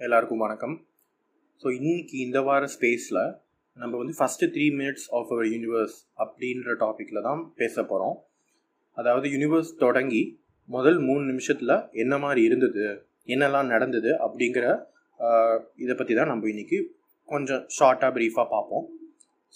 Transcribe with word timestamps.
எல்லாருக்கும் 0.00 0.42
வணக்கம். 0.44 0.72
ஸோ 1.62 1.66
இன்னைக்கு 1.76 2.16
இந்த 2.24 2.38
வார 2.46 2.64
ஸ்பேஸில் 2.72 3.20
நம்ம 3.76 3.92
வந்து 4.00 4.14
first 4.18 4.48
three 4.54 4.66
minutes 4.78 5.06
of 5.16 5.30
our 5.34 5.46
universe 5.52 5.94
அப்படின்ற 6.22 6.74
டாப்பிக்கில் 6.80 7.20
தான் 7.26 7.40
பேச 7.60 7.74
போகிறோம் 7.90 8.16
அதாவது 8.96 9.28
யூனிவர்ஸ் 9.34 9.70
தொடங்கி 9.84 10.22
முதல் 10.68 10.98
மூணு 11.06 11.22
நிமிஷத்தில் 11.30 11.74
என்ன 12.04 12.18
மாதிரி 12.24 12.42
இருந்தது 12.48 12.84
என்னெல்லாம் 13.34 13.70
நடந்தது 13.74 14.12
அப்படிங்கிற 14.26 14.66
இதை 15.84 15.96
பற்றி 16.00 16.16
தான் 16.20 16.32
நம்ம 16.32 16.50
இன்றைக்கி 16.54 16.80
கொஞ்சம் 17.28 17.64
ஷார்ட்டாக 17.78 18.12
ப்ரீஃபாக 18.18 18.48
பார்ப்போம். 18.54 18.84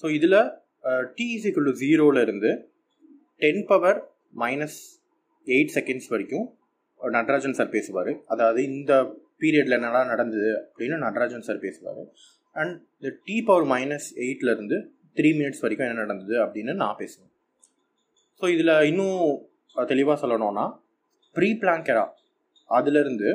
ஸோ 0.03 0.09
இதில் 0.19 0.41
டிஇசிக்குள்ள 1.19 1.73
ஜீரோவிலேருந்து 1.85 2.53
ten 3.45 3.65
power 3.73 4.01
minus 4.45 4.81
eight 5.47 5.75
seconds 5.79 6.11
வரைக்கும் 6.15 6.47
நடராஜன் 7.01 7.61
சார் 7.61 7.75
பேசுவார். 7.79 8.13
அதாவது 8.35 8.61
இந்த 8.73 8.93
பீரியடில் 9.43 9.77
என்னடா 9.79 10.01
நடந்தது 10.13 10.51
அப்படின்னு 10.61 10.97
நடராஜன் 11.07 11.47
சார் 11.49 11.65
பேசுவார். 11.67 12.03
அண்ட் 12.61 12.75
இந்த 12.99 13.11
டி 13.27 13.37
பவர் 13.49 13.67
மைனஸ் 13.75 14.09
எயிட்லேருந்து 14.25 14.79
த்ரீ 15.19 15.31
மினிட்ஸ் 15.39 15.63
வரைக்கும் 15.65 15.87
என்ன 15.89 16.01
நடந்தது 16.05 16.35
அப்படின்னு 16.45 16.75
நான் 16.83 16.99
பேசுவேன். 17.03 17.33
ஸோ 18.41 18.47
இதில் 18.55 18.75
இன்னும் 18.91 19.21
தெளிவாக 19.93 20.17
சொல்லணும்னா 20.23 20.67
ப்ரீ 21.37 21.49
பிளாங்கெரா 21.63 22.05
அதுலேருந்து 22.71 23.29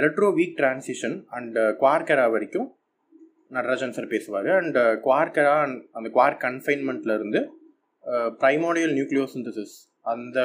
electroweak 0.38 0.56
transition 0.60 1.16
and 1.36 1.58
quark era 1.82 2.24
வரைக்கும் 2.34 2.68
நடராஜன் 3.56 3.94
சார் 3.96 4.12
பேசுவார். 4.14 4.48
அண்ட் 4.60 4.78
குவார்கெரா 5.06 5.54
அண்ட் 5.64 5.80
அந்த 5.98 6.08
குவார் 6.16 6.36
கன்ஃபைன்மெண்ட்லேருந்து 6.46 7.40
ப்ரைமோடியல் 8.42 8.94
நியூக்ளியோசிந்தசிஸ் 8.98 9.74
அந்த 10.12 10.38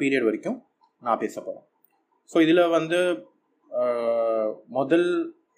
பீரியட் 0.00 0.26
வரைக்கும் 0.28 0.58
நான் 1.06 1.22
பேச 1.24 1.36
போகிறேன் 1.40 1.66
ஸோ 2.30 2.42
இதில் 2.42 2.62
வந்து 2.68 2.98
முதல் 4.68 5.08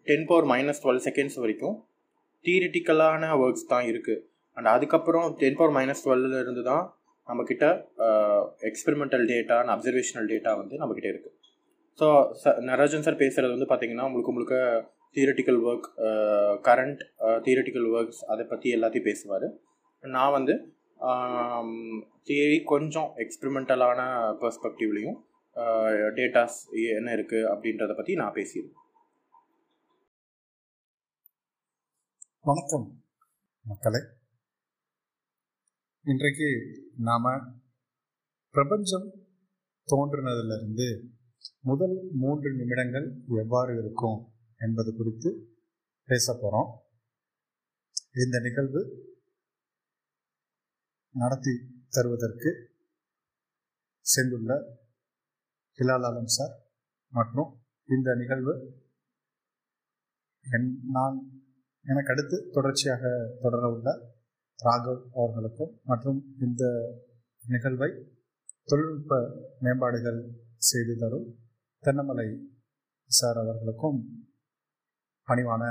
ten 0.06 0.26
power 0.26 0.44
minus 0.44 0.82
twelve 0.82 1.00
seconds 1.00 1.38
வரைக்கும் 1.38 1.76
தியரிட்டிக்கலான 2.44 3.30
ஒர்க்ஸ் 3.38 3.66
தான் 3.66 3.86
இருக்குது 3.86 4.22
அண்ட் 4.56 4.66
அதுக்கப்புறம் 4.66 5.26
டென் 5.36 5.56
பவர் 5.56 5.70
மைனஸ் 5.70 6.04
டுவெல்ல 6.04 6.40
இருந்து 6.40 6.62
தான் 6.62 6.84
நம்மக்கிட்ட 7.28 7.66
experimental 8.60 9.24
data 9.26 9.56
and 9.58 9.70
observational 9.70 10.28
data 10.30 10.52
வந்து 10.56 10.76
நம்மக்கிட்ட 10.76 11.08
இருக்குது 11.12 11.34
ஸோ 11.98 12.06
ச 12.32 12.52
நடராஜன் 12.60 13.02
சார் 13.02 13.22
பேசுகிறது 13.22 13.52
வந்து 13.52 13.68
பார்த்திங்கன்னா 13.70 14.06
முழுக்க 14.12 14.32
முழுக்க 14.32 14.56
theoretical 15.16 15.60
work 15.62 15.86
current 16.62 17.02
theoretical 17.44 17.86
works 17.92 18.22
அதை 18.24 18.44
பற்றி 18.46 18.68
எல்லாத்தையும் 18.76 19.04
பேசுவார். 19.04 19.46
நான் 20.04 20.32
வந்து 20.32 20.54
தியரி 22.26 22.58
கொஞ்சம் 22.64 23.08
எக்ஸ்பெரிமெண்டலான 23.16 24.00
பர்ஸ்பெக்டிவ்லேயும் 24.40 25.18
டேட்டாஸ் 25.56 26.58
என்ன 26.96 27.14
இருக்குது 27.16 27.48
அப்படின்றத 27.52 27.94
பற்றி 27.96 28.14
நான் 28.14 28.32
பேசியிருக்கேன் 28.32 28.82
வணக்கம் 32.40 32.84
மக்களே. 33.64 34.00
இன்றைக்கு 36.04 36.48
நாம் 36.98 37.30
பிரபஞ்சம் 38.54 39.08
தோன்றினதிலிருந்து 39.88 40.88
முதல் 41.62 41.96
மூன்று 42.12 42.54
நிமிடங்கள் 42.54 43.08
எவ்வாறு 43.42 43.78
இருக்கும் 43.78 44.18
என்பது 44.60 44.92
குறித்து 44.96 45.30
பேச 46.08 46.34
போகிறோம் 46.34 46.70
இந்த 48.12 48.38
நிகழ்வு 48.38 48.82
நடத்தி 51.14 51.54
தருவதற்கு 51.88 52.50
சென்றுள்ள 54.06 54.52
ஹிலால் 55.78 56.06
ஆலம் 56.08 56.30
சார் 56.36 56.52
மற்றும் 57.10 57.50
இந்த 57.88 58.14
நிகழ்வு 58.14 58.52
என் 60.52 60.68
நான் 60.90 61.16
எனக்கு 61.82 62.12
அடுத்து 62.12 62.48
தொடர்ச்சியாக 62.52 63.02
தொடர 63.40 63.68
உள்ள 63.68 63.88
ராகவ் 64.64 65.02
அவர்களுக்கும் 65.12 65.80
மற்றும் 65.84 66.18
இந்த 66.40 66.64
நிகழ்வை 67.48 67.90
தொழில்நுட்ப 68.64 69.18
மேம்பாடுகள் 69.60 70.20
செய்து 70.56 70.96
தரும் 70.96 71.28
தென்னமலை 71.82 72.28
சார் 73.10 73.36
அவர்களுக்கும் 73.36 74.00
பணிவான 75.28 75.62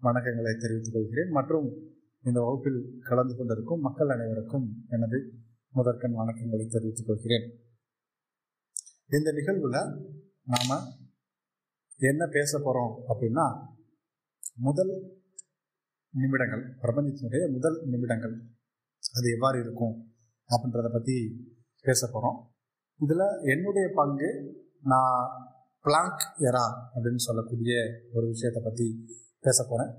வணக்கங்களை 0.00 0.56
தெரிவித்துக் 0.58 0.94
கொள்கிறேன். 0.94 1.30
மற்றும் 1.30 1.68
இந்த 2.22 2.40
வகுப்பில் 2.40 2.80
கலந்து 3.00 3.36
கொண்டிருக்கும் 3.36 3.80
மக்கள் 3.80 4.08
அனைவருக்கும் 4.08 4.66
எனது 4.88 5.18
முதற்கண் 5.68 6.14
வணக்கங்களை 6.14 6.66
தெரிவித்துக் 6.68 7.06
கொள்கிறேன். 7.06 7.46
இந்த 9.10 9.28
நிகழ்வில் 9.32 9.80
நாம் 10.44 10.72
என்ன 12.00 12.22
பேச 12.28 12.52
போகிறோம் 12.58 12.94
அப்படின்னா 13.08 13.44
முதல் 14.60 14.92
நிமிடங்கள் 16.14 16.64
பிரபஞ்சத்தினுடைய 16.82 17.42
முதல் 17.52 17.78
நிமிடங்கள் 17.84 18.34
அது 19.02 19.26
எவ்வாறு 19.28 19.58
இருக்கும் 19.60 19.94
அப்படின்றத 20.50 20.88
பற்றி 20.90 21.16
பேச 21.84 22.00
போகிறோம் 22.06 22.38
இதில் 23.00 23.26
என்னுடைய 23.44 23.86
பங்கு 23.94 24.28
நான் 24.84 25.22
பிளாங்க் 25.84 26.24
எரா 26.40 26.66
அப்படின்னு 26.92 27.22
சொல்லக்கூடிய 27.24 27.72
ஒரு 28.12 28.26
விஷயத்தை 28.26 28.60
பற்றி 28.62 28.86
பேச 29.44 29.58
போகிறேன் 29.62 29.92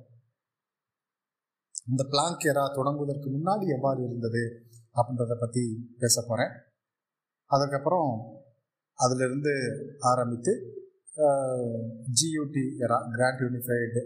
இந்த 1.87 2.03
பிளாங்க் 2.03 2.47
எரா 2.47 2.63
தொடங்குவதற்கு 2.73 3.29
முன்னாடி 3.29 3.67
எவ்வாறு 3.75 4.01
இருந்தது 4.03 4.43
அப்படின்றத 4.95 5.35
பற்றி 5.39 5.63
பேச 5.97 6.15
போகிறேன் 6.21 6.53
அதுக்கப்புறம் 7.51 8.11
அதிலிருந்து 9.03 9.53
ஆரம்பித்து 10.11 10.53
ஜியூடி 12.17 12.63
எரா 12.83 12.97
கிராண்ட் 13.15 13.41
யூனிஃபைடு 13.43 14.01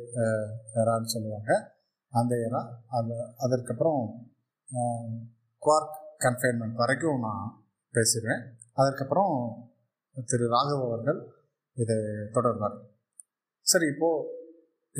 எரான்னு 0.82 1.14
சொல்லுவாங்க. 1.14 1.52
அந்த 2.20 2.34
எரா 2.48 2.62
அது 2.98 3.16
அதற்கப்புறம் 3.46 4.02
குவார்க் 5.66 5.98
கன்ஃபைன்மெண்ட் 6.26 6.80
வரைக்கும் 6.82 7.24
நான் 7.28 7.46
பேசிடுவேன். 7.96 8.44
அதற்கப்புறம் 8.80 9.36
திரு 10.30 10.46
ராகவ் 10.56 10.86
அவர்கள் 10.88 11.20
இதை 11.82 11.98
தொடர்வார். 12.38 12.78
சரி 13.72 13.88
இப்போது 13.94 14.40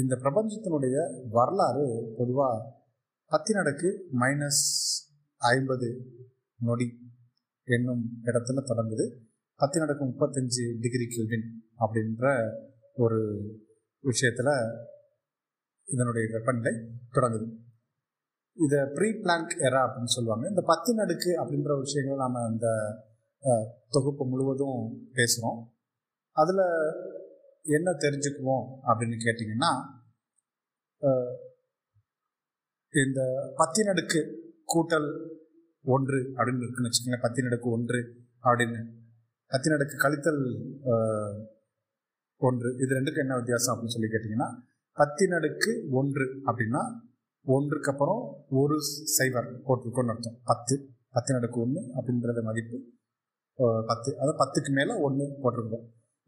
இந்த 0.02 0.14
பிரபஞ்சத்தினுடைய 0.24 0.98
வரலாறு 1.38 1.86
பொதுவாக 2.20 2.60
பத்தி 3.32 3.52
நடக்கு 3.60 3.90
மைனஸ் 4.22 4.64
ஐம்பது 5.56 5.90
நொடி 6.68 6.88
என்னும் 7.76 8.04
இடத்துல 8.30 8.62
தொடங்குது. 8.70 9.06
பத்து 9.62 9.82
நடக்கு 9.82 10.04
முப்பத்தஞ்சு 10.06 10.64
டிகிரி 10.84 11.06
கெல்வின் 11.08 11.48
அப்படின்ற 11.84 12.26
ஒரு 13.04 13.20
விஷயத்தில் 14.04 14.54
இதனுடைய 15.88 16.24
வெப்பநிலை 16.34 16.74
தொடங்குது. 17.16 17.48
இதை 18.58 18.80
ப்ரீ 18.96 19.10
பிளாங்க் 19.24 19.54
எரா 19.68 19.82
அப்படின்னு 19.86 20.14
சொல்லுவாங்க. 20.16 20.44
இந்த 20.52 20.62
பத்தி 20.72 20.92
நடுக்கு 20.94 21.32
அப்படின்ற 21.42 21.76
விஷயங்கள் 21.84 22.22
நாம் 22.24 22.40
இந்த 22.54 22.68
தொகுப்பு 23.96 24.24
முழுவதும் 24.32 24.80
பேசுகிறோம் 25.18 25.60
அதில் 26.36 26.66
என்ன 27.78 27.90
தெரிஞ்சுக்குவோம் 28.06 28.66
அப்படின்னு 28.88 29.18
கேட்டிங்கன்னா 29.26 29.72
இந்த 32.94 33.22
பத்தி 33.60 33.82
நடுக்கு 33.90 34.22
கூட்டல் 34.74 35.10
ஒன்று 35.86 36.20
அப்படின்னு 36.38 36.64
இருக்குன்னு 36.66 36.90
வச்சுக்கோங்க 36.90 37.22
பத்தி 37.22 37.42
நடுக்கு 37.42 37.70
ஒன்று 37.78 38.00
அப்படின்னு 38.44 38.82
அத்தினடுக்கு 39.56 39.96
கழித்தல் 40.04 40.44
ஒன்று. 42.48 42.70
இது 42.84 42.92
ரெண்டுக்கு 42.98 43.24
என்ன 43.24 43.38
வித்தியாசம் 43.40 43.72
அப்படின்னு 43.74 43.96
சொல்லி 43.96 44.10
கேட்டிங்கன்னா 44.14 44.50
பத்தினடுக்கு 44.98 45.72
ஒன்று 46.00 46.26
அப்படின்னா 46.50 46.82
ஒன்றுக்கு 47.46 47.90
அப்புறம் 47.92 48.22
ஒரு 48.62 48.76
சைபர் 49.16 49.50
போட்டிருக்கோன்னு 49.68 50.14
அர்த்தம். 50.14 50.38
பத்து. 50.50 50.76
பத்தினடுக்கு 51.16 51.58
ஒன்று 51.66 51.82
அப்படின்றத 51.98 52.42
மதிப்பு 52.50 52.78
பத்து. 53.90 54.10
அதாவது 54.20 54.38
பத்துக்கு 54.42 54.72
மேலே 54.80 54.94
ஒன்று 55.08 55.26
போட்டிருக்கோம். 55.44 55.86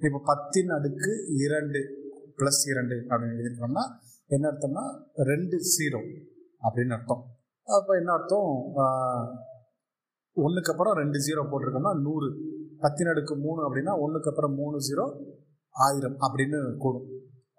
இப்போ 0.08 0.20
பத்தின் 0.32 0.72
அடுக்கு 0.78 1.12
இரண்டு 1.46 1.82
ப்ளஸ் 2.38 2.62
இரண்டு 2.72 2.96
அப்படின்னு 3.10 3.36
எழுதிருக்கோம்னா 3.38 3.84
என்ன 4.36 4.46
அர்த்தம்னா 4.52 4.84
ரெண்டு 5.32 5.58
ஜீரோ 5.74 6.02
அப்படின்னு 6.66 6.96
அர்த்தம். 6.98 7.24
அப்போ 7.68 7.92
என்ன 8.00 8.12
அர்த்தம்? 8.18 8.50
ஒன்றுக்கு 10.46 10.72
அப்புறம் 10.74 10.98
ரெண்டு 11.02 11.18
ஜீரோ 11.26 11.42
போட்டிருக்கோம்னா 11.52 11.94
நூறு. 12.06 12.30
பத்தின் 12.84 13.10
அடுக்கு 13.10 13.36
மூணு 13.36 13.60
அப்படின்னா 13.62 14.00
ஒன்றுக்கு 14.00 14.30
அப்புறம் 14.30 14.54
மூணு 14.54 14.78
ஜீரோ 14.78 15.06
ஆயிரம் 15.70 16.16
அப்படின்னு 16.20 16.78
கூடும். 16.78 17.08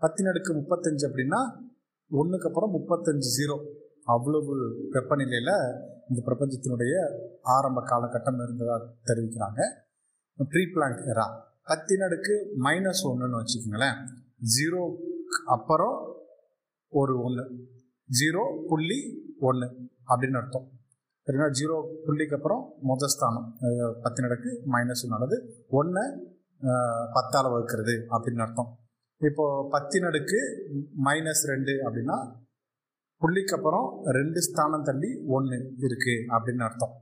பத்தின் 0.01 0.29
அடுக்கு 0.29 0.55
முப்பத்தஞ்சு 0.55 1.11
அப்படின்னா 1.11 1.41
ஒன்றுக்கு 2.11 2.49
அப்புறம் 2.49 2.75
முப்பத்தஞ்சு 2.75 3.29
ஜீரோ. 3.37 3.57
அவ்வளவு 4.05 4.57
வெப்பநிலையில் 4.93 5.83
இந்த 6.11 6.23
பிரபஞ்சத்தினுடைய 6.27 6.95
ஆரம்ப 7.43 7.83
காலகட்டம் 7.87 8.43
இருந்ததாக 8.43 8.85
தெரிவிக்கிறாங்க. 9.07 9.61
Pre 10.49 10.63
Planck 10.73 10.99
era. 10.99 11.27
பத்தின் 11.67 12.05
அடுக்கு 12.05 12.53
மைனஸ் 12.59 13.03
ஒன்றுன்னு 13.05 13.41
வச்சுக்கோங்களேன். 13.41 13.97
ஜீரோ 14.41 14.97
அப்புறம் 15.47 16.17
ஒரு 16.89 17.23
ஒன்று 17.23 17.51
ஜீரோ 18.05 18.65
புள்ளி 18.67 19.33
ஒன்று 19.41 19.69
அப்படின்னு 20.09 20.43
அர்த்தம். 20.43 20.74
சரிங்களா 21.27 21.51
ஜீரோ 21.51 21.77
புள்ளிக்கு 22.07 22.37
அப்புறம் 22.37 22.73
முதல் 22.81 23.09
ஸ்தானம் 23.09 23.57
பத்து 24.03 24.23
நடக்கு 24.23 24.63
மைனஸ் 24.73 25.09
நல்லது 25.09 25.65
ஒன்றை 25.69 26.03
பத்தால் 27.13 27.53
வகுக்கிறது 27.53 28.05
அப்படின்னு 28.11 28.43
அர்த்தம். 28.43 28.79
இப்போது 29.19 29.71
பத்து 29.71 30.01
நடுக்கு 30.01 30.37
மைனஸ் 31.05 31.43
ரெண்டு 31.47 31.73
அப்படின்னா 31.73 32.33
புள்ளிக்கு 33.21 33.57
அப்புறம் 33.57 34.05
ரெண்டு 34.05 34.41
ஸ்தானம் 34.41 34.83
தள்ளி 34.83 35.25
ஒன்று 35.27 35.57
இருக்குது 35.57 36.25
அப்படின்னு 36.29 36.63
அர்த்தம். 36.63 36.95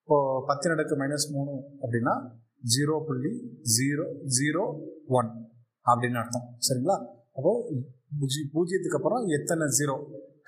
இப்போது 0.00 0.46
பத்து 0.46 0.68
நடுக்கு 0.68 0.96
மைனஸ் 0.96 1.32
மூணு 1.32 1.50
அப்படின்னா 1.82 2.30
ஜீரோ 2.60 3.04
புள்ளி 3.06 3.60
ஜீரோ 3.60 4.04
ஜீரோ 4.38 4.80
ஒன் 5.06 5.48
அப்படின்னு 5.86 6.18
அர்த்தம். 6.18 6.56
சரிங்களா? 6.66 7.06
அப்போது 7.34 7.74
பூஜ்ஜி- 8.20 8.50
பூஜ்ஜியத்துக்கு 8.54 8.96
அப்புறம் 8.96 9.26
எத்தனை? 9.26 9.66
ஜீரோ. 9.66 9.94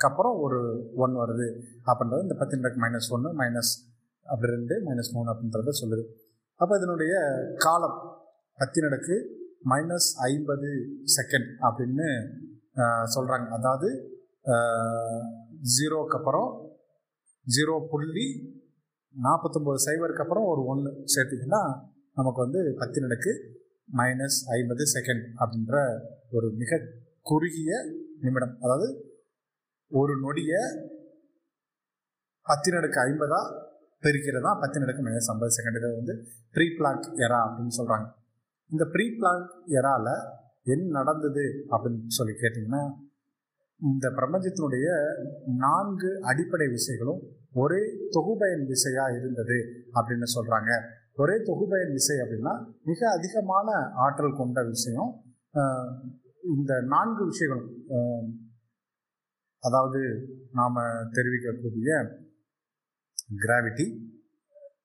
அப்புறம் 0.01 0.37
ஒரு 0.45 0.59
ஒன் 1.05 1.15
வருது. 1.23 1.47
அப்படின்றது 1.91 2.23
இந்த 2.23 2.35
பத்து 2.41 2.59
அடுக்கு 2.59 2.83
மைனஸ் 2.85 3.09
ஒன்று 3.17 3.31
மைனஸ் 3.43 3.73
அப்படி 4.27 4.53
ரெண்டு 4.53 4.75
மைனஸ் 4.87 5.11
மூணு 5.17 5.29
அப்படின்றத 5.33 5.75
சொல்லுது. 5.83 6.05
அப்போ 6.55 6.77
இதனுடைய 6.77 7.15
காலம் 7.57 7.99
பத்தின் 8.59 8.87
மைனஸ் 9.73 10.09
ஐம்பது 10.31 10.71
செகண்ட் 11.17 11.49
அப்படின்னு 11.67 12.09
சொல்கிறாங்க 13.15 13.49
அதாவது 13.59 13.89
ஜீரோக்கு 15.75 16.17
அப்புறம் 16.19 16.51
ஜீரோ 17.47 17.75
புள்ளி 17.91 18.27
நாற்பத்தொம்போது 19.15 19.81
சைபருக்கு 19.87 20.25
அப்புறம் 20.25 20.45
ஒரு 20.45 20.65
ஒன்று 20.73 20.91
சேர்த்திங்கன்னா 21.15 21.63
நமக்கு 22.13 22.41
வந்து 22.45 22.61
பத்தின் 22.81 23.09
மைனஸ் 23.99 24.39
ஐம்பது 24.59 24.85
செகண்ட் 24.95 25.25
அப்படின்ற 25.43 25.77
ஒரு 26.31 26.51
மிக 26.53 26.81
குறுகிய 27.23 27.71
நிமிடம். 28.21 28.57
அதாவது 28.61 29.16
ஒரு 29.93 30.21
நொடியை 30.21 30.61
பத்தினடுக்கு 32.47 32.99
ஐம்பதா 33.01 33.41
பெருக்கிறதா 34.03 34.51
பத்தினடுக்கு 34.63 35.03
மைனஸ் 35.03 35.31
ஐம்பது 35.31 35.53
செகண்ட் 35.57 35.79
இதை 35.79 35.91
வந்து 35.95 36.15
ப்ரீ 36.53 36.67
பிளாங்க் 36.79 37.07
எரா 37.17 37.39
அப்படின்னு 37.47 37.77
சொல்கிறாங்க 37.77 38.07
இந்த 38.71 38.85
ப்ரீ 38.85 39.17
பிளாங்க் 39.19 39.51
எராவில் 39.69 40.13
என்ன 40.63 40.91
நடந்தது 40.91 41.45
அப்படின்னு 41.71 42.07
சொல்லி 42.07 42.33
கேட்டிங்கன்னா 42.33 42.83
இந்த 43.81 44.09
பிரபஞ்சத்தினுடைய 44.09 44.89
நான்கு 45.47 46.21
அடிப்படை 46.21 46.67
விசைகளும் 46.67 47.21
ஒரே 47.55 47.81
தொகுபயன் 48.11 48.67
விசையா 48.67 49.05
இருந்தது 49.17 49.59
அப்படின்னு 49.95 50.27
சொல்றாங்க. 50.37 50.71
ஒரே 51.15 51.37
தொகுபயன் 51.45 51.93
விசை 51.93 52.17
அப்படின்னா 52.17 52.55
மிக 52.83 53.11
அதிகமான 53.11 53.91
ஆற்றல் 53.95 54.37
கொண்ட 54.37 54.63
விஷயம் 54.63 55.11
இந்த 56.57 56.81
நான்கு 56.81 57.25
விஷயங்களும் 57.27 57.71
அதாவது 59.67 60.01
நாம் 60.59 60.79
தெரிவிக்கக்கூடிய 61.17 61.91
gravity 63.45 63.87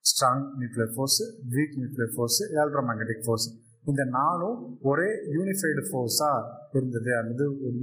strong 0.09 0.45
nuclear 0.59 0.93
force 0.95 1.25
weak 1.55 1.75
nuclear 1.81 2.13
force 2.15 2.43
electromagnetic 2.89 3.25
force 3.25 3.47
இந்த 3.89 4.03
நாளும் 4.17 4.57
ஒரே 4.89 5.09
யூனிஃபைடு 5.35 5.81
ஃபோர்ஸாக 5.89 6.49
இருந்தது. 6.77 7.11
அல்லது 7.19 7.45
ஒரு 7.67 7.79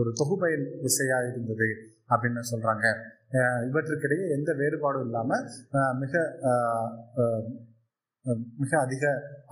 ஒரு 0.00 0.10
தொகுப்பயன் 0.20 0.66
விசையாக 0.84 1.30
இருந்தது 1.30 1.68
அப்படின்னு 2.12 2.42
சொல்கிறாங்க 2.52 2.86
இவற்றுக்கிடையே 3.68 4.24
எந்த 4.36 4.50
வேறுபாடும் 4.60 5.04
இல்லாமல் 5.08 5.44
மிக 6.02 6.14
மிக 8.62 8.72
அதிக 8.86 9.04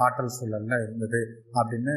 ஆற்றல் 0.06 0.34
சூழலில் 0.36 0.84
இருந்தது 0.86 1.20
அப்படின்னு 1.58 1.94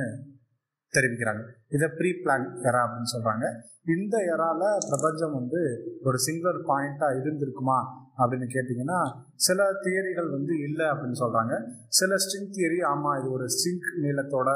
தெரிவிக்கிறாங்க. 0.94 1.44
இதை 1.76 1.88
ப்ரீ 1.98 2.10
பிளான் 2.24 2.48
எரா 2.68 2.82
அப்படின்னு 2.86 3.14
சொல்கிறாங்க 3.16 3.46
இந்த 3.86 4.16
எரால 4.34 4.64
பிரபஞ்சம் 4.90 5.36
வந்து 5.38 5.62
ஒரு 6.04 6.18
சிங்குலர் 6.26 6.60
பாயிண்ட்டாக 6.70 7.20
இருந்திருக்குமா 7.22 7.78
அப்படின்னு 8.20 8.48
கேட்டிங்கன்னா 8.56 9.00
சில 9.46 9.60
தியரிகள் 9.84 10.30
வந்து 10.30 10.54
இல்லை 10.68 10.86
அப்படின்னு 10.86 11.18
சொல்கிறாங்க 11.22 11.54
சில 12.00 12.18
ஸ்ட்ரிங் 12.24 12.52
தியரி 12.56 12.80
ஆமாம் 12.92 13.18
இது 13.20 13.30
ஒரு 13.38 13.46
ஸ்ட்ரிங் 13.54 13.82
நீளத்தோட 14.04 14.50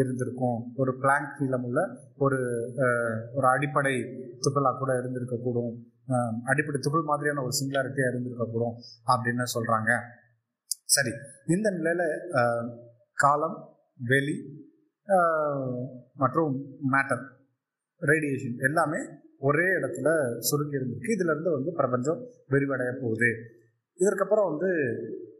இருந்திருக்கும். 0.00 0.58
ஒரு 0.76 0.92
பிளாங்க் 1.02 1.38
நீளம் 1.40 1.64
உள்ள 1.68 1.80
ஒரு 2.16 2.38
ஒரு 3.36 3.46
அடிப்படை 3.54 3.94
துகளாக 4.44 4.74
கூட 4.78 4.90
இருந்திருக்கக்கூடும். 5.00 5.72
அடிப்படை 6.50 6.78
துகள் 6.80 7.08
மாதிரியான 7.10 7.42
ஒரு 7.42 7.54
சிங்குலாரிட்டியாக 7.58 8.12
இருந்திருக்கக்கூடும் 8.12 8.76
அப்படின்னு 9.12 9.46
சொல்கிறாங்க 9.56 9.90
சரி 10.94 11.12
இந்த 11.54 11.68
நிலையில் 11.78 12.06
காலம் 13.18 13.58
வெளி 14.10 14.36
மற்றும் 16.22 16.54
மேட்டர் 16.94 17.24
ரேடியேஷன் 18.00 18.58
எல்லாமே 18.58 18.98
ஒரே 19.38 19.64
இடத்துல 19.64 20.38
சுருங்கி 20.38 20.76
இருந்திருக்கு. 20.76 21.14
இதுலேருந்து 21.16 21.50
வந்து 21.52 21.72
பிரபஞ்சம் 21.72 22.26
விரிவடைய 22.50 23.00
போகுது. 23.00 23.30
இதற்கப்புறம் 23.94 24.48
வந்து 24.50 24.70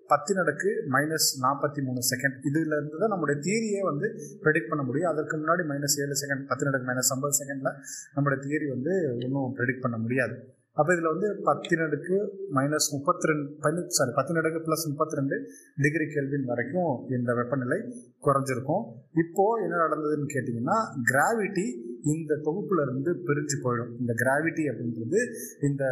பத்தின் 0.08 0.40
அடுக்கு 0.42 0.70
மைனஸ் 0.90 1.28
நாற்பத்தி 1.42 1.82
மூணு 1.82 2.00
செகண்ட் 2.12 2.36
இதுலேருந்து 2.48 2.98
தான் 2.98 3.08
நம்முடைய 3.08 3.40
தியரியே 3.40 3.80
வந்து 3.84 4.06
ப்ரெடிக்ட் 4.42 4.68
பண்ண 4.68 4.84
முடியும். 4.84 5.10
அதற்கு 5.10 5.36
முன்னாடி 5.36 5.60
மைனஸ் 5.72 5.98
ஏழு 6.02 6.14
செகண்ட் 6.22 6.46
பத்து 6.46 6.66
அடுக்கு 6.66 6.90
மைனஸ் 6.90 7.12
ஐம்பது 7.14 7.34
செகண்டில் 7.40 7.76
நம்முடைய 8.14 8.38
தியரி 8.44 8.68
வந்து 8.68 9.16
ஒன்றும் 9.24 9.56
ப்ரெடிக்ட் 9.56 9.80
பண்ண 9.80 9.96
முடியாது. 9.96 10.57
அப்போ 10.78 10.90
இதில் 10.94 11.10
வந்து 11.10 11.28
பத்தினடுக்கு 11.46 12.16
மைனஸ் 12.56 12.88
முப்பத்தி 12.94 13.28
ரெண்டு 13.30 13.46
பனி 13.62 13.82
சாரி 13.96 14.12
பத்தினடுக்கு 14.16 14.60
ப்ளஸ் 14.66 14.88
முப்பத்தி 14.90 15.18
ரெண்டு 15.18 15.36
டிகிரி 15.78 16.06
கெல்வின் 16.08 16.48
வரைக்கும் 16.50 16.76
இந்த 17.16 17.30
வெப்பநிலை 17.38 17.78
குறைஞ்சிருக்கும். 18.24 18.84
இப்போது 19.22 19.62
என்ன 19.64 19.76
நடந்ததுன்னு 19.84 20.34
கேட்டிங்கன்னா 20.34 20.78
கிராவிட்டி 21.10 21.66
இந்த 22.12 22.32
தொகுப்புல 22.44 22.82
இருந்து 22.82 23.10
பிரிஞ்சு 23.26 23.56
போயிடும். 23.62 23.90
இந்த 24.00 24.12
கிராவிட்டி 24.20 24.64
அப்படின்றது 24.70 25.20
இந்த 25.68 25.82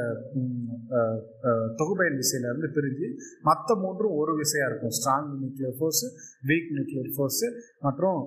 தொகுப்பயன் 1.80 2.12
அஹ், 2.12 2.20
விசையில 2.20 2.50
இருந்து 2.50 2.68
பிரிஞ்சு 2.76 3.06
மற்ற 3.42 3.74
மூன்றும் 3.76 4.14
ஒரு 4.16 4.32
விசையா 4.40 4.66
இருக்கும். 4.66 4.94
Strong 4.98 5.28
nuclear 5.34 5.76
force 5.78 6.04
weak 6.44 6.70
nuclear 6.70 7.10
force 7.16 7.42
மற்றும் 7.82 8.20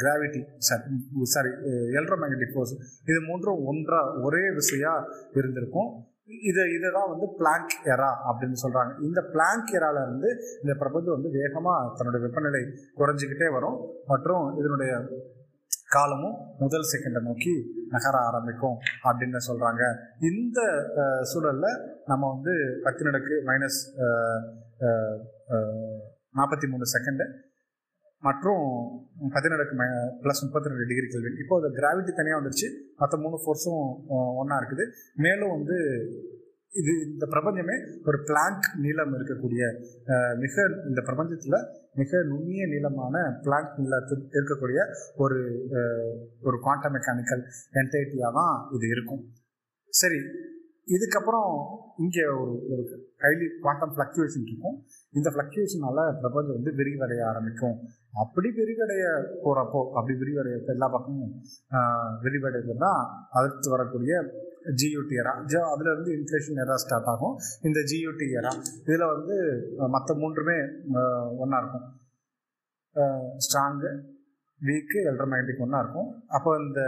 gravity 0.00 0.40
sorry 0.68 0.98
sorry 1.34 1.52
electromagnetic 1.92 2.54
force 2.54 2.74
இது 3.10 3.20
மூன்றும் 3.28 3.60
ஒன்றா 3.66 4.00
ஒரே 4.22 4.44
விசையா 4.58 4.94
இருந்திருக்கும். 5.38 5.90
இது 6.28 6.62
இதுதான் 6.76 7.08
வந்து 7.08 7.26
பிளாங்க் 7.38 7.72
எரா 7.84 8.10
அப்படின்னு 8.28 8.58
சொல்கிறாங்க 8.62 8.92
இந்த 9.00 9.20
பிளாங்க் 9.32 9.70
எரால 9.70 10.02
இருந்து 10.02 10.28
இந்த 10.62 10.74
பிரபஞ்சம் 10.78 11.14
வந்து 11.14 11.30
வேகமாக 11.30 11.94
தன்னுடைய 11.94 12.22
வெப்பநிலை 12.24 12.62
குறைஞ்சிக்கிட்டே 12.96 13.48
வரும். 13.52 13.78
மற்றும் 14.06 14.44
இதனுடைய 14.58 14.92
காலமும் 15.92 16.36
முதல் 16.58 16.88
செகண்டை 16.92 17.20
நோக்கி 17.22 17.54
நகர 17.88 18.14
ஆரம்பிக்கும் 18.18 18.76
அப்படின்னு 19.04 19.40
சொல்கிறாங்க 19.48 19.82
இந்த 20.20 20.60
சூழலில் 21.22 21.76
நம்ம 22.06 22.22
வந்து 22.28 22.54
பத்து 22.82 23.04
நடக்கு 23.04 23.34
மைனஸ் 23.44 23.80
நாற்பத்தி 26.34 26.66
மூணு 26.68 26.86
செகண்டு 26.92 27.24
மற்றும் 28.26 28.64
பதினெடுக்கு 29.34 29.74
மை 29.80 29.86
ப்ளஸ் 30.24 30.42
முப்பத்தி 30.44 30.70
ரெண்டு 30.70 30.86
டிகிரி 30.90 31.08
கெல்வின் 31.12 31.40
இப்போ 31.42 31.54
அது 31.60 31.68
கிராவிட்டி 31.78 32.12
தனியாக 32.18 32.38
வந்துருச்சு. 32.40 32.68
மற்ற 33.00 33.14
மூணு 33.24 33.38
ஃபோர்ஸும் 33.44 33.82
ஒன்றா 34.42 34.58
இருக்குது. 34.62 34.84
மேலும் 35.24 35.54
வந்து 35.56 35.76
இது 36.80 36.92
இந்த 37.06 37.24
பிரபஞ்சமே 37.32 37.74
ஒரு 38.08 38.18
பிளாங்க் 38.28 38.66
நீளம் 38.84 39.14
இருக்கக்கூடிய 39.16 39.62
மிக 40.42 40.64
இந்த 40.90 41.00
பிரபஞ்சத்தில் 41.08 41.58
மிக 42.00 42.20
நுண்ணிய 42.30 42.62
நீளமான 42.74 43.24
பிளாங்க் 43.46 43.74
நீளத்தில் 43.82 44.22
இருக்கக்கூடிய 44.38 44.80
ஒரு 45.24 45.40
ஒரு 46.46 46.56
குவாண்டம் 46.66 46.94
மெக்கானிக்கல் 46.96 47.44
என்டைட்டியாக 47.80 48.32
தான் 48.38 48.54
இது 48.76 48.88
இருக்கும். 48.94 49.22
சரி 50.00 50.20
இதுக்கப்புறம் 50.96 51.50
இங்கே 52.04 52.24
ஒரு 52.42 52.54
ஒரு 52.72 52.82
ஹைலி 53.24 53.46
குவாண்டம் 53.64 53.92
ஃப்ளக்சுவேஷன் 53.96 54.46
இருக்கும். 54.50 54.78
இந்த 55.18 55.28
ஃப்ளக்சுவேஷனால 55.32 55.98
பிரபஞ்சம் 56.20 56.56
வந்து 56.58 56.72
விரிவடைய 56.78 57.20
ஆரம்பிக்கும். 57.30 57.76
அப்படி 58.22 58.48
விரிவடைய 58.58 59.02
போகிறப்போ 59.42 59.80
அப்படி 59.98 60.14
விரிவடைய 60.22 60.54
எல்லா 60.74 60.88
பக்கமும் 60.94 61.34
விரிவடைதுன்னா 62.24 62.92
அடுத்து 63.38 63.68
வரக்கூடிய 63.74 64.14
ஜியூடி 64.80 65.14
எரா 65.20 65.32
ஜோ 65.52 65.60
அதுலேருந்து 65.72 66.12
இன்ஃப்ளேஷன் 66.18 66.60
எரா 66.64 66.76
ஸ்டார்ட் 66.82 67.10
ஆகும். 67.12 67.34
இந்த 67.68 67.80
ஜியூடி 67.90 68.28
எரா 68.40 68.52
இதில் 68.86 69.06
வந்து 69.14 69.36
மற்ற 69.96 70.14
மூன்றுமே 70.22 70.56
ஒன்றா 71.42 71.58
இருக்கும். 71.62 71.86
ஸ்ட்ராங்கு 73.44 73.92
வீக்கு 74.60 74.98
எல்ட்ரமேட்டிக் 75.10 75.62
ஒன்றா 75.64 75.78
இருக்கும். 75.84 76.10
அப்போ 76.38 76.50
இந்த 76.64 76.80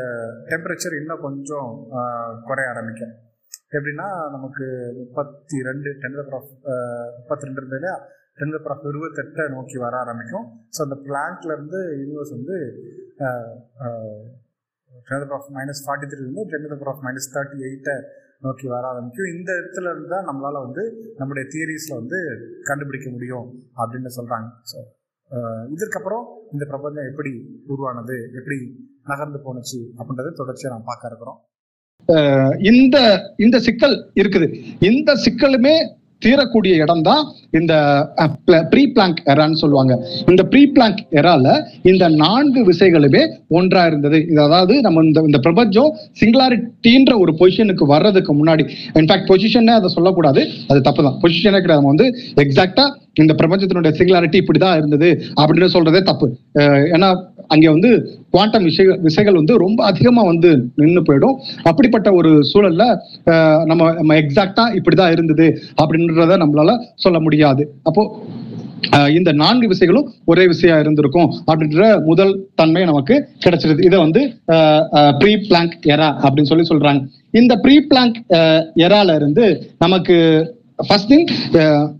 டெம்பரேச்சர் 0.50 0.98
இன்னும் 1.00 1.24
கொஞ்சம் 1.26 1.70
குறைய 2.48 2.72
ஆரம்பிக்கும். 2.72 3.14
எப்படின்னா 3.76 4.06
நமக்கு 4.34 4.64
முப்பத்தி 4.98 5.58
ரெண்டு 5.68 5.90
டென் 6.02 6.18
ஆஃப் 6.38 6.50
முப்பத்தி 7.18 7.46
ரெண்டு 7.46 7.60
இருந்தது 7.60 7.80
இல்லையா? 7.80 7.96
டென் 8.38 8.54
ஆஃப் 8.72 8.84
இருபத்தெட்டை 8.90 9.44
நோக்கி 9.54 9.76
வர 9.84 9.94
ஆரம்பிக்கும். 10.04 10.46
ஸோ 10.74 10.80
அந்த 10.86 10.96
பிளாங்க்லேருந்து 11.06 11.80
யூனிவர்ஸ் 12.00 12.34
வந்து 12.38 12.56
ten 15.08 15.32
of 15.36 15.48
minus 15.56 15.82
forty 15.86 16.08
three 16.10 16.20
இருந்து 16.24 16.44
டென் 16.52 16.66
ஆஃப் 16.92 17.02
மைனஸ் 17.06 17.32
தேர்ட்டி 17.36 17.58
எயிட்டை 17.68 17.96
நோக்கி 18.46 18.66
வர 18.74 18.84
ஆரம்பிக்கும். 18.92 19.30
இந்த 19.34 19.50
இடத்துல 19.60 19.90
இருந்து 19.92 20.10
தான் 20.14 20.28
நம்மளால் 20.30 20.64
வந்து 20.66 20.82
நம்முடைய 21.20 21.44
தியரிஸில் 21.54 21.98
வந்து 22.00 22.18
கண்டுபிடிக்க 22.68 23.08
முடியும் 23.14 23.46
அப்படின்னு 23.80 24.10
சொல்கிறாங்க 24.18 24.48
ஸோ 24.72 24.78
இதற்கப்புறம் 25.74 26.24
இந்த 26.54 26.64
பிரபஞ்சம் 26.72 27.08
எப்படி 27.10 27.30
உருவானது 27.74 28.16
எப்படி 28.38 28.58
நகர்ந்து 29.10 29.40
போணுச்சு 29.46 29.80
அப்படின்றத 29.98 30.32
தொடர்ச்சியாக 30.40 30.74
நாம் 30.74 30.88
பார்க்க 30.90 31.10
இருக்கிறோம். 31.10 31.38
இந்த 32.72 32.96
இந்த 33.46 33.58
சிக்கல் 33.66 33.98
இருக்குது. 34.22 34.48
இந்த 34.92 35.12
சிக்கலுமே 35.26 35.76
தீரக்கூடிய 36.24 36.74
இடம் 36.82 37.02
தான் 37.08 37.22
இந்த 37.58 37.72
ப்ரீ 38.72 38.82
பிளாங்க் 38.92 39.18
எரான்னு 39.32 39.58
சொல்லுவாங்க. 39.62 39.94
இந்த 40.30 40.42
ப்ரீ 40.52 40.62
பிளாங்க் 40.74 41.00
எரால 41.20 41.46
இந்த 41.90 42.04
நான்கு 42.22 42.60
விசைகளுமே 42.68 43.22
ஒன்றா 43.58 43.82
இருந்தது. 43.90 44.18
இது 44.30 44.40
அதாவது 44.46 44.74
நம்ம 44.86 45.02
இந்த 45.08 45.22
இந்த 45.28 45.38
பிரபஞ்சம் 45.46 45.90
சிங்குலாரிட்டின்ற 46.20 47.14
ஒரு 47.24 47.34
பொசிஷனுக்கு 47.40 47.86
வர்றதுக்கு 47.94 48.34
முன்னாடி. 48.40 48.66
இன்ஃபேக்ட் 49.00 49.30
பொசிஷனே 49.32 49.74
அதை 49.80 49.90
சொல்லக்கூடாது. 49.96 50.44
அது 50.70 50.80
தப்பு 50.88 51.04
தான் 51.08 51.18
பொசிஷனே 51.24 51.60
கிடையாது. 51.60 51.80
நம்ம 51.82 51.94
வந்து 51.94 52.08
எக்ஸாக்டா 52.44 52.86
இந்த 53.14 53.34
பிரபஞ்சத்தினுடைய 53.34 53.92
சிங்குலாரிட்டி 53.98 54.40
இப்படிதான் 54.40 54.76
இருந்தது 54.76 55.22
அப்படின்னு 55.40 55.68
சொல்றதே 55.72 56.02
தப்பு. 56.02 56.36
அஹ் 56.54 56.86
ஏன்னா 56.92 57.24
அங்க 57.46 57.70
வந்து 57.70 58.18
குவாண்டம் 58.30 58.64
விஷய 58.64 58.98
விசைகள் 59.02 59.34
வந்து 59.34 59.56
ரொம்ப 59.56 59.84
அதிகமா 59.84 60.22
வந்து 60.22 60.68
நின்று 60.74 61.02
போயிடும். 61.02 61.34
அப்படிப்பட்ட 61.62 62.12
ஒரு 62.12 62.40
சூழல்ல 62.54 62.96
நம்ம 63.64 63.92
நம்ம 63.92 64.14
எக்ஸாக்டா 64.14 64.78
இப்படிதான் 64.78 65.10
இருந்தது 65.10 65.58
அப்படின்றத 65.82 66.32
நம்மளால 66.44 66.86
சொல்ல 66.94 67.20
முடியாது. 67.20 67.74
அப்போ 67.82 68.22
இந்த 69.14 69.32
நான்கு 69.32 69.68
விசைகளும் 69.68 70.08
ஒரே 70.24 70.46
விசையா 70.46 70.80
இருந்திருக்கும் 70.80 71.34
அப்படின்ற 71.46 72.04
முதல் 72.04 72.46
தன்மை 72.54 72.84
நமக்கு 72.84 73.28
கிடைச்சிருது. 73.46 73.84
இதை 73.84 73.98
வந்து 73.98 74.38
ப்ரீ 75.18 75.36
பிளாங்க் 75.36 75.78
எரா 75.82 76.14
அப்படின்னு 76.24 76.42
சொல்லி 76.42 76.68
சொல்றாங்க. 76.68 77.06
இந்த 77.30 77.56
ப்ரீ 77.56 77.80
பிளாங்க் 77.80 78.22
எரால 78.76 79.14
இருந்து 79.14 79.70
நமக்கு 79.78 80.16
ஃபர்ஸ்ட் 80.88 81.12
திங் 81.12 81.90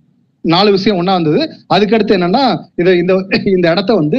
நாலு 0.53 0.71
விஷயம் 0.77 0.99
ஒன்னா 1.01 1.13
வந்தது. 1.19 1.43
அதுக்கடுத்து 1.75 2.17
என்னன்னா 2.19 2.45
இதை 2.81 2.93
இந்த 3.03 3.13
இந்த 3.59 3.67
இடத்த 3.75 3.95
வந்து 4.01 4.19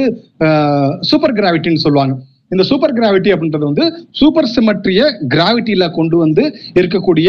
சூப்பர் 1.10 1.36
கிராவிட்டின்னு 1.38 1.84
சொல்லுவாங்க. 1.84 2.14
இந்த 2.54 2.64
சூப்பர் 2.68 2.94
கிராவிட்டி 2.96 3.30
அப்படின்றது 3.34 3.66
வந்து 3.68 3.84
சூப்பர் 4.18 4.50
சிமெட்ரிய 4.54 5.00
கிராவிட்டியில 5.32 5.84
கொண்டு 5.96 6.16
வந்து 6.22 6.42
இருக்கக்கூடிய 6.78 7.28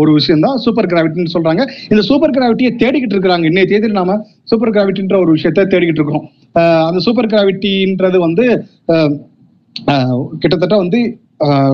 ஒரு 0.00 0.10
விஷயம் 0.18 0.44
தான் 0.46 0.60
சூப்பர் 0.64 0.90
கிராவிட்டின்னு 0.92 1.34
சொல்றாங்க. 1.34 1.64
இந்த 1.92 2.02
சூப்பர் 2.10 2.34
கிராவிட்டியை 2.36 2.70
தேடிக்கிட்டு 2.82 3.16
இருக்கிறாங்க. 3.16 3.44
இன்னைய 3.50 3.68
தேதியில் 3.72 3.98
நாம 4.00 4.16
சூப்பர் 4.52 4.74
கிராவிட்டின்ற 4.76 5.16
ஒரு 5.24 5.32
விஷயத்த 5.36 5.66
தேடிக்கிட்டு 5.74 6.02
இருக்கோம் 6.02 6.26
அந்த 6.88 7.00
சூப்பர் 7.06 7.30
கிராவிட்டின்றது 7.32 8.20
வந்து 8.26 8.46
கிட்டத்தட்ட 10.42 10.74
வந்து 10.84 11.00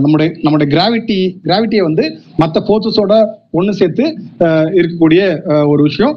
நம்முடைய 0.00 0.28
நம்முடைய 0.42 0.68
கிராவிட்டி 0.72 1.18
கிராவிட்டியை 1.44 1.82
வந்து 1.82 2.04
மற்ற 2.36 2.60
ஃபோர்ஸஸோட 2.60 3.14
ஒன்று 3.52 3.72
சேர்த்து 3.74 4.04
ஆஹ், 4.46 4.70
இருக்கக்கூடிய 4.78 5.22
ஒரு 5.68 5.82
விஷயம். 5.82 6.14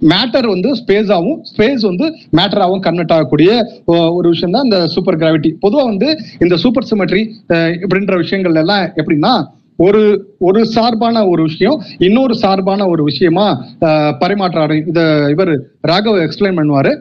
மேட்டர் 0.00 0.46
வந்து 0.46 0.70
ஸ்பேஸ் 0.80 1.10
ஆகும் 1.10 1.38
ஸ்பேஸ் 1.48 1.84
வந்து 1.84 2.06
மேட்டராகவும் 2.36 2.82
கன்வெர்ட் 2.82 3.14
ஆகக்கூடிய 3.14 3.50
ஒரு 4.16 4.28
விஷயம் 4.28 4.52
தான் 4.52 4.66
இந்த 4.66 4.80
சூப்பர் 4.92 5.20
கிராவிட்டி 5.20 5.50
பொதுவாக 5.60 5.88
வந்து 5.88 6.08
இந்த 6.40 6.56
சூப்பர் 6.62 6.88
சிமெட்ரி 6.90 7.22
இப்படின்ற 7.78 8.16
விஷயங்கள் 8.16 8.60
எல்லாம் 8.62 8.84
எப்படின்னா 9.00 9.32
ஒரு 9.78 10.02
ஒரு 10.40 10.60
சார்பான 10.72 11.26
ஒரு 11.28 11.42
விஷயம் 11.42 11.76
இன்னொரு 12.00 12.34
சார்பான 12.36 12.88
ஒரு 12.88 13.02
விஷயமா 13.04 13.46
ஆஹ், 13.88 14.14
பரிமாற்றாரு. 14.22 14.76
இத 14.86 15.00
இவர் 15.30 15.52
ராகவ் 15.88 16.24
எக்ஸ்பிளைன் 16.24 16.58
பண்ணுவாரு. 16.58 16.92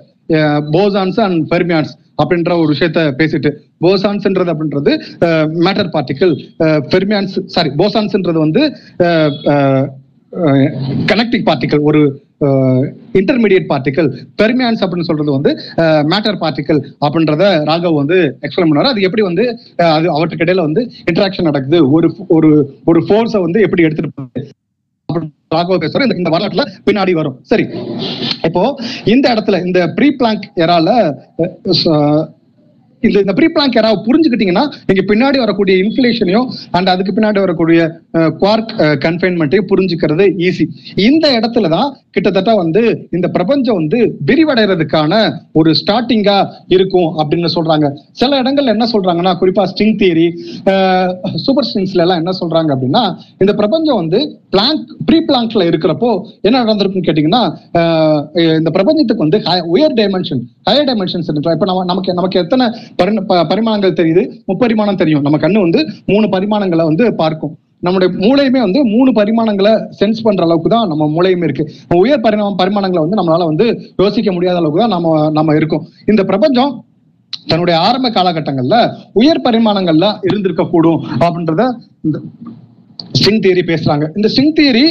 போசான்ஸ் 0.74 1.20
அண்ட் 1.22 1.40
பெர்மியான்ஸ் 1.52 1.92
அப்படின்ற 2.22 2.52
ஒரு 2.62 2.70
விஷயத்த 2.76 3.02
பேசிட்டு 3.20 3.52
போசான்ஸ்ன்றது 3.86 4.54
அப்படின்றது 4.54 4.94
மேட்டர் 5.66 5.92
பார்ட்டிக்கல் 5.96 6.34
பெர்மியான்ஸ் 6.94 7.36
சாரி 7.56 7.72
போசான்ஸ்ன்றது 7.82 8.40
வந்து 8.46 8.64
கனெக்டிங் 11.12 11.46
பார்ட்டிக்கல் 11.50 11.84
ஒரு 11.90 12.02
இன்டர்மீடியட் 13.20 13.68
பார்ட்டிக்கல் 13.70 14.10
பெர்மியான்ஸ் 14.40 14.82
அப்படின்னு 14.84 15.08
சொல்றது 15.10 15.32
வந்து 15.38 15.52
மேட்டர் 16.12 16.38
பார்ட்டிக்கல் 16.44 16.82
அப்படின்றத 17.06 17.44
ராகவ் 17.70 18.00
வந்து 18.02 18.18
எக்ஸ்பிளைன் 18.46 18.70
பண்ணுவாரு. 18.70 18.92
அது 18.94 19.06
எப்படி 19.08 19.24
வந்து 19.30 19.46
அது 19.96 20.08
அவற்றுக்கு 20.16 20.46
இடையில 20.46 20.66
வந்து 20.68 20.82
இன்டராக்ஷன் 21.10 21.50
நடக்குது? 21.50 21.80
ஒரு 21.96 22.10
ஒரு 22.38 22.52
ஒரு 22.86 23.02
ஃபோர்ஸை 23.08 23.42
வந்து 23.46 23.62
எப்படி 23.68 23.86
எடுத்துட்டு 23.88 24.54
ராகவ் 25.48 25.82
பேசுற 25.82 26.02
இந்த- 26.02 26.16
இந்த 26.16 26.30
வரலாற்றுல 26.30 26.68
பின்னாடி 26.86 27.12
வரும். 27.12 27.40
சரி. 27.42 27.68
இப்போ 28.44 28.76
இந்த 29.06 29.34
இடத்துல 29.34 29.66
இந்த 29.66 29.88
ப்ரீ 29.96 30.12
பிளாங்க் 30.12 30.52
எரால 30.56 30.90
இந்த 33.08 33.20
இந்த 33.20 33.34
ப்ரீ 33.34 33.48
பிளாங்க் 33.48 33.76
யாராவது 33.76 34.06
புரிஞ்சுக்கிட்டீங்கன்னா 34.08 34.66
நீங்க 34.86 35.04
பின்னாடி 35.08 35.38
வரக்கூடிய 35.38 35.76
இன்ஃபிளேஷனையும் 35.84 36.48
அண்ட் 36.72 36.90
அதுக்கு 36.90 37.14
பின்னாடி 37.14 37.40
வரக்கூடிய 37.40 37.80
குவார்க் 38.40 38.74
கன்ஃபைன்மெண்ட்டையும் 39.06 39.70
புரிஞ்சுக்கிறது 39.70 40.26
ஈஸி 40.48 40.66
இந்த 41.04 41.26
இடத்துல 41.40 41.70
தான் 41.70 41.90
கிட்டத்தட்ட 42.12 42.52
வந்து 42.56 42.82
இந்த 43.12 43.28
பிரபஞ்சம் 43.28 43.76
வந்து 43.76 43.98
விரிவடைறதுக்கான 44.26 45.14
ஒரு 45.52 45.72
ஸ்டார்டிங்கா 45.72 46.38
இருக்கும் 46.68 47.10
அப்படின்னு 47.18 47.50
சொல்றாங்க. 47.58 47.88
சில 48.12 48.42
இடங்கள்ல 48.42 48.68
என்ன 48.68 48.86
சொல்றாங்கன்னா 48.94 49.34
குறிப்பா 49.42 49.64
ஸ்ட்ரிங் 49.64 49.98
தியரி 49.98 50.26
சூப்பர் 51.38 51.66
ஸ்ட்ரிங்ஸ்ல 51.66 52.02
எல்லாம் 52.02 52.18
என்ன 52.18 52.34
சொல்றாங்க 52.40 52.70
அப்படின்னா 52.76 53.04
இந்த 53.38 53.54
பிரபஞ்சம் 53.54 53.96
வந்து 53.96 54.20
பிளாங்க் 54.50 54.86
ப்ரீ 55.06 55.20
பிளாங்க்ல 55.28 55.64
இருக்கிறப்போ 55.70 56.10
என்ன 56.42 56.64
நடந்திருக்குன்னு 56.64 57.08
கேட்டீங்கன்னா 57.08 57.44
ஆஹ் 57.80 58.22
இந்த 58.58 58.70
பிரபஞ்சத்துக்கு 58.70 59.26
வந்து 59.26 59.40
உயர் 59.68 59.94
டைமென்ஷன் 59.94 60.42
ஹையர் 60.70 60.88
டைமென்ஷன்ஸ் 60.90 61.30
இப்ப 61.48 61.66
நம்ம 61.66 61.84
நமக்கு 61.84 62.14
நமக்கு 62.14 62.40
எத்தனை 62.40 62.66
பரிமாணங்கள் 63.52 64.00
தெரியுது 64.02 64.24
முப்பரிமாணம் 64.50 65.00
தெரியும். 65.04 65.24
நம்ம 65.28 65.40
கண்ணு 65.46 65.60
வந்து 65.66 65.80
மூணு 66.12 66.28
பரிமாணங்களை 66.36 66.86
வந்து 66.92 67.06
பார்க்கும். 67.22 67.54
நம்முடைய 67.86 68.10
மூளையுமே 68.24 68.60
வந்து 68.66 68.80
மூணு 68.94 69.10
பரிமாணங்களை 69.18 69.74
சென்ஸ் 70.00 70.24
பண்ற 70.26 70.44
அளவுக்கு 70.46 70.70
தான் 70.76 70.88
நம்ம 70.92 71.08
மூளையுமே 71.16 71.48
இருக்கு. 71.48 71.66
உயர் 72.04 72.24
பரிமா 72.26 72.48
பரிமாணங்களை 72.62 73.02
வந்து 73.06 73.20
நம்மளால 73.20 73.48
வந்து 73.52 73.66
யோசிக்க 74.04 74.32
முடியாத 74.36 74.60
அளவுக்கு 74.62 74.84
தான் 74.84 74.96
நம்ம 74.96 75.30
நம்ம 75.38 75.56
இருக்கோம். 75.60 75.84
இந்த 76.12 76.24
பிரபஞ்சம் 76.32 76.74
தன்னுடைய 77.52 77.76
ஆரம்ப 77.88 78.08
காலகட்டங்கள்ல 78.16 78.78
உயர் 79.20 79.46
பரிமாணங்கள்ல 79.48 80.08
இருந்திருக்க 80.30 80.64
கூடும் 80.74 81.04
அப்படின்றத 81.26 81.66
இந்த 82.08 82.18
ஸ்ட்ரிங் 83.18 83.42
தியரி 83.44 83.64
பேசுறாங்க. 83.70 84.06
இந்த 84.18 84.28
ஸ்ட்ரிங் 84.34 84.56
தியரி 84.58 84.86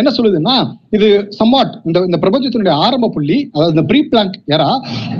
என்ன 0.00 0.10
சொல்லுதுன்னா 0.16 0.54
இது 0.96 1.08
சம்வாட் 1.38 1.72
இந்த 1.88 1.98
இந்த 2.08 2.18
பிரபஞ்சத்தினுடைய 2.22 2.74
ஆரம்ப 2.84 3.10
புள்ளி 3.16 3.38
அதாவது 3.52 3.74
இந்த 3.74 3.84
ப்ரீ 3.90 4.00
பிளாங்க் 4.12 4.36
ஏரா 4.54 4.68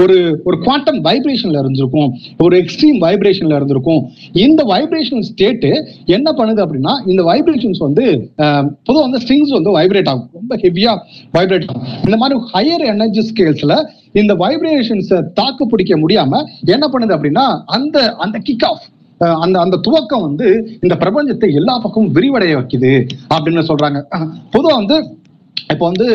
ஒரு 0.02 0.16
ஒரு 0.48 0.56
குவாண்டம் 0.64 1.00
வைப்ரேஷன்ல 1.08 1.60
இருந்திருக்கும். 1.62 2.10
ஒரு 2.44 2.54
எக்ஸ்ட்ரீம் 2.62 2.98
வைப்ரேஷன்ல 3.06 3.58
இருந்திருக்கும். 3.60 4.02
இந்த 4.44 4.60
வைப்ரேஷன் 4.72 5.24
ஸ்டேட் 5.30 5.68
என்ன 6.16 6.28
பண்ணுது 6.40 6.62
அப்படின்னா 6.66 6.94
இந்த 7.12 7.24
வைப்ரேஷன்ஸ் 7.30 7.82
வந்து 7.86 8.04
பொதுவாக 8.86 9.04
வந்து 9.06 9.22
ஸ்ட்ரிங்ஸ் 9.24 9.56
வந்து 9.58 9.76
வைப்ரேட் 9.78 10.10
ஆகும். 10.12 10.28
ரொம்ப 10.40 10.56
ஹெவியா 10.64 10.94
வைப்ரேட் 11.38 11.66
ஆகும். 11.70 11.88
இந்த 12.06 12.18
மாதிரி 12.22 12.38
ஹையர் 12.54 12.86
எனர்ஜி 12.94 13.24
ஸ்கேல்ஸ்ல 13.32 13.76
இந்த 14.20 14.32
வைப்ரேஷன்ஸை 14.44 15.18
தாக்கு 15.40 15.64
பிடிக்க 15.72 15.94
முடியாம 16.04 16.42
என்ன 16.76 16.86
பண்ணுது 16.94 17.14
அப்படின்னா 17.16 17.44
அந்த 17.76 17.98
அந்த 18.24 18.38
கிக் 18.48 18.66
ஆஃப் 18.70 18.86
அந்த 19.20 19.60
அந்த 19.60 19.76
துவக்கம் 19.76 20.20
வந்து 20.20 20.46
இந்த 20.80 20.94
பிரபஞ்சத்தை 20.94 21.52
எல்லா 21.54 21.78
பக்கமும் 21.78 22.14
விரிவடைய 22.14 22.52
வைக்குது 22.56 22.92
அப்படின்னு 23.34 23.62
சொல்றாங்க. 23.68 23.98
பொதுவா 24.52 24.74
வந்து 24.74 24.96
இப்போ 25.70 25.84
வந்து 25.86 26.06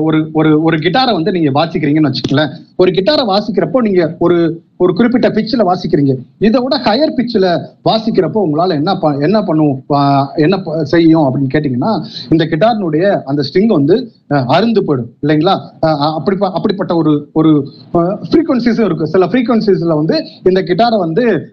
ஒரு 0.00 0.30
ஒரு 0.32 0.62
ஒரு 0.62 0.76
கிட்டாரை 0.76 1.12
வந்து 1.12 1.32
நீங்க 1.32 1.50
வாசிக்கிறீங்கன்னு 1.50 2.10
வச்சுக்கல 2.10 2.42
ஒரு 2.76 2.90
கிட்டாரை 2.90 3.24
வாசிக்கிறப்போ 3.26 3.80
நீங்க 3.80 4.16
ஒரு 4.18 4.36
ஒரு 4.78 4.94
குறிப்பிட்ட 4.94 5.28
பிச்சில் 5.28 5.66
வாசிக்கிறீங்க. 5.66 6.16
இதை 6.38 6.60
விட 6.60 6.76
ஹையர் 6.76 7.14
பிச்சில் 7.16 7.60
வாசிக்கிறப்போ 7.84 8.40
உங்களால 8.46 8.68
என்ன 8.68 8.94
ப- 8.94 9.16
என்ன 9.16 9.42
பண்ணும் 9.42 9.84
என்ன 10.36 10.62
செய்யும் 10.82 11.22
அப்படின்னு 11.22 11.54
கேட்டிங்கன்னா 11.54 12.04
இந்த 12.30 12.44
கிட்டாரினுடைய 12.44 13.22
அந்த 13.22 13.42
ஸ்ட்ரிங் 13.42 13.66
வந்து 13.66 14.10
அருந்து 14.28 14.82
போயிடும். 14.86 15.06
இல்லைங்களா? 15.22 15.54
அப்படி 16.14 16.36
அப்படிப்பட்ட 16.40 16.96
ஒரு 16.96 17.28
ஒரு 17.32 17.68
ஃப்ரீக்வன்சிஸும் 17.92 18.84
இருக்கு 18.84 19.06
சில 19.06 19.26
ஃப்ரீக்வன்சிஸ்ல 19.26 19.94
வந்து 19.94 20.26
இந்த 20.42 20.62
கிட்டாரை 20.62 20.98
வந்து 20.98 21.52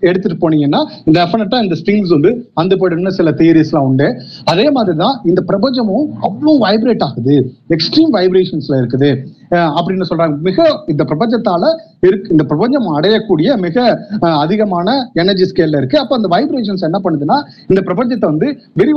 எடுத்துட்டு 0.00 0.50
போனீங்கன்னா 0.50 0.84
இந்த 1.04 1.24
டெஃபினட்டாக 1.24 1.62
இந்த 1.62 1.76
ஸ்ட்ரிங்ஸ் 1.84 2.20
வந்து 2.20 2.50
அந்து 2.60 2.78
போயிடும்னு 2.78 3.08
சில 3.08 3.30
தியரிஸ்லாம் 3.30 3.86
உண்டு. 3.90 4.20
அதே 4.44 4.70
மாதிரி 4.70 4.96
தான் 4.96 5.20
இந்த 5.24 5.44
பிரபஞ்சமும் 5.46 6.06
அவ்வளோ 6.22 6.58
வைப்ரேட் 6.60 7.02
ஆகுது. 7.02 7.52
எக்ஸ்ட்ரீம் 7.70 8.12
வைப்ரேஷன்ஸ்ல 8.14 8.74
இருக்குது. 8.80 9.08
அஹ் 9.52 9.72
அப்படின்னு 9.74 10.06
சொல்றாங்க. 10.08 10.36
மிக 10.42 10.58
இந்த 10.88 11.02
பிரபஞ்சத்தால 11.04 11.64
இருக்கு 12.02 12.28
இந்த 12.30 12.44
பிரபஞ்சம் 12.44 12.88
அடையக்கூடிய 12.96 13.26
மிக 13.58 13.76
அஹ், 14.18 14.38
அதிகமான 14.42 14.88
எனர்ஜி 15.14 15.44
ஸ்கேல்ல 15.44 15.80
இருக்கு. 15.80 15.98
அப்ப 15.98 16.16
அந்த 16.16 16.28
வைப்ரேஷன்ஸ் 16.28 16.86
என்ன 16.88 17.00
பண்ணுதுன்னா 17.04 17.38
இந்த 17.70 17.82
பிரபஞ்சத்தை 17.88 18.26
வந்து 18.26 18.48
விரிவடைறதுக்கு 18.76 18.96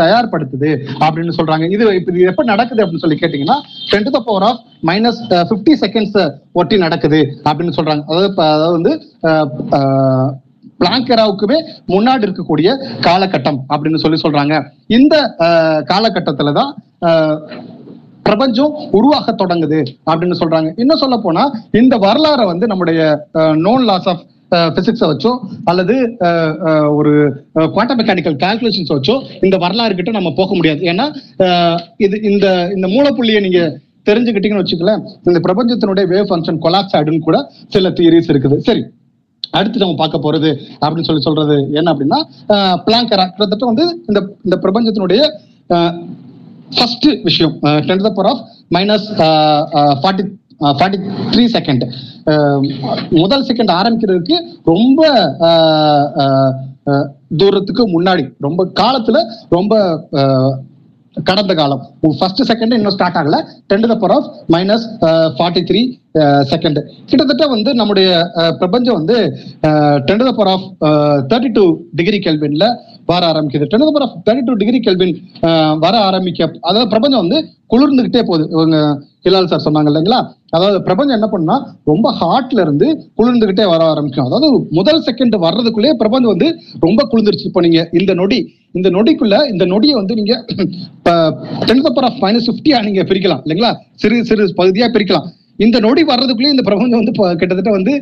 தயார்படுத்துது 0.00 0.70
அப்படின்னு 1.00 1.34
சொல்றாங்க. 1.38 1.66
இது 1.70 1.84
இது 2.02 2.28
எப்ப 2.30 2.44
நடக்குது 2.44 2.82
அப்படின்னு 2.82 3.04
சொல்லி 3.04 3.18
கேட்டீங்கன்னா 3.18 3.58
ten 3.90 4.04
to 4.04 4.10
the 4.10 4.22
power 4.22 4.46
of 4.48 4.60
minus 4.86 5.20
fifty 5.50 5.74
seconds 5.82 6.18
ஒட்டி 6.54 6.78
நடக்குது 6.78 7.20
அப்படின்னு 7.46 7.76
சொல்றாங்க. 7.78 8.02
அதாவது 8.08 8.28
அதாவது 8.48 8.74
வந்து 8.78 8.94
பிளாங்கராவுக்குமே 10.80 11.58
முன்னாடி 11.88 12.26
இருக்கக்கூடிய 12.26 12.70
காலகட்டம் 13.06 13.60
அப்படின்னு 13.70 14.02
சொல்லி 14.02 14.18
சொல்றாங்க. 14.22 14.54
இந்த 14.90 15.14
அஹ், 15.46 15.80
காலகட்டத்துல 15.88 16.52
தான் 16.54 16.72
பிரபஞ்சம் 18.26 18.72
உருவாக 18.98 19.34
தொடங்குது 19.42 19.80
அப்படின்னு 20.10 20.38
சொல்றாங்க. 20.42 20.68
இன்னும் 20.82 21.02
சொல்ல 21.02 21.18
போனா 21.26 21.44
இந்த 21.80 21.94
வரலாறை 22.06 22.46
வந்து 22.52 22.66
நம்முடைய 22.72 23.00
நோன் 23.66 23.86
லாஸ் 23.90 24.08
ஆஃப் 24.12 24.24
பிசிக்ஸை 24.76 25.06
வச்சோ 25.10 25.30
அல்லது 25.70 25.94
ஒரு 26.98 27.12
குவாண்டம் 27.74 27.98
மெக்கானிக்கல் 28.00 28.36
கால்குலேஷன்ஸ் 28.44 28.92
வச்சோ 28.96 29.14
இந்த 29.46 29.56
வரலாறு 29.64 29.96
கிட்ட 29.98 30.12
நம்ம 30.18 30.32
போக 30.40 30.50
முடியாது. 30.58 30.80
ஏன்னா 30.92 31.06
இது 32.06 32.16
இந்த 32.30 32.46
இந்த 32.76 32.88
மூலப்புள்ளியை 32.94 33.40
நீங்க 33.46 33.62
தெரிஞ்சுக்கிட்டீங்கன்னு 34.10 34.64
வச்சுக்கல 34.64 34.92
இந்த 35.28 35.38
பிரபஞ்சத்தினுடைய 35.46 36.06
வேவ் 36.12 36.28
ஃபங்க்ஷன் 36.30 36.60
கொலாப்ஸ் 36.66 36.94
ஆயிடுன்னு 36.96 37.26
கூட 37.28 37.38
சில 37.74 37.90
தியரிஸ் 38.00 38.30
இருக்குது. 38.32 38.58
சரி 38.68 38.84
அடுத்து 39.58 39.82
நம்ம 39.82 39.96
பார்க்க 40.00 40.26
போறது 40.26 40.50
அப்படின்னு 40.82 41.08
சொல்லி 41.08 41.24
சொல்றது 41.26 41.56
என்ன 41.78 41.88
அப்படின்னா 41.92 42.20
பிளாங்கரா 42.86 43.24
கிட்டத்தட்ட 43.32 43.66
வந்து 43.70 43.84
இந்த 44.10 44.20
இந்த 44.46 44.56
பிரபஞ்சத்தினுடைய 44.64 45.20
ஃபர்ஸ்ட் 46.74 47.06
விஷயம் 47.22 47.54
ten 47.88 48.04
the 48.08 48.10
power 48.10 48.30
of 48.32 48.42
minus 48.74 49.06
forty 50.02 50.24
forty 50.78 50.98
three 51.30 51.44
second 51.46 51.84
முதல் 53.14 53.44
செகண்ட் 53.44 53.72
ஆரம்பிக்கிறதுக்கு 53.72 54.36
ரொம்ப 54.64 55.00
uh, 55.48 56.04
uh, 56.24 56.50
uh, 56.86 57.04
தூரத்துக்கு 57.36 57.84
முன்னாடி 57.88 58.24
ரொம்ப 58.38 58.60
காலத்துல 58.80 59.18
ரொம்ப 59.48 59.74
கடந்த 61.28 61.52
காலம். 61.60 61.82
ஃபர்ஸ்ட் 62.18 62.42
செகண்ட் 62.50 62.74
இன்னும் 62.78 62.94
ஸ்டார்ட் 62.96 63.18
ஆகல. 63.20 63.36
Ten 63.70 63.84
the 63.92 63.96
power 64.02 64.14
of 64.16 64.28
minus 64.54 64.84
forty 65.38 65.62
three 65.70 65.82
second 66.52 66.78
கிட்டத்தட்ட 67.10 67.46
வந்து 67.54 67.70
நம்முடைய 67.80 68.08
uh, 68.40 68.52
பிரபஞ்சம் 68.60 68.98
வந்து 69.00 69.16
ten 70.08 70.22
the 70.28 70.32
power 70.38 70.52
of 70.54 70.66
thirty 71.32 71.50
two 71.58 71.64
degree 72.00 72.20
கெல்வின்ல 72.26 72.66
வர 73.10 73.22
ஆரம்பிக்குது. 73.32 73.66
Ten 73.72 73.82
the 73.82 73.88
power 73.90 74.06
of 74.06 74.16
thirty 74.26 74.46
two 74.48 74.54
degree 74.62 74.80
Kelvin 74.86 75.14
வர 75.84 75.94
ஆரம்பிக்க 76.08 76.48
அதாவது 76.68 76.88
பிரபஞ்சம் 76.94 77.22
வந்து 77.24 77.40
குளிர்ந்துகிட்டே 77.72 78.22
போகுது. 78.30 78.44
இவங்க 78.56 78.76
ஹிலால் 79.26 79.50
சார் 79.52 79.64
சொன்னாங்க 79.66 79.90
இல்லைங்களா? 79.92 80.20
அதாவது 80.56 80.78
பிரபஞ்சம் 80.88 81.16
என்ன 81.18 81.28
பண்ணா 81.34 81.56
ரொம்ப 81.90 82.12
ஹாட்ல 82.20 82.60
இருந்து 82.66 82.86
குளிர்ந்துகிட்டே 83.18 83.64
வர 83.72 83.82
ஆரம்பிக்கும். 83.92 84.26
அதாவது 84.28 84.48
முதல் 84.78 85.02
செகண்ட் 85.08 85.36
வர்றதுக்குள்ளே 85.46 85.92
பிரபஞ்சம் 86.02 86.32
வந்து 86.34 86.48
ரொம்ப 86.86 87.06
குளிர்ந்துருச்சு. 87.12 87.48
இப்போ 87.50 87.62
நீங்க 87.66 87.82
இந்த 88.00 88.14
நொடி 88.20 88.38
இந்த 88.78 88.88
நொடிக்குள்ள 88.96 89.36
இந்த 89.52 89.64
நொடியை 89.72 89.94
வந்து 90.00 90.14
நீங்க 90.20 90.34
டென் 91.68 91.84
பவர் 91.86 92.06
ஆஃப் 92.08 92.20
மைனஸ் 92.24 92.48
பிப்டியா 92.50 92.78
நீங்க 92.88 93.02
பிரிக்கலாம். 93.10 93.42
இல்லைங்களா? 93.44 93.72
சிறு 94.02 94.16
சிறு 94.30 94.44
பகுதியா 94.60 94.88
பிரிக்கலாம். 94.96 95.26
இந்த 95.64 95.76
நொடி 95.86 96.02
வர்றதுக்குள்ளே 96.10 96.52
இந்த 96.54 96.64
பிரபஞ்சம் 96.68 97.00
வந்து 97.00 97.12
இப்போ 97.14 97.26
கிட்டத்தட்ட 97.40 97.72
வந்து 97.76 97.92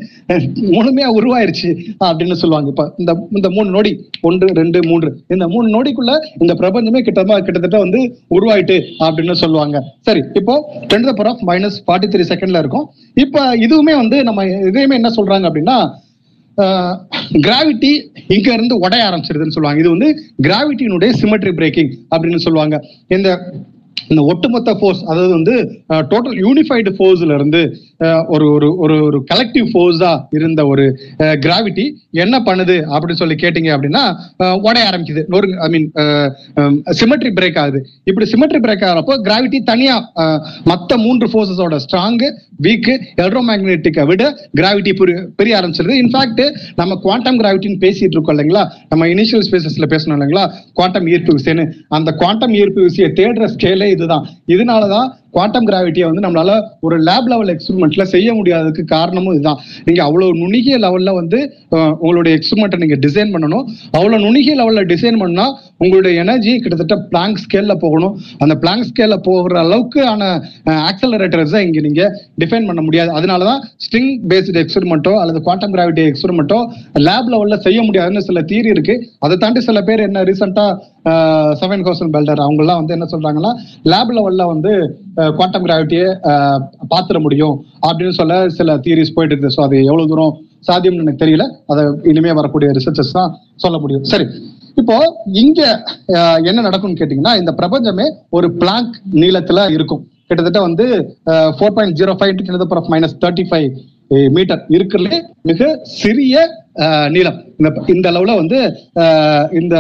முழுமையா 0.76 1.08
உருவாயிருச்சு 1.18 1.70
அப்படின்னு 2.08 2.37
சொல்லுவாங்க. 2.42 2.68
இப்ப 2.73 2.84
இந்த 3.02 3.12
இந்த 3.38 3.49
மூணு 3.56 3.68
நொடி 3.76 3.92
ஒன்று 4.28 4.46
ரெண்டு 4.61 4.78
மூன்று 4.90 5.11
இந்த 5.34 5.46
மூணு 5.54 5.66
நொடிக்குள்ள 5.76 6.14
இந்த 6.42 6.54
பிரபஞ்சமே 6.62 7.02
கிட்டமா 7.08 7.37
கிட்டத்தட்ட 7.49 7.80
வந்து 7.84 8.00
உருவாயிட்டு 8.37 8.78
அப்படின்னு 9.06 9.37
சொல்லுவாங்க. 9.42 9.76
சரி 10.08 10.23
இப்போ 10.40 10.56
ten 10.92 11.06
power 11.11 11.30
of 11.32 11.44
minus 11.50 11.78
forty 11.84 12.11
three 12.14 12.26
செகண்ட்ல 12.32 12.62
இருக்கும். 12.64 12.88
இப்ப 13.25 13.44
இதுவுமே 13.66 13.94
வந்து 14.02 14.18
நம்ம 14.30 14.46
இதையுமே 14.70 14.99
என்ன 15.00 15.12
சொல்றாங்க 15.18 15.46
அப்படின்னா 15.50 15.78
கிராவிட்டி 17.46 17.92
இங்க 18.34 18.49
இருந்து 18.56 18.75
உடைய 18.84 19.04
ஆரம்பிச்சிருதுன்னு 19.06 19.54
சொல்லுவாங்க. 19.54 19.80
இது 19.82 19.94
வந்து 19.94 20.08
கிராவிட்டியினுடைய 20.46 21.12
சிமெட்ரி 21.20 21.52
பிரேக்கிங் 21.61 21.90
அப்படின்னு 22.12 22.44
சொல்லுவாங்க. 22.44 22.76
இந்த 23.16 23.28
இந்த 24.12 24.22
ஒட்டுமொத்த 24.30 24.70
ஃபோர்ஸ் 24.78 25.02
அதாவது 25.10 25.32
வந்து 25.38 25.54
டோட்டல் 26.12 26.36
யூனிஃபைடு 26.44 26.90
ஃபோர்ஸ்ல 26.96 27.34
இருந்து 27.38 27.60
ஒரு 28.34 28.46
ஒரு 28.54 28.68
ஒரு 28.84 28.96
ஒரு 29.06 29.18
கலெக்டிவ் 29.30 29.66
ஃபோர்ஸா 29.72 30.10
இருந்த 30.38 30.60
ஒரு 30.72 30.84
கிராவிட்டி 31.44 31.84
என்ன 32.24 32.36
பண்ணுது 32.48 32.76
அப்படின்னு 32.94 33.20
சொல்லி 33.22 33.36
கேட்டீங்க 33.42 33.70
அப்படின்னா 33.74 34.02
உடைய 34.66 34.82
ஆரம்பிக்குது. 34.90 35.22
ஒரு 35.36 35.48
ஐ 35.66 35.68
மீன் 35.74 35.86
சிமெட்ரி 37.00 37.30
பிரேக் 37.38 37.58
ஆகுது. 37.62 37.80
இப்படி 38.10 38.26
சிமெட்ரி 38.32 38.60
பிரேக் 38.66 38.84
ஆகிறப்போ 38.88 39.16
கிராவிட்டி 39.28 39.60
தனியா 39.72 39.96
மற்ற 40.70 40.98
மூன்று 41.04 41.28
ஃபோர்ஸஸோட 41.32 41.78
ஸ்ட்ராங் 41.86 42.20
வீக் 42.66 42.90
எலக்ட்ரோமேக்னெட்டிக்கை 43.20 44.04
விட 44.10 44.22
கிராவிட்டி 44.60 44.92
பெரிய 45.40 45.54
ஆரம்பிச்சிருது. 45.60 45.96
இன்ஃபேக்ட் 46.02 46.44
நம்ம 46.80 46.98
குவாண்டம் 47.06 47.40
கிராவிட்டின்னு 47.42 47.82
பேசிட்டு 47.86 48.14
இருக்கோம் 48.16 48.36
இல்லைங்களா? 48.36 48.64
நம்ம 48.90 49.08
இனிஷியல் 49.14 49.46
ஸ்பேசஸ்ல 49.48 49.88
பேசணும் 49.94 50.16
இல்லைங்களா? 50.18 50.44
குவாண்டம் 50.78 51.08
ஈர்ப்பு 51.14 51.38
விசைன்னு. 51.38 51.66
அந்த 51.98 52.12
குவாண்டம் 52.22 52.54
ஈர்ப்பு 52.60 52.82
விசையை 52.88 53.10
தேடுற 53.20 53.48
ஸ்கேல 53.56 53.83
இதுதான். 53.90 54.26
இதனாலதான் 54.46 55.10
குவாண்டம் 55.30 55.66
கிராவிட்டியை 55.66 56.04
வந்து 56.08 56.24
நம்மளால 56.24 56.62
ஒரு 56.80 56.96
லேப் 57.02 57.28
லெவல் 57.28 57.50
எக்ஸ்பெரிமெண்ட்ல 57.54 58.02
செய்ய 58.02 58.34
முடியாததுக்கு 58.34 58.82
காரணமும் 58.84 59.32
இதுதான். 59.32 59.58
நீங்க 59.84 60.02
அவ்வளவு 60.02 60.34
நுணுகிய 60.34 60.78
லெவல்ல 60.78 61.14
வந்து 61.14 61.38
உங்களுடைய 61.70 62.38
எக்ஸ்பெரிமெண்ட்டை 62.38 62.76
நீங்க 62.76 62.98
டிசைன் 63.06 63.32
பண்ணணும். 63.34 63.64
அவ்வளவு 63.90 64.24
நுணுகிய 64.24 64.54
லெவல்ல 64.60 64.84
டிசைன் 64.92 65.18
பண்ணா 65.18 65.60
உங்களுடைய 65.78 66.20
எனர்ஜி 66.20 66.58
கிட்டத்தட்ட 66.58 66.96
பிளாங்க் 66.96 67.40
ஸ்கேல்ல 67.44 67.74
போகணும். 67.74 68.20
அந்த 68.38 68.54
பிளாங்க் 68.54 68.86
ஸ்கேல்ல 68.90 69.16
போகிற 69.16 69.58
அளவுக்கு 69.58 70.06
ஆன 70.06 70.42
ஆக்சலரேட்டர்ஸ் 70.90 71.56
இங்க 71.66 71.80
நீங்க 71.80 72.04
டிஃபைன் 72.44 72.66
பண்ண 72.66 72.80
முடியாது. 72.80 73.10
அதனாலதான் 73.20 73.60
ஸ்ட்ரிங் 73.84 74.12
பேஸ்டு 74.28 74.62
எக்ஸ்பெரிமெண்ட்டோ 74.64 75.14
அல்லது 75.20 75.42
குவாண்டம் 75.42 75.74
கிராவிட்டி 75.74 76.04
எக்ஸ்பெரிமெண்ட்டோ 76.10 76.60
லேப் 77.08 77.30
லெவல்ல 77.34 77.56
செய்ய 77.56 77.82
முடியாதுன்னு 77.82 78.22
சில 78.22 78.40
தீரி 78.42 78.66
இருக்கு. 78.66 78.96
அதை 79.18 79.36
தாண்டி 79.36 79.60
சில 79.60 79.82
பேர் 79.82 80.06
என்ன 80.08 80.23
ரீசெண்டா 80.23 80.66
செவன் 81.60 81.84
கோசன் 81.86 82.12
பெல்டர் 82.14 82.43
அவங்கெல்லாம் 82.45 82.80
வந்து 82.80 82.95
என்ன 82.97 83.06
சொல்றாங்கன்னா 83.12 83.52
லேப் 83.93 84.12
லெவல்ல 84.17 84.45
வந்து 84.52 84.73
குவாண்டம் 85.38 85.67
கிராவிட்டியை 85.67 86.08
பாத்திர 86.93 87.19
முடியும் 87.26 87.56
அப்படின்னு 87.88 88.17
சொல்ல 88.21 88.40
சில 88.58 88.76
தியரிஸ் 88.86 89.14
போயிட்டு 89.17 89.34
இருக்கு. 89.34 89.54
ஸோ 89.56 89.62
அது 89.67 89.76
எவ்வளவு 89.90 90.10
தூரம் 90.12 90.34
சாத்தியம்னு 90.69 91.04
எனக்கு 91.04 91.23
தெரியல. 91.25 91.47
அதை 91.73 91.82
இனிமே 92.10 92.32
வரக்கூடிய 92.40 92.69
ரிசர்ச்சஸ் 92.78 93.17
தான் 93.19 93.32
சொல்ல 93.64 93.78
முடியும். 93.84 94.04
சரி. 94.12 94.26
இப்போ 94.80 94.97
இங்க 95.43 95.60
என்ன 96.50 96.62
நடக்கும்னு 96.69 97.00
கேட்டீங்கன்னா 97.00 97.34
இந்த 97.40 97.52
பிரபஞ்சமே 97.60 98.06
ஒரு 98.36 98.49
பிளாங்க் 98.62 98.95
நீளத்துல 99.23 99.67
இருக்கும். 99.76 100.02
கிட்டத்தட்ட 100.28 100.60
வந்து 100.69 100.84
four 101.56 101.75
point 101.76 101.99
zero 102.00 102.14
five 102.21 102.88
minus 102.95 103.19
thirty 103.25 103.45
five 103.50 103.69
metre 104.36 104.62
இருக்கிறதுலே 104.76 105.19
மிக 105.50 105.69
சிறிய 106.00 106.40
நீளம். 107.14 107.38
இந்த 107.58 107.69
இந்த 107.95 108.06
அளவுல 108.12 108.34
வந்து 108.40 108.58
இந்த 109.60 109.76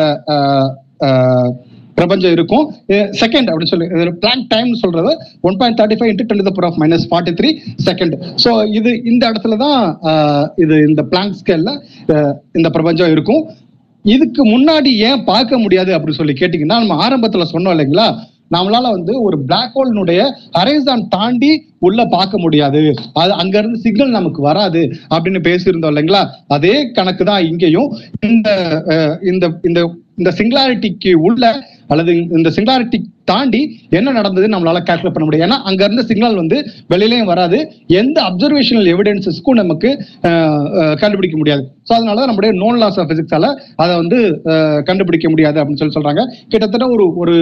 பிரபஞ்சம் 1.98 2.34
இருக்கும். 2.36 2.64
செகண்ட் 3.22 3.48
அப்படின்னு 3.50 3.72
சொல்லி 3.72 3.86
பிளான் 4.22 4.44
டைம் 4.52 4.70
சொல்றது 4.82 5.10
one 5.48 5.58
point 5.58 5.78
thirty 5.80 5.98
five 5.98 6.10
into 6.12 6.26
ten 6.30 6.42
power 6.48 6.66
of 6.68 6.78
minus 6.82 7.04
forty 7.10 7.34
three 7.40 7.50
second 7.88 8.14
so 8.44 8.50
இது 8.78 8.92
இந்த 9.10 9.22
இடத்துல 9.30 9.56
தான் 9.64 9.78
இது 10.64 10.76
இந்த 10.90 11.04
பிளாங்க் 11.12 11.38
ஸ்கேல்ல 11.42 11.72
இந்த 12.60 12.70
பிரபஞ்சம் 12.76 13.12
இருக்கும். 13.16 13.44
இதுக்கு 14.04 14.42
முன்னாடி 14.52 14.90
ஏன் 15.08 15.22
பார்க்க 15.28 15.58
முடியாது 15.64 15.90
அப்படின்னு 15.96 16.20
சொல்லி 16.20 16.34
கேட்டீங்கன்னா 16.40 16.78
நம்ம 16.82 16.96
ஆரம்பத்துல 17.04 17.44
சொன்னோம் 17.52 17.74
இல்லைங்களா? 17.74 18.08
நம்மளால 18.50 18.90
வந்து 18.90 19.22
ஒரு 19.22 19.36
பிளாக் 19.38 19.74
ஹோல்னுடைய 19.76 20.20
ஹரைசான் 20.58 21.08
தாண்டி 21.08 21.50
உள்ள 21.78 22.04
பார்க்க 22.04 22.38
முடியாது. 22.38 22.82
அது 23.12 23.32
அங்க 23.32 23.58
இருந்து 23.58 23.78
சிக்னல் 23.78 24.16
நமக்கு 24.18 24.42
வராது 24.42 24.82
அப்படின்னு 25.14 25.40
பேசியிருந்தோம் 25.48 25.92
இல்லைங்களா? 25.92 26.22
அதே 26.48 26.90
கணக்கு 26.92 27.24
தான் 27.24 27.44
இங்கேயும். 27.44 27.90
இந்த 28.20 28.48
இந்த 29.22 29.46
இந்த 29.62 29.80
இந்த 30.18 30.30
சிங்குலாரிட்டிக்கு 30.38 31.12
உள்ள 31.14 31.44
அல்லது 31.92 32.12
இந்த 32.38 32.48
சிங்குலாரிட்டி 32.56 32.98
தாண்டி 33.30 33.60
என்ன 33.98 34.12
நடந்தது 34.18 34.46
நம்மளால 34.52 34.80
கேல்குலேட் 34.88 35.14
பண்ண 35.16 35.26
முடியும். 35.26 35.44
ஏன்னா 35.46 35.58
அங்க 35.68 35.80
இருந்த 35.86 36.02
சிக்னல் 36.08 36.40
வந்து 36.40 36.56
வெளியிலையும் 36.92 37.30
வராது. 37.32 37.58
எந்த 38.00 38.18
அப்சர்வேஷனல் 38.28 38.88
எவிடன்சஸ்க்கும் 38.94 39.60
நமக்கு 39.62 39.90
கண்டுபிடிக்க 41.02 41.36
முடியாது. 41.42 41.64
ஸோ 41.88 41.92
அதனால 41.98 42.18
தான் 42.20 42.30
நம்முடைய 42.30 42.52
நோன் 42.62 42.80
லாஸ் 42.82 42.98
ஆஃப் 43.00 43.10
பிசிக்ஸால 43.12 43.48
அதை 43.84 43.92
வந்து 44.02 44.18
கண்டுபிடிக்க 44.90 45.28
முடியாது 45.34 45.60
அப்படின்னு 45.60 45.82
சொல்லி 45.82 45.96
சொல்றாங்க. 45.98 46.24
கிட்டத்தட்ட 46.52 46.88
ஒரு 46.96 47.06
ஒரு 47.22 47.36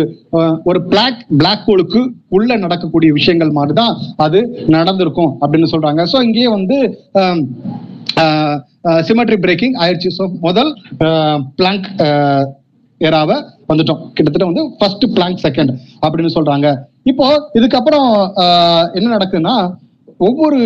ஒரு 0.71 0.81
பிளாக் 0.93 1.21
பிளாக் 1.43 1.67
ஹோலுக்கு 1.69 2.03
உள்ள 2.39 2.51
நடக்கக்கூடிய 2.65 3.13
விஷயங்கள் 3.19 3.57
மாதிரி 3.59 3.77
தான் 3.83 3.95
அது 4.27 4.41
நடந்திருக்கும் 4.77 5.33
அப்படின்னு 5.43 5.73
சொல்றாங்க. 5.75 6.03
ஸோ 6.15 6.19
இங்கேயே 6.29 6.49
வந்து 6.59 6.79
சிமெட்ரி 9.09 9.37
பிரேக்கிங் 9.45 9.77
ஆயிடுச்சு. 9.83 10.11
ஸோ 10.19 10.25
முதல் 10.47 10.71
பிளாங்க் 11.61 11.87
ஏராவ 13.09 13.31
வந்துட்டோம். 13.71 14.01
கிட்டத்தட்ட 14.17 14.47
வந்து 14.51 14.65
ஃபர்ஸ்ட் 14.79 15.07
பிளாங்க் 15.15 15.43
செகண்ட் 15.47 15.73
அப்படின்னு 16.05 16.35
சொல்றாங்க. 16.39 16.69
இப்போ 17.11 17.27
இதுக்கப்புறம் 17.59 18.09
என்ன 18.99 19.07
நடக்குதுன்னா 19.17 19.55
ஒவ்வொரு 20.27 20.59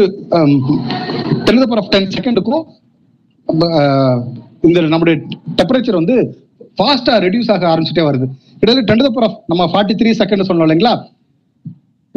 டென் 1.46 1.62
ஆஃப் 1.82 1.92
டென் 1.94 2.10
செகண்டுக்கும் 2.16 2.64
இந்த 4.66 4.80
நம்முடைய 4.92 5.16
டெம்பரேச்சர் 5.58 6.00
வந்து 6.00 6.16
ஃபாஸ்டா 6.78 7.12
ரெடியூஸ் 7.24 7.52
ஆக 7.54 7.66
ஆரம்பிச்சுட்டே 7.72 8.06
வருது. 8.08 8.26
கிட்டத்தட்ட 8.60 8.88
டென் 8.90 9.04
பவர் 9.06 9.26
ஆஃப் 9.28 9.38
நம்ம 9.50 9.68
ஃபார்ட்டி 9.72 9.94
த்ரீ 10.00 10.10
செகண்ட் 10.20 10.48
சொன்னோம் 10.48 10.66
இல்லைங்களா? 10.66 10.94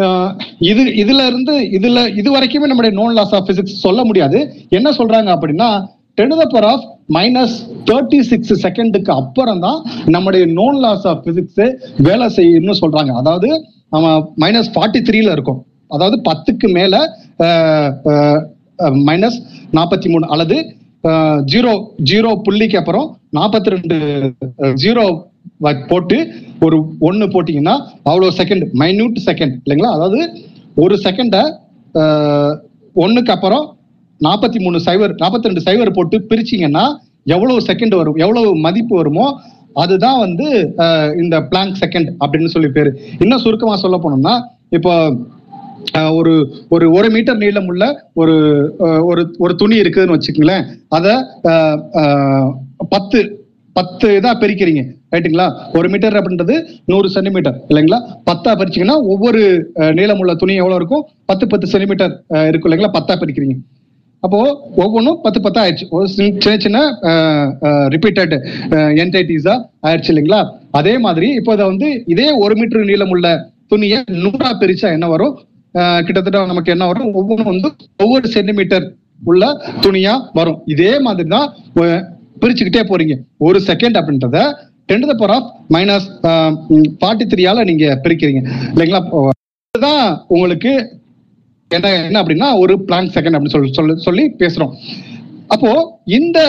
ஆஹ் 0.04 0.32
இது 0.72 0.84
இதுல 1.04 1.22
இருந்து 1.30 1.54
இதுல 1.78 2.02
இது 2.20 2.30
வரைக்குமே 2.36 2.70
நம்முடைய 2.72 2.92
நோன் 3.00 3.16
லாஸ் 3.18 3.34
ஆஃப் 3.38 3.48
பிசிக்ஸ் 3.50 3.82
சொல்ல 3.86 4.04
முடியாது. 4.10 4.40
என்ன 4.78 4.92
சொல்றாங்க 5.00 5.30
அப்படின்னா 5.36 5.70
ten 6.18 6.36
power 6.42 6.68
of 6.72 6.86
minus 7.16 7.56
thirty 7.90 8.20
six 8.30 8.54
செகண்டுக்கு 8.64 9.12
அப்புறம் 9.22 9.62
தான் 9.66 9.80
நம்முடைய 10.16 10.44
நோன் 10.60 10.80
லாஸ் 10.86 11.06
ஆஃப் 11.12 11.22
பிசிக்ஸ் 11.28 11.62
வேலை 12.08 12.28
செய்யும்னு 12.38 12.76
சொல்றாங்க. 12.82 13.14
அதாவது 13.22 13.50
நம்ம 13.94 14.08
மைனஸ் 14.44 14.70
ஃபார்ட்டி 14.74 15.02
த்ரீல 15.08 15.32
இருக்கும். 15.38 15.62
அதாவது 15.96 16.18
பத்துக்கு 16.30 16.68
மேல 16.78 16.96
மைனஸ் 19.08 19.40
நாற்பத்தி 19.78 20.08
மூணு 20.14 20.28
அல்லது 20.36 20.58
ஜீரோ 21.54 21.72
ஜீரோ 22.12 22.30
புள்ளிக்கு 22.46 22.78
அப்புறம் 22.82 23.08
நாற்பத்தி 23.38 23.74
ரெண்டு 23.74 23.98
ஜீரோ 24.84 25.04
போட்டு 25.92 26.18
ஒரு 26.66 26.78
ஒன்னு 27.08 27.26
போட்டீங்கன்னா 27.34 27.76
அவ்வளவு 28.10 28.38
செகண்ட் 28.40 28.64
மைன்யூட் 28.82 29.18
செகண்ட் 29.30 29.56
இல்லைங்களா? 29.64 29.92
அதாவது 29.98 30.20
ஒரு 30.84 30.96
செகண்ட 31.06 31.38
ஒண்ணுக்கு 33.04 33.32
அப்புறம் 33.36 33.66
நாற்பத்தி 34.26 34.60
மூணு 34.66 34.78
சைவர் 34.88 35.14
நாற்பத்தி 35.22 35.50
ரெண்டு 35.50 35.66
சைவர் 35.68 35.96
போட்டு 35.98 36.18
பிரிச்சீங்கன்னா 36.32 36.86
எவ்வளவு 37.36 37.66
செகண்ட் 37.70 37.96
வரும் 38.00 38.20
எவ்வளவு 38.24 38.50
மதிப்பு 38.66 38.94
வருமோ 39.00 39.26
அதுதான் 39.82 40.22
வந்து 40.26 40.48
இந்த 41.24 41.36
பிளாங்க் 41.50 41.82
செகண்ட் 41.82 42.10
அப்படின்னு 42.24 42.54
சொல்லி 42.54 42.70
பேரு. 42.78 42.92
இன்னும் 43.24 43.44
சுருக்கமா 43.44 43.76
சொல்ல 43.84 43.98
போனோம்னா 44.06 44.36
இப்போ 44.78 44.94
ஒரு 46.20 46.34
ஒரு 46.76 46.86
ஒரு 46.98 47.08
மீட்டர் 47.16 47.42
நீளம் 47.44 47.70
உள்ள 47.72 47.84
ஒரு 48.22 48.36
ஒரு 49.10 49.22
ஒரு 49.44 49.54
துணி 49.62 49.76
இருக்குதுன்னு 49.82 50.16
வச்சுக்கங்களேன். 50.16 50.66
அத 50.98 51.08
பத்து 52.94 53.20
பத்து 53.78 54.08
இதா 54.20 54.32
பிரிக்கிறீங்க. 54.42 54.82
ரைட்டுங்களா 55.14 55.48
ஒரு 55.78 55.88
மீட்டர் 55.92 56.18
அப்படின்றது 56.20 56.56
நூறு 56.92 57.08
சென்டிமீட்டர் 57.16 57.58
இல்லைங்களா? 57.72 58.00
பத்தா 58.30 58.52
பிரிச்சீங்கன்னா 58.60 58.98
ஒவ்வொரு 59.14 59.42
நீளமுள்ள 60.00 60.34
துணி 60.42 60.56
எவ்வளவு 60.62 60.80
இருக்கும் 60.82 61.04
பத்து 61.32 61.46
பத்து 61.52 61.72
சென்டிமீட்டர் 61.74 62.14
இருக்கும் 62.52 62.70
இல்லைங்களா? 62.70 62.96
பத்தா 62.98 63.16
பிரிக்கிறீங்க. 63.22 63.56
அப்போ 64.26 64.40
ஒவ்வொன்றும் 64.84 65.20
பத்து 65.26 65.40
பத்தா 65.44 65.60
ஆயிடுச்சு. 65.64 65.86
ஒரு 65.98 66.08
சின்ன 66.16 66.56
சின்ன 66.66 66.80
ரிப்பீட்டட் 67.94 68.34
என்டைட்டிஸா 69.04 69.56
ஆயிடுச்சு 69.88 70.12
இல்லைங்களா? 70.14 70.42
அதே 70.80 70.94
மாதிரி 71.06 71.28
இப்போ 71.40 71.52
இதை 71.58 71.68
வந்து 71.72 71.90
இதே 72.14 72.28
ஒரு 72.44 72.56
மீட்டர் 72.62 73.12
உள்ள 73.16 73.30
துணியை 73.74 74.00
நூறா 74.24 74.50
பிரிச்சா 74.62 74.90
என்ன 74.98 75.08
வரும்? 75.14 75.36
கிட்டத்தட்ட 76.06 76.40
நமக்கு 76.52 76.74
என்ன 76.76 76.86
வரும்? 76.92 77.10
ஒவ்வொன்றும் 77.20 77.52
வந்து 77.54 77.70
ஒவ்வொரு 78.04 78.28
சென்டிமீட்டர் 78.36 78.86
உள்ள 79.30 79.44
துணியா 79.86 80.14
வரும். 80.40 80.60
இதே 80.74 80.92
மாதிரி 81.08 81.30
தான் 81.36 81.48
பிரிச்சுக்கிட்டே 82.42 82.84
போறீங்க. 82.92 83.16
ஒரு 83.48 83.60
செகண்ட் 83.70 84.00
அப்படின்றத 84.00 84.40
ten 84.90 85.10
the 85.12 85.16
power 85.22 85.34
of 85.38 85.50
minus 85.76 86.08
forty 87.02 87.26
த்ரீயால 87.32 87.64
நீங்க 87.70 87.86
பிரிக்கிறீங்க. 88.06 88.42
இல்லைங்களா? 88.74 89.02
இதுதான் 89.74 90.06
உங்களுக்கு 90.34 90.72
என்ன 91.78 91.88
என்ன 92.08 92.18
அப்படின்னா 92.22 92.48
ஒரு 92.62 92.74
பிளான் 92.86 93.10
செகண்ட் 93.16 93.36
அப்படின்னு 93.36 93.56
சொல்லி 93.56 93.72
சொல்லி 93.78 93.94
சொல்லி 94.06 94.24
பேசுறோம். 94.42 94.72
அப்போ 95.54 95.70
இந்த 96.18 96.40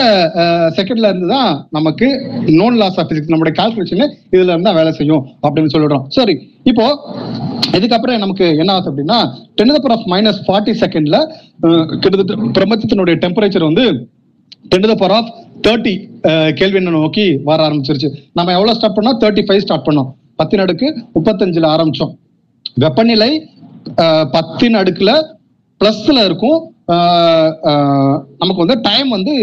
செகண்ட்ல 0.77 1.09
இருந்து 1.11 1.27
தான் 1.33 1.51
நமக்கு 1.77 2.07
நோன் 2.59 2.77
லாஸ் 2.81 2.97
ஆஃப் 3.01 3.07
பிசிக்ஸ் 3.09 3.31
நம்மளுடைய 3.33 3.55
கால்குலேஷன் 3.59 4.01
இதுல 4.33 4.51
இருந்து 4.51 4.67
தான் 4.69 4.77
வேலை 4.79 4.91
செய்யும் 4.99 5.23
அப்படின்னு 5.43 5.73
சொல்லிடுறோம். 5.73 6.05
சரி 6.17 6.35
இப்போ 6.71 6.85
இதுக்கப்புறம் 7.77 8.23
நமக்கு 8.23 8.47
என்ன 8.61 8.71
ஆகுது 8.75 8.91
அப்படின்னா 8.91 9.19
ten 9.59 9.73
power 9.75 9.95
of 9.97 10.07
minus 10.13 10.41
forty 10.47 10.75
செகண்ட்ல 10.83 11.19
கிட்டத்தட்ட 12.01 12.49
பிரபஞ்சத்தினுடைய 12.57 13.17
டெம்பரேச்சர் 13.25 13.67
வந்து 13.69 13.85
ten 14.71 14.89
the 14.93 14.97
power 15.03 15.15
of 15.19 15.31
thirty 15.67 15.95
கேள்வி 16.59 16.81
நோக்கி 16.89 17.27
வர 17.49 17.59
ஆரம்பிச்சிருச்சு. 17.67 18.09
நம்ம 18.37 18.53
எவ்வளவு 18.57 18.77
ஸ்டார்ட் 18.79 18.97
பண்ணோம்? 18.99 19.17
தேர்ட்டி 19.23 19.45
ஃபைவ் 19.47 19.63
ஸ்டார்ட் 19.67 19.87
பண்ணோம். 19.87 20.09
பத்தினடுக்கு 20.41 20.87
முப்பத்தஞ்சுல 21.15 21.67
ஆரம்பிச்சோம். 21.75 22.13
வெப்பநிலை 22.83 23.31
பத்தின் 24.35 24.77
அடுக்குல 24.81 25.11
பிளஸ்ல 25.81 26.23
இருக்கும். 26.29 26.59
நமக்கு 28.41 28.63
வந்து 28.63 28.77
டைம் 28.87 29.09
வந்து 29.17 29.33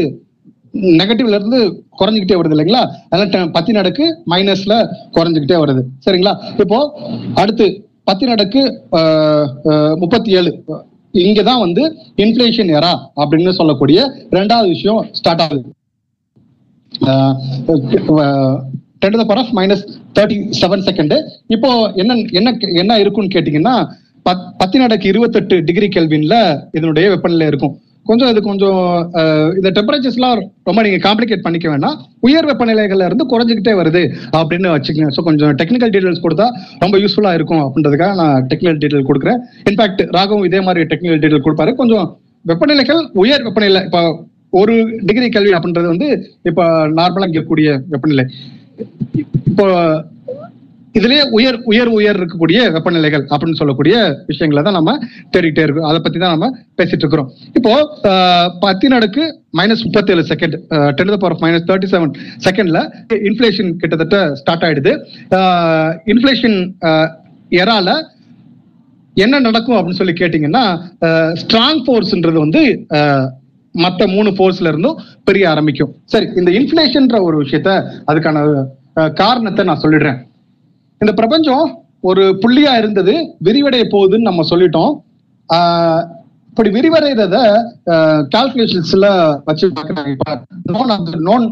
நெகட்டிவ்ல 1.00 1.38
இருந்து 1.38 1.60
குறைஞ்சுக்கிட்டே 2.00 2.38
வருது 2.38 2.54
இல்லைங்களா? 2.54 2.82
அதனால 3.10 3.46
பத்தின் 3.56 3.80
அடுக்கு 3.82 4.04
மைனஸ்ல 4.32 4.74
குறைஞ்சுக்கிட்டே 5.16 5.58
வருது. 5.62 5.82
சரிங்களா? 6.06 6.34
இப்போ 6.62 6.78
அடுத்து 7.42 7.66
பத்தின் 8.10 8.34
அடுக்கு 8.34 8.62
முப்பத்தி 10.02 10.30
ஏழு 10.40 10.52
இங்கதான் 11.14 11.62
வந்து 11.64 11.82
இன்ஃபிளேஷன் 12.24 12.70
எரா 12.78 12.92
அப்படின்னு 13.20 13.58
சொல்லக்கூடிய 13.60 14.00
ரெண்டாவது 14.38 14.68
விஷயம் 14.74 15.00
ஸ்டார்ட் 15.18 15.42
ஆகுது. 15.44 15.68
Ten 19.02 19.14
to 19.14 19.18
power 19.22 19.40
of 19.42 19.52
minus 19.58 19.84
thirty 20.16 20.36
seven 20.60 20.84
second 20.88 21.16
இப்போ 21.56 21.70
என்ன 22.02 22.16
என்ன 22.38 22.52
என்ன 22.82 22.92
இருக்கும்னு 23.02 23.34
கேட்டீங்கன்னா 23.34 23.74
பத் 24.28 24.46
பத்தின் 24.62 24.86
இருபத்தெட்டு 25.12 25.58
டிகிரி 25.68 25.90
கெல்வின்ல 25.98 26.36
இதனுடைய 26.78 27.06
வெப்பநிலை 27.12 27.46
இருக்கும். 27.52 27.74
கொஞ்சம் 28.08 28.30
இது 28.32 28.40
கொஞ்சம் 28.48 28.82
இந்த 29.58 29.70
டெம்பரேச்சர்ஸ்லாம் 29.76 30.38
ரொம்ப 30.68 30.80
நீங்க 30.84 30.98
காம்ப்ளிகேட் 31.06 31.42
பண்ணிக்க 31.46 31.66
வேண்டாம். 31.72 31.96
உயர் 32.26 32.46
வெப்பநிலைகள்ல 32.50 33.08
இருந்து 33.08 33.24
குறைஞ்சிக்கிட்டே 33.32 33.74
வருது 33.80 34.02
அப்படின்னு 34.40 34.68
வச்சுக்கோங்க. 34.74 35.10
ஸோ 35.16 35.22
கொஞ்சம் 35.28 35.52
டெக்னிக்கல் 35.60 35.92
டீடைல்ஸ் 35.94 36.22
கொடுத்தா 36.26 36.46
ரொம்ப 36.84 36.98
யூஸ்ஃபுல்லா 37.02 37.32
இருக்கும் 37.38 37.62
அப்படின்றதுக்காக 37.64 38.14
நான் 38.20 38.46
டெக்னிக்கல் 38.50 38.80
டீடைல் 38.84 39.08
கொடுக்குறேன். 39.10 39.40
இன்ஃபேக்ட் 39.70 40.02
ராகவும் 40.16 40.46
இதே 40.48 40.60
மாதிரி 40.68 40.88
டெக்னிக்கல் 40.92 41.22
டீடைல் 41.24 41.44
கொடுப்பாரு. 41.46 41.74
கொஞ்சம் 41.80 42.06
வெப்பநிலைகள் 42.52 43.02
உயர் 43.24 43.44
வெப்பநிலை 43.48 43.82
இப்போ 43.88 44.02
ஒரு 44.60 44.74
டிகிரி 45.08 45.28
கல்வி 45.36 45.52
அப்படின்றது 45.56 45.88
வந்து 45.94 46.08
இப்போ 46.50 46.64
நார்மலாக 47.00 47.28
இருக்கக்கூடிய 47.28 47.70
வெப்பநிலை. 47.94 48.26
இப்போ 49.52 49.66
இதுலயே 50.94 51.22
உயர் 51.30 51.58
உயர் 51.64 51.88
உயர் 51.88 52.18
இருக்கக்கூடிய 52.18 52.58
வெப்பநிலைகள் 52.74 53.24
அப்படின்னு 53.30 53.58
சொல்லக்கூடிய 53.60 53.94
விஷயங்களை 54.26 54.62
தான் 54.62 54.76
நம்ம 54.78 54.92
தேடிட்டே 55.32 55.64
இருக்கோம். 55.64 55.88
அதை 55.90 55.98
பத்தி 56.00 56.18
தான் 56.18 56.34
நம்ம 56.34 56.46
பேசிட்டு 56.78 57.02
இருக்கிறோம். 57.04 57.28
இப்போ 57.54 57.72
ஆஹ், 58.10 58.48
பத்தின் 58.62 58.96
அடுக்கு 58.98 59.24
மைனஸ் 59.58 59.84
முப்பத்தி 59.84 60.12
ஏழு 60.12 60.24
second 60.30 60.56
ten 60.90 61.12
power 61.14 61.40
minus 61.40 61.66
thirty 61.68 61.90
seven 61.92 62.12
செகண்ட்ல 62.44 62.80
இன்ஃபிளேஷன் 63.28 63.70
கிட்டத்தட்ட 63.76 64.18
ஸ்டார்ட் 64.34 64.66
ஆயிடுது. 64.68 64.92
இன்ஃபிளேஷன் 66.06 66.58
எரால 67.52 67.90
என்ன 69.16 69.40
நடக்கும் 69.40 69.76
அப்படின்னு 69.76 70.00
சொல்லி 70.00 70.12
கேட்டீங்கன்னா 70.12 70.64
ஸ்ட்ராங் 71.42 71.82
ஃபோர்ஸ்ன்றது 71.84 72.38
வந்து 72.38 72.62
மற்ற 73.74 74.06
மூணு 74.06 74.30
ஃபோர்ஸ்ல 74.30 74.70
இருந்தும் 74.72 74.98
பெரிய 75.24 75.44
ஆரம்பிக்கும். 75.50 75.92
சரி 76.04 76.26
இந்த 76.36 76.50
இன்ஃபிளேஷன்ற 76.50 77.16
ஒரு 77.22 77.36
விஷயத்த 77.44 77.70
அதுக்கான 78.08 78.38
காரணத்தை 79.14 79.64
நான் 79.64 79.82
சொல்லிடுறேன். 79.82 80.18
இந்த 81.00 81.12
பிரபஞ்சம் 81.14 81.66
ஒரு 82.00 82.22
புள்ளியா 82.42 82.72
இருந்தது 82.78 83.14
விரிவடைய 83.44 83.82
போகுதுன்னு 83.92 84.28
நம்ம 84.28 84.44
சொல்லிட்டோம். 84.50 84.92
ஆஹ் 85.48 86.04
இப்படி 86.48 86.70
விரிவடைறத 86.76 87.36
கால்குலேஷன்ஸ்ல 88.34 89.06
வச்சு 89.44 89.66
நோன் 90.74 90.92
நோன் 91.28 91.46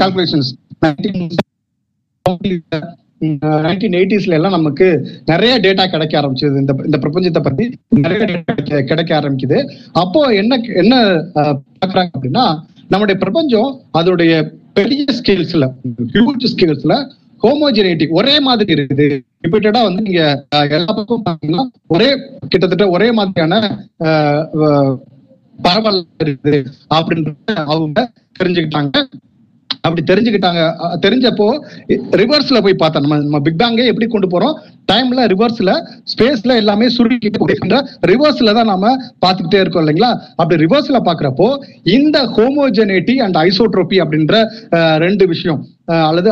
கால்குலேஷன்ஸ் 0.00 0.50
நைன்டீன் 3.64 3.96
எயிட்டிஸ்ல 3.98 4.36
எல்லாம் 4.38 4.56
நமக்கு 4.58 4.86
நிறைய 5.26 5.54
டேட்டா 5.64 5.84
கிடைக்க 5.90 6.20
ஆரம்பிச்சது. 6.20 6.56
இந்த 6.62 6.72
இந்த 6.84 6.98
பிரபஞ்சத்தை 7.04 7.42
பத்தி 7.42 7.64
நிறைய 7.88 8.20
டேட்டா 8.30 8.80
கிடைக்க 8.90 9.20
ஆரம்பிக்குது. 9.20 9.58
அப்போ 9.92 10.20
என்ன 10.40 10.60
என்ன 10.82 10.94
பாக்குறாங்க 11.34 12.10
அப்படின்னா 12.18 12.44
நம்முடைய 12.88 13.16
பிரபஞ்சம் 13.20 13.70
அதோடைய 13.98 14.32
பெரிய 14.72 15.04
ஸ்கேல்ஸ்ல 15.18 15.64
ஹியூஜ் 16.12 16.46
ஸ்கேல்ஸ்ல 16.54 16.94
ஹோமோஜெனிட்டி 17.42 18.06
ஒரே 18.10 18.40
மாதிரி 18.40 18.72
இருக்குது. 18.74 19.06
ரிப்பீட்டடா 19.44 19.82
வந்து 19.82 20.02
நீங்க 20.02 20.22
எல்லா 20.70 20.92
பக்கம் 20.92 21.24
பாத்தீங்கன்னா 21.24 21.64
ஒரே 21.86 22.08
கிட்டத்தட்ட 22.48 22.88
ஒரே 22.88 23.12
மாதிரியான 23.12 23.54
ஆஹ், 24.06 24.94
பரவல் 25.58 26.00
இருக்குது. 26.24 26.58
அப்படின்றத 26.94 27.54
அவங்க 27.66 27.98
தெரிஞ்சுக்கிட்டாங்க. 28.40 28.98
அப்படி 29.84 30.02
தெரிஞ்சுக்கிட்டாங்க. 30.10 30.62
தெரிஞ்சப்போ 31.04 31.46
ரிவர்ஸ்ல 32.20 32.58
போய் 32.64 32.80
பார்த்தோம். 32.82 33.04
நம்ம 33.04 33.18
நம்ம 33.24 33.40
பிக் 33.46 33.60
பேங்கே 33.62 33.84
எப்படி 33.92 34.06
கொண்டு 34.14 34.28
போறோம்? 34.34 34.54
டைம்ல 34.90 35.24
ரிவர்ஸ்ல 35.32 35.72
ஸ்பேஸ்ல 36.12 36.52
எல்லாமே 36.62 36.86
சுருக்கிட்டு 36.96 37.80
ரிவர்ஸ்ல 38.12 38.54
தான் 38.58 38.70
நாம 38.72 38.92
பார்த்துக்கிட்டே 39.24 39.60
இருக்கோம் 39.64 39.84
இல்லைங்களா? 39.84 40.10
அப்படி 40.40 40.58
ரிவர்ஸ்ல 40.64 41.00
பாக்குறப்போ 41.08 41.48
இந்த 41.98 42.18
ஹோமோஜெனிட்டி 42.38 43.16
அண்ட் 43.26 43.38
ஐசோட்ரோபி 43.46 43.98
அப்படின்ற 44.04 44.34
ரெண்டு 45.04 45.26
விஷயம் 45.34 45.60
அல்லது 46.08 46.30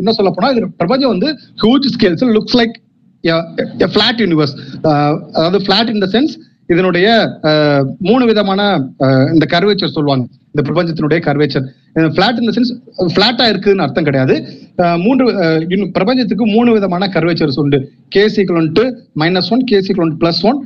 என்ன 0.00 0.12
சொல்ல 0.18 0.32
போனா 0.38 0.50
இது 0.56 0.68
பிரபஞ்சம் 0.82 1.14
வந்து 1.14 1.30
huge 1.62 1.88
scales 1.96 2.26
looks 2.38 2.58
like 2.60 2.76
flat 3.94 4.20
universe 4.24 4.54
அதாவது 5.38 5.60
ஃபிளாட் 5.66 5.92
இன் 5.94 6.02
த 6.04 6.08
சென்ஸ் 6.16 6.34
இதனுடைய 6.72 7.08
மூணு 8.08 8.24
விதமான 8.30 8.60
இந்த 9.34 9.44
கர்வேச்சர் 9.54 9.96
சொல்லுவாங்க. 9.96 10.24
இந்த 10.52 10.62
பிரபஞ்சத்தினுடைய 10.68 11.18
கர்வேச்சர் 11.26 11.66
பிளாட் 12.16 12.40
இந்த 12.42 12.52
சென்ஸ் 12.56 12.72
பிளாட்டா 13.16 13.44
இருக்குன்னு 13.52 13.84
அர்த்தம் 13.84 14.06
கிடையாது. 14.08 14.34
மூன்று 15.04 15.24
இன்னும் 15.74 15.92
பிரபஞ்சத்துக்கு 15.96 16.46
மூணு 16.54 16.70
விதமான 16.76 17.08
கர்வேச்சர்ஸ் 17.14 17.60
உண்டு. 17.62 17.78
K 18.14 18.22
equal 18.36 18.70
to 18.78 18.84
minus 19.22 19.50
one 19.56 19.64
k 19.70 19.78
equal 19.88 20.14
plus 20.22 20.42
one 20.50 20.58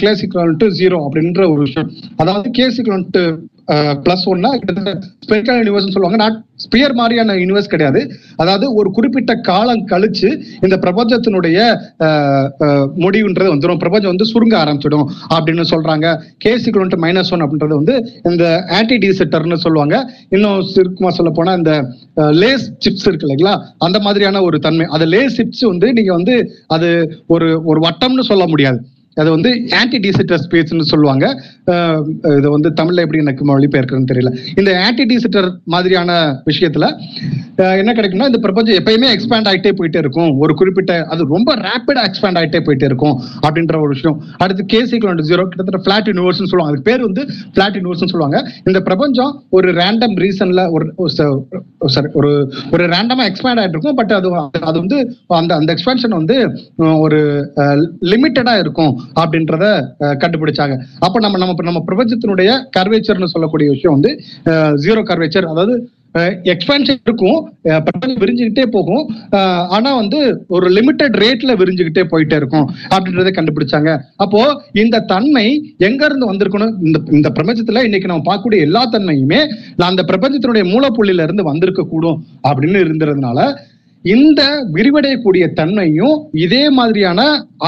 k 0.00 0.12
equal 0.22 0.54
to 0.62 0.68
zero 0.80 0.98
அப்படின்ற 1.06 1.42
ஒரு 1.52 1.60
விஷயம். 1.66 1.90
அதாவது 2.22 2.50
கே 2.58 2.66
சீக்வல் 2.76 3.06
டு 3.16 3.24
பிளஸ் 4.04 4.26
ஒன்னா 4.32 4.50
ஸ்பெரிக்கல் 5.24 5.58
யூனிவர்ஸ் 5.60 5.94
சொல்லுவாங்க. 5.94 6.18
நாட் 6.24 6.36
ஸ்பியர் 6.64 6.94
மாதிரியான 6.98 7.34
யூனிவர்ஸ் 7.40 7.70
கிடையாது. 7.72 8.00
அதாவது 8.42 8.66
ஒரு 8.80 8.88
குறிப்பிட்ட 8.96 9.32
காலம் 9.48 9.82
கழிச்சு 9.92 10.28
இந்த 10.64 10.76
பிரபஞ்சத்தினுடைய 10.84 11.58
முடிவுன்றது 13.04 13.52
வந்துடும் 13.54 13.82
பிரபஞ்சம் 13.82 14.12
வந்து 14.14 14.30
சுருங்க 14.32 14.54
ஆரம்பிச்சிடும் 14.62 15.06
அப்படின்னு 15.36 15.66
சொல்றாங்க. 15.72 16.06
கேசி 16.44 16.62
சிக்வல் 16.66 17.02
மைனஸ் 17.06 17.32
ஒன் 17.36 17.44
அப்படின்றது 17.46 17.80
வந்து 17.80 17.96
இந்த 18.30 18.44
ஆன்டி 18.78 18.98
டிசெட்டர்னு 19.04 19.62
சொல்லுவாங்க. 19.66 19.96
இன்னும் 20.36 20.60
சுருக்கமா 20.74 21.12
சொல்ல 21.18 21.32
போனா 21.38 21.54
இந்த 21.60 21.74
லேஸ் 22.42 22.66
சிப்ஸ் 22.84 23.06
இருக்கு 23.08 23.26
இல்லைங்களா? 23.28 23.54
அந்த 23.78 23.98
மாதிரியான 24.06 24.42
ஒரு 24.48 24.58
தன்மை. 24.66 24.86
அது 24.96 25.06
லேஸ் 25.14 25.38
சிப்ஸ் 25.40 25.64
வந்து 25.72 25.88
நீங்க 25.98 26.12
வந்து 26.12 26.36
அது 26.76 26.90
ஒரு 27.36 27.48
ஒரு 27.64 27.80
வட்டம்னு 27.88 28.30
சொல்ல 28.32 28.46
முடியாது. 28.52 28.80
அது 29.20 29.28
வந்து 29.34 29.50
ஆன்டி 29.80 29.98
டிசிட்டர் 30.04 30.40
ஸ்பேஸ்னு 30.46 30.86
சொல்லுவாங்க. 30.92 31.26
இது 32.38 32.48
வந்து 32.54 32.68
தமிழ்ல 32.80 33.04
எப்படி 33.04 33.22
எனக்கு 33.24 33.44
மொழிபெயர்க்கிறதுன்னு 33.50 34.10
தெரியல. 34.12 34.30
இந்த 34.60 34.70
ஆன்டி 34.86 35.04
டிசிட்டர் 35.12 35.48
மாதிரியான 35.74 36.10
விஷயத்துல 36.50 36.86
என்ன 37.80 37.92
கிடைக்கும்னா 37.96 38.28
இந்த 38.30 38.40
பிரபஞ்சம் 38.46 38.78
எப்பயுமே 38.80 39.08
எக்ஸ்பேண்ட் 39.14 39.48
ஆகிட்டே 39.50 39.72
போயிட்டே 39.78 40.00
இருக்கும். 40.04 40.32
ஒரு 40.44 40.54
குறிப்பிட்ட 40.54 40.92
அது 41.12 41.24
ரொம்ப 41.34 41.54
ரேப்பிடா 41.66 42.02
எக்ஸ்பேண்ட் 42.08 42.38
ஆகிட்டே 42.40 42.60
போயிட்டே 42.66 42.88
இருக்கும் 42.90 43.16
அப்படின்ற 43.46 43.76
ஒரு 43.84 43.92
விஷயம். 43.94 44.18
அடுத்து 44.44 44.66
கேசிக்கல் 44.74 45.24
ஜீரோ 45.30 45.46
கிட்டத்தட்ட 45.48 45.80
ஃபிளாட் 45.86 46.10
யூனிவர்ஸ்னு 46.12 46.50
சொல்லுவாங்க. 46.50 46.72
அதுக்கு 46.72 46.88
பேர் 46.90 47.06
வந்து 47.08 47.24
பிளாட் 47.54 47.78
யூனிவர்ஸ்னு 47.78 48.12
சொல்லுவாங்க. 48.14 48.38
இந்த 48.64 48.80
பிரபஞ்சம் 48.88 49.32
ஒரு 49.50 49.70
ரேண்டம் 49.80 50.16
ரீசன்ல 50.24 50.62
ஒரு 50.74 51.10
சாரி 51.96 52.08
ஒரு 52.20 52.30
ஒரு 52.74 52.84
ரேண்டமா 52.94 53.26
எக்ஸ்பேண்ட் 53.30 53.60
ஆகிட்டு 53.62 53.76
இருக்கும். 53.78 53.98
பட் 54.02 54.14
அது 54.20 54.28
அது 54.70 54.76
வந்து 54.84 55.00
அந்த 55.40 55.52
அந்த 55.60 55.70
எக்ஸ்பேன்ஷன் 55.74 56.18
வந்து 56.20 56.38
ஒரு 57.06 57.20
லிமிட்டடா 58.12 58.56
இருக்கும். 58.64 58.94
அப்படின்றத 59.20 59.64
கண்டுபிடிச்சாங்க. 60.22 60.76
அப்ப 61.06 61.20
நம்ம 61.26 61.38
நம்ம 61.42 61.68
நம்ம 61.70 61.82
பிரபஞ்சத்தினுடைய 61.90 62.50
கர்வேச்சர்னு 62.78 63.34
சொல்லக்கூடிய 63.34 63.68
விஷயம் 63.76 63.96
வந்து 63.98 64.12
ஜீரோ 64.86 65.02
கர்வேச்சர் 65.10 65.52
அதாவது 65.52 65.76
எக்ஸ்பேன்ஷன் 66.52 67.00
இருக்கும். 67.06 67.38
பிரபஞ்சம் 67.86 68.20
விரிஞ்சுக்கிட்டே 68.22 68.64
போகும். 68.76 69.02
ஆனா 69.76 69.90
வந்து 70.00 70.18
ஒரு 70.56 70.66
லிமிட்டட் 70.76 71.16
ரேட்ல 71.22 71.54
விரிஞ்சுக்கிட்டே 71.62 72.04
போயிட்டே 72.12 72.36
இருக்கும் 72.40 72.66
அப்படின்றத 72.94 73.32
கண்டுபிடிச்சாங்க. 73.38 73.90
அப்போ 74.24 74.40
இந்த 74.82 75.02
தன்மை 75.12 75.46
எங்க 75.88 76.02
இருந்து 76.08 76.30
வந்திருக்கணும் 76.32 76.74
இந்த 76.86 76.98
இந்த 77.18 77.30
பிரபஞ்சத்துல 77.38 77.84
இன்னைக்கு 77.88 78.10
நம்ம 78.12 78.26
பார்க்கக்கூடிய 78.28 78.66
எல்லா 78.68 78.84
தன்மையுமே 78.94 79.40
அந்த 79.90 80.04
பிரபஞ்சத்தினுடைய 80.12 80.66
மூலப்புள்ளில 80.72 81.26
இருந்து 81.28 81.50
வந்திருக்க 81.50 81.84
கூடும் 81.94 82.20
அப்படின்னு 82.48 82.84
இருந்ததுனால 82.86 83.48
இந்த 84.14 84.40
விரிவடையக்கூடிய 84.72 85.44
தன்மையும் 85.52 86.16
இதே 86.44 86.70
மாதிரியான 86.70 87.20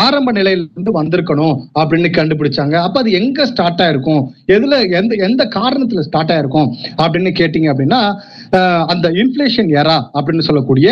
ஆரம்ப 0.04 0.32
நிலையில 0.32 0.64
இருந்து 0.72 0.92
வந்திருக்கணும் 1.02 1.56
அப்படின்னு 1.80 2.08
கண்டுபிடிச்சாங்க. 2.18 2.74
அப்ப 2.86 3.00
அது 3.00 3.12
எங்க 3.12 3.46
ஸ்டார்ட் 3.46 3.80
ஆயிருக்கும்? 3.80 4.22
எதுல 4.46 4.90
எந்த 4.90 5.14
எந்த 5.28 5.42
காரணத்துல 5.54 6.00
ஸ்டார்ட் 6.00 6.30
ஆயிருக்கும் 6.30 6.68
அப்படின்னு 6.96 7.32
கேட்டீங்க 7.40 7.68
அப்படின்னா 7.72 8.00
அந்த 8.92 9.06
இன்ஃபிளேஷன் 9.18 9.70
எரா 9.78 9.96
அப்படின்னு 10.14 10.46
சொல்லக்கூடிய 10.46 10.88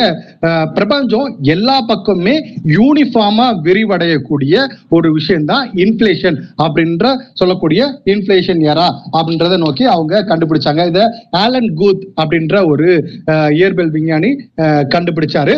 அஹ், 0.47 0.67
பிரபஞ்சம் 0.75 1.27
எல்லா 1.51 1.77
பக்கமுமே 1.89 2.35
யூனிஃபார்மா 2.77 3.47
விரிவடையக்கூடிய 3.67 4.55
ஒரு 4.91 5.09
விஷயம் 5.13 5.45
தான் 5.45 5.65
இன்ஃபிளேஷன் 5.85 6.37
அப்படின்ற 6.59 7.07
சொல்லக்கூடிய 7.35 7.81
இன்ஃபிளேஷன் 8.07 8.35
எரா 8.67 8.89
அப்படின்றத 9.15 9.57
நோக்கி 9.59 9.85
அவங்க 9.89 10.15
கண்டுபிடிச்சாங்க. 10.29 10.55
இத 10.87 11.01
ஆலன் 11.39 11.71
கூத் 11.75 12.05
அப்படின்ற 12.21 12.35
ஒரு 12.67 12.89
அஹ், 13.33 13.51
இயற்பியல் 13.57 13.95
விஞ்ஞானி 13.97 14.33
அஹ், 14.63 14.85
கண்டுபிடிச்சாரு. 14.95 15.57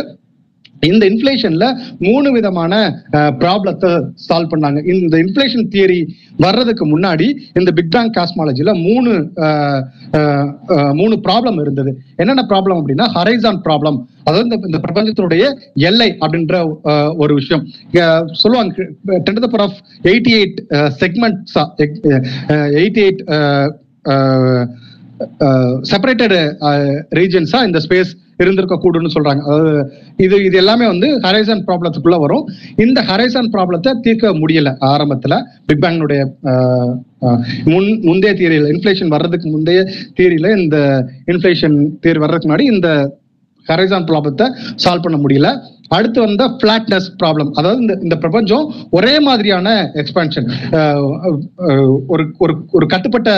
இந்த 0.91 1.03
இன்ஃபிளேஷன்ல 1.11 1.67
மூணு 2.07 2.29
விதமான 2.37 2.75
ப்ராப்ளத்தை 3.43 3.91
சால்வ் 4.27 4.53
பண்ணாங்க. 4.53 4.79
இந்த 4.93 5.17
இன்ஃபிளேஷன் 5.25 5.69
தியரி 5.75 6.01
வர்றதுக்கு 6.45 6.85
முன்னாடி 6.95 7.27
இந்த 7.61 7.71
பிக் 7.79 7.93
பேங் 7.95 8.13
காஸ்மாலஜில 8.19 8.75
மூணு 8.87 9.13
மூணு 11.01 11.15
ப்ராப்ளம் 11.27 11.59
இருந்தது. 11.65 11.93
என்னென்ன 12.21 12.45
ப்ராப்ளம் 12.53 12.81
அப்படின்னா 12.81 13.09
ஹரைசான் 13.17 13.63
ப்ராப்ளம் 13.67 13.99
அதாவது 14.27 14.69
இந்த 14.71 14.81
பிரபஞ்சத்தினுடைய 14.87 15.45
எல்லை 15.91 16.09
அப்படின்ற 16.25 16.57
ஒரு 17.23 17.33
விஷயம். 17.41 17.65
சொல்லுவாங்க 18.43 18.87
ten 19.27 19.43
power 19.45 19.65
of 19.67 19.79
eighty 20.11 20.33
eight 20.39 20.59
செக்மெண்ட்ஸா 21.03 21.65
eighty 22.81 23.03
eight 23.07 23.23
separated 25.91 26.35
ரீஜன்ஸா 27.19 27.61
இந்த 27.69 27.81
ஸ்பேஸ் 27.85 28.11
இருந்திருக்க 28.43 28.77
கூடும்னு 28.83 29.13
சொல்றாங்க. 29.15 29.43
அதாவது 29.49 29.73
இது 30.25 30.37
இது 30.49 30.57
எல்லாமே 30.63 30.87
வந்து 30.93 31.09
ஹரைசன் 31.25 31.63
ப்ராப்ளத்துக்குள்ள 31.69 32.19
வரும். 32.25 32.45
இந்த 32.85 32.99
ஹரைசன் 33.09 33.49
ப்ராப்ளத்தை 33.55 33.93
தீர்க்க 34.05 34.33
முடியல 34.43 34.73
ஆரம்பத்துல. 34.91 35.37
பிக் 35.69 35.83
பேங்கனுடைய 35.85 36.21
முன் 37.73 37.89
முந்தைய 38.09 38.33
தியரியில 38.41 38.71
இன்ஃபிளேஷன் 38.75 39.13
வர்றதுக்கு 39.15 39.49
முந்தைய 39.55 39.81
தியரியில 40.19 40.53
இந்த 40.61 40.77
இன்ஃபிளேஷன் 41.33 41.77
தியரி 42.05 42.23
வர்றதுக்கு 42.25 42.51
முன்னாடி 42.51 42.69
இந்த 42.75 42.91
ஹரைசான் 43.67 44.09
ப்ராப்ளத்தை 44.11 44.47
சால்வ் 44.85 45.05
பண்ண 45.07 45.17
முடியல. 45.25 45.49
அடுத்து 45.97 46.19
வந்த 46.27 46.45
ஃபிளாட்னஸ் 46.59 47.09
ப்ராப்ளம் 47.21 47.51
அதாவது 47.59 47.81
இந்த 47.85 47.95
இந்த 48.07 48.17
பிரபஞ்சம் 48.25 48.67
ஒரே 48.99 49.15
மாதிரியான 49.29 49.69
எக்ஸ்பான்ஷன் 50.03 50.49
ஒரு 52.13 52.25
ஒரு 52.45 52.55
ஒரு 52.77 52.87
கட்டுப்பட்ட 52.93 53.31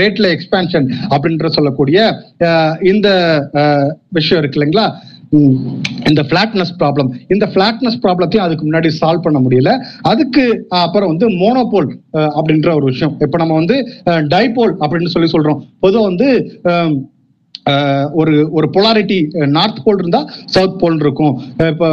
ரேட்ல 0.00 0.28
எக்ஸ்பான்ஷன் 0.36 0.88
அப்படின்ற 1.14 1.48
சொல்லக்கூடிய 1.58 1.98
இந்த 2.92 3.08
விஷயம் 4.18 4.40
இருக்கு 4.42 4.58
இல்லைங்களா? 4.60 4.86
இந்த 6.08 6.22
பிளாட்னஸ் 6.30 6.72
ப்ராப்ளம் 6.80 7.08
இந்த 7.34 7.44
ஃபிளாட்னஸ் 7.52 7.98
ப்ராப்ளத்தையும் 8.04 8.44
அதுக்கு 8.44 8.66
முன்னாடி 8.66 8.90
சால்வ் 9.00 9.24
பண்ண 9.24 9.38
முடியல. 9.44 9.70
அதுக்கு 10.10 10.44
அப்புறம் 10.84 11.10
வந்து 11.12 11.26
மோனோபோல் 11.40 11.88
அப்படின்ற 12.38 12.68
ஒரு 12.78 12.86
விஷயம். 12.92 13.14
இப்போ 13.24 13.38
நம்ம 13.42 13.56
வந்து 13.60 13.76
டைபோல் 14.34 14.74
அப்படின்னு 14.82 15.12
சொல்லி 15.14 15.30
சொல்றோம். 15.34 15.60
பொதுவாக 15.84 16.10
வந்து 16.10 16.28
ஒரு 18.20 18.34
ஒரு 18.56 18.66
பொலாரிட்டி 18.74 19.18
நார்த் 19.56 19.80
போல் 19.84 20.00
இருந்தா 20.02 20.20
சவுத் 20.54 20.78
போல் 20.80 20.98
இருக்கும். 21.04 21.34
இப்போ 21.70 21.88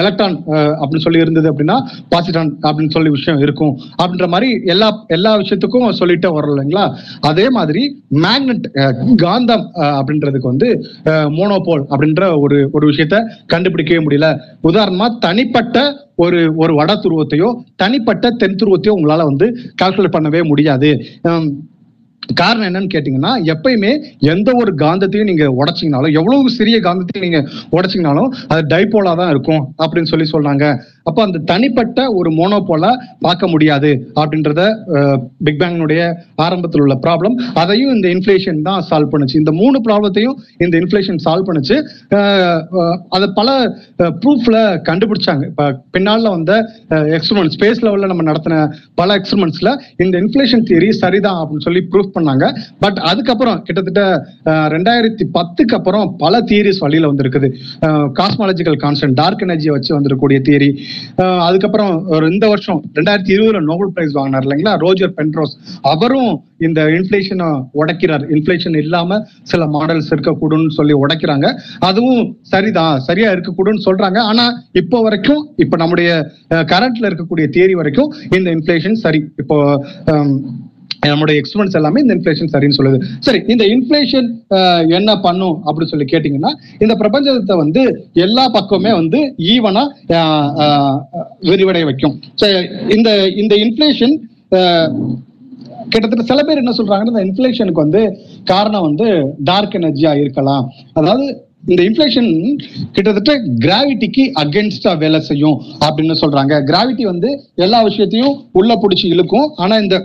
எலக்ட்ரான் 0.00 0.36
அப்படின்னு 0.80 1.04
சொல்லி 1.04 1.22
இருந்தது 1.24 1.50
அப்படின்னா 1.52 1.76
பாசிட்டான் 2.14 2.52
அப்படின்னு 2.66 2.94
சொல்லி 2.96 3.10
விஷயம் 3.16 3.40
இருக்கும். 3.44 3.72
அப்படின்ற 4.00 4.28
மாதிரி 4.34 4.48
எல்லா 4.74 4.88
எல்லா 5.16 5.32
விஷயத்துக்கும் 5.42 5.98
சொல்லிட்டே 6.00 6.30
வரோம் 6.36 6.52
இல்லைங்களா? 6.54 6.86
அதே 7.30 7.46
மாதிரி 7.58 7.84
மேக்னெட் 8.24 8.66
காந்தம் 9.24 9.66
அப்படின்றதுக்கு 9.98 10.52
வந்து 10.52 10.70
மோனோபோல் 11.38 11.84
அப்படின்ற 11.92 12.24
ஒரு 12.44 12.58
ஒரு 12.72 12.84
விஷயத்த 12.92 13.16
கண்டுபிடிக்கவே 13.54 14.02
முடியல. 14.06 14.28
உதாரணமா 14.70 15.08
தனிப்பட்ட 15.26 15.78
ஒரு 16.24 16.40
ஒரு 16.62 16.72
வட 16.80 16.92
துருவத்தையோ 17.04 17.48
தனிப்பட்ட 17.82 18.26
தென் 18.42 18.58
துருவத்தையோ 18.60 18.96
உங்களால 18.98 19.24
வந்து 19.30 19.46
கால்குலேட் 19.82 20.16
பண்ணவே 20.16 20.42
முடியாது. 20.50 20.90
காரணம் 22.34 22.66
என்னன்னு 22.68 22.92
கேட்டீங்கன்னா 22.94 23.32
எப்பயுமே 23.54 24.02
எந்த 24.20 24.54
ஒரு 24.54 24.74
காந்தத்தையும் 24.74 25.30
நீங்க 25.30 25.44
உடைச்சீங்கனாலும் 25.44 26.12
எவ்வளவு 26.12 26.50
சிறிய 26.50 26.80
காந்தத்தையும் 26.80 27.26
நீங்க 27.30 27.40
உடைச்சீங்கனாலும் 27.70 28.32
அது 28.48 28.76
டைபோலா 28.76 29.16
தான் 29.16 29.30
இருக்கும் 29.30 29.74
அப்படின்னு 29.78 30.02
சொல்லி 30.02 30.30
சொல்றாங்க. 30.32 30.94
அப்ப 31.08 31.18
அந்த 31.26 31.38
தனிப்பட்ட 31.50 32.00
ஒரு 32.18 32.30
மோனோபோலா 32.38 32.90
பார்க்க 33.24 33.50
முடியாது 33.52 33.90
அப்படின்றத 34.20 34.62
பிக் 35.46 35.60
பேங்கனுடைய 35.60 36.00
ஆரம்பத்தில் 36.44 36.82
உள்ள 36.84 36.94
ப்ராப்ளம் 37.04 37.34
அதையும் 37.62 37.92
இந்த 37.96 38.06
இன்ஃபிளேஷன் 38.14 38.58
தான் 38.68 38.84
சால்வ் 38.88 39.12
பண்ணுச்சு. 39.12 39.36
இந்த 39.42 39.52
மூணு 39.60 39.76
ப்ராப்ளத்தையும் 39.86 40.36
இந்த 40.64 40.74
இன்ஃபிளேஷன் 40.82 41.20
சால்வ் 41.26 41.46
பண்ணுச்சு. 41.48 41.76
அதை 43.16 43.28
பல 43.40 43.50
ப்ரூஃப்ல 44.22 44.56
கண்டுபிடிச்சாங்க. 44.88 45.44
இப்ப 45.52 45.68
பின்னால 45.96 46.32
வந்த 46.36 46.52
எக்ஸ்பெரிமெண்ட் 47.18 47.54
ஸ்பேஸ் 47.56 47.82
லெவல்ல 47.86 48.10
நம்ம 48.12 48.26
நடத்தின 48.30 48.58
பல 49.00 49.18
எக்ஸ்பெரிமெண்ட்ஸ்ல 49.20 49.72
இந்த 50.04 50.14
இன்ஃபிளேஷன் 50.24 50.66
தியரி 50.70 50.90
சரிதான் 51.02 51.40
அப்படின்னு 51.42 51.66
சொல்லி 51.68 51.82
ப்ரூஃப் 51.92 52.12
பண்ணாங்க. 52.18 52.44
பட் 52.84 53.00
அதுக்கப்புறம் 53.12 53.60
கிட்டத்தட்ட 53.68 54.02
ரெண்டாயிரத்தி 54.76 55.26
பத்துக்கு 55.38 55.78
அப்புறம் 55.78 56.06
பல 56.24 56.42
தியரிஸ் 56.50 56.82
வழியில 56.84 57.10
வந்திருக்குது. 57.12 57.50
காஸ்மாலஜிக்கல் 58.20 58.80
கான்ஸ்டன்ட் 58.84 59.18
டார்க் 59.22 59.46
எனர்ஜியை 59.48 59.74
வச்சு 59.78 59.96
வந்திருக்கக்கூடிய 59.96 60.40
தியரி 60.48 60.70
அதுக்கப்புறம் 61.46 61.92
ஒரு 62.16 62.26
இந்த 62.34 62.46
வருஷம் 62.52 62.80
ரெண்டாயிரத்தி 62.98 63.32
இருபதுல 63.36 63.62
நோபல் 63.70 63.92
பிரைஸ் 63.94 64.14
வாங்கினார் 64.18 64.44
இல்லைங்களா? 64.46 64.74
Roger 64.84 65.14
Penrose. 65.18 65.54
அவரும் 65.92 66.32
இந்த 66.66 66.80
இன்ஃபிளேஷனை 66.98 67.48
உடைக்கிறார். 67.80 68.24
இன்ஃபிளேஷன் 68.34 68.76
இல்லாம 68.82 69.18
சில 69.52 69.64
மாடல்ஸ் 69.76 70.10
இருக்கக்கூடும்னு 70.14 70.76
சொல்லி 70.78 70.94
உடைக்கிறாங்க. 71.04 71.46
அதுவும் 71.88 72.22
சரிதான். 72.52 73.00
சரியா 73.08 73.30
இருக்கக்கூடும்னு 73.36 73.86
சொல்றாங்க. 73.88 74.20
ஆனா 74.32 74.46
இப்போ 74.82 75.00
வரைக்கும் 75.06 75.42
இப்போ 75.64 75.76
நம்முடைய 75.84 76.10
கரண்ட்ல 76.72 77.10
இருக்கக்கூடிய 77.10 77.48
தியரி 77.56 77.76
வரைக்கும் 77.80 78.12
இந்த 78.38 78.48
இன்ஃபிளேஷன் 78.56 78.98
சரி. 79.04 79.22
இப்போ 79.44 79.58
ஹம், 81.06 81.12
நம்முடைய 81.12 81.42
எல்லாமே 81.80 82.02
இந்த 82.04 82.14
இன்ஃபிளேஷன் 82.16 82.50
சரின்னு 82.54 82.78
சொல்லுது. 82.78 82.98
சரி 83.26 83.40
இந்த 83.54 83.64
இன்ஃபிளேஷன் 83.74 84.28
என்ன 84.98 85.10
பண்ணும் 85.26 85.56
அப்படின்னு 85.66 85.92
சொல்லி 85.92 86.06
கேட்டீங்கன்னா 86.12 86.52
இந்த 86.84 86.94
பிரபஞ்சத்தை 87.02 87.56
வந்து 87.64 87.82
எல்லா 88.26 88.44
பக்கமே 88.58 88.92
வந்து 89.00 89.20
ஈவனா 89.54 89.84
விரிவடைய 91.50 91.84
வைக்கும். 91.90 92.16
இந்த 92.96 93.10
இந்த 93.42 93.54
இன்ஃபிளேஷன் 93.64 94.16
கிட்டத்தட்ட 95.92 96.24
சில 96.30 96.40
பேர் 96.46 96.60
என்ன 96.62 96.72
சொல்றாங்கன்னா 96.76 97.12
இந்த 97.14 97.24
இன்ஃபிளேஷனுக்கு 97.28 97.84
வந்து 97.84 98.02
காரணம் 98.52 98.86
வந்து 98.88 99.06
டார்க் 99.50 99.76
எனர்ஜியா 99.80 100.12
இருக்கலாம். 100.22 100.64
அதாவது 101.00 101.26
இந்த 101.72 101.80
இன்ஃபிளேஷன் 101.88 102.28
கிட்டத்தட்ட 102.96 103.32
கிராவிட்டிக்கு 103.64 104.24
அகேன்ஸ்டா 104.42 104.92
வேலை 105.02 105.20
செய்யும் 105.28 105.56
அப்படின்னு 105.86 106.16
சொல்றாங்க. 106.22 106.54
கிராவிட்டி 106.70 107.04
வந்து 107.12 107.30
எல்லா 107.64 107.78
விஷயத்தையும் 107.88 108.36
உள்ள 108.60 108.72
பிடிச்சி 108.82 109.06
இழுக்கும். 109.14 109.48
ஆனா 109.64 109.76
இந்த 109.84 109.96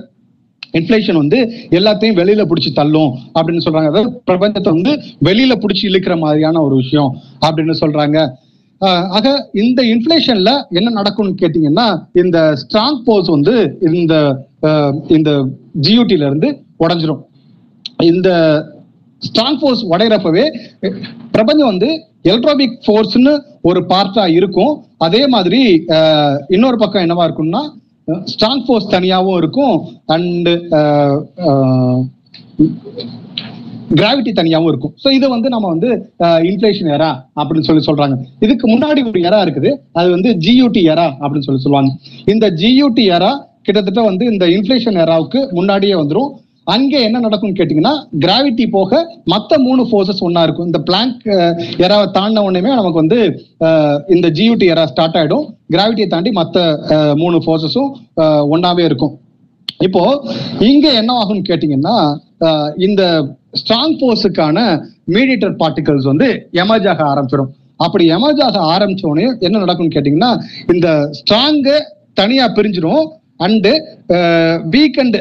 இன்ஃபிளேஷன் 0.74 1.22
வந்து 1.24 1.40
எல்லாத்தையும் 1.70 2.20
வெளியில 2.22 2.44
பிடிச்சி 2.52 2.72
தள்ளும் 2.74 3.12
அப்படின்னு 3.40 3.66
சொல்றாங்க. 3.66 3.90
அதாவது 3.92 4.22
பிரபஞ்சத்தை 4.32 4.70
வந்து 4.78 4.92
வெளியில 5.24 5.56
பிடிச்சி 5.64 5.84
இழுக்கிற 5.84 6.20
மாதிரியான 6.20 6.62
ஒரு 6.62 6.76
விஷயம் 6.76 7.18
அப்படின்னு 7.46 7.76
சொல்றாங்க. 7.82 8.20
ஆக 9.18 9.50
இந்த 9.54 9.84
இன்ஃபிளேஷன்ல 9.84 10.52
என்ன 10.70 10.90
நடக்கும்னு 10.90 11.40
கேட்டீங்கன்னா 11.42 11.88
இந்த 12.14 12.38
ஸ்ட்ராங் 12.62 13.02
போர்ஸ் 13.06 13.30
வந்து 13.30 13.78
இந்த 13.94 14.16
ஆஹ் 14.62 14.96
இந்த 15.18 15.32
ஜியூட்டில 15.82 16.26
இருந்து 16.30 16.50
உடஞ்சிரும். 16.80 17.22
இந்த 17.98 18.30
ஸ்ட்ராங் 19.22 19.60
ஃபோர்ஸ் 19.60 19.84
உடையிறப்பவே 19.86 20.46
பிரபஞ்சம் 21.32 21.68
வந்து 21.68 21.90
எலக்ட்ரானிக் 22.22 22.80
ஃபோர்ஸ்னு 22.86 23.34
ஒரு 23.62 23.80
பார்ட்டா 23.90 24.28
இருக்கும். 24.28 24.74
அதே 24.98 25.28
மாதிரி 25.28 25.84
ஆஹ் 25.88 26.38
இன்னொரு 26.48 26.78
பக்கம் 26.78 27.04
என்னவா 27.04 27.24
இருக்கும்னா 27.30 27.62
ஸ்ட்ராங் 28.08 28.64
ஃபோர்ஸ் 28.66 28.90
தனியாவும் 28.90 29.38
இருக்கும் 29.38 29.76
அண்ட் 30.06 30.50
கிராவிட்டி 34.00 34.32
uh, 34.32 34.34
uh, 34.34 34.40
தனியாவும் 34.40 34.68
இருக்கும். 34.68 34.94
ஸோ 35.04 35.08
இதை 35.12 35.28
வந்து 35.30 35.50
நம்ம 35.50 35.68
வந்து 35.68 35.90
uh, 36.20 36.40
இன்ஃபிளேஷன் 36.50 36.92
எரா 36.98 37.12
அப்படின்னு 37.36 37.68
சொல்லி 37.70 37.84
சொல்றாங்க. 37.86 38.18
இதுக்கு 38.40 38.68
முன்னாடி 38.68 39.02
ஒரு 39.10 39.22
எரா 39.30 39.40
இருக்குது. 39.46 39.72
அது 39.92 40.10
வந்து 40.10 40.32
ஜியூடி 40.46 40.84
எரா 40.94 41.08
அப்படின்னு 41.22 41.48
சொல்லி 41.48 41.62
சொல்லுவாங்க. 41.62 41.92
இந்த 42.26 42.48
ஜியூடி 42.52 43.06
எரா 43.18 43.32
கிட்டத்தட்ட 43.64 44.02
வந்து 44.02 44.26
இந்த 44.26 44.46
இன்ஃபிளேஷன் 44.48 45.00
எராவுக்கு 45.06 45.42
முன்னாடியே 45.52 45.96
வந்துரும். 45.96 46.32
அங்கே 46.68 47.00
என்ன 47.08 47.18
நடக்கும்னு 47.26 47.58
கேட்டீங்கன்னா 47.60 47.94
கிராவிட்டி 48.24 48.66
போக 48.76 49.00
மத்த 49.34 49.58
மூணு 49.66 49.82
ஃபோர்ஸஸ் 49.90 50.22
ஒன்னா 50.28 50.42
இருக்கும். 50.48 50.68
இந்த 50.70 50.80
பிளாங்க் 50.88 51.24
எராவை 51.86 52.06
தாண்டின 52.18 52.44
உடனே 52.48 52.72
நமக்கு 52.80 53.02
வந்து 53.04 53.20
இந்த 54.16 54.28
ஜியூடி 54.38 54.68
எரா 54.74 54.84
ஸ்டார்ட் 54.92 55.18
ஆயிடும். 55.20 55.46
கிராவிட்டியை 55.76 56.08
தாண்டி 56.14 56.32
மத்த 56.40 56.58
மூணு 57.22 57.38
ஃபோர்ஸஸும் 57.46 57.92
ஒன்னாவே 58.56 58.84
இருக்கும். 58.90 59.14
இப்போ 59.88 60.04
இங்க 60.72 60.88
என்ன 61.02 61.12
ஆகும்னு 61.22 61.48
கேட்டீங்கன்னா 61.52 61.96
இந்த 62.88 63.04
ஸ்ட்ராங் 63.62 63.96
ஃபோர்ஸுக்கான 64.00 64.60
மீடியேட்டர் 65.16 65.56
பார்ட்டிகல்ஸ் 65.62 66.10
வந்து 66.12 66.28
எமர்ஜ் 66.64 66.88
ஆக 66.92 67.04
ஆரம்பிச்சிடும். 67.14 67.52
அப்படி 67.86 68.06
எமர்ஜ் 68.18 68.44
ஆக 68.48 68.60
ஆரம்பிச்ச 68.74 69.04
உடனே 69.12 69.30
என்ன 69.48 69.62
நடக்கும்னு 69.64 69.96
கேட்டீங்கன்னா 69.96 70.32
இந்த 70.74 70.88
ஸ்ட்ராங்கு 71.20 71.76
தனியா 72.22 72.46
பிரிஞ்சிடும். 72.60 73.06
And 73.46 73.74
weak 74.74 75.00
and 75.04 75.18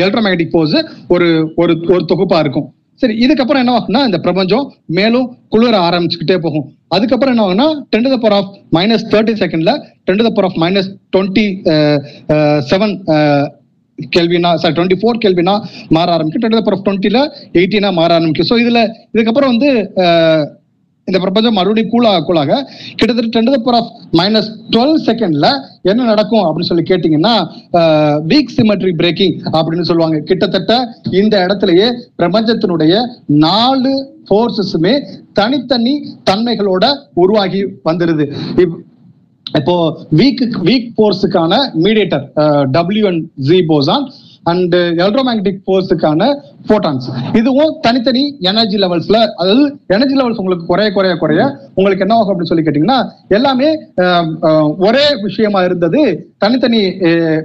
electromagnetic 0.00 0.52
force 0.54 0.76
ஒரு 1.14 1.28
ஒரு 1.62 1.74
ஒரு 1.94 2.02
தொகுப்பா 2.12 2.38
இருக்கும். 2.44 2.68
சரி 3.00 3.14
இதுக்கப்புறம் 3.24 3.62
என்ன 3.62 3.72
ஆகும்னா 3.78 4.00
இந்த 4.06 4.18
பிரபஞ்சம் 4.24 4.64
மேலும் 4.98 5.26
குளிர 5.54 5.74
ஆரம்பிச்சுக்கிட்டே 5.88 6.38
போகும். 6.46 6.64
அதுக்கப்புறம் 6.94 7.32
என்ன 7.34 7.44
ஆகும்னா 7.46 7.66
ten 7.92 8.04
to 8.06 8.10
the 8.14 8.18
power 8.24 8.36
of 8.38 8.50
minus 8.76 9.04
thirty 9.12 9.34
செகண்ட்ல 9.42 9.72
ten 10.06 10.18
to 10.20 10.26
the 10.28 10.32
power 10.38 10.48
of 10.48 10.58
minus 10.64 10.90
twenty 11.14 11.46
seven 12.70 12.94
கேள்வினா 14.16 14.50
sorry 14.62 14.74
twenty 14.78 14.98
four 15.00 15.22
கேள்வினா 15.24 15.54
மாற 15.96 16.08
ஆரம்பிக்கும். 16.16 16.42
Ten 16.42 16.54
to 16.54 16.60
the 16.60 16.64
power 16.66 16.76
of 16.78 16.86
டுவெண்ட்டில 16.88 17.20
எயிட்டினா 17.60 17.90
மாற 18.00 18.10
ஆரம்பிக்கும். 18.18 18.48
ஸோ 18.50 18.56
இதுல 18.64 18.80
இதுக்கப்புறம் 19.14 19.52
வந்து 19.54 19.70
இந்த 21.08 21.18
பிரபஞ்சம் 21.24 21.56
மறுபடியும் 21.58 21.92
கூலாக 21.92 22.22
கூலாக 22.28 22.52
கிட்டத்தட்ட 22.98 23.30
ten 23.34 23.50
power 23.66 23.76
of 23.78 23.90
minus 24.18 24.50
twelve 24.74 24.98
செகண்ட்ல 25.06 25.48
என்ன 25.90 26.06
நடக்கும் 26.10 26.44
அப்படின்னு 26.46 26.70
சொல்லி 26.70 26.84
கேட்டீங்கன்னா 26.90 27.34
வீக் 28.32 28.52
சிமெட்ரி 28.56 28.92
பிரேக்கிங் 29.00 29.34
அப்படின்னு 29.58 29.88
சொல்லுவாங்க. 29.90 30.18
கிட்டத்தட்ட 30.30 30.74
இந்த 31.20 31.34
இடத்துலயே 31.46 31.88
பிரபஞ்சத்தினுடைய 32.20 32.94
நாலு 33.46 33.94
போர்சஸுமே 34.30 34.94
தனித்தனி 35.40 35.94
தன்மைகளோட 36.30 36.84
உருவாகி 37.24 37.62
வந்துருது. 37.88 38.26
இப்போ 39.58 39.74
weak 40.20 40.42
weak 40.68 40.88
போர்ஸுக்கான 40.98 41.54
mediator 41.84 42.24
W 42.76 43.04
and 43.10 43.22
Z 43.48 43.58
boson 43.70 44.04
and 44.50 44.74
electromagnetic 45.00 45.60
ஃபோர்ஸுக்கான 45.66 46.28
photons 46.68 47.06
இதுவும் 47.38 47.72
தனித்தனி 47.86 48.22
எனர்ஜி 48.50 48.78
லெவல்ஸ்ல 48.84 49.18
அதாவது 49.40 49.64
எனர்ஜி 49.94 50.16
லெவல்ஸ் 50.18 50.40
உங்களுக்கு 50.42 50.68
குறைய 50.70 50.88
குறைய 50.92 51.14
குறைய 51.22 51.42
உங்களுக்கு 51.74 52.04
என்ன 52.06 52.16
ஆகும் 52.16 52.32
அப்படின்னு 52.32 52.50
சொல்லி 52.52 52.64
கேட்டீங்கன்னா 52.66 52.98
எல்லாமே 53.36 53.68
ஒரே 54.88 55.06
விஷயமா 55.26 55.62
இருந்தது 55.68 56.02
தனித்தனி 56.44 56.82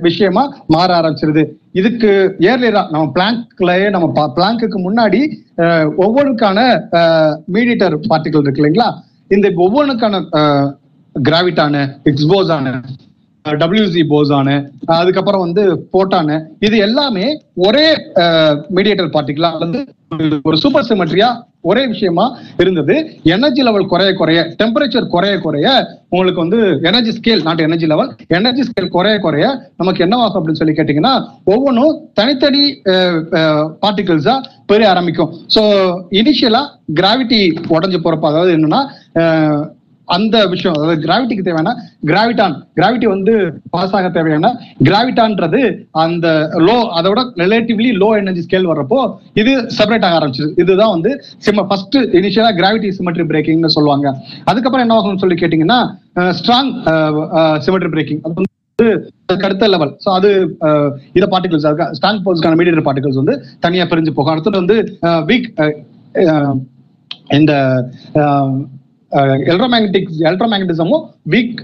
விஷயமா 0.07 0.43
மாற 0.67 0.89
ஆரம்பிச்சிருது. 0.99 1.43
இதுக்கு 1.79 2.09
ஏர்லியரா 2.49 2.81
நம்ம 2.91 3.05
பிளாங்க்லயே 3.15 3.87
நம்ம 3.95 4.27
பிளாங்க்கு 4.37 4.79
முன்னாடி 4.87 5.21
ஒவ்வொருக்கான 6.05 6.59
மீடியேட்டர் 7.55 7.95
பார்ட்டிகல் 8.11 8.43
இருக்கு 8.45 8.61
இல்லைங்களா? 8.61 8.89
இந்த 9.35 9.47
ஒவ்வொன்றுக்கான 9.65 10.15
கிராவிட்டான 11.15 11.75
எக்ஸ்போஸான 12.11 12.75
டபிள்யூசி 13.61 14.01
போஸானு 14.11 14.55
அதுக்கப்புறம் 14.99 15.45
வந்து 15.45 15.63
போட்டானு 15.95 16.35
இது 16.67 16.75
எல்லாமே 16.87 17.25
ஒரே 17.67 17.87
மீடியேட்டர் 18.77 19.15
பார்ட்டிகளா 19.15 19.51
வந்து 19.63 19.81
ஒரு 20.47 20.57
சூப்பர் 20.63 20.87
சிமெட்ரியா 20.87 21.27
ஒரே 21.69 21.83
விஷயமா 21.91 22.23
இருந்தது. 22.61 22.95
எனர்ஜி 23.35 23.61
லெவல் 23.67 23.89
குறைய 23.91 24.11
குறைய 24.19 24.39
டெம்பரேச்சர் 24.61 25.11
குறைய 25.13 25.35
குறைய 25.45 25.67
உங்களுக்கு 26.13 26.43
வந்து 26.43 26.59
energy 26.89 27.11
scale 27.17 27.43
not 27.47 27.63
energy 27.67 27.87
level 27.91 28.09
energy 28.37 28.63
scale 28.67 28.93
குறைய 28.95 29.17
குறைய 29.25 29.45
நமக்கு 29.81 30.03
என்ன 30.05 30.17
ஆகும் 30.23 30.39
அப்படின்னு 30.39 30.61
சொல்லி 30.61 30.75
கேட்டீங்கன்னா 30.79 31.13
ஒவ்வொன்றும் 31.53 31.95
தனித்தனி 32.19 32.63
பார்ட்டிகல்ஸா 33.83 34.35
பெரிய 34.71 34.89
ஆரம்பிக்கும். 34.93 35.31
ஸோ 35.55 35.61
இனிஷியலா 36.21 36.63
கிராவிட்டி 36.99 37.41
உடஞ்சு 37.77 37.99
போறப்ப 38.03 38.31
அதாவது 38.33 38.53
என்னன்னா 38.57 38.81
அந்த 40.13 40.35
விஷயம் 40.51 40.75
அதாவது 40.75 40.95
கிராவிட்டிக்கு 41.03 41.45
தேவையான 41.45 41.71
கிராவிட்டான் 42.09 42.55
கிராவிட்டி 42.77 43.07
வந்து 43.11 43.33
பாஸ் 43.71 43.95
ஆக 43.97 44.09
தேவையான 44.11 44.51
கிராவிட்டான்றது 44.87 45.61
அந்த 46.03 46.27
லோ 46.65 46.77
அதோட 46.97 47.19
ரிலேட்டிவ்லி 47.41 47.91
லோ 47.99 48.09
எனர்ஜி 48.19 48.43
ஸ்கேல் 48.45 48.69
வர்றப்போ 48.69 48.99
இது 49.41 49.51
செப்பரேட் 49.77 50.07
ஆக 50.07 50.19
ஆரம்பிச்சது. 50.19 50.31
இதுதான் 50.61 50.93
வந்து 50.95 51.11
சிம்ம 51.45 51.65
ஃபர்ஸ்ட் 51.69 51.97
இனிஷியலா 52.19 52.51
கிராவிட்டி 52.59 52.89
சிமெட்ரி 52.97 53.25
பிரேக்கிங்னு 53.29 53.75
சொல்லுவாங்க. 53.75 54.07
அதுக்கப்புறம் 54.49 54.85
என்ன 54.85 54.97
ஆகும்னு 54.97 55.23
சொல்லி 55.23 55.37
கேட்டீங்கன்னா 55.37 55.79
ஸ்ட்ராங் 56.37 56.71
சிமெட்ரி 57.61 57.91
பிரேக்கிங் 57.91 58.21
அது 58.23 58.35
வந்து 58.35 58.89
அடுத்த 59.39 59.67
லெவல் 59.69 59.91
ஸோ 60.03 60.09
அது 60.13 60.29
அஹ், 60.67 60.89
இத 61.13 61.25
பார்ட்டிகல்ஸ் 61.31 61.67
ஸ்ட்ராங் 61.97 62.23
போல்ஸ்க்கான 62.25 62.57
மீடியேட்டர் 62.59 62.85
பார்ட்டிகல்ஸ் 62.85 63.21
வந்து 63.21 63.35
தனியா 63.59 63.85
பிரிஞ்சு 63.85 64.13
போகும். 64.13 64.33
அடுத்தது 64.33 64.61
வந்து 64.61 64.77
வீக் 65.27 65.47
இந்த 67.33 67.53
எலக்ட்ரோமேக்னட்டிக் 69.47 70.09
எலக்ட்ரோமேக்னட்டிசமும் 70.27 71.03
வீக் 71.33 71.59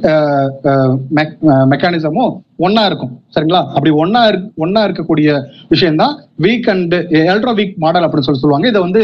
மெக்கானிசமும் 1.72 2.32
ஒன்னா 2.66 2.84
இருக்கும். 2.90 3.12
சரிங்களா? 3.36 3.62
அப்படி 3.76 3.92
ஒன்னா 4.04 4.22
ஒன்னா 4.64 4.82
இருக்கக்கூடிய 4.88 5.30
விஷயம் 5.74 6.00
தான் 6.02 6.14
வீக் 6.46 6.70
அண்ட் 6.74 6.96
எல்ட்ரோ 7.32 7.54
வீக் 7.60 7.76
மாடல் 7.84 8.06
அப்படின்னு 8.06 8.28
சொல்லி 8.28 8.44
சொல்லுவாங்க. 8.44 8.70
இதை 8.74 8.82
வந்து 8.88 9.02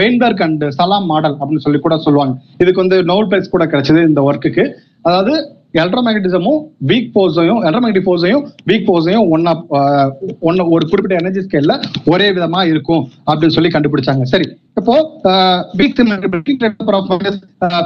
வெயின்பர்க் 0.00 0.42
அண்ட் 0.46 0.64
சலாம் 0.78 1.08
மாடல் 1.12 1.36
அப்படின்னு 1.40 1.64
சொல்லி 1.66 1.80
கூட 1.86 1.96
சொல்லுவாங்க. 2.06 2.34
இதுக்கு 2.62 2.84
வந்து 2.84 2.98
நோபல் 3.10 3.30
பிரைஸ் 3.32 3.54
கூட 3.54 3.66
கிடைச்சது 3.72 4.02
இந்த 4.10 4.22
ஒர்க்குக்கு 4.28 4.66
அதாவது 5.08 5.34
எலக்ட்ரோமேக்னட்டிசமும் 5.76 6.60
வீக் 6.90 7.10
போர்ஸையும் 7.14 7.60
எலக்ட்ரோமேக்னெட்டிக் 7.64 8.08
போர்ஸையும் 8.08 8.44
வீக் 8.70 8.86
போர்ஸையும் 8.88 9.26
ஒன்னா 9.34 9.52
ஒன்னு 10.48 10.62
ஒரு 10.74 10.84
குறிப்பிட்ட 10.90 11.14
எனர்ஜி 11.22 11.42
ஸ்கேல்ல 11.46 11.74
ஒரே 12.12 12.26
விதமா 12.36 12.60
இருக்கும் 12.72 13.02
அப்படின்னு 13.28 13.56
சொல்லி 13.56 13.70
கண்டுபிடிச்சாங்க. 13.74 14.24
சரி 14.32 14.46
இப்போ 14.80 14.96
வீக் 15.80 15.96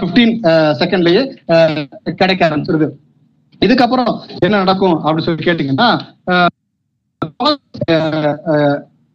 பிப்டீன் 0.03 0.35
செகண்ட்லயே 0.81 1.23
கிடைக்க 2.21 2.43
ஆரம்பிச்சிருது. 2.49 2.89
இதுக்கப்புறம் 3.67 4.13
என்ன 4.45 4.57
நடக்கும் 4.65 4.97
அப்படின்னு 5.05 5.27
சொல்லி 5.29 5.49
கேட்டீங்கன்னா 5.49 5.89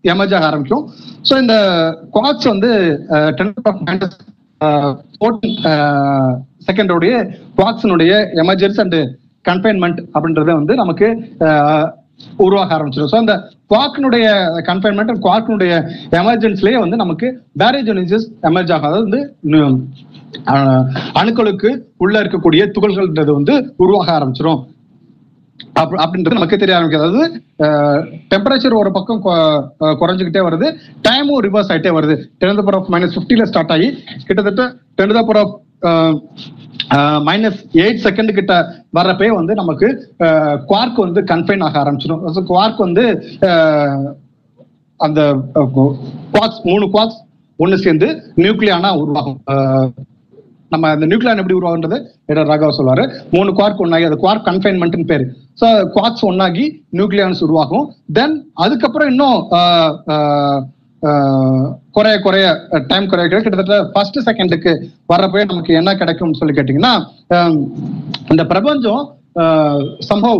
எமர்ஜ் 0.04 0.36
ஆக 0.36 0.46
ஆரம்பிக்கும். 0.50 0.84
ஸோ 1.28 1.34
இந்த 1.44 1.56
குவாட்ஸ் 2.16 2.52
வந்து 2.54 2.70
டென் 3.38 3.54
ஆஃப் 3.72 3.82
செகண்டோடைய 6.68 7.14
குவாட்ஸினுடைய 7.58 8.12
எமர்ஜென்ஸ் 8.44 8.80
அண்ட் 8.80 8.98
கன்ஃபைன்மெண்ட் 9.46 10.00
அப்படின்றத 10.14 10.54
வந்து 10.54 10.76
நமக்கு 10.76 11.08
உருவாக 12.38 12.78
ஆரம்பிச்சிடும் 12.78 13.12
ஸோ 13.12 13.16
அந்த 13.16 13.34
குவாக்கினுடைய 13.70 14.26
கன்ஃபைன்மெண்ட் 14.70 15.22
குவாக்கினுடைய 15.26 15.74
எமர்ஜென்ஸ்லயே 16.12 16.80
வந்து 16.80 16.96
நமக்கு 16.96 17.28
பேரேஜோனிசஸ் 17.60 18.28
எமர்ஜ் 18.42 18.72
ஆகும். 18.74 18.88
அதாவது 18.90 19.06
வந்து 19.06 19.22
அணுக்களுக்கு 21.22 21.70
உள்ள 21.98 22.22
இருக்கக்கூடிய 22.22 22.64
துகள்கள்ன்றது 22.76 23.32
வந்து 23.34 23.74
உருவாக 23.78 24.12
ஆரம்பிச்சிடும் 24.20 24.62
அப்படின்றது 25.82 26.38
நமக்கு 26.38 26.62
தெரிய 26.62 26.78
ஆரம்பிக்கும் 26.78 27.04
அதாவது 27.04 27.24
டெம்பரேச்சர் 28.32 28.80
ஒரு 28.82 28.92
பக்கம் 28.98 29.22
குறைஞ்சுக்கிட்டே 30.02 30.42
வருது. 30.48 30.68
டைமும் 31.08 31.44
ரிவர்ஸ் 31.46 31.72
ஆயிட்டே 31.74 31.92
வருது. 31.98 32.16
டென் 32.42 32.60
பவர் 32.60 32.78
ஆஃப் 32.80 32.90
மைனஸ் 32.96 33.16
ஃபிஃப்டில 33.16 33.48
ஸ்டார்ட் 33.52 33.74
ஆகி 33.76 33.90
கிட்டத்தட்ட 34.28 34.66
ten 35.00 35.16
power 35.20 35.42
of 35.44 35.56
minus 37.30 37.62
eight 37.84 38.04
second 38.08 38.32
கிட்ட 38.40 38.54
வர்றப்பே 38.98 39.30
வந்து 39.38 39.54
நமக்கு 39.62 39.88
குவார்க் 40.70 41.04
வந்து 41.06 41.22
கன்ஃபைன் 41.32 41.64
ஆக 41.68 41.80
ஆரம்பிச்சிடும். 41.84 42.22
குவார்க் 42.52 42.84
வந்து 42.86 43.06
அந்த 45.00 45.22
குவாக்ஸ் 46.36 46.62
மூணு 46.70 46.86
குவாக்ஸ் 46.94 47.20
ஒன்னு 47.64 47.78
சேர்ந்து 47.86 48.08
நியூக்ளியானா 48.44 48.92
உருவாகும். 49.02 49.40
நம்ம 50.74 50.90
அந்த 50.94 51.06
நியூக்ளியான் 51.10 51.42
எப்படி 51.42 51.58
உருவாகுன்றது 51.58 51.98
ராகவா 52.38 52.48
ராகவ் 52.52 52.78
சொல்லுவாரு 52.78 53.04
மூணு 53.36 53.50
குவார்க் 53.58 53.84
ஒன்னாகி 53.84 54.08
அது 54.10 54.18
குவார்க் 54.24 54.48
கன்ஃபைன்மெண்ட்னு 54.48 55.06
பேரு. 55.12 55.26
ஸோ 55.60 55.68
ஒன்னாகி 56.24 56.66
நியூக்ளியான்ஸ் 56.94 57.44
உருவாகும். 57.44 57.86
தென் 58.14 58.36
அதுக்கப்புறம் 58.58 59.10
இன்னும் 59.10 59.38
ஆஹ், 59.58 59.94
ஆஹ், 61.04 61.66
குறைய 61.92 62.16
குறைய 62.20 62.46
டைம் 62.88 63.10
குறைய 63.10 63.26
குறைய 63.28 63.44
கிட்டத்தட்ட 63.44 63.78
ஃபர்ஸ்ட் 63.94 64.20
செகண்டுக்கு 64.28 64.72
வர்றப்பவே 65.10 65.44
நமக்கு 65.46 65.74
என்ன 65.74 65.92
கிடைக்கும்னு 65.96 66.40
சொல்லி 66.40 66.56
கேட்டீங்கன்னா 66.56 66.94
இந்த 68.30 68.46
பிரபஞ்சம் 68.46 69.04
சம்பவ் 70.08 70.40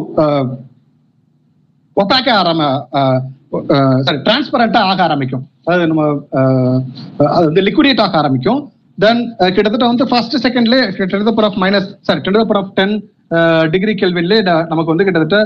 ஒப்பாக்க 1.98 2.30
ஆரம்ப 2.34 2.64
சாரி 4.02 4.18
டிரான்ஸ்பரண்டா 4.24 4.80
ஆக 4.88 5.00
ஆரம்பிக்கும். 5.04 5.44
அதாவது 5.66 5.86
நம்ம 5.88 6.04
அது 7.30 7.46
வந்து 7.46 7.62
லிக்விடேட் 7.62 8.02
ஆக 8.02 8.18
ஆரம்பிக்கும். 8.18 8.60
தென் 8.98 9.22
கிட்டத்தட்ட 9.56 9.86
வந்து 9.86 10.06
first 10.06 10.36
செகண்ட்லேயே 10.44 10.84
ten 10.96 11.48
of 11.48 11.60
minus 11.64 11.88
sorry 12.02 12.22
ten 12.22 12.40
of 12.60 12.74
ten 12.76 12.96
degree 13.74 13.94
கெல்வின்லேயே 14.02 14.44
நமக்கு 14.72 14.94
வந்து 14.94 15.06
கிட்டத்தட்ட 15.08 15.40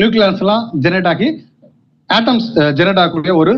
நியூக்ளியர்ஸ் 0.00 0.42
எல்லாம் 0.44 0.64
ஜெனரேட் 0.84 1.10
ஆகி 1.12 1.28
ஆட்டம்ஸ் 2.10 2.48
ஜெனரேட் 2.78 3.00
ஆகக்கூடிய 3.00 3.32
ஒரு 3.40 3.52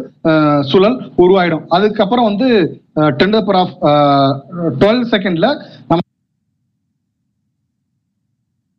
சூழல் 0.71 0.97
உருவாயிடும். 1.25 1.65
அதுக்கப்புறம் 1.77 2.29
வந்து 2.31 2.49
டென்டர் 3.21 3.47
பர் 3.49 3.59
ஆஃப் 3.63 3.75
டுவெல் 4.81 5.03
செகண்ட்ல 5.13 5.49
நம்ம 5.91 6.01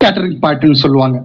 கேட்டரிங் 0.02 0.40
பார்ட்னு 0.46 0.84
சொல்லுவாங்க. 0.84 1.18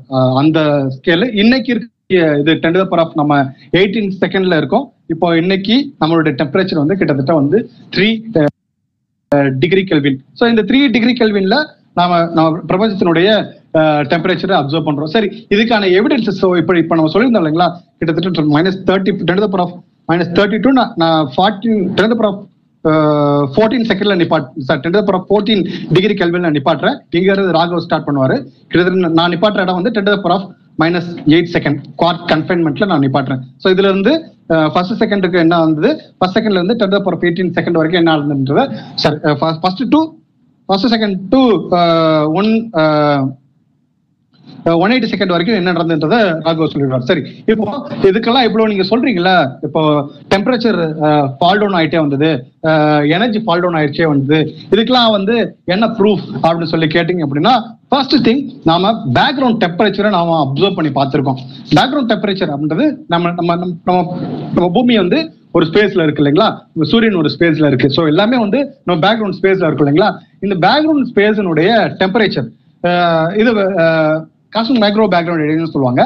அந்த 0.43 0.59
ஸ்கேல்ல 0.97 1.29
இன்னைக்கு 1.43 1.71
இருக்க 1.75 1.95
இது 2.43 2.53
டென்டர் 2.65 2.91
பர் 2.93 3.03
ஆஃப் 3.05 3.17
நம்ம 3.21 3.39
எயிட்டீன் 3.79 4.13
செகண்ட்ல 4.23 4.61
இருக்கோம். 4.61 4.87
இப்போ 5.15 5.27
இன்னைக்கு 5.43 5.77
நம்மளுடைய 6.03 6.35
டெம்பரேச்சர் 6.43 6.83
வந்து 6.83 6.99
கிட்டத்தட்ட 7.01 7.35
வந்து 7.41 7.59
த்ரீ 7.97 8.09
டிகிரி 9.63 9.83
கெல்வின் 9.91 10.19
ஸோ 10.39 10.45
இந்த 10.53 10.63
த்ரீ 10.69 10.79
டிகிரி 10.97 11.13
கெல்வின்ல 11.21 11.57
நாம 11.99 12.19
நம்ம 12.37 12.49
பிரபஞ்சத்தினுடைய 12.71 13.29
டெம்பரேச்சரை 14.11 14.55
அப்சர்வ் 14.59 14.87
பண்றோம். 14.89 15.11
சரி 15.15 15.29
இதுக்கான 15.55 15.89
எவிடன்சஸ் 15.99 16.43
இப்போ 16.61 16.75
இப்போ 16.83 16.95
நம்ம 16.99 17.11
சொல்லியிருந்தோம் 17.15 17.45
இல்லைங்களா? 17.45 17.69
கிட்டத்தட்ட 18.01 18.45
minus 18.57 18.79
thirty 18.89 19.13
ten 19.29 19.43
power 19.45 19.63
of 19.65 19.75
minus 20.11 20.31
thirty 20.39 20.59
two 20.67 20.71
நான் 20.77 21.27
ஃபார்ட்டின் 21.35 21.81
டென் 21.99 22.13
பவர் 22.13 22.29
ஆஃப் 22.31 22.43
ஃபோர்டீன் 23.55 23.87
செகண்ட்ல 23.91 24.17
நிப்பாட் 24.23 24.49
sir 24.69 24.81
ten 24.85 24.97
power 24.99 25.19
of 25.19 25.27
fourteen 25.31 25.63
degree 25.97 26.15
Kelvin 26.21 26.47
நான் 26.47 26.57
நிப்பாட்டுறேன். 26.59 26.99
இங்க 27.19 27.31
இருந்து 27.35 27.57
ராகவ் 27.59 27.85
ஸ்டார்ட் 27.87 28.07
பண்ணுவாரு. 28.09 28.37
கிட்டத்தட்ட 28.71 29.11
நான் 29.21 29.33
நிப்பாட்டுற 29.35 29.65
இடம் 29.67 29.79
வந்து 29.81 29.93
ten 29.97 30.11
power 30.13 30.35
of 30.37 30.47
minus 30.83 31.11
eight 31.35 31.53
second 31.57 31.79
quark 32.01 32.25
கன்ஃபைன்மெண்ட்ல 32.33 32.89
நான் 32.93 33.05
நிப்பாட்டுறேன். 33.07 33.43
ஸோ 33.63 33.67
இதுல 33.75 33.89
இருந்து 33.93 34.13
ஃபர்ஸ்ட் 34.75 34.99
செகண்டுக்கு 35.03 35.39
என்ன 35.45 35.57
வந்தது 35.65 35.91
ஃபர்ஸ்ட் 36.19 36.37
செகண்ட்ல 36.39 36.61
இருந்து 36.61 36.77
டென் 36.83 36.95
பவர் 36.97 37.25
எயிட்டீன் 37.29 37.55
செகண்ட் 37.59 37.79
வரைக்கும் 37.81 38.03
என்ன 38.03 38.13
ஆகுதுன்றது 38.17 38.65
sir 39.03 39.17
first 39.63 39.83
to 39.95 40.01
first 40.69 40.91
second 40.95 41.17
to 41.33 41.43
one 42.41 42.51
one 44.83 44.93
eighty 44.93 45.09
second 45.11 45.33
வரைக்கும் 45.33 45.57
என்ன 45.59 45.73
நடந்ததுன்றத 45.77 46.17
ராகவ் 46.47 46.71
சொல்லிடுவார். 46.73 47.05
சரி 47.11 47.23
இப்போ 47.53 47.67
இதுக்கெல்லாம் 48.09 48.47
இவ்வளவு 48.47 48.71
நீங்க 48.73 48.85
சொல்றீங்கல்ல 48.91 49.33
இப்போ 49.67 49.83
டெம்பரேச்சர் 50.33 50.79
ஃபால் 51.39 51.61
டவுன் 51.63 51.77
ஆயிட்டே 51.81 52.01
வந்தது 52.05 52.31
எனர்ஜி 53.17 53.41
ஃபால் 53.45 53.63
டவுன் 53.65 53.79
ஆயிடுச்சே 53.81 54.09
வந்தது 54.13 54.39
இதுக்கெல்லாம் 54.75 55.15
வந்து 55.17 55.37
என்ன 55.75 55.89
ப்ரூஃப் 55.99 56.27
அப்படின்னு 56.43 56.73
சொல்லி 56.75 56.89
கேட்டீங்க 56.97 57.25
அப்படின்னா 57.27 57.55
ஃபர்ஸ்ட் 57.93 58.19
திங் 58.29 58.43
நாம 58.71 58.93
பேக்ரவுண்ட் 59.21 59.63
டெம்பரேச்சரை 59.65 60.13
நாம 60.19 60.37
அப்சர்வ் 60.45 60.79
பண்ணி 60.79 60.93
பார்த்திருக்கோம். 60.99 61.41
பேக்ரவுண்ட் 61.79 62.13
டெம்பரேச்சர் 62.13 62.53
அப்படின்றது 62.55 62.87
நம்ம 63.15 63.35
நம்ம 63.41 63.57
நம்ம 63.63 64.03
நம்ம 64.57 64.69
பூமி 64.79 64.97
வந்து 65.05 65.19
ஒரு 65.57 65.65
ஸ்பேஸ்ல 65.69 66.05
இருக்கு 66.05 66.23
இல்லைங்களா? 66.23 66.49
சூரியன் 66.93 67.21
ஒரு 67.21 67.31
ஸ்பேஸ்ல 67.35 67.69
இருக்கு. 67.71 67.89
ஸோ 67.97 68.01
எல்லாமே 68.13 68.37
வந்து 68.45 68.59
நம்ம 68.87 68.99
பேக்ரவுண்ட் 69.05 69.39
ஸ்பேஸ்ல 69.41 69.69
இருக்கு 69.69 69.85
இல்லைங்களா? 69.85 70.11
இந்த 70.45 70.55
பேக்ரவுண்ட் 70.67 71.11
ஸ்பேஸினுடைய 71.13 71.71
டெம்பரேச்சர் 72.01 72.49
இது 73.43 73.51
காஸ்மிக் 74.57 74.83
மைக்ரோ 74.85 75.09
பேக்ரவுண்ட் 75.15 75.45
ஏரியான்னு 75.47 75.73
சொல்லுவாங்க. 75.75 76.03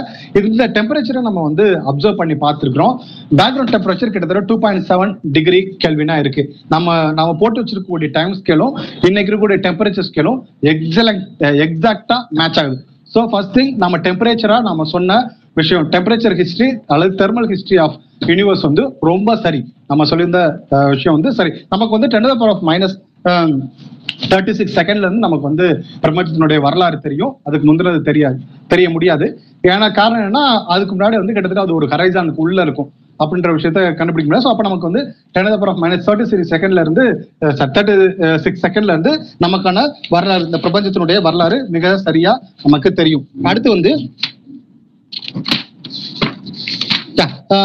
இந்த 0.50 0.68
டெம்பரேச்சரை 0.76 1.22
நம்ம 1.28 1.42
வந்து 1.48 1.66
அப்சர்வ் 1.92 2.20
பண்ணி 2.20 2.36
பார்த்துருக்கிறோம். 2.44 2.94
பேக்ரவுண்ட் 3.40 3.74
டெம்பரேச்சர் 3.76 4.12
கிட்டத்தட்ட 4.14 4.44
டூ 4.52 4.58
பாயிண்ட் 4.66 4.86
செவன் 4.92 5.14
டிகிரி 5.36 5.62
கெல்வினா 5.84 6.16
இருக்கு. 6.24 6.44
நம்ம 6.74 6.96
நம்ம 7.18 7.30
போட்டு 7.42 7.60
வச்சிருக்கக்கூடிய 7.62 8.10
டைம் 8.18 8.36
ஸ்கேலும் 8.40 8.74
இன்னைக்கு 9.08 9.28
இருக்கக்கூடிய 9.30 9.58
டெம்பரேச்சர் 9.66 10.08
ஸ்கேலும் 10.10 10.38
எக்ஸலக்ட் 10.74 11.44
எக்ஸாக்டா 11.66 12.18
மேட்ச் 12.40 12.60
ஆகுது. 12.62 12.78
ஸோ 13.14 13.20
ஃபர்ஸ்ட் 13.30 13.54
திங் 13.58 13.70
நம்ம 13.82 13.98
டெம்பரேச்சரா 14.06 14.56
நம்ம 14.70 14.84
சொன்ன 14.94 15.18
விஷயம் 15.58 15.86
டெம்பரேச்சர் 15.94 16.34
ஹிஸ்டரி 16.40 16.68
அல்லது 16.94 17.12
தெர்மல் 17.20 17.48
ஹிஸ்டரி 17.52 17.78
ஆஃப் 17.84 17.96
யூனிவர்ஸ் 18.30 18.64
வந்து 18.66 18.82
ரொம்ப 19.08 19.34
சரி. 19.44 19.60
நம்ம 19.90 20.04
சொல்லியிருந்த 20.10 20.40
விஷயம் 20.92 21.16
வந்து 21.16 21.30
சரி. 21.38 21.52
நமக்கு 21.72 21.94
வந்து 21.96 22.10
ten 22.12 22.28
power 22.40 22.52
of 22.54 22.64
minus 22.68 22.94
thirty 24.30 24.52
six 24.58 24.76
செகண்ட்ல 24.78 25.06
இருந்து 25.06 25.26
நமக்கு 25.26 25.48
வந்து 25.50 25.66
பிரபஞ்சத்தினுடைய 26.04 26.58
வரலாறு 26.66 26.96
தெரியும். 27.06 27.32
அதுக்கு 27.48 27.66
முந்தினது 27.68 28.00
தெரியாது. 28.08 28.38
தெரிய 28.72 28.86
முடியாது. 28.94 29.26
ஏன்னா 29.72 29.86
காரணம் 29.98 30.20
என்னன்னா 30.22 30.44
அதுக்கு 30.74 30.92
முன்னாடி 30.96 31.16
வந்து 31.20 31.34
கிட்டத்தட்ட 31.36 31.66
அது 31.66 31.78
ஒரு 31.78 31.86
ஹரைசானுக்கு 31.92 32.44
உள்ள 32.44 32.60
இருக்கும் 32.66 32.90
அப்படின்ற 33.22 33.50
விஷயத்த 33.56 33.80
கண்டுபிடிக்க 33.96 34.28
முடியாது. 34.28 34.46
ஸோ 34.46 34.52
அப்போ 34.52 34.64
நமக்கு 34.68 34.88
வந்து 34.88 35.02
ten 35.36 35.50
power 35.54 35.70
of 35.72 35.80
minus 35.82 36.04
thirty 36.06 36.26
six 36.30 36.52
செகண்ட்ல 36.54 36.84
இருந்து 36.84 37.04
தேர்ட்டி 37.60 37.94
சிக்ஸ் 38.44 38.62
செகண்ட்ல 38.66 38.94
இருந்து 38.94 39.12
நமக்கான 39.44 39.84
வரலாறு 40.14 40.46
இந்த 40.48 40.60
பிரபஞ்சத்தினுடைய 40.64 41.20
வரலாறு 41.28 41.58
மிக 41.76 41.94
சரியா 42.06 42.32
நமக்கு 42.66 42.92
தெரியும். 43.00 43.26
அடுத்து 43.50 43.70
வந்து 43.76 43.92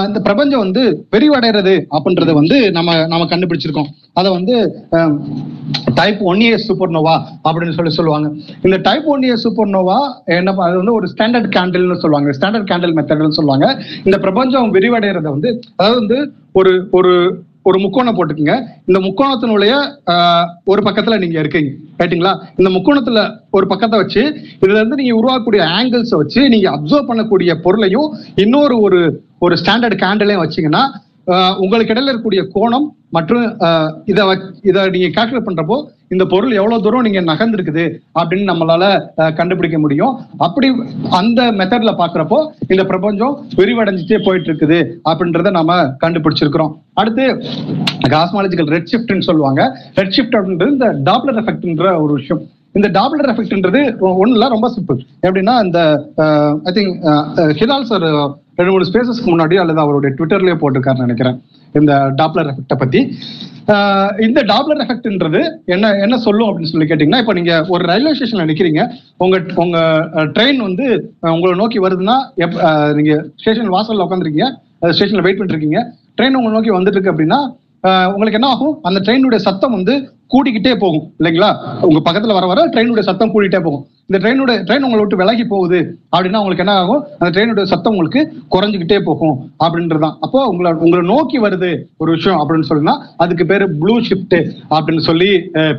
இந்த 0.08 0.20
பிரபஞ்சம் 0.28 0.64
வந்து 0.66 1.08
விரிவடைறது 1.14 1.74
அப்படின்றத 1.96 2.34
வந்து 2.34 2.72
நம்ம 2.72 2.96
நம்ம 3.08 3.28
கண்டுபிடிச்சிருக்கோம். 3.32 3.89
அதை 4.14 4.32
வந்து 4.32 4.56
type 5.93 6.22
one 6.22 6.41
year 6.46 6.66
super 6.68 6.93
Noah 6.96 7.16
அப்படின்னு 7.48 7.76
சொல்லி 7.78 7.93
சொல்லுவாங்க. 7.98 8.28
இந்த 8.62 8.78
type 8.78 9.08
one 9.14 9.26
year 9.28 9.43
super 9.43 9.74
Noah 9.76 9.98
என்ன 10.26 10.56
அது 10.68 10.76
வந்து 10.82 10.93
ஒரு 10.93 11.08
ஸ்டாண்டர்ட் 11.14 11.50
கேண்டில்னு 11.58 12.02
சொல்லுவாங்க. 12.04 12.32
ஸ்டாண்டர்ட் 12.39 12.70
கேண்டில் 12.72 12.96
மெத்தட்னு 13.00 13.38
சொல்லுவாங்க. 13.39 13.68
இந்த 14.04 14.18
பிரபஞ்சம் 14.18 14.74
விரிவடைறத 14.74 15.28
வந்து 15.36 15.52
அதாவது 15.76 16.00
வந்து 16.02 16.20
ஒரு 16.52 16.74
ஒரு 16.91 17.14
ஒரு 17.70 17.78
முக்கோணம் 17.84 18.16
போட்டுக்கோங்க. 18.18 18.55
இந்த 18.89 18.99
முக்கோணத்தினுடைய 19.05 19.74
ஒரு 20.72 20.82
பக்கத்துல 20.88 21.16
நீங்க 21.24 21.38
இருக்கீங்க. 21.43 21.72
ரைட்டுங்களா 21.99 22.34
இந்த 22.59 22.70
முக்கோணத்துல 22.76 23.20
ஒரு 23.57 23.68
பக்கத்தை 23.72 23.99
வச்சு 24.01 24.22
இதுல 24.63 24.80
இருந்து 24.80 24.99
நீங்க 25.01 25.16
உருவாக்கக்கூடிய 25.22 25.63
ஆங்கிள்ஸை 25.78 26.18
வச்சு 26.22 26.41
நீங்க 26.53 26.68
அப்சர்வ் 26.76 27.09
பண்ணக்கூடிய 27.11 27.53
பொருளையும் 27.66 28.09
இன்னொரு 28.43 28.78
ஒரு 28.88 28.99
ஒரு 29.45 29.55
ஸ்டாண்டர்ட் 29.61 30.01
கேண்டலையும் 30.03 30.43
வச்சீங்கன்னா 30.43 30.84
உங்களுக்கு 31.63 31.93
இடையில 31.93 32.09
இருக்கக்கூடிய 32.11 32.41
கோணம் 32.55 32.88
மற்றும் 33.15 33.43
இதை 34.11 34.23
இதை 34.69 34.82
நீங்க 34.93 35.07
கேல்குலேட் 35.15 35.47
பண்றப்போ 35.47 35.78
இந்த 36.13 36.23
பொருள் 36.32 36.57
எவ்வளவு 36.59 36.84
தூரம் 36.86 37.05
நீங்க 37.07 37.21
நகர்ந்துருக்குது 37.30 37.86
அப்படின்னு 38.19 38.49
நம்மளால 38.51 38.84
கண்டுபிடிக்க 39.39 39.78
முடியும். 39.84 40.13
அப்படி 40.45 40.67
அந்த 41.19 41.41
மெத்தட்ல 41.59 41.93
பாக்குறப்போ 42.01 42.39
இந்த 42.73 42.84
பிரபஞ்சம் 42.91 43.34
விரிவடைஞ்சிட்டே 43.59 44.19
போயிட்டு 44.28 44.49
இருக்குது 44.51 44.80
அப்படின்றத 45.11 45.53
நாம 45.59 45.80
கண்டுபிடிச்சிருக்கிறோம். 46.03 46.73
அடுத்து 47.01 47.26
காஸ்மாலஜிக்கல் 48.15 48.71
ரெட் 48.76 48.91
ஷிஃப்ட்னு 48.93 49.28
சொல்லுவாங்க. 49.30 49.61
ரெட் 49.99 50.13
ஷிஃப்ட் 50.17 50.38
அப்படின்றது 50.39 50.76
இந்த 50.78 50.89
டாப்லர் 51.09 51.41
எஃபெக்ட்ன்ற 51.43 51.88
ஒரு 52.03 52.13
விஷயம். 52.19 52.43
இந்த 52.78 52.88
டாப்லர் 52.99 53.30
எஃபெக்ட்ன்றது 53.34 53.82
ஒண்ணு 54.21 54.36
இல்ல 54.38 54.47
ரொம்ப 54.53 54.67
சிம்பிள் 54.78 54.97
எப்படின்னா 55.26 55.53
இந்த 55.65 55.80
ஐ 56.69 56.73
திங்க் 56.78 56.95
ஹிலால் 57.59 57.89
சார் 57.91 58.07
ரெண்டு 58.60 58.72
மூணு 58.74 58.88
ஸ்பேசஸ்க்கு 58.89 59.32
முன்னாடி 59.34 59.56
அல்லது 59.62 59.80
அவருடைய 59.84 60.12
ட்விட்டர்லயே 60.18 60.56
போட்டிருக்காருன்னு 60.62 61.08
நினைக்கிறேன். 61.08 61.38
இந்த 61.80 61.93
டாப்லர் 62.20 62.49
எஃபெக்டை 62.51 62.78
பத்தி. 62.84 62.99
இந்த 64.26 64.39
டாப்லர் 64.51 64.82
எஃபெக்ட்ன்றது 64.84 65.41
என்ன 65.76 65.91
என்ன 66.06 66.16
சொல்லும் 66.26 66.47
அப்படின்னு 66.49 66.72
சொல்லி 66.72 66.88
கேட்டீங்கன்னா 66.89 67.22
இப்போ 67.24 67.34
நீங்க 67.38 67.53
ஒரு 67.74 67.84
ரயில்வே 67.91 68.14
ஸ்டேஷன்ல 68.18 68.45
நிக்கிறீங்க. 68.51 68.82
உங்க 69.24 69.38
உங்க 69.64 69.78
ட்ரெயின் 70.36 70.60
வந்து 70.68 70.86
உங்களை 71.36 71.53
நோக்கி 71.62 71.80
வருதுன்னா 71.86 72.18
நீங்க 72.99 73.14
ஸ்டேஷன் 73.41 73.74
வாசல்ல 73.76 74.06
உட்காந்துருக்கீங்க 74.08 74.49
ஸ்டேஷன்ல 74.95 75.26
வெயிட் 75.28 75.39
பண்ணிட்டு 75.39 75.58
இருக்கீங்க 75.58 75.82
ட்ரெயின் 76.18 76.38
உங்களை 76.39 76.56
நோக்கி 76.58 76.74
வந்துட்டு 76.78 76.99
இருக்கு 76.99 77.14
அப்படின்னா 77.14 77.39
உங்களுக்கு 78.14 78.38
என்ன 78.39 78.51
ஆகும்? 78.53 78.76
அந்த 78.88 78.99
ட்ரெயினுடைய 79.06 79.39
சத்தம் 79.47 79.76
வந்து 79.78 79.93
கூட்டிக்கிட்டே 80.34 80.72
போகும். 80.84 81.03
இல்லைங்களா? 81.20 81.49
உங்க 81.88 81.99
பக்கத்துல 82.08 82.36
வர 82.38 82.45
வர 82.51 82.62
ட்ரெயினுடைய 82.74 83.03
சத்தம் 83.10 83.32
கூட்டிகிட்டே 83.34 83.62
போகும். 83.68 83.84
இந்த 84.10 84.18
ட்ரெயினோட 84.22 84.51
ட்ரெயின் 84.66 84.84
உங்களை 84.86 84.99
விட்டு 84.99 85.20
விலகி 85.20 85.43
போகுது 85.51 85.78
அப்படின்னா 86.16 86.39
உங்களுக்கு 86.41 86.64
என்ன 86.64 86.74
ஆகும்? 86.82 86.99
அந்த 87.20 87.30
ட்ரெயினோட 87.36 87.62
சத்தம் 87.72 87.93
உங்களுக்கு 87.93 88.22
குறைஞ்சிக்கிட்டே 88.53 88.97
போகும் 89.08 89.38
அப்படின்றதான் 89.66 90.14
அப்போ 90.26 90.39
உங்களை 90.51 90.72
உங்களை 90.86 91.01
நோக்கி 91.14 91.38
வருது 91.45 91.70
ஒரு 92.01 92.12
விஷயம் 92.18 92.41
அப்படின்னு 92.41 92.70
சொல்லுன்னா 92.70 92.95
அதுக்கு 93.24 93.45
பேரு 93.51 93.68
ப்ளூ 93.82 93.95
ஷிஃப்ட் 94.10 94.38
அப்படின்னு 94.76 95.03
சொல்லி 95.10 95.30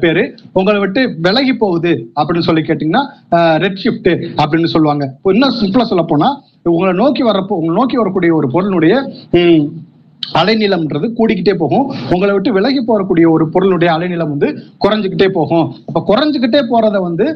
பேரு. 0.00 0.24
உங்களை 0.52 0.80
விட்டு 0.84 1.02
விலகி 1.28 1.54
போகுது 1.62 1.92
அப்படின்னு 2.20 2.48
சொல்லி 2.48 2.64
கேட்டீங்கன்னா 2.70 3.04
ரெட் 3.64 3.80
ஷிஃப்ட் 3.84 4.10
அப்படின்னு 4.42 4.72
சொல்லுவாங்க. 4.74 5.06
இன்னும் 5.34 5.56
சிம்பிளா 5.62 5.88
சொல்ல 5.92 6.04
போனா 6.12 6.30
உங்களை 6.74 6.92
நோக்கி 7.02 7.22
வரப்போ 7.24 7.56
உங்களை 7.60 7.74
நோக்கி 7.80 7.96
வரக்கூடிய 7.96 8.30
ஒரு 8.34 8.46
பொருளுடைய 8.54 8.94
அலைநிலம்ன்றது 10.40 11.06
கூடிக்கிட்டே 11.18 11.54
போகும். 11.62 11.86
உங்களை 12.14 12.32
விட்டு 12.34 12.56
விலகி 12.56 12.80
போறக்கூடிய 12.88 13.26
ஒரு 13.34 13.44
பொருளுடைய 13.54 13.90
அலைநிலம் 13.96 14.32
வந்து 14.34 14.48
குறைஞ்சுக்கிட்டே 14.84 15.28
போகும். 15.38 15.66
அப்ப 15.88 16.02
குறைஞ்சுக்கிட்டே 16.10 16.62
போறத 16.72 16.96
வந்து 17.08 17.26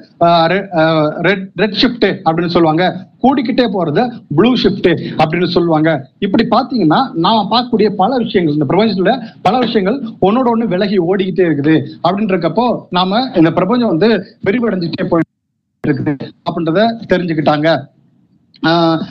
ரெட் 1.26 1.46
ரெட் 1.62 1.78
ஷிஃப்ட் 1.82 2.08
அப்படின்னு 2.26 2.54
சொல்லுவாங்க. 2.56 2.84
கூடிக்கிட்டே 3.24 3.66
போறத 3.76 4.00
ப்ளூ 4.36 4.50
ஷிஃப்ட் 4.62 4.90
அப்படின்னு 5.20 5.48
சொல்லுவாங்க. 5.56 5.90
இப்படி 6.26 6.44
பாத்தீங்கன்னா 6.56 7.00
நாம 7.26 7.44
பார்க்கக்கூடிய 7.52 7.88
பல 8.02 8.18
விஷயங்கள் 8.24 8.56
இந்த 8.56 8.68
பிரபஞ்சத்துல 8.70 9.12
பல 9.46 9.54
விஷயங்கள் 9.66 9.98
ஒன்னோட 10.28 10.46
ஒண்ணு 10.54 10.72
விலகி 10.74 10.98
ஓடிக்கிட்டே 11.10 11.46
இருக்குது. 11.48 11.76
அப்படின்றக்கப்போ 12.06 12.66
நாம 12.98 13.22
இந்த 13.40 13.52
பிரபஞ்சம் 13.58 13.92
வந்து 13.94 14.10
விரிவடைஞ்சுட்டே 14.48 15.06
போயிட்டு 15.12 15.88
இருக்குது 15.88 16.14
அப்படின்றத 16.48 16.82
தெரிஞ்சுக்கிட்டாங்க. 17.12 17.68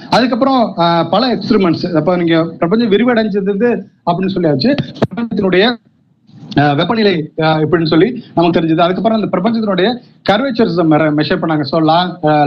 அதுக்கப்புறம் 0.10 0.74
பல 1.10 1.36
எக்ஸ்பிரிமெண்ட்ஸ் 1.36 1.94
அப்ப 1.94 2.18
நீங்க 2.18 2.44
பிரபஞ்சம் 2.44 2.92
விரிவடைஞ்சது 2.92 3.70
அப்படின்னு 4.06 4.34
சொல்லியாச்சு. 4.36 4.78
பிரபஞ்சத்தினுடைய 5.00 5.76
வெப்பநிலை 6.80 7.14
இப்படின்னு 7.64 7.92
சொல்லி 7.94 8.08
நமக்கு 8.36 8.58
தெரிஞ்சது. 8.58 8.84
அதுக்கப்புறம் 8.86 9.18
அந்த 9.20 9.30
பிரபஞ்சத்தினுடைய 9.34 9.90
கர்வேச்சர்ஸ் 10.30 10.80
மெஷர் 11.20 11.42
பண்ணாங்க. 11.42 11.66
ஸோ 11.72 11.78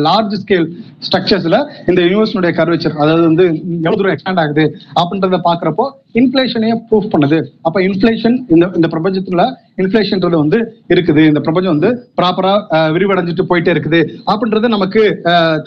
லார்ஜ் 0.06 0.34
ஸ்கேல் 0.42 0.66
ஸ்ட்ரக்சர்ஸ்ல 1.06 1.58
இந்த 1.90 2.00
யூனிவர்ஸினுடைய 2.06 2.52
கர்வேச்சர் 2.58 2.96
அதாவது 3.02 3.24
வந்து 3.30 3.44
எவ்வளவு 3.84 3.98
தூரம் 4.00 4.14
எக்ஸ்டாண்ட் 4.14 4.42
ஆகுது 4.44 4.64
அப்படின்றத 5.02 5.40
பாக்குறப்போ 5.48 5.86
இன்ஃபிளேஷனையே 6.20 6.74
ப்ரூஃப் 6.88 7.12
பண்ணுது. 7.12 7.38
அப்ப 7.66 7.76
இன்ஃபிளேஷன் 7.88 8.36
இந்த 8.54 8.64
இந்த 8.78 8.88
பிரபஞ்சத்துல 8.94 9.44
இன்ஃபிளேஷன்ன்றது 9.82 10.36
வந்து 10.44 10.58
இருக்குது. 10.94 11.22
இந்த 11.30 11.40
பிரபஞ்சம் 11.46 11.74
வந்து 11.76 11.90
ப்ராப்பரா 12.18 12.54
விரிவடைஞ்சிட்டு 12.96 13.48
போயிட்டே 13.52 13.72
இருக்குது. 13.74 14.00
அப்படின்றது 14.32 14.74
நமக்கு 14.76 15.04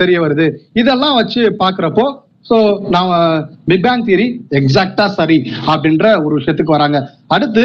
தெரிய 0.01 0.19
வருது. 0.25 0.47
இதெல்லாம் 0.83 1.17
வச்சு 1.21 1.43
பாக்குறப்போ 1.63 2.05
ஸோ 2.49 2.57
நாம 2.95 3.11
பிக் 3.69 3.85
பேங் 3.85 4.03
தியரி 4.07 4.27
எக்ஸாக்டா 4.59 5.05
சரி 5.19 5.37
அப்படின்ற 5.71 6.05
ஒரு 6.25 6.33
விஷயத்துக்கு 6.39 6.75
வராங்க. 6.75 6.97
அடுத்து 7.35 7.63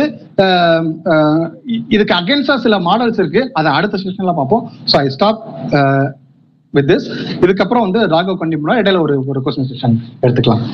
இதுக்கு 1.96 2.14
அகேன்ஸ்டா 2.20 2.56
சில 2.64 2.78
மாடல்ஸ் 2.86 3.20
இருக்கு. 3.22 3.42
அதை 3.60 3.68
அடுத்த 3.78 4.00
செஷன்ல 4.04 4.34
பார்ப்போம். 4.38 4.64
So 4.92 4.96
I 5.02 5.08
stop 5.16 5.42
with 6.74 6.88
this 6.90 7.06
இதுக்கப்புறம் 7.44 7.84
வந்து 7.86 8.00
ராகவ் 8.14 8.40
கண்டிப்பா 8.42 8.78
இடையில 8.80 9.02
ஒரு 9.06 9.14
ஒரு 9.30 9.40
கொஸ்டின் 9.44 9.70
செஷன் 9.70 9.96
எடுத்துக்கலாம். 10.24 10.64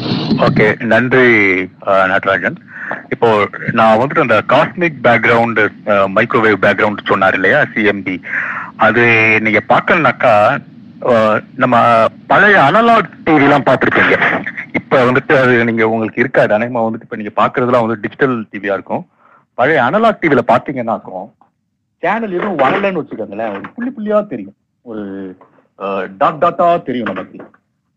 ஓகே 0.49 0.67
நன்றி 0.93 1.27
நடராஜன். 2.13 2.59
இப்போ 3.15 3.29
நான் 3.79 3.99
வந்துட்டு 4.01 4.25
அந்த 4.27 4.39
காஸ்மிக் 4.53 4.99
பேக்ரவுண்டு 5.07 5.65
மைக்ரோவேவ் 6.17 6.59
பேக்ரவுண்ட் 6.65 7.09
சொன்னார் 7.11 7.39
இல்லையா 7.39 7.61
சிஎம்பி 7.75 8.17
அது 8.87 9.05
நீங்க 9.47 9.61
பார்க்கலனாக்கா 9.73 10.35
நம்ம 11.63 11.77
பழைய 12.31 12.57
அனலாக் 12.67 13.11
டிவி 13.25 13.47
எல்லாம் 13.47 13.67
பார்த்திருப்பீங்க. 13.67 14.15
இப்ப 14.79 15.01
வந்துட்டு 15.09 15.35
அது 15.43 15.53
நீங்க 15.69 15.85
உங்களுக்கு 15.89 16.23
இருக்காது 16.23 16.53
அநேகமா 16.57 16.85
வந்துட்டு 16.85 17.07
இப்ப 17.07 17.19
நீங்க 17.21 17.33
பாக்குறதுலாம் 17.41 17.85
வந்து 17.85 18.03
டிஜிட்டல் 18.05 18.37
டிவியா 18.53 18.77
இருக்கும். 18.79 19.05
பழைய 19.59 19.83
அனலாக் 19.89 20.21
டிவியில 20.23 20.45
பாத்தீங்கன்னாக்கும் 20.53 21.27
சேனல் 22.03 22.37
எதுவும் 22.39 22.63
வரலன்னு 22.65 23.01
வச்சுக்கோங்களேன். 23.03 23.53
ஒரு 23.57 23.69
புள்ளி 23.75 23.91
புள்ளியா 23.97 24.19
தெரியும். 24.33 24.57
ஒரு 24.91 25.05
டாட் 26.21 26.41
டாட்டா 26.43 26.67
தெரியும் 26.89 27.11
நமக்கு. 27.13 27.39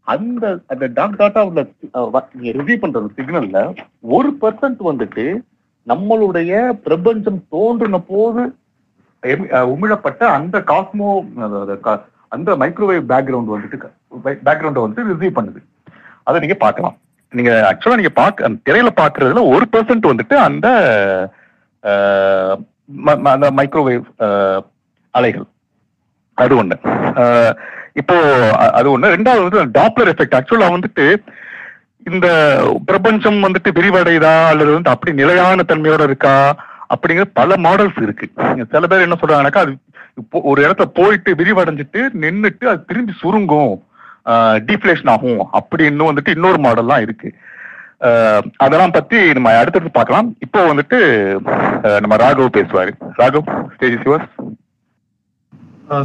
அந்த 0.07 0.45
அந்த 0.73 0.85
டாட் 0.97 1.17
டாட்டா 1.21 1.41
உள்ள 1.49 1.61
நீங்க 2.33 2.51
ரிசீவ் 2.59 2.83
பண்ற 2.83 3.01
சிக்னல்ல 3.17 3.59
ஒரு 4.17 4.29
பர்சன்ட் 4.41 4.81
வந்துட்டு 4.91 5.25
நம்மளுடைய 5.87 6.53
பிரபஞ்சம் 6.85 7.41
தோன்றின 7.53 7.99
போது 8.13 8.41
உமிழப்பட்ட 9.73 10.23
அந்த 10.37 10.57
காஸ்மோ 10.71 11.09
அந்த 12.29 12.55
மைக்ரோவேவ் 12.55 13.03
பேக்ரவுண்ட் 13.09 13.53
வந்துட்டு 13.55 13.91
பேக்ரவுண்டை 14.25 14.83
வந்துட்டு 14.83 15.03
ரிசீவ் 15.11 15.35
பண்ணுது. 15.35 15.63
அதை 16.23 16.39
நீங்க 16.39 16.55
பார்க்கலாம். 16.55 16.97
நீங்க 17.29 17.77
ஆக்சுவலா 17.77 17.93
நீங்க 17.93 18.09
பார்க்க 18.09 18.45
அந்த 18.45 18.73
திரையில 18.73 18.87
பாக்குறதுல 18.95 19.47
ஒரு 19.47 19.67
பெர்சன்ட் 19.71 20.05
வந்துட்டு 20.05 20.33
அந்த 20.33 20.69
ம- 21.81 22.65
ம- 23.05 23.27
அந்த 23.27 23.51
மைக்ரோவேவ் 23.51 24.65
அலைகள். 25.11 25.43
அது 26.33 26.63
ஒண்ணு. 26.63 27.55
இப்போ 27.93 28.21
அது 28.51 28.99
ஒண்ணு. 28.99 29.01
ரெண்டாவது 29.01 29.47
வந்து 29.47 29.81
டாப்லர் 29.81 30.07
எஃபெக்ட் 30.07 30.39
ஆக்சுவலா 30.39 30.73
வந்துட்டு 30.73 31.15
இந்த 32.05 32.27
பிரபஞ்சம் 32.85 33.43
வந்துட்டு 33.43 33.71
விரிவடையுதா 33.71 34.47
அல்லது 34.47 34.73
வந்து 34.73 34.89
அப்படி 34.89 35.15
நிலையான 35.15 35.63
தன்மையோட 35.67 36.03
இருக்கா 36.03 36.55
அப்படிங்கிற 36.95 37.23
பல 37.33 37.55
மாடல்ஸ் 37.55 38.01
இருக்கு. 38.01 38.31
சில 38.71 38.87
பேர் 38.87 38.99
என்ன 38.99 39.17
சொல்றாங்கன்னாக்கா 39.21 39.57
அது 39.57 39.77
ஒரு 40.49 40.59
இடத்துல 40.65 40.87
போயிட்டு 40.99 41.31
விரிவடைஞ்சிட்டு 41.41 42.01
நின்னுட்டு 42.23 42.65
அது 42.71 42.81
திரும்பி 42.89 43.13
சுருங்கும் 43.21 43.73
டீஃப்ளேஷன் 44.69 45.11
ஆகும் 45.15 45.41
அப்படின்னு 45.59 46.09
வந்துட்டு 46.09 46.35
இன்னொரு 46.37 46.59
மாடல்லாம் 46.65 47.03
இருக்கு. 47.05 47.29
அதெல்லாம் 48.65 48.95
பத்தி 48.97 49.19
நம்ம 49.37 49.53
அடுத்தடுத்து 49.61 49.97
பார்க்கலாம். 49.97 50.27
இப்போ 50.45 50.59
வந்துட்டு 50.71 50.99
நம்ம 52.03 52.17
ராகவ் 52.23 52.55
பேசுவாரு. 52.57 52.93
ராகவ் 53.21 53.49
ஸ்டேஜ் 53.75 54.05
யுவர்ஸ் 54.07 54.29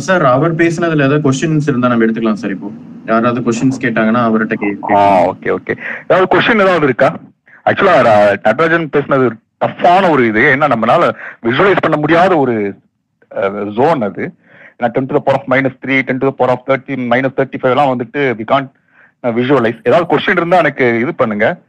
சார் 0.06 0.24
அவர் 0.34 0.52
பேசினதுல 0.60 1.06
ஏதாவது 1.06 1.24
கொஸ்டின்ஸ் 1.26 1.68
இருந்தா 1.70 1.90
நம்ம 1.92 2.04
எடுத்துக்கலாம் 2.04 2.42
சார் 2.42 2.54
இப்போ. 2.56 2.68
யாராவது 3.10 3.40
கொஸ்டின்ஸ் 3.46 3.82
கேட்டாங்கன்னா 3.84 4.22
அவர்கிட்ட 4.28 4.56
கே 4.62 4.70
ஆ 4.98 5.02
ஓகே 5.32 5.48
ஓகே 5.56 5.74
ஏதாவது 6.06 6.28
கொஸ்டின் 6.34 6.64
ஏதாவது 6.66 6.88
இருக்கா? 6.88 7.10
ஆக்சுவலா 7.70 7.96
நடராஜன் 8.46 8.86
பேசினது 8.94 9.26
டஃப்பான 9.64 10.08
ஒரு 10.14 10.22
இது. 10.30 10.42
ஏன்னா 10.54 10.66
நம்மளால 10.74 11.02
விஜுவலைஸ் 11.46 11.84
பண்ண 11.84 11.98
முடியாத 12.04 12.32
ஒரு 12.44 12.54
ஜோன் 13.74 14.02
அது. 14.02 14.34
ஏன்னா 14.78 14.88
ten 14.88 15.06
to 15.06 15.22
power 15.22 15.40
of 15.40 15.50
minus 15.50 15.86
three 15.86 16.02
ten 16.02 16.18
to 16.18 16.34
power 16.34 16.56
of 16.56 16.68
thirty 16.68 16.92
minus 16.92 17.36
thirty 17.36 17.54
five 17.60 17.70
எல்லாம் 17.70 17.98
வந்துட்டு 17.98 18.16
வி 18.16 18.44
கான் 18.44 18.72
விஜுவலைஸ் 19.22 19.78
ஏதாவது 19.84 20.16
கொஸ்டின் 20.16 20.30
இருந்தா 20.30 20.58
எனக்கு 20.58 21.00
இது 21.00 21.14
பண்ணுங்க. 21.14 21.62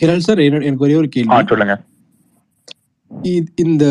ஹிரால் 0.00 0.16
சார் 0.16 0.38
எனக்கு 0.38 0.84
ஒரே 0.84 0.94
ஒரு 0.94 1.04
ஆ 1.04 1.10
கேள்வி 1.10 1.44
சொல்லுங்க. 1.46 1.82
இ- 3.22 3.46
இந்த 3.54 3.84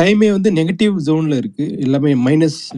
டைமே 0.00 0.30
வந்து 0.30 0.52
நெகட்டிவ் 0.52 0.96
ஜோன்ல 1.06 1.36
இருக்கு. 1.36 1.78
எல்லாமே 1.78 2.14
மைனஸ் 2.14 2.76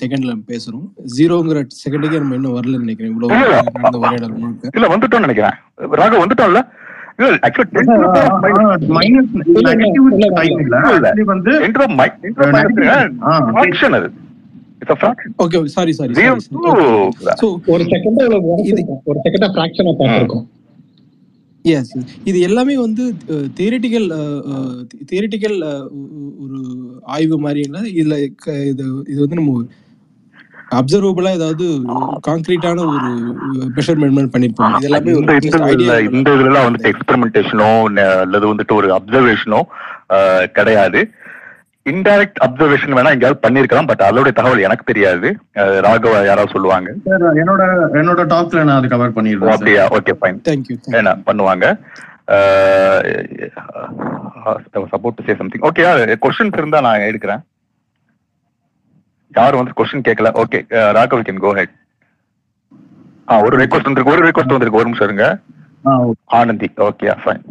செகண்ட்ல 0.00 0.42
பேசுறோம். 0.46 0.90
ஜீரோங்கிற 1.16 1.66
செகண்டுக்கே 1.84 2.18
நம்ம 2.18 2.34
இன்னும் 2.34 2.62
வரலன்னு 2.62 2.78
நினைக்கிறேன். 2.78 3.12
இவ்வளவு 3.12 3.44
இல்ல. 3.44 3.62
நடந்த 3.72 3.98
உரையாடல் 3.98 4.38
முழுக்க. 4.38 4.70
இல்ல 4.74 4.96
வந்துட்டோம்னு 4.96 5.18
நினைக்கிறேன். 5.18 5.50
Raghav 5.76 6.26
வந்துட்டோம்ல? 6.26 6.84
Fraction 7.18 7.68
fraction 14.96 15.32
okay 15.38 15.66
sorry 15.66 15.92
sorry 15.92 16.12
ஒரு 17.68 17.84
செகண்ட் 17.84 18.18
ஒரு 19.04 19.20
செகண்டா 19.24 19.54
பிராக்ஷனா 19.54 19.94
பார்த்திருக்கோம். 20.00 20.46
எஸ் 21.64 21.96
இது 22.24 22.40
எல்லாமே 22.40 22.76
வந்து 22.76 23.14
தியரிட்டிக்கல் 23.56 24.08
தியரிட்டிக்கல் 25.06 25.62
ஒரு 26.38 26.88
ஆய்வு 27.06 27.38
மாதிரி 27.38 27.60
இல்ல 27.60 27.80
இதுல 27.94 28.18
இது 28.70 29.04
இது 29.08 29.20
வந்து 29.20 29.34
நம்ம 29.34 29.64
அப்சர்வபிளா 30.78 31.32
ஏதாவது 31.38 31.66
கான்கிரீட்டான 32.26 32.84
ஒரு 32.92 33.10
மெஷர்மெண்ட் 33.76 34.32
பண்ணிருப்போம். 34.34 34.74
இது 34.78 34.88
எல்லாமே 34.88 35.12
இந்த 35.20 35.32
ஒரு 35.32 35.50
இந்த 35.50 35.68
இதுல 35.74 35.98
இந்த 36.16 36.30
இதுல 36.36 36.64
வந்துட்டு 36.66 36.90
எக்ஸ்பெரிமெண்டேஷனோ 36.92 37.70
அல்லது 38.24 38.46
வந்துட்டு 38.52 38.76
ஒரு 38.80 38.88
அப்சர்வேஷனோ 38.98 39.60
கிடையாது. 40.58 41.02
இன்டைரக்ட் 41.92 42.38
அப்சர்வேஷன் 42.46 42.96
வேணா 42.96 43.12
எங்கேயாவது 43.14 43.44
பண்ணிருக்கலாம் 43.44 43.88
பட் 43.90 44.04
அதோட 44.08 44.28
தகவல் 44.38 44.64
எனக்கு 44.68 44.90
தெரியாது. 44.90 45.28
ராகவ 45.86 46.14
யாராவது 46.28 46.54
சொல்லுவாங்க? 46.54 46.88
சார் 47.08 47.26
என்னோட 47.42 47.62
என்னோட 48.00 48.22
டாக்ல 48.34 48.64
நான் 48.68 48.78
அது 48.80 48.92
கவர் 48.94 49.16
sir. 49.16 49.50
அப்படியா? 49.54 49.84
ஓகே 49.98 50.14
ஃபைன் 50.20 50.40
தேங்க்யூ 50.48 50.76
என்ன 51.00 51.12
பண்ணுவாங்க. 51.28 51.66
Support 54.94 55.26
say 55.28 55.36
something 55.42 55.66
okay 55.70 55.84
questions 56.24 56.58
இருந்தா 56.60 56.80
நான் 56.86 57.06
எடுக்கிறேன். 57.10 57.42
யாரும் 59.36 59.60
வந்து 59.60 59.76
கொஸ்டின் 59.78 60.06
கேட்கல 60.08 60.28
okay 60.42 60.58
Raghav 60.96 61.26
can 61.26 61.42
go 61.44 61.52
ahead 61.54 61.74
ஆ 63.28 63.36
ஒரு 63.42 63.56
ரெக்வஸ்ட் 63.58 63.88
வந்திருக்கு 63.88 64.12
ஒரு 64.12 64.24
ரெக்வஸ்ட் 64.28 64.54
வந்திருக்கு. 64.54 64.80
ஒரு 64.80 64.88
நிமிஷம் 64.88 65.08
இருங்க. 65.08 65.26
ஆ, 65.84 65.92
okay. 66.00 66.18
Anandhi 66.38 66.68
okay 66.88 67.08
fine 67.22 67.42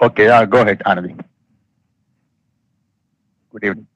okay 0.00 0.24
go 0.48 0.60
ahead 0.68 0.84
Anandhi. 0.84 1.12
Good 3.54 3.64
evening 3.64 3.88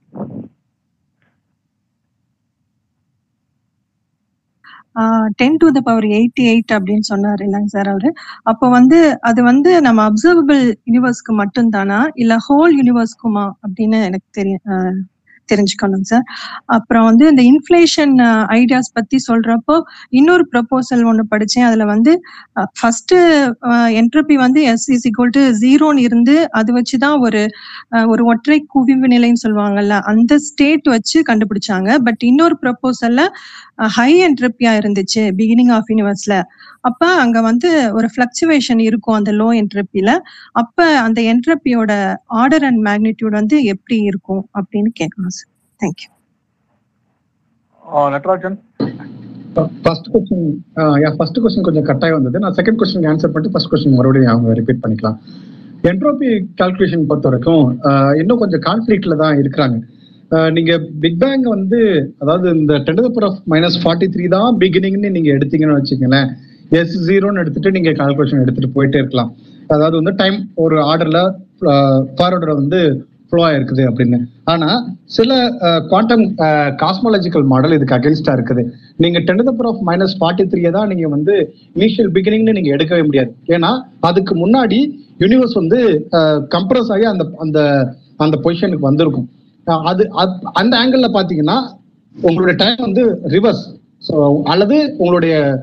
ten 5.37 5.57
to 5.57 5.69
the 5.71 5.81
power 5.81 6.07
eighty 6.17 6.45
eight 6.53 6.75
அப்படின்னு 6.77 7.07
சொன்னார். 7.11 7.41
இல்லைங்க 7.41 7.71
சார் 7.77 7.89
அவரு. 7.89 8.11
அப்போ 8.43 8.67
வந்து 8.69 8.99
அது 9.21 9.43
வந்து 9.43 9.81
நம்ம 9.81 10.01
அப்சர்வபிள் 10.11 10.63
யூனிவர்ஸ்க்கு 10.87 11.35
மட்டும்தானா? 11.43 12.01
இல்ல 12.15 12.37
ஹோல் 12.49 12.75
யூனிவர்ஸ்க்குமா 12.81 13.45
அப்படின்னு 13.65 14.01
எனக்கு 14.05 14.29
தெரியும் 14.33 14.65
தெரிஞ்சுக்கணும் 15.53 16.07
சார். 16.11 16.25
அப்புறம் 16.77 17.07
வந்து 17.09 17.25
இந்த 17.33 17.43
இன்ஃப்ளேஷன் 17.51 18.15
ஐடியாஸ் 18.59 18.91
பத்தி 18.99 19.19
சொல்றப்போ 19.29 19.77
இன்னொரு 20.21 20.47
ப்ரொபோசல் 20.53 21.05
ஒன்று 21.11 21.25
படிச்சேன். 21.35 21.67
அதுல 21.69 21.87
வந்து 21.93 22.15
ஃபர்ஸ்ட் 22.81 23.15
என்ட்ரபி 24.01 24.37
வந்து 24.45 24.63
எஸ் 24.73 24.89
இஸ் 24.97 25.07
ஈக்குவல் 25.11 25.35
டு 25.39 25.43
ஜீரோன்னு 25.65 26.05
இருந்து 26.09 26.37
அது 26.61 26.73
வச்சுதான் 26.79 27.19
ஒரு 27.27 27.43
ஒரு 28.13 28.23
ஒற்றை 28.33 28.59
குவிவு 28.75 29.09
நிலைன்னு 29.15 29.43
சொல்லுவாங்கல்ல 29.45 29.97
அந்த 30.13 30.33
ஸ்டேட் 30.49 30.89
வச்சு 30.95 31.19
கண்டுபிடிச்சாங்க. 31.31 31.91
பட் 32.07 32.23
இன்னொரு 32.31 32.57
ப்ரொபோசல்ல 32.63 33.23
ஹை 33.97 34.11
என்ட்ரப்பியா 34.27 34.73
இருந்துச்சு 34.81 35.23
பிகினிங் 35.41 35.73
ஆஃப் 35.77 35.91
யூனிவர்ஸ்ல 35.93 36.35
அப்ப 36.89 37.07
அங்க 37.23 37.39
வந்து 37.49 37.71
ஒரு 37.99 38.09
ஃபிளக்சுவேஷன் 38.13 38.81
இருக்கும் 38.89 39.17
அந்த 39.19 39.33
லோ. 39.41 39.49
என்ட்ரப்பில 39.61 40.11
அப்ப 40.63 40.87
அந்த 41.07 41.21
என்ட்ரப்பியோட 41.33 41.93
ஆர்டர் 42.41 42.67
அண்ட் 42.69 42.83
மேக்னிடியூட் 42.89 43.39
வந்து 43.41 43.59
எப்படி 43.75 43.99
இருக்கும் 44.11 44.43
அப்படின்னு 44.61 44.93
கேட்கணும் 45.01 45.37
sir 45.39 45.51
thank you 45.81 46.11
Natrajan. 48.17 48.59
First 49.87 50.09
question 50.13 50.47
first 51.17 51.41
question 51.43 51.67
கொஞ்சம் 51.67 51.89
கட்டாயம் 51.89 52.17
வந்தது. 52.19 52.43
நான் 52.45 52.57
செகண்ட் 52.59 52.79
கொஸ்டின் 52.81 53.09
ஆன்சர் 53.11 53.33
பண்ணிட்டு 53.35 53.53
ஃபர்ஸ்ட் 53.55 53.73
கொஸ்டின் 53.73 53.99
மறுபடியும் 53.99 54.33
அவங்க 54.33 54.55
ரிப்பீட் 54.61 54.81
பண்ணிக்கலாம். 54.85 55.19
என்ட்ரோபி 55.91 56.29
கால்குலேஷன் 56.61 57.09
பொறுத்த 57.11 57.29
வரைக்கும் 57.31 57.67
இன்னும் 58.21 58.41
கொஞ்சம் 58.43 58.65
கான்ஃபிளிக்ட்ல 58.69 59.17
தான் 59.23 59.39
இருக்கிறாங்க. 59.43 59.77
நீங்க 60.57 60.73
பிக் 61.03 61.19
பேங் 61.23 61.45
வந்து 61.57 61.79
அதாவது 62.23 62.47
இந்த 62.61 62.75
ten 62.87 63.01
power 63.07 63.27
of 63.29 63.41
minus 63.53 63.77
forty 63.83 64.07
three 64.15 64.25
தான் 64.37 64.57
பிகினிங்னு 64.63 65.11
நீங்க 65.17 65.31
எடுத்தீங்கன்னு 65.37 65.79
வச்சுக்கங்களேன். 65.79 66.31
எஸ் 66.71 67.11
ஜீரோன்னு 67.11 67.35
எடுத்துட்டு 67.35 67.71
நீங்க 67.71 67.91
கால்குலேஷன் 67.91 68.41
எடுத்துட்டு 68.41 68.83
போயிட்டே 68.83 68.95
இருக்கலாம். 68.95 69.35
அதாவது 69.69 69.97
வந்து 69.97 70.15
டைம் 70.17 70.51
ஒரு 70.55 70.77
ஆர்டர்ல 70.81 71.33
ஃபார்வர்டர் 72.17 72.55
வந்து 72.55 73.07
ஃப்ளோ 73.29 73.51
ஆயிருக்குது 73.51 73.93
அப்படின்னு. 73.93 74.21
ஆனா 74.45 74.87
சில 75.05 75.51
குவாண்டம் 75.89 76.35
காஸ்மாலஜிக்கல் 76.77 77.45
மாடல் 77.45 77.73
இதுக்கு 77.73 77.95
அகேன்ஸ்டா 77.95 78.27
இருக்குது. 78.27 78.71
நீங்க 78.97 79.19
ten 79.19 79.43
power 79.45 79.67
of 79.67 79.87
minus 79.87 80.23
forty 80.23 80.43
three 80.43 80.71
தான் 80.71 80.89
நீங்க 80.89 81.09
வந்து 81.09 81.55
இனிஷியல் 81.75 82.11
பிகினிங்னு 82.13 82.53
நீங்க 82.53 82.77
எடுக்கவே 82.77 83.05
முடியாது. 83.05 83.37
ஏன்னா 83.47 83.81
அதுக்கு 84.01 84.47
முன்னாடி 84.47 84.91
யூனிவர்ஸ் 85.19 85.55
வந்து 85.55 86.09
கம்ப்ரஸ் 86.51 86.93
ஆகி 86.93 87.05
அந்த 87.05 87.31
அந்த 87.39 87.89
அந்த 88.17 88.41
பொசிஷனுக்கு 88.43 88.79
வந்திருக்கும். 88.79 89.29
அது 89.65 90.05
அது- 90.05 90.39
அந்த 90.43 90.77
ஆங்கிள் 90.77 91.11
பாத்தீங்கன்னா 91.13 91.77
உங்களுடைய 92.21 92.65
டைம் 92.65 92.93
வந்து 92.93 93.21
ரிவர்ஸ் 93.29 93.81
ஸோ 94.09 94.43
அல்லது 94.43 94.95
உங்களுடைய 94.99 95.63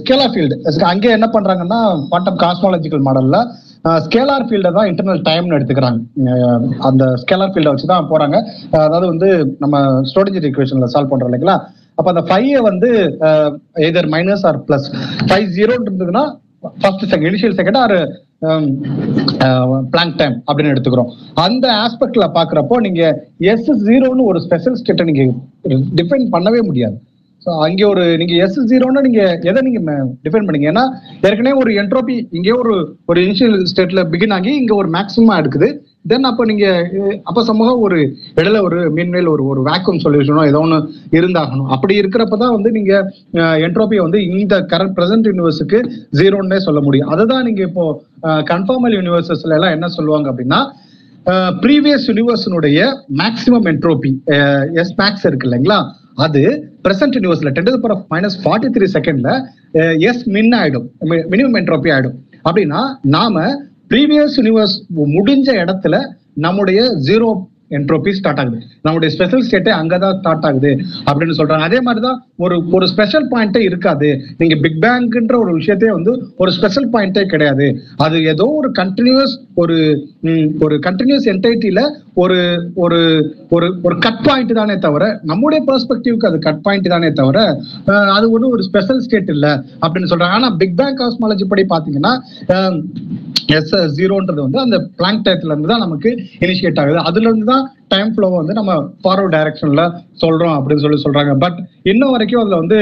ஸ்கேலார் 0.00 0.32
ஃபீல்டு 0.34 0.56
அங்கே 0.92 1.10
என்ன 1.16 1.26
பண்றாங்கன்னா 1.34 1.80
குவாண்டம் 2.10 2.40
காஸ்மாலஜிக்கல் 2.44 3.04
மாடல்ல 3.08 3.38
ஸ்கேலார் 4.06 4.46
ஃபீல்டை 4.48 4.70
தான் 4.76 4.88
இன்டர்னல் 4.90 5.22
டைம்னு 5.28 5.56
எடுத்துக்கிறாங்க. 5.58 6.00
அந்த 6.88 7.04
ஸ்கேலார் 7.22 7.52
ஃபீல்டை 7.52 7.72
வச்சு 7.72 7.92
தான் 7.92 8.08
போறாங்க. 8.10 8.36
அதாவது 8.86 9.06
வந்து 9.12 9.28
நம்ம 9.62 9.76
ஸ்டோடேஜ் 10.10 10.48
ஈக்குவேஷன்ல 10.48 10.88
சால்வ் 10.94 11.12
பண்றோம் 11.12 11.30
இல்லைங்களா? 11.30 11.56
அப்ப 11.98 12.06
அந்த 12.12 12.22
ஃபைவ் 12.28 12.58
வந்து 12.70 12.90
either 13.88 14.10
minus 14.14 14.44
or 14.50 14.58
plus 14.68 14.88
five 15.28 15.48
zero 15.58 15.74
இருந்ததுன்னா 15.84 16.24
first 16.82 17.06
second 17.12 17.30
initial 17.30 17.58
second 17.60 17.80
or 17.84 17.96
Planck 19.92 20.18
time 20.20 20.36
அப்படின்னு 20.46 20.72
எடுத்துக்கிறோம். 20.74 21.10
அந்த 21.46 21.66
ஆஸ்பெக்ட்ல 21.84 22.26
பாக்குறப்போ 22.38 22.76
நீங்க 22.86 23.02
எஸ் 23.52 23.70
ஜீரோன்னு 23.88 24.28
ஒரு 24.30 24.40
ஸ்பெஷல் 24.46 24.78
ஸ்டேட்டை 24.80 25.06
நீங்க 25.10 25.24
டிஃபைன் 26.00 26.26
பண்ணவே 26.34 26.60
முடியாது. 26.70 26.96
ஸோ 27.44 27.50
அங்கே 27.66 27.84
ஒரு 27.90 28.02
நீங்க 28.20 28.34
எஸ் 28.44 28.58
ஜீரோனா 28.70 29.00
நீங்க 29.06 29.22
எதை 29.50 29.60
நீங்க 29.66 29.80
டிஃபைன் 30.24 30.46
பண்ணீங்க? 30.46 30.66
ஏன்னா 30.72 30.82
ஏற்கனவே 31.28 31.54
ஒரு 31.60 31.70
என்ட்ரோபி 31.82 32.16
இங்கே 32.38 32.52
ஒரு 32.62 32.74
ஒரு 33.10 33.18
இனிஷியல் 33.26 33.54
ஸ்டேட்ல 33.70 34.02
பிகின் 34.14 34.34
ஆகி 34.36 34.52
இங்க 34.62 34.72
ஒரு 34.80 34.88
மேக்ஸிமம் 34.96 35.38
எடுக்குது. 35.42 35.68
தென் 36.10 36.28
அப்போ 36.28 36.42
நீங்க 36.50 36.66
அப்போ 37.28 37.40
அப்ப 37.40 37.42
சமூகம் 37.48 37.82
ஒரு 37.86 37.98
இடையில 38.38 38.60
ஒரு 38.66 38.78
மீன்மேல் 38.96 39.30
ஒரு 39.32 39.42
ஒரு 39.52 39.60
வேக்யூம் 39.68 40.02
சொல்யூஷனோ 40.04 40.44
ஏதோ 40.50 40.60
ஒன்று 40.66 40.78
இருந்தாகணும். 41.18 41.70
அப்படி 41.74 41.94
இருக்கிறப்ப 42.00 42.38
தான் 42.42 42.54
வந்து 42.56 42.70
நீங்க 42.76 42.92
என்ட்ரோபியை 43.66 44.02
வந்து 44.06 44.20
இந்த 44.42 44.56
கரண்ட் 44.72 44.94
பிரசன்ட் 44.98 45.28
யூனிவர்ஸுக்கு 45.30 45.80
ஜீரோன்னே 46.20 46.60
சொல்ல 46.66 46.82
முடியும். 46.86 47.10
அதுதான் 47.14 47.46
நீங்க 47.48 47.62
இப்போ 47.68 47.84
கன்ஃபார்மல் 48.52 48.96
யூனிவர்சஸ்ல 48.98 49.56
எல்லாம் 49.58 49.76
என்ன 49.78 49.88
சொல்லுவாங்க 49.98 50.28
அப்படின்னா 50.32 50.60
ப்ரீவியஸ் 51.64 52.06
யூனிவர்ஸினுடைய 52.10 52.78
மேக்ஸிமம் 53.22 53.66
என்ட்ரோபி 53.72 54.12
எஸ் 54.82 54.94
மேக்ஸ் 55.00 55.26
இருக்கு 55.30 55.48
இல்லைங்களா? 55.48 55.80
அது 56.24 56.40
present 56.84 57.16
யூனிவர்ஸ்ல 57.16 57.50
ten 57.56 57.80
power 57.82 58.02
minus 58.12 58.36
forty 58.42 58.68
three 58.76 58.86
செகண்ட்ல 58.94 59.30
எஸ் 60.08 60.22
மின் 60.36 60.52
ஆயிடும். 60.60 60.86
மினிமம் 61.32 61.58
என்ட்ரோபி 61.60 61.90
ஆயிடும். 61.96 62.16
அப்படின்னா 62.48 62.80
நாம 63.16 63.44
ப்ரீவியஸ் 63.90 64.36
யூனிவர்ஸ் 64.38 64.76
முடிஞ்ச 65.16 65.48
இடத்துல 65.62 65.96
நம்முடைய 66.46 66.80
ஜீரோ 67.08 67.28
என்ட்ரோபி 67.76 68.12
ஸ்டார்ட் 68.18 68.40
ஆகுது. 68.42 68.58
நம்முடைய 68.86 69.10
ஸ்பெஷல் 69.14 69.44
ஸ்டேட்டே 69.46 69.72
அங்கதான் 69.80 70.16
ஸ்டார்ட் 70.20 70.46
ஆகுது 70.48 70.72
அப்படின்னு 71.08 71.36
சொல்றாங்க. 71.38 71.66
அதே 71.68 71.80
மாதிரிதான் 71.86 72.18
ஒரு 72.44 72.56
ஒரு 72.76 72.86
ஸ்பெஷல் 72.92 73.26
பாயிண்டே 73.32 73.62
இருக்காது. 73.68 74.08
நீங்க 74.40 74.56
பிக் 74.64 74.80
பேங்க்ன்ற 74.84 75.36
ஒரு 75.44 75.52
விஷயத்தையே 75.58 75.92
வந்து 75.98 76.14
ஒரு 76.42 76.52
ஸ்பெஷல் 76.58 76.88
பாயிண்டே 76.94 77.24
கிடையாது. 77.32 77.68
அது 78.06 78.16
ஏதோ 78.32 78.46
ஒரு 78.60 78.70
கண்டினியூஸ் 78.80 79.34
ஒரு 79.62 79.76
ஒரு 80.64 80.76
கண்டினியூஸ் 80.86 81.26
என்டைட்டில 81.32 81.80
ஒரு 82.22 82.38
ஒரு 82.84 82.98
ஒரு 83.56 83.66
ஒரு 83.86 83.94
கட் 84.06 84.22
பாயிண்ட் 84.26 84.52
தானே 84.60 84.74
தவிர 84.86 85.04
நம்முடைய 85.30 85.60
பெர்ஸ்பெக்டிவ்க்கு 85.68 86.28
அது 86.30 86.38
கட் 86.46 86.62
பாயிண்ட் 86.66 86.88
தானே 86.94 87.10
தவிர 87.20 87.38
அது 88.16 88.26
ஒன்றும் 88.34 88.54
ஒரு 88.56 88.64
ஸ்பெஷல் 88.68 89.02
ஸ்டேட் 89.06 89.32
இல்லை 89.36 89.52
அப்படின்னு 89.84 90.10
சொல்றாங்க. 90.12 90.36
ஆனா 90.38 90.50
பிக் 90.62 90.76
பேங் 90.80 90.98
காஸ்மாலஜி 91.00 91.46
படி 91.52 91.64
பாத்தீங்கன்னா 91.74 92.14
எஸ் 93.58 93.74
ஜீரோன்றது 93.98 94.40
வந்து 94.46 94.60
அந்த 94.64 94.78
பிளாங்க் 94.98 95.24
டயத்துல 95.26 95.52
இருந்து 95.52 95.70
தான் 95.72 95.84
நமக்கு 95.86 96.10
இனிஷியேட் 96.44 96.80
ஆகுது. 96.82 96.98
அதுல 97.10 97.28
இருந்து 97.28 97.48
தான் 97.52 97.59
டைம் 97.92 98.10
ஃப்ளோ 98.14 98.28
வந்து 98.36 98.54
நம்ம 98.58 98.72
ஃபார்வர்ட் 99.04 99.34
டைரக்ஷன்ல 99.36 99.82
சொல்றோம் 100.22 100.54
அப்படின்னு 100.56 100.82
சொல்லி 100.84 100.98
சொல்றாங்க. 101.04 101.32
பட் 101.44 101.58
இன்னும் 101.90 102.12
வரைக்கும் 102.14 102.40
அதுல 102.42 102.58
வந்து 102.62 102.78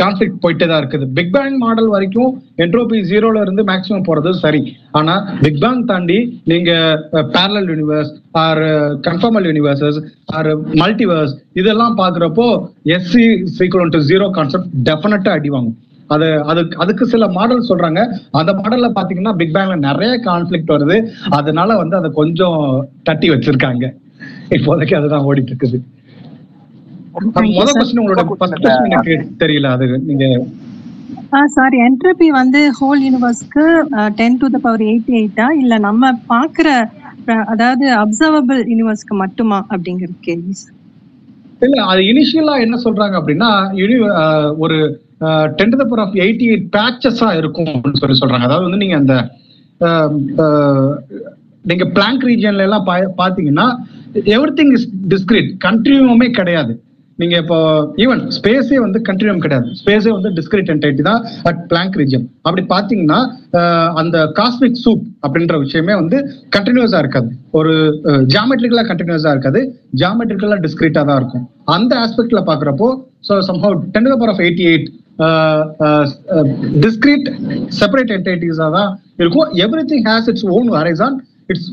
கான்ஃபிளிக் 0.00 0.40
போயிட்டே 0.44 0.66
தான் 0.70 0.80
இருக்குது. 0.82 1.06
பிக் 1.16 1.32
பேங் 1.36 1.56
மாடல் 1.64 1.88
வரைக்கும் 1.94 2.30
என்ட்ரோபி 2.64 2.98
ஜீரோல 3.10 3.42
இருந்து 3.46 3.62
மேக்ஸிமம் 3.70 4.06
போறது 4.08 4.32
சரி. 4.44 4.62
ஆனா 5.00 5.14
பிக் 5.44 5.60
பேங் 5.64 5.80
தாண்டி 5.92 6.18
நீங்க 6.52 6.72
parallel 7.36 7.70
universe 7.72 8.12
or 8.44 8.62
conformal 9.08 9.48
universes 9.50 9.98
or 10.36 10.50
multiverse 10.82 11.34
இதெல்லாம் 11.62 11.96
பாக்குறப்போ 12.02 12.46
S 12.98 13.26
equal 13.58 13.94
to 13.96 14.02
zero 14.12 14.28
concept 14.38 14.70
டெஃபினட்டா 14.90 15.34
அடி 15.38 15.52
வாங்கும். 15.56 15.78
அது 16.14 16.26
அதுக்கு 16.50 16.74
அதுக்கு 16.82 17.04
சில 17.12 17.24
மாடல் 17.36 17.68
சொல்றாங்க. 17.68 18.00
அந்த 18.38 18.50
மாடல்ல 18.58 18.88
பாத்தீங்கன்னா 18.96 19.32
பிக் 19.40 19.54
பேங்ல 19.54 19.76
நிறைய 19.88 20.14
கான்ஃபிளிக் 20.26 20.72
வருது. 20.72 20.96
அதனால 21.38 21.76
வந்து 21.82 21.96
அதை 22.00 22.08
கொஞ்சம் 22.20 22.58
தட்டி 23.08 23.28
வச்சிருக்காங்க. 23.34 23.84
இப்போதைக்கு 24.50 24.94
அதுதான் 24.96 25.26
ஓடிட்டு 25.26 25.52
இருக்குது 25.52 25.78
முதல். 27.54 27.74
கொஸ்டின் 27.74 28.00
உங்களோட 28.02 28.22
தெரியல 29.42 29.68
அது 29.74 29.86
நீங்க 30.06 30.26
சாரி 31.52 31.76
என்ட்ரோபி 31.84 32.26
வந்து 32.32 32.60
whole 32.78 33.00
யூனிவர்ஸ்க்கு 33.04 33.64
ten 34.18 34.38
to 34.40 34.48
the 34.48 34.58
power 34.58 34.84
eighty 34.88 35.12
எயிட்டா 35.20 35.46
இல்ல 35.62 35.78
நம்ம 35.86 36.12
பாக்குற 36.28 36.68
அதாவது 37.48 37.84
அப்சர்வபிள் 38.00 38.60
யூனிவர்ஸ்க்கு 38.70 39.14
மட்டுமா 39.22 39.58
அப்படிங்கிற 39.70 40.10
கேள்வி. 40.20 40.54
இல்ல 41.62 41.76
அது 41.84 42.00
இனிஷியலா 42.10 42.54
என்ன 42.64 42.76
சொல்றாங்க 42.84 43.16
அப்படின்னா 43.20 43.50
ஒரு 44.58 44.76
ten 45.58 45.72
to 45.72 45.78
power 45.82 46.02
of 46.04 46.16
eighty 46.24 46.46
eight 46.48 46.68
பேச்சஸா 46.74 47.30
இருக்கும் 47.40 47.72
சொல்லி 48.00 48.16
சொல்றாங்க 48.20 48.48
அதாவது 48.48 48.66
வந்து 48.68 48.82
நீங்க 48.84 48.96
அந்த 48.96 49.16
நீங்க 51.64 51.84
பிளாங்க் 51.96 52.24
ரீஜன்ல 52.24 52.66
எல்லாம் 52.68 52.86
பாத்தீங்கன்னா 53.20 53.66
எவ்ரி 54.36 54.52
திங் 54.60 54.74
இஸ் 54.78 54.88
டிஸ்கிரீட் 55.14 55.52
கண்டினியூமே 55.68 56.28
கிடையாது. 56.40 56.74
நீங்க 57.20 57.34
இப்போ 57.42 57.58
ஈவன் 58.04 58.22
ஸ்பேஸே 58.36 58.78
வந்து 58.84 58.98
கண்டினியூம் 59.08 59.42
கிடையாது. 59.42 59.68
ஸ்பேஸே 59.80 60.10
வந்து 60.14 60.30
டிஸ்கிரீட் 60.38 60.70
என்டைட்டி 60.74 61.02
தான் 61.08 61.20
அட் 61.48 61.60
பிளாங்க் 61.70 61.96
ரீஜன் 62.00 62.24
அப்படி 62.46 62.62
பாத்தீங்கன்னா 62.72 63.18
அந்த 64.00 64.16
காஸ்மிக் 64.38 64.80
சூப் 64.84 65.04
அப்படின்ற 65.26 65.58
விஷயமே 65.64 65.94
வந்து 66.00 66.18
கண்டினியூஸா 66.56 67.00
இருக்காது. 67.04 67.28
ஒரு 67.58 67.74
ஜாமெட்ரிக்கலா 68.34 68.84
கண்டினியூஸா 68.90 69.32
இருக்காது. 69.34 69.62
ஜாமெட்ரிக்கலா 70.02 70.58
டிஸ்கிரீட்டா 70.66 71.04
தான் 71.10 71.20
இருக்கும். 71.22 71.46
அந்த 71.76 71.94
ஆஸ்பெக்ட்ல 72.04 72.42
பாக்குறப்போ 72.50 72.88
so 73.28 73.36
somehow 73.50 73.76
ten 73.96 74.10
power 74.12 74.32
of 74.34 74.42
eighty 74.46 74.66
eight 74.72 74.88
discrete 76.86 77.28
separate 77.80 78.14
என்டைட்டிஸா 78.16 78.66
தான் 78.78 78.90
இருக்கும். 79.22 79.48
Everything 79.92 80.06
has 80.10 80.30
its 80.32 80.48
own 80.56 80.70
horizon 80.80 81.18
its 81.52 81.70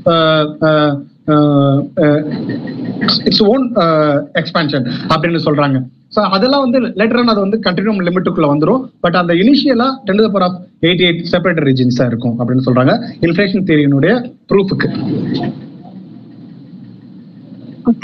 its 3.29 3.43
own 3.53 3.65
expansion 4.41 4.85
அப்படின்னு 5.13 5.41
சொல்றாங்க. 5.47 5.79
ஸோ 6.15 6.21
அதெல்லாம் 6.35 6.63
வந்து 6.65 6.79
லேட்டர் 6.99 7.31
அது 7.33 7.41
வந்து 7.45 7.59
கண்டினியூம் 7.65 7.99
லிமிட்டுக்குள்ள 8.07 8.47
வந்துடும் 8.53 8.81
பட் 9.03 9.17
அந்த 9.21 9.33
இனிஷியலா 9.33 9.87
ten 10.07 10.21
power 10.25 10.45
of 10.47 10.57
eighty 10.87 11.05
eight 11.07 11.21
separate 11.33 11.61
ரீஜன்ஸா 11.69 12.05
இருக்கும் 12.11 12.35
அப்படின்னு 12.39 12.65
சொல்றாங்க. 12.67 12.93
இன்ஃபிளேஷன் 13.27 13.65
தியரியினுடைய 13.69 14.13
ப்ரூஃபுக்கு 14.51 14.89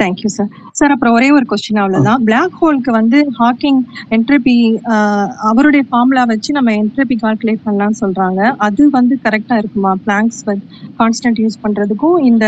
தேங்க்யூ 0.01 0.29
சார் 0.35 0.49
சார் 0.79 0.93
அப்புறம் 0.93 1.15
ஒரே 1.17 1.27
ஒரு 1.37 1.45
கொஸ்டின் 1.51 1.79
அவ்வளவுதான். 1.81 2.21
பிளாக் 2.27 2.55
ஹோலுக்கு 2.59 2.91
வந்து 2.97 3.19
ஹாக்கிங் 3.39 3.79
என்ட்ரபி 4.15 4.55
அவருடைய 5.49 5.83
ஃபார்முலா 5.89 6.23
வச்சு 6.31 6.57
நம்ம 6.57 6.73
என்ட்ரபி 6.81 7.17
கால்குலேட் 7.23 7.65
பண்ணலாம்னு 7.67 7.99
சொல்றாங்க. 8.03 8.41
அது 8.67 8.83
வந்து 8.97 9.15
கரெக்டா 9.25 9.57
இருக்குமா? 9.61 9.93
பிளாங்க்ஸ் 10.05 10.41
கான்ஸ்டன்ட் 11.01 11.41
யூஸ் 11.43 11.61
பண்றதுக்கும் 11.65 12.19
இந்த 12.31 12.45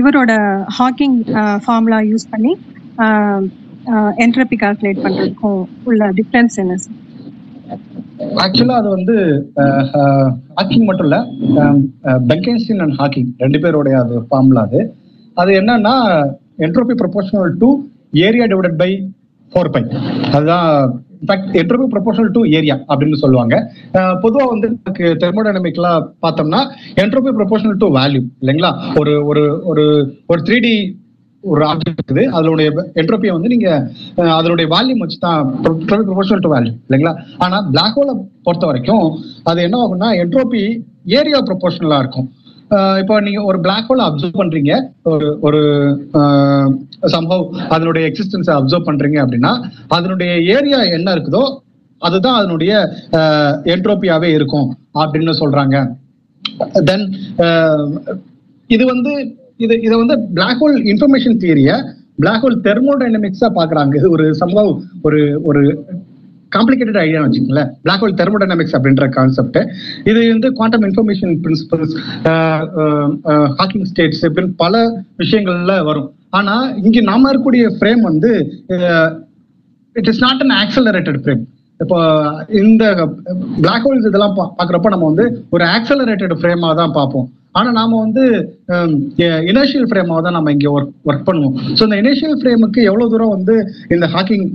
இவரோட 0.00 0.32
ஹாக்கிங் 0.78 1.18
ஃபார்முலா 1.66 2.00
யூஸ் 2.12 2.30
பண்ணி 2.34 2.54
என்ட்ரபி 4.24 4.58
கால்குலேட் 4.64 5.04
பண்றதுக்கும் 5.04 5.60
உள்ள 5.90 6.10
டிஃபரன்ஸ் 6.20 6.58
என்ன 6.64 6.78
சார் 6.86 6.98
ஆக்சுவலா 8.44 8.78
அது 8.80 8.88
வந்து 8.94 9.14
ஹாக்கிங் 10.56 10.86
மட்டும் 10.88 11.06
இல்ல 11.08 11.18
பெங்கன்ஸ்டின் 12.32 12.82
அண்ட் 12.84 12.96
ஹாக்கிங் 13.00 13.30
ரெண்டு 13.44 13.58
பேருடைய 13.62 13.94
அது 14.04 14.16
ஃபார்முலா 14.30 14.62
அது. 14.68 14.80
அது 15.36 15.50
என்னன்னா 15.60 15.94
entropy 16.66 16.94
proportional 17.02 17.52
to 17.62 17.68
area 18.26 18.46
divided 18.52 18.80
by 18.82 18.90
four 19.52 19.72
by 19.74 19.82
அதுதான் 20.34 20.66
in fact 21.20 21.56
entropy 21.60 21.86
proportional 21.94 22.30
to 22.36 22.40
area 22.58 22.76
அப்படின்னு 22.90 23.16
சொல்லுவாங்க. 23.22 23.54
பொதுவா 24.22 24.44
வந்து 24.52 24.66
நமக்கு 24.72 25.06
தெர்மோடைனமிக்லாம் 25.22 26.06
பார்த்தோம்னா 26.24 26.60
என்ட்ரோபி 27.02 27.32
ப்ரொபோஷனல் 27.38 27.80
டு 27.82 27.88
வேல்யூ 27.98 28.22
இல்லைங்களா? 28.42 28.70
ஒரு 29.00 29.12
ஒரு 29.30 29.42
ஒரு 29.70 29.84
ஒரு 30.32 30.40
த்ரீ 30.48 30.58
டி 30.66 30.74
ஒரு 31.44 31.62
ஆப்ஜெக்ட் 31.70 32.00
இருக்குது. 32.00 32.24
அதனுடைய 32.36 32.70
என்ட்ரோபியை 33.00 33.32
வந்து 33.36 33.52
நீங்க 33.52 33.68
அதனுடைய 34.38 34.66
வால்யூம் 34.74 35.02
வச்சு 35.04 35.18
தான் 35.26 35.40
ப்ரொபோஷனல் 35.90 36.44
டு 36.46 36.52
வேல்யூ 36.54 36.72
இல்லைங்களா? 36.86 37.14
ஆனா 37.44 37.58
பிளாக் 37.74 37.96
ஹோலை 37.98 38.14
பொறுத்த 38.46 38.66
வரைக்கும் 38.70 39.06
அது 39.50 39.64
என்ன 39.68 39.78
ஆகும்னா 39.84 40.10
என்ட்ரோபி 40.24 40.62
ஏரியா 41.20 41.38
ப்ரொபோஷனலா 41.50 42.00
இருக்கும். 42.04 42.28
இப்போ 43.00 43.14
நீங்க 43.26 43.40
ஒரு 43.50 43.58
பிளாக் 43.64 43.88
ஹோல் 43.88 44.02
அப்சர்வ் 44.06 44.40
பண்றீங்க. 44.40 44.72
ஒரு 45.12 45.28
ஒரு 45.46 45.60
சம்பவ் 47.14 47.44
அதனுடைய 47.74 48.02
எக்ஸிஸ்டன்ஸை 48.10 48.52
அப்சர்வ் 48.58 48.88
பண்றீங்க 48.88 49.18
அப்படின்னா 49.24 49.52
அதனுடைய 49.96 50.30
ஏரியா 50.56 50.80
என்ன 50.96 51.14
இருக்குதோ 51.16 51.44
அதுதான் 52.02 52.38
அதனுடைய 52.40 52.72
என்ட்ரோபியாவே 53.74 54.28
இருக்கும் 54.38 54.68
அப்படின்னு 55.02 55.34
சொல்றாங்க. 55.42 55.76
தென் 56.88 57.06
இது 58.70 58.84
வந்து 58.92 59.12
இது 59.64 59.74
இதை 59.86 59.94
வந்து 60.02 60.16
பிளாக் 60.36 60.60
ஹோல் 60.60 60.76
இன்ஃபர்மேஷன் 60.92 61.40
தியரிய 61.42 61.70
பிளாக் 62.22 62.42
ஹோல் 62.44 62.56
தெர்மோடைனமிக்ஸா 62.66 63.48
பாக்குறாங்க 63.58 63.94
இது 64.00 64.08
ஒரு 64.16 64.26
சம்பவம் 64.42 64.78
ஒரு 65.08 65.20
ஒரு 65.50 65.62
காம்ப்ளிகேட்டட் 66.52 66.98
ஐடியா 66.98 67.20
வச்சுக்கோங்களேன். 67.22 67.68
பிளாக் 67.82 68.02
ஹோல் 68.02 68.16
தெர்மோடைனமிக்ஸ் 68.20 68.76
அப்படின்ற 68.76 69.08
கான்செப்ட் 69.08 69.58
இது 70.04 70.28
வந்து 70.28 70.52
quantum 70.52 70.82
information 70.82 71.34
principles 71.44 71.94
Hawking 73.58 73.86
states 73.92 74.26
இப்படின்னு 74.26 74.52
பல 74.56 74.74
விஷயங்கள்ல 75.18 75.84
வரும். 75.84 76.08
ஆனா 76.30 76.54
இங்க 76.82 77.00
நாம 77.00 77.30
இருக்கக்கூடிய 77.30 77.64
ஃப்ரேம் 77.76 78.00
வந்து 78.00 78.32
it 79.96 80.08
is 80.08 80.20
not 80.20 80.42
an 80.46 80.54
accelerated 80.62 81.20
frame 81.22 81.42
இப்போ 81.80 81.98
இந்த 82.62 82.84
பிளாக் 83.60 83.84
ஹோல்ஸ் 83.84 84.06
இதெல்லாம் 84.06 84.36
பா- 84.36 84.50
பாக்குறப்ப 84.58 84.88
நம்ம 84.88 85.06
வந்து 85.06 85.24
ஒரு 85.50 85.64
ஆக்சலரேட்டட் 85.64 86.34
ஃப்ரேமா 86.40 86.74
தான் 86.74 86.92
பார்ப்போம். 86.92 87.28
ஆனா 87.58 87.70
நாம 87.78 87.98
வந்து 88.04 88.24
இனர்ஷியல் 89.52 89.86
ஃப்ரேமாக 89.90 90.20
தான் 90.26 90.36
நம்ம 90.36 90.52
இங்க 90.56 90.68
ஒர்க் 90.76 90.92
ஒர்க் 91.10 91.26
பண்ணுவோம். 91.28 91.54
ஸோ 91.76 91.82
இந்த 91.86 91.96
இனர்ஷியல் 92.02 92.36
ஃப்ரேமுக்கு 92.40 92.80
எவ்வளவு 92.90 93.12
தூரம் 93.12 93.34
வந்து 93.36 93.54
இந்த 93.94 94.06
ஹாக்கிங் 94.14 94.46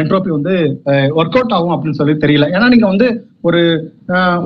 என்ட்ரோபி 0.00 0.30
வந்து 0.36 0.54
ஒர்க் 1.20 1.36
அவுட் 1.38 1.54
ஆகும் 1.58 1.74
அப்படின்னு 1.74 1.98
சொல்லி 2.00 2.14
தெரியல. 2.24 2.48
ஏன்னா 2.56 2.68
நீங்க 2.74 2.86
வந்து 2.92 3.08
ஒரு 3.48 3.60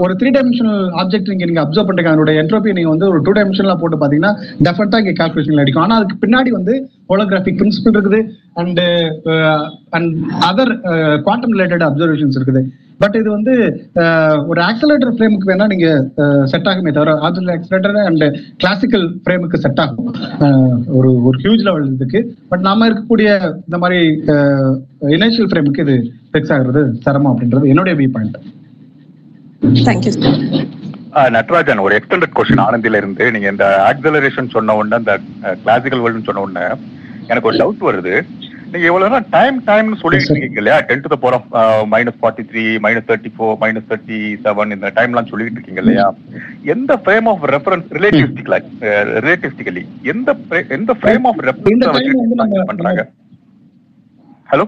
ஒரு 0.03 0.13
த்ரீ 0.21 0.31
டைமென்ஷனல் 0.37 0.83
ஆப்ஜெக்ட் 1.01 1.31
நீங்க 1.33 1.47
நீங்க 1.49 1.63
அப்சர்வ் 1.63 1.89
பண்றீங்க. 1.89 2.13
அதனுடைய 2.13 2.43
என்ட்ரோபி 2.43 2.75
நீங்க 2.79 2.91
வந்து 2.95 3.09
ஒரு 3.13 3.19
டூ 3.27 3.33
டைமென்ஷனலா 3.39 3.77
போட்டு 3.83 4.01
பாத்தீங்கன்னா 4.03 4.33
டெஃபினட்டா 4.67 5.01
இங்க 5.03 5.15
கால்குலேஷன் 5.21 5.63
அடிக்கும். 5.65 5.85
ஆனா 5.87 5.97
அதுக்கு 6.01 6.23
பின்னாடி 6.25 6.53
வந்து 6.59 6.75
ஹோலோகிராஃபிக் 7.13 7.59
பிரின்சிபிள் 7.61 7.97
இருக்குது. 7.97 8.21
And 8.63 8.81
and 9.99 10.13
other 10.51 10.73
quantum 11.27 11.55
related 11.57 11.87
observations 11.89 12.39
இருக்குது. 12.41 12.63
பட் 13.01 13.17
இது 13.17 13.29
வந்து 13.31 13.53
ஆஹ், 14.03 14.39
ஒரு 14.49 14.61
ஆக்சலேட்டர் 14.61 15.13
ஃப்ரேமுக்கு 15.15 15.51
வேணா 15.51 15.67
நீங்க 15.67 15.89
செட் 16.45 16.69
ஆகுமே 16.71 16.93
தவிர 16.93 17.13
ஆக்சலேட்டர் 17.27 17.99
அண்ட் 18.03 18.25
கிளாசிக்கல் 18.57 19.07
ஃப்ரேமுக்கு 19.23 19.63
செட் 19.63 19.81
ஆகும். 19.85 20.11
ஆஹ், 20.41 20.67
ஒரு 20.99 21.11
ஒரு 21.25 21.39
ஹியூஜ் 21.45 21.65
லெவல் 21.69 21.87
இதுக்கு. 21.91 22.21
பட் 22.51 22.65
நாம 22.67 22.89
இருக்கக்கூடிய 22.89 23.31
இந்த 23.61 23.79
மாதிரி 23.79 24.01
இனிஷியல் 25.17 25.51
ஃப்ரேமுக்கு 25.51 25.85
இது 25.87 25.97
ஃபிக்ஸ் 26.33 26.53
ஆகுறது 26.57 26.83
சிரமம் 27.05 27.33
அப்படின்றது 27.33 27.73
என்னுடைய 27.73 27.97
வியூ 28.01 28.11
பாயிண்ட் 28.11 28.39
தேங்க்யூ 29.83 30.13
நட்ராஜன் 31.35 31.83
ஒரு 31.85 31.95
எக்ஸ்டெண்டட் 31.97 32.35
கொஸ்டின் 32.37 32.65
ஆனந்தில 32.65 32.99
இருந்து 32.99 33.25
நீங்க 33.31 33.49
இந்த 33.49 33.67
ஆக்சலரேஷன் 33.89 34.53
சொன்ன 34.53 34.77
உடனே 34.77 34.99
அந்த 34.99 35.15
கிளாசிக்கல் 35.63 36.03
வேர்ல்டுன்னு 36.03 36.29
சொன்ன 36.29 36.45
உடனே 36.45 36.67
எனக்கு 37.29 37.49
ஒரு 37.49 37.59
டவுட் 37.59 37.83
வருது. 37.89 38.15
நீங்க 38.73 38.87
எவ்வளவு 38.91 39.19
டைம் 39.35 39.57
டைம்னு 39.69 39.97
சொல்லிட்டு 40.03 40.31
இருக்கீங்க 40.33 40.61
இல்லையா? 40.63 40.79
டென் 40.89 41.03
டு 41.05 41.17
போற 41.25 41.37
minus 41.95 42.19
forty 42.21 42.43
three 42.51 42.65
minus 42.85 43.07
thirty 43.11 43.31
four 43.37 43.55
minus 43.63 43.89
thirty 43.91 44.19
seven 44.45 44.75
இந்த 44.77 44.89
டைம்லாம் 44.99 45.31
சொல்லிட்டு 45.31 45.59
இருக்கீங்க 45.59 45.83
இல்லையா? 45.85 46.07
எந்த 46.75 46.95
ஃப்ரேம் 47.05 47.29
ஆஃப் 47.33 47.45
ரெஃபரன்ஸ் 47.55 47.89
ரிலேட்டிவிஸ்டிக்ல 47.99 48.59
ரிலேட்டிவிஸ்டிக்கலி 49.27 49.83
எந்த 50.13 50.35
எந்த 50.79 50.95
ஃப்ரேம் 51.01 51.27
ஆஃப் 51.31 51.43
ரெஃபரன்ஸ் 51.49 52.69
பண்றாங்க? 52.73 53.05
ஹலோ 54.53 54.67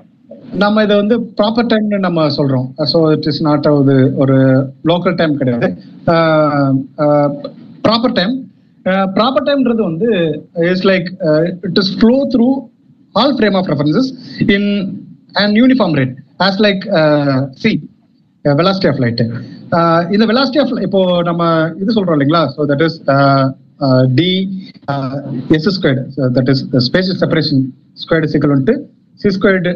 நம்ம 0.62 0.82
இதை 0.86 0.94
வந்து 1.02 1.16
ப்ராப்பர் 1.38 1.68
டைம்னு 1.72 1.98
நம்ம 2.06 2.24
சொல்றோம். 2.38 2.66
ஸோ 2.92 2.98
இட் 3.14 3.28
இஸ் 3.30 3.42
நாட் 3.48 3.66
ஒரு 3.80 3.94
ஒரு 4.22 4.36
லோக்கல் 4.90 5.16
டைம் 5.20 5.38
கிடையாது. 5.42 5.68
ப்ராப்பர் 7.86 8.16
டைம் 8.18 8.34
ப்ராப்பர் 9.16 9.46
டைம்ன்றது 9.48 9.82
வந்து 9.90 10.08
is 10.72 10.84
like 10.90 11.08
it 11.68 11.80
is 11.82 11.92
flow 12.00 12.16
through 12.34 12.48
all 13.14 13.34
frame 13.38 13.56
of 13.60 13.68
references 13.72 14.10
in 14.56 14.68
and 15.42 15.54
uniform 15.62 15.96
rate 16.00 16.14
as 16.46 16.60
like 16.66 16.84
c 17.62 17.72
velocity 18.44 18.88
of 18.92 19.00
light 19.04 19.22
இந்த 20.14 20.24
வெலாசிட்டி 20.30 20.60
ஆஃப் 20.62 20.72
இப்போ 20.86 21.00
நம்ம 21.28 21.42
இது 21.82 21.96
சொல்றோம் 21.96 22.16
இல்லைங்களா? 22.16 22.42
So 22.54 22.66
that 22.70 22.84
is 22.88 22.96
t 24.18 24.30
s 25.56 25.68
squared 25.78 26.02
that 26.36 26.50
is 26.54 26.62
space 26.88 27.10
separation 27.22 27.62
squared 28.02 28.30
சிக்கல் 28.34 28.52
வந்துட்டு 28.54 28.76
c 29.20 29.30
squared 29.38 29.72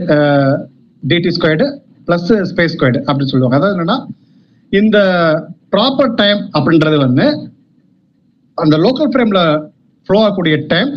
dt 1.03 1.33
squared 1.39 1.67
plus 2.09 2.29
space 2.51 2.75
squared 2.77 2.99
அப்படின்னு 3.09 3.33
சொல்லுவாங்க. 3.33 3.57
அதாவது 3.59 3.75
என்னன்னா 3.77 3.99
இந்த 4.73 4.99
ப்ராப்பர் 5.75 6.13
டைம் 6.21 6.41
அப்படின்றது 6.57 6.99
வந்து 7.07 7.27
அந்த 8.59 8.75
லோக்கல் 8.85 9.11
ஃப்ரேம்ல 9.13 9.41
ஃப்ளோ 10.09 10.19
ஆகக்கூடிய 10.25 10.57
time 10.73 10.91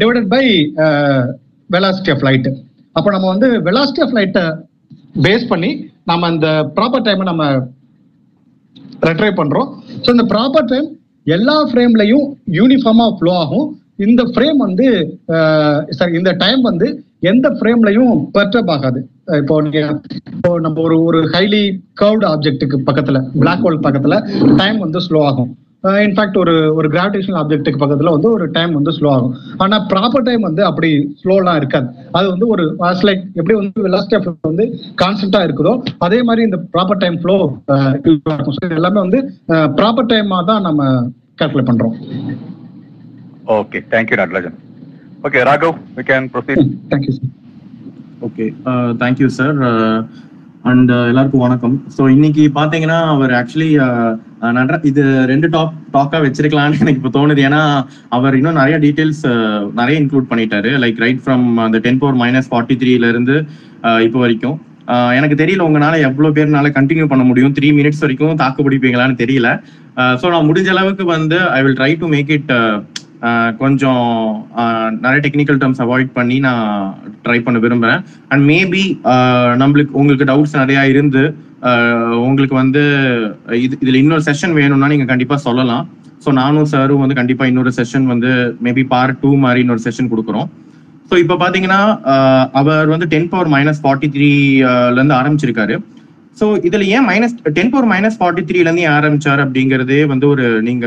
divided 0.00 0.28
by 0.34 0.44
velocity 1.70 2.12
of 2.14 2.24
light 2.28 2.50
அப்போ 2.96 3.08
நம்ம 3.14 3.26
வந்து 3.34 3.48
வெலாசிட்டி 3.68 4.02
ஆஃப் 4.04 4.14
லைட்டை 4.18 4.44
பேஸ் 5.24 5.46
பண்ணி 5.52 5.70
நம்ம 6.10 6.26
அந்த 6.32 6.48
ப்ராப்பர் 6.76 7.06
டைமை 7.06 7.24
நம்ம 7.30 7.44
ரெட்ரைவ் 9.08 9.40
பண்றோம். 9.40 9.68
ஸோ 10.04 10.08
இந்த 10.16 10.24
ப்ராப்பர் 10.32 10.68
டைம் 10.70 10.86
எல்லா 11.36 11.56
ஃப்ரேம்லையும் 11.70 12.26
யூனிஃபார்மா 12.58 13.06
ஃப்ளோ 13.18 13.32
ஆகும். 13.42 13.66
இந்த 14.06 14.22
ஃப்ரேம் 14.30 14.58
வந்து 14.66 14.86
சாரி 15.98 16.14
இந்த 16.20 16.32
டைம் 16.42 16.62
வந்து 16.70 16.86
எந்த 17.30 17.46
ஃப்ரேம்லையும் 17.58 18.12
பெர்டப் 18.34 18.70
ஆகாது. 18.74 19.00
இப்போ 19.40 19.54
நீங்க 19.66 19.80
இப்போ 20.34 20.50
நம்ம 20.64 20.80
ஒரு 20.86 20.96
ஒரு 21.08 21.20
ஹைலி 21.34 21.62
கர்வ்டு 22.00 22.26
ஆப்ஜெக்ட்டுக்கு 22.32 22.78
பக்கத்துல 22.88 23.20
பிளாக் 23.42 23.64
ஹோல் 23.66 23.84
பக்கத்துல 23.86 24.16
டைம் 24.60 24.78
வந்து 24.84 25.00
ஸ்லோ 25.06 25.20
ஆகும். 25.30 25.50
இன்ஃபேக்ட் 26.04 26.38
ஒரு 26.42 26.54
ஒரு 26.78 26.88
கிராவிடேஷனல் 26.94 27.38
ஆப்ஜெக்ட்டுக்கு 27.40 27.80
பக்கத்துல 27.82 28.12
வந்து 28.16 28.28
ஒரு 28.36 28.46
டைம் 28.56 28.72
வந்து 28.78 28.92
ஸ்லோ 28.98 29.08
ஆகும். 29.16 29.34
ஆனா 29.64 29.76
ப்ராப்பர் 29.92 30.26
டைம் 30.28 30.42
வந்து 30.48 30.62
அப்படி 30.70 30.90
ஸ்லோலாம் 31.22 31.58
இருக்காது. 31.60 31.88
அது 32.18 32.26
வந்து 32.32 32.46
ஒரு 32.54 32.64
லைக் 33.08 33.22
எப்படி 33.40 33.56
வந்து 33.60 33.84
வெலாசிட்டி 33.86 34.16
ஆஃப் 34.18 34.28
வந்து 34.50 34.66
கான்ஸ்டன்டா 35.02 35.40
இருக்குதோ 35.48 35.74
அதே 36.06 36.20
மாதிரி 36.28 36.44
இந்த 36.48 36.60
ப்ராப்பர் 36.74 37.00
டைம் 37.04 37.18
ஃப்ளோ 37.22 37.36
இருக்கும் 37.40 38.76
எல்லாமே 38.80 39.00
வந்து 39.06 39.20
ப்ராப்பர் 39.80 40.10
டைமா 40.12 40.38
தான் 40.50 40.66
நம்ம 40.68 40.90
கால்குலேட் 41.40 41.70
பண்றோம். 41.70 41.96
Okay 43.58 43.80
thank you 43.94 44.18
Natrajan 44.22 44.56
okay 45.26 45.40
Raghav 45.50 45.76
we 45.98 46.04
can 46.12 46.28
proceed 46.34 46.62
thank you 46.92 47.14
sir 47.18 47.32
okay 48.28 48.44
thank you 49.02 49.28
sir 49.38 49.58
and 50.70 50.90
uh, 50.94 51.02
எல்லாருக்கும் 51.10 51.42
வணக்கம். 51.44 51.74
ஸோ 51.96 52.02
இன்னைக்கு 52.14 52.44
பார்த்தீங்கன்னா 52.56 52.96
அவர் 53.12 53.32
ஆக்சுவலி 53.40 53.68
uh, 53.84 54.08
uh, 54.44 54.50
நட்ர 54.56 54.78
இது 54.90 55.02
ரெண்டு 55.30 55.48
டாப் 55.52 55.74
டாக்காக 55.96 56.20
வச்சிருக்கலாம்னு 56.24 56.80
எனக்கு 56.84 57.00
இப்போ 57.00 57.12
தோணுது. 57.16 57.40
ஏன்னா 57.48 57.60
அவர் 58.16 58.36
இன்னும் 58.38 58.58
நிறைய 58.60 58.76
டீட்டெயில்ஸ் 58.84 59.22
நிறைய 59.80 59.96
இன்க்ளூட் 60.00 60.28
பண்ணிட்டாரு. 60.30 60.70
லைக் 60.84 60.98
ரைட் 61.04 61.22
ஃப்ரம் 61.24 61.44
அந்த 61.66 61.80
டென் 61.84 62.00
பவர் 62.02 62.18
மைனஸ் 62.22 62.50
ஃபார்ட்டி 62.52 62.76
த்ரீல 62.82 63.10
இருந்து 63.14 63.36
இப்போ 64.06 64.18
வரைக்கும். 64.24 64.56
எனக்கு 65.18 65.38
தெரியல 65.42 65.66
உங்களால 65.68 66.00
எவ்வளவு 66.08 66.36
பேர்னால 66.38 66.72
கண்டினியூ 66.78 67.06
பண்ண 67.12 67.26
முடியும். 67.30 67.54
த்ரீ 67.58 67.70
மினிட்ஸ் 67.78 68.04
வரைக்கும் 68.06 68.36
தாக்கு 68.42 68.66
பிடிப்பீங்களான்னு 68.68 69.22
தெரியல. 69.24 69.50
ஸோ 70.22 70.28
நான் 70.34 70.48
முடிஞ்ச 70.50 70.70
அளவுக்கு 70.76 71.06
வந்து 71.16 71.38
I 71.58 71.62
will 71.66 71.78
try 71.80 71.92
to 72.02 72.08
make 72.16 72.32
it 72.38 72.52
கொஞ்சம் 73.60 74.04
நிறைய 75.04 75.20
டெக்னிக்கல் 75.24 75.60
டேர்ம்ஸ் 75.62 75.82
அவாய்ட் 75.84 76.10
பண்ணி 76.18 76.36
நான் 76.46 76.66
ட்ரை 77.24 77.38
பண்ண 77.46 77.58
விரும்புகிறேன் 77.64 78.02
அண்ட் 78.32 78.44
மேபி 78.52 78.84
நம்மளுக்கு 79.62 79.98
உங்களுக்கு 80.00 80.28
டவுட்ஸ் 80.30 80.56
நிறையா 80.62 80.84
இருந்து 80.92 81.24
உங்களுக்கு 82.26 82.56
வந்து 82.62 82.82
இது 83.64 83.74
இதில் 83.82 84.00
இன்னொரு 84.02 84.24
செஷன் 84.28 84.56
வேணும்னா 84.60 84.90
நீங்கள் 84.92 85.10
கண்டிப்பாக 85.12 85.40
சொல்லலாம். 85.46 85.84
ஸோ 86.24 86.30
நானும் 86.40 86.70
சாரும் 86.74 87.02
வந்து 87.04 87.18
கண்டிப்பாக 87.18 87.50
இன்னொரு 87.50 87.72
செஷன் 87.78 88.06
வந்து 88.12 88.30
மேபி 88.66 88.84
பார்ட் 88.92 89.20
டூ 89.24 89.30
மாதிரி 89.44 89.62
இன்னொரு 89.64 89.84
செஷன் 89.86 90.10
கொடுக்குறோம். 90.12 90.48
ஸோ 91.10 91.14
இப்போ 91.22 91.34
பார்த்தீங்கன்னா 91.42 91.80
அவர் 92.60 92.88
வந்து 92.94 93.06
டென் 93.12 93.28
பவர் 93.32 93.52
மைனஸ் 93.56 93.82
ஃபார்ட்டி 93.82 94.08
த்ரீலேருந்து 94.14 95.18
ஆரம்பிச்சிருக்காரு. 95.20 95.76
ஸோ 96.36 96.46
இதுல 96.66 96.84
ஏன் 96.88 97.06
minus 97.08 97.34
ten 97.52 97.70
power 97.70 97.90
minus 97.90 98.18
forty 98.18 98.42
த்ரீல 98.42 98.64
இருந்து 98.64 98.86
ஆரம்பிச்சார் 98.90 99.42
அப்படிங்கறதே 99.44 100.00
வந்து 100.06 100.28
ஒரு 100.28 100.46
நீங்க 100.62 100.86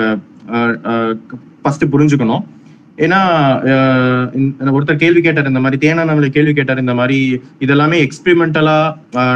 ஃபர்ஸ்ட் 1.64 1.86
புரிஞ்சுக்கணும். 1.94 2.44
ஏன்னா 2.98 3.20
ஒருத்தர் 4.72 4.96
கேள்வி 4.96 5.22
கேட்டார் 5.22 5.48
இந்த 5.48 5.60
மாதிரி 5.60 5.78
தேனா 5.84 6.04
நம்மள 6.08 6.28
கேள்வி 6.30 6.54
கேட்டார் 6.54 6.80
இந்த 6.80 6.94
மாதிரி 6.94 7.18
இதெல்லாமே 7.60 7.98
எக்ஸ்பெரிமெண்டலா 8.06 8.78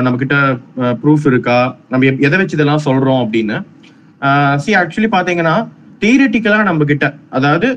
நம்ம 0.01 0.15
கிட்ட 0.17 0.37
ப்ரூஃப் 1.01 1.25
இருக்கா? 1.25 1.59
நம்ம 1.89 2.05
எப்- 2.05 2.21
எதை 2.21 2.37
வச்சு 2.37 2.57
இதெல்லாம் 2.57 2.85
சொல்றோம் 2.85 3.21
அப்படின்னு. 3.23 3.57
சி 4.57 4.71
ஆக்சுவலி 4.75 5.09
பாத்தீங்கன்னா 5.11 5.55
தியரட்டிக்கலா 6.01 6.59
நம்ம 6.63 6.83
கிட்ட 6.83 7.05
அதாவது 7.29 7.67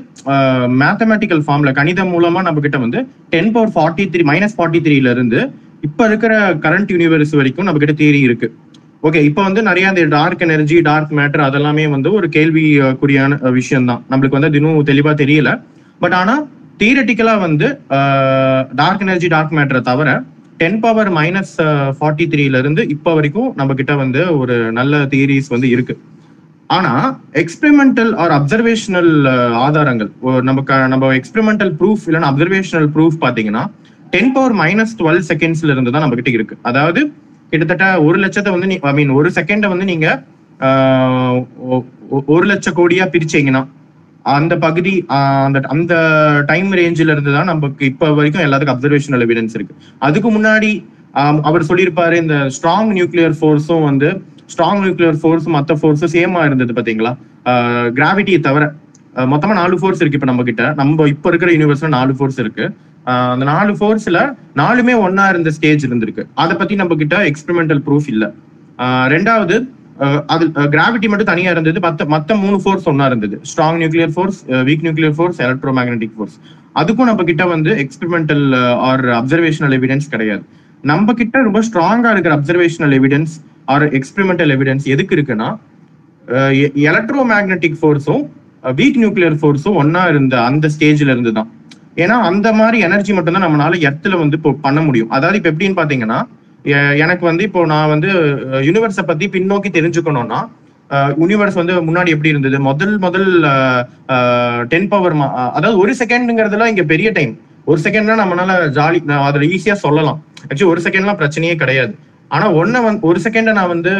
மேத்தமெட்டிக்கல் 0.81 1.43
ஃபார்ம்ல 1.45 1.71
கணிதம் 1.71 2.11
மூலமா 2.13 2.41
நம்ம 2.41 2.59
கிட்ட 2.59 2.77
வந்து 2.77 2.99
ten 3.29 3.51
power 3.51 3.73
forty 3.75 4.05
three 4.13 4.23
minus 4.23 4.55
forty 4.57 4.81
த்ரீல 4.81 5.11
இருந்து 5.11 5.39
இப்ப 5.83 6.05
இருக்கிற 6.09 6.33
கரண்ட் 6.65 6.91
யூனிவர்ஸ் 6.93 7.33
வரைக்கும் 7.39 7.67
நம்ம 7.67 7.79
கிட்ட 7.81 7.95
தியரி 8.01 8.21
இருக்கு. 8.27 8.47
ஓகே 9.07 9.19
இப்போ 9.29 9.41
வந்து 9.47 9.61
நிறைய 9.67 9.91
இந்த 9.93 10.03
டார்க் 10.17 10.43
எனர்ஜி 10.45 10.77
டார்க் 10.87 11.11
மேட்டர் 11.17 11.43
அதெல்லாமே 11.47 11.83
வந்து 11.95 12.09
ஒரு 12.19 12.27
கேள்விக்குரியான 12.35 13.39
விஷயம் 13.57 13.89
தான் 13.89 14.01
நம்மளுக்கு 14.11 14.37
வந்து 14.37 14.49
அது 14.51 14.59
இன்னும் 14.61 14.87
தெளிவா 14.91 15.13
தெரியல. 15.23 15.51
பட் 16.03 16.15
ஆனா 16.21 16.35
தியரட்டிக்கலா 16.81 17.35
வந்து 17.47 17.67
டார்க் 18.81 19.05
எனர்ஜி 19.05 19.29
டார்க் 19.35 19.55
மேட்டரை 19.59 19.81
தவிர 19.91 20.09
டென் 20.61 20.79
பவர் 20.83 21.09
மைனஸ் 21.17 21.55
ஃபார்ட்டி 21.97 22.25
த்ரீல 22.33 22.59
இருந்து 22.63 22.81
இப்போ 22.95 23.11
வரைக்கும் 23.17 23.49
நம்ம 23.59 23.73
கிட்ட 23.79 23.95
வந்து 24.03 24.21
ஒரு 24.41 24.55
நல்ல 24.77 25.01
தியரிஸ் 25.13 25.49
வந்து 25.55 25.67
இருக்கு. 25.75 25.95
ஆனா 26.75 26.93
எக்ஸ்பெரிமெண்டல் 27.41 28.11
ஆர் 28.23 28.33
அப்சர்வேஷனல் 28.37 29.11
ஆதாரங்கள் 29.65 30.09
ஒரு 30.29 30.41
நம்ம 30.47 30.87
நம்ம 30.93 31.11
எக்ஸ்பெரிமெண்டல் 31.19 31.73
ப்ரூஃப் 31.81 32.05
இல்லைன்னா 32.07 32.31
அப்சர்வேஷனல் 32.31 32.89
ப்ரூஃப் 32.95 33.17
பாத்தீங்கன்னா 33.25 33.63
டென் 34.13 34.33
பவர் 34.33 34.55
மைனஸ் 34.55 34.97
டுவெல் 34.99 35.23
செகண்ட்ஸ்ல 35.29 35.71
இருந்து 35.71 35.91
தான் 35.91 36.03
நம்ம 36.03 36.15
கிட்ட 36.15 36.31
இருக்கு. 36.31 36.55
அதாவது 36.63 37.01
கிட்டத்தட்ட 37.51 37.85
ஒரு 38.03 38.17
லட்சத்தை 38.19 38.51
வந்து 38.53 38.79
ஐ 38.83 38.93
மீன் 38.93 39.13
ஒரு 39.17 39.29
செகண்டை 39.35 39.69
வந்து 39.73 39.85
நீங்க 39.85 40.07
ஆஹ், 40.59 41.39
ஒ- 41.67 41.85
ஒரு 42.27 42.45
லட்ச 42.47 42.69
கோடியா 42.73 43.05
பிரிச்சீங்கன்னா 43.11 43.61
அந்த 44.25 44.53
பகுதி 44.57 44.93
அந்த 45.41 45.59
அந்த 45.73 45.93
டைம் 46.47 46.69
ரேஞ்சில 46.73 47.13
இருந்து 47.13 47.33
தான் 47.33 47.49
நமக்கு 47.49 47.83
இப்ப 47.85 48.09
வரைக்கும் 48.11 48.43
எல்லாத்துக்கும் 48.45 48.75
அப்சர்வேஷனல் 48.75 49.23
எவிடன்ஸ் 49.25 49.55
இருக்கு. 49.55 49.73
அதுக்கு 49.99 50.29
முன்னாடி 50.31 50.71
அவர் 51.43 51.67
சொல்லியிருப்பாரு 51.69 52.15
இந்த 52.15 52.35
ஸ்ட்ராங் 52.55 52.91
நியூக்ளியர் 52.93 53.35
ஃபோர்ஸும் 53.37 53.85
வந்து 53.85 54.09
ஸ்ட்ராங் 54.49 54.81
நியூக்ளியர் 54.83 55.19
ஃபோர்ஸ் 55.21 55.47
மற்ற 55.55 55.75
ஃபோர்ஸும் 55.75 56.13
சேமா 56.15 56.41
இருந்தது 56.45 56.73
பாத்தீங்களா? 56.73 57.11
கிராவிட்டியை 57.95 58.39
தவிர 58.41 58.65
மொத்தமா 59.31 59.53
நாலு 59.53 59.75
ஃபோர்ஸ் 59.77 60.01
இருக்கு 60.01 60.19
இப்ப 60.19 60.29
நம்ம 60.31 60.43
கிட்ட 60.43 60.63
நம்ம 60.75 61.07
இப்ப 61.07 61.29
இருக்கிற 61.29 61.51
யூனிவர்ஸ்ல 61.51 61.89
நாலு 61.95 62.11
ஃபோர்ஸ் 62.17 62.39
இருக்கு. 62.39 62.65
அந்த 63.33 63.45
நாலு 63.53 63.71
ஃபோர்ஸ்ல 63.77 64.19
நாலுமே 64.61 64.93
ஒன்னா 65.05 65.25
இருந்த 65.33 65.49
ஸ்டேஜ் 65.57 65.83
இருந்திருக்கு. 65.87 66.23
அதை 66.43 66.53
பத்தி 66.61 66.75
நம்ம 66.81 66.95
கிட்ட 67.01 67.17
எக்ஸ்பெரிமெண்டல் 67.31 67.81
ப்ரூஃப் 67.87 68.07
இல்ல 68.13 68.25
ரெண்டாவது 69.13 69.55
அது 70.33 70.45
கிராவிட்டி 70.73 71.07
மட்டும் 71.11 71.29
தனியா 71.31 71.51
இருந்தது. 71.55 71.79
மத்த 71.85 72.05
மத்த 72.13 72.35
மூணு 72.41 72.57
ஃபோர்ஸ் 72.63 72.87
ஒன்னா 72.91 73.05
இருந்தது. 73.11 73.35
Strong 73.51 73.79
nuclear 73.81 74.11
force 74.15 74.39
weak 74.69 74.83
nuclear 74.87 75.15
force 75.17 75.39
electromagnetic 75.77 76.15
force 76.17 76.37
அதுக்கும் 76.81 77.09
நம்ம 77.09 77.23
கிட்ட 77.29 77.43
வந்து 77.53 77.71
எக்ஸ்பெரிமெண்டல் 77.83 78.45
ஆர் 78.89 79.03
அப்சர்வேஷனல் 79.19 79.75
எவிடன்ஸ் 79.77 80.09
கிடையாது. 80.13 80.43
நம்ம 80.91 81.13
கிட்ட 81.21 81.37
ரொம்ப 81.47 81.61
ஸ்ட்ராங்கா 81.67 82.09
இருக்கிற 82.15 82.33
observational 82.39 82.93
evidence 82.99 83.33
or 83.75 83.85
experimental 83.99 84.51
evidence 84.55 84.85
எதுக்கு 84.95 85.15
இருக்குன்னா 85.17 85.49
எலக்ட்ரோ 86.89 87.23
மேக்னெட்டிக் 87.33 87.77
ஃபோர்ஸும் 87.81 88.23
வீக் 88.79 88.99
நியூக்ளியர் 89.03 89.37
ஃபோர்ஸும் 89.41 89.77
ஒன்னா 89.81 90.03
இருந்த 90.13 90.35
அந்த 90.49 90.69
ஸ்டேஜ்ல 90.75 91.13
இருந்து 91.15 91.33
தான். 91.37 91.49
ஏன்னா 92.03 92.15
அந்த 92.29 92.47
மாதிரி 92.59 92.77
எனர்ஜி 92.87 93.11
மட்டும்தான் 93.17 93.45
நம்மளால 93.45 93.79
எர்த்துல 93.89 94.17
வந்து 94.23 94.37
இப்போ 94.39 94.51
பண்ண 94.65 94.79
முடியும். 94.87 95.11
அதாவது 95.17 95.37
இப்போ 95.39 95.51
எப்படின்னு 95.53 95.79
பாத்தீங்கன்னா 95.81 96.19
எனக்கு 97.03 97.23
வந்து 97.29 97.43
இப்போ 97.49 97.61
நான் 97.73 97.91
வந்து 97.93 98.09
யூனிவர்ஸை 98.67 99.03
பத்தி 99.09 99.25
பின்னோக்கி 99.35 99.69
தெரிஞ்சுக்கணும்னா 99.77 100.39
யூனிவர்ஸ் 101.21 101.59
வந்து 101.59 101.73
முன்னாடி 101.87 102.09
எப்படி 102.15 102.33
இருந்தது? 102.33 102.57
முதல் 102.69 102.95
முதல் 103.05 103.29
டென் 104.71 104.89
பவர் 104.93 105.15
அதாவது 105.57 105.77
ஒரு 105.83 105.93
செகண்ட்ங்கிறதுலாம் 106.01 106.71
இங்க 106.73 106.83
பெரிய 106.93 107.09
டைம் 107.17 107.33
ஒரு 107.71 107.79
செகண்ட்னா 107.85 108.17
நம்மளால 108.21 108.51
ஜாலி 108.77 108.99
அதுல 109.27 109.47
ஈஸியா 109.55 109.75
சொல்லலாம். 109.85 110.19
ஆக்சுவலி 110.49 110.71
ஒரு 110.73 110.83
செகண்ட்லாம் 110.85 111.19
பிரச்சனையே 111.21 111.55
கிடையாது. 111.63 111.93
ஆனா 112.35 112.45
ஒன்ன 112.59 112.81
வந்து 112.85 113.07
ஒரு 113.09 113.19
செகண்ட 113.25 113.51
நான் 113.57 113.73
வந்து 113.73 113.91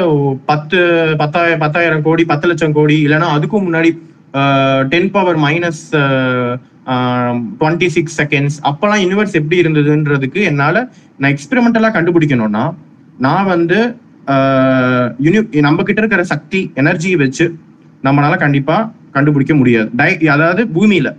பத்து 0.51 0.77
பத்தாயிரம் 1.21 1.61
பத்தாயிரம் 1.65 2.05
கோடி 2.07 2.23
பத்து 2.31 2.47
லட்சம் 2.49 2.77
கோடி 2.77 2.95
இல்லைன்னா 3.07 3.29
அதுக்கும் 3.35 3.65
முன்னாடி 3.67 3.91
ten 4.93 5.11
power 5.15 5.37
minus 5.45 5.83
twenty 6.87 7.87
six 7.87 8.21
seconds 8.21 8.63
அப்பெல்லாம் 8.63 9.01
யூனிவர்ஸ் 9.01 9.33
எப்படி 9.33 9.61
இருந்ததுன்றதுக்கு 9.61 10.43
என்னால் 10.43 10.91
நான் 11.17 11.31
எக்ஸ்பெரிமெண்டலாக 11.31 11.95
கண்டுபிடிக்கணும்னா 11.95 12.73
நான் 13.17 13.45
வந்து 13.45 13.97
யூனி 15.21 15.59
நம்ம 15.59 15.83
கிட்ட 15.83 16.01
இருக்கிற 16.01 16.23
சக்தி 16.23 16.71
எனர்ஜி 16.75 17.15
வச்சு 17.15 17.57
நம்மளால 18.03 18.37
கண்டிப்பாக 18.37 18.91
கண்டுபிடிக்க 19.11 19.55
முடியாது. 19.55 19.89
டை- 19.97 20.25
அதாவது 20.25 20.65
பூமியில. 20.65 21.15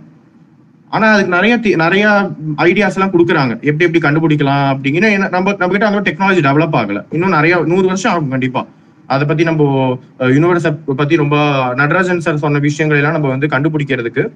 ஆனா 0.89 1.11
அதுக்கு 1.11 1.29
நிறைய 1.29 1.57
தி- 1.57 1.75
நிறைய 1.75 2.29
ஐடியாஸ் 2.57 2.93
எல்லாம் 2.93 3.11
கொடுக்குறாங்க. 3.11 3.61
எப்படி 3.61 3.91
எப்படி 3.91 3.99
கண்டுபிடிக்கலாம் 3.99 4.77
அப்படிங்கிற 4.77 5.07
ஏன்னா 5.07 5.29
நம்ம 5.29 5.55
நம்ம 5.57 5.67
கிட்ட 5.67 5.87
அந்த 5.87 6.11
டெக்னாலஜி 6.11 6.51
டெவலப் 6.51 6.75
ஆகல. 6.75 7.05
இன்னும் 7.09 7.29
நிறைய 7.29 7.63
நூறு 7.65 7.85
வருஷம் 7.85 8.11
ஆகும் 8.11 8.29
கண்டிப்பா. 8.29 8.65
அதை 9.05 9.27
பத்தி 9.27 9.43
நம்ம 9.43 9.97
யூனிவர்ஸை 10.19 10.77
பத்தி 10.85 11.15
ரொம்ப 11.15 11.67
நடராஜன் 11.75 12.19
சார் 12.19 12.37
சொன்ன 12.37 12.59
விஷயங்கள் 12.59 13.03
எல்லாம் 13.03 13.21
நம்ம 13.21 13.27
வந்து 13.27 13.47
கண்டுபிடிக்கிறதுக்கு. 13.47 14.29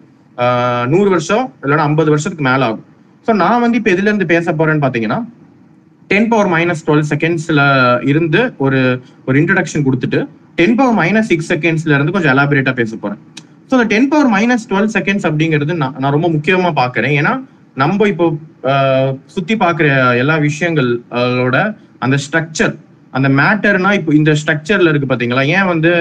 நூறு 0.94 1.10
வருஷம் 1.14 1.46
இல்லைன்னா 1.64 1.86
ஐம்பது 1.90 2.12
வருஷத்துக்கு 2.14 2.46
மேல 2.50 2.66
ஆகும். 2.70 2.86
ஸோ 3.26 3.32
நான் 3.42 3.64
வந்து 3.64 3.78
இப்போ 3.80 3.92
எதுல 3.96 4.10
இருந்து 4.12 4.28
பேச 4.34 4.54
போறேன்னு 4.60 4.84
பாத்தீங்கன்னா 4.86 5.20
டென் 6.12 6.30
பவர் 6.32 6.50
மைனஸ் 6.54 6.84
டுவெல் 6.88 7.08
செகண்ட்ஸ்ல 7.12 7.62
இருந்து 8.12 8.42
ஒரு 8.66 8.80
ஒரு 9.28 9.36
இன்ட்ரடக்ஷன் 9.42 9.86
கொடுத்துட்டு 9.88 10.20
டென் 10.60 10.76
பவர் 10.80 10.98
மைனஸ் 11.02 11.30
சிக்ஸ் 11.32 11.52
செகண்ட்ஸ்ல 11.54 11.96
இருந்து 11.98 12.16
கொஞ்சம் 12.16 12.34
எலாபரேட்டா 12.36 12.74
பேச 12.80 12.96
போறேன். 13.04 13.22
ஸோ 13.68 13.74
அந்த 13.78 13.88
ten 13.94 14.10
power 14.12 14.32
minus 14.36 14.66
twelve 14.72 14.92
seconds 14.96 15.28
அப்படிங்கிறது 15.30 15.76
நான் 15.84 15.96
நான் 16.02 16.16
ரொம்ப 16.18 16.30
முக்கியமா 16.36 16.72
பாக்குறேன். 16.82 17.16
ஏன்னா 17.20 17.34
நம்ம 17.82 18.08
இப்போ 18.14 18.26
சுத்தி 19.36 19.56
பார்க்குற 19.64 19.88
எல்லா 20.24 20.36
விஷயங்களோட 20.48 21.58
அந்த 22.06 22.16
ஸ்ட்ரக்சர் 22.26 22.74
அந்த 23.14 23.30
மேட்டர்னா 23.30 23.94
இப்போ 23.94 24.12
இந்த 24.16 24.32
ஸ்ட்ரக்சர்ல 24.42 24.90
இருக்கு 24.90 25.10
பாத்தீங்களா? 25.12 25.44
ஏன் 25.48 25.66
வந்து 25.66 25.92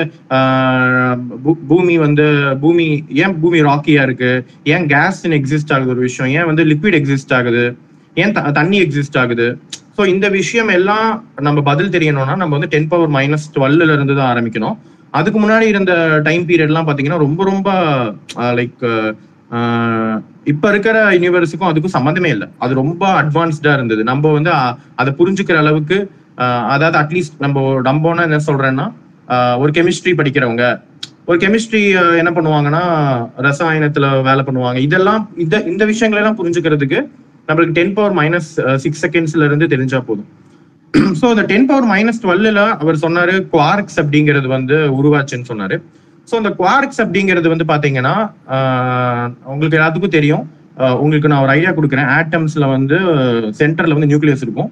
பூமி 1.69 1.99
வந்து 1.99 2.27
பூமி 2.61 2.87
ஏன் 3.23 3.41
பூமி 3.41 3.61
ராக்கியா 3.63 4.03
இருக்கு? 4.03 4.31
ஏன் 4.65 4.87
கேஸ் 4.89 5.29
எக்ஸிஸ்ட் 5.29 5.73
ஆகுது 5.75 5.91
ஒரு 5.91 6.01
விஷயம்? 6.01 6.33
ஏன் 6.39 6.55
வந்து 6.55 6.65
லிக்விட் 6.65 6.99
எக்ஸிஸ்ட் 7.01 7.35
ஆகுது? 7.35 7.65
ஏன் 8.15 8.33
த- 8.33 8.51
தண்ணி 8.51 8.81
எக்ஸிஸ்ட் 8.81 9.19
ஆகுது? 9.19 9.47
ஸோ 9.97 10.07
இந்த 10.07 10.29
விஷயம் 10.29 10.69
எல்லாம் 10.69 11.09
நம்ம 11.41 11.63
பதில் 11.63 11.93
தெரியணும்னா 11.97 12.37
நம்ம 12.37 12.57
வந்து 12.57 12.67
டென் 12.67 12.89
பவர் 12.89 13.11
மைனஸ் 13.11 13.51
டுவெல்ல 13.55 13.93
இருந்து 13.93 14.17
தான் 14.17 14.37
ஆரம்பிக்கணும். 14.37 14.77
அதுக்கு 15.11 15.39
முன்னாடி 15.41 15.67
இருந்த 15.73 16.21
டைம் 16.23 16.47
பீரியட்லாம் 16.47 16.89
பாத்தீங்கன்னா 16.89 17.19
ரொம்ப 17.19 17.45
ரொம்ப 17.45 17.69
லைக் 18.37 19.13
இப்ப 20.45 20.69
இருக்கிற 20.69 21.11
யூனிவர்ஸுக்கும் 21.11 21.69
அதுக்கும் 21.73 21.95
சம்மந்தமே 21.99 22.27
இல்லை. 22.27 22.49
அது 22.59 22.75
ரொம்ப 22.75 23.23
அட்வான்ஸ்டா 23.23 23.73
இருந்தது. 23.73 24.03
நம்ம 24.05 24.33
வந்து 24.33 24.51
அதை 24.95 25.15
புரிஞ்சுக்கிற 25.19 25.57
அளவுக்கு 25.57 25.99
அதாவது 26.75 26.97
அட்லீஸ்ட் 27.03 27.37
நம்ம 27.45 27.61
நம்போனா 27.89 28.25
என்ன 28.29 28.41
சொல்றேன்னா 28.51 28.87
ஒரு 29.63 29.71
கெமிஸ்ட்ரி 29.79 30.13
படிக்கிறவங்க. 30.21 30.65
ஒரு 31.31 31.39
கெமிஸ்ட்ரி 31.43 31.83
என்ன 32.21 32.31
பண்ணுவாங்கன்னா 32.37 32.85
ரசாயனத்துல 33.47 34.07
வேலை 34.29 34.43
பண்ணுவாங்க. 34.47 34.79
இதெல்லாம் 34.87 35.23
இந்த 35.45 35.57
இந்த 35.73 35.85
விஷயங்கள் 35.91 36.21
எல்லாம் 36.23 36.39
புரிஞ்சுக்கிறதுக்கு 36.41 37.01
நம்மளுக்கு 37.49 37.77
டென் 37.79 37.95
பவர் 37.99 38.17
மைனஸ் 38.21 38.51
சிக்ஸ் 38.85 39.03
செகண்ட்ஸ்ல 39.05 39.47
இருந்து 39.49 39.67
தெரிஞ்சா 39.75 40.01
போதும். 40.09 40.29
ஸோ 41.21 41.27
இந்த 41.35 41.45
டென் 41.51 41.69
பவர் 41.71 41.87
மைனஸ் 41.93 42.23
டுவெல்ல 42.25 42.63
அவர் 42.83 43.03
சொன்னாரு 43.05 43.35
குவார்க்ஸ் 43.53 43.99
அப்படிங்கிறது 44.03 44.49
வந்து 44.57 44.79
உருவாச்சுன்னு 44.99 45.51
சொன்னாரு. 45.53 45.77
ஸோ 46.31 46.35
இந்த 46.41 46.51
குவார்க்ஸ் 46.61 47.01
அப்படிங்கிறது 47.05 47.49
வந்து 47.53 47.67
பாத்தீங்கன்னா 47.71 48.15
உங்களுக்கு 49.53 49.79
எல்லாத்துக்கும் 49.79 50.17
தெரியும். 50.19 50.45
உங்களுக்கு 51.03 51.31
நான் 51.31 51.43
ஒரு 51.45 51.53
ஐடியா 51.57 51.73
கொடுக்குறேன். 51.79 52.11
ஆட்டம்ஸ்ல 52.19 52.67
வந்து 52.77 52.99
சென்டர்ல 53.61 53.97
வந்து 53.97 54.11
நியூக்ளியஸ் 54.13 54.45
இருக்கும். 54.47 54.71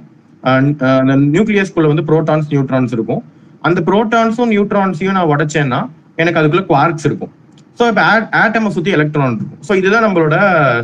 நியூக்ளியஸ்குள்ள 1.34 1.86
uh, 1.88 1.93
வந்து 1.93 2.07
புரோட்டான்ஸ் 2.11 2.49
நியூட்ரான்ஸ் 2.53 2.93
இருக்கும். 2.97 3.22
அந்த 3.68 3.78
புரோட்டான்ஸும் 3.88 4.53
நியூட்ரான்ஸையும் 4.55 5.16
நான் 5.18 5.30
உடைச்சேன்னா 5.34 5.80
எனக்கு 6.20 6.41
அதுக்குள்ள 6.41 6.64
குவார்க்ஸ் 6.70 7.07
இருக்கும். 7.09 7.32
ஸோ 7.78 7.86
இப்போ 7.91 8.03
ஆட்டமை 8.43 8.70
சுற்றி 8.76 8.91
எலக்ட்ரான் 8.97 9.36
இருக்கும். 9.38 9.61
ஸோ 9.68 9.72
இதுதான் 9.80 10.05
நம்மளோட 10.07 10.36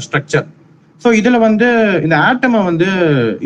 ஸ்ட்ரக்சர் 0.05 0.47
ஸோ 1.05 1.09
இதுல 1.21 1.37
வந்து 1.47 1.67
இந்த 2.05 2.17
ஆட்டமை 2.29 2.61
வந்து 2.69 2.87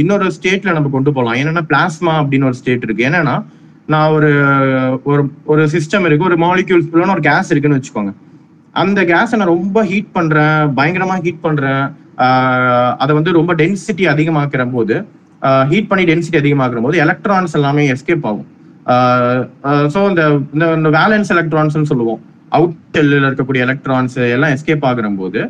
இன்னொரு 0.03 0.27
ஸ்டேட்ல 0.37 0.75
நம்ம 0.77 0.91
கொண்டு 0.97 1.11
போகலாம் 1.17 1.39
என்னன்னா 1.41 1.63
பிளாஸ்மா 1.71 2.13
அப்படின்னு 2.21 2.49
ஒரு 2.51 2.59
ஸ்டேட் 2.61 2.85
இருக்கு. 2.87 3.07
என்னன்னா 3.09 3.37
நான் 3.93 4.13
ஒரு 4.17 4.31
ஒரு 5.11 5.23
ஒரு 5.53 5.63
சிஸ்டம் 5.75 6.05
இருக்கு. 6.09 6.29
ஒரு 6.31 6.37
மாலிக்யூல்ஸ் 6.47 6.91
இல்லைன்னா 6.91 7.17
ஒரு 7.17 7.25
கேஸ் 7.31 7.51
இருக்குன்னு 7.53 7.79
வச்சுக்கோங்க. 7.79 8.13
அந்த 8.83 9.01
கேஸை 9.13 9.39
நான் 9.41 9.55
ரொம்ப 9.57 9.79
ஹீட் 9.91 10.13
பண்றேன் 10.19 10.61
பயங்கரமா 10.79 11.17
ஹீட் 11.25 11.45
பண்றேன். 11.47 11.85
அதை 13.03 13.13
வந்து 13.19 13.33
ரொம்ப 13.39 13.53
டென்சிட்டி 13.63 14.05
அதிகமாக்குற 14.13 14.65
போது 14.77 14.97
ஹீட் 15.71 15.89
பண்ணி 15.91 16.05
டென்சிட்டி 16.11 16.39
அதிகமாகும் 16.43 16.87
போது 16.87 16.99
எலக்ட்ரான்ஸ் 17.05 17.57
எல்லாமே 17.59 17.85
எஸ்கேப் 17.95 18.27
ஆகும். 18.31 18.49
ஸோ 19.95 20.01
இந்த 20.11 20.23
இந்த 20.79 20.91
வேலன்ஸ் 20.99 21.33
எலக்ட்ரான்ஸ்னு 21.37 21.91
சொல்லுவோம். 21.93 22.21
அவுட் 22.59 22.77
செல்லில் 22.97 23.27
இருக்கக்கூடிய 23.29 23.61
எலக்ட்ரான்ஸ் 23.67 24.17
எல்லாம் 24.37 24.55
எஸ்கேப் 24.57 24.87
ஆகிற 24.91 25.11
போது 25.23 25.43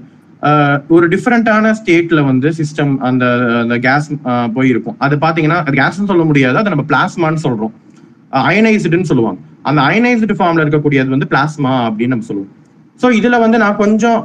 ஒரு 0.94 1.06
டிஃப்ரெண்டான 1.12 1.72
ஸ்டேட்ல 1.78 2.20
வந்து 2.30 2.48
சிஸ்டம் 2.58 2.92
அந்த 3.08 3.24
அந்த 3.62 3.76
கேஸ் 3.86 4.08
போயிருக்கும். 4.56 4.96
அது 5.06 5.14
பாத்தீங்கன்னா 5.24 5.58
அது 5.64 5.76
கேஸ்னு 5.80 6.10
சொல்ல 6.12 6.24
முடியாது 6.30 6.60
அதை 6.62 6.70
நம்ம 6.74 6.86
பிளாஸ்மான்னு 6.92 7.44
சொல்றோம். 7.46 7.74
அயனைஸ்டுன்னு 8.48 9.10
சொல்லுவாங்க. 9.10 9.40
அந்த 9.68 9.80
அயனைஸ்டு 9.88 10.38
ஃபார்ம்ல 10.38 10.64
இருக்கக்கூடியது 10.64 11.14
வந்து 11.16 11.30
பிளாஸ்மா 11.32 11.72
அப்படின்னு 11.88 12.14
நம்ம 12.14 12.28
சொல்லுவோம். 12.30 12.54
ஸோ 13.00 13.06
இதுல 13.18 13.36
வந்து 13.42 13.58
நான் 13.62 13.80
கொஞ்சம் 13.82 14.18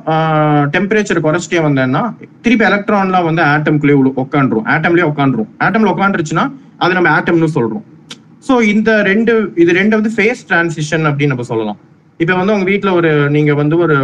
டெம்பரேச்சர் 0.76 1.26
குறைச்சிட்டே 1.26 1.60
வந்தேன்னா 1.66 2.02
திருப்பி 2.46 2.66
எலக்ட்ரான்லாம் 2.70 3.28
வந்து 3.30 3.42
ஆட்டம்குள்ளே 3.54 3.96
உட்காந்துரும் 4.24 4.66
ஆட்டம்லயே 4.74 5.06
உட்காந்துரும் 5.12 5.50
ஆட்டம்ல 5.66 5.94
உட்காந்துருச்சுன்னா 5.96 6.46
அது 6.84 6.98
நம்ம 6.98 7.12
ஆட்டம்னு 7.18 7.50
சொல்றோம். 7.58 7.84
ஸோ 8.48 8.54
இந்த 8.74 8.90
ரெண்டு 9.10 9.34
இது 9.64 9.72
ரெண்டு 9.80 9.98
வந்து 10.00 10.12
ஃபேஸ் 10.16 10.42
டிரான்சிஷன் 10.50 11.06
அப்படின்னு 11.10 11.34
நம்ம 11.34 11.46
சொல்லலாம். 11.52 11.80
இப்போ 12.24 12.34
வந்து 12.40 12.54
உங்க 12.56 12.68
வீட்டில் 12.72 12.98
ஒரு 12.98 13.12
நீங்க 13.36 13.52
வந்து 13.62 13.76
ஒரு 13.84 13.96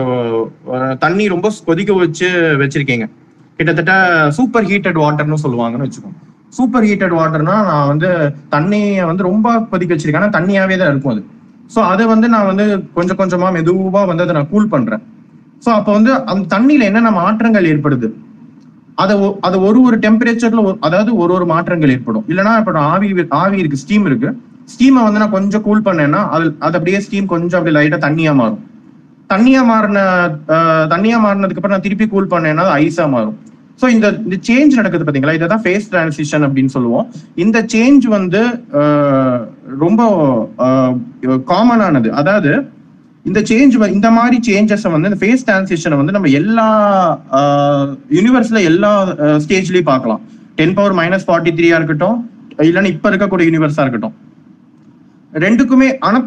தண்ணி 1.03 1.25
ரொம்ப 1.33 1.49
கொதிக்க 1.67 1.91
வச்சு 2.03 2.29
வச்சிருக்கீங்க. 2.61 3.05
கிட்டத்தட்ட 3.57 3.93
சூப்பர் 4.37 4.67
ஹீட்டட் 4.71 4.99
வாட்டர்னு 5.03 5.43
சொல்லுவாங்கன்னு 5.43 5.87
வச்சுக்கோங்க. 5.87 6.19
சூப்பர் 6.57 6.87
ஹீட்டட் 6.89 7.15
வாட்டர்னா 7.19 7.57
நான் 7.69 7.89
வந்து 7.91 8.09
தண்ணியை 8.55 9.03
வந்து 9.11 9.27
ரொம்ப 9.29 9.47
கொதிக்க 9.73 9.91
வச்சிருக்கேன். 9.93 10.23
ஆனால் 10.23 10.35
தண்ணியாவே 10.37 10.77
தான் 10.81 10.91
இருக்கும் 10.93 11.13
அது. 11.15 11.23
ஸோ 11.75 11.79
அதை 11.83 12.05
வந்து 12.05 12.27
நான் 12.27 12.45
வந்து 12.45 12.65
கொஞ்சம் 12.93 13.17
கொஞ்சமா 13.17 13.49
மெதுவா 13.57 14.01
வந்து 14.07 14.23
அதை 14.23 14.35
நான் 14.35 14.49
கூல் 14.49 14.69
பண்றேன். 14.69 15.03
ஸோ 15.65 15.69
அப்போ 15.71 15.91
வந்து 15.91 16.11
அந்த 16.31 16.55
தண்ணியில 16.55 16.83
என்னென்ன 16.83 17.11
மாற்றங்கள் 17.11 17.69
ஏற்படுது? 17.73 18.07
அதை 18.95 19.15
ஒ- 19.17 19.37
அது 19.41 19.61
ஒரு 19.61 19.81
ஒரு 19.81 19.97
டெம்பரேச்சர்ல 19.97 20.77
அதாவது 20.81 21.11
ஒரு 21.15 21.33
ஒரு 21.33 21.45
மாற்றங்கள் 21.45 21.89
ஏற்படும். 21.89 22.25
இல்லைன்னா 22.29 22.53
இப்போ 22.59 22.73
ஆவி 22.91 23.09
ஆவி 23.41 23.57
இருக்கு 23.57 23.77
ஸ்டீம் 23.77 24.05
இருக்கு. 24.05 24.29
ஸ்டீமை 24.73 25.03
வந்து 25.03 25.19
நான் 25.19 25.29
கொஞ்சம் 25.29 25.61
கூல் 25.61 25.85
பண்ணேன்னா 25.85 26.21
அது 26.29 26.45
அது 26.59 26.77
அப்படியே 26.77 26.99
ஸ்டீம் 26.99 27.27
கொஞ்சம் 27.27 27.59
அப்படி 27.59 27.75
லைட்டா 27.77 27.99
தண்ணியா 28.07 28.33
மாறும். 28.33 28.61
தண்ணியா 29.29 29.61
மாறின 29.65 29.99
தண்ணியாக 30.49 30.87
தண்ணியா 30.93 31.17
மாறினதுக்கு 31.25 31.59
அப்புறம் 31.61 31.75
நான் 31.75 31.87
திருப்பி 31.87 32.07
கூல் 32.07 32.31
பண்ணேன்னா 32.33 32.63
அது 32.65 32.73
ஐஸா 32.81 33.05
மாறும். 33.09 33.37
ஸோ 33.79 33.85
இந்த 33.95 34.07
இந்த 34.25 34.37
சேஞ்ச் 34.47 34.77
நடக்குது 34.79 35.05
பார்த்தீங்களா 35.05 35.35
இதை 35.37 35.47
தான் 35.53 35.63
ஃபேஸ் 35.65 35.87
டிரான்சிஷன் 35.93 36.45
அப்படின்னு 36.47 36.73
சொல்லுவோம். 36.75 37.05
இந்த 37.43 37.57
சேஞ்ச் 37.73 38.05
வந்து 38.17 38.41
ரொம்ப 39.83 40.01
காமனானது 41.51 42.11
அதாவது 42.21 42.51
இந்த 43.29 43.39
சேஞ்ச் 43.49 43.75
இந்த 43.97 44.09
மாதிரி 44.17 44.37
சேஞ்சஸ் 44.49 44.85
வந்து 44.95 45.09
இந்த 45.11 45.19
ஃபேஸ் 45.23 45.45
டிரான்சிஷனை 45.47 45.97
வந்து 46.01 46.15
நம்ம 46.15 46.29
எல்லா 46.41 46.67
யூனிவர்ஸ்ல 48.17 48.61
எல்லா 48.71 48.91
ஸ்டேஜ்லயும் 49.45 49.89
பார்க்கலாம். 49.91 50.21
டென் 50.59 50.75
பவர் 50.77 50.97
மைனஸ் 50.99 51.27
ஃபார்ட்டி 51.27 51.53
த்ரீயா 51.59 51.77
இருக்கட்டும் 51.81 52.17
இல்லைன்னா 52.67 52.91
இப்போ 52.95 53.09
இருக்கக்கூடிய 53.11 53.45
யூனிவர்ஸா 53.49 53.83
இருக்கட்டும். 53.85 54.15
ரெண்டுக்குமே 55.43 55.89
ஆனா 56.07 56.17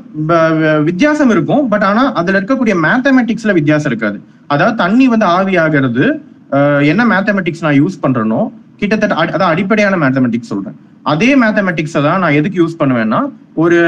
வித்தியாசம் 0.91 1.33
இருக்கும். 1.35 1.65
பட் 1.73 1.85
ஆனா 1.89 2.03
அதுல 2.21 2.39
இருக்கக்கூடிய 2.41 2.75
மேத்தமெட்டிக்ஸ்ல 2.85 3.55
வித்தியாசம் 3.59 3.91
இருக்காது. 3.91 4.19
அதாவது 4.55 4.77
தண்ணி 4.85 5.07
வந்து 5.15 5.27
ஆவி 5.37 5.55
ஆகிறது 5.65 6.07
என்ன 6.81 7.05
மேத்தமெட்டிக்ஸ் 7.05 7.61
நான் 7.61 7.81
யூஸ் 7.83 8.01
பண்றேனோ 8.03 8.41
கிட்டத்தட்ட 8.77 9.15
அடி- 9.15 9.35
அதான் 9.37 9.53
அடிப்படையான 9.55 9.97
மேத்தமெட்டிக்ஸ் 9.97 10.51
சொல்றேன். 10.53 10.77
அதே 11.03 11.41
மேத்தமெட்டிக்ஸை 11.41 12.03
தான் 12.03 12.21
நான் 12.21 12.33
எதுக்கு 12.33 12.67
யூஸ் 12.67 12.81
பண்ணுவேன்னா 12.83 13.21
ஒரு 13.55 13.79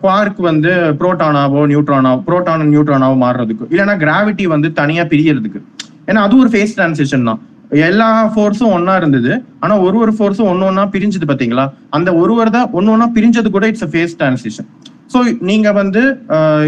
குவார்க் 0.00 0.38
வந்து 0.38 0.70
புரோட்டானாவோ 0.98 1.60
நியூட்ரானாவோ 1.72 2.22
புரோட்டான் 2.26 2.64
நியூட்ரானாவோ 2.74 3.16
மாறுறதுக்கு. 3.24 3.64
இல்லைன்னா 3.70 3.94
கிராவிட்டி 4.04 4.42
வந்து 4.42 4.72
தனியா 4.72 5.02
பிரியறதுக்கு. 5.02 5.60
ஏன்னா 6.06 6.18
அது 6.26 6.38
ஒரு 6.38 6.48
ஃபேஸ் 6.48 6.74
டிரான்சிஷன் 6.76 7.24
தான். 7.24 7.40
எல்லா 7.70 8.32
ஃபோர்ஸும் 8.34 8.72
ஒன்னா 8.76 8.96
இருந்தது. 8.96 9.44
ஆனா 9.60 9.78
ஒரு 9.78 9.98
ஒரு 9.98 10.12
ஃபோர்ஸும் 10.12 10.48
ஒன்னு 10.52 10.70
ஒன்னா 10.70 10.84
பிரிஞ்சது 10.94 11.26
பாத்தீங்களா? 11.26 11.70
அந்த 11.90 12.14
ஒரு 12.14 12.34
ஒரு 12.34 12.50
தான் 12.50 12.70
ஒன்னு 12.70 12.92
ஒன்னா 12.96 13.10
பிரிஞ்சது 13.14 13.50
கூட 13.50 13.66
இட்ஸ் 13.66 13.84
ஃபேஸ் 13.84 14.14
டிரான்சிஷன் 14.18 14.68
ஸோ 15.12 15.18
நீங்க 15.50 15.68
வந்து 15.80 16.02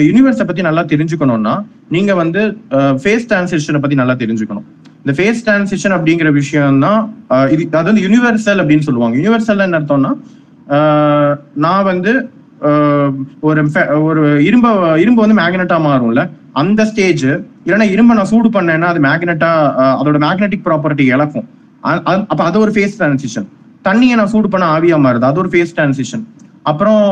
யூனிவர்ஸை 0.08 0.44
பத்தி 0.48 0.62
நல்லா 0.68 0.82
தெரிஞ்சுக்கணும்னா 0.92 1.54
நீங்க 1.94 2.12
வந்து 2.22 2.42
ஃபேஸ் 3.02 3.26
டிரான்சிஷனை 3.30 3.80
பத்தி 3.82 3.96
நல்லா 4.00 4.14
தெரிஞ்சுக்கணும். 4.22 4.66
இந்த 5.02 5.12
ஃபேஸ் 5.18 5.44
டிரான்சிஷன் 5.46 5.94
அப்படிங்கிற 5.96 6.28
விஷயம் 6.40 6.80
தான் 6.86 7.00
இது 7.54 7.62
அது 7.78 7.88
வந்து 7.90 8.04
யூனிவர்சல் 8.06 8.60
அப்படின்னு 8.62 8.86
சொல்லுவாங்க. 8.88 9.14
யூனிவர்சல் 9.20 9.64
என்ன 9.66 9.78
அர்த்தம்னா 9.80 10.12
ஆஹ் 10.76 11.34
நான் 11.64 11.86
வந்து 11.92 12.12
ஆஹ் 12.68 13.12
ஒரு 13.48 13.60
ஒரு 14.08 14.22
இரும்ப 14.48 14.66
இரும்பு 15.04 15.22
வந்து 15.24 15.38
மேக்னெட்டா 15.42 15.78
மாறும்ல. 15.88 16.22
அந்த 16.60 16.80
ஸ்டேஜ் 16.90 17.24
இல்லைன்னா 17.66 17.86
இரும்பை 17.94 18.14
நான் 18.18 18.30
சூடு 18.32 18.48
பண்ணேன்னா 18.56 18.88
அது 18.92 19.00
மேக்னெட்டா 19.08 19.50
அதோட 20.00 20.18
மேக்னெட்டிக் 20.26 20.66
ப்ராப்பர்ட்டி 20.68 21.04
இழக்கும். 21.14 21.46
அப்போ 21.88 22.12
அப்ப 22.32 22.40
அது 22.48 22.58
ஒரு 22.64 22.72
ஃபேஸ் 22.76 22.98
டிரான்சிஷன் 23.00 23.46
தண்ணியை 23.88 24.14
நான் 24.20 24.32
சூடு 24.34 24.48
பண்ண 24.54 24.64
ஆவியா 24.76 24.96
மாறுது. 25.06 25.26
அது 25.30 25.40
ஒரு 25.42 25.50
ஃபேஸ் 25.52 25.74
டிரான்சிஷன் 25.76 26.24
அப்புறம் 26.66 27.02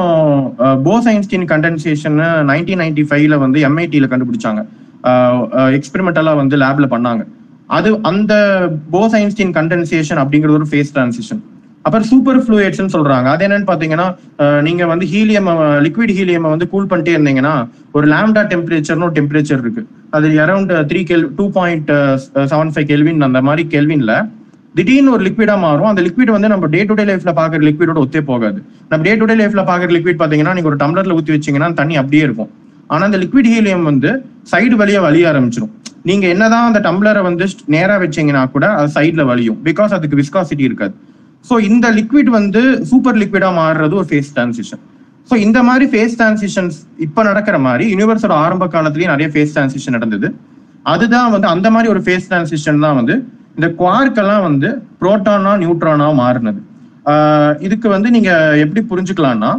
Bose 0.86 1.08
Einstein 1.12 1.46
condensation 1.52 2.16
nineteen 2.50 2.80
ninety 2.82 3.04
ஃபைவ்ல 3.10 3.36
வந்து 3.44 3.58
எம்ஐடியில் 3.68 4.10
கண்டுபிடிச்சாங்க. 4.12 4.62
எக்ஸ்பெரிமெண்டலாக 5.78 6.40
வந்து 6.42 6.56
லேப்ல 6.62 6.86
பண்ணாங்க. 6.94 7.22
அது 7.76 7.88
அந்த 8.10 8.32
போஸ் 8.94 9.16
ஐன்ஸ்டீன் 9.20 9.54
கண்டென்சேஷன் 9.58 10.20
அப்படிங்கிறது 10.22 10.58
ஒரு 10.60 10.68
ஃபேஸ் 10.70 10.92
டிரான்சிஷன் 10.96 11.40
அப்புறம் 11.86 12.06
சூப்பர் 12.10 12.40
ஃப்ளூயிட்ஸ்னு 12.44 12.92
சொல்றாங்க. 12.94 13.26
அது 13.34 13.44
என்னன்னு 13.46 13.68
பாத்தீங்கன்னா 13.70 14.06
நீங்க 14.66 14.82
வந்து 14.92 15.06
ஹீலியம் 15.12 15.48
லிக்விட் 15.86 16.12
ஹீலியம் 16.18 16.48
வந்து 16.54 16.66
கூல் 16.72 16.88
பண்ணிட்டே 16.90 17.14
இருந்தீங்கன்னா 17.16 17.54
ஒரு 17.96 18.06
லேம்டா 18.12 18.42
டெம்பரேச்சர்னு 18.52 19.06
ஒரு 19.08 19.16
டெம்பரேச்சர் 19.18 19.62
இருக்கு. 19.64 19.82
அது 20.16 20.26
around 20.44 20.72
three 20.90 21.02
கெல் 21.10 21.26
two 21.38 21.46
point 21.58 21.92
seven 22.52 22.72
five 22.74 22.88
kelvin 22.92 23.26
அந்த 23.28 23.40
மாதிரி 23.48 23.64
கெல்வின்ல 23.76 24.14
திடீர்னு 24.78 25.12
ஒரு 25.16 25.22
லிக்விடா 25.26 25.54
மாறும். 25.66 25.88
அந்த 25.90 26.00
லிக்விட் 26.06 26.30
வந்து 26.36 26.48
நம்ம 26.52 26.66
டே 26.74 26.80
டு 26.88 26.94
டே 26.98 27.04
லைஃப்ல 27.10 27.32
பாக்குற 27.38 27.60
லிக்விடோட 27.68 27.98
ஒத்தே 28.06 28.20
போகாது. 28.30 28.58
நம்ம 28.90 29.00
டே 29.06 29.12
டு 29.20 29.26
டே 29.30 29.36
லைஃப்ல 29.40 29.62
பாக்குற 29.70 29.88
லிக்விட் 29.96 30.20
பாத்தீங்கன்னா 30.22 30.54
நீங்க 30.56 30.70
ஒரு 30.72 30.78
டம்ளர்ல 30.82 31.16
ஊத்தி 31.18 31.32
வச்சீங்கன்னா 31.34 31.68
தண்ணி 31.80 31.94
அப்படியே 32.02 32.22
இருக்கும். 32.28 32.50
ஆனா 32.92 33.02
அந்த 33.08 33.18
லிக்விட் 33.22 33.48
ஹீலியம் 33.52 33.86
வந்து 33.90 34.10
சைடு 34.52 34.76
வழியா 34.82 35.00
வலிய 35.06 35.30
ஆரம்பிச்சிடும் 35.30 35.72
நீங்க 36.08 36.24
என்னதான் 36.34 36.66
அந்த 36.68 36.80
டம்ளரை 36.86 37.22
வந்து 37.28 37.44
நேரா 37.74 37.94
வச்சீங்கன்னா 38.02 38.42
கூட 38.54 38.66
அது 38.80 38.90
சைட்ல 38.96 39.22
வலியும் 39.30 39.58
பிகாஸ் 39.68 39.94
அதுக்கு 39.96 40.18
விஸ்காசிட்டி 40.20 40.64
இருக்காது. 40.68 40.94
ஸோ 41.48 41.54
இந்த 41.70 41.86
லிக்விட் 41.98 42.30
வந்து 42.38 42.62
சூப்பர் 42.90 43.18
லிக்விடா 43.22 43.50
மாறுறது 43.58 43.94
ஒரு 44.00 44.08
ஃபேஸ் 44.10 44.30
டிரான்சிஷன் 44.36 44.82
ஸோ 45.30 45.36
இந்த 45.46 45.58
மாதிரி 45.68 45.86
ஃபேஸ் 45.92 46.14
டிரான்சிஷன்ஸ் 46.20 46.76
இப்போ 47.06 47.20
நடக்கிற 47.30 47.56
மாதிரி 47.66 47.84
யூனிவர்ஸோட 47.94 48.34
ஆரம்ப 48.44 48.66
காலத்துலயும் 48.74 49.12
நிறைய 49.14 49.28
ஃபேஸ் 49.34 49.52
டிரான்சிஷன் 49.56 49.96
நடந்தது. 49.96 50.28
அதுதான் 50.92 51.30
வந்து 51.34 51.48
அந்த 51.54 51.68
மாதிரி 51.74 51.88
ஒரு 51.94 52.02
ஃபேஸ் 52.06 52.28
டிரான்சிஷன் 52.30 52.80
தான் 52.84 52.96
வந்து 53.00 53.16
இந்த 53.58 53.68
குவார்க்கெல்லாம் 53.78 54.44
வந்து 54.48 54.68
புரோட்டானா 55.00 55.52
நியூட்ரானா 55.62 56.08
மாறினது. 56.22 56.60
இதுக்கு 57.66 57.88
வந்து 57.94 58.08
நீங்க 58.16 58.30
எப்படி 58.64 58.80
புரிஞ்சுக்கலாம்னா 58.90 59.50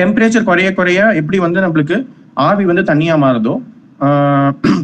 டெம்பரேச்சர் 0.00 0.48
குறைய 0.48 0.68
குறைய 0.78 1.00
எப்படி 1.20 1.38
வந்து 1.46 1.62
நம்மளுக்கு 1.64 1.96
ஆவி 2.46 2.64
வந்து 2.70 2.84
தண்ணியா 2.90 3.14
மாறுதோ 3.24 3.54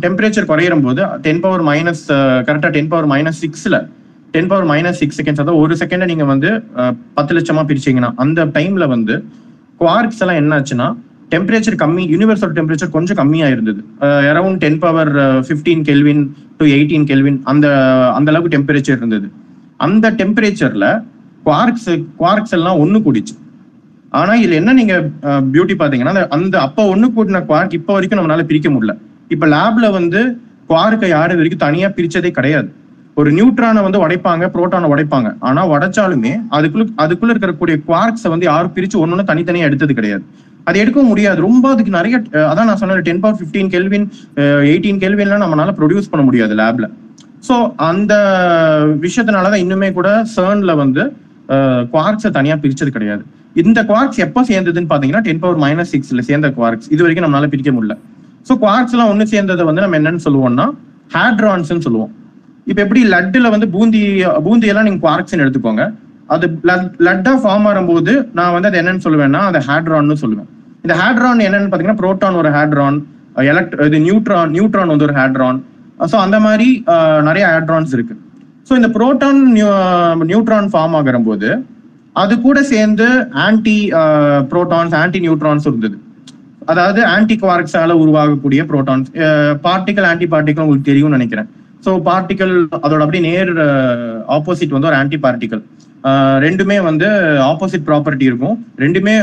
டெம்பரேச்சர் 0.05 0.51
குறையிற 0.51 0.75
போது 0.87 1.03
டென் 1.27 1.43
பவர் 1.45 1.65
மைனஸ் 1.71 2.05
கரெக்டா 2.49 2.71
டென் 2.77 2.91
பவர் 2.93 3.09
மைனஸ் 3.13 3.41
சிக்ஸ்ல 3.45 3.79
ten 4.35 4.51
power 4.51 4.67
minus 4.73 5.01
six 5.03 5.19
seconds 5.21 5.43
அதாவது 5.45 5.63
ஒரு 5.65 5.77
செகண்ட 5.83 6.07
நீங்க 6.13 6.27
வந்து 6.33 6.51
பத்து 7.19 7.35
லட்சமா 7.37 7.65
பிரிச்சீங்கன்னா 7.71 8.11
அந்த 8.25 8.45
டைம்ல 8.57 8.87
வந்து 8.95 9.15
குவார்க்ஸ் 9.81 10.23
எல்லாம் 10.25 10.41
என்ன 10.43 10.59
ஆச்சுன்னா 10.59 10.89
டெம்பரேச்சர் 11.31 11.79
கம்மி 11.79 12.03
யூனிவர்சல் 12.13 12.55
டெம்பரேச்சர் 12.55 12.91
கொஞ்சம் 12.91 13.17
கம்மியா 13.17 13.47
இருந்தது. 13.47 13.85
Around 14.01 14.57
ten 14.57 14.79
power 14.79 15.17
fifteen 15.17 15.83
kelvin 15.83 16.35
to 16.57 16.67
eighteen 16.67 17.05
kelvin 17.05 17.41
அந்த 17.45 17.69
அந்த 18.13 18.31
அளவுக்கு 18.31 18.59
டெம்பரேச்சர் 18.59 18.97
இருந்தது. 18.97 19.31
அந்த 19.77 20.11
டெம்பரேச்சர்ல 20.11 21.05
குவார்க்ஸ் 21.45 22.05
குவார்க்ஸ் 22.19 22.51
எல்லாம் 22.51 22.79
ஒண்ணு 22.79 23.03
கூடிச்சு. 23.07 23.39
ஆனா 24.11 24.33
இதுல 24.33 24.53
என்ன 24.53 24.73
நீங்க 24.73 25.09
பியூட்டி 25.23 25.75
பாத்தீங்கன்னா 25.79 26.29
அந்த- 26.29 26.61
அப்போ 26.61 26.85
ஒன்று 26.85 27.09
ஒண்ணு 27.09 27.11
கூட்டின 27.17 27.47
குவார்க் 27.47 27.73
இப்ப 27.73 27.93
வரைக்கும் 27.93 28.21
நம்மளால 28.21 28.43
பிரிக்க 28.43 28.69
முடியல. 28.71 28.99
இப்ப 29.29 29.47
லேப்ல 29.47 29.91
வந்து 29.91 30.41
குவார்க்கை 30.69 31.09
யாரு 31.09 31.33
வரைக்கும் 31.33 31.59
தனியா 31.59 31.89
பிரிச்சதே 31.89 32.31
கிடையாது. 32.31 32.73
ஒரு 33.15 33.33
நியூட்ரானை 33.33 33.83
வந்து 33.83 34.09
உடைப்பாங்க 34.09 34.51
புரோட்டானை 34.51 34.89
உடைப்பாங்க. 34.93 35.37
ஆனா 35.39 35.69
உடைச்சாலுமே 35.69 36.43
அதுக்குள்ள 36.51 36.87
அதுக்குள்ள 36.99 37.35
இருக்கக்கூடிய 37.35 37.83
குவார்க்ஸை 37.89 38.29
வந்து 38.29 38.47
யாரும் 38.47 38.73
பிரிச்சு 38.75 38.97
ஒன்னொன்னு 38.97 39.27
தனித்தனியா 39.27 39.67
எடுத்தது 39.69 39.95
கிடையாது. 39.95 40.23
அது 40.69 40.81
எடுக்கவும் 40.83 41.11
முடியாது. 41.13 41.39
ரொம்ப 41.49 41.65
அதுக்கு 41.75 41.93
நிறைய 41.99 42.17
அதான் 42.51 42.69
நான் 42.71 42.81
சொன்னேன் 42.83 43.07
ten 43.09 43.23
power 43.23 43.39
fifteen 43.39 43.71
kelvin 43.75 44.07
eighteen 44.71 45.01
கெல்வின்லாம் 45.05 45.43
நம்மளால 45.45 45.75
ப்ரொடியூஸ் 45.81 46.11
பண்ண 46.13 46.25
முடியாது 46.29 46.55
லேப்ல 46.61 46.89
ஸோ 47.49 47.55
அந்த 47.91 48.15
விஷயத்தினாலதான் 49.05 49.63
இன்னுமே 49.65 49.89
கூட 49.99 50.09
சர்ன்ல 50.37 50.73
வந்து 50.83 51.05
குவார்க்ஸை 51.93 52.31
தனியா 52.39 52.55
பிரிச்சது 52.63 52.91
கிடையாது. 52.97 53.23
இந்த 53.61 53.79
குவார்க்ஸ் 53.89 54.21
எப்போ 54.25 54.41
சேர்ந்ததுன்னு 54.51 54.91
பாத்தீங்கன்னா 54.93 55.23
டென் 55.27 55.41
பவர் 55.45 55.61
மைனஸ் 55.65 55.93
சிக்ஸ்ல 55.95 56.23
சேர்ந்த 56.29 56.49
குவார்க்ஸ் 56.59 56.89
இது 56.95 57.01
வரைக்கும் 57.05 57.27
நம்மளால 57.27 57.49
பிரிக்க 57.55 57.71
முடியல. 57.77 57.95
ஸோ 58.49 58.53
குவார்க்ஸ் 58.65 58.95
எல்லாம் 58.97 59.11
ஒன்று 59.13 59.33
சேர்ந்ததை 59.33 59.65
வந்து 59.71 59.85
நம்ம 59.85 59.99
என்னன்னு 60.01 60.23
சொல்லுவோம்னா 60.27 60.67
ஹேட்ரான்ஸ் 61.17 61.73
சொல்லுவோம். 61.87 62.13
இப்போ 62.71 62.81
எப்படி 62.85 63.01
லட்டுல 63.15 63.49
வந்து 63.55 63.67
பூந்தி 63.75 64.03
பூந்தி 64.47 64.71
எல்லாம் 64.73 64.87
நீங்க 64.89 65.01
குவார்க்ஸ்னு 65.07 65.45
எடுத்துக்கோங்க. 65.45 65.85
அது 66.35 66.47
லட்டா 67.07 67.33
ஃபார்ம் 67.43 67.67
ஆகும்போது 67.71 68.13
நான் 68.39 68.55
வந்து 68.57 68.69
அது 68.71 68.81
என்னன்னு 68.83 69.05
சொல்லுவேன்னா 69.07 69.41
அது 69.51 69.61
ஹேட்ரான்னு 69.69 70.17
சொல்லுவேன். 70.23 70.49
இந்த 70.85 70.95
ஹேட்ரான் 71.03 71.47
என்னன்னு 71.47 71.71
பாத்தீங்கன்னா 71.71 72.01
புரோட்டான் 72.03 72.39
ஒரு 72.43 72.51
ஹேட்ரான் 72.57 72.99
எலக்ட் 73.53 73.75
இது 73.89 73.99
நியூட்ரான் 74.09 74.53
நியூட்ரான் 74.57 74.93
வந்து 74.93 75.07
ஒரு 75.09 75.17
ஹேட்ரான் 75.21 75.59
ஸோ 76.13 76.17
அந்த 76.25 76.37
மாதிரி 76.45 76.69
நிறைய 77.29 77.45
ஹேட்ரான்ஸ் 77.55 77.93
இருக்கு. 77.97 78.15
ஸோ 78.69 78.73
இந்த 78.81 78.89
புரோட்டான் 78.97 79.41
நியூட்ரான் 80.31 80.71
ஃபார்ம் 80.75 80.95
ஆகிற 80.99 81.19
போது 81.29 81.51
அது 82.23 82.35
கூட 82.47 82.59
சேர்ந்து 82.73 83.09
ஆன்டி 83.47 83.77
புரோட்டான்ஸ் 84.53 84.95
ஆன்டி 85.03 85.19
நியூட்ரான்ஸ் 85.25 85.67
இருந்தது. 85.71 85.97
அதாவது 86.71 87.01
ஆன்டி 87.15 87.35
குவார்க்ஸால 87.43 87.95
உருவாகக்கூடிய 88.03 88.63
புரோட்டான்ஸ் 88.71 89.09
பார்ட்டிக்கல் 89.67 90.07
ஆன்டி 90.11 90.27
பார்ட்டிகல் 90.35 90.65
உங்களுக்கு 90.67 90.91
தெரியும்னு 90.91 91.19
நினைக்கிறேன். 91.19 91.49
ஸோ 91.85 91.91
பார்ட்டிக்கல் 92.09 92.55
அதோட 92.85 93.01
அப்படியே 93.05 93.25
நேர் 93.31 93.53
ஆப்போசிட் 94.37 94.75
வந்து 94.77 94.91
ஒரு 94.91 94.99
ஆன்டி 95.03 95.19
பார்ட்டிகல் 95.27 95.63
ரெண்டுமே 96.45 96.77
வந்து 96.89 97.09
ஆப்போசிட் 97.51 97.87
ப்ராப்பர்ட்டி 97.89 98.25
இருக்கும். 98.31 98.57
ரெண்டுமே 98.83 99.15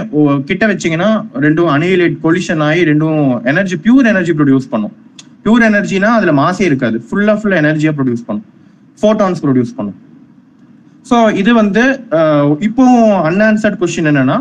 கிட்ட 0.50 0.64
வச்சிங்கன்னா 0.72 1.10
ரெண்டும் 1.46 1.70
அனியலேட் 1.76 2.18
கொலிஷன் 2.26 2.62
ஆகி 2.68 2.82
ரெண்டும் 2.92 3.22
எனர்ஜி 3.52 3.78
பியூர் 3.86 4.10
எனர்ஜி 4.12 4.36
ப்ரொடியூஸ் 4.40 4.68
பண்ணும். 4.74 4.94
பியூர் 5.46 5.66
எனர்ஜினா 5.70 6.10
அதுல 6.18 6.34
மாசே 6.42 6.64
இருக்காது. 6.70 7.00
ஃபுல்லா 7.08 7.36
ஃபுல்லா 7.40 7.58
எனர்ஜியா 7.64 7.94
ப்ரொடியூஸ் 7.98 8.28
பண்ணும். 8.28 8.48
ஃபோட்டான்ஸ் 9.02 9.42
ப்ரொடியூஸ் 9.46 9.74
பண்ணும். 9.80 9.98
ஸோ 11.10 11.18
இது 11.42 11.52
வந்து 11.62 11.84
இப்போ 12.68 12.86
அன்ஆன்சர்ட் 13.30 13.80
கொஸ்டின் 13.82 14.10
என்னன்னா 14.12 14.38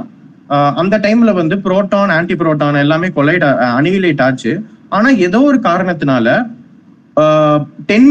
அந்த 0.80 0.94
டைம்ல 1.04 1.30
வந்து 1.40 1.56
புரோட்டான் 1.66 2.12
ஆன்டி 2.16 2.34
புரோட்டான் 2.40 2.82
எல்லாமே 2.84 3.08
கொலைட் 3.18 3.44
அனிலேட் 3.78 4.22
ஆச்சு. 4.26 4.52
ஆனா 4.96 5.08
ஏதோ 5.26 5.38
ஒரு 5.50 5.58
காரணத்தினால 5.68 6.26
டென் 7.90 8.10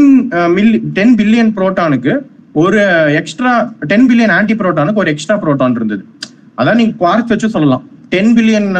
மில்லி 0.56 0.78
டென் 0.96 1.14
பில்லியன் 1.20 1.52
புரோட்டானுக்கு 1.56 2.14
ஒரு 2.62 2.80
எக்ஸ்ட்ரா 3.20 3.52
டென் 3.90 4.06
பில்லியன் 4.10 4.34
ஆன்டி 4.36 4.54
புரோட்டானுக்கு 4.60 5.02
ஒரு 5.02 5.10
எக்ஸ்ட்ரா 5.12 5.36
புரோட்டான் 5.42 5.76
இருந்தது. 5.78 6.02
அதான் 6.60 6.78
நீங்க 6.80 6.94
குவார்க்ஸ் 7.02 7.32
வச்சு 7.32 7.48
சொல்லலாம். 7.56 7.82
டென் 8.14 8.32
பில்லியன் 8.36 8.70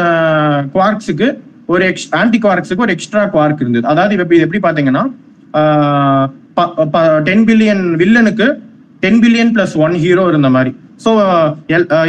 குவார்க்ஸுக்கு 0.75 1.27
ஒரு 1.73 1.83
எக்ஸ் 1.91 2.07
ஆன்டி 2.19 2.37
குவார்க்ஸுக்கு 2.43 2.83
ஒரு 2.85 2.93
எக்ஸ்ட்ரா 2.95 3.23
குவார்க் 3.35 3.61
இருந்தது. 3.63 3.85
அதாவது 3.93 4.13
இப்ப 4.17 4.35
இது 4.37 4.45
எப்படி 4.47 4.61
பாத்தீங்கன்னா 4.67 5.03
ten 7.29 7.45
billion 7.49 7.83
வில்லனுக்கு 8.01 8.47
ten 9.03 9.19
billion 9.23 9.53
plus 9.55 9.75
one 9.85 9.95
hero 10.03 10.23
இருந்த 10.33 10.49
மாதிரி. 10.55 10.71
ஸோ 11.05 11.09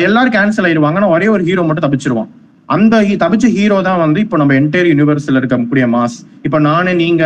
எல்லாரும் 0.06 0.36
கேன்சல் 0.36 0.66
ஆயிடுவாங்கன்னா 0.68 1.08
ஒரே 1.16 1.26
ஒரு 1.34 1.42
ஹீரோ 1.48 1.62
மட்டும் 1.68 1.86
தப்பிச்சிருவான். 1.86 2.30
அந்த 2.74 2.94
he- 3.08 3.18
தப்பிச்ச 3.22 3.46
ஹீரோ 3.56 3.76
தான் 3.88 4.00
வந்து 4.04 4.18
இப்போ 4.24 4.36
நம்ம 4.40 4.54
என்டையர் 4.60 4.88
யூனிவர்ஸ்ல 4.92 5.40
இருக்கக்கூடிய 5.40 5.84
மாஸ் 5.94 6.16
இப்போ 6.46 6.58
நானு 6.68 6.90
நீங்க 7.02 7.24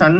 சன் 0.00 0.18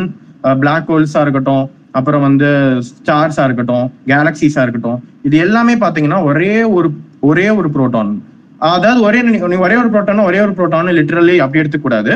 பிளாக் 0.60 0.90
ஹோல்ஸா 0.92 1.20
இருக்கட்டும் 1.24 1.64
அப்புறம் 1.98 2.24
வந்து 2.26 2.48
ஸ்டார்ஸா 2.88 3.44
இருக்கட்டும் 3.48 3.86
கேலக்சிஸா 4.10 4.62
இருக்கட்டும் 4.64 5.00
இது 5.28 5.36
எல்லாமே 5.46 5.74
பாத்தீங்கன்னா 5.84 6.20
ஒரே 6.30 6.52
ஒரு 6.76 6.88
ஒரே 7.30 7.46
ஒரு 7.60 7.68
புரோட்டான். 7.74 8.12
அதாவது 8.74 9.00
ஒரே 9.08 9.20
ஒரே 9.64 9.76
ஒரு 9.82 9.88
புரோட்டான் 9.94 10.26
ஒரே 10.28 10.40
ஒரு 10.44 10.52
புரோட்டான் 10.58 10.96
லிட்டரலி 10.98 11.36
அப்படி 11.44 11.62
எடுத்துக்கூடாது. 11.62 12.12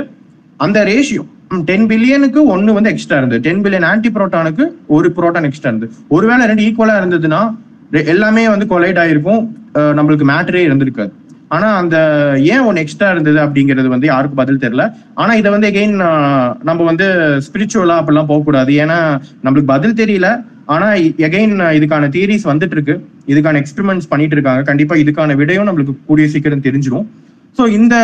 அந்த 0.64 0.79
ரேஷியோ 0.91 1.24
டென் 1.68 1.87
பில்லியனுக்கு 1.91 2.41
ஒன்னு 2.55 2.70
வந்து 2.77 2.93
எக்ஸ்ட்ரா 2.93 3.18
இருந்தது. 3.20 3.43
டென் 3.47 3.62
பில்லியன் 3.64 3.89
ஆன்டி 3.91 4.09
புரோட்டானுக்கு 4.16 4.64
ஒரு 4.97 5.09
புரோட்டான் 5.16 5.47
எக்ஸ்ட்ரா 5.49 5.70
இருந்தது. 5.72 5.93
ஒருவேளை 6.16 6.47
ரெண்டு 6.51 6.64
ஈக்குவலா 6.68 6.97
இருந்ததுன்னா 7.01 7.43
எல்லாமே 8.14 8.45
வந்து 8.55 8.66
கொலைட் 8.72 9.01
ஆயிருக்கும். 9.03 9.43
நம்மளுக்கு 9.99 10.27
மேட்டரே 10.33 10.62
இருந்திருக்காது. 10.68 11.12
ஆனா 11.55 11.68
அந்த 11.80 11.97
ஏன் 12.53 12.64
ஒன்னு 12.68 12.82
எக்ஸ்ட்ரா 12.82 13.09
இருந்தது 13.14 13.38
அப்படிங்கிறது 13.44 13.88
வந்து 13.94 14.07
யாருக்கும் 14.11 14.40
பதில் 14.42 14.62
தெரியல. 14.64 14.84
ஆனா 15.22 15.32
இதை 15.40 15.51
வந்து 15.55 15.68
எகெயின் 15.72 15.97
நம்ம 16.68 16.80
வந்து 16.90 17.07
ஸ்பிரிச்சுவலா 17.47 17.97
அப்படிலாம் 18.01 18.30
போகக்கூடாது. 18.30 18.72
ஏன்னா 18.84 18.99
நம்மளுக்கு 19.44 19.72
பதில் 19.74 19.99
தெரியல. 20.01 20.30
ஆனா 20.74 20.88
எகைன் 21.26 21.55
இதுக்கான 21.78 22.09
தியரிஸ் 22.14 22.47
வந்துட்டு 22.53 22.76
இருக்கு 22.76 22.94
இதுக்கான 23.32 23.61
எக்ஸ்பெரிமெண்ட்ஸ் 23.62 24.11
பண்ணிட்டு 24.12 24.36
இருக்காங்க 24.36 24.62
கண்டிப்பா 24.70 24.94
இதுக்கான 25.03 25.36
விடையும் 25.40 25.68
நம்மளுக்கு 25.68 25.94
கூடிய 26.09 26.26
சீக்கிரம் 26.32 26.64
தெரிஞ்சிடும் 26.66 27.07
ஸோ 27.59 27.64
இந்த 27.76 27.94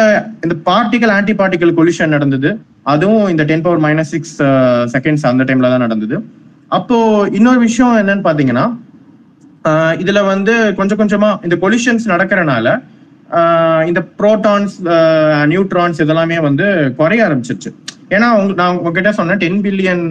இந்த 0.44 0.54
பார்ட்டிகல் 0.68 1.12
ஆன்டி 1.16 1.32
பார்ட்டிகல் 1.40 1.74
கொலிஷன் 1.78 2.14
நடந்தது. 2.16 2.50
அதுவும் 2.92 3.26
இந்த 3.32 3.42
ten 3.50 3.64
power 3.66 3.82
minus 3.86 4.12
six 4.14 4.36
seconds 4.94 5.26
அந்த 5.30 5.42
டைம்ல 5.48 5.70
தான் 5.74 5.84
நடந்தது. 5.86 6.16
அப்போ 6.78 6.96
இன்னொரு 7.38 7.60
விஷயம் 7.66 7.98
என்னன்னு 8.02 8.26
பாத்தீங்கன்னா 8.28 8.64
இதுல 10.02 10.20
வந்து 10.32 10.54
கொஞ்சம் 10.78 11.00
கொஞ்சமா 11.00 11.30
இந்த 11.46 11.56
கொலிஷன்ஸ் 11.64 12.06
நடக்கிறனால 12.12 12.68
இந்த 13.90 14.00
ப்ரோட்டான்ஸ் 14.20 14.74
நியூட்ரான்ஸ் 15.52 16.02
இதெல்லாமே 16.04 16.38
வந்து 16.48 16.66
குறைய 17.00 17.26
ஆரம்பிச்சிருச்சு. 17.26 17.70
ஏன்னா 18.14 18.28
உங்க 18.38 18.52
நான் 18.60 18.78
உங்ககிட்ட 18.78 19.10
சொன்னேன் 19.18 19.40
டென் 19.42 19.60
பில்லியன் 19.66 20.04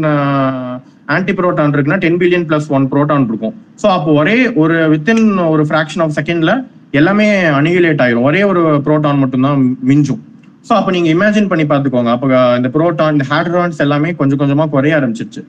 ஆன்டி 1.16 1.34
ப்ரோட்டான் 1.40 1.74
இருக்குன்னா 1.76 2.02
ten 2.06 2.20
billion 2.22 2.46
plus 2.50 2.68
one 2.78 2.86
proton 2.94 3.28
இருக்கும். 3.30 3.54
ஸோ 3.82 3.88
அப்போ 3.98 4.12
ஒரே 4.22 4.36
ஒரு 4.64 4.78
வித்தின் 4.94 5.24
ஒரு 5.54 5.64
ஃப்ராக்ஷன் 5.70 6.04
ஆஃப் 6.06 6.16
செகண்ட்ல 6.20 6.54
எல்லாமே 7.00 7.28
அனிகுலேட் 7.60 8.04
ஆயிரும். 8.06 8.28
ஒரே 8.30 8.42
ஒரு 8.52 8.62
ப்ரோட்டான் 8.86 9.22
மட்டும்தான் 9.24 9.60
மிஞ்சும். 9.90 10.22
ஸோ 10.68 10.72
அப்போ 10.80 10.92
நீங்க 10.96 11.10
இமேஜின் 11.16 11.50
பண்ணி 11.52 11.66
பார்த்துக்கோங்க. 11.70 12.12
அப்போ 12.16 12.28
இந்த 12.60 12.70
ப்ரோட்டான் 12.78 13.14
இந்த 13.16 13.26
ஹேட்ரான்ஸ் 13.34 13.84
எல்லாமே 13.86 14.10
கொஞ்சம் 14.22 14.42
கொஞ்சமா 14.42 14.66
குறைய 14.76 14.98
ஆரம்பிச்சிருச்சு. 15.00 15.44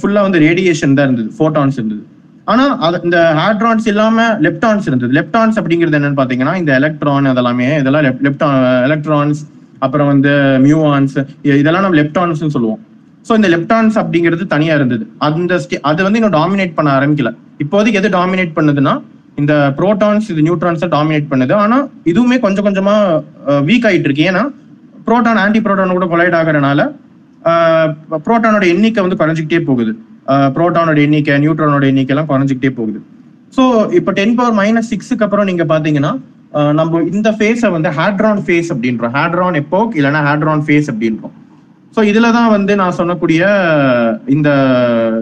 ஃபுல்லா 0.00 0.20
வந்து 0.26 0.38
ரேடியேஷன் 0.46 0.96
தான் 0.98 1.06
இருந்தது 1.08 1.30
ஃபோட்டான்ஸ் 1.38 1.78
இருந்தது. 1.80 2.04
ஆனா 2.52 2.64
அது 2.86 3.00
இந்த 3.04 3.18
ஹேட்ரான்ஸ் 3.40 3.86
இல்லாம 3.92 4.22
லெப்டான்ஸ் 4.46 4.86
இருந்தது. 4.90 5.12
லெப்டான்ஸ் 5.18 5.58
அப்படிங்கிறது 5.60 5.98
என்னன்னு 5.98 6.20
பாத்தீங்கன்னா 6.22 6.54
இந்த 6.62 6.72
எலக்ட்ரான் 6.80 7.26
அதெல்லாமே 7.32 7.68
இதெல்லாம் 7.78 8.04
லெப்டான் 8.26 8.56
எலக்ட்ரான்ஸ் 8.88 9.40
அப்புறம் 9.78 10.10
வந்து 10.12 10.32
மியூவான்ஸ் 10.64 11.14
இதெல்லாம் 11.42 11.84
நம்ம 11.86 11.98
லெப்டான்ஸ் 12.00 12.48
சொல்லுவோம். 12.56 12.80
ஸோ 13.28 13.32
இந்த 13.38 13.48
லெப்டான்ஸ் 13.54 13.96
அப்படிங்கிறது 14.02 14.44
தனியா 14.54 14.74
இருந்தது. 14.74 15.04
அந்த 15.18 15.52
ஸ்டே- 15.64 15.82
அது 15.90 16.02
வந்து 16.02 16.18
இன்னும் 16.20 16.36
டாமினேட் 16.40 16.74
பண்ண 16.74 16.90
ஆரம்பிக்கல. 16.98 17.30
இப்போதைக்கு 17.64 17.98
எது 18.00 18.08
டாமினேட் 18.18 18.54
பண்ணுதுன்னா 18.56 18.94
இந்த 19.40 19.52
புரோட்டான்ஸ் 19.76 20.26
இது 20.32 20.40
நியூட்ரான்ஸை 20.48 20.88
டாமினேட் 20.96 21.28
பண்ணுது. 21.30 21.52
ஆனா 21.64 21.76
இதுவுமே 22.10 22.38
கொஞ்சம் 22.44 22.66
கொஞ்சமா 22.66 22.94
வீக் 23.68 23.86
ஆயிட்டு 23.88 24.06
இருக்கு. 24.08 24.24
ஏன்னா 24.30 24.42
புரோட்டான் 25.06 25.40
ஆன்டி 25.44 25.60
ப்ரோட்டான் 25.60 25.94
கூட 25.96 26.06
கொலைட் 26.12 26.38
ஆகுறதுனால 26.40 26.80
புரோட்டானோட 28.26 28.64
எண்ணிக்கை 28.72 29.00
வந்து 29.04 29.20
குறைஞ்சிக்கிட்டே 29.20 29.60
போகுது. 29.70 29.92
புரோட்டானோட 30.56 30.98
எண்ணிக்கை 31.06 31.36
நியூட்ரானோட 31.44 31.84
எண்ணிக்கைலாம் 31.92 32.28
குறைஞ்சிக்கிட்டே 32.32 32.72
போகுது. 32.78 33.00
ஸோ 33.56 33.62
இப்போ 33.98 34.10
டென் 34.18 34.36
பவர் 34.38 34.56
மைனஸ் 34.60 34.90
சிக்ஸுக்கு 34.92 35.24
அப்புறம் 35.26 35.48
நீங்க 35.50 35.64
பாத்தீங்கன்னா 35.72 36.12
நம்ம 36.78 37.00
இந்த 37.16 37.28
ஃபேஸை 37.38 37.68
வந்து 37.76 37.90
ஹேட்ரான் 37.98 38.42
ஃபேஸ் 38.46 38.70
அப்படின்றோம். 38.74 39.14
ஹேட்ரான் 39.18 39.58
எப்போக் 39.62 39.92
இல்லைன்னா 39.98 40.20
ஹேட்ரான் 40.28 40.64
ஃபேஸ் 40.66 40.90
அப்படின்றோம். 40.92 41.34
ஸோ 41.94 42.00
இதுல 42.10 42.28
தான் 42.36 42.50
வந்து 42.56 42.72
நான் 42.80 42.96
சொன்னக்கூடிய 43.00 43.42
இந்த 44.34 44.48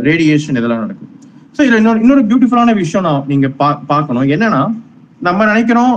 ரேடியேஷன் 0.08 0.58
இதெல்லாம் 0.60 0.84
நடக்கும். 0.84 1.10
ஸோ 1.56 1.60
இதில் 1.66 1.80
இன்னொரு 1.80 2.00
இன்னொரு 2.04 2.22
பியூட்டிஃபுல்லான 2.30 2.74
விஷயம் 2.82 3.06
நான் 3.08 3.26
நீங்க 3.32 3.48
பா 3.60 3.68
பார்க்கணும். 3.92 4.26
என்னன்னா 4.34 4.62
நம்ம 5.26 5.46
நினைக்கிறோம் 5.52 5.94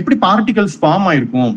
எப்படி 0.00 0.16
பார்ட்டிகல்ஸ் 0.26 0.78
ஃபார்ம் 0.80 1.06
ஆயிருக்கும்? 1.10 1.52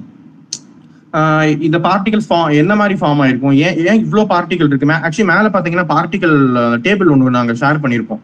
இந்த 1.68 1.78
பார்ட்டிகல் 1.86 2.26
ஃபார்ம் 2.28 2.52
என்ன 2.62 2.74
மாதிரி 2.82 2.96
ஃபார்ம் 3.00 3.22
ஆயிருக்கும்? 3.24 3.56
ஏன் 3.66 3.78
ஏன் 3.90 4.02
இவ்வளோ 4.04 4.24
பார்ட்டிகல் 4.34 4.70
இருக்கு? 4.70 4.88
ஆக்சுவலி 5.08 5.30
மேலே 5.32 5.50
பார்த்தீங்கன்னா 5.54 5.88
பார்ட்டிகல் 5.96 6.38
டேபிள் 6.86 7.12
ஒன்று 7.14 7.38
நாங்கள் 7.38 7.60
ஷேர் 7.64 7.82
பண்ணியிருப்போம் 7.86 8.22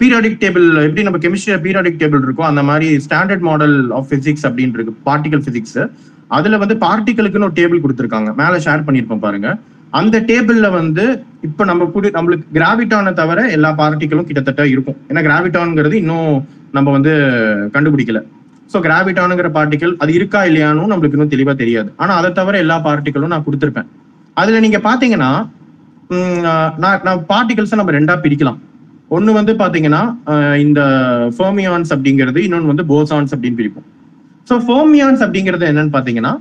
பீரியாடிக் 0.00 0.38
டேபிள் 0.44 0.64
எப்படி 0.84 1.02
நம்ம 1.08 1.18
கெமிஸ்ட்ரியில் 1.24 1.60
பீரியாடிக் 1.64 2.00
டேபிள் 2.00 2.22
இருக்கோ 2.26 2.44
அந்த 2.52 2.62
மாதிரி 2.68 2.86
ஸ்டாண்டர்ட் 3.04 3.44
மாடல் 3.48 3.76
ஆஃப் 3.98 4.08
ஃபிசிக்ஸ் 4.10 4.46
அப்படின்னு 4.48 4.76
இருக்கு. 4.78 4.94
பார்ட்டிகல் 5.08 5.42
ஃபிசிக்ஸ் 5.44 5.78
அதில் 6.38 6.60
வந்து 6.62 6.76
பார்ட்டிகளுக்குன்னு 6.86 7.48
ஒரு 7.48 7.56
டேபிள் 7.60 7.82
கொடுத்துருக்காங்க. 7.84 8.30
மேலே 8.40 8.56
ஷேர் 8.66 8.86
பண்ணியிருப்போம் 8.86 9.24
பாருங்க. 9.26 9.48
அந்த 10.00 10.16
டேபிள்ல 10.30 10.66
வந்து 10.80 11.04
இப்போ 11.48 11.62
நம்ம 11.70 11.84
கூட 11.94 12.10
நம்மளுக்கு 12.16 12.46
கிராவிட்டானை 12.58 13.12
தவிர 13.20 13.40
எல்லா 13.56 13.70
பார்ட்டிகளும் 13.80 14.28
கிட்டத்தட்ட 14.28 14.62
இருக்கும். 14.74 14.98
ஏன்னா 15.08 15.22
கிராவிட்டான்ங்கிறது 15.28 15.96
இன்னும் 16.02 16.34
நம்ம 16.76 16.90
வந்து 16.96 17.12
கண்டுபிடிக்கல. 17.74 18.20
ஸோ 18.72 18.78
கிராவிட்டானுங்கிற 18.86 19.48
பார்ட்டிக்கல் 19.56 19.94
அது 20.02 20.12
இருக்கா 20.18 20.40
இல்லையானும் 20.50 20.90
நம்மளுக்கு 20.92 21.16
இன்னும் 21.18 21.32
தெளிவா 21.34 21.54
தெரியாது. 21.62 21.90
ஆனா 22.02 22.12
அதை 22.20 22.30
தவிர 22.38 22.54
எல்லா 22.64 22.76
பார்ட்டிகளும் 22.86 23.32
நான் 23.34 23.46
கொடுத்துருப்பேன். 23.46 23.88
அதுல 24.40 24.60
நீங்க 24.66 24.78
பாத்தீங்கன்னா 24.88 25.30
நான் 26.82 27.02
நான் 27.06 27.20
பார்ட்டிகல்ஸை 27.32 27.76
நம்ம 27.80 27.92
ரெண்டா 27.96 28.14
பிரிக்கலாம். 28.24 28.60
ஒன்னு 29.16 29.30
வந்து 29.38 29.52
பாத்தீங்கன்னா 29.62 30.02
இந்த 30.64 30.80
ஃபோமியான்ஸ் 31.36 31.92
அப்படிங்கிறது 31.94 32.40
இன்னொன்று 32.46 32.72
வந்து 32.72 32.84
போசான்ஸ் 32.92 33.32
அப்படின்னு 33.34 33.60
பிரிப்போம். 33.60 33.86
ஸோ 34.48 34.54
ஃபோமியான்ஸ் 34.66 35.24
அப்படிங்கிறது 35.26 35.64
என்னன்னு 35.70 35.94
பாத்தீங்கன்னா 35.96 36.32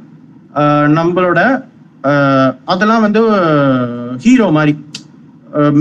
நம்மளோட 0.98 1.40
அதெல்லாம் 2.74 3.04
வந்து 3.08 3.22
ஹீரோ 4.24 4.48
மாதிரி. 4.58 4.74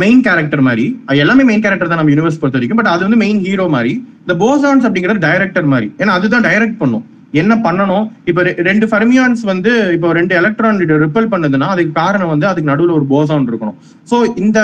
மெயின் 0.02 0.20
கேரக்டர் 0.22 0.60
மாதிரி. 0.60 0.84
எல்லாமே 1.24 1.42
மெயின் 1.50 1.62
கேரக்டர் 1.64 1.90
தான் 1.90 2.00
நம்ம 2.00 2.12
யூனிவர்ஸ் 2.14 2.40
பொறுத்த 2.40 2.58
வரைக்கும். 2.58 2.80
பட் 2.80 2.92
அது 2.92 3.02
வந்து 3.06 3.16
மெயின் 3.16 3.40
ஹீரோ 3.46 3.66
மாதிரி. 3.68 3.92
இந்த 4.20 4.34
போசான்ஸ் 4.44 4.86
அப்படிங்கிறது 4.86 5.24
டைரக்டர் 5.28 5.64
மாதிரி. 5.64 5.88
ஏன்னா 5.98 6.14
அதுதான் 6.18 6.46
டைரக்ட் 6.48 6.78
பண்ணும். 6.78 7.04
என்ன 7.32 7.54
பண்ணணும்? 7.64 8.06
இப்ப 8.24 8.42
ரெ- 8.42 8.56
ரெண்டு 8.68 8.86
ஃபர்மியான்ஸ் 8.86 9.42
வந்து 9.50 9.72
இப்போ 9.96 10.12
ரெண்டு 10.12 10.34
எலக்ட்ரான் 10.34 10.80
ரிப்பல் 11.04 11.28
பண்ணுதுன்னா 11.34 11.66
அதுக்கு 11.74 11.92
காரணம் 11.92 12.28
வந்து 12.28 12.46
அதுக்கு 12.46 12.70
நடுவில் 12.70 12.96
ஒரு 12.98 13.06
போசான் 13.10 13.46
இருக்கணும். 13.50 13.76
ஸோ 14.10 14.16
இந்த 14.36 14.58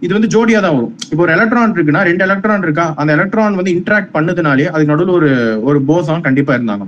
இது 0.00 0.12
வந்து 0.18 0.30
ஜோடியா 0.34 0.60
தான் 0.60 0.76
வரும். 0.76 0.92
இப்போ 1.10 1.22
ஒரு 1.22 1.32
எலக்ட்ரான் 1.32 1.74
இருக்குன்னா 1.76 2.02
ரெண்டு 2.10 2.24
எலக்ட்ரான் 2.24 2.62
இருக்கா? 2.62 2.94
அந்த 2.96 3.12
எலக்ட்ரான் 3.12 3.58
வந்து 3.60 3.74
இன்ட்ராக்ட் 3.78 4.14
பண்ணுதுனாலே 4.18 4.68
அதுக்கு 4.74 4.92
நடுவில் 4.92 5.16
ஒரு 5.18 5.30
ஒரு 5.62 5.80
போசான் 5.82 6.20
கண்டிப்பா 6.20 6.54
இருந்தாங்க 6.54 6.86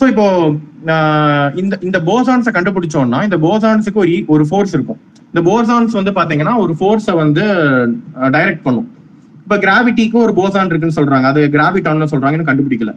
ஸோ 0.00 0.06
இப்போ 0.08 0.26
இந்த 1.60 1.74
இந்த 1.80 1.98
போசான்ஸை 2.08 2.50
கண்டுபிடிச்சோம்னா 2.56 3.22
இந்த 3.22 3.36
போசான்ஸுக்கு 3.36 3.94
ஒரு 3.94 4.10
e-, 4.10 4.24
ஒரு 4.26 4.46
ஃபோர்ஸ் 4.48 4.74
இருக்கும். 4.74 5.00
இந்த 5.30 5.40
போசான்ஸ் 5.50 5.98
வந்து 5.98 6.12
பாத்தீங்கன்னா 6.18 6.54
ஒரு 6.64 6.72
ஃபோர்ஸை 6.78 7.14
வந்து 7.22 7.44
டைரக்ட் 8.36 8.64
பண்ணும். 8.66 8.88
இப்ப 9.44 9.56
கிராவிட்டிக்கும் 9.66 10.24
ஒரு 10.26 10.34
போசான் 10.40 10.70
இருக்குன்னு 10.72 10.98
சொல்றாங்க. 10.98 11.26
அது 11.32 11.40
கிராவிட்டான்னு 11.54 12.12
சொல்றாங்கன்னு 12.14 12.48
கண்டுபிடிக்கல. 12.50 12.92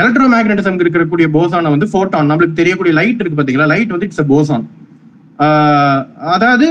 எலக்ட்ரோ 0.00 0.24
மேக்னட்டிசம் 0.32 0.80
இருக்கக்கூடிய 0.82 1.26
போசானை 1.36 1.70
வந்து 1.74 1.86
போட்டான் 1.92 2.30
நம்மளுக்கு 2.30 2.60
தெரியக்கூடிய 2.60 2.92
லைட் 2.98 3.20
இருக்கு 3.22 3.38
பாத்தீங்களா? 3.40 3.68
லைட் 3.72 3.94
வந்து 3.94 4.08
இட்ஸ் 4.08 4.30
போசான் 4.32 4.64
அதாவது 6.36 6.66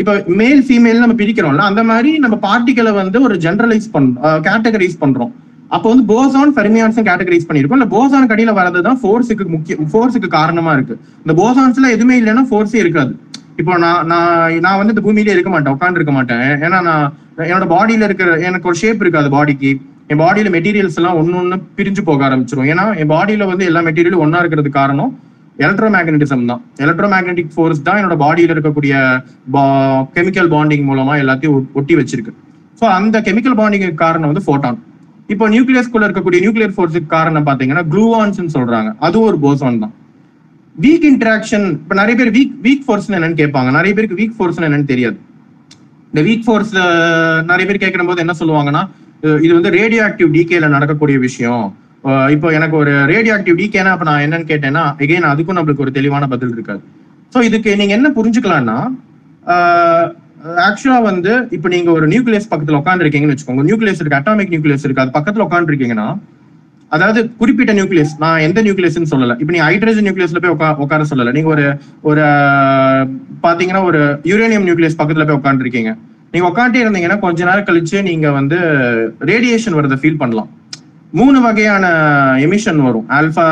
இப்ப 0.00 0.12
மேல் 0.40 0.60
ஃபீமேல் 0.66 1.02
நம்ம 1.02 1.14
பிரிக்கிறோம்ல 1.20 1.64
அந்த 1.70 1.82
மாதிரி 1.90 2.10
நம்ம 2.24 2.36
பார்ட்டிகளை 2.46 2.92
வந்து 3.00 3.18
ஒரு 3.26 3.34
ஜென்ரலைஸ் 3.44 3.86
பண்றோம் 3.94 4.42
கேட்டகரைஸ் 4.46 4.98
பண்றோம். 5.02 5.32
அப்போ 5.76 5.86
வந்து 5.92 6.04
போசான் 6.12 6.52
ஃபெர்மியான்ஸும் 6.56 7.06
கேட்டகரைஸ் 7.08 7.46
பண்ணிருக்கோம் 7.48 7.78
இல்ல 7.80 7.88
போசான் 7.96 8.28
கடையில 8.32 8.52
வரது 8.58 8.80
தான் 8.88 9.00
ஃபோர்ஸுக்கு 9.02 9.46
முக்கிய 9.54 9.76
ஃபோர்ஸுக்கு 9.92 10.28
காரணமா 10.38 10.72
இருக்கு. 10.76 10.94
இந்த 11.24 11.34
போசான்ஸ்ல 11.40 11.90
எதுவுமே 11.96 12.16
இல்லைன்னா 12.20 12.44
ஃபோர்ஸே 12.50 12.78
இருக்காது. 12.84 13.12
இப்போ 13.60 13.72
நான் 13.84 14.02
நான் 14.10 14.56
நான் 14.64 14.78
வந்து 14.80 14.92
இந்த 14.94 15.02
பூமியிலே 15.04 15.34
இருக்க 15.36 15.50
மாட்டேன் 15.52 15.74
உட்காந்து 15.76 15.98
இருக்க 16.00 16.12
மாட்டேன். 16.16 16.44
ஏன்னா 16.66 16.78
நான் 16.88 17.06
என்னோட 17.48 17.66
பாடியில 17.72 18.06
இருக்கிற 18.08 18.36
எனக்கு 18.48 18.68
ஒரு 18.70 18.78
ஷேப் 18.82 19.02
இருக்காது 19.04 19.28
பாடிக்கு 19.36 19.70
என் 20.12 20.20
பாடியில 20.24 20.50
மெட்டீரியல்ஸ் 20.56 20.98
எல்லாம் 21.00 21.16
ஒன்னு 21.20 21.38
ஒன்னு 21.40 21.56
பிரிஞ்சு 21.78 22.02
போக 22.08 22.22
ஆரம்பிச்சிரும். 22.28 22.68
ஏன்னா 22.72 22.84
என் 23.02 23.10
பாடியில 23.14 23.46
வந்து 23.50 23.64
எல்லா 23.70 23.80
மெட்டீரியலும் 23.88 24.22
ஒன்னா 24.24 24.42
இருக்கிறது 24.42 24.70
காரணம் 24.78 25.10
எலக்ட்ரோ 25.64 25.88
மேக்னட்டிசம் 25.96 26.48
தான். 26.50 26.60
எலக்ட்ரோ 26.84 27.08
மேக்னெட்டிக் 27.14 27.52
ஃபோர்ஸ் 27.54 27.84
தான் 27.86 27.98
என்னோட 28.00 28.16
பாடியில 28.24 28.54
இருக்கக்கூடிய 28.56 28.94
கெமிக்கல் 30.16 30.50
பாண்டிங் 30.54 30.84
மூலமா 30.90 31.14
எல்லாத்தையும் 31.22 31.56
ஒட்டி 31.80 31.94
வச்சிருக்கு. 32.00 32.34
ஸோ 32.80 32.84
அந்த 32.98 33.16
கெமிக்கல் 33.28 33.58
பாண்டிங் 33.60 33.86
காரணம் 34.04 34.30
வந்து 34.32 34.44
ஃபோட்டான் 34.46 34.78
இப்போ 35.34 35.46
நியூக்ளியஸ்குள்ள 35.54 36.04
இருக்கக்கூடிய 36.08 36.40
நியூக்ளியர் 36.44 36.74
ஃபோர்ஸுக்கு 36.76 37.08
காரணம் 37.16 37.48
பாத்தீங்கன்னா 37.48 37.84
குளூவான்ஸ் 37.94 38.54
சொல்றாங்க. 38.58 38.90
அது 39.06 39.16
ஒரு 39.28 39.38
போசான் 39.46 39.82
தான். 39.84 39.94
வீக் 40.84 41.06
இன்ட்ராக்ஷன் 41.10 41.66
இப்ப 41.82 41.94
நிறைய 42.00 42.14
பேர் 42.18 42.30
வீக் 42.36 42.54
வீக் 42.66 42.84
ஃபோர்ஸ் 42.86 43.08
என்னன்னு 43.18 43.38
கேட்பாங்க. 43.40 43.68
நிறைய 43.78 43.92
பேருக்கு 43.96 44.18
வீக் 44.20 44.36
ஃபோர்ஸ் 44.36 44.58
என்னன்னு 44.68 44.90
தெரியாது. 44.92 45.18
இந்த 46.10 46.20
வீக் 46.28 46.44
ஃபோர்ஸ் 46.46 46.72
நிறைய 47.50 47.64
பேர் 47.68 47.82
கேட்கிற 47.84 48.04
போது 48.10 48.22
என்ன 48.24 48.34
சொல்லுவாங்கன்னா 48.40 48.82
இது 49.44 49.52
வந்து 49.56 49.70
ரேடியோ 49.78 50.02
ஆக்டிவ் 50.08 50.30
டிகேல 50.36 50.68
நடக்கக்கூடிய 50.76 51.16
விஷயம். 51.26 51.64
இப்போ 52.34 52.48
எனக்கு 52.58 52.76
ஒரு 52.82 52.92
ரேடியோ 53.12 53.32
ஆக்டிவ் 53.36 53.58
டிகேனா 53.60 53.92
அப்போ 53.94 54.06
நான் 54.10 54.24
என்னன்னு 54.26 54.48
கேட்டேன்னா 54.52 54.84
எகைன் 55.04 55.28
அதுக்கும் 55.32 55.58
நம்மளுக்கு 55.58 55.84
ஒரு 55.86 55.92
தெளிவான 55.98 56.28
பதில் 56.34 56.54
இருக்காது. 56.56 56.82
ஸோ 57.34 57.38
இதுக்கு 57.48 57.70
நீங்க 57.80 57.94
என்ன 57.98 58.10
புரிஞ்சுக்கலாம்னா 58.18 58.78
ஆக்சுவலா 60.68 60.98
வந்து 61.10 61.32
இப்போ 61.56 61.68
நீங்க 61.74 61.90
ஒரு 61.98 62.06
நியூக்ளியஸ் 62.12 62.50
பக்கத்துல 62.50 62.80
உட்காந்துருக்கீங்கன்னு 62.82 63.34
வச்சுக்கோங்க. 63.34 63.64
நியூக்ளியஸ் 63.68 64.00
இருக்கு 64.02 64.20
அட்டாமிக் 64.20 64.52
நியூக்ளியஸ் 64.54 64.84
இருக்கு. 64.86 65.04
அது 65.04 65.16
பக்கத்துல 65.18 65.46
உட்காந்துருக்கீங்கன்னா 65.48 66.08
அதாவது 66.94 67.20
குறிப்பிட்ட 67.40 67.72
நியூக்ளியஸ் 67.78 68.12
நான் 68.22 68.42
எந்த 68.46 68.58
நியூக்ளியஸ்னு 68.66 69.10
சொல்லல. 69.12 69.34
இப்போ 69.40 69.52
நீ 69.54 69.60
ஹைட்ரஜன் 69.68 70.06
நியூக்ளியஸ்ல 70.06 70.40
போய் 70.42 70.54
உட்கா 70.54 70.68
உட்கார 70.84 71.04
சொல்லல. 71.10 71.32
நீங்க 71.36 71.48
ஒரு 71.54 71.64
ஒரு 72.10 72.22
பாத்தீங்கன்னா 73.46 73.82
ஒரு 73.88 74.00
யுரேனியம் 74.30 74.66
நியூக்ளியஸ் 74.68 74.98
பக்கத்துல 75.00 75.26
போய் 75.30 75.40
உட்காந்துருக்கீங்க 75.40 75.92
நீங்க 76.32 76.46
உட்காந்து 76.50 76.78
இருந்தீங்கன்னா 76.84 77.18
கொஞ்ச 77.24 77.44
நேரம் 77.48 77.66
கழிச்சு 77.68 77.98
நீங்க 78.08 78.28
வந்து 78.38 78.58
ரேடியேஷன் 79.30 79.76
வரதை 79.78 79.96
ஃபீல் 80.02 80.20
பண்ணலாம். 80.22 80.50
மூணு 81.18 81.38
வகையான 81.46 81.86
எமிஷன் 82.46 82.80
வரும். 82.86 83.06
ஆல்பா 83.18 83.46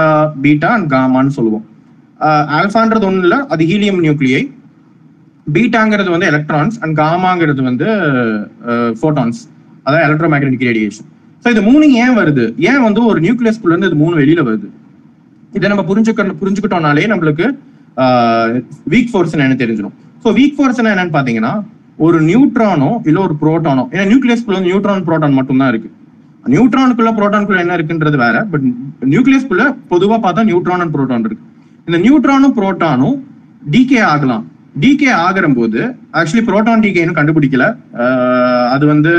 பீட்டா 0.45 0.71
அண்ட் 0.77 0.89
காமான்னு 0.95 1.35
சொல்லுவோம். 1.37 1.65
ஆல்பான்றது 2.59 3.09
ஒண்ணு 3.11 3.25
இல்லை. 3.27 3.39
அது 3.55 3.65
ஹீலியம் 3.71 4.01
நியூக்ளியை 4.05 4.43
பீட்டாங்கிறது 5.57 6.11
வந்து 6.15 6.29
எலக்ட்ரான்ஸ் 6.33 6.77
அண்ட் 6.85 6.97
காமாங்கிறது 7.03 7.63
வந்து 7.69 7.89
ஃபோட்டான்ஸ் 9.01 9.41
அதாவது 9.87 10.05
எலக்ட்ரோ 10.07 10.31
மேக்னெட்டிக் 10.33 10.67
ரேடியேஷன் 10.71 11.09
ஸோ 11.43 11.49
இது 11.55 11.63
மூணு 11.69 11.85
ஏன் 12.03 12.17
வருது? 12.21 12.45
ஏன் 12.71 12.83
வந்து 12.87 13.01
ஒரு 13.11 13.19
நியூக்ளியஸ்குள்ள 13.27 13.73
இருந்து 13.75 13.91
இது 13.91 13.99
மூணு 14.05 14.15
வெளியில 14.21 14.43
வருது? 14.49 14.69
இதை 15.57 15.67
நம்ம 15.73 15.85
புரிஞ்சுக்க 15.91 16.31
புரிஞ்சுக்கிட்டோம்னாலே 16.43 17.07
நம்மளுக்கு 17.13 17.47
வீக் 18.93 19.11
ஃபோர்ஸ் 19.13 19.37
என்ன 19.37 19.59
தெரிஞ்சிடும் 19.63 19.95
ஸோ 20.23 20.29
வீக் 20.39 20.57
ஃபோர்ஸ் 20.57 20.81
என்னன்னு 20.83 21.15
பாத்தீங்கன்னா 21.19 21.53
ஒரு 22.07 22.19
நியூட்ரானோ 22.31 22.89
இல்லை 23.09 23.21
ஒரு 23.27 23.35
ப்ரோட்டானோ 23.43 23.85
ஏன்னா 23.93 24.07
நியூக்ளியஸ்குள்ள 24.11 24.57
வந்து 24.59 24.71
நியூட்ரான் 24.71 25.07
புரோட்டான் 25.07 25.37
மட்டும்தான் 25.39 25.71
இருக்கு. 25.73 25.91
நியூட்ரானுக்குள்ள 26.55 27.11
ப்ரோட்டானுக்குள்ள 27.19 27.63
என்ன 27.65 27.77
இருக்குன்றது 27.79 28.17
வேற 28.25 28.37
பட் 28.51 28.67
நியூக்ளியஸ்குள்ள 29.13 29.65
பொதுவாக 29.93 30.19
பார்த்தா 30.25 30.45
நியூட்ரான் 30.51 30.83
அண்ட் 30.85 30.95
புரோட்டான் 30.97 31.25
இருக்கு. 31.29 31.47
இந்த 31.89 31.99
நியூட்ரானும் 32.05 32.55
புரோட்டானும் 32.59 33.17
டிகே 33.73 34.01
ஆகலாம். 34.13 34.45
டிகே 34.83 35.11
ஆகிற 35.27 35.47
போது 35.59 35.81
ஆக்சுவலி 36.19 36.45
புரோட்டான் 36.49 36.83
டிகே 36.85 37.03
இன்னும் 37.05 37.19
கண்டுபிடிக்கல 37.21 37.67
அது 38.75 38.85
வந்து 38.93 39.13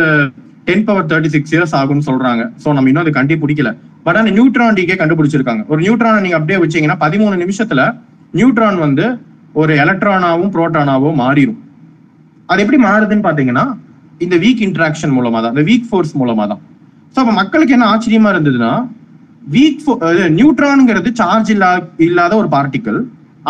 ten 0.68 0.86
power 0.88 1.08
thirty 1.12 1.30
six 1.36 1.54
years 1.56 1.76
ஆகும்னு 1.80 2.06
சொல்றாங்க. 2.10 2.44
ஸோ 2.64 2.68
நம்ம 2.78 2.90
இன்னும் 2.92 3.04
அதை 3.06 3.14
கண்டுபிடிக்கல. 3.20 3.70
பட் 4.06 4.20
அந்த 4.22 4.32
நியூட்ரான் 4.38 4.78
டிகே 4.80 4.96
கண்டுபிடிச்சிருக்காங்க. 5.02 5.64
ஒரு 5.72 5.80
நியூட்ரானை 5.86 6.20
நீங்க 6.26 6.38
அப்படியே 6.40 6.60
வச்சீங்கன்னா 6.64 6.98
பதிமூணு 7.06 7.36
நிமிஷத்துல 7.44 7.82
நியூட்ரான் 8.40 8.80
வந்து 8.86 9.06
ஒரு 9.62 9.74
எலக்ட்ரானாவும் 9.84 10.52
புரோட்டானாவும் 10.56 11.20
மாறிடும் 11.24 11.60
அது 12.52 12.62
எப்படி 12.64 12.80
மாறுதுன்னு 12.88 13.28
பாத்தீங்கன்னா 13.28 13.66
இந்த 14.26 14.36
வீக் 14.44 14.62
இன்ட்ராக்ஷன் 14.68 15.14
மூலமா 15.18 15.40
தான் 15.44 15.54
இந்த 15.56 15.64
வீக் 15.70 15.88
ஃபோர்ஸ் 15.90 16.14
மூலமா 16.22 16.44
தான் 16.52 16.62
ஸோ 17.14 17.18
அப்ப 17.24 17.34
மக்களுக்கு 17.42 17.76
என்ன 17.78 17.88
ஆச்சரியமா 17.94 18.30
இருந்ததுன்னா 18.36 18.72
வீக் 19.56 19.84
நியூட்ரான்ங்கிறது 20.40 21.10
சார்ஜ் 21.22 21.52
இல்லா 21.56 21.72
இல்லாத 22.08 22.34
ஒரு 22.42 22.50
பார்ட்டிக்கல் 22.56 23.00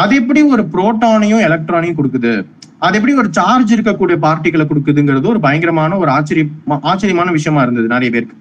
அது 0.01 0.13
எப்படி 0.21 0.41
ஒரு 0.55 0.63
புரோட்டானையும் 0.73 1.43
எலக்ட்ரானையும் 1.47 1.97
கொடுக்குது? 1.99 2.33
அது 2.81 2.97
எப்படி 2.97 3.13
ஒரு 3.13 3.27
சார்ஜ் 3.31 3.75
இருக்கக்கூடிய 3.75 4.15
பார்ட்டிகளை 4.17 4.65
கொடுக்குதுங்கிறது 4.65 5.27
ஒரு 5.27 5.39
பயங்கரமான 5.39 5.97
ஒரு 5.97 6.11
ஆச்சரிய 6.11 6.45
ஆச்சரியமான 6.81 7.31
விஷயமா 7.31 7.61
இருந்தது 7.61 7.87
நிறைய 7.87 8.11
பேருக்கு. 8.11 8.35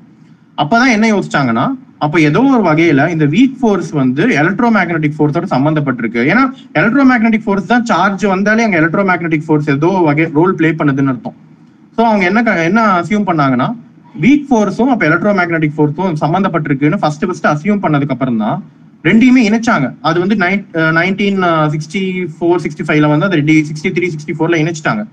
அப்பதான் 0.59 0.93
என்ன 0.93 1.15
யோசிச்சாங்கன்னா 1.15 1.67
அப்ப 1.99 2.21
ஏதோ 2.21 2.43
ஒரு 2.55 2.63
வகையில 2.65 3.11
இந்த 3.11 3.25
வீக் 3.27 3.59
ஃபோர்ஸ் 3.61 3.91
வந்து 3.91 4.23
எலக்ட்ரோ 4.23 4.69
மேக்னெட்டிக் 4.71 5.15
ஃபோர்ஸோட 5.19 5.47
சம்பந்தப்பட்டிருக்கு. 5.51 6.21
ஏன்னா 6.33 6.43
எலக்ட்ரோ 6.75 7.05
மேக்னெட்டிக் 7.11 7.45
ஃபோர்ஸ் 7.45 7.67
தான் 7.67 7.85
சார்ஜ் 7.85 8.27
வந்தாலே 8.27 8.65
அங்க 8.65 8.81
எலக்ட்ரோ 8.81 9.05
மேக்னெட்டிக் 9.05 9.47
ஃபோர்ஸ் 9.47 9.71
ஏதோ 9.71 9.87
வகை 9.87 10.31
ரோல் 10.35 10.55
ப்ளே 10.55 10.71
பண்ணுதுன்னு 10.71 11.09
அர்த்தம். 11.09 11.37
ஸோ 11.97 12.01
அவங்க 12.01 12.25
என்ன 12.25 12.43
க- 12.43 12.63
என்ன 12.63 13.01
அசியூம் 13.01 13.27
பண்ணாங்கன்னா 13.27 13.69
வீக் 14.21 14.47
ஃபோர்ஸும் 14.51 14.87
அப்ப 14.87 15.09
எலக்ட்ரோ 15.09 15.33
மேக்னெட்டிக் 15.33 15.77
ஃபோர்ஸும் 15.77 16.15
சம்பந்தப்பட்டிருக்குன்னு 16.21 16.99
ஃபர்ஸ்ட் 16.99 17.27
ஃபர்ஸ்ட் 17.27 17.47
அசியூம் 17.47 17.83
பண்ணதுக்கு 17.83 18.11
அப்புறம் 18.11 18.37
தான் 18.37 18.59
ரெண்டையுமே 19.09 19.43
இணைச்சாங்க. 19.49 19.87
அது 20.09 20.17
வந்து 20.23 20.37
நைன்டீன் 20.99 21.41
சிக்ஸ்டி 21.75 22.03
ஃபோர் 22.37 22.63
சிக்ஸ்டி 22.65 22.87
ஃபைவ்ல 22.89 23.11
வந்து 23.13 23.27
அது 23.29 23.39
ரெண்டு 23.41 23.55
சிக்ஸ்டி 23.69 23.93
த்ரீ 23.99 24.09
சிக்ஸ்டி 24.15 24.35
ஃபோர்ல 24.39 24.59
இணைச்சிட்டாங்க 24.63 25.05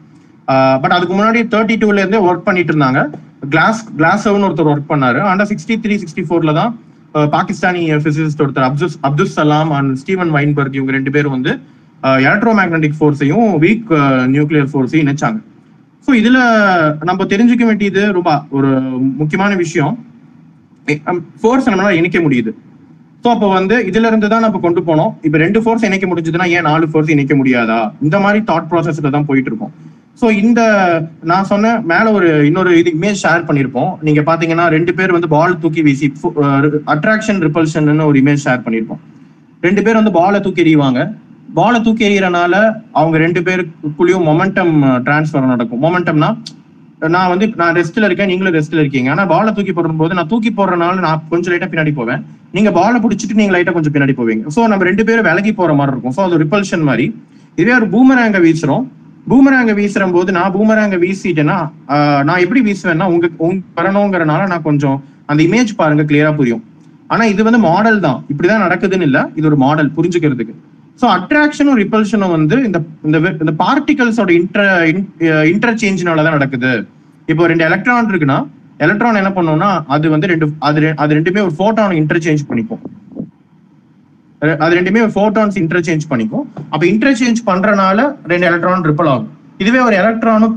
பட் 0.83 0.95
அதுக்கு 0.95 1.13
முன்னாடி 1.17 1.41
தேர்ட்டி 1.53 1.75
டூல 1.81 2.01
இருந்தே 2.03 2.21
ஒர்க் 2.29 2.47
பண்ணிட்டு 2.47 2.71
இருந்தாங்க. 2.73 3.01
கிளாஸ் 3.53 3.79
கிளாஸ்னு 3.99 4.45
ஒருத்தர் 4.47 4.71
ஒர்க் 4.73 4.89
பண்ணாரு. 4.93 5.19
ஆனா 5.31 5.43
சிக்ஸ்டி 5.51 5.75
த்ரீ 5.83 5.95
சிக்ஸ்டி 6.01 6.23
ஃபோர்ல 6.29 6.53
தான் 6.59 6.71
பாகிஸ்தானி 7.35 7.81
பிசிசிஸ்ட் 8.05 8.41
ஒருத்தர் 8.43 8.67
அப்துஸ் 8.67 8.97
அப்துல் 9.07 9.31
சலாம் 9.37 9.71
அண்ட் 9.77 9.91
ஸ்டீவன் 10.01 10.31
வைன்பர்க் 10.35 10.77
இவங்க 10.79 10.93
ரெண்டு 10.97 11.11
பேரும் 11.15 11.35
வந்து 11.37 11.51
எலக்ட்ரோ 12.27 12.53
மேக்னட்டிக் 12.59 12.95
ஃபோர்ஸையும் 12.99 13.49
வீக் 13.63 13.91
நியூக்ளியர் 14.35 14.69
ஃபோர்ஸையும் 14.71 15.03
இணைச்சாங்க. 15.05 15.39
ஸோ 16.05 16.11
இதுல 16.21 16.39
நம்ம 17.09 17.25
தெரிஞ்சுக்க 17.33 17.63
வேண்டியது 17.69 18.01
ரொம்ப 18.17 18.31
ஒரு 18.57 18.71
முக்கியமான 19.21 19.51
விஷயம். 19.63 19.93
ஃபோர்ஸ் 21.41 21.67
நம்மளால 21.69 21.99
இணைக்க 22.01 22.19
முடியுது. 22.25 22.53
ஸோ 23.23 23.29
அப்போ 23.35 23.47
வந்து 23.57 23.75
இதுல 23.89 24.07
இருந்து 24.11 24.27
தான் 24.31 24.43
நம்ம 24.45 24.59
கொண்டு 24.65 24.81
போனோம். 24.87 25.11
இப்போ 25.27 25.37
ரெண்டு 25.43 25.59
ஃபோர்ஸ் 25.63 25.85
இணைக்க 25.89 26.05
முடிஞ்சதுன்னா 26.11 26.47
ஏன் 26.55 26.67
நாலு 26.69 26.85
ஃபோர்ஸ் 26.91 27.11
இணைக்க 27.15 27.33
முடியாதா? 27.41 27.79
இந்த 28.05 28.17
மாதிரி 28.23 28.39
தாட் 28.49 28.69
ப்ராசஸ்ல 28.71 29.11
தான் 29.15 29.27
போயிட்டு 29.29 29.49
இருக்கோம். 29.51 29.73
ஸோ 30.21 30.25
இந்த 30.41 30.61
நான் 31.29 31.47
சொன்ன 31.51 31.71
மேல 31.91 32.05
ஒரு 32.17 32.27
இன்னொரு 32.49 32.71
இது 32.81 32.89
இமேஜ் 32.97 33.21
ஷேர் 33.25 33.45
பண்ணியிருப்போம் 33.47 33.91
நீங்க 34.07 34.21
பாத்தீங்கன்னா 34.29 34.65
ரெண்டு 34.75 34.91
பேர் 34.97 35.15
வந்து 35.17 35.29
பால் 35.35 35.59
தூக்கி 35.63 35.83
வீசி 35.87 36.07
அட்ராக்ஷன் 36.93 37.39
ரிப்பல்ஷன் 37.47 38.07
ஒரு 38.09 38.19
இமேஜ் 38.23 38.43
ஷேர் 38.47 38.65
பண்ணியிருப்போம் 38.65 39.01
ரெண்டு 39.67 39.83
பேர் 39.85 39.99
வந்து 39.99 40.13
பாலை 40.19 40.39
தூக்கி 40.45 40.63
எறிவாங்க. 40.65 41.01
பாலை 41.59 41.79
தூக்கி 41.85 42.03
எறிகிறனால 42.07 42.53
அவங்க 42.99 43.15
ரெண்டு 43.25 43.41
பேருக்குள்ளேயும் 43.47 44.27
மொமெண்டம் 44.29 44.73
டிரான்ஸ்ஃபர் 45.07 45.51
நடக்கும். 45.53 45.81
மொமெண்டம்னா 45.85 46.29
நான் 47.15 47.29
வந்து 47.31 47.45
நான் 47.61 47.75
ரெஸ்ட்ல 47.77 48.07
இருக்கேன் 48.07 48.29
நீங்களும் 48.31 48.55
ரெஸ்ட்ல 48.57 48.79
இருக்கீங்க. 48.83 49.09
ஆனா 49.13 49.23
பாலை 49.31 49.51
தூக்கி 49.57 49.73
போடும்போது 49.77 50.17
நான் 50.17 50.29
தூக்கி 50.33 50.51
போடுறதுனால 50.57 51.01
நான் 51.05 51.21
கொஞ்சம் 51.31 51.51
லைட்டா 51.53 51.69
பின்னாடி 51.71 51.93
போவேன். 51.99 52.21
நீங்க 52.55 52.71
பாலை 52.79 52.97
பிடிச்சிட்டு 53.03 53.37
நீங்க 53.39 53.53
லைட்டா 53.55 53.73
கொஞ்சம் 53.77 53.93
பின்னாடி 53.95 54.15
போவீங்க. 54.19 54.43
சோ 54.55 54.67
நம்ம 54.73 54.85
ரெண்டு 54.89 55.05
பேரும் 55.07 55.27
விலகி 55.29 55.53
போற 55.59 55.71
மாதிரி 55.79 55.93
இருக்கும். 55.95 56.15
சோ 56.17 56.21
அது 56.27 56.41
ரிப்பல்ஷன் 56.43 56.83
மாதிரி. 56.89 57.05
இதே 57.61 57.73
ஒரு 57.79 57.87
பூமராங்க 57.95 58.39
வீசுறோம். 58.45 58.83
பூமராங்க 59.31 59.73
வீசுற 59.79 60.11
போது 60.17 60.31
நான் 60.37 60.53
பூமராங்க 60.55 60.95
வீசிட்டேன்னா 61.03 61.57
நான் 62.27 62.41
எப்படி 62.45 62.61
வீசுவேன்னா 62.67 63.05
உங்க 63.13 63.25
உங்க 63.47 63.61
வரணுங்கிறனால 63.79 64.47
நான் 64.53 64.67
கொஞ்சம் 64.69 64.97
அந்த 65.31 65.41
இமேஜ் 65.47 65.71
பாருங்க 65.81 66.03
கிளியரா 66.09 66.31
புரியும். 66.39 66.63
ஆனா 67.13 67.23
இது 67.33 67.41
வந்து 67.47 67.61
மாடல் 67.69 67.99
தான். 68.05 68.19
இப்படிதான் 68.31 68.63
நடக்குதுன்னு 68.65 69.07
இல்ல. 69.09 69.19
இது 69.39 69.45
ஒரு 69.49 69.57
மாடல் 69.63 69.89
புரிஞ்சுக்கிறதுக்கு. 69.97 70.53
ஸோ 71.03 71.07
அட்ராக்ஷனும் 71.17 71.77
ரிப்பல்ஷனும் 71.81 72.33
வந்து 72.33 72.57
இந்த 72.67 72.79
இந்த 73.43 73.53
பார்ட்டிகல்ஸோட 73.61 74.31
இன்டர் 74.39 74.69
இன்டர்சேஞ்சினால 75.53 76.23
தான் 76.25 76.35
நடக்குது. 76.37 76.69
இப்போ 77.31 77.47
ரெண்டு 77.51 77.63
எலக்ட்ரான் 77.69 78.11
இருக்குன்னா 78.11 78.37
எலக்ட்ரான் 78.85 79.19
என்ன 79.21 79.31
பண்ணும்னா 79.37 79.69
அது 79.95 80.05
வந்து 80.13 80.27
ரெண்டு 80.31 80.45
அது 80.67 80.93
அது 81.03 81.17
ரெண்டுமே 81.17 81.41
ஒரு 81.47 81.53
ஃபோட்டான் 81.57 81.95
இன்டர்சேஞ்ச் 82.01 82.43
பண்ணிக்கும். 82.49 82.81
அது 84.63 84.77
ரெண்டுமே 84.79 85.01
ஒரு 85.05 85.13
ஃபோட்டான்ஸ் 85.15 85.57
இன்டர்சேஞ்ச் 85.63 86.05
பண்ணிக்கும். 86.11 86.45
அப்போ 86.73 86.85
இன்டர்சேஞ்ச் 86.91 87.41
பண்றனால 87.49 88.05
ரெண்டு 88.33 88.47
எலக்ட்ரான் 88.51 88.87
ரிப்பல் 88.91 89.11
ஆகும். 89.13 89.29
இதுவே 89.63 89.81
ஒரு 89.87 89.97
எலக்ட்ரானும் 90.03 90.55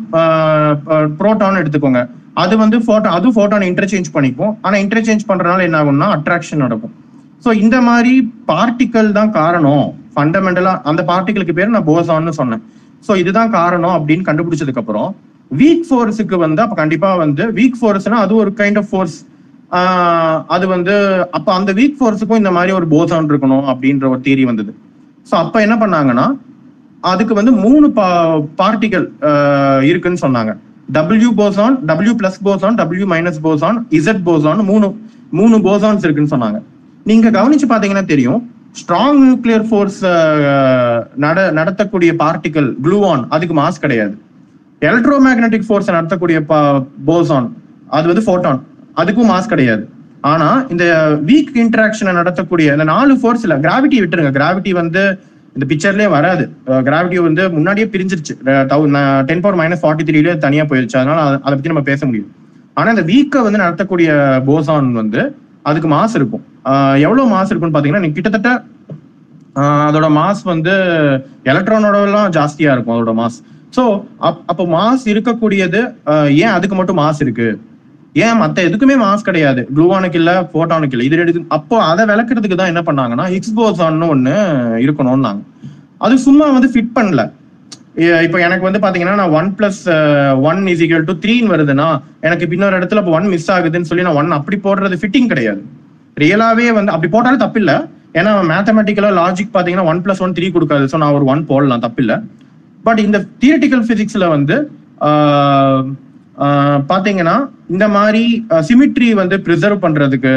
புரோட்டான் 1.18 1.54
uh, 1.54 1.58
uh, 1.58 1.62
எடுத்துக்கோங்க. 1.62 2.02
அது 2.44 2.54
வந்து 2.62 2.78
ஃபோட்டோ 2.86 3.10
அது 3.18 3.34
ஃபோட்டான் 3.38 3.66
இன்டர்சேஞ்ச் 3.70 4.14
பண்ணிக்கும். 4.18 4.54
ஆனால் 4.62 4.80
இன்டர்சேஞ்ச் 4.84 5.26
பண்றதுனால 5.32 5.66
என்ன 5.68 5.82
ஆகும்னா 5.82 6.08
அட்ராக்ஷன் 6.18 6.64
நடக்கும். 6.66 6.94
ஸோ 7.46 7.52
இந்த 7.64 7.76
மாதிரி 7.88 8.12
பார்ட்டிக்கல் 8.50 9.08
தான் 9.16 9.32
காரணம். 9.40 9.86
ஃபண்டமெண்டலா 10.14 10.72
அந்த 10.90 11.00
பார்ட்டிகளுக்கு 11.10 11.54
பேர் 11.58 11.74
நான் 11.74 11.86
போசான்னு 11.92 12.32
சொன்னேன். 12.38 12.62
ஸோ 13.06 13.12
இதுதான் 13.22 13.52
காரணம் 13.60 13.94
அப்படின்னு 13.98 14.26
கண்டுபிடிச்சதுக்கு 14.28 14.82
அப்புறம் 14.82 15.10
வீக் 15.60 15.84
ஃபோர்ஸுக்கு 15.88 16.36
வந்து 16.44 16.60
அப்ப 16.64 16.76
கண்டிப்பா 16.80 17.10
வந்து 17.22 17.44
வீக் 17.58 17.78
ஃபோர்ஸ்னா 17.80 18.18
அது 18.24 18.34
ஒரு 18.42 18.52
கைண்ட் 18.60 18.80
ஆஃப் 18.80 18.90
ஃபோர்ஸ் 18.90 19.16
அது 20.54 20.64
வந்து 20.74 20.94
அப்ப 21.36 21.48
அந்த 21.58 21.70
வீக் 21.80 21.96
ஃபோர்ஸுக்கும் 22.00 22.40
இந்த 22.42 22.52
மாதிரி 22.56 22.72
ஒரு 22.78 22.86
போசான் 22.94 23.30
இருக்கணும் 23.32 23.64
அப்படின்ற 23.72 24.04
ஒரு 24.12 24.20
தீரி 24.26 24.44
வந்தது. 24.50 24.72
ஸோ 25.28 25.34
அப்ப 25.44 25.62
என்ன 25.66 25.76
பண்ணாங்கன்னா 25.82 26.26
அதுக்கு 27.12 27.34
வந்து 27.40 27.52
மூணு 27.64 27.86
பார்ட்டிகல் 28.60 29.08
இருக்குன்னு 29.90 30.24
சொன்னாங்க. 30.26 30.52
W 30.96 31.30
boson 31.42 31.76
W 31.90 32.14
plus 32.22 32.46
boson 32.48 32.78
W 32.80 33.06
minus 33.14 33.44
boson 33.48 33.78
Z 33.98 34.24
boson 34.30 34.62
மூணு 34.70 34.88
மூணு 35.40 35.56
போசான்ஸ் 35.68 36.04
இருக்குன்னு 36.06 36.34
சொன்னாங்க. 36.34 36.58
நீங்க 37.08 37.28
கவனிச்சு 37.38 37.66
பாத்தீங்கன்னா 37.70 38.04
தெரியும். 38.12 38.40
ஸ்ட்ராங் 38.78 39.18
நியூக்ளியர் 39.24 39.64
ஃபோர்ஸ் 39.68 40.00
நட 41.24 41.44
நடத்தக்கூடிய 41.58 42.10
பார்ட்டிகல் 42.22 42.70
குளூவான் 42.84 43.22
அதுக்கு 43.34 43.54
மாஸ் 43.60 43.82
கிடையாது. 43.84 44.14
எலக்ட்ரோ 44.88 45.18
மேக்னெட்டிக் 45.26 45.66
ஃபோர்ஸ் 45.68 45.92
நடத்தக்கூடிய 45.96 46.38
போசான் 47.10 47.46
அது 47.98 48.10
வந்து 48.10 48.24
ஃபோட்டான் 48.26 48.60
அதுக்கும் 49.02 49.30
மாஸ் 49.32 49.52
கிடையாது. 49.52 49.84
ஆனா 50.32 50.48
இந்த 50.74 50.84
வீக் 51.30 51.54
இன்டராக்ஷனை 51.62 52.12
நடத்தக்கூடிய 52.20 52.74
இந்த 52.76 52.86
நாலு 52.92 53.14
ஃபோர்ஸ்ல 53.22 53.56
கிராவிட்டி 53.66 53.96
விட்டுருங்க. 54.02 54.32
கிராவிட்டி 54.38 54.70
வந்து 54.80 55.02
இந்த 55.56 55.66
பிக்சர்லயே 55.70 56.08
வராது. 56.16 56.44
கிராவிட்டி 56.88 57.18
வந்து 57.28 57.42
முன்னாடியே 57.56 57.86
பிரிஞ்சிருச்சு. 57.94 58.34
டென் 59.28 59.42
பவர் 59.44 59.60
மைனஸ் 59.62 59.82
ஃபார்ட்டி 59.84 60.06
த்ரீலயே 60.08 60.36
தனியா 60.46 60.64
போயிருச்சு. 60.70 60.98
அதனால 61.02 61.20
அதை 61.46 61.54
பத்தி 61.56 61.72
நம்ம 61.74 61.86
பேச 61.90 62.00
முடியும். 62.08 62.30
ஆனா 62.78 62.88
இந்த 62.94 63.04
வீக்கை 63.12 63.42
வந்து 63.48 63.64
நடத்தக்கூடிய 63.64 64.08
போசான் 64.48 64.96
வந்து 65.02 65.22
அதுக்கு 65.68 65.88
மாஸ் 65.96 66.16
இருக்கும். 66.18 66.44
எவ்வளவு 67.06 67.26
மாஸ் 67.34 67.50
இருக்கும்னு 67.50 67.76
பாத்தீங்கன்னா 67.76 68.14
கிட்டத்தட்ட 68.16 68.50
அதோட 69.88 70.08
மாஸ் 70.16 70.42
வந்து 70.52 70.72
எலக்ட்ரானோட 71.50 72.00
எல்லாம் 72.08 72.32
ஜாஸ்தியா 72.36 72.72
இருக்கும் 72.74 72.94
அதோட 72.96 73.12
மாஸ் 73.20 73.38
சோ 73.76 73.82
அப்போ 74.50 74.64
மாஸ் 74.74 75.04
இருக்கக்கூடியது 75.12 75.80
ஏன் 76.42 76.54
அதுக்கு 76.56 76.76
மட்டும் 76.80 77.00
மாஸ் 77.02 77.22
இருக்கு? 77.24 77.48
ஏன் 78.24 78.38
மற்ற 78.42 78.58
எதுக்குமே 78.68 78.96
மாஸ் 79.04 79.26
கிடையாது? 79.28 79.62
குளூவானுக்கு 79.74 80.18
இல்ல 80.20 80.32
போட்டானுக்கு 80.52 80.94
இல்லை. 80.96 81.06
இது 81.08 81.18
ரெண்டு 81.20 81.42
அப்போ 81.56 81.76
அதை 81.90 82.04
விளக்குறதுக்கு 82.10 82.58
தான் 82.60 82.72
என்ன 82.72 82.82
பண்ணாங்கன்னா 82.88 83.26
ஹிக்ஸ் 83.32 83.56
போசான்னு 83.58 84.08
ஒன்று 84.14 84.36
இருக்கணும்னாங்க. 84.84 85.42
அது 86.06 86.14
சும்மா 86.26 86.46
வந்து 86.56 86.70
ஃபிட் 86.74 86.94
பண்ணல. 86.98 87.24
இப்போ 88.26 88.38
எனக்கு 88.46 88.64
வந்து 88.68 88.80
பாத்தீங்கன்னா 88.84 89.16
நான் 89.20 89.34
one 89.38 89.50
plus 89.58 89.82
one 90.48 90.60
is 90.72 90.82
equal 90.84 91.06
to 91.10 91.14
த்ரீன்னு 91.22 91.52
வருதுன்னா 91.52 91.86
எனக்கு 92.26 92.56
இன்னொரு 92.56 92.78
இடத்துல 92.78 93.02
இப்போ 93.02 93.12
ஒன் 93.18 93.28
மிஸ் 93.34 93.50
ஆகுதுன்னு 93.54 93.88
சொல்லி 93.90 94.06
நான் 94.08 94.18
ஒன் 94.22 94.36
அப்படி 94.38 94.56
போடுறது 94.66 94.96
ஃபிட்டிங் 95.02 95.30
கிடையாது. 95.32 95.62
ரியலாவே 96.22 96.66
வந்து 96.78 96.92
அப்படி 96.94 97.10
போட்டாலும் 97.14 97.44
தப்பில்ல. 97.44 97.72
ஏன்னா 98.18 98.32
மேத்தமெட்டிக்கலா 98.50 99.12
லாஜிக் 99.20 99.54
பாத்தீங்கன்னா 99.56 99.88
ஒன் 99.92 100.02
பிளஸ் 100.04 100.22
ஒன் 100.26 100.36
த்ரீ 100.36 100.46
கொடுக்காது. 100.56 100.84
ஸோ 100.92 100.98
நான் 101.02 101.16
ஒரு 101.18 101.26
ஒன் 101.32 101.42
போடலாம் 101.52 101.84
தப்பில்ல. 101.86 102.14
பட் 102.86 103.00
இந்த 103.06 103.18
தியரட்டிக்கல் 103.42 103.84
பிசிக்ஸ்ல 103.88 104.26
வந்து 104.36 104.56
uh, 105.08 105.78
uh, 106.44 106.76
பாத்தீங்கன்னா 106.92 107.36
இந்த 107.74 107.86
மாதிரி 107.96 108.22
uh, 108.54 108.62
சிமிட்ரி 108.68 109.10
வந்து 109.22 109.38
ப்ரிசர்வ் 109.48 109.84
பண்றதுக்கு 109.86 110.34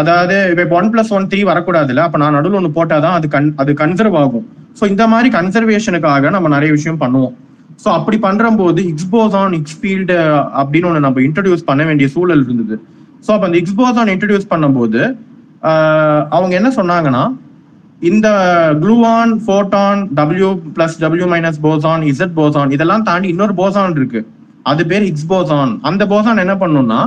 அதாவது 0.00 0.36
இப்போ 0.52 0.74
ஒன் 0.80 0.90
பிளஸ் 0.92 1.14
ஒன் 1.16 1.30
த்ரீ 1.30 1.40
வரக்கூடாதுல்ல. 1.52 2.04
அப்ப 2.08 2.18
நான் 2.22 2.36
நடுவில் 2.38 2.58
ஒன்று 2.60 2.76
போட்டாதான் 2.78 3.16
அது 3.18 3.26
கன் 3.34 3.54
அது 3.62 3.72
கன்சர்வ் 3.80 4.16
ஆகும். 4.24 4.46
ஸோ 4.78 4.84
இந்த 4.92 5.04
மாதிரி 5.12 5.28
கன்சர்வேஷனுக்காக 5.38 6.30
நம்ம 6.36 6.50
நிறைய 6.56 6.70
விஷயம் 6.78 7.00
பண்ணுவோம். 7.04 7.34
ஸோ 7.82 7.88
அப்படி 7.98 8.16
பண்றம்போது 8.26 8.80
இக்ஸ்போசான் 8.92 9.54
இக்ஸ்பீல்டு 9.60 10.16
அப்படின்னு 10.60 10.88
ஒன்று 10.90 11.06
நம்ம 11.06 11.20
இன்ட்ரடியூஸ் 11.28 11.68
பண்ண 11.70 11.82
வேண்டிய 11.90 12.08
சூழல் 12.14 12.44
இருந்தது. 12.46 12.76
ஸோ 13.26 13.30
அப்போ 13.34 13.46
அந்த 13.48 13.58
இக்ஸ்போசான் 13.62 14.12
இன்ட்ரடியூஸ் 14.14 14.50
பண்ணும்போது 14.52 15.00
அவங்க 16.36 16.52
என்ன 16.60 16.70
சொன்னாங்கன்னா 16.76 17.24
இந்த 18.10 18.28
gluon 18.82 19.32
photon 19.44 20.00
W 20.18 20.48
plus 20.76 20.96
W 21.02 21.26
minus 21.32 21.60
boson 21.66 22.02
Z 22.12 22.34
boson 22.40 22.72
இதெல்லாம் 22.76 23.04
தாண்டி 23.08 23.28
இன்னொரு 23.34 23.54
போசான் 23.60 23.94
இருக்கு. 24.00 24.20
அது 24.70 24.82
பேர் 24.90 25.04
இக்ஸ் 25.10 25.30
போசான் 25.34 25.72
அந்த 25.90 26.02
போசான் 26.12 26.42
என்ன 26.44 26.54
பண்ணும்னா 26.62 27.00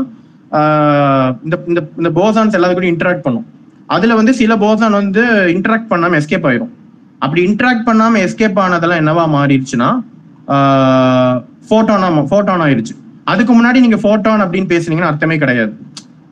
இந்த 1.46 1.56
இந்த 1.72 1.82
இந்த 2.00 2.10
போசான்ஸ் 2.20 2.56
எல்லாத்துக்கும் 2.58 2.94
இன்டராக்ட் 2.94 3.26
பண்ணும். 3.28 3.46
அதுல 3.96 4.16
வந்து 4.20 4.34
சில 4.42 4.54
போசான் 4.64 4.98
வந்து 5.02 5.24
இன்டராக்ட் 5.56 5.92
பண்ணாம 5.92 6.18
எஸ்கேப் 6.22 6.48
ஆயிரும். 6.50 6.72
அப்படி 7.26 7.42
இன்ட்ராக்ட் 7.50 7.88
பண்ணாம 7.90 8.22
எஸ்கேப் 8.26 8.62
ஆனதெல்லாம் 8.66 9.02
என்னவா 9.04 9.26
மாறிடுச்சுன்னா 9.38 9.90
போட்டோனா 11.72 12.08
போட்டோன் 12.32 12.64
ஆயிடுச்சு. 12.68 12.96
அதுக்கு 13.32 13.52
முன்னாடி 13.58 13.80
நீங்க 13.84 13.98
ஃபோட்டான் 14.02 14.44
அப்படின்னு 14.46 14.72
பேசுனீங்கன்னு 14.74 15.12
அர்த்தமே 15.12 15.38
கிடையாது. 15.44 15.74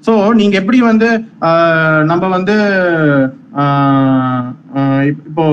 ஸோ 0.06 0.14
நீங்க 0.40 0.56
எப்படி 0.61 0.80
வந்து 0.90 1.07
நம்ம 2.10 2.24
வந்து 2.36 2.56
இப்போ 5.11 5.44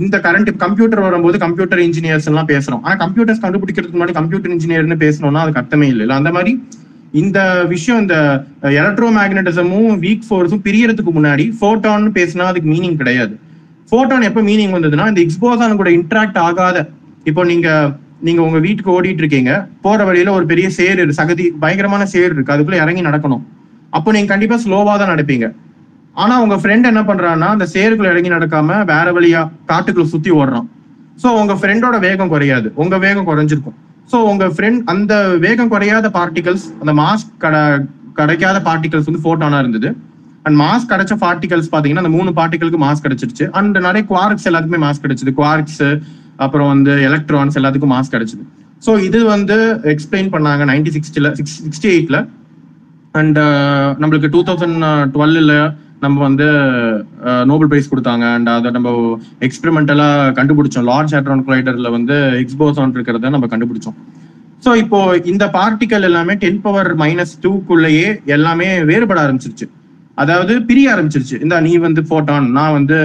இந்த 0.00 0.16
கரண்ட் 0.26 0.50
கம்ப்யூட்டர் 0.64 1.04
வரும்போது 1.06 1.36
கம்ப்யூட்டர் 1.44 1.82
இன்ஜினியர்ஸ் 1.86 2.28
எல்லாம் 2.30 2.50
பேசுறோம். 2.52 2.82
ஆனா 2.84 2.94
கம்ப்யூட்டர்ஸ் 3.04 3.42
கண்டுபிடிக்கிறதுக்கு 3.44 3.98
முன்னாடி 3.98 4.16
கம்ப்யூட்டர் 4.20 4.54
இன்ஜினியர்னு 4.56 4.98
பேசணும்னா 5.04 5.42
அதுக்கு 5.44 5.60
அர்த்தமே 5.62 5.88
இல்லை. 5.92 6.06
அந்த 6.20 6.32
மாதிரி 6.36 6.52
இந்த 7.22 7.38
விஷயம் 7.74 8.00
இந்த 8.02 8.16
எலக்ட்ரோ 8.80 9.08
மேக்னட்டிசமும் 9.18 9.90
வீக் 10.04 10.28
ஃபோர்ஸும் 10.28 10.64
பிரியறதுக்கு 10.68 11.12
முன்னாடி 11.18 11.46
ஃபோட்டான்னு 11.58 12.12
பேசினா 12.18 12.46
அதுக்கு 12.52 12.70
மீனிங் 12.74 13.00
கிடையாது. 13.00 13.34
ஃபோட்டான் 13.92 14.26
எப்போ 14.26 14.40
மீனிங் 14.48 14.74
வந்ததுன்னா 14.74 15.06
இந்த 15.10 15.20
எக்ஸ்போசான் 15.22 15.80
கூட 15.80 15.90
இன்ட்ராக்ட் 15.96 16.38
ஆகாத 16.48 16.78
இப்போ 17.30 17.42
நீங்க 17.50 17.68
நீங்க 18.26 18.40
உங்க 18.44 18.58
வீட்டுக்கு 18.66 18.90
ஓடிட்டு 18.94 19.22
இருக்கீங்க 19.22 19.52
போற 19.84 20.04
வழியில 20.08 20.30
ஒரு 20.36 20.44
பெரிய 20.52 20.66
சேர் 20.76 21.00
சகதி 21.18 21.44
பயங்கரமான 21.62 22.02
சேர் 22.12 22.32
இருக்கு 22.34 22.54
அதுக்குள்ள 22.54 22.78
இறங்கி 22.84 23.02
நடக்கணும். 23.06 23.42
அப்போ 23.96 24.12
நீங்க 24.14 24.30
கண்டிப்பா 24.32 24.56
ஸ்லோவா 24.64 24.94
தான் 25.00 25.12
நடப்பீங்க. 25.12 25.46
ஆனா 26.22 26.34
உங்க 26.44 26.56
ஃப்ரெண்ட் 26.62 26.88
என்ன 26.90 27.02
பண்றான்னா 27.10 27.48
அந்த 27.56 27.66
சேருக்குள்ள 27.74 28.12
இறங்கி 28.14 28.30
நடக்காம 28.36 28.78
வேற 28.92 29.06
வழியா 29.16 29.42
காட்டுக்குள்ள 29.70 30.12
சுத்தி 30.14 30.32
ஓடுறான். 30.38 30.66
சோ 31.22 31.28
உங்க 31.40 31.56
ஃப்ரெண்டோட 31.60 31.98
வேகம் 32.06 32.32
குறையாது. 32.34 32.70
உங்க 32.84 32.96
வேகம் 33.04 33.28
குறைஞ்சிருக்கும். 33.30 33.76
சோ 34.12 34.18
உங்க 34.32 34.46
ஃப்ரெண்ட் 34.54 34.82
அந்த 34.94 35.14
வேகம் 35.46 35.72
குறையாத 35.74 36.08
பார்ட்டிகல்ஸ் 36.18 36.66
அந்த 36.82 36.94
மாஸ்க் 37.02 37.32
கிடைக்காத 38.20 38.56
பார்ட்டிகல்ஸ் 38.70 39.10
வந்து 39.10 39.24
போட்டோனா 39.28 39.60
இருந்தது. 39.64 39.90
அண்ட் 40.46 40.56
மாஸ் 40.62 40.88
கிடைச்ச 40.92 41.12
பார்ட்டிகல்ஸ் 41.24 41.70
பாத்தீங்கன்னா 41.74 42.02
அந்த 42.04 42.14
மூணு 42.16 42.30
பார்ட்டிகளுக்கு 42.38 42.80
மாஸ் 42.86 43.04
கிடைச்சிருச்சு. 43.04 43.46
அண்ட் 43.58 43.76
நிறைய 43.86 44.02
குவார்க்ஸ் 44.12 44.48
எல்லாத்துக்குமே 44.50 44.82
மாஸ் 44.86 45.02
கிடைச்சது. 45.04 45.32
குவார்க்ஸ் 45.40 45.82
அப்புறம் 46.44 46.70
வந்து 46.74 46.92
எலக்ட்ரான்ஸ் 47.08 47.58
எல்லாத்துக்கும் 47.60 47.94
மாஸ் 47.94 48.12
கிடைச்சது. 48.14 48.44
ஸோ 48.86 48.92
இது 49.08 49.18
வந்து 49.34 49.56
எக்ஸ்பிளைன் 49.92 50.30
பண்ணாங்க 50.34 50.62
நைன்டி 50.72 50.92
சிக்ஸ்டில 50.96 51.28
சிக்ஸ் 51.38 51.56
சிக்ஸ்டி 51.66 51.88
எயிட்ல 51.94 52.18
அண்ட் 53.20 53.38
நம்மளுக்கு 54.02 54.28
டூ 54.34 54.40
தௌசண்ட் 54.48 54.84
டுவெல்ல 55.14 55.54
நம்ம 56.04 56.20
வந்து 56.26 56.46
uh, 57.28 57.42
நோபல் 57.50 57.68
பிரைஸ் 57.70 57.90
கொடுத்தாங்க. 57.90 58.24
அண்ட் 58.36 58.48
அதை 58.54 58.68
நம்ம 58.76 58.94
எக்ஸ்பெரிமெண்டலா 59.46 60.08
கண்டுபிடிச்சோம். 60.38 60.86
லார்ஜ் 60.90 61.14
ஹேட்ரான் 61.16 61.44
குலைடர்ல 61.46 61.90
வந்து 61.96 62.16
எக்ஸ்போசான் 62.40 62.94
இருக்கிறத 62.96 63.30
நம்ம 63.34 63.48
கண்டுபிடிச்சோம். 63.52 63.96
ஸோ 64.64 64.72
இப்போ 64.82 64.98
இந்த 65.32 65.44
பார்ட்டிகல் 65.58 66.06
எல்லாமே 66.08 66.34
டென் 66.42 66.60
பவர் 66.64 66.90
மைனஸ் 67.02 67.34
டூக்குள்ளேயே 67.44 68.08
எல்லாமே 68.36 68.68
வேறுபட 68.90 69.20
ஆரம்பிச்சிருச்சு. 69.26 69.68
அதாவது 70.20 70.54
பிரிய 70.68 70.86
ஆரம்பிச்சிருச்சு. 70.94 71.36
இந்த 71.44 71.54
நீ 71.66 71.72
வந்து 71.84 72.00
போட்டான் 72.10 72.46
நான் 72.56 72.74
வந்து 72.76 72.96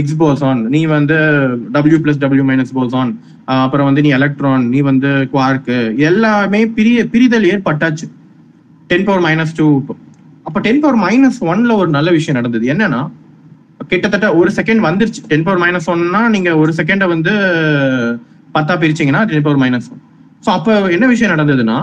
எக்ஸ் 0.00 0.16
போசான் 0.22 0.60
நீ 0.74 0.80
வந்து 0.94 1.16
W 1.74 1.98
plus 2.04 2.20
W 2.22 2.44
minus 2.48 2.72
boson 2.78 3.10
அப்புறம் 3.64 3.88
வந்து 3.88 4.04
நீ 4.06 4.10
எலக்ட்ரான் 4.18 4.64
நீ 4.72 4.80
வந்து 4.90 5.10
குவார்க்கு 5.34 5.76
எல்லாமே 6.08 6.60
பிரிய 6.78 7.04
பிரிதல் 7.12 7.46
ஏற்பட்டாச்சு. 7.52 8.06
டென் 8.90 9.06
பவர் 9.08 9.24
மைனஸ் 9.26 9.54
டூ 9.58 9.68
அப்போ 10.48 10.58
டென் 10.66 10.82
பவர் 10.82 10.98
மைனஸ் 11.04 11.38
ஒன்ல 11.50 11.76
ஒரு 11.82 11.90
நல்ல 11.96 12.08
விஷயம் 12.16 12.38
நடந்தது. 12.40 12.66
என்னன்னா 12.74 13.00
கிட்டத்தட்ட 13.92 14.28
ஒரு 14.40 14.50
செகண்ட் 14.58 14.82
வந்துருச்சு. 14.88 15.22
டென் 15.30 15.46
பவர் 15.46 15.62
மைனஸ் 15.64 15.88
ஒன்னா 15.94 16.22
நீங்க 16.34 16.50
ஒரு 16.62 16.72
செகண்டை 16.80 17.06
வந்து 17.14 17.32
பத்தா 18.56 18.74
பிரிச்சிங்கன்னா 18.82 19.22
ten 19.30 19.46
power 19.46 19.62
minus 19.62 19.88
one 19.92 20.02
so 20.46 20.50
அப்போ 20.58 20.72
என்ன 20.96 21.06
விஷயம் 21.12 21.34
நடந்ததுன்னா 21.34 21.78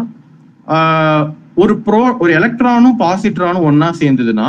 ஒரு 1.61 1.73
ப்ரோ 1.85 2.01
ஒரு 2.23 2.31
எலக்ட்ரானும் 2.39 2.97
பாசிட்ரானும் 3.01 3.65
ஒன்னா 3.69 3.89
சேர்ந்ததுன்னா 4.01 4.47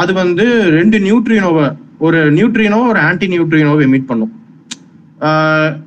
அது 0.00 0.12
வந்து 0.22 0.44
ரெண்டு 0.78 0.96
நியூட்ரினோவை 1.04 1.66
ஒரு 2.06 2.18
நியூட்ரினோ 2.38 2.80
ஒரு 2.92 3.00
ஆன்டி 3.08 3.26
நியூட்ரினோவை 3.34 3.82
எமிட் 3.86 4.10
பண்ணும் 4.10 4.32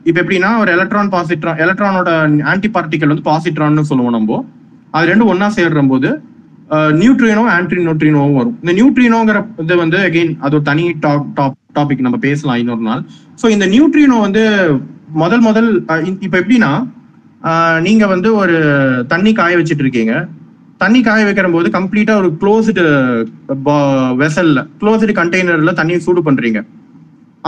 இப்போ 0.07 0.20
எப்படின்னா 0.22 0.52
ஒரு 0.61 0.70
எலக்ட்ரான் 0.76 1.11
பாசிட்ரான் 1.16 1.60
எலக்ட்ரானோட 1.64 2.11
ஆன்டி 2.52 2.70
பார்ட்டிகல் 2.76 3.11
வந்து 3.11 3.26
பாசிட்ரான்னு 3.32 3.90
சொல்லுவோம் 3.90 4.16
நம்ம. 4.18 4.40
அது 4.95 5.10
ரெண்டும் 5.11 5.32
ஒன்னா 5.34 5.48
சேர்ற 5.57 5.82
போது 5.91 6.10
நியூட்ரினோ 7.02 7.44
ஆன்டி 7.56 7.76
நியூட்ரினோவும் 7.84 8.38
வரும். 8.40 8.56
இந்த 8.61 8.74
நியூட்ரினோங்கிற 8.80 9.40
இது 9.64 9.76
வந்து 9.84 9.99
அகைன் 10.07 10.34
அது 10.45 10.56
ஒரு 10.57 10.66
தனி 10.72 10.86
டாப் 11.06 11.28
டாப் 11.40 11.57
டாபிக் 11.78 12.06
நம்ம 12.06 12.20
பேசலாம் 12.28 12.60
இன்னொரு 12.61 12.84
நாள். 12.90 13.02
ஸோ 13.41 13.45
இந்த 13.56 13.66
நியூட்ரினோ 13.74 14.18
வந்து 14.28 14.44
முதல் 15.22 15.44
முதல் 15.48 15.70
இப்போ 16.26 16.38
எப்படின்னா 16.41 16.72
நீங்க 17.88 18.06
வந்து 18.14 18.30
ஒரு 18.41 18.57
தண்ணி 19.11 19.32
காய 19.40 19.57
வச்சிட்டு 19.60 19.84
இருக்கீங்க. 19.86 20.14
தண்ணி 20.84 20.99
காய 21.06 21.22
வைக்கிற 21.28 21.48
போது 21.53 21.68
கம்ப்ளீட்டா 21.78 22.14
ஒரு 22.22 22.30
க்ளோஸ்டு 22.41 22.84
வெசல்ல 24.22 24.60
க்ளோஸ்டு 24.82 25.16
கண்டெய்னர்ல 25.20 25.74
தண்ணியை 25.80 25.99
சூடு 26.06 26.22
பண்றீங்க. 26.28 26.61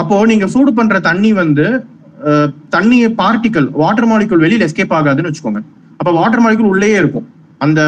அப்போ 0.02 0.16
நீங்க 0.32 0.48
சூடு 0.54 0.72
பண்ற 0.80 1.00
தண்ணி 1.10 1.32
வந்து 1.42 1.66
தண்ணியை 2.76 3.08
பார்ட்டிக்கல் 3.22 3.68
வாட்டர் 3.82 4.10
மாலிகுல் 4.10 4.44
வெளியில 4.46 4.68
எஸ்கேப் 4.70 4.98
ஆகாதுன்னு 4.98 5.30
வச்சுக்கோங்க. 5.30 5.62
அப்ப 6.00 6.12
வாட்டர் 6.20 6.44
மாலிகுல் 6.44 6.72
உள்ளேயே 6.74 6.98
இருக்கும். 7.04 7.28
அந்த 7.66 7.82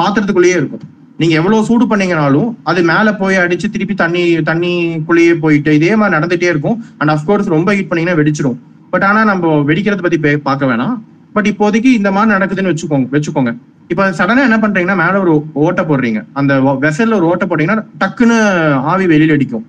பாத்திரத்துக்குள்ளேயே 0.00 0.56
இருக்கும். 0.60 0.82
நீங்க 1.20 1.34
எவ்வளவு 1.40 1.66
சூடு 1.68 1.84
பண்ணீங்கனாலும் 1.90 2.50
அது 2.70 2.80
மேல 2.90 3.08
போய் 3.20 3.42
அடிச்சு 3.44 3.66
திருப்பி 3.74 3.94
தண்ணி 4.02 4.22
தண்ணிக்குள்ளேயே 4.50 5.34
போயிட்டு 5.44 5.70
இதே 5.78 5.92
மாதிரி 6.00 6.16
நடந்துட்டே 6.16 6.48
இருக்கும். 6.52 6.76
அண்ட் 6.98 7.12
அஃப்கோர்ஸ் 7.14 7.54
ரொம்ப 7.56 7.70
ஹீட் 7.76 7.90
பண்ணீங்கன்னா 7.90 8.20
வெடிச்சிடும் 8.20 8.58
பட் 8.90 9.02
ஆனா 9.02 9.24
நம்ம 9.24 9.54
வெடிக்கிறத 9.60 10.02
பத்தி 10.02 10.18
பே- 10.18 10.36
பார்க்க 10.36 10.66
வேணாம். 10.66 10.98
பட் 11.32 11.46
இப்போதைக்கு 11.46 11.84
இந்த 11.84 12.12
மாதிரி 12.12 12.38
நடக்குதுன்னு 12.38 12.70
வச்சுக்கோங்க 12.70 13.08
வச்சுக்கோங்க. 13.12 13.56
இப்ப 13.88 14.10
சடனா 14.10 14.42
என்ன 14.42 14.56
பண்றீங்கன்னா 14.56 14.96
மேல 14.96 15.20
ஒரு 15.20 15.44
ஓட்டை 15.52 15.84
போடுறீங்க. 15.84 16.24
அந்த 16.32 16.60
வெசல்ல 16.80 17.14
ஒரு 17.14 17.26
ஓட்டை 17.26 17.48
போட்டீங்கன்னா 17.48 17.84
டக்குன்னு 18.00 18.38
ஆவி 18.72 19.06
வெளியில 19.06 19.32
அடிக்கும். 19.32 19.66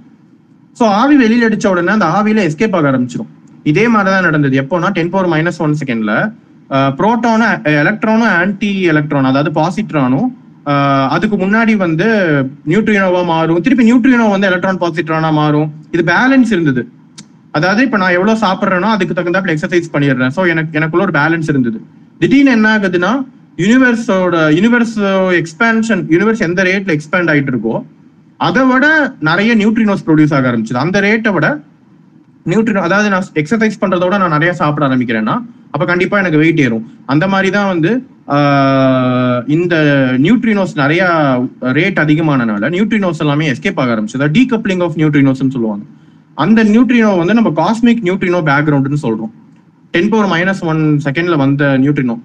சோ 0.80 0.84
ஆவி 0.84 1.16
வெளியில 1.24 1.48
அடிச்ச 1.48 1.68
உடனே 1.68 1.92
அந்த 1.92 2.06
ஆவியில 2.06 2.50
எஸ்கேப் 2.50 2.76
ஆக 2.76 2.92
ஆரம்பிச்சிடும் 2.92 3.30
இதே 3.64 3.88
மாதிரி 3.88 4.12
தான் 4.12 4.24
நடந்தது 4.24 4.62
எப்போனா 4.62 4.90
டென் 4.92 5.10
பவர் 5.10 5.30
மைனஸ் 5.30 5.58
ஒன் 5.58 5.76
செகண்ட்ல 5.86 6.14
புரோட்டானும் 6.70 7.56
எலக்ட்ரானும் 7.64 8.30
ஆன்டி 8.40 8.82
எலக்ட்ரான் 8.82 9.24
அதாவது 9.24 9.52
பாசிட்ரானும் 9.62 10.30
அதுக்கு 11.08 11.38
முன்னாடி 11.38 11.76
வந்து 11.76 12.08
நியூட்ரினோவா 12.68 13.26
மாறும். 13.26 13.62
திருப்பி 13.62 13.94
நியூட்ரினோ 13.94 14.30
வந்து 14.30 14.48
எலக்ட்ரான் 14.48 14.78
பாசிட்ரானா 14.78 15.32
மாறும். 15.32 15.72
இது 15.92 16.04
பேலன்ஸ் 16.14 16.52
இருந்தது. 16.56 16.88
அதாவது 17.58 17.82
இப்ப 17.88 17.98
நான் 18.02 18.16
எவ்வளவு 18.18 18.42
சாப்பிட்றேனோ 18.44 18.90
அதுக்கு 18.96 19.16
தகுந்தாப்புல 19.18 19.54
எக்ஸசைஸ் 19.56 19.94
பண்ணிடுறேன். 19.94 20.34
சோ 20.38 20.42
எனக்கு 20.54 20.78
எனக்குள்ள 20.80 21.06
ஒரு 21.08 21.16
பேலன்ஸ் 21.20 21.50
இருந்தது. 21.54 21.80
திடீர்னு 22.22 22.54
என்ன 22.58 22.68
ஆகுதுன்னா 22.76 23.12
யூனிவர்ஸோட 23.64 24.36
யூனிவர்ஸ் 24.58 24.96
எக்ஸ்பேன்ஷன் 25.40 26.04
யூனிவர்ஸ் 26.14 26.44
எந்த 26.48 26.64
ரேட்ல 26.70 26.94
எக்ஸ்பேண்ட் 26.98 27.32
ஆயிட்டு 27.34 27.52
இருக்கோ 27.54 27.76
அதை 28.48 28.62
விட 28.70 28.86
நிறைய 29.30 29.52
நியூட்ரினோஸ் 29.62 30.06
ப்ரொடியூஸ் 30.06 30.34
ஆக 30.38 30.46
ஆரம்பிச்சது. 30.52 30.80
அந்த 30.86 30.98
ரேட்டை 31.08 31.32
விட 31.36 31.48
நியூட்ரினோ 32.52 32.84
அதாவது 32.88 33.08
நான் 33.14 33.28
எக்ஸசைஸ் 33.42 33.82
பண்றதோட 33.82 34.14
நான் 34.22 34.36
நிறைய 34.36 34.54
சாப்பிட 34.62 34.84
ஆரம்பிக்கிறேன்னா 34.88 35.36
அப்ப 35.74 35.84
கண்டிப்பா 35.92 36.16
எனக்கு 36.22 36.42
வெயிட் 36.44 36.62
ஏறும். 36.66 36.86
அந்த 37.14 37.26
மாதிரி 37.34 37.50
தான் 37.58 37.70
வந்து 37.74 37.92
இந்த 39.56 39.76
நியூட்ரினோஸ் 40.26 40.74
நிறைய 40.82 41.04
ரேட் 41.78 42.00
அதிகமானனால 42.04 42.70
நியூட்ரினோஸ் 42.76 43.22
எல்லாமே 43.26 43.46
எஸ்கேப் 43.54 43.82
ஆக 43.84 43.90
ஆரம்பிச்சது. 43.96 44.30
டீகப்ளிங் 44.38 44.84
ஆஃப் 44.88 44.98
நியூட்ரினோஸ்னு 45.02 45.56
சொல்லுவாங்க. 45.56 45.84
அந்த 46.38 46.60
நியூட்ரினோ 46.74 47.12
வந்து 47.22 47.34
நம்ம 47.38 47.50
காஸ்மிக் 47.62 48.02
நியூட்ரினோ 48.08 48.40
பேக்ரவுண்டுன்னு 48.50 49.00
சொல்றோம். 49.06 49.32
டென் 49.94 50.10
பவர் 50.12 50.30
மைனஸ் 50.34 50.62
ஒன் 50.72 50.82
செகண்ட்ல 51.06 51.38
வந்த 51.44 51.64
நியூட்ரினோ 51.84 52.16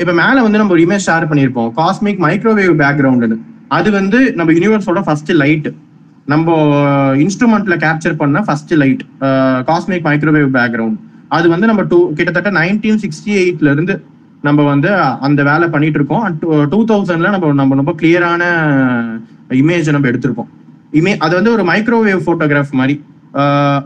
இப்ப 0.00 0.12
மேல 0.22 0.36
வந்து 0.46 0.60
நம்ம 0.60 0.74
ஒரு 0.76 0.82
இமேஜ் 0.86 1.06
ஷேர் 1.08 1.26
பண்ணியிருப்போம். 1.30 1.70
காஸ்மிக் 1.80 2.20
மைக்ரோவேவ் 2.26 2.74
பேக்ரவுண்டுன்னு 2.82 3.38
அது 3.76 3.88
வந்து 3.98 4.18
நம்ம 4.38 4.52
யூனிவர்ஸோட 4.58 5.00
ஃபர்ஸ்ட் 5.06 5.32
லைட் 5.42 5.68
நம்ம 6.32 6.54
uh, 6.78 7.12
இன்ஸ்ட்ருமெண்ட்ல 7.22 7.74
கேப்சர் 7.84 8.16
பண்ண 8.20 8.38
first 8.46 8.72
light 8.80 9.02
cosmic 9.68 10.04
microwave 10.08 10.50
background 10.56 10.98
அது 11.36 11.46
வந்து 11.52 11.66
நம்ம 11.70 11.82
டூ 11.92 11.98
கிட்டத்தட்ட 12.18 12.50
நைன்டீன் 12.58 13.00
சிக்ஸ்டி 13.04 13.32
எயிட்ல 13.42 13.70
இருந்து 13.74 13.94
நம்ம 14.48 14.62
வந்து 14.70 14.90
அந்த 15.26 15.40
வேலை 15.50 15.66
பண்ணிட்டு 15.74 15.98
இருக்கோம். 16.00 16.24
டூ 16.72 16.78
தௌசண்ட்ல 16.90 17.28
uh, 17.30 17.34
நம்ம 17.36 17.52
நம்ம 17.60 17.78
ரொம்ப 17.80 17.94
கிளியரான 18.00 18.42
இமேஜ் 19.62 19.92
நம்ம 19.96 20.08
எடுத்திருக்கோம் 20.12 20.50
இமே 21.00 21.14
அது 21.24 21.34
வந்து 21.38 21.52
ஒரு 21.56 21.64
மைக்ரோவேவ் 21.70 22.26
போட்டோகிராஃப் 22.28 22.78
மாதிரி. 22.80 22.96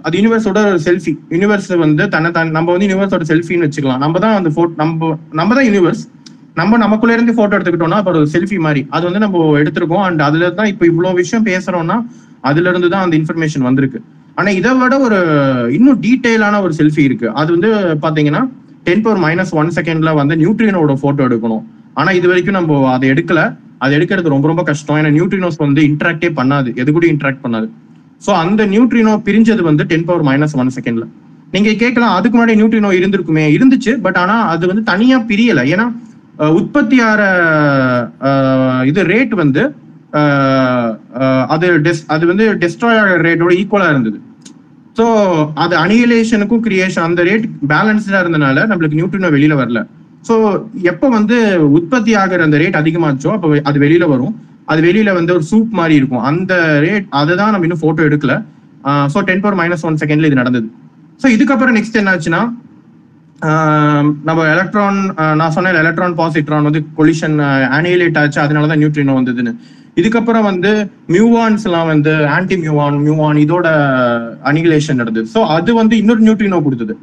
அது 0.06 0.14
யூனிவர்ஸோட 0.18 0.58
ஒரு 0.72 0.80
செல்ஃபி 0.88 1.12
யூனிவர்ஸ் 1.34 1.70
வந்து 1.84 2.04
தன்னை 2.14 2.28
தன் 2.36 2.52
நம்ம 2.56 2.68
வந்து 2.74 2.86
யூனிவர்ஸோட 2.88 3.24
செல்ஃபின்னு 3.30 3.66
வச்சுக்கலாம். 3.66 4.02
நம்ம 4.04 4.20
தான் 4.24 4.36
அந்த 4.40 4.50
ஃபோட்டோ 4.54 4.74
நம்ம 4.82 5.10
நம்ம 5.40 5.50
தான் 5.58 5.66
யூனிவர்ஸ் 5.68 6.02
நம்ம 6.60 6.76
நமக்குள்ள 6.84 7.12
இருந்து 7.16 7.32
போட்டோ 7.38 7.54
எடுத்துக்கிட்டோம்னா 7.56 8.00
அப்போ 8.00 8.12
ஒரு 8.14 8.28
செல்ஃபி 8.34 8.58
மாதிரி. 8.66 8.82
அது 8.96 9.04
வந்து 9.08 9.22
நம்ம 9.24 9.46
எடுத்திருக்கோம். 9.60 10.04
அண்ட் 10.08 10.20
அதுல 10.28 10.50
தான் 10.60 10.70
இப்போ 10.72 10.84
இவ்வளோ 10.90 11.12
விஷயம் 11.22 11.46
பேசுறோம்னா 11.50 11.96
அதுல 12.50 12.68
இருந்து 12.72 12.90
தான் 12.94 13.04
அந்த 13.06 13.14
இன்ஃபர்மேஷன் 13.20 13.66
வந்திருக்கு. 13.68 14.00
ஆனா 14.38 14.50
இதை 14.60 14.70
விட 14.82 14.94
ஒரு 15.06 15.18
இன்னும் 15.78 15.98
டீட்டெயிலான 16.04 16.60
ஒரு 16.66 16.74
செல்ஃபி 16.80 17.02
இருக்கு. 17.08 17.28
அது 17.40 17.50
வந்து 17.56 17.70
பாத்தீங்கன்னா 18.04 18.42
டென் 18.86 19.04
பவர் 19.04 19.22
மைனஸ் 19.26 19.52
ஒன் 19.60 19.70
செகண்ட்ல 19.76 20.10
வந்து 20.20 20.34
நியூட்ரினோட 20.42 20.94
போட்டோ 21.04 21.22
எடுக்கணும். 21.28 21.62
ஆனா 22.00 22.10
இது 22.18 22.26
வரைக்கும் 22.30 22.58
நம்ம 22.58 22.80
அதை 22.94 23.06
எடுக்கல. 23.14 23.42
அது 23.84 23.92
எடுக்கிறது 23.98 24.34
ரொம்ப 24.34 24.46
ரொம்ப 24.50 24.62
கஷ்டம். 24.70 24.98
ஏன்னா 25.00 25.12
நியூட்ரினோஸ் 25.16 25.64
வந்து 25.66 25.80
இன்ட்ராக்டே 25.90 26.30
பண்ணாது. 26.40 26.70
எது 26.82 26.92
கூட 26.96 27.06
இன்ட்ராக்ட் 27.14 27.42
பண்ணாது. 27.44 27.68
ஸோ 28.26 28.30
அந்த 28.42 28.62
நியூட்ரினோ 28.72 29.14
பிரிஞ்சது 29.26 29.62
வந்து 29.70 29.84
டென் 29.92 30.06
பவர் 30.08 30.26
மைனஸ் 30.28 30.56
ஒன் 30.62 30.74
செகண்ட்ல 30.78 31.06
நீங்க 31.54 31.72
கேட்கலாம் 31.82 32.14
அதுக்கு 32.18 32.36
முன்னாடி 32.36 32.54
நியூட்ரினோ 32.60 32.90
இருந்திருக்குமே. 32.98 33.44
இருந்துச்சு 33.56 33.92
பட் 34.04 34.18
ஆனா 34.22 34.36
அது 34.52 34.64
வந்து 34.70 34.82
தனியா 34.92 35.16
பிரியல. 35.30 35.62
ஏன்னா 35.72 35.86
உற்பத்தி 36.58 36.96
ஆற 37.08 37.22
இது 38.90 39.00
ரேட் 39.12 39.34
வந்து 39.42 39.62
அது 41.54 41.66
டெஸ் 41.84 42.02
அது 42.14 42.24
வந்து 42.30 42.44
டெஸ்ட்ராய் 42.62 43.00
ஆகிற 43.02 43.18
ரேட்டோட 43.26 43.52
ஈக்குவலா 43.60 43.90
இருந்தது. 43.94 44.18
ஸோ 44.98 45.04
அது 45.64 45.74
அனியலேஷனுக்கும் 45.84 46.64
கிரியேஷன் 46.66 47.06
அந்த 47.08 47.20
ரேட் 47.28 47.46
பேலன்ஸ்டா 47.72 48.18
இருந்தனால 48.24 48.66
நம்மளுக்கு 48.70 48.98
நியூட்ரினோ 49.00 49.30
வெளியில 49.36 49.54
வரல. 49.62 49.80
ஸோ 50.28 50.34
எப்போ 50.92 51.06
வந்து 51.18 51.38
உற்பத்தி 51.78 52.12
ஆகிற 52.22 52.42
அந்த 52.48 52.58
ரேட் 52.62 52.80
அதிகமாச்சோ 52.82 53.30
அப்போ 53.36 53.48
அது 53.70 53.78
வெளியில 53.84 54.04
வரும். 54.14 54.34
அது 54.66 54.92
வெளியில 54.92 55.12
வந்து 55.12 55.32
ஒரு 55.34 55.44
சூப் 55.50 55.68
மாதிரி 55.68 55.94
இருக்கும். 55.94 56.18
அந்த 56.18 56.54
ரேட் 56.82 57.06
அதை 57.10 57.36
தான் 57.36 57.50
நம்ம 57.50 57.66
இன்னும் 57.66 57.80
போட்டோ 57.80 58.02
எடுக்கல. 58.02 58.44
So 58.84 59.20
ten 59.20 59.40
power 59.40 59.58
minus 59.58 59.82
one 59.82 59.94
செகண்ட்ல 59.94 60.24
இது 60.24 60.34
நடந்தது. 60.34 60.66
ஸோ 61.22 61.26
இதுக்கப்புறம் 61.26 61.76
நெக்ஸ்ட் 61.78 62.00
என்ன 62.00 62.14
ஆச்சுன்னா 62.14 62.42
நம்ம 64.24 64.42
எலக்ட்ரான் 64.52 64.98
நான் 65.14 65.50
சொன்ன 65.50 65.72
எலக்ட்ரான் 65.72 66.16
பாசிட்ரான் 66.16 66.62
வந்து 66.62 66.84
கொலிஷன் 66.98 67.36
ஆனியலேட் 67.78 68.18
ஆச்சு. 68.18 68.40
அதனால 68.40 68.66
தான் 68.66 68.78
நியூட்ரினோ 68.78 69.14
வந்ததுன்னு. 69.20 69.54
இதுக்கப்புறம் 69.96 70.42
வந்து 70.42 70.90
மியூவான்ஸ்லாம் 71.08 71.86
வந்து 71.86 72.26
ஆன்டி 72.26 72.56
மியூவான் 72.56 72.96
மியூவான் 73.06 73.38
இதோட 73.44 73.66
அனிகுலேஷன் 74.44 74.94
நடந்தது. 74.94 75.26
ஸோ 75.34 75.46
அது 75.46 75.74
வந்து 75.74 75.96
இன்னொரு 75.96 76.22
நியூட்ரினோ 76.22 76.62
கொடுத்தது. 76.62 76.98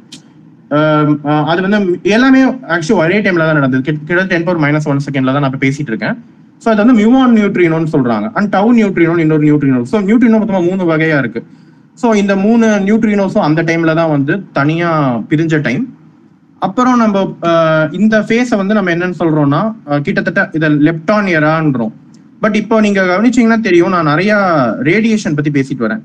அது 1.52 1.62
வந்து 1.68 2.00
எல்லாமே 2.02 2.42
ஆக்சுவலி 2.44 2.94
ஒரே 2.94 3.20
டைம்ல 3.20 3.44
தான் 3.46 3.60
நடந்தது. 3.60 3.82
கிட்ட- 3.82 4.00
கிட்டத்தட்ட 4.06 4.34
டென் 4.34 4.44
பவர் 4.44 4.62
மைனஸ் 4.64 4.88
ஒன் 4.88 5.00
செகண்ட்ல 5.10 5.32
தான் 5.32 5.40
நான் 5.40 5.58
பேசிட்டு 5.58 5.90
இருக்கேன். 5.92 6.16
ஸோ 6.62 6.68
அது 6.72 6.80
வந்து 6.82 6.96
மியூவான் 7.00 7.34
நியூட்ரினோன்னு 7.38 7.90
சொல்றாங்க. 7.94 8.26
அண்ட் 8.36 8.50
டவு 8.56 8.70
நியூட்ரினோன் 8.78 9.22
இன்னொரு 9.24 9.44
நியூட்ரினோ 9.48 9.80
ஸோ 9.92 9.98
நியூட்ரினோ 10.08 10.38
மொத்தமாக 10.42 10.64
மூணு 10.70 10.82
வகையா 10.92 11.16
இருக்கு. 11.22 11.40
ஸோ 12.02 12.08
இந்த 12.20 12.34
மூணு 12.44 12.66
நியூட்ரினோஸும் 12.86 13.46
அந்த 13.48 13.60
டைம்ல 13.70 13.94
தான் 14.00 14.12
வந்து 14.16 14.34
தனியா 14.58 14.90
பிரிஞ்ச 15.30 15.60
டைம் 15.66 15.84
அப்புறம் 16.66 17.00
நம்ம 17.02 17.24
இந்த 17.98 18.16
ஃபேஸை 18.26 18.56
வந்து 18.60 18.76
நம்ம 18.78 18.90
என்னன்னு 18.94 19.18
சொல்றோம்னா 19.22 19.60
கிட்டத்தட்ட 20.06 20.42
இதை 20.58 20.68
லெப்டான் 20.88 21.28
எரான்றோம் 21.38 21.92
பட் 22.44 22.56
இப்போ 22.60 22.76
நீங்க 22.84 23.00
கவனிச்சீங்கன்னா 23.10 23.60
தெரியும் 23.66 23.94
நான் 23.94 24.10
நிறைய 24.12 24.32
ரேடியேஷன் 24.90 25.36
பத்தி 25.38 25.50
பேசிட்டு 25.56 25.86
வரேன். 25.86 26.02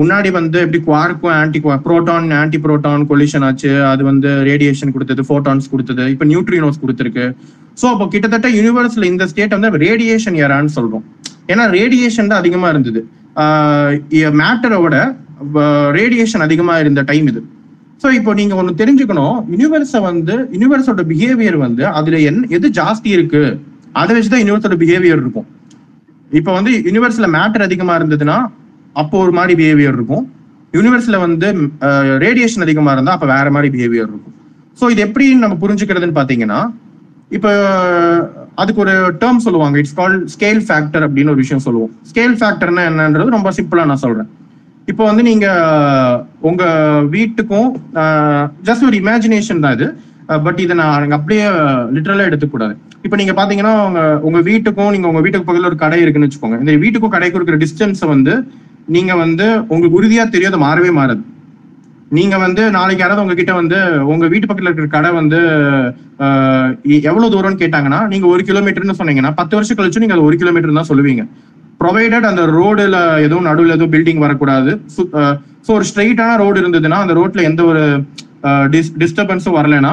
முன்னாடி 0.00 0.28
வந்து 0.38 0.58
எப்படி 0.64 0.80
குவார்க்கும் 0.88 1.34
anti 1.38 1.60
proton 1.86 2.26
anti 2.40 2.58
proton 2.64 3.04
collision 3.10 3.44
ஆச்சு. 3.46 3.70
அது 3.92 4.02
வந்து 4.10 4.30
ரேடியேஷன் 4.48 4.92
கொடுத்தது 4.96 5.22
ஃபோட்டான்ஸ் 5.28 5.66
கொடுத்தது. 5.72 6.04
இப்போ 6.14 6.26
நியூட்ரினோஸ் 6.32 6.82
கொடுத்துருக்கு. 6.82 7.26
ஸோ 7.80 7.86
அப்போ 7.92 8.04
கிட்டத்தட்ட 8.14 8.48
யூனிவர்ஸ்ல 8.58 9.06
இந்த 9.12 9.26
ஸ்டேட் 9.30 9.56
வந்து 9.56 9.70
ரேடியேஷன் 9.86 10.36
எரான்னு 10.44 10.74
சொல்றோம். 10.78 11.04
ஏன்னா 11.52 11.64
ரேடியேஷன் 11.78 12.30
தான் 12.32 12.42
அதிகமா 12.42 12.68
இருந்தது. 12.74 13.02
மேட்டரோட 14.42 14.96
ரேடியேஷன் 15.98 16.44
அதிகமா 16.46 16.76
இருந்த 16.82 17.00
டைம் 17.10 17.26
இது. 17.32 17.42
ஸோ 18.02 18.08
இப்போ 18.18 18.30
நீங்க 18.40 18.54
ஒன்று 18.60 18.72
தெரிஞ்சுக்கணும். 18.80 19.36
யூனிவர்ஸை 19.52 20.00
வந்து 20.08 20.34
யூனிவர்ஸோட 20.54 21.02
பிஹேவியர் 21.12 21.58
வந்து 21.66 21.84
அதுல 21.98 22.18
என் 22.30 22.40
எது 22.56 22.68
ஜாஸ்தி 22.80 23.10
இருக்கு? 23.16 23.42
அதை 24.00 24.10
வச்சுதான் 24.16 24.42
யூனிவர்ஸோட 24.44 24.76
பிஹேவியர் 24.82 25.20
இருக்கும். 25.24 25.48
இப்போ 26.38 26.50
வந்து 26.58 26.72
யூனிவர்ஸ்ல 26.88 27.28
மேட்டர் 27.36 27.66
அதிகமா 27.66 27.92
இருந்ததுன்னா 28.00 28.38
அப்போ 29.00 29.16
ஒரு 29.24 29.32
மாதிரி 29.38 29.54
பிஹேவியர் 29.60 29.96
இருக்கும். 29.98 30.24
யூனிவர்ஸ்ல 30.76 31.18
வந்து 31.26 31.48
ரேடியேஷன் 32.24 32.64
அதிகமா 32.66 32.92
இருந்தா 32.96 33.14
அப்ப 33.16 33.26
வேற 33.34 33.46
மாதிரி 33.56 33.68
பிஹேவியர் 33.74 34.10
இருக்கும். 34.12 34.34
ஸோ 34.80 34.90
இது 34.94 35.00
எப்படி 35.06 35.26
நம்ம 35.44 35.56
புரிஞ்சுக்கிறதுன்னு 35.62 36.18
பாத்தீங்கன்னா 36.20 36.60
இப்போ 37.36 37.50
அதுக்கு 38.62 38.82
ஒரு 38.84 38.94
டேர்ம் 39.22 39.44
சொல்லுவாங்க. 39.46 39.76
இட்ஸ் 39.80 39.96
கால் 40.00 40.16
ஸ்கேல் 40.34 40.60
ஃபேக்டர் 40.66 41.04
அப்படின்னு 41.06 41.32
ஒரு 41.34 41.42
விஷயம் 41.44 41.64
சொல்லுவோம். 41.66 41.92
ஸ்கேல் 42.10 42.36
ஃபேக்டர்னா 42.40 42.84
என்னன்றது 42.90 43.36
ரொம்ப 43.36 43.50
சிம்பிளா 43.58 43.84
நான் 43.90 44.04
சொல்றேன். 44.04 44.28
இப்போ 44.90 45.02
வந்து 45.08 45.22
நீங்க 45.30 45.46
உங்க 46.48 46.64
வீட்டுக்கும் 47.14 47.68
ஜஸ்ட் 48.68 48.86
ஒரு 48.90 48.98
இமேஜினேஷன் 49.02 49.62
தான் 49.64 49.76
இது. 49.78 49.88
பட் 50.44 50.60
இதை 50.64 50.74
நான் 50.80 51.16
அப்படியே 51.18 51.44
லிட்டரலா 51.96 52.28
எடுத்துக்கூடாது 52.30 52.74
இப்போ 53.06 53.16
நீங்க 53.20 53.34
பாத்தீங்கன்னா 53.38 53.72
உங்க 53.88 54.00
உங்க 54.28 54.38
வீட்டுக்கும் 54.50 54.92
நீங்க 54.94 55.06
உங்க 55.10 55.20
வீட்டுக்கு 55.24 55.46
பக்கத்துல 55.48 55.70
ஒரு 55.70 55.78
கடை 55.82 55.98
இருக்குன்னு 56.04 56.28
வச்சுக்கோங்க. 56.28 56.58
இந்த 56.62 56.72
வீட்டுக்கும் 56.84 57.14
கடைக்கு 57.14 57.38
இருக்கிற 57.38 57.58
டிஸ்டன்ஸ் 57.64 58.02
வந்து 58.14 58.34
நீங்க 58.96 59.12
வந்து 59.24 59.46
உங்களுக்கு 59.72 59.98
உறுதியா 60.00 60.24
தெரியும் 60.34 60.52
அது 60.52 60.64
மாறவே 60.66 60.90
மாறாது. 60.98 61.22
நீங்க 62.16 62.34
வந்து 62.44 62.62
நாளைக்கு 62.76 63.02
யாராவது 63.02 63.22
உங்ககிட்ட 63.22 63.54
வந்து 63.60 63.78
உங்க 64.12 64.26
வீட்டு 64.32 64.46
பக்கத்துல 64.48 64.70
இருக்கிற 64.70 64.88
கடை 64.96 65.10
வந்து 65.20 65.40
எவ்வளவு 67.10 67.32
தூரம்னு 67.34 67.62
கேட்டாங்கன்னா 67.62 68.00
நீங்க 68.12 68.26
ஒரு 68.34 68.42
கிலோமீட்டர்னு 68.50 68.98
சொன்னீங்கன்னா 69.00 69.32
பத்து 69.40 69.56
வருஷம் 69.58 69.78
கழிச்சு 69.80 70.02
நீங்க 70.04 70.16
அது 70.16 70.28
ஒரு 70.28 70.36
கிலோமீட்டர் 70.42 70.78
தான் 70.80 70.90
சொல்லுவீங்க. 70.90 71.24
ப்ரொவைடட் 71.82 72.28
அந்த 72.30 72.44
ரோடுல 72.58 72.98
எதுவும் 73.26 73.48
நடுவில் 73.48 73.74
எதுவும் 73.76 73.92
பில்டிங் 73.94 74.22
வரக்கூடாது. 74.26 74.70
ஸோ 75.66 75.70
ஒரு 75.78 75.86
ஸ்ட்ரைட்டான 75.90 76.38
ரோடு 76.42 76.58
இருந்ததுன்னா 76.62 77.00
அந்த 77.04 77.14
ரோட்ல 77.20 77.42
எந்த 77.50 77.62
ஒரு 77.72 77.82
டிஸ்டர்பன்ஸும் 79.02 79.58
வரலன்னா 79.60 79.92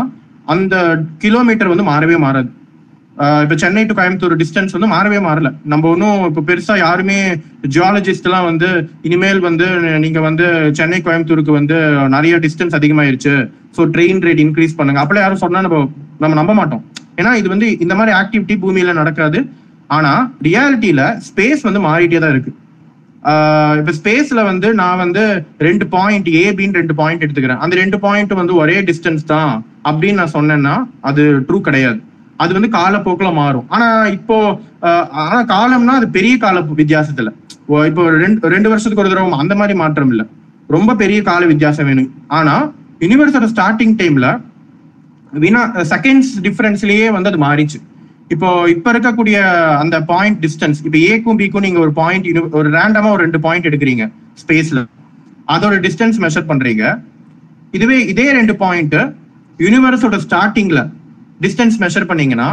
அந்த 0.53 0.75
கிலோமீட்டர் 1.23 1.71
வந்து 1.73 1.85
மாறவே 1.91 2.17
மாறாது. 2.25 2.49
இப்போ 3.15 3.27
இப்ப 3.43 3.55
சென்னை 3.61 3.83
டு 3.89 3.93
கோயம்புத்தூர் 3.97 4.33
டிஸ்டன்ஸ் 4.41 4.73
வந்து 4.75 4.89
மாறவே 4.93 5.19
மாறல. 5.25 5.49
நம்ம 5.71 5.83
ஒன்றும் 5.91 6.23
இப்ப 6.29 6.41
பெருசா 6.47 6.73
யாருமே 6.85 7.19
ஜியாலஜிஸ்ட் 7.75 8.27
எல்லாம் 8.29 8.47
வந்து 8.49 8.69
இனிமேல் 9.07 9.39
வந்து 9.47 9.67
நீங்க 10.03 10.19
வந்து 10.25 10.47
சென்னை 10.79 10.99
கோயம்புத்தூருக்கு 11.05 11.53
வந்து 11.59 11.77
நிறைய 12.15 12.37
டிஸ்டன்ஸ் 12.45 12.75
அதிகமாயிருச்சு. 12.79 13.33
ஸோ 13.77 13.83
ட்ரெயின் 13.93 14.19
ரேட் 14.25 14.41
இன்க்ரீஸ் 14.45 14.75
பண்ணுங்க. 14.79 15.01
அப்பெல்லாம் 15.03 15.25
யாரும் 15.25 15.43
சொன்னா 15.45 15.61
நம்ம 15.67 15.79
நம்ம 16.23 16.35
நம்ப 16.41 16.55
மாட்டோம். 16.59 16.83
ஏன்னா 17.19 17.31
இது 17.41 17.47
வந்து 17.53 17.69
இந்த 17.85 17.93
மாதிரி 17.99 18.13
ஆக்டிவிட்டி 18.21 18.57
பூமியில 18.63 18.93
நடக்காது. 19.01 19.41
ஆனா 19.97 20.11
ரியாலிட்டியில 20.47 21.01
ஸ்பேஸ் 21.29 21.63
வந்து 21.67 21.81
மாறிட்டே 21.87 22.19
தான் 22.23 22.33
இருக்கு. 22.35 22.51
இப்போ 23.79 23.81
இப்ப 23.81 23.93
ஸ்பேஸ்ல 23.99 24.41
வந்து 24.49 24.67
நான் 24.81 25.01
வந்து 25.03 25.23
ரெண்டு 25.67 25.85
பாயிண்ட் 25.95 26.27
ஏபின்னு 26.43 26.79
ரெண்டு 26.81 26.95
பாயிண்ட் 26.99 27.23
எடுத்துக்கிறேன். 27.25 27.61
அந்த 27.63 27.75
ரெண்டு 27.81 27.99
பாயிண்ட் 28.05 28.33
வந்து 28.41 28.53
ஒரே 28.63 28.77
டிஸ்டன்ஸ் 28.89 29.25
தான். 29.33 29.53
அப்படின்னு 29.89 30.19
நான் 30.21 30.35
சொன்னேன்னா 30.37 30.75
அது 31.09 31.23
ட்ரூ 31.47 31.57
கிடையாது. 31.67 31.99
அது 32.43 32.51
வந்து 32.57 32.69
காலப்போக்கில் 32.77 33.37
மாறும். 33.41 33.67
ஆனா 33.75 33.87
இப்போ 34.17 34.37
ஆனா 35.25 35.39
காலம்னா 35.55 35.93
அது 35.99 36.07
பெரிய 36.17 36.35
கால 36.45 36.61
வித்தியாசத்துல. 36.81 37.29
ஓ, 37.71 37.75
இப்போ 37.89 38.03
ரெண்டு 38.23 38.49
ரெண்டு 38.55 38.71
வருஷத்துக்கு 38.71 39.03
ஒரு 39.03 39.11
தடவை 39.13 39.39
அந்த 39.43 39.53
மாதிரி 39.61 39.75
மாற்றம் 39.83 40.11
இல்லை. 40.13 40.25
ரொம்ப 40.75 40.95
பெரிய 41.03 41.19
கால 41.29 41.41
வித்தியாசம் 41.53 41.87
வேணும். 41.89 42.11
ஆனா 42.39 42.55
யூனிவர்ஸோட 43.03 43.47
ஸ்டார்டிங் 43.53 43.95
டைம்ல 44.01 44.27
வினா 45.43 45.61
செகண்ட்ஸ் 45.93 46.33
டிஃபரன்ஸ்லயே 46.45 47.07
வந்து 47.15 47.29
அது 47.31 47.39
மாறிச்சு. 47.47 47.79
இப்போ 48.33 48.49
இப்ப 48.73 48.91
இருக்கக்கூடிய 48.93 49.37
அந்த 49.81 49.95
பாயிண்ட் 50.11 50.37
டிஸ்டன்ஸ் 50.45 50.79
இப்போ 50.87 50.99
ஏக்கும் 51.11 51.39
பிக்கும் 51.41 51.65
நீங்க 51.65 51.79
ஒரு 51.85 51.91
பாயிண்ட் 51.99 52.27
ஒரு 52.59 52.69
ரேண்டமா 52.77 53.09
ஒரு 53.15 53.23
ரெண்டு 53.25 53.39
பாயிண்ட் 53.45 53.67
எடுக்கிறீங்க 53.69 54.05
ஸ்பேஸ்ல 54.43 54.81
அதோட 55.55 55.75
டிஸ்டன்ஸ் 55.85 56.17
மெஷர் 56.25 56.49
பண்றீங்க. 56.51 56.83
இதுவே 57.77 57.97
இதே 58.13 58.27
ரெண்டு 58.39 58.55
பாயிண்ட் 58.63 58.97
யூனிவர்ஸோட 59.63 60.17
ஸ்டார்டிங்ல 60.25 60.81
டிஸ்டன்ஸ் 61.43 61.77
மெஷர் 61.83 62.07
பண்ணீங்கன்னா 62.11 62.49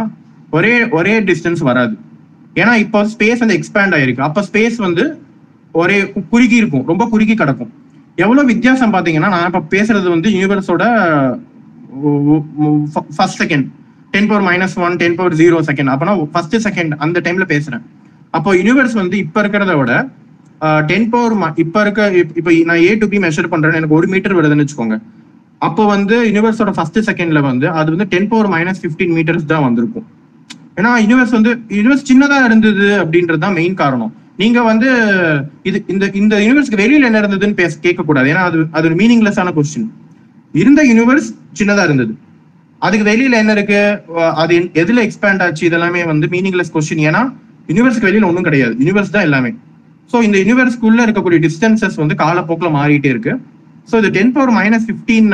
ஒரே 0.56 0.72
ஒரே 0.98 1.12
டிஸ்டன்ஸ் 1.28 1.62
வராது. 1.68 1.94
ஏன்னா 2.60 2.72
இப்போ 2.84 3.00
ஸ்பேஸ் 3.12 3.42
வந்து 3.42 3.56
எக்ஸ்பேண்ட் 3.58 3.94
ஆயிருக்கு. 3.96 4.24
அப்போ 4.28 4.40
ஸ்பேஸ் 4.48 4.78
வந்து 4.86 5.04
ஒரே 5.82 5.98
குறுகி 6.32 6.56
இருக்கும். 6.62 6.84
ரொம்ப 6.90 7.04
குறுகி 7.12 7.34
கிடக்கும். 7.42 7.70
எவ்வளோ 8.24 8.42
வித்தியாசம் 8.52 8.92
பார்த்தீங்கன்னா 8.94 9.30
நான் 9.34 9.48
இப்போ 9.50 9.62
பேசுறது 9.74 10.08
வந்து 10.14 10.28
யூனிவர்ஸோட 10.38 10.84
first 13.16 13.40
second 13.42 13.66
ten 14.14 14.28
power 14.30 14.44
minus 14.48 14.74
one 14.86 14.96
ten 15.02 15.16
power 15.18 15.36
zero 15.42 15.58
second 15.68 15.90
அப்போனா 15.92 16.14
ஃபர்ஸ்ட் 16.34 16.56
செகண்ட் 16.66 16.92
அந்த 17.04 17.20
டைம்ல 17.26 17.44
பேசுறேன். 17.54 17.82
அப்போ 18.36 18.50
யூனிவர்ஸ் 18.60 18.96
வந்து 19.02 19.16
இப்போ 19.24 19.38
இருக்கிறத 19.44 19.74
விட 19.80 19.92
டென் 20.90 21.08
பவர் 21.12 21.34
இப்போ 21.64 21.80
இருக்க 21.84 22.02
இப்போ 22.40 22.50
நான் 22.70 22.82
ஏ 22.88 22.92
டு 23.02 23.08
பி 23.12 23.20
மெஷர் 23.26 23.50
பண்றேன்னு 23.54 23.80
எனக்கு 23.80 23.98
ஒரு 24.00 24.06
மீட்டர் 24.12 24.36
வருதுன்னு 24.38 24.64
வச்சுக்கோங்க. 24.64 24.98
அப்போ 25.66 25.82
வந்து 25.94 26.16
யூனிவர்ஸோட 26.28 26.70
ஃபர்ஸ்ட் 26.76 26.98
செகண்ட்ல 27.08 27.40
வந்து 27.50 27.66
அது 27.80 27.88
வந்து 27.94 28.06
ten 28.12 28.28
power 28.30 28.48
minus 28.54 28.80
fifteen 28.84 29.14
metres 29.16 29.46
தான் 29.52 29.64
வந்திருக்கும். 29.66 30.06
ஏன்னா 30.78 30.90
யூனிவர்ஸ் 31.04 31.34
வந்து 31.38 31.50
யூனிவர்ஸ் 31.78 32.08
சின்னதா 32.10 32.38
இருந்தது 32.48 32.86
அப்படின்றது 33.02 33.40
தான் 33.44 33.56
மெயின் 33.60 33.76
காரணம். 33.82 34.12
நீங்க 34.42 34.58
வந்து 34.70 34.88
இது 35.68 35.78
இந்த 35.92 36.04
இந்த 36.20 36.34
யூனிவர்ஸ்க்கு 36.44 36.80
வெளியில 36.82 37.08
என்ன 37.08 37.20
இருந்ததுன்னு 37.22 37.58
பேச 37.62 37.72
கேட்க 37.86 38.02
கூடாது 38.08 38.30
ஏன்னா 38.32 38.44
அது 38.50 38.58
அது 38.76 38.88
ஒரு 38.90 38.96
மீனிங்லெஸ்ஸான 39.00 39.52
கொஸ்டின் 39.58 39.88
இருந்த 40.62 40.80
யூனிவர்ஸ் 40.90 41.28
சின்னதா 41.58 41.84
இருந்தது. 41.88 42.12
அதுக்கு 42.86 43.04
வெளியில 43.10 43.34
என்ன 43.42 43.52
இருக்கு? 43.56 43.80
அது 44.42 44.54
எதுல 44.82 45.02
எக்ஸ்பேண்ட் 45.06 45.42
ஆச்சு? 45.44 45.62
இதெல்லாமே 45.68 46.00
வந்து 46.12 46.26
மீனிங்லெஸ் 46.34 46.72
கொஸ்டின் 46.76 47.04
ஏன்னா 47.08 47.22
யூனிவர்ஸ்க்கு 47.70 48.08
வெளியில 48.08 48.28
ஒன்றும் 48.30 48.48
கிடையாது. 48.48 48.74
யூனிவர்ஸ் 48.82 49.14
தான் 49.16 49.26
எல்லாமே. 49.28 49.50
ஸோ 50.12 50.18
இந்த 50.26 50.36
யூனிவர்ஸ்க்குள்ள 50.42 51.00
இருக்கக்கூடிய 51.06 51.38
டிஸ்டன்சஸ் 51.46 51.98
வந்து 52.02 52.14
காலப்போக்கில் 52.22 52.76
மாறிட்டே 52.78 53.10
இருக்கு. 53.14 53.34
ஸோ 53.88 53.94
இது 54.00 54.08
ten 54.16 54.32
power 54.34 54.52
minus 54.58 54.86
fifteen 54.88 55.30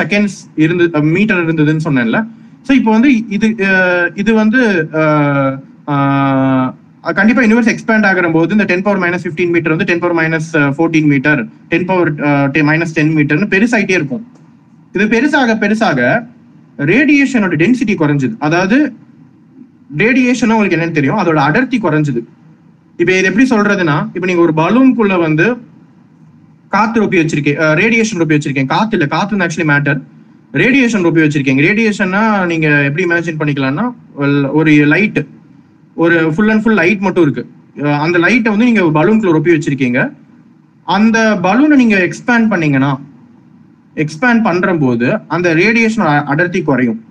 seconds 0.00 0.38
இருந்து 0.64 0.84
uh, 0.98 1.04
மீட்டர் 1.14 1.42
இருந்ததுன்னு 1.44 1.84
சொன்னேன்ல. 1.86 2.18
ஸோ 2.66 2.72
இப்போ 2.78 2.90
வந்து 2.96 3.10
இது 3.36 3.48
uh, 3.68 4.04
இது 4.22 4.30
வந்து 4.42 4.60
uh, 5.02 6.64
கண்டிப்பா 7.18 7.42
யூனிவர்ஸ் 7.44 7.70
எக்ஸ்பேண்ட் 7.72 8.06
ஆகிற 8.08 8.28
போது 8.36 8.54
இந்த 8.56 8.64
ten 8.70 8.82
power 8.86 9.00
minus 9.02 9.24
fifteen 9.24 9.52
metre 9.54 9.72
வந்து 9.74 9.86
ten 9.90 10.00
power 10.04 10.16
minus 10.20 10.48
fourteen 10.76 11.08
metre 11.12 11.40
ten 11.72 11.86
power 11.90 12.10
minus 12.70 12.94
ten 12.96 13.12
மீட்டர்னு 13.18 13.48
பெருசாயிட்டே 13.52 13.94
இருக்கும். 13.98 14.24
இது 14.94 15.04
பெருசாக 15.14 15.54
பெருசாக 15.62 16.00
ரேடியேஷனோட 16.92 17.54
டென்சிட்டி 17.62 17.94
குறைஞ்சது. 18.02 18.34
அதாவது 18.46 18.78
ரேடியேஷன் 20.02 20.52
உங்களுக்கு 20.54 20.76
என்னன்னு 20.78 20.98
தெரியும்? 20.98 21.20
அதோட 21.22 21.38
அடர்த்தி 21.48 21.78
குறைஞ்சது. 21.86 22.22
இப்போ 22.98 23.12
இது 23.18 23.28
எப்படி 23.30 23.46
சொல்றதுன்னா 23.54 23.96
இப்போ 24.14 24.26
நீங்க 24.30 24.42
ஒரு 24.46 24.54
பலூனுக்குள்ள 24.60 25.14
வந்து 25.26 25.46
காத்து 26.68 27.02
ரொப்பி 27.02 27.16
வச்சிருக்கேன். 27.22 27.56
ரேடியேஷன் 27.74 28.18
ரொப்பி 28.18 28.38
வச்சிருக்கேன். 28.38 28.66
காத்து 28.66 28.96
இல்ல 28.96 29.08
காத்து 29.08 29.36
ஆக்சுவலி 29.36 29.66
மேட்டர் 29.66 30.02
ரேடியேஷன் 30.52 31.04
ரொப்பி 31.04 31.22
வச்சிருக்கீங்க 31.24 31.62
ரேடியேஷன்னா 31.62 32.46
நீங்க 32.46 32.82
எப்படி 32.82 33.06
இமேஜின் 33.06 33.40
பண்ணிக்கலாம்னா 33.40 33.94
ஒரு- 34.18 34.86
லைட் 34.86 35.26
ஒரு 35.94 36.32
ஃபுல் 36.34 36.48
அண்ட் 36.48 36.62
ஃபுல் 36.62 36.74
லைட் 36.74 36.98
மட்டும் 36.98 37.22
இருக்கு. 37.22 37.48
அந்த 37.82 38.18
லைட்டை 38.18 38.56
வந்து 38.56 38.72
நீங்க 38.72 38.80
பலூன்குள்ள 38.82 39.40
ரொப்பி 39.40 39.60
வச்சிருக்கீங்க. 39.60 40.12
அந்த 40.84 41.38
பலூனை 41.42 41.74
நீங்க 41.76 41.98
எக்ஸ்பேண்ட் 41.98 42.48
பண்ணீங்கன்னா 42.48 43.00
எக்ஸ்பேண்ட் 43.94 44.42
பண்ற 44.42 44.76
போது 44.76 45.18
அந்த 45.28 45.54
ரேடியேஷன் 45.54 46.24
அடர்த்தி 46.24 46.62
குறையும். 46.62 47.04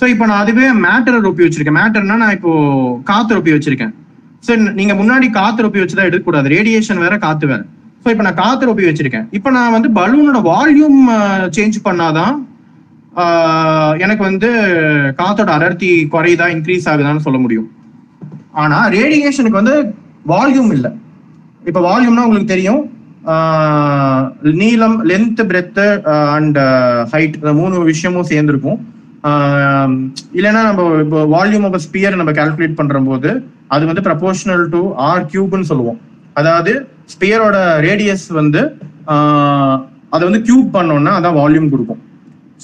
ஸோ 0.00 0.06
இப்போ 0.06 0.26
நான் 0.26 0.40
அதுவே 0.40 0.72
மேட்டரை 0.72 1.18
ரொப்பி 1.24 1.42
வச்சிருக்கேன். 1.42 1.78
மேட்டர்னா 1.78 2.16
நான் 2.16 2.30
இப்போ 2.30 3.00
காத்து 3.04 3.36
ரொப்பி 3.36 3.60
வச்சிருக்கேன். 3.60 3.94
ஸோ 4.46 4.72
நீங்க 4.72 4.94
முன்னாடி 4.94 5.30
காத்து 5.30 5.62
ரொப்பி 5.62 5.70
வச்சுதான் 5.70 6.10
எடுக்கக்கூடாது. 6.10 6.48
ரேடியேஷன் 6.48 6.98
வேற 6.98 7.18
காத்து 7.18 7.46
வேற. 7.46 7.64
ஸோ 8.02 8.08
இப்போ 8.12 8.24
நான் 8.26 8.40
காத்து 8.42 8.70
ஒப்பி 8.70 8.88
வச்சிருக்கேன் 8.88 9.26
இப்போ 9.38 9.50
நான் 9.56 9.74
வந்து 9.76 9.88
பலூனோட 9.98 10.38
வால்யூம் 10.52 11.00
சேஞ்ச் 11.56 11.76
பண்ணாதான் 11.88 12.34
எனக்கு 14.04 14.22
வந்து 14.30 14.48
காத்தோட 15.20 15.50
அடர்த்தி 15.56 15.90
குறையுதா 16.14 16.46
இன்க்ரீஸ் 16.54 16.88
ஆகுதான்னு 16.92 17.24
சொல்ல 17.26 17.38
முடியும். 17.44 17.68
ஆனா 18.62 18.78
ரேடியேஷனுக்கு 18.96 19.60
வந்து 19.60 19.76
வால்யூம் 20.32 20.72
இல்லை. 20.76 20.90
இப்போ 21.68 21.80
வால்யூம்னா 21.88 22.24
உங்களுக்கு 22.26 22.52
தெரியும். 22.54 22.82
நீளம் 24.60 24.96
லென்த் 25.10 25.42
பிரெத்து 25.50 25.86
அண்ட் 26.36 26.58
ஹைட் 27.12 27.36
இந்த 27.40 27.52
மூணு 27.60 27.84
விஷயமும் 27.90 28.30
சேர்ந்துருக்கும். 28.32 28.78
இல்லைன்னா 30.38 30.62
நம்ம 30.68 30.86
இப்போ 31.04 31.20
வால்யூம் 31.34 31.66
ஆஃப் 31.68 31.78
ஸ்பியர் 31.86 32.18
நம்ம 32.20 32.34
கால்குலேட் 32.40 32.78
பண்ற 32.80 33.02
போது 33.10 33.30
அது 33.74 33.84
வந்து 33.90 34.04
ப்ரப்போர்ஷனல் 34.08 34.64
டு 34.74 34.80
ஆர் 35.10 35.28
கியூப்னு 35.32 35.70
சொல்லுவோம். 35.70 36.00
அதாவது 36.40 36.72
ஸ்பியரோட 37.12 37.56
ரேடியஸ் 37.88 38.26
வந்து 38.40 38.62
அதை 40.14 40.22
வந்து 40.28 40.40
கியூப் 40.48 40.70
பண்ணோம்னா 40.76 41.12
அதான் 41.18 41.38
வால்யூம் 41.40 41.70
கொடுக்கும். 41.74 42.00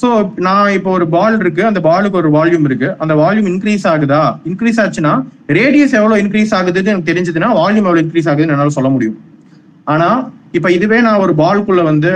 ஸோ 0.00 0.08
நான் 0.46 0.74
இப்போ 0.78 0.90
ஒரு 0.96 1.06
பால் 1.14 1.36
இருக்கு 1.42 1.62
அந்த 1.68 1.80
பாலுக்கு 1.86 2.20
ஒரு 2.20 2.30
வால்யூம் 2.34 2.66
இருக்கு. 2.68 2.88
அந்த 3.02 3.14
வால்யூம் 3.20 3.48
இன்க்ரீஸ் 3.52 3.86
ஆகுதா? 3.92 4.20
இன்க்ரீஸ் 4.50 4.80
ஆச்சுன்னா 4.82 5.12
ரேடியஸ் 5.58 5.96
எவ்வளவு 6.00 6.20
இன்க்ரீஸ் 6.24 6.52
ஆகுதுன்னு 6.58 6.92
எனக்கு 6.92 7.10
தெரிஞ்சதுன்னா 7.10 7.48
வால்யூம் 7.60 7.86
எவ்வளவு 7.88 8.04
இன்க்ரீஸ் 8.04 8.28
ஆகுதுன்னு 8.32 8.54
என்னால் 8.56 8.76
சொல்ல 8.76 8.90
முடியும். 8.96 9.16
ஆனா 9.94 10.08
இப்ப 10.58 10.70
இதுவே 10.76 10.98
நான் 11.06 11.22
ஒரு 11.24 11.32
பால்குள்ள 11.42 11.82
வந்து 11.90 12.12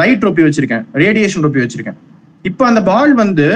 லைட் 0.00 0.24
ரொப்பி 0.26 0.44
வச்சிருக்கேன். 0.46 0.86
ரேடியேஷன் 1.02 1.44
ரொப்பி 1.46 1.62
வச்சிருக்கேன். 1.64 1.98
இப்போ 2.50 2.62
அந்த 2.70 2.80
பால் 2.90 3.12
வந்து 3.22 3.48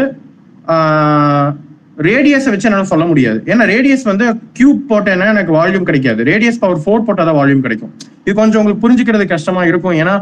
ரேடியஸை 2.09 2.51
வச்சு 2.52 2.66
என்னால் 2.68 2.90
சொல்ல 2.90 3.05
முடியாது. 3.10 3.39
ஏன்னா 3.52 3.64
ரேடியஸ் 3.73 4.02
வந்து 4.10 4.24
கியூப் 4.56 4.81
போட்டேன்னா 4.90 5.27
எனக்கு 5.35 5.52
வால்யூம் 5.59 5.86
கிடைக்காது. 5.89 6.20
ரேடியஸ் 6.31 6.60
பவர் 6.62 6.82
ஃபோர் 6.85 7.05
போட்டால் 7.06 7.28
தான் 7.28 7.39
வால்யூம் 7.39 7.62
கிடைக்கும். 7.66 7.93
இது 8.24 8.35
கொஞ்சம் 8.40 8.60
உங்களுக்கு 8.60 8.82
புரிஞ்சுக்கிறது 8.85 9.24
கஷ்டமா 9.32 9.62
இருக்கும். 9.70 9.97
ஏன்னா 10.02 10.14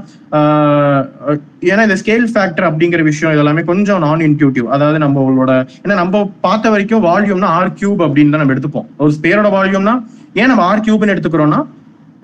ஏன்னா 1.71 1.83
இந்த 1.89 1.97
ஸ்கேல் 2.01 2.27
ஃபேக்டர் 2.33 2.67
அப்படிங்கிற 2.71 3.03
விஷயம் 3.11 3.35
இதெல்லாமே 3.37 3.65
கொஞ்சம் 3.71 4.03
நான் 4.07 4.25
இன்ட்யூட்டிவ் 4.29 4.67
அதாவது 4.77 4.99
நம்மளோட 5.05 5.53
ஏன்னா 5.85 5.97
நம்ம 6.03 6.25
பார்த்த 6.47 6.75
வரைக்கும் 6.75 7.05
வால்யூம்னா 7.09 7.51
ஆர் 7.61 7.77
கியூப் 7.81 8.03
அப்படின்னு 8.07 8.35
தான் 8.35 8.43
நம்ம 8.45 8.55
எடுத்துப்போம். 8.57 8.89
ஒரு 9.05 9.13
ஸ்பேரோட 9.19 9.51
வால்யூம்னா 9.57 9.97
ஏன் 10.41 10.51
நம்ம 10.53 10.65
ஆர் 10.71 10.85
கியூப்னு 10.89 11.15
எடுத்துக்கிறோம்னா 11.15 11.61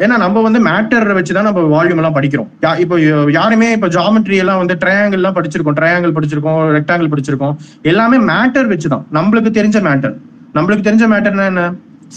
ஏன்னா 0.00 0.16
நம்ம 0.22 0.42
வந்து 0.44 0.60
மேட்டர் 0.66 1.06
வச்சு 1.16 1.32
தான் 1.32 1.46
நம்ம 1.46 1.62
வால்யூம் 1.72 2.00
எல்லாம் 2.00 2.16
படிக்கிறோம். 2.16 2.48
யா- 2.64 2.78
இப்போ 2.82 2.96
யாருமே 3.34 3.68
இப்போ 3.76 3.88
ஜாமெட்ரி 3.96 4.36
எல்லாம் 4.42 4.60
வந்து 4.60 4.74
ட்ரையாங்கிள் 4.82 5.20
எல்லாம் 5.20 5.36
படிச்சிருக்கோம் 5.38 5.76
ட்ரையாங்கிள் 5.78 6.14
படிச்சிருக்கோம் 6.16 6.60
ரெக்டாங்கிள் 6.76 7.10
படிச்சிருக்கோம். 7.12 7.54
எல்லாமே 7.84 8.18
மேட்டர் 8.30 8.70
வச்சு 8.72 8.88
தான் 8.88 9.04
நம்மளுக்கு 9.16 9.50
தெரிஞ்ச 9.58 9.78
மேட்டர் 9.88 10.14
நம்மளுக்கு 10.56 10.86
தெரிஞ்ச 10.86 11.04
மேட்டர்னா 11.12 11.46
என்ன? 11.50 11.64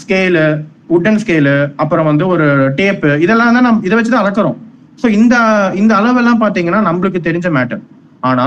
ஸ்கேலு 0.00 0.44
உட்டன் 0.90 1.20
ஸ்கேலு 1.22 1.52
அப்புறம் 1.76 2.08
வந்து 2.10 2.24
ஒரு 2.28 2.46
டேப்பு 2.78 3.10
இதெல்லாம் 3.20 3.56
தான் 3.56 3.66
நம்ம 3.68 3.84
இதை 3.84 3.96
வச்சு 3.96 4.12
தான் 4.12 4.24
அளக்குறோம். 4.24 4.56
ஸோ 5.02 5.08
இந்த 5.18 5.34
இந்த 5.74 5.92
அளவெல்லாம் 6.00 6.42
பார்த்தீங்கன்னா 6.42 6.80
நம்மளுக்கு 6.88 7.20
தெரிஞ்ச 7.22 7.48
மேட்டர் 7.50 7.82
ஆனா 8.22 8.46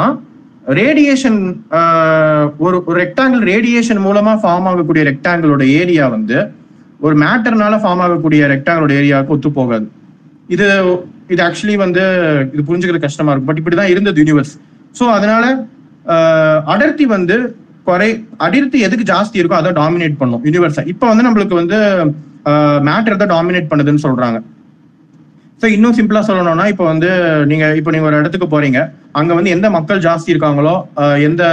ரேடியேஷன் 0.80 1.40
ஒரு 2.60 2.78
ஒரு 2.88 2.98
ரெக்டாங்கிள் 3.00 3.44
ரேடியேஷன் 3.50 4.02
மூலமா 4.06 4.34
ஃபார்ம் 4.42 4.68
ஆகக்கூடிய 4.70 5.04
ரெக்டாங்கிளோட 5.10 5.64
ஏரியா 5.80 6.06
வந்து 6.10 6.38
ஒரு 7.06 7.16
மேட்டர்னால 7.24 7.76
ஃபார்ம் 7.84 8.04
ஆகக்கூடிய 8.06 8.42
ரெக்டாங்கிளோட 8.54 8.94
ஏரியாவுக்கு 9.00 9.34
ஒத்து 9.36 9.50
போகாது. 9.60 9.88
இது 10.56 10.66
இது 11.34 11.42
ஆக்சுவலி 11.48 11.76
வந்து 11.86 12.04
இது 12.54 12.62
புரிஞ்சுக்கிறது 12.68 13.06
கஷ்டமா 13.06 13.32
இருக்கும். 13.32 13.50
பட் 13.50 13.62
இப்படிதான் 13.62 13.92
இருந்தது 13.94 14.22
யூனிவர்ஸ் 14.24 14.54
ஸோ 15.00 15.06
அதனால 15.16 15.46
அடர்த்தி 16.74 17.06
வந்து 17.16 17.38
குறை 17.88 18.08
அடர்த்தி 18.46 18.80
எதுக்கு 18.86 19.06
ஜாஸ்தி 19.14 19.38
இருக்கோ 19.42 19.58
அதை 19.62 19.72
டாமினேட் 19.82 20.16
பண்ணும். 20.22 20.44
யூனிவர்ஸை 20.48 20.84
இப்போ 20.94 21.06
வந்து 21.12 21.26
நம்மளுக்கு 21.28 21.56
வந்து 21.62 21.78
மேட்டர் 22.88 23.20
தான் 23.22 23.34
டாமினேட் 23.36 23.70
பண்ணுதுன்னு 23.72 24.04
சொல்றாங்க. 24.06 24.38
ஸோ 25.62 25.66
இன்னும் 25.76 25.96
சிம்பிளா 25.98 26.22
சொல்லணும்னா 26.30 26.66
இப்போ 26.72 26.86
வந்து 26.92 27.10
நீங்க 27.52 27.66
இப்போ 27.80 27.92
நீங்க 27.94 28.08
ஒரு 28.10 28.18
இடத்துக்கு 28.22 28.48
போறீங்க. 28.56 28.80
அங்க 29.20 29.32
வந்து 29.38 29.54
எந்த 29.56 29.68
மக்கள் 29.76 30.02
ஜாஸ்தி 30.08 30.30
இருக்காங்களோ 30.34 30.74
எந்த 31.28 31.44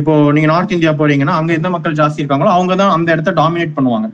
இப்போ 0.00 0.14
நீங்க 0.36 0.48
நார்த் 0.52 0.74
இந்தியா 0.76 0.92
போறீங்கன்னா 1.02 1.36
அங்க 1.40 1.52
எந்த 1.58 1.68
மக்கள் 1.76 1.98
ஜாஸ்தி 2.00 2.22
இருக்காங்களோ 2.22 2.50
அவங்க 2.56 2.72
தான் 2.82 2.94
அந்த 2.96 3.08
இடத்த 3.16 3.32
டாமினேட் 3.42 3.76
பண்ணுவாங்க. 3.78 4.08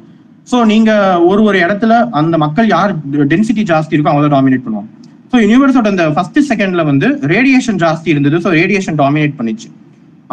ஸோ 0.50 0.56
நீங்க 0.72 0.90
ஒரு 1.30 1.40
ஒரு 1.48 1.58
இடத்துல 1.64 1.92
அந்த 2.20 2.34
மக்கள் 2.44 2.66
யார் 2.76 2.92
டென்சிட்டி 3.32 3.62
ஜாஸ்தி 3.72 3.94
இருக்கோ 3.96 4.12
அவங்க 4.12 4.24
தான் 4.26 4.36
டாமினேட் 4.36 4.64
பண்ணுவாங்க 4.66 4.90
ஸோ 5.30 5.36
யூனிவர்ஸோட 5.44 5.88
அந்த 5.92 6.04
ஃபர்ஸ்ட் 6.16 6.40
செகண்ட்ல 6.50 6.82
வந்து 6.90 7.06
ரேடியேஷன் 7.32 7.78
ஜாஸ்தி 7.84 8.08
இருந்தது. 8.14 8.36
ஸோ 8.44 8.50
ரேடியேஷன் 8.58 8.98
டாமினேட் 9.02 9.38
பண்ணிச்சு. 9.38 9.68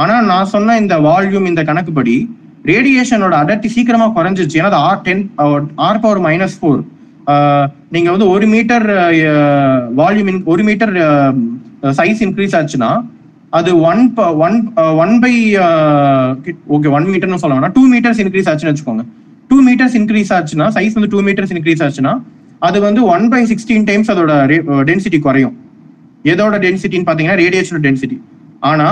ஆனா 0.02 0.16
நான் 0.32 0.52
சொன்ன 0.56 0.76
இந்த 0.82 0.96
வால்யூம் 1.08 1.48
இந்த 1.52 1.62
கணக்குப்படி 1.70 2.16
ரேடியேஷனோட 2.72 3.34
அடர்த்தி 3.44 3.70
சீக்கிரமா 3.76 4.08
குறைஞ்சிச்சு 4.18 4.60
ஏன்னா 4.62 4.82
R 4.90 5.02
ten 5.08 5.24
R 5.88 6.02
power 6.04 6.22
minus 6.28 6.58
four 6.60 6.82
நீங்க 7.96 8.08
வந்து 8.14 8.28
ஒரு 8.34 8.46
மீட்டர் 8.54 8.86
வால்யூம் 10.02 10.44
ஒரு 10.54 10.62
மீட்டர் 10.70 10.94
சைஸ் 12.00 12.22
இன்க்ரீஸ் 12.28 12.56
ஆச்சுன்னா 12.60 12.92
அது 13.60 13.70
one 13.92 14.04
one 14.46 14.58
one 15.04 15.16
by 15.24 15.34
okay 16.76 16.92
one 16.98 17.10
மீட்டர்னு 17.14 17.42
சொல்ல 17.44 17.72
டூ 17.80 17.84
மீட்டர்ஸ் 17.94 18.22
இன்க்ரீஸ் 18.24 18.50
ஆச்சுன்னு 18.52 18.74
வச்சுக்கோங்க. 18.74 19.06
டூ 19.52 19.58
மீட்டர்ஸ் 19.68 19.96
இன்க்ரீஸ் 20.00 20.32
ஆச்சுன்னா 20.36 20.68
சைஸ் 20.76 20.96
வந்து 20.98 21.10
டூ 21.14 21.22
மீட்டர்ஸ் 21.28 21.54
இன்க்ரீஸ் 21.56 21.82
ஆச்சுன்னா 21.86 22.14
அது 22.68 22.78
வந்து 22.88 23.02
ஒன் 23.16 23.26
பை 23.34 23.42
சிக்ஸ்டீன் 23.52 23.86
டைம்ஸ் 23.90 24.10
அதோட 24.14 24.32
டென்சிட்டி 24.90 25.20
uh, 25.20 25.24
குறையும். 25.28 25.56
எதோட 26.32 26.56
டென்சிட்டின்னு 26.66 27.08
பார்த்தீங்கன்னா 27.08 27.40
ரேடியேஷனோட 27.44 27.82
டென்சிட்டி 27.88 28.18
ஆனா 28.70 28.88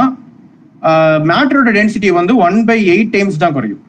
uh, 0.89 1.17
மேட்டரோட 1.31 1.71
டென்சிட்டி 1.79 2.09
வந்து 2.19 2.35
ஒன் 2.47 2.57
பை 2.69 2.77
எயிட் 2.93 3.11
டைம்ஸ் 3.15 3.37
தான் 3.43 3.55
குறையும். 3.57 3.81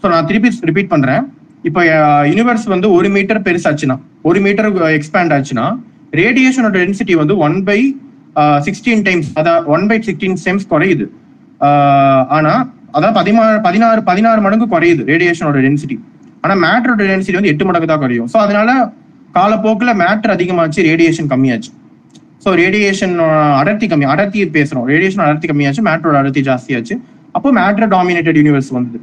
ஸோ 0.00 0.12
நான் 0.12 0.28
திருப்பி 0.30 0.50
ரிப்பீட் 0.70 0.92
பண்றேன். 0.94 1.24
இப்போ 1.68 1.80
uh, 1.96 2.22
யூனிவர்ஸ் 2.30 2.66
வந்து 2.74 2.88
ஒரு 2.98 3.10
மீட்டர் 3.16 3.42
பெருசாச்சுன்னா 3.48 3.96
ஒரு 4.30 4.40
மீட்டர் 4.46 4.70
எக்ஸ்பேண்ட் 4.98 5.34
ஆச்சுன்னா 5.38 5.66
ரேடியேஷனோட 6.22 6.74
டென்சிட்டி 6.82 7.16
வந்து 7.22 7.36
ஒன் 7.48 7.58
பை 7.68 7.78
சிக்ஸ்டீன் 8.66 9.02
டைம்ஸ் 9.08 9.28
அதான் 9.40 9.66
ஒன் 9.74 9.84
பை 9.90 9.96
சிக்ஸ்டீன் 10.06 10.38
டைம்ஸ் 10.46 10.66
குறையுது. 10.72 11.04
ஆனால் 12.36 12.36
ஆனா 12.36 12.54
அதான் 12.96 13.14
பதினாறு 13.20 13.56
பதினாறு 13.68 14.00
பதினாறு 14.10 14.40
மடங்கு 14.46 14.66
குறையுது 14.74 15.02
ரேடியேஷனோட 15.12 15.60
டென்சிட்டி 15.66 15.96
ஆனா 16.44 16.54
மேட்டரோட 16.64 17.02
டென்சிட்டி 17.12 17.38
வந்து 17.38 17.52
எட்டு 17.52 17.64
மடங்கு 17.68 17.88
தான் 17.92 18.02
குறையும். 18.02 18.28
ஸோ 18.32 18.38
அதனால 18.44 18.70
காலப்போக்கில் 19.38 19.92
மேட்டர் 20.02 20.32
அதிகமாச்சு 20.34 20.80
ரேடியேஷன் 20.90 21.30
கம்மியாச்சு. 21.32 21.70
ஸோ 22.44 22.50
ரேடியேஷன் 22.60 23.14
அடர்த்தி 23.60 23.86
கம்மி 23.92 24.06
அடர்த்தி 24.14 24.40
பேசுறோம். 24.56 24.86
ரேடியேஷன் 24.92 25.24
அடர்த்தி 25.26 25.48
கம்மியாச்சு 25.50 25.82
மேட்டரோட 25.88 26.16
அடர்த்தி 26.22 26.42
ஜாஸ்தியாச்சு. 26.50 26.94
அப்போ 27.36 27.50
மேட்டர் 27.60 27.90
டாமினேட்டட் 27.96 28.38
யூனிவர்ஸ் 28.40 28.70
வந்தது. 28.76 29.00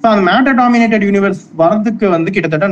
ஸோ 0.00 0.06
அந்த 0.12 0.22
மேட்டர் 0.30 0.56
டாமினேட்டட் 0.60 1.04
யூனிவர்ஸ் 1.08 1.42
வரதுக்கு 1.62 2.06
வந்து 2.14 2.30
கிட்டத்தட்ட 2.36 2.66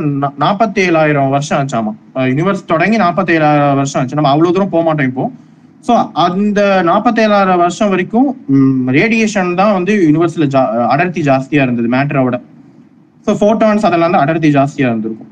நாற்பத்தேழாயிரம் 0.45 1.31
வருஷம் 1.37 1.59
ஆச்சாமா. 1.61 1.93
யூனிவர்ஸ் 2.33 2.65
தொடங்கி 2.73 2.99
நாற்பத்தேழாயிரம் 3.05 3.79
வருஷம் 3.81 4.01
ஆச்சு. 4.01 4.19
நம்ம 4.21 4.31
அவ்வளோ 4.35 4.53
தூரம் 4.57 4.75
போக 4.75 4.85
மாட்டோம் 4.89 5.09
இப்போ. 5.11 5.25
ஸோ 5.87 5.93
அந்த 6.25 6.61
நாற்பத்தேழாயிரம் 6.89 7.63
வருஷம் 7.65 7.93
வரைக்கும் 7.93 8.29
ரேடியேஷன் 8.99 9.51
தான் 9.61 9.75
வந்து 9.77 9.93
யூனிவர்ஸில் 10.07 10.51
ஜா 10.55 10.63
அடர்த்தி 10.95 11.23
ஜாஸ்தியாக 11.29 11.67
இருந்தது 11.67 11.89
மேட்டரோட 11.95 12.37
ஸோ 13.27 13.33
ஃபோட்டான்ஸ் 13.41 13.87
அதெல்லாம் 13.89 14.15
தான் 14.15 14.25
அடர்த்தி 14.25 14.51
ஜாஸ்தியாக 14.57 14.91
இருந்திருக்கும். 14.93 15.29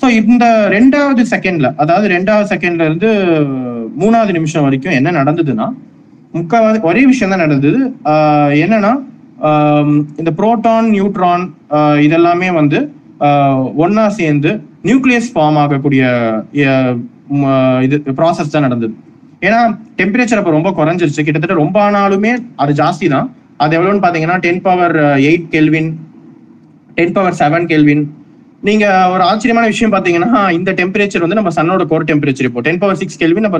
ஸோ 0.00 0.06
இந்த 0.20 0.44
ரெண்டாவது 0.76 1.22
செகண்ட்ல 1.32 1.68
அதாவது 1.82 2.06
ரெண்டாவது 2.14 2.46
செகண்ட்ல 2.52 2.86
இருந்து 2.88 3.10
மூணாவது 4.02 4.32
நிமிஷம் 4.38 4.66
வரைக்கும் 4.66 4.96
என்ன 4.98 5.12
நடந்ததுன்னா 5.20 5.66
முக்கால்வாசி 6.38 6.80
ஒரே 6.90 7.02
விஷயம் 7.12 7.32
தான் 7.32 7.44
நடந்தது. 7.46 7.80
என்னன்னா 8.64 8.92
இந்த 10.20 10.30
புரோட்டான் 10.38 10.88
நியூட்ரான் 10.96 11.44
இதெல்லாமே 12.06 12.48
வந்து 12.60 12.78
ஒன்னா 13.84 14.04
சேர்ந்து 14.20 14.50
நியூக்ளியஸ் 14.88 15.30
ஃபார்ம் 15.34 15.58
ஆகக்கூடிய 15.64 16.04
இது 17.86 17.96
ப்ராசஸ் 18.20 18.54
தான் 18.54 18.66
நடந்தது. 18.68 18.94
ஏன்னா 19.46 19.60
டெம்பரேச்சர் 20.00 20.40
அப்போ 20.40 20.52
ரொம்ப 20.58 20.70
குறைஞ்சிருச்சு. 20.80 21.22
கிட்டத்தட்ட 21.26 21.56
ரொம்ப 21.62 21.76
ஆனாலுமே 21.86 22.32
அது 22.62 22.72
ஜாஸ்தி 22.82 23.08
தான் 23.14 23.28
அது 23.62 23.76
எவ்வளோன்னு 23.78 24.02
பார்த்தீங்கன்னா 24.04 24.38
ten 24.44 24.62
power 24.66 24.94
eight 25.28 25.48
kelvin 25.54 25.90
ten 26.98 27.14
power 27.16 27.36
seven 27.40 27.66
kelvin 27.72 28.04
நீங்க 28.68 28.84
ஒரு 29.12 29.22
ஆச்சரியமான 29.30 29.66
விஷயம் 29.72 29.92
பாத்தீங்கன்னா 29.94 30.30
இந்த 30.58 30.70
டெம்பரேச்சர் 30.78 31.24
வந்து 31.24 31.38
நம்ம 31.38 31.50
சன்னோட 31.56 31.82
கோர் 31.90 32.06
டெம்பரேச்சர் 32.10 32.46
இப்போ. 32.48 32.60
டென் 32.66 32.80
பவர் 32.82 32.98
சிக்ஸ் 33.00 33.18
கெல்வின் 33.22 33.46
நம்ம 33.46 33.58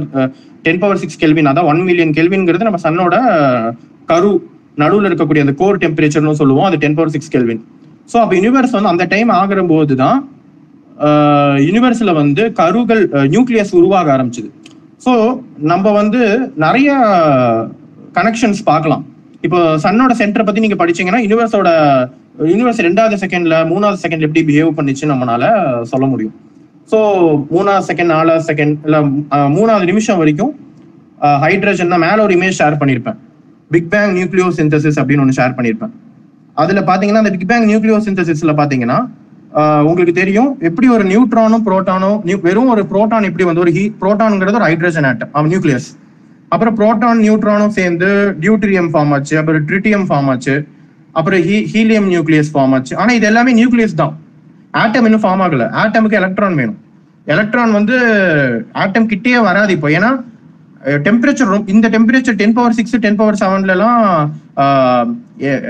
டென் 0.66 0.81
பவர் 0.82 1.01
சிக்ஸ் 1.02 1.19
கெல்வின் 1.23 1.48
அதான் 1.51 1.69
ஒன் 1.70 1.81
மில்லியன் 1.89 2.15
கெல்வின்ங்கிறது 2.19 2.69
நம்ம 2.69 2.81
சன்னோட 2.86 3.15
uh, 3.32 3.65
கரு 4.11 4.31
நடுவில் 4.82 5.09
இருக்கக்கூடிய 5.09 5.43
அந்த 5.44 5.55
கோர் 5.61 5.81
டெம்பரேச்சர்னு 5.82 6.39
சொல்லுவோம். 6.40 6.66
அது 6.69 6.78
ten 6.85 6.97
power 6.98 7.12
six 7.15 7.32
kelvin 7.35 7.61
so 8.12 8.16
அப்போ 8.23 8.35
யூனிவர்ஸ் 8.39 8.74
வந்து 8.77 8.93
அந்த 8.93 9.05
டைம் 9.12 9.31
ஆகிற 9.40 9.61
போது 9.73 9.94
தான் 10.02 10.19
யூனிவர்ஸில் 11.69 12.12
uh, 12.15 12.19
வந்து 12.23 12.44
கருகள் 12.61 13.02
uh, 13.19 13.27
நியூக்ளியஸ் 13.35 13.74
உருவாக 13.81 14.09
ஆரம்பிச்சது. 14.16 14.51
ஸோ 15.05 15.12
நம்ம 15.72 15.86
வந்து 16.01 16.20
நிறைய 16.64 16.90
கனெக்ஷன்ஸ் 18.18 18.60
பார்க்கலாம். 18.70 19.02
இப்போ 19.47 19.59
சன்னோட 19.85 20.12
சென்டரை 20.20 20.44
பத்தி 20.47 20.62
நீங்க 20.64 20.76
படிச்சீங்கன்னா 20.82 21.20
யூனிவர்ஸோட 21.24 21.70
யூனிவர்ஸ் 22.52 22.81
ரெண்டாவது 22.86 23.16
செகண்ட்ல 23.22 23.56
மூணாவது 23.72 23.98
செகண்ட் 24.05 24.24
எப்படி 24.26 24.43
பிஹேவ் 24.51 24.70
பண்ணிச்சு 24.78 25.10
நம்மளால 25.12 25.44
சொல்ல 25.93 26.05
முடியும். 26.12 26.35
ஸோ 26.93 26.98
மூணாவது 27.55 27.86
செகண்ட் 27.90 28.12
நாலாவது 28.14 28.47
செகண்ட் 28.51 28.76
இல்லை 28.86 29.01
மூணாவது 29.56 29.86
நிமிஷம் 29.90 30.20
வரைக்கும் 30.22 30.52
ஹைட்ரஜன் 31.44 31.93
தான் 31.94 32.05
மேலே 32.06 32.20
ஒரு 32.26 32.35
இமேஜ் 32.39 32.59
ஷேர் 32.60 32.81
பண்ணியிருப்பேன் 32.81 33.18
பிக் 33.74 33.90
பேங் 33.93 34.14
நியூக்ளியோ 34.18 34.48
சிந்தசிஸ் 34.60 34.98
அப்படின்னு 35.01 35.22
ஒன்று 35.24 35.36
ஷேர் 35.40 35.55
பண்ணியிருப்பேன் 35.59 35.93
அதில் 36.62 36.81
பார்த்தீங்கன்னா 36.89 37.22
அந்த 37.24 37.32
பிக் 37.35 37.48
பேங் 37.52 37.68
நியூக்ளியோ 37.70 37.98
சிந்தசிஸ்ல 38.09 38.55
பார்த்தீங்கன்னா 38.60 38.98
உங்களுக்கு 39.89 40.14
தெரியும். 40.20 40.48
எப்படி 40.68 40.86
ஒரு 40.94 41.05
நியூட்ரானும் 41.10 41.64
புரோட்டானும் 41.66 42.39
வெறும் 42.47 42.70
ஒரு 42.74 42.82
புரோட்டான் 42.93 43.26
எப்படி 43.28 43.44
வந்து 43.48 43.62
ஒரு 43.64 43.72
ஹீ 43.76 43.85
புரோட்டானுங்கிறது 44.01 44.59
ஒரு 44.60 44.68
ஹைட்ரஜன் 44.68 45.06
ஆட்டம் 45.10 45.51
நியூக்ளியஸ் 45.52 45.89
அப்புறம் 46.55 46.74
புரோட்டான் 46.78 47.20
நியூட்ரானும் 47.24 47.74
சேர்ந்து 47.76 48.09
டியூட்ரியம் 48.43 48.90
ஃபார்ம் 48.93 49.12
ஆச்சு 49.16 49.35
அப்புறம் 49.40 49.62
ட்ரிட்டியம் 49.68 50.06
ஃபார்ம் 50.09 50.28
ஆச்சு 50.32 50.55
அப்புறம் 51.18 51.43
ஹீ 51.48 51.56
ஹீலியம் 51.72 52.09
நியூக்ளியஸ் 52.12 52.51
ஃபார்ம் 52.55 52.74
ஆச்சு. 52.76 52.94
ஆனால் 53.01 53.16
இது 53.18 53.26
எல்லாமே 53.31 53.52
நியூக்ளியஸ் 53.60 54.01
தான். 54.02 54.14
ஆட்டம் 54.82 55.06
இன்னும் 55.09 55.24
ஃபார்ம் 55.24 55.43
ஆகல. 55.47 55.66
ஆட்டமுக்கு 55.82 56.20
எலக்ட்ரான் 56.20 56.59
வேணும். 56.60 56.78
எலக்ட்ரான் 57.35 57.74
வந்து 57.78 57.97
ஆட்டம் 58.82 59.10
கிட்டே 59.12 59.39
வராது 59.48 59.72
இப்போ. 59.76 59.89
ஏன்னா 59.98 60.10
டெம்பரேச்சர் 61.05 61.52
இந்த 61.74 61.86
temperature 61.93 62.40
ten 62.40 62.56
power 62.56 62.76
six 62.78 62.97
ten 63.05 63.20
power 63.20 63.39
செவன்ல 63.43 63.74
எல்லாம் 63.76 64.01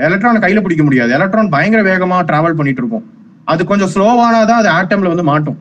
எலக்ட்ரான் 0.07 0.43
கையில 0.45 0.63
பிடிக்க 0.65 0.83
முடியாது. 0.87 1.13
எலக்ட்ரான் 1.17 1.53
பயங்கர 1.53 1.83
வேகமா 1.91 2.17
டிராவல் 2.31 2.57
பண்ணிட்டு 2.61 2.83
இருக்கும். 2.83 3.05
அது 3.51 3.61
கொஞ்சம் 3.71 3.91
ஸ்லோவானாதான் 3.93 4.59
அது 4.61 4.69
ஆட்டம்ல 4.79 5.11
வந்து 5.13 5.25
மாட்டும். 5.31 5.57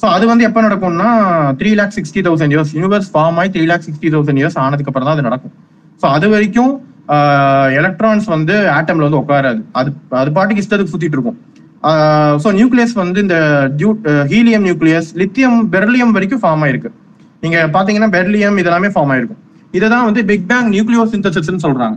ஸோ 0.00 0.06
அது 0.14 0.24
வந்து 0.30 0.44
எப்போ 0.48 0.60
நடக்கும்னா 0.66 1.10
three 1.58 1.70
lakh 1.80 1.94
sixty 1.96 2.20
thousand 2.26 2.52
years 2.54 2.72
universe 2.76 3.10
form 3.12 3.36
ஆகி 3.40 3.50
three 3.56 3.64
lakh 3.70 3.84
sixty 3.88 4.08
thousand 4.14 4.40
years 4.40 4.56
ஆனதுக்கு 4.64 4.90
அப்புறம் 4.90 5.08
தான் 5.08 5.16
அது 5.16 5.26
நடக்கும். 5.28 5.52
ஸோ 6.02 6.06
அது 6.16 6.28
வரைக்கும் 6.34 6.72
எலக்ட்ரான்ஸ் 7.78 8.26
வந்து 8.34 8.54
ஆட்டம்ல 8.78 9.06
வந்து 9.08 9.20
உட்காராது. 9.22 9.60
அது 9.78 9.90
அது 10.20 10.30
பாட்டுக்கு 10.36 10.62
இஷ்டத்துக்கு 10.64 10.94
சுத்திட்டு 10.94 11.16
இருக்கும். 11.18 11.38
ஸோ 12.42 12.48
நியூக்ளியஸ் 12.58 12.94
வந்து 13.02 13.18
இந்த 13.24 13.36
ஹீலியம் 14.32 14.64
நியூக்ளியஸ் 14.68 15.10
லித்தியம் 15.22 15.58
பெர்லியம் 15.74 16.14
வரைக்கும் 16.16 16.42
ஃபார்ம் 16.44 16.64
ஆயிருக்கு. 16.66 16.90
நீங்க 17.44 17.58
பாத்தீங்கன்னா 17.76 18.10
பெர்லியம் 18.16 18.58
இதெல்லாமே 18.62 18.90
ஃபார்ம் 18.94 19.12
ஆயிருக்கும். 19.14 19.40
இதுதான் 19.78 20.06
வந்து 20.08 20.22
பிக் 20.30 20.48
பேங் 20.50 20.68
நியூக்ளியோ 20.74 21.04
சிந்தசிஸ்ன்னு 21.14 21.64
சொல்றாங்க. 21.66 21.96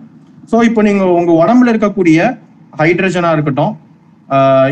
ஸோ 0.52 0.58
இப்போ 0.70 0.82
நீங்க 0.88 1.04
உங்க 1.20 1.32
உடம்புல 1.42 1.72
இருக்கக்கூடிய 1.74 2.20
ஹைட்ரஜனா 2.82 3.32
இருக்கட்டும் 3.36 3.74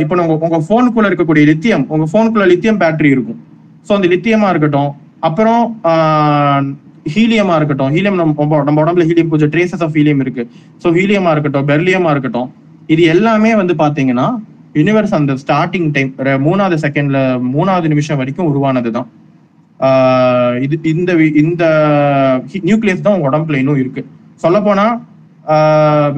இப்போ 0.02 0.14
உங்க 0.22 0.36
உங்க 0.46 0.60
போனுக்குள்ள 0.70 1.10
இருக்கக்கூடிய 1.10 1.44
லித்தியம் 1.50 1.86
உங்க 1.90 2.06
போனுக்குள்ள 2.14 2.46
லித்தியம் 2.52 2.80
பேட்டரி 2.80 3.10
இருக்கும். 3.10 3.40
ஸோ 3.88 3.94
அந்த 3.94 4.08
லித்தியமா 4.08 4.48
இருக்கட்டும் 4.50 4.92
அப்புறம் 5.22 5.62
ஹீலியமா 7.14 7.54
இருக்கட்டும் 7.56 7.92
ஹீலியம் 7.96 8.18
நம்ம 8.18 8.34
நம்ம 8.64 8.82
உடம்புல 8.82 9.06
ஹீலியம் 9.06 9.32
கொஞ்சம் 9.32 9.52
ட்ரேசஸ் 9.54 9.84
ஆஃப் 9.84 9.96
ஹீலியம் 9.98 10.22
இருக்கு. 10.22 10.44
ஸோ 10.84 10.90
ஹீலியமா 10.98 11.32
இருக்கட்டும் 11.32 11.68
பெர்லியமா 11.70 12.12
இருக்கட்டும் 12.12 12.50
இது 12.90 13.02
எல்லாமே 13.12 13.52
வந்து 13.56 13.74
பாத்தீங்கன்னா 13.76 14.28
யூனிவர்ஸ் 14.76 15.16
அந்த 15.18 15.34
ஸ்டார்டிங் 15.42 15.90
டைம் 15.92 16.12
மூணாவது 16.46 16.78
செகண்ட்ல 16.84 17.20
மூணாவது 17.52 17.88
நிமிஷம் 17.88 18.20
வரைக்கும் 18.22 18.50
உருவானது 18.52 18.92
தான் 18.92 19.10
இது 20.62 20.76
இந்த 20.92 21.12
வி- 21.14 21.36
இந்த 21.42 21.64
நியூக்ளியஸ் 22.64 23.02
தான் 23.02 23.16
உங்க 23.16 23.30
உடம்புல 23.30 23.58
இன்னும் 23.58 23.80
இருக்கு. 23.80 24.02
சொல்ல 24.36 24.58
போனா 24.62 24.86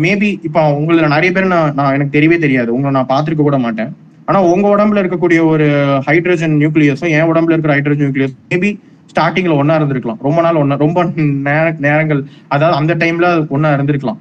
மேபி 0.06 0.30
இப்போ 0.48 0.62
உங்களை 0.80 1.08
நிறைய 1.14 1.30
பேர் 1.36 1.54
நான் 1.54 1.74
நான் 1.78 1.94
எனக்கு 1.98 2.16
தெரியவே 2.18 2.38
தெரியாது. 2.46 2.70
உங்களை 2.76 2.92
நான் 2.98 3.12
பார்த்திருக்க 3.14 3.44
கூட 3.46 3.58
மாட்டேன். 3.66 3.92
ஆனா 4.30 4.40
உங்க 4.52 4.66
உடம்புல 4.76 5.02
இருக்கக்கூடிய 5.04 5.40
ஒரு 5.54 5.68
ஹைட்ரஜன் 6.08 6.56
நியூக்ளியஸும் 6.62 7.14
என் 7.18 7.30
உடம்புல 7.32 7.56
இருக்கிற 7.56 7.74
ஹைட்ரஜன் 7.78 8.06
நியூக்ளியஸ் 8.06 8.36
மேபி 8.52 8.70
ஸ்டார்டிங்ல 9.12 9.56
ஒன்னா 9.62 9.76
இருந்திருக்கலாம். 9.80 10.20
ரொம்ப 10.28 10.40
நாள் 10.46 10.60
ஒன்னா 10.62 10.78
ரொம்ப 10.86 11.04
நேர 11.48 11.66
நேரங்கள் 11.86 12.22
அதாவது 12.56 12.78
அந்த 12.80 12.94
டைம்ல 13.04 13.28
ஒன்னா 13.56 13.72
இருந்திருக்கலாம். 13.78 14.20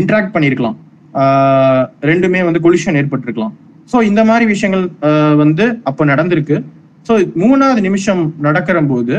இன்ட்ராக்ட் 0.00 0.34
பண்ணியிருக்கலாம் 0.36 0.76
ஆஹ் 1.22 1.84
ரெண்டுமே 2.10 2.40
வந்து 2.48 2.62
கொலிஷன் 2.66 2.98
ஏற்பட்டிருக்கலாம். 3.00 3.54
ஸோ 3.92 3.96
இந்த 4.10 4.20
மாதிரி 4.30 4.44
விஷயங்கள் 4.54 4.84
வந்து 5.42 5.64
அப்போ 5.88 6.02
நடந்திருக்கு. 6.12 6.56
ஸோ 7.08 7.14
மூணாவது 7.42 7.80
நிமிஷம் 7.88 8.22
நடக்கிற 8.46 8.78
போது 8.92 9.14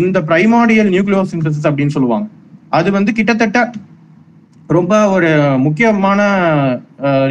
இந்த 0.00 0.18
பிரைமாடியல் 0.28 0.90
நியூக்ளியோ 0.94 1.22
சிந்தசிஸ் 1.32 1.68
அப்படின்னு 1.70 1.94
சொல்லுவாங்க. 1.96 2.26
அது 2.78 2.88
வந்து 2.96 3.10
கிட்டத்தட்ட 3.18 3.58
ரொம்ப 4.76 4.94
ஒரு 5.14 5.30
முக்கியமான 5.64 6.20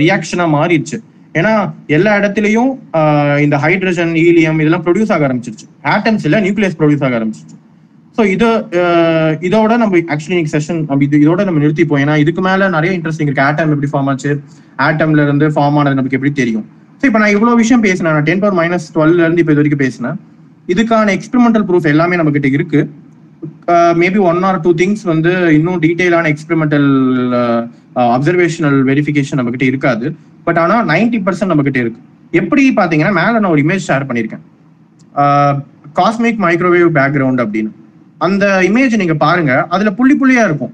ரியாக்ஷனா 0.01 0.45
மாறிடுச்சு. 0.55 0.97
ஏன்னா 1.39 1.53
எல்லா 1.95 2.11
இடத்துலயும் 2.19 2.71
இந்த 3.45 3.55
ஹைட்ரஜன் 3.65 4.13
ஹீலியம் 4.23 4.59
இதெல்லாம் 4.61 4.83
ப்ரொடியூஸ் 4.85 5.13
ஆக 5.15 5.25
ஆரம்பிச்சிருச்சு. 5.27 5.67
ஆட்டம்ஸ் 5.95 6.25
இல்லை 6.27 6.39
நியூக்ளியஸ் 6.45 6.77
ப்ரொடியூஸ் 6.79 7.05
ஆக 7.07 7.15
ஆரம்பிச்சிருச்சு. 7.19 7.57
ஸோ 8.17 8.21
இது 8.35 8.47
இதோட 9.47 9.73
நம்ம 9.83 9.99
ஆக்சுவலி 10.13 10.39
செஷன் 10.53 10.79
நம்ம 10.89 11.03
இது 11.07 11.21
இதோட 11.25 11.41
நம்ம 11.49 11.61
நிறுத்திப்போம். 11.63 12.01
ஏன்னா 12.03 12.15
இதுக்கு 12.23 12.41
மேல 12.47 12.69
நிறைய 12.77 12.91
இன்ட்ரெஸ்டிங் 12.97 13.29
இருக்கு. 13.29 13.45
ஆட்டம் 13.49 13.73
எப்படி 13.75 13.91
ஃபார்ம் 13.91 14.09
ஆச்சு? 14.13 14.31
ஆட்டம்ல 14.87 15.23
இருந்து 15.27 15.47
ஃபார்ம் 15.57 15.77
ஆனது 15.81 15.99
நமக்கு 15.99 16.17
எப்படி 16.19 16.33
தெரியும்? 16.41 16.65
ஸோ 17.01 17.05
இப்போ 17.09 17.19
நான் 17.23 17.35
இவ்வளோ 17.35 17.53
விஷயம் 17.61 17.85
பேசினேன். 17.87 18.13
நான் 18.17 18.27
டென் 18.29 18.41
பவர் 18.43 18.57
மைனஸ் 18.61 18.87
டுவெல்ல 18.95 19.21
இருந்து 19.25 19.43
இப்போ 19.43 19.53
இது 19.53 19.61
வரைக்கும் 19.61 19.83
பேசினேன். 19.85 20.17
இதுக்கான 20.73 21.13
எக்ஸ்பெரிமெண்டல் 21.17 21.65
ப்ரூஃப் 21.69 21.87
எல்லாமே 21.93 22.17
நம்மகிட்ட 22.21 22.49
இருக்குது 22.55 22.59
இருக்கு. 22.59 22.81
Maybe 24.01 24.19
one 24.29 24.41
or 24.49 24.59
two 24.65 24.71
things 24.81 25.03
வந்து 25.11 25.31
இன்னும் 25.57 25.81
டீட்டெயிலான 25.85 26.29
எக்ஸ்பெரிமெண்டல் 26.33 26.87
அப்சர்வேஷனல் 28.15 28.77
வெரிஃபிகேஷன் 28.91 29.39
நம்ம 29.39 29.51
கிட்ட 29.55 29.65
இருக்காது. 29.71 30.05
பட் 30.47 30.59
ஆனால் 30.63 30.85
நைன்டி 30.91 31.19
பர்சன்ட் 31.27 31.51
நம்ம 31.53 31.65
கிட்ட 31.67 31.79
இருக்கு. 31.83 32.01
எப்படி 32.39 32.63
பார்த்தீங்கன்னா 32.79 33.13
மேலே 33.21 33.35
நான் 33.41 33.53
ஒரு 33.55 33.63
இமேஜ் 33.65 33.87
ஷேர் 33.89 34.07
பண்ணியிருக்கேன். 34.09 34.43
காஸ்மிக் 35.99 36.41
மைக்ரோவேவ் 36.45 36.89
பேக்ரவுண்ட் 36.99 37.43
அப்படின்னு. 37.43 37.71
அந்த 38.27 38.45
இமேஜ் 38.69 38.99
நீங்க 39.01 39.15
பாருங்க 39.25 39.53
அதுல 39.75 39.91
புள்ளி 39.99 40.15
புள்ளியா 40.21 40.43
இருக்கும். 40.49 40.73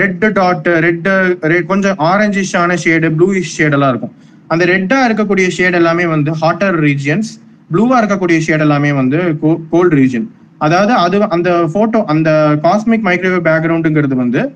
ரெட் 0.00 0.24
டாட் 0.38 0.68
ரெட் 0.86 1.66
கொஞ்சம் 1.72 1.98
ஆரஞ்சிஷான 2.10 2.76
ஷேடு 2.84 3.08
ப்ளூயிஷ் 3.18 3.52
ஷேடெல்லாம் 3.58 3.92
இருக்கும். 3.94 4.14
அந்த 4.52 4.64
ரெட்டா 4.72 4.98
இருக்கக்கூடிய 5.08 5.46
ஷேட் 5.56 5.76
எல்லாமே 5.80 6.06
வந்து 6.14 6.30
ஹாட்டர் 6.42 6.78
ரீஜியன்ஸ் 6.86 7.30
ப்ளூவா 7.72 7.96
இருக்கக்கூடிய 8.00 8.38
ஷேட் 8.46 8.64
எல்லாமே 8.66 8.90
வந்து 9.00 9.20
கோல்டு 9.74 9.94
ரீஜியன் 10.00 10.26
அதாவது 10.58 10.92
அது 10.92 11.28
அந்த 11.30 11.68
போட்டோ 11.72 12.04
அந்த 12.06 12.58
காஸ்மிக் 12.62 13.04
மைக்ரோவேவ் 13.04 13.46
பேக்ரவுண்டுங்கிறது 13.48 14.14
வந்து 14.14 14.54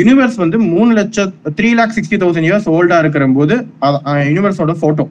யூனிவர்ஸ் 0.00 0.36
வந்து 0.36 0.58
மூணு 0.58 0.92
லட்சம் 0.92 1.32
three 1.56 1.72
lakh 1.74 1.92
sixty 1.96 2.12
thousand 2.12 2.50
years 2.50 2.68
ஓல்டா 2.68 2.98
இருக்கிற 2.98 3.26
போது 3.26 3.66
யூனிவர்ஸோட 4.04 4.72
போட்டோ 4.80 5.08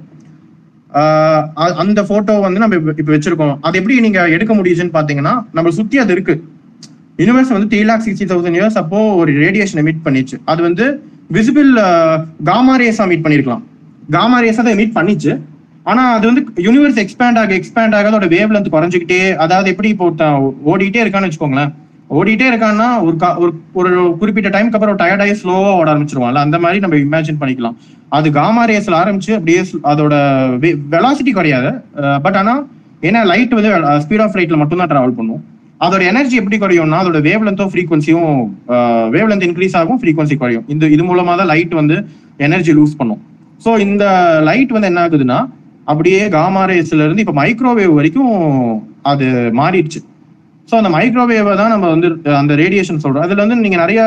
அந்த 1.56 2.04
போட்டோ 2.04 2.40
வந்து 2.40 2.60
நம்ம 2.60 2.76
இப்ப- 2.76 3.14
வச்சிருக்கோம். 3.14 3.58
அது 3.62 3.78
எப்படி 3.78 4.00
நீங்க 4.00 4.30
எடுக்க 4.30 4.56
முடியுதுன்னு 4.56 4.94
பாத்தீங்கன்னா 4.94 5.44
நம்ம 5.54 5.70
சுத்தி 5.70 5.98
அது 5.98 6.12
இருக்கு. 6.12 6.44
யூனிவர்ஸ் 7.18 7.52
வந்து 7.58 7.78
three 7.78 7.84
lakh 7.84 8.04
sixty 8.06 8.32
thousand 8.32 8.58
years 8.60 8.78
அப்போ 8.84 9.16
ஒரு 9.16 9.32
ரேடியேஷன் 9.32 9.76
எமிட் 9.76 10.02
பண்ணிச்சு. 10.06 10.40
அது 10.46 10.62
வந்து 10.62 11.04
விசிபிள் 11.34 11.74
காமா 12.44 12.80
ரேஸா 12.80 13.08
மீட் 13.08 13.26
பண்ணிருக்கலாம். 13.26 13.62
காமா 14.10 14.42
ரேஸா 14.42 14.90
தான் 14.90 15.06
எமிட் 15.06 15.10
பண்ணிச்சு. 15.10 15.40
ஆனா 15.90 16.04
அது 16.16 16.26
வந்து 16.30 16.42
யூனிவர்ஸ் 16.68 17.00
எக்ஸ்பேண்ட் 17.04 17.40
ஆக 17.42 17.54
எக்ஸ்பேண்ட் 17.60 17.96
ஆக 17.98 18.10
அதோட 18.10 18.28
வேவ் 18.34 18.54
லென்த் 18.56 18.74
குறைஞ்சிக்கிட்டே 18.74 19.22
அதாவது 19.44 19.72
எப்படி 19.74 19.90
இப்போ 19.94 20.08
ஓடிட்டே 20.72 21.04
இருக்கான்னு 21.04 21.30
வச்சுக்கோங்களேன். 21.30 21.72
ஓடிட்டே 22.18 22.46
இருக்கான்னா 22.52 22.88
ஒரு 23.06 23.16
ஒரு 23.40 23.52
ஒரு 23.80 23.92
குறிப்பிட்ட 24.22 24.50
டைம்க்கு 24.56 24.78
அப்புறம் 24.78 24.98
டயர்ட் 25.02 25.24
ஆகி 25.26 25.34
ஸ்லோவா 25.42 25.72
ஓட 25.80 25.88
ஆரம்பிச்சிருவான்ல. 25.94 26.42
அந்த 26.46 26.58
மாதிரி 26.64 26.80
நம்ம 26.86 26.98
இமேஜின் 27.06 27.40
பண்ணிக்கலாம். 27.42 27.76
அது 28.18 28.28
காமா 28.40 28.62
ரேஸ்ல 28.72 28.96
ஆரம்பிச்சு 29.02 29.32
அப்படியே 29.38 29.62
அதோட 29.92 30.16
வெலாசிட்டி 30.96 31.34
குறையாது. 31.38 31.72
பட் 32.26 32.38
ஆனா 32.42 32.56
ஏன்னா 33.08 33.22
லைட் 33.32 33.54
வந்து 33.58 33.72
ஸ்பீட் 34.06 34.24
ஆஃப் 34.26 34.38
லைட்ல 34.40 34.58
மட்டும் 34.62 34.82
தான் 34.82 34.92
டிராவல் 34.94 35.18
பண்ணும். 35.20 35.44
அதோட 35.86 36.02
எனர்ஜி 36.12 36.36
எப்படி 36.42 36.58
குறையும்னா 36.64 36.98
அதோட 37.04 37.20
வேவ் 37.28 37.46
லென்த்தும் 37.48 37.72
ஃப்ரீக்வன்சியும் 37.74 38.32
வேவ் 39.16 39.30
லென்த் 39.32 39.48
இன்க்ரீஸ் 39.50 39.78
ஆகும் 39.82 40.00
ஃப்ரீக்வன்சி 40.02 40.38
குறையும். 40.42 40.66
இந்த 40.74 40.88
இது 40.96 41.04
மூலமா 41.12 41.36
தான் 41.42 41.52
லைட் 41.54 41.76
வந்து 41.82 41.98
எனர்ஜி 42.48 42.74
லூஸ் 42.80 42.98
பண்ணும். 43.02 43.22
ஸோ 43.66 43.70
இந்த 43.86 44.04
லைட் 44.50 44.76
வந்து 44.76 44.90
என்ன 44.92 45.00
ஆகுதுன்னா 45.06 45.40
அப்படியே 45.92 46.22
காமா 46.38 46.62
ரேஸ்ல 46.72 47.06
இருந்து 47.08 47.24
இப்ப 47.26 47.36
மைக்ரோவேவ் 47.42 47.98
வரைக்கும் 48.00 48.34
அது 49.12 49.28
மாறிடுச்சு. 49.60 50.00
ஸோ 50.70 50.76
அந்த 50.80 50.90
மைக்ரோவேவை 50.96 51.54
தான் 51.62 51.74
நம்ம 51.74 51.86
வந்து 51.94 52.08
அந்த 52.42 52.54
ரேடியேஷன் 52.64 53.04
சொல்றோம். 53.04 53.26
அதுல 53.28 53.44
வந்து 53.44 53.64
நீங்க 53.66 53.78
நிறைய 53.84 54.02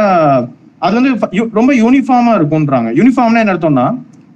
அது 0.87 0.95
வந்து 0.99 1.13
ரொம்ப 1.59 1.73
யூனிஃபார்மா 1.83 2.33
இருக்கும்ன்றாங்க. 2.39 2.91
யூனிஃபார்ம்னா 2.99 3.43
என்ன 3.43 3.55
அர்த்தம்னா 3.55 3.87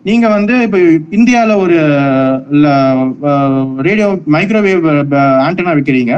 நீங்க 0.09 0.27
வந்து 0.35 0.55
இப்போ 0.67 0.79
இந்தியால 1.19 1.53
ஒரு 1.63 1.77
ரேடியோ 3.87 4.09
மைக்ரோவேவ் 4.35 4.85
ஆண்டனா 5.47 5.73
வைக்கிறீங்க. 5.79 6.13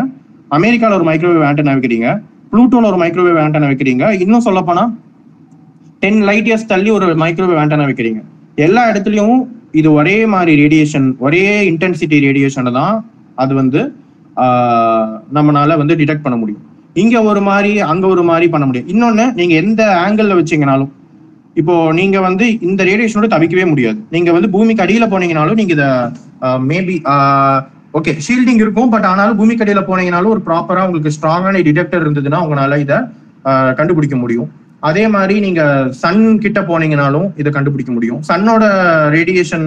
அமெரிக்கால 0.57 0.97
ஒரு 0.99 1.07
மைக்ரோவேவ் 1.11 1.47
ஆண்டனா 1.51 1.77
வைக்கிறீங்க. 1.77 2.09
ப்ளூட்டோல 2.53 2.91
ஒரு 2.91 2.99
மைக்ரோவேவ் 3.05 3.41
ஆண்டனா 3.45 3.71
வைக்கிறீங்க. 3.71 4.05
இன்னும் 4.25 4.47
சொல்ல 4.49 4.63
டென் 6.03 6.21
லைட் 6.29 6.49
இயர்ஸ் 6.49 6.71
தள்ளி 6.73 6.91
ஒரு 6.97 7.07
மைக்ரோவேவ் 7.23 7.63
ஆண்டனா 7.63 7.87
வைக்கிறீங்க. 7.91 8.21
எல்லா 8.67 8.83
இடத்துலயும் 8.91 9.39
இது 9.81 9.89
ஒரே 10.01 10.17
மாதிரி 10.35 10.53
ரேடியேஷன் 10.63 11.07
ஒரே 11.27 11.45
இன்டென்சிட்டி 11.71 12.19
ரேடியேஷனை 12.27 12.73
தான் 12.81 12.95
அது 13.43 13.53
வந்து 13.61 13.81
நம்மளால 15.37 15.77
வந்து 15.81 15.95
டிடெக்ட் 16.01 16.25
பண்ண 16.27 16.37
முடியும். 16.43 16.63
இங்க 17.03 17.17
ஒரு 17.31 17.41
மாதிரி 17.49 17.73
அங்க 17.93 18.05
ஒரு 18.15 18.23
மாதிரி 18.31 18.47
பண்ண 18.55 18.65
முடியும். 18.69 18.89
இன்னொன்னு 18.93 19.27
நீங்க 19.39 19.55
எந்த 19.63 19.83
ஆங்கிள் 20.05 20.39
வச்சீங்கனாலும் 20.41 20.93
இப்போ 21.61 21.75
நீங்க 21.99 22.17
வந்து 22.29 22.47
இந்த 22.69 22.81
ரேடியேஷனோட 22.91 23.29
தவிக்கவே 23.35 23.65
முடியாது. 23.73 23.99
நீங்க 24.15 24.31
வந்து 24.37 24.49
பூமிக்கு 24.55 24.85
அடியில 24.85 25.07
போனீங்கனாலும் 25.13 25.59
நீங்க 25.61 25.75
இத 25.79 25.87
மேபி 26.71 26.97
ஓகே 27.99 28.13
ஷீல்டிங் 28.27 28.63
இருக்கும் 28.65 28.91
பட் 28.95 29.07
ஆனாலும் 29.11 29.39
பூமிக்கு 29.41 29.65
அடியில 29.65 29.83
போனீங்கனாலும் 29.91 30.33
ஒரு 30.35 30.43
ப்ராப்பரா 30.49 30.85
உங்களுக்கு 30.89 31.15
ஸ்ட்ராங்கான 31.17 31.63
டிடெக்டர் 31.69 32.05
இருந்ததுன்னா 32.07 32.41
உங்களால 32.45 32.79
இதை 32.85 32.99
கண்டுபிடிக்க 33.79 34.17
முடியும். 34.23 34.49
அதே 34.83 35.05
மாதிரி 35.09 35.35
நீங்க 35.41 35.63
சன் 35.99 36.23
கிட்ட 36.39 36.61
போனீங்கனாலும் 36.63 37.29
இதை 37.37 37.51
கண்டுபிடிக்க 37.53 37.93
முடியும். 37.93 38.21
சன்னோட 38.29 38.65
ரேடியேஷன் 39.11 39.67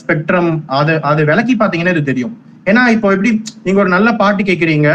ஸ்பெக்ட்ரம் 0.00 0.50
அது 0.78 0.94
அது 1.02 1.20
விலக்கி 1.24 1.54
பாத்தீங்கன்னா 1.54 1.94
இது 1.94 2.02
தெரியும். 2.04 2.34
ஏன்னா 2.66 2.82
இப்போ 2.88 3.08
எப்படி 3.12 3.30
நீங்க 3.64 3.78
ஒரு 3.80 3.90
நல்ல 3.90 4.08
பாட்டு 4.14 4.42
கேட்குறீங்க 4.42 4.88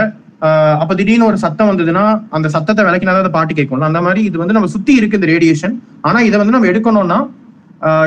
அப்ப 0.79 0.95
திடீர்னு 0.95 1.27
ஒரு 1.27 1.37
சத்தம் 1.37 1.69
வந்ததுன்னா 1.69 2.03
அந்த 2.29 2.47
சத்தத்தை 2.49 2.83
விளக்கினா 2.85 3.11
அதை 3.11 3.21
அந்த 3.21 3.31
பாட்டு 3.31 3.53
கேட்கணும் 3.53 3.89
அந்த 3.89 4.01
மாதிரி 4.01 4.21
இது 4.23 4.37
வந்து 4.37 4.53
நம்ம 4.53 4.67
சுத்தி 4.67 4.93
இருக்கு 4.93 5.19
இந்த 5.19 5.29
ரேடியேஷன் 5.31 5.75
ஆனா 6.01 6.19
இதை 6.21 6.37
வந்து 6.37 6.55
நம்ம 6.55 6.69
எடுக்கணும்னா 6.71 7.19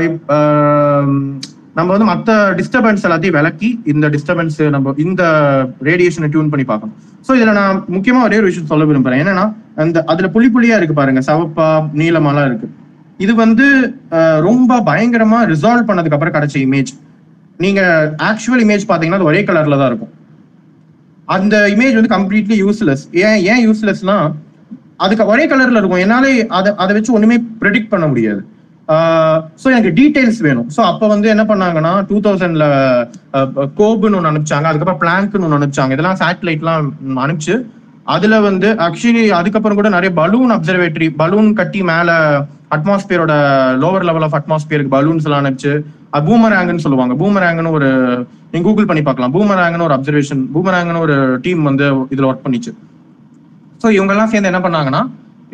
இப்- 0.06 0.26
நம்ம 1.78 1.89
வந்து 1.94 2.09
மற்ற 2.11 2.35
டிஸ்டர்பன்ஸ் 2.59 3.05
எல்லாத்தையும் 3.07 3.36
விளக்கி 3.39 3.69
இந்த 3.93 4.07
டிஸ்டர்பன்ஸ் 4.15 4.59
நம்ம 4.74 4.94
இந்த 5.05 5.23
ரேடியேஷனை 5.89 6.28
டியூன் 6.35 6.51
பண்ணி 6.53 6.65
பார்க்கணும். 6.70 6.97
ஸோ 7.27 7.31
இதுல 7.39 7.55
நான் 7.61 7.78
முக்கியமா 7.97 8.20
ஒரே 8.28 8.39
ஒரு 8.40 8.48
விஷயம் 8.51 8.70
சொல்ல 8.73 8.85
விரும்புறேன். 8.90 9.20
என்னன்னா 9.23 9.44
அந்த 9.85 10.05
அதுல 10.12 10.28
புள்ளி 10.35 10.48
புள்ளியா 10.55 10.78
இருக்கு 10.81 10.97
பாருங்க. 11.01 11.23
சவப்பா 11.28 11.69
நீளமாலாம் 12.01 12.48
இருக்கு. 12.51 12.69
இது 13.24 13.32
வந்து 13.44 13.66
ரொம்ப 14.48 14.81
பயங்கரமா 14.89 15.39
ரிசால்வ் 15.53 15.89
பண்ணதுக்கு 15.90 16.19
அப்புறம் 16.19 16.36
கிடைச்ச 16.39 16.57
இமேஜ் 16.66 16.93
நீங்க 17.65 17.82
ஆக்சுவல் 18.31 18.65
இமேஜ் 18.65 18.90
பாத்தீங்கன்னா 18.90 19.20
அது 19.20 19.31
ஒரே 19.32 19.40
கலர்ல 19.51 19.78
தான் 19.82 19.90
இருக்கும். 19.90 20.12
அந்த 21.36 21.55
இமேஜ் 21.74 21.97
வந்து 21.98 22.15
கம்ப்ளீட்லி 22.16 22.57
யூஸ்லெஸ் 22.65 23.05
ஏன் 23.27 23.40
ஏன் 23.53 23.62
யூஸ்லெஸ்னா 23.69 24.19
அதுக்கு 25.05 25.31
ஒரே 25.32 25.44
கலர்ல 25.53 25.81
இருக்கும். 25.81 26.03
என்னாலே 26.05 26.32
அதை 26.59 26.70
அதை 26.82 26.93
வச்சு 26.97 27.16
ஒண்ணுமே 27.19 27.36
ப்ரெடிக்ட் 27.62 27.93
பண்ண 27.94 28.07
முடியாது. 28.12 28.43
ஸோ 29.60 29.66
எனக்கு 29.72 29.90
டீட்டெயில்ஸ் 29.98 30.40
வேணும். 30.46 30.68
ஸோ 30.74 30.80
அப்போ 30.90 31.06
வந்து 31.12 31.28
என்ன 31.34 31.44
பண்ணாங்கன்னா 31.50 31.92
டூ 32.10 32.16
தௌசண்ட்ல 32.26 32.66
கோபுன்னு 33.80 34.18
ஒன்று 34.18 34.30
அனுப்பிச்சாங்க. 34.32 34.66
அதுக்கப்புறம் 34.70 35.00
பிளாங்க்னு 35.04 35.46
ஒன்று 35.46 35.58
அனுப்பிச்சாங்க. 35.58 35.94
இதெல்லாம் 35.96 36.20
சேட்டலைட்லாம் 36.22 36.90
அனுப்பிச்சு 37.24 37.56
அதுல 38.14 38.34
வந்து 38.48 38.68
ஆக்சுவலி 38.86 39.22
அதுக்கப்புறம் 39.38 39.78
கூட 39.78 39.88
நிறைய 39.94 40.10
பலூன் 40.18 40.52
அப்சர்வேட்டரி 40.56 41.08
பலூன் 41.22 41.48
கட்டி 41.60 41.80
மேல 41.90 42.10
அட்மாஸ்பியரோட 42.74 43.34
லோவர் 43.82 44.06
லெவல் 44.08 44.26
ஆஃப் 44.26 44.36
அட்மாஸ்பியருக்கு 44.38 44.94
பலூன்ஸ் 44.96 45.26
எல்லாம் 45.28 45.42
அனுப்பிச்சு 45.42 45.72
பூமராங்கன்னு 46.26 46.84
சொல்லுவாங்க. 46.84 47.14
பூமராங்கன்னு 47.22 47.72
ஒரு 47.78 47.88
நீங்க 48.52 48.64
கூகுள் 48.68 48.88
பண்ணி 48.90 49.02
பார்க்கலாம். 49.08 49.32
பூமராங்கன்னு 49.36 49.86
ஒரு 49.88 49.96
அப்சர்வேஷன் 49.96 50.42
பூமராங்கன்னு 50.54 51.02
ஒரு 51.06 51.16
டீம் 51.44 51.62
வந்து 51.70 51.86
இதுல 52.14 52.28
ஒர்க் 52.28 52.44
பண்ணிச்சு. 52.46 52.72
ஸோ 53.82 53.86
இவங்க 53.96 54.12
எல்லாம் 54.14 54.30
சேர்ந்து 54.34 54.50
என்ன 54.52 54.60
பண்ணாங்கன்னா 54.66 55.02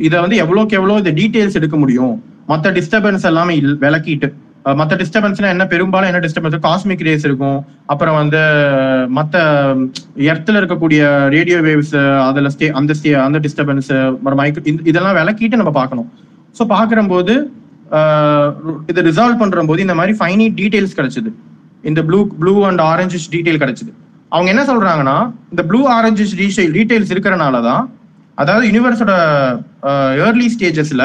இதை 0.08 0.18
வந்து 0.24 0.36
எவ்வளோக்கு 0.44 0.78
எவ்வளோ 0.80 0.98
இந்த 1.02 1.14
டீட்டெயில்ஸ் 1.20 1.58
எடுக்க 1.60 1.78
முடியும்? 1.84 2.14
மற்ற 2.46 2.70
டிஸ்டர்பன்ஸ் 2.72 3.24
எல்லாமே 3.24 3.60
இல்- 3.60 3.78
விளக்கிட்டு 3.84 4.28
மற்ற 4.74 4.96
டிஸ்டர்பன்ஸ்னா 4.96 5.48
என்ன 5.48 5.66
பெரும்பாலும் 5.66 6.08
என்ன 6.10 6.20
டிஸ்டர்பன்ஸ் 6.26 6.64
காஸ்மிக் 6.66 7.04
ரேஸ் 7.06 7.24
இருக்கும். 7.24 7.64
அப்புறம் 7.86 8.14
வந்து 8.14 8.40
மற்ற 9.08 9.38
எர்த்தில் 10.16 10.58
இருக்கக்கூடிய 10.60 11.00
ரேடியோ 11.28 11.58
வேவ்ஸ் 11.60 11.94
அதில் 12.28 12.50
ஸ்டே 12.54 12.68
அந்த 12.80 12.94
ஸ்டே 12.98 13.12
அந்த 13.26 13.38
டிஸ்டர்பன்ஸ் 13.38 13.90
மைக்ரோ 14.40 14.62
இதெல்லாம் 14.90 15.16
விளக்கிட்டு 15.16 15.60
நம்ம 15.60 15.72
பார்க்கணும். 15.80 16.08
ஸோ 16.58 16.62
பார்க்குறம்போது 16.74 17.34
இதை 18.90 19.00
ரிசால்வ் 19.08 19.40
பண்ணுற 19.42 19.66
போது 19.66 19.80
இந்த 19.86 19.94
மாதிரி 19.94 20.16
ஃபைனி 20.20 20.46
டீட்டெயில்ஸ் 20.60 20.96
கிடச்சிது. 20.96 21.30
இந்த 21.82 22.00
blue 22.04 22.26
blue 22.40 22.54
and 22.68 22.80
orange 22.80 23.18
detail 23.34 23.62
கிடச்சிது. 23.62 23.92
அவங்க 24.28 24.48
என்ன 24.50 24.62
சொல்றாங்கன்னா 24.72 25.16
இந்த 25.50 25.62
ப்ளூ 25.70 25.80
ஆரஞ்சு 25.96 26.24
டீட்டெயில் 26.36 26.72
டீட்டெயில்ஸ் 26.76 27.12
இருக்கிறனால 27.14 27.62
தான் 27.62 27.82
அதாவது 28.38 28.64
யூனிவர்ஸோட 28.68 29.12
ஏர்லி 30.26 30.46
ஸ்டேஜஸ்ல 30.54 31.02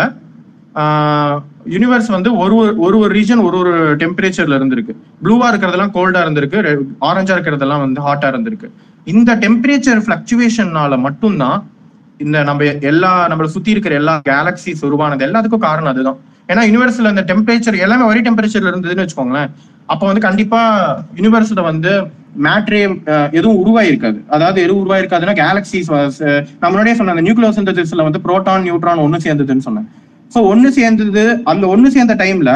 யூனிவர்ஸ் 1.69 2.07
வந்து 2.07 2.35
ஒரு 2.35 2.53
ஒரு- 2.53 2.77
ஒரு 2.77 2.97
ஒரு 2.97 3.19
ரீஜன் 3.19 3.43
ஒரு 3.43 3.57
ஒரு 3.57 3.95
டெம்பரேச்சர்ல 3.95 4.55
இருந்திருக்கு. 4.55 4.95
ப்ளூவா 5.23 5.53
இருக்கிறதெல்லாம் 5.53 5.91
கோல்டா 5.93 6.21
இருந்திருக்கு. 6.25 6.77
ஆரஞ்சா 6.99 7.35
இருக்கிறதெல்லாம் 7.35 7.79
வந்து 7.79 8.01
ஹாட்டா 8.01 8.31
இருந்திருக்கு. 8.31 8.69
இந்த 9.03 9.35
டெம்பரேச்சர் 9.35 10.03
ஃபிளக்சுவேஷன்னால 10.05 10.99
மட்டும்தான் 10.99 11.69
இந்த 12.17 12.43
நம்ம 12.43 12.63
எல்லா 12.81 13.29
நம்மளை 13.29 13.45
சுத்தி 13.45 13.71
இருக்கிற 13.71 13.95
எல்லா 13.95 14.19
கேலக்சிஸ் 14.23 14.85
உருவானது 14.85 15.25
எல்லாத்துக்கும் 15.25 15.57
காரணம் 15.57 15.91
அதுதான். 15.91 16.17
ஏன்னா 16.47 16.51
யூனிவர்ஸ்ல 16.51 17.19
இந்த 17.19 17.21
டெம்பரேச்சர் 17.27 17.79
எல்லாமே 17.79 18.03
ஒரே 18.03 18.21
டெம்பரேச்சர்ல 18.21 18.71
இருந்ததுன்னு 18.71 19.07
வச்சுக்கோங்களேன். 19.07 19.49
அப்போ 19.85 20.05
வந்து 20.05 20.21
கண்டிப்பா 20.21 21.03
யூனிவர்ஸ்ல 21.15 21.61
வந்து 21.61 22.07
மேட்ரே 22.43 23.31
எதுவும் 23.31 23.65
உருவாயிருக்காது. 23.65 24.21
அதாவது 24.27 24.61
எதுவும் 24.61 24.89
உருவாயிருக்காதுன்னா 24.89 25.35
கேலக்சிஸ் 25.35 25.91
நம்மளுடைய 25.91 26.93
சொன்ன 26.93 27.11
அந்த 27.11 27.21
நியூக்ளியோசிந்தசிஸ்ல 27.21 28.03
வந்து 28.03 28.19
புரோட்டான் 28.23 28.63
நியூட்ரான் 28.63 28.97
ஒன்னு 28.97 29.17
சேர்ந்ததுன்னு 29.17 29.57
சொன்னேன். 29.57 29.89
ஸோ 30.33 30.39
ஒன்று 30.51 30.69
சேர்ந்தது 30.79 31.23
அந்த 31.51 31.63
ஒன்று 31.73 31.89
சேர்ந்த 31.95 32.15
டைம்ல 32.23 32.51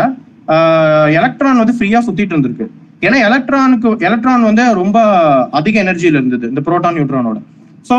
எலக்ட்ரான் 1.20 1.62
வந்து 1.62 1.76
ஃப்ரீயா 1.78 2.00
சுத்திட்டு 2.06 2.34
இருந்திருக்கு. 2.36 2.68
ஏன்னா 3.06 3.18
எலக்ட்ரானுக்கு 3.28 3.90
எலக்ட்ரான் 4.08 4.50
வந்து 4.50 4.64
ரொம்ப 4.80 4.98
அதிக 5.60 5.76
எனர்ஜியில 5.84 6.20
இருந்தது 6.20 6.46
இந்த 6.52 6.62
புரோட்டான் 6.68 6.98
நியூட்ரானோட 6.98 7.40
ஸோ 7.90 7.96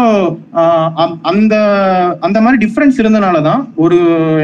அந்த 1.30 1.54
அந்த 2.26 2.38
மாதிரி 2.44 2.58
டிஃப்ரென்ஸ் 2.64 2.98
இருந்தனால 3.02 3.36
தான் 3.46 3.62
ஒரு 3.84 3.96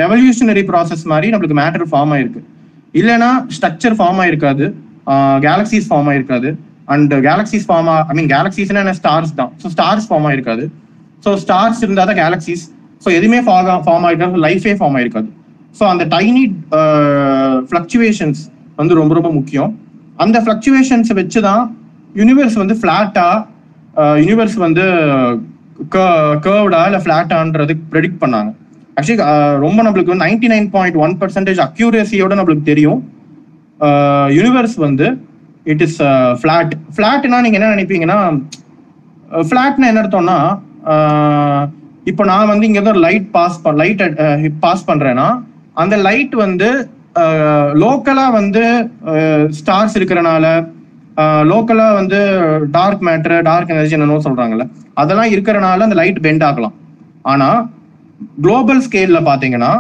எவல்யூஷனரி 0.07 0.63
ப்ராசஸ் 0.71 1.05
மாதிரி 1.13 1.29
நம்மளுக்கு 1.33 1.59
மேட்டர் 1.61 1.85
ஃபார்ம் 1.91 2.13
ஆயிருக்கு. 2.15 2.41
இல்லைன்னா 3.01 3.31
ஸ்ட்ரக்சர் 3.57 3.97
ஃபார்ம் 3.99 4.21
ஆயிருக்காது 4.25 4.67
galaxies 5.47 5.89
form 5.91 6.09
ஆயிருக்காது 6.13 6.51
and 6.95 7.15
galaxies 7.29 7.67
form 7.69 7.91
I 8.11 8.15
mean 8.19 8.31
கேலக்சிஸ்னா 8.35 8.83
என்ன? 8.85 8.97
ஸ்டார்ஸ் 9.01 9.33
தான். 9.41 9.53
ஸோ 9.63 9.69
ஸ்டார்ஸ் 9.75 10.09
ஃபார்ம் 10.11 10.27
ஆயிருக்காது. 10.31 10.65
ஸோ 11.25 11.31
ஸ்டார்ஸ் 11.45 11.83
இருந்தால் 11.85 12.11
தான் 12.11 12.21
கேலக்சிஸ் 12.25 12.65
ஸோ 13.05 13.09
எதுவுமே 13.19 13.41
ஃபார்ம் 13.47 14.05
ஆயிருக்காது 14.07 14.41
லைஃபே 14.47 14.73
ஃபார்ம் 14.79 14.97
ஆயிருக்காது. 14.99 15.29
ஸோ 15.79 15.85
அந்த 15.93 16.05
டைனி 16.15 16.45
ஃப்ளக்சுவேஷன்ஸ் 17.69 18.41
uh, 18.43 18.55
வந்து 18.81 18.95
ரொம்ப 19.01 19.13
ரொம்ப 19.19 19.31
முக்கியம். 19.39 19.71
அந்த 20.25 20.37
ஃப்ளக்சுவேஷன்ஸை 20.45 21.15
வச்சு 21.21 21.41
தான் 21.49 21.63
யூனிவர்ஸ் 22.21 22.57
வந்து 22.63 22.77
ஃப்ளாட்டாக 22.81 23.37
யூனிவர்ஸ் 24.23 24.57
uh, 24.59 24.65
வந்து 24.67 24.85
கர்வ்டா 26.45 26.81
இல்லை 26.89 27.01
ஃப்ளாட்டான்றது 27.05 27.75
ப்ரெடிக்ட் 27.93 28.21
பண்ணாங்க. 28.25 28.51
ஆக்சுவலி 28.97 29.19
uh, 29.29 29.55
ரொம்ப 29.65 29.79
நம்மளுக்கு 29.87 30.13
வந்து 30.13 30.25
ninety 30.27 30.51
nine 30.55 30.69
point 30.77 30.99
one 31.05 31.17
percentage 31.23 31.63
அக்யூரேசியோட 31.69 32.35
நம்மளுக்கு 32.41 32.71
தெரியும். 32.73 33.01
யூனிவர்ஸ் 34.37 34.77
வந்து 34.87 35.09
இட் 35.73 35.83
இஸ் 35.87 35.99
ஃப்ளாட் 36.41 36.73
ஃப்ளாட்னா 36.95 37.39
நீங்கள் 37.45 37.61
என்ன 37.61 37.75
நினைப்பீங்கன்னா 37.75 38.17
ஃப்ளாட்னா 39.49 39.89
என்ன 39.91 40.01
அர்த்தம்னா 40.03 40.39
இப்போ 42.11 42.23
நான் 42.31 42.51
வந்து 42.53 42.69
இங்க 42.71 42.81
தான் 42.89 43.01
லைட் 43.07 43.29
பாஸ் 43.37 43.59
லைட் 43.83 44.03
பாஸ் 44.65 44.89
பண்றேன்னா 44.91 45.29
அந்த 45.83 45.95
லைட் 46.09 46.35
வந்து 46.45 46.69
லோக்கலா 47.83 48.27
வந்து 48.39 48.65
ஸ்டார்ஸ் 49.59 49.97
இருக்கிறனால 49.99 50.47
லோக்கலா 51.51 51.87
வந்து 52.01 52.19
டார்க் 52.77 53.03
மேட்டர் 53.09 53.37
டார்க் 53.49 53.73
எனர்ஜி 53.75 53.97
என்னன்னு 53.97 54.27
சொல்றாங்கல்ல 54.27 54.67
அதெல்லாம் 55.03 55.33
இருக்கிறனால 55.35 55.87
அந்த 55.87 55.99
லைட் 56.01 56.21
பெண்ட் 56.27 56.45
ஆகலாம். 56.49 56.75
ஆனா 57.33 57.49
குளோபல் 58.45 58.83
ஸ்கேல்ல 58.87 59.21
பாத்தீங்கன்னா 59.31 59.73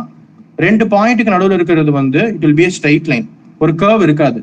ரெண்டு 0.67 0.85
பாயிண்ட்டுக்கு 0.95 1.35
நடுவில் 1.35 1.57
இருக்கிறது 1.59 1.91
வந்து 1.99 2.21
it 2.35 2.45
will 2.47 2.59
be 2.61 2.67
straight 2.77 3.11
line 3.13 3.27
ஒரு 3.63 3.73
கர்வ் 3.83 4.03
இருக்காது. 4.07 4.41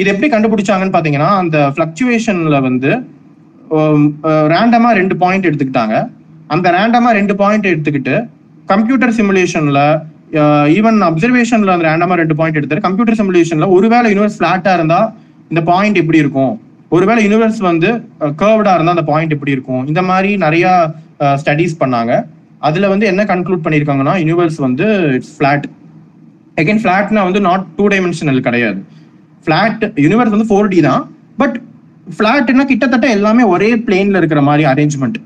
இது 0.00 0.10
எப்படி 0.12 0.28
கண்டுபிடிச்சாங்கன்னு 0.34 0.96
பாத்தீங்கன்னா 0.96 1.30
அந்த 1.42 1.58
ஃபிளக்சுவேஷன்ல 1.74 2.58
வந்து 2.68 2.90
ரேண்டமா 4.54 4.90
ரெண்டு 5.00 5.14
பாயிண்ட் 5.22 5.48
எடுத்துக்கிட்டாங்க. 5.48 5.96
அந்த 6.54 6.66
ரேண்டமா 6.76 7.10
ரெண்டு 7.18 7.34
பாயிண்ட் 7.42 7.70
எடுத்துக்கிட்டு 7.72 8.16
கம்ப்யூட்டர் 8.72 9.14
சிமுலேஷன்ல 9.18 9.80
ஈவன் 10.78 10.98
அப்சர்வேஷன்ல 11.08 11.72
அந்த 11.74 11.86
ரேண்டமா 11.88 12.14
ரெண்டு 12.20 12.34
பாயிண்ட் 12.38 12.58
எடுத்தாரு 12.60 12.82
கம்ப்யூட்டர் 12.86 13.18
சிமுலேஷன்ல 13.20 13.66
ஒருவேளை 13.76 14.06
யூனிவர்ஸ் 14.12 14.36
ஃபிளாட்டா 14.38 14.72
இருந்தா 14.78 15.00
இந்த 15.52 15.62
பாயிண்ட் 15.70 15.98
எப்படி 16.02 16.18
இருக்கும்? 16.24 16.52
ஒருவேளை 16.96 17.20
யூனிவர்ஸ் 17.26 17.60
வந்து 17.70 17.88
கர்வ்டா 18.42 18.72
இருந்தா 18.76 18.94
அந்த 18.96 19.04
பாயிண்ட் 19.10 19.34
எப்படி 19.36 19.54
இருக்கும்? 19.56 19.82
இந்த 19.90 20.00
மாதிரி 20.10 20.30
நிறைய 20.44 20.66
ஸ்டடீஸ் 21.42 21.74
பண்ணாங்க. 21.82 22.12
அதுல 22.68 22.88
வந்து 22.92 23.06
என்ன 23.12 23.22
கன்க்ளூட் 23.32 23.64
பண்ணிருக்காங்கன்னா 23.66 24.14
யூனிவர்ஸ் 24.22 24.58
வந்து 24.66 24.86
இட்ஸ் 25.16 25.34
ஃபிளாட் 25.36 25.66
அகைன் 26.62 26.80
ஃபிளாட்னா 26.82 27.22
வந்து 27.28 27.40
நாட் 27.48 27.66
டூ 27.78 27.84
டைமென்ஷனல் 27.94 28.40
கிடையாது. 28.46 28.80
ஃபிளாட் 29.44 29.84
யூனிவர்ஸ் 30.04 30.34
வந்து 30.36 30.48
ஃபோர் 30.50 30.70
டி 30.72 30.80
தான். 30.88 31.02
பட் 31.42 31.56
ஃபிளாட்னா 32.16 32.66
கிட்டத்தட்ட 32.72 33.06
எல்லாமே 33.16 33.44
ஒரே 33.54 33.70
பிளேன்ல 33.86 34.20
இருக்கிற 34.22 34.42
மாதிரி 34.48 34.64
அரேஞ்ச்மெண்ட் 34.72 35.18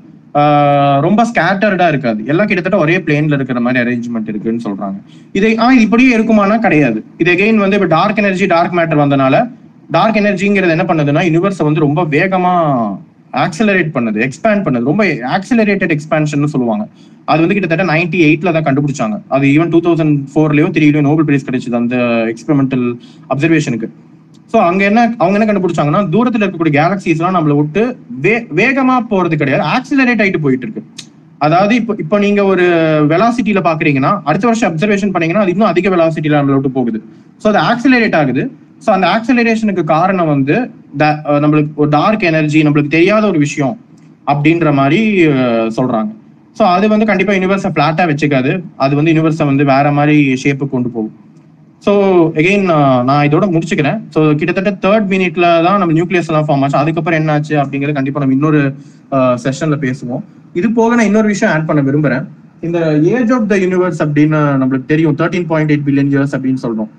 ரொம்ப 1.05 1.21
ஸ்கேட்டர்டா 1.29 1.87
இருக்காது. 1.91 2.19
எல்லாம் 2.31 2.47
கிட்டத்தட்ட 2.49 2.77
ஒரே 2.85 2.95
பிளேன்ல 3.05 3.37
இருக்கிற 3.39 3.59
மாதிரி 3.65 3.81
அரேஞ்ச்மெண்ட் 3.83 4.29
இருக்குன்னு 4.31 4.65
சொல்றாங்க. 4.67 4.97
இதை 5.37 5.51
ஆ 5.65 5.67
இப்படியே 5.85 6.11
இருக்குமானா 6.17 6.57
கிடையாது. 6.65 6.99
இது 7.21 7.31
எகெயின் 7.35 7.63
வந்து 7.63 7.77
இப்போ 7.79 7.89
டார்க் 7.97 8.21
எனர்ஜி 8.23 8.47
டார்க் 8.55 8.77
மேட்டர் 8.79 9.03
வந்தனால 9.03 9.35
டார்க் 9.95 10.19
எனர்ஜிங்கிறது 10.21 10.75
என்ன 10.75 10.85
பண்ணுதுன்னா 10.89 11.21
யூனிவர்ஸை 11.27 11.65
வந்து 11.67 11.85
ரொம்ப 11.87 12.03
வேகமா 12.15 12.53
ஆக்சலரேட் 13.45 13.89
பண்ணுது 13.95 14.19
எக்ஸ்பேண்ட் 14.25 14.63
பண்ணுது. 14.65 14.85
ரொம்ப 14.91 15.03
ஆக்சலரேட்டட் 15.35 15.93
எக்ஸ்பேன்ஷன் 15.95 16.53
சொல்லுவாங்க. 16.55 16.85
அது 17.31 17.39
வந்து 17.43 17.55
கிட்டத்தட்ட 17.55 17.85
நைன்டி 17.93 18.19
எயிட்ல 18.27 18.53
தான் 18.57 18.67
கண்டுபிடிச்சாங்க. 18.67 19.15
அது 19.35 19.45
ஈவன் 19.55 19.71
டூ 19.73 19.79
தௌசண்ட் 19.87 20.15
ஃபோர்லயோ 20.33 20.67
த்ரீலயோ 20.75 21.03
நோபல் 21.07 21.27
பிரைஸ் 21.29 21.47
கிடைச்சது 21.47 21.77
அந்த 21.81 21.97
எக்ஸ்பெரிமெண்டல் 22.33 22.85
அப்சர்வேஷனுக்கு 23.33 23.89
ஸோ 24.51 24.57
அங்க 24.67 24.81
என்ன 24.89 24.99
அவங்க 25.21 25.35
என்ன 25.37 25.47
கண்டுபிடிச்சாங்கன்னா 25.47 26.01
தூரத்துல 26.13 26.43
இருக்கக்கூடிய 26.43 26.73
கேலக்சிஸ் 26.79 27.19
எல்லாம் 27.21 27.37
நம்மள 27.37 27.55
விட்டு 27.59 27.81
வே 28.25 28.35
வேகமா 28.59 28.95
போறது 29.13 29.35
கிடையாது. 29.41 29.63
ஆக்சிலரேட் 29.75 30.21
ஆயிட்டு 30.23 30.43
போயிட்டு 30.45 30.65
இருக்கு. 30.67 30.83
அதாவது 31.45 31.73
இப்போ 31.79 31.93
இப்போ 32.03 32.17
நீங்க 32.25 32.41
ஒரு 32.51 32.65
வெலாசிட்டியில 33.11 33.61
பாக்குறீங்கன்னா 33.67 34.11
அடுத்த 34.29 34.45
வருஷம் 34.49 34.69
அப்சர்வேஷன் 34.69 35.11
பண்ணீங்கன்னா 35.15 35.43
அது 35.45 35.53
இன்னும் 35.55 35.71
அதிக 35.71 35.89
வெலாசிட்டியில 35.95 36.37
நம்மள 36.39 36.55
விட்டு 36.57 36.71
போகுது. 36.77 36.99
ஸோ 37.41 37.45
அது 37.51 37.59
ஆக்சிலரேட் 37.71 38.17
ஆகுது. 38.21 38.45
ஸோ 38.85 38.89
அந்த 38.95 39.05
ஆக்சிலரேஷனுக்கு 39.15 39.83
காரணம் 39.95 40.31
வந்து 40.35 40.55
நம்மளுக்கு 41.43 41.71
ஒரு 41.83 41.91
டார்க் 41.97 42.25
எனர்ஜி 42.31 42.59
நம்மளுக்கு 42.65 42.95
தெரியாத 42.97 43.23
ஒரு 43.31 43.39
விஷயம் 43.45 43.75
அப்படின்ற 44.31 44.71
மாதிரி 44.79 44.99
சொல்றாங்க. 45.77 46.09
ஸோ 46.57 46.63
அது 46.75 46.85
வந்து 46.93 47.05
கண்டிப்பா 47.09 47.33
யூனிவர்ஸை 47.37 47.69
ஃபிளாட்டா 47.73 48.03
வச்சுக்காது. 48.11 48.51
அது 48.83 48.93
வந்து 48.99 49.11
யூனிவர்ஸை 49.13 49.45
வந்து 49.51 49.63
வேற 49.73 49.87
மாதிரி 49.97 50.17
ஷேப்பு 50.43 50.67
கொண்டு 50.75 50.89
போகும். 50.95 51.15
ஸோ 51.85 51.91
எகெயின் 52.41 52.67
uh, 52.75 52.99
நான் 53.07 53.25
இதோட 53.27 53.45
முடிச்சுக்கிறேன். 53.53 53.99
ஸோ 54.13 54.19
கிட்டத்தட்ட 54.39 54.71
தேர்ட் 54.85 55.05
மினிட்ல 55.11 55.45
தான் 55.65 55.79
நம்ம 55.81 55.93
நியூக்ளியஸ் 55.97 56.29
எல்லாம் 56.31 56.47
ஃபார்ம் 56.47 56.63
ஆச்சு. 56.65 56.77
அதுக்கப்புறம் 56.81 57.19
என்ன 57.21 57.33
ஆச்சு 57.35 57.55
அப்படிங்கிறது 57.63 57.97
கண்டிப்பா 57.97 58.21
நம்ம 58.23 58.35
இன்னொரு 58.37 58.61
uh, 59.17 59.33
செஷன்ல 59.43 59.77
பேசுவோம். 59.85 60.23
இது 60.59 60.67
போக 60.79 60.95
நான் 60.97 61.09
இன்னொரு 61.09 61.29
விஷயம் 61.33 61.51
ஆட் 61.55 61.67
பண்ண 61.69 61.81
விரும்புறேன். 61.89 62.25
இந்த 62.67 62.79
ஏஜ் 63.15 63.33
ஆஃப் 63.35 63.49
த 63.51 63.57
யூனிவர்ஸ் 63.63 64.01
அப்படின்னு 64.05 64.39
நம்மளுக்கு 64.61 64.91
தெரியும். 64.93 65.17
Thirteen 65.19 65.47
point 65.51 65.71
eight 65.73 65.85
billion 65.87 66.11
years 66.13 66.33
அப்படின்னு 66.37 66.63
சொல்றோம். 66.65 66.89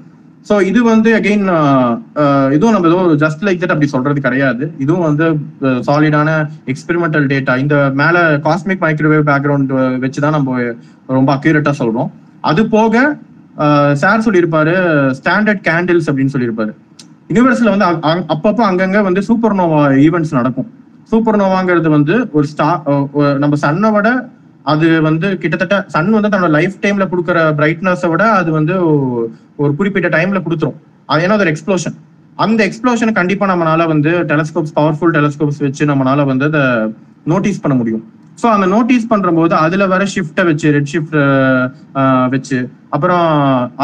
ஸோ 0.49 0.57
இது 0.71 0.81
வந்து 0.93 1.11
அகெயின் 1.21 1.47
uh, 1.57 2.47
இதுவும் 2.57 2.75
நம்ம 2.77 2.89
ஏதோ 2.93 3.01
ஜஸ்ட் 3.25 3.45
லைக் 3.49 3.63
தட் 3.63 3.75
அப்படி 3.75 3.91
சொல்றது 3.97 4.21
கிடையாது. 4.29 4.65
இதுவும் 4.85 5.07
வந்து 5.09 5.27
சாலிடான 5.89 6.31
எக்ஸ்பெரிமெண்டல் 6.75 7.27
டேட்டா 7.35 7.57
இந்த 7.65 7.77
மேல 8.03 8.27
காஸ்மிக் 8.47 8.85
மைக்ரோவேவ் 8.87 9.29
பேக்ரவுண்ட் 9.33 9.73
வச்சு 10.05 10.23
தான் 10.27 10.39
நம்ம 10.39 10.61
ரொம்ப 11.19 11.31
அக்யூரேட்டா 11.37 11.75
சொல்றோம். 11.83 12.11
அது 12.51 12.63
போக 12.77 12.95
சார் 14.03 14.25
சொல்லியிருப்பாரு 14.27 14.75
ஸ்டாண்டர்ட் 15.19 15.63
கேண்டில்ஸ் 15.69 16.09
அப்படின்னு 16.11 16.35
சொல்லியிருப்பாரு. 16.35 16.73
யூனிவர்ஸ்ல 17.37 17.73
வந்து 17.75 17.87
அப்பப்போ 18.35 18.63
அங்கங்க 18.71 18.99
வந்து 19.09 19.23
சூப்பர் 19.29 19.57
நோவா 19.61 19.81
ஈவெண்ட்ஸ் 20.07 20.35
நடக்கும். 20.39 20.69
சூப்பர் 21.11 21.39
நோவாங்கிறது 21.41 21.89
வந்து 21.97 22.15
ஒரு 22.39 22.47
ஸ்டா 22.53 22.69
நம்ம 23.43 23.57
சன்னை 23.65 23.91
விட 23.97 24.09
அது 24.73 24.87
வந்து 25.09 25.27
கிட்டத்தட்ட 25.43 25.77
சன் 25.95 26.11
வந்து 26.17 26.31
தன்னோட 26.33 26.51
லைஃப் 26.57 26.77
டைம்ல 26.85 27.05
கொடுக்குற 27.13 27.41
பிரைட்னஸை 27.59 28.09
விட 28.13 28.25
அது 28.41 28.51
வந்து 28.59 28.75
ஒரு 29.63 29.71
குறிப்பிட்ட 29.79 30.09
டைம்ல 30.17 30.41
கொடுத்துரும். 30.47 30.79
அது 31.11 31.23
ஏன்னா 31.25 31.37
அது 31.39 31.45
ஒரு 31.47 31.53
எக்ஸ்ப்ளோஷன் 31.55 31.97
அந்த 32.45 32.61
எக்ஸ்ப்ளோஷனை 32.69 33.13
கண்டிப்பா 33.21 33.47
நம்மளால 33.51 33.87
வந்து 33.93 34.11
டெலஸ்கோப்ஸ் 34.33 34.75
பவர்ஃபுல் 34.79 35.15
டெலஸ்கோப்ஸ் 35.19 35.61
வச்சு 35.67 35.85
நம்மளால 35.91 36.27
வந்து 36.31 36.47
அதை 36.51 36.63
நோட்டீஸ் 37.33 37.63
பண்ண 37.63 37.77
முடியும். 37.81 38.05
ஸோ 38.41 38.47
அந்த 38.57 38.67
நோட்டீஸ் 38.75 39.09
பண்ணும்போது 39.13 39.55
அதுல 39.65 39.87
வர 39.95 40.03
ஷிஃப்ட்டை 40.15 40.45
வச்சு 40.49 40.69
ரெட் 40.77 40.91
ஷிஃப்ட் 40.93 41.17
வச்சு 42.35 42.59
அப்புறம் 42.97 43.27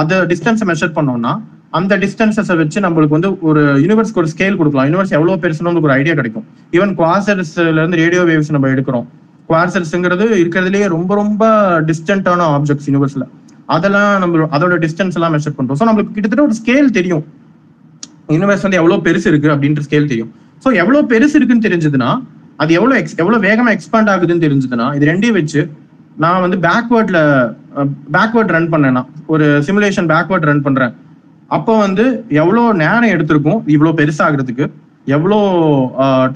அதை 0.00 0.18
டிஸ்டன்ஸை 0.32 0.66
மெஷர் 0.70 0.94
பண்ணோம்னா 0.98 1.32
அந்த 1.78 1.92
டிஸ்டன்சஸை 2.04 2.54
வச்சு 2.60 2.78
நம்மளுக்கு 2.84 3.16
வந்து 3.16 3.30
ஒரு 3.48 3.62
யூனிவர்ஸ்க்கு 3.84 4.20
ஒரு 4.22 4.30
ஸ்கேல் 4.32 4.58
கொடுக்கலாம். 4.58 4.86
யூனிவர்ஸ் 4.88 5.14
எவ்வளோ 5.18 5.36
பெருசுன்னு 5.44 5.80
ஒரு 5.88 5.94
ஐடியா 6.00 6.14
கிடைக்கும். 6.18 6.44
ஈவன் 6.76 6.92
குவாசர்ஸ்ல 7.00 7.78
இருந்து 7.80 7.98
ரேடியோ 8.02 8.22
வேவ்ஸ் 8.28 8.52
நம்ம 8.56 8.68
எடுக்கிறோம். 8.74 9.06
குவாசர்ஸ்ங்கிறது 9.48 10.26
இருக்கிறதுலேயே 10.42 10.86
ரொம்ப 10.96 11.14
ரொம்ப 11.22 11.44
டிஸ்டன்டான 11.88 12.46
ஆப்ஜெக்ட்ஸ் 12.58 12.86
யூனிவர்ஸ்ல 12.90 13.26
அதெல்லாம் 13.74 14.12
நம்ம 14.22 14.46
அதோட 14.56 14.76
டிஸ்டன்ஸ் 14.84 15.16
எல்லாம் 15.18 15.34
மெஷர் 15.36 15.56
பண்றோம். 15.58 15.78
ஸோ 15.80 15.86
நம்மளுக்கு 15.88 16.14
கிட்டத்தட்ட 16.16 16.46
ஒரு 16.48 16.56
ஸ்கேல் 16.60 16.88
தெரியும். 16.98 17.24
யூனிவர்ஸ் 18.36 18.64
வந்து 18.66 18.80
எவ்வளோ 18.82 18.98
பெருசு 19.08 19.28
இருக்கு 19.32 19.52
அப்படின்ற 19.54 19.82
ஸ்கேல் 19.88 20.08
தெரியும். 20.12 20.30
ஸோ 20.64 20.70
எவ்வளோ 20.82 21.02
பெருசு 21.12 21.36
இருக்குன்னு 21.38 21.66
தெரிஞ்சதுன்னா 21.68 22.10
அது 22.62 22.70
எவ்வளவு 22.78 22.98
எக்ஸ் 23.00 23.16
எவ்வளவு 23.22 23.44
வேகமா 23.48 23.70
எக்ஸ்பேண்ட் 23.76 24.10
ஆகுதுன்னு 24.12 24.44
தெரிஞ்சதுன்னா 24.46 24.86
இது 24.96 25.08
ரெண்டையும் 25.10 25.38
வச்சு 25.38 25.62
நான் 26.22 26.42
வந்து 26.44 26.56
பேக்வேர்ட்ல 26.66 27.18
பேக்வேர்ட் 28.16 28.54
ரன் 28.56 28.70
பண்ணேன்னா 28.74 29.02
ஒரு 29.34 29.46
சிமுலேஷன் 29.66 30.08
பேக்வேர்ட் 30.12 30.48
ரன் 30.50 30.64
பண்றேன். 30.66 30.92
அப்போ 31.56 31.72
வந்து 31.84 32.04
எவ்வளோ 32.42 32.62
நேரம் 32.82 33.12
எடுத்திருக்கும் 33.14 33.60
இவ்வளோ 33.74 33.92
பெருசாகிறதுக்கு 34.00 34.64
எவ்வளோ 35.16 35.38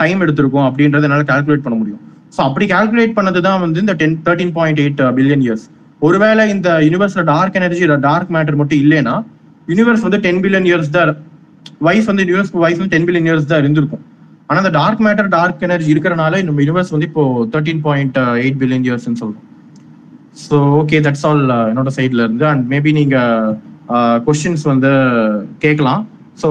டைம் 0.01 0.23
எடுத்திருக்கும் 0.25 0.67
அப்படின்றத 0.69 1.07
என்னால் 1.09 1.31
கால்குலேட் 1.31 1.65
பண்ண 1.67 1.77
முடியும். 1.81 2.03
ஸோ 2.35 2.41
அப்படி 2.49 2.65
கால்குலேட் 2.75 3.15
பண்ணது 3.19 3.41
தான் 3.47 3.61
வந்து 3.65 3.79
இந்த 3.85 3.95
ten 4.01 4.19
thirteen 4.27 4.53
point 4.59 4.81
eight 4.83 5.01
billion 5.19 5.45
years 5.47 5.65
ஒருவேளை 6.07 6.43
இந்த 6.55 6.69
யூனிவர்ஸ்ல 6.87 7.23
டார்க் 7.33 7.57
எனர்ஜி 7.61 7.87
டார்க் 8.09 8.35
மேட்டர் 8.37 8.59
மட்டும் 8.61 8.83
இல்லைன்னா 8.85 9.15
யூனிவர்ஸ் 9.71 10.05
வந்து 10.07 10.21
டென் 10.27 10.43
பில்லியன் 10.45 10.69
இயர்ஸ் 10.71 10.93
தான் 10.97 11.15
வைஸ் 11.87 12.09
வந்து 12.11 12.25
யூனிவர்ஸ் 12.29 12.53
வைஸ் 12.65 12.79
வந்து 12.81 12.93
டென் 12.95 13.07
பில்லியன் 13.09 13.29
இயர்ஸ் 13.29 13.51
தான் 13.53 13.63
இருந்திருக்கும். 13.63 14.03
ஆனா 14.49 14.59
அந்த 14.63 14.73
டார்க் 14.79 15.03
மேட்டர் 15.07 15.29
டார்க் 15.37 15.65
எனர்ஜி 15.67 15.91
இருக்கிறனால 15.95 16.43
நம்ம 16.49 16.63
யூனிவர்ஸ் 16.63 16.93
வந்து 16.95 17.09
இப்போ 17.11 17.25
தேர்ட்டீன் 17.55 17.83
பாயிண்ட் 17.87 18.19
எயிட் 18.43 18.61
பில்லியன் 18.61 18.87
இயர்ஸ்னு 18.89 19.21
சொல்றோம். 19.23 19.45
ஸோ 20.45 20.57
ஓகே 20.81 20.99
தட்ஸ் 21.07 21.27
ஆல் 21.31 21.43
என்னோட 21.71 21.91
சைட்ல 21.99 22.25
இருந்து. 22.27 22.47
அண்ட் 22.53 22.65
மேபி 22.73 22.93
நீங்க 23.01 23.17
கொஸ்டின்ஸ் 24.27 24.65
வந்து 24.73 24.93
கேட்கலாம். 25.65 26.03
So 26.43 26.49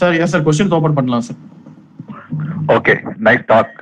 sir 0.00 0.16
yes 0.24 0.32
sir 0.34 0.46
questions 0.48 0.76
open 0.78 0.98
பண்ணலாம் 0.98 1.26
sir 1.28 1.40
okay 2.76 2.94
nice 3.28 3.46
talk 3.52 3.76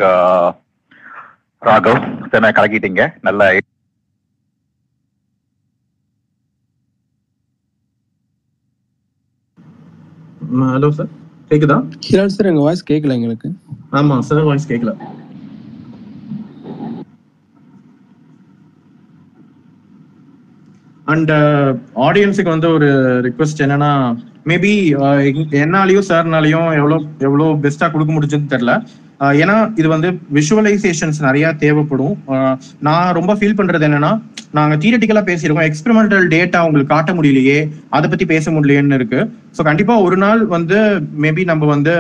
Raghav 1.62 2.02
sir 2.32 2.58
கலக்கிட்டீங்க. 2.58 3.04
நல்ல 3.28 3.50
ஹலோ 10.74 10.88
சார் 10.98 11.10
கேக்குதா? 11.50 11.76
ஹிலால் 12.06 12.34
சார் 12.34 12.46
எங்க 12.46 12.62
வாய்ஸ் 12.62 12.88
கேட்கல 12.90 13.16
எங்களுக்கு. 13.18 13.48
ஆமா 13.92 14.16
சார் 14.26 14.42
வாய்ஸ் 14.42 14.70
கேட்கல 14.70 14.92
அண்ட் 21.06 21.30
ஆடியன்ஸுக்கு 22.02 22.50
வந்து 22.50 22.68
ஒரு 22.70 22.88
ரிக்வெஸ்ட் 23.26 23.62
என்னன்னா 23.64 23.90
மேபி 24.46 24.72
என்னாலையும் 25.58 26.08
சார்னாலையும் 26.08 26.68
எவ்வளோ 26.74 26.96
எவ்வளோ 27.20 27.46
பெஸ்டா 27.64 27.86
கொடுக்க 27.90 28.12
முடிஞ்சதுன்னு 28.12 28.52
தெரியல. 28.52 28.74
அஹ், 28.74 29.07
ஏன்னா 29.42 29.54
இது 29.80 29.88
வந்து 29.92 30.08
விஷுவலைசேஷன்ஸ் 30.36 31.20
நிறைய 31.26 31.46
தேவைப்படும். 31.62 32.16
நான் 32.88 33.14
ரொம்ப 33.18 33.32
ஃபீல் 33.38 33.56
பண்றது 33.60 33.86
என்னன்னா 33.88 34.12
நாங்க 34.58 34.74
தியரட்டிக்கலா 34.82 35.22
பேசியிருக்கோம். 35.30 35.66
எக்ஸ்பெரிமெண்டல் 35.70 36.26
டேட்டா 36.34 36.58
உங்களுக்கு 36.66 36.92
காட்ட 36.92 37.12
முடியலையே 37.16 37.58
அதை 37.96 38.06
பத்தி 38.12 38.26
பேச 38.34 38.50
முடியலையேன்னு 38.54 38.98
இருக்கு. 39.00 39.20
ஸோ 39.56 39.60
கண்டிப்பா 39.68 39.94
ஒரு 40.06 40.16
நாள் 40.24 40.42
வந்து 40.54 40.78
மேபி 41.24 41.44
நம்ம 41.50 41.66
வந்து 41.74 41.94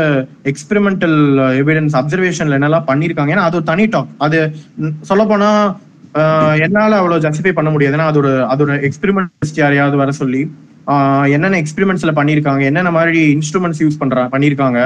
எக்ஸ்பெரிமெண்டல் 0.52 1.18
எவிடன்ஸ் 1.62 1.98
அப்சர்வேஷன்ல 2.00 2.58
என்னெல்லாம் 2.58 2.88
பண்ணியிருக்காங்க. 2.92 3.34
ஏன்னா 3.34 3.48
அது 3.48 3.58
ஒரு 3.60 3.68
தனி 3.72 3.86
டாக் 3.96 4.14
அது 4.26 4.40
சொல்ல 5.10 5.24
போனா 5.32 5.50
என்னால 6.66 6.92
அவ்வளவு 7.00 7.24
ஜஸ்டிஃபை 7.26 7.54
பண்ண 7.58 7.70
முடியாது. 7.74 7.96
ஏன்னா 7.98 8.08
ஒரு 8.22 8.32
அதோட 8.52 8.72
எக்ஸ்பெரிமெண்ட் 8.88 9.60
யாரையாவது 9.62 10.02
வர 10.04 10.12
சொல்லி 10.22 10.42
என்னென்ன 11.34 11.56
எக்ஸ்பெரிமெண்ட்ஸ்ல 11.62 12.12
பண்ணியிருக்காங்க 12.18 12.62
என்னென்ன 12.68 12.90
மாதிரி 12.96 13.20
இன்ஸ்ட்ருமெண்ட்ஸ் 13.36 13.82
யூஸ் 13.84 14.02
பண்றாங்க 14.02 14.30
பண்ணியிருக்காங்க. 14.34 14.80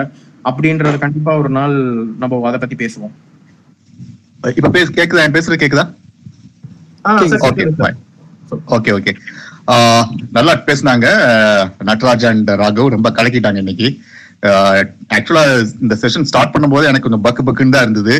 அப்படின்றத 0.48 0.97
கண்டிப்பா 1.05 1.32
ஒரு 1.43 1.51
நாள் 1.59 1.74
நம்ம 2.23 2.40
அதை 2.48 2.59
பத்தி 2.62 2.77
பேசுவோம். 2.82 3.14
இப்ப 4.59 4.70
பேச 4.77 4.89
கேக்குதா? 4.98 5.24
என் 5.27 5.36
பேசுறது 5.36 5.62
கேக்குதா? 5.62 5.85
ஓகே. 8.77 8.93
ஓகே 8.98 9.12
நல்லா 10.36 10.52
பேசுனாங்க 10.69 11.06
நட்ராஜ் 11.89 12.27
அண்ட் 12.31 12.51
ராகவ். 12.62 12.94
ரொம்ப 12.97 13.09
கலக்கிட்டாங்க 13.19 13.62
இன்னைக்கு. 13.64 13.89
ஆக்சுவலா 15.16 15.44
இந்த 15.85 15.94
செஷன் 16.02 16.28
ஸ்டார்ட் 16.31 16.55
பண்ணும்போது 16.55 16.89
எனக்கு 16.90 17.06
கொஞ்சம் 17.06 17.27
பக்கு 17.27 17.43
பக்குன்னு 17.48 17.74
தான் 17.77 17.86
இருந்தது. 17.86 18.14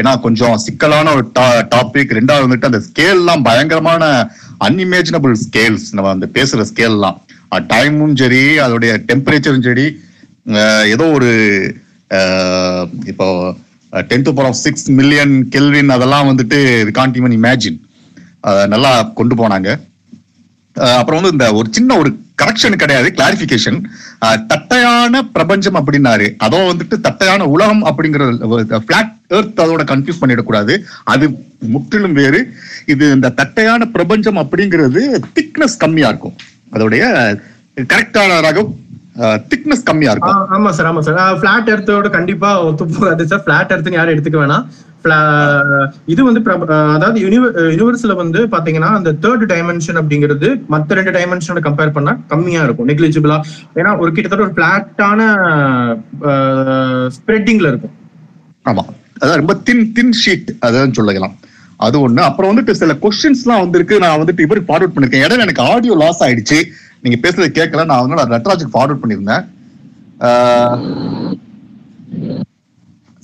ஏன்னா 0.00 0.12
கொஞ்சம் 0.24 0.56
சிக்கலான 0.64 1.12
ஒரு 1.18 1.24
டாபிக் 1.74 2.16
ரெண்டாவது 2.18 2.46
வந்துட்டு 2.46 2.70
அந்த 2.70 2.80
ஸ்கேல்லாம் 2.88 3.46
பயங்கரமான 3.48 4.04
அன்இமேஜினபிள் 4.66 5.34
ஸ்கேல்ஸ் 5.44 5.86
நம்ம 5.96 6.10
அந்த 6.16 6.26
பேசுற 6.36 6.66
ஸ்கேல்லாம் 6.70 7.16
டைமும் 7.72 8.18
சரி 8.20 8.42
அதோடைய 8.64 8.92
டெம்பரேச்சரும் 9.10 9.66
சரி 9.68 9.86
ஏதோ 10.94 11.06
ஒரு 11.16 11.30
இப்போ 13.12 13.26
ten 14.10 14.24
to 14.26 14.32
power 14.36 14.48
of 14.50 14.62
six 14.64 14.86
million 15.00 15.34
kelvin 15.54 15.90
அதெல்லாம் 15.96 16.28
வந்துட்டு 16.30 16.58
கான்ட் 16.98 17.18
ஈவன் 17.20 17.34
இமேஜின் 17.40 17.78
நல்லா 18.72 18.92
கொண்டு 19.18 19.34
போனாங்க. 19.40 19.68
அப்புறம் 21.00 21.18
வந்து 21.20 21.34
இந்த 21.36 21.46
ஒரு 21.58 21.68
சின்ன 21.76 21.90
ஒரு 22.00 22.10
கரெக்ஷன் 22.40 22.80
கிடையாது 22.82 23.08
கிளாரிபிகேஷன் 23.18 23.78
தட்டையான 24.50 25.22
பிரபஞ்சம் 25.36 25.78
அப்படின்னாரு. 25.80 26.26
அதோ 26.46 26.58
வந்துட்டு 26.70 26.96
தட்டையான 27.06 27.46
உலகம் 27.54 27.82
அப்படிங்கிற 27.90 28.24
பிளாட் 28.88 29.14
எர்த் 29.38 29.62
அதோட 29.64 29.84
கன்ஃபியூஸ் 29.92 30.20
பண்ணிடக்கூடாது. 30.20 30.74
அது 31.12 31.26
முற்றிலும் 31.74 32.16
வேறு. 32.20 32.40
இது 32.94 33.04
இந்த 33.16 33.32
தட்டையான 33.40 33.88
பிரபஞ்சம் 33.96 34.40
அப்படிங்கிறது 34.42 35.02
திக்னஸ் 35.38 35.80
கம்மியா 35.84 36.10
இருக்கும். 36.12 36.36
அதோடைய 36.74 37.02
கரெக்டான 37.92 38.38
ரகம் 38.48 38.70
திக்னஸ் 39.52 39.86
கம்மியா 39.88 40.12
இருக்கும் 40.14 40.42
ஆமா 40.56 40.70
சார் 40.76 40.88
ஆமா 40.90 41.02
சார். 41.06 41.38
ஃபிளாட் 41.40 41.72
எர்த்தோட 41.74 42.10
கண்டிப்பா 42.18 42.50
ஒத்து 42.66 42.86
போகாது 42.98 43.26
சார். 43.32 43.42
ஃபிளாட் 43.46 43.72
எர்த்துன்னு 43.76 43.98
யாரும் 44.00 44.14
எடுத்துக்க 44.16 44.40
வேணாம். 44.44 44.66
இது 46.12 46.20
வந்து 46.28 46.40
அதாவது 46.94 47.18
யூனிவர்ஸ்ல 47.24 48.14
வந்து 48.20 48.40
பாத்தீங்கன்னா 48.54 48.90
அந்த 48.98 49.10
தேர்ட் 49.24 49.44
டைமென்ஷன் 49.52 49.98
அப்படிங்கிறது 50.00 50.48
மத்த 50.72 50.96
ரெண்டு 50.98 51.12
டைமென்ஷனோட 51.16 51.60
கம்பேர் 51.66 51.94
பண்ணா 51.96 52.12
கம்மியா 52.32 52.62
இருக்கும் 52.66 52.88
நெக்லிஜிபிளா 52.90 53.36
ஏன்னா 53.80 53.90
ஒரு 54.02 54.10
கிட்டத்தட்ட 54.16 54.46
ஒரு 54.46 54.56
பிளாட்டான 54.58 55.20
ஸ்ப்ரெட்டிங்ல 57.16 57.70
இருக்கும். 57.72 57.94
ஆமா. 58.70 58.84
அதான் 59.20 59.40
ரொம்ப 59.42 59.54
தின் 59.68 59.86
தின் 59.98 60.16
ஷீட் 60.22 60.50
அதான் 60.68 60.96
சொல்லலாம். 60.98 61.36
அது 61.86 61.96
ஒண்ணு. 62.06 62.20
அப்புறம் 62.28 62.50
வந்துட்டு 62.50 62.74
சில 62.80 62.92
கொஸ்டின்ஸ்லாம் 63.04 63.62
வந்திருக்கு. 63.64 63.96
நான் 64.04 64.20
வந்துட்டு 64.22 64.44
இவருக்கு 64.46 64.70
ஃபார்வர்ட் 64.70 64.94
பண்ணிருக்கேன். 64.94 65.24
இடையில 65.26 65.46
எனக்கு 65.46 65.66
ஆடியோ 65.72 65.96
லாஸ் 66.02 66.22
ஆயிடுச்சு. 66.26 66.58
நீங்க 67.02 67.16
பேசுறது 67.24 67.48
கேட்கல 67.58 67.84
நான் 67.90 68.02
வந்து 68.04 68.34
நட்ராஜுக்கு 68.34 68.74
ஃபார்வர்ட் 68.74 69.02
பண்ணியிருந்தேன். 69.02 69.44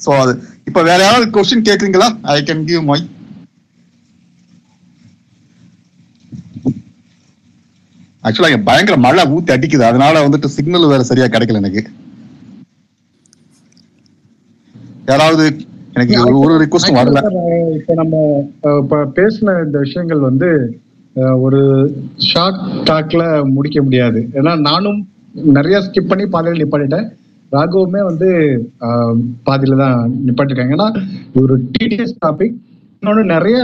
சோ 0.04 0.10
அது 0.22 0.32
இப்ப 0.68 0.80
வேற 0.90 0.98
யாராவது 1.04 1.26
கொஸ்டின் 1.36 1.66
கேக்குறீங்களா 1.68 2.08
ஐ 2.34 2.38
கேன் 2.50 2.64
கிவ் 2.70 2.84
மை 2.92 3.00
ஆக்சுவலா 8.26 8.50
இங்க 8.50 8.62
பயங்கர 8.68 8.96
மழை 9.04 9.22
ஊத்தி 9.36 9.50
அடிக்குது. 9.54 9.84
அதனால 9.88 10.20
வந்துட்டு 10.26 10.48
சிக்னல் 10.56 10.92
வேற 10.92 11.02
சரியா 11.08 11.26
கிடைக்கல 11.32 11.60
எனக்கு. 11.62 11.82
யாராவது 15.10 15.44
எனக்கு 15.96 16.14
ஒரு 16.26 16.36
ஒரு 16.44 16.54
ரிக்வஸ்டும் 16.62 16.98
வரல. 17.00 17.20
இப்ப 17.78 17.94
நம்ம 18.00 19.02
பேசின 19.18 19.56
இந்த 19.66 19.76
விஷயங்கள் 19.84 20.26
வந்து 20.28 20.48
ஒரு 21.44 21.60
ஷார்ட் 22.28 22.62
டாக்ல 22.88 23.22
முடிக்க 23.56 23.78
முடியாது. 23.82 24.20
ஏன்னா 24.38 24.52
நானும் 24.68 24.98
நிறைய 25.56 25.76
ஸ்கிப் 25.86 26.10
பண்ணி 26.12 26.24
பாதையில் 26.34 26.62
நிப்பாட்டிட்டேன். 26.62 27.06
ராகவுமே 27.52 28.00
வந்து 28.10 28.28
பாதியில 29.48 29.76
தான் 29.82 29.98
நிப்பாட்டிருக்காங்க. 30.26 30.76
ஏன்னா 30.76 30.88
ஒரு 31.40 31.56
டிடிஎஸ் 31.74 32.16
டாபிக் 32.26 32.56
இன்னொன்று 32.98 33.24
நிறைய 33.34 33.58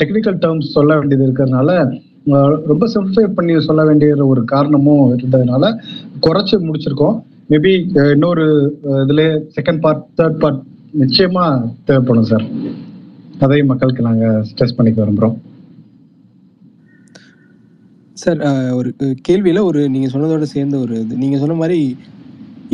டெக்னிக்கல் 0.00 0.38
டேர்ம்ஸ் 0.44 0.74
சொல்ல 0.76 0.92
வேண்டியது 0.98 1.26
இருக்கிறதுனால 1.28 1.70
ரொம்ப 2.70 2.84
சிம்பிளிஃபை 2.92 3.26
பண்ணி 3.38 3.54
சொல்ல 3.66 3.82
வேண்டிய 3.88 4.12
ஒரு 4.32 4.42
காரணமும் 4.52 5.04
இருந்ததுனால 5.16 5.64
குறைச்சி 6.26 6.54
முடிச்சிருக்கோம். 6.68 7.16
மேபி 7.50 7.72
இன்னொரு 8.14 8.46
இதுல 9.02 9.24
செகண்ட் 9.56 9.82
பார்ட் 9.84 10.04
தேர்ட் 10.20 10.40
பார்ட் 10.42 10.62
நிச்சயமா 11.02 11.44
தேவைப்படும் 11.88 12.30
சார் 12.30 12.46
அதையும் 13.44 13.70
மக்களுக்கு 13.72 14.08
நாங்கள் 14.08 14.42
ஸ்ட்ரெஸ் 14.50 14.76
பண்ணிக்க 14.78 14.98
விரும்புகிறோம் 15.02 15.36
சார் 18.22 18.40
ஒரு 18.78 18.88
கேள்வியில் 19.28 19.66
ஒரு 19.68 19.80
நீங்கள் 19.94 20.12
சொன்னதோட 20.14 20.46
சேர்ந்த 20.54 20.76
ஒரு 20.84 20.94
இது. 21.04 21.14
நீங்கள் 21.22 21.42
சொன்ன 21.42 21.56
மாதிரி 21.62 21.78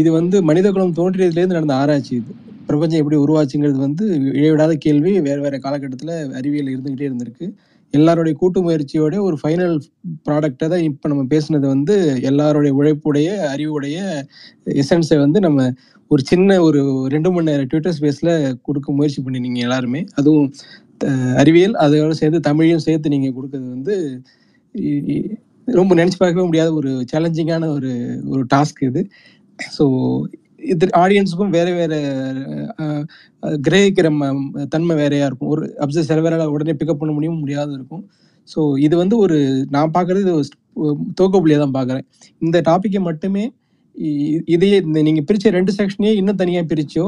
இது 0.01 0.11
வந்து 0.19 0.37
மனித 0.49 0.67
குலம் 0.75 0.97
தோன்றியதுலேருந்து 1.01 1.59
நடந்த 1.59 1.75
ஆராய்ச்சி 1.83 2.13
இது. 2.21 2.33
பிரபஞ்சம் 2.69 3.01
எப்படி 3.03 3.17
உருவாச்சுங்கிறது 3.25 3.79
வந்து 3.87 4.05
இழைவிடாத 4.39 4.73
கேள்வி 4.85 5.13
வேறு 5.29 5.41
வேறு 5.45 5.57
காலகட்டத்தில் 5.65 6.15
அறிவியல் 6.39 6.73
இருந்துகிட்டே 6.75 7.07
இருந்திருக்கு. 7.09 7.47
எல்லாருடைய 7.95 8.35
கூட்டு 8.41 8.59
முயற்சியோட 8.67 9.15
ஒரு 9.29 9.37
ஃபைனல் 9.41 9.75
ப்ராடக்டை 10.27 10.67
தான் 10.73 10.85
இப்போ 10.89 11.07
நம்ம 11.13 11.25
பேசுனது 11.33 11.67
வந்து 11.75 11.95
எல்லாருடைய 12.31 12.73
உழைப்புடைய 12.79 13.29
அறிவுடைய 13.55 13.97
எசன்ஸை 14.83 15.19
வந்து 15.25 15.41
நம்ம 15.47 15.67
ஒரு 16.11 16.23
சின்ன 16.31 16.57
ஒரு 16.67 16.81
ரெண்டு 17.15 17.29
மணி 17.35 17.49
நேரம் 17.51 17.69
ட்விட்டர் 17.73 17.97
ஸ்பேஸில் 17.99 18.33
கொடுக்க 18.67 18.89
முயற்சி 18.99 19.21
பண்ணினீங்க 19.27 19.61
எல்லாருமே. 19.67 20.01
அதுவும் 20.21 20.49
அறிவியல் 21.43 21.77
அதோட 21.85 22.15
சேர்த்து 22.21 22.41
தமிழையும் 22.49 22.85
சேர்த்து 22.87 23.15
நீங்கள் 23.15 23.37
கொடுக்கறது 23.37 23.69
வந்து 23.77 23.97
ரொம்ப 25.69 25.93
நினச்சி 25.95 26.19
பார்க்கவே 26.19 26.47
முடியாத 26.47 26.71
ஒரு 26.75 26.91
சேலஞ்சிங்கான 27.13 27.69
ஒரு 27.77 27.91
ஒரு 28.29 28.43
டாஸ்க் 28.55 28.83
இது. 28.91 29.03
ஸோ 29.79 29.85
இது 30.73 30.87
ஆடியன்ஸுக்கும் 31.05 31.55
வேற 31.57 31.69
வேற 31.73 31.95
கிரகிக்கிற 33.67 34.09
ம- 34.21 34.67
தன்மை 34.75 34.97
வேறையா 34.97 35.27
இருக்கும். 35.27 35.53
ஒரு 35.55 35.65
அப்சர் 35.81 36.09
சில 36.11 36.21
பேரால் 36.23 36.53
உடனே 36.57 36.75
பிக்கப் 36.81 37.01
பண்ண 37.03 37.13
முடியும் 37.15 37.41
முடியாத 37.41 37.71
இருக்கும். 37.73 38.05
ஸோ 38.49 38.61
இது 38.79 38.95
வந்து 38.97 39.17
ஒரு 39.19 39.39
நான் 39.71 39.93
பார்க்கறது 39.99 40.23
இது 40.27 40.35
தோக்கப்புள்ளியாக 41.21 41.63
தான் 41.67 41.77
பார்க்குறேன். 41.79 42.07
இந்த 42.43 42.59
டாப்பிக்கை 42.71 43.03
மட்டுமே 43.11 43.45
இதையே 44.55 44.77
இந்த 44.89 45.01
நீங்கள் 45.03 45.27
பிரித்த 45.29 45.51
ரெண்டு 45.59 45.73
செக்ஷனையே 45.79 46.13
இன்னும் 46.21 46.37
தனியாக 46.37 46.67
பிரிச்சோ 46.73 47.07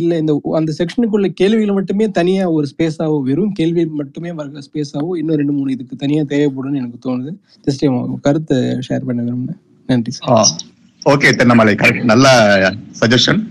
இல்ல 0.00 0.12
இந்த 0.22 0.32
அந்த 0.58 0.70
செக்ஷனுக்குள்ள 0.78 1.28
கேள்விகள் 1.40 1.76
மட்டுமே 1.78 2.06
தனியா 2.18 2.44
ஒரு 2.56 2.66
ஸ்பேஸாவோ 2.72 3.16
வெறும் 3.28 3.52
கேள்வி 3.58 3.82
மட்டுமே 4.00 4.30
வர 4.38 4.62
ஸ்பேஸாவோ 4.68 5.10
இன்னும் 5.20 5.38
ரெண்டு 5.40 5.54
மூணு 5.58 5.74
இதுக்கு 5.76 6.02
தனியா 6.04 6.22
தேவைப்படும்னு 6.32 6.80
எனக்கு 6.82 6.98
தோணுது. 7.06 7.32
ஜஸ்ட் 7.66 7.84
கருத்தை 8.28 8.58
ஷேர் 8.88 9.06
பண்ண 9.10 9.20
விரும்பினேன் 9.26 9.60
நன்றி 9.90 10.14
சார் 10.18 10.54
ஓகே 11.12 11.28
தென்னமலை. 11.40 11.74
கரெக்ட் 11.82 12.10
நல்ல 12.12 12.26
சஜஷன் 13.00 13.42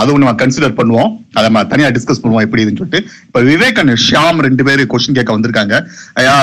அது 0.00 0.18
நம்ம 0.22 0.32
கன்சிடர் 0.40 0.76
பண்ணுவோம். 0.80 1.12
அதை 1.36 1.44
நம்ம 1.48 1.62
தனியா 1.70 1.88
டிஸ்கஸ் 1.94 2.20
பண்ணுவோம் 2.24 2.44
எப்படி 2.46 2.62
இதுன்னு 2.64 2.80
சொல்லிட்டு. 2.80 3.00
இப்ப 3.28 3.40
விவேக் 3.48 3.78
அண்ட் 3.82 3.94
ஷியாம் 4.06 4.42
ரெண்டு 4.46 4.64
பேர் 4.66 4.82
கொஸ்டின் 4.92 5.16
கேட்க 5.18 5.30
வந்திருக்காங்க. 5.36 5.74
ஐயா, 6.20 6.34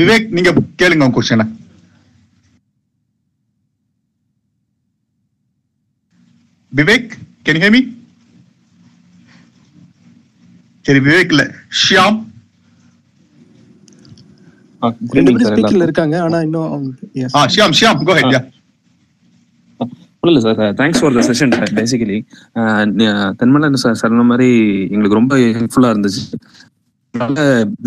விவேக் 0.00 0.26
நீங்க 0.38 0.52
கேளுங்க 0.82 1.06
உங்க 1.06 1.16
கொஸ்டின் 1.18 1.50
விவேக் 6.72 7.12
கேன் 7.48 7.62
ஹேமி 7.64 7.82
சரி 10.84 11.00
விவேக் 11.00 11.32
இல்ல 11.34 11.44
ஷியாம் 11.82 12.18
சார் 15.44 15.86
இருக்காங்க 15.86 16.16
ஆனா 16.20 16.38
இன்னும் 16.42 16.88
Shyam 17.54 17.76
Shyam 17.78 18.02
go 18.02 18.14
ahead 18.18 18.34
yeah 18.34 18.42
இல்ல 20.22 20.40
sir 20.40 20.60
thanks 20.74 21.00
for 21.00 21.16
the 21.16 21.22
session 21.28 21.50
basically 21.78 22.18
Thenmalai 23.40 23.68
sir 23.82 24.02
சொன்ன 24.02 24.26
மாதிரி 24.30 24.48
எங்களுக்கு 24.86 25.18
ரொம்ப 25.18 25.34
ஹெல்ப்ஃபுல்லா 25.56 25.90
இருந்துச்சு. 25.94 26.22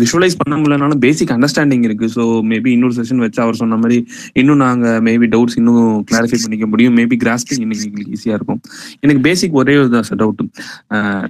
விஷுவலைஸ் 0.00 0.36
பண்ண 0.40 0.54
முடியலனாலும் 0.58 1.00
பேசிக் 1.04 1.32
அண்டர்ஸ்டாண்டிங் 1.34 1.84
இருக்கு. 1.88 2.06
ஸோ 2.14 2.22
மேபி 2.50 2.70
இன்னொரு 2.76 2.94
செஷன் 2.98 3.22
வச்சு 3.24 3.40
அவர் 3.44 3.58
சொன்ன 3.60 3.78
மாதிரி 3.82 3.98
இன்னும் 4.40 4.62
நாங்க 4.64 4.86
மேபி 5.08 5.26
டவுட்ஸ் 5.34 5.58
இன்னும் 5.60 5.90
கிளாரிஃபை 6.10 6.38
பண்ணிக்க 6.44 6.66
முடியும். 6.72 6.94
மேபி 7.00 7.16
கிராஸ்பிங் 7.24 7.62
இன்னைக்கு 7.64 7.86
எங்களுக்கு 7.88 8.14
ஈஸியா 8.18 8.36
இருக்கும். 8.38 8.60
எனக்கு 9.04 9.22
பேசிக் 9.28 9.58
ஒரே 9.62 9.74
ஒரு 9.82 9.90
தான் 9.96 10.06
சார் 10.08 10.20
டவுட் 10.22 10.42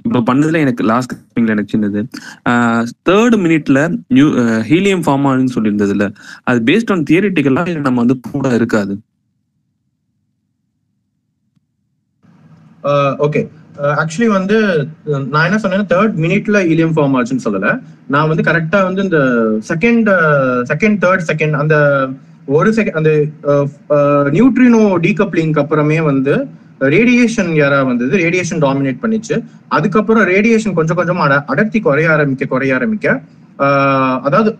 இப்போ 0.06 0.22
பண்ணதுல 0.30 0.62
எனக்கு 0.66 0.84
லாஸ்ட் 0.92 1.14
எனக்கு 1.56 1.74
சின்னது. 1.74 2.02
தேர்ட் 3.10 3.36
மினிட்ல 3.44 3.80
நியூ 4.18 4.28
ஹீலியம் 4.70 5.04
ஃபார்ம் 5.08 5.26
ஆகுன்னு 5.30 5.56
சொல்லியிருந்ததுல. 5.58 6.06
அது 6.50 6.60
பேஸ்ட் 6.70 6.92
ஆன் 6.96 7.06
தியரிட்டிக்கலா 7.10 7.64
இல்லை 7.72 7.84
நம்ம 7.88 8.00
வந்து 8.04 8.18
கூட 8.32 8.54
இருக்காது? 8.60 8.96
ஓகே 13.26 13.40
Uh, 13.82 14.04
ஆக்சுவலி 14.04 14.26
வந்து 14.26 14.86
uh, 15.06 15.28
நான் 15.28 15.44
என்ன 15.44 15.58
சொன்னேன் 15.58 15.86
தேர்ட் 15.86 16.24
மினிட்ல 16.24 16.54
ஹீலியம் 16.54 16.92
ஃபார்ம் 16.92 17.22
ஆச்சுன்னு 17.22 17.46
சொல்லல. 17.50 17.80
நான் 18.08 18.28
வந்து 18.28 18.52
கரெக்டா 18.52 18.82
வந்து 18.82 19.02
இந்த 19.02 19.18
செகண்ட் 19.68 20.14
செகண்ட் 20.72 20.96
தேர்ட் 21.04 21.20
செகண்ட் 21.32 21.50
அந்த 21.50 22.08
ஒரு 22.44 22.70
செகண்ட் 22.70 22.90
அந்த 22.90 23.24
uh, 23.42 23.66
நியூட்ரினோ 24.34 24.96
டீகப்ளிங்க்கு 25.02 25.58
அப்புறமே 25.58 26.00
வந்து 26.00 26.46
ரேடியேஷன் 26.80 27.54
யாரா 27.54 27.82
வந்தது. 27.82 28.16
ரேடியேஷன் 28.16 28.58
டாமினேட் 28.58 28.98
பண்ணிச்சு. 29.02 29.44
அதுக்கப்புறம் 29.68 30.28
ரேடியேஷன் 30.28 30.72
கொஞ்சம் 30.72 30.98
கொஞ்சமா 30.98 31.20
அட- 31.20 31.44
அடர்த்தி 31.44 31.80
குறைய 31.80 32.12
ஆரம்பிக்க 32.12 32.44
குறைய 32.44 32.74
ஆரம்பிக்க 32.74 33.20
அதாவது 34.26 34.50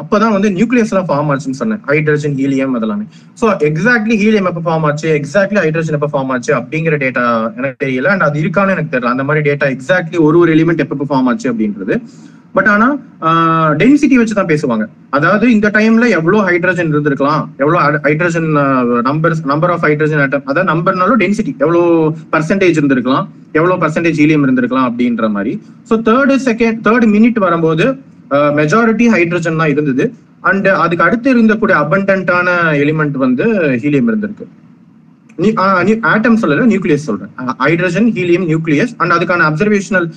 அப்பதான் 0.00 0.34
வந்து 0.36 0.48
நியூக்ளியஸ் 0.56 0.92
எல்லாம் 0.92 1.08
ஃபார்ம் 1.10 1.28
ஆச்சுன்னு 1.32 1.60
சொன்னேன். 1.60 1.82
ஹைட்ரஜன் 1.90 2.36
ஹீலியம் 2.40 2.74
அதெல்லாமே. 2.78 3.04
ஸோ 3.40 3.46
எக்ஸாக்ட்லி 3.68 4.16
ஹீலியம் 4.22 4.48
எப்போ 4.50 4.62
ஃபார்ம் 4.68 4.86
ஆச்சு? 4.88 5.08
எக்ஸாக்ட்லி 5.20 5.60
ஹைட்ரஜன் 5.64 5.98
எப்போ 5.98 6.10
ஃபார்ம் 6.14 6.32
ஆச்சு? 6.36 6.52
அப்படிங்கிற 6.58 6.96
டேட்டா 7.04 7.24
எனக்கு 7.60 7.78
தெரியல. 7.84 8.10
அண்ட் 8.14 8.26
அது 8.28 8.42
இருக்கான்னு 8.42 8.74
எனக்கு 8.76 8.92
தெரியல. 8.94 9.14
அந்த 9.14 9.26
மாதிரி 9.28 9.44
டேட்டா 9.50 9.68
எக்ஸாக்ட்லி 9.76 10.20
ஒரு 10.26 10.38
ஒரு 10.42 10.52
எலிமெண்ட் 10.56 10.84
எப்போ 10.86 11.08
ஃபார்ம் 11.12 11.30
ஆச்சு 11.32 11.48
அப்படின்றது. 11.52 11.96
பட் 12.56 12.68
ஆனா 12.74 12.86
டென்சிட்டி 13.80 14.16
வச்சு 14.20 14.34
தான் 14.38 14.50
பேசுவாங்க. 14.52 14.84
அதாவது 15.16 15.46
இந்த 15.56 15.68
டைம்ல 15.76 16.04
எவ்வளவு 16.16 16.40
ஹைட்ரஜன் 16.48 16.92
இருந்திருக்கலாம்? 16.94 17.42
எவ்வளவு 17.62 18.00
hydrogen 18.06 18.48
number 19.08 19.34
number 19.52 19.72
of 19.74 19.84
hydrogen 19.86 20.22
atom 20.24 20.46
அதாவது 20.50 20.70
நம்பர்னாலும் 20.72 21.20
டென்சிட்டி 21.22 21.52
எவ்வளவு 21.64 21.86
பர்சன்டேஜ் 22.34 22.78
இருந்திருக்கலாம்? 22.80 23.26
எவ்வளவு 23.58 23.80
பர்சன்டேஜ் 23.84 24.20
ஹீலியம் 24.22 24.46
இருந்திருக்கலாம்? 24.46 24.88
அப்படின்ற 24.90 25.28
மாதிரி. 25.36 25.52
So 25.90 25.96
third 26.08 26.36
second 26.48 26.80
third 26.88 27.06
minute 27.16 27.40
வரும்போது 27.46 27.86
மெஜாரிட்டி 28.60 29.06
ஹைட்ரஜன் 29.14 29.60
தான் 29.62 29.72
இருந்தது. 29.74 30.04
அண்ட் 30.50 30.68
அதுக்கு 30.84 31.04
அடுத்து 31.04 31.28
இருந்தக்கூடிய 31.34 31.76
அபண்டன்டான 31.84 32.48
எலிமெண்ட் 32.84 33.16
வந்து 33.26 33.46
ஹீலியம் 33.82 34.10
இருந்திருக்கு. 34.10 34.46
ஆட்டம் 36.12 36.38
சொல்லல 36.40 36.64
நியூக்ளியஸ் 36.72 37.06
சொல்றேன். 37.08 37.32
ஹைட்ரஜன் 37.64 38.08
ஹீலியம் 38.16 38.46
நியூக்ளியஸ் 38.50 38.94
அண்ட் 39.00 39.14
அதுக்கான 39.16 39.44
அப்சர்வேஷனல் 39.50 40.08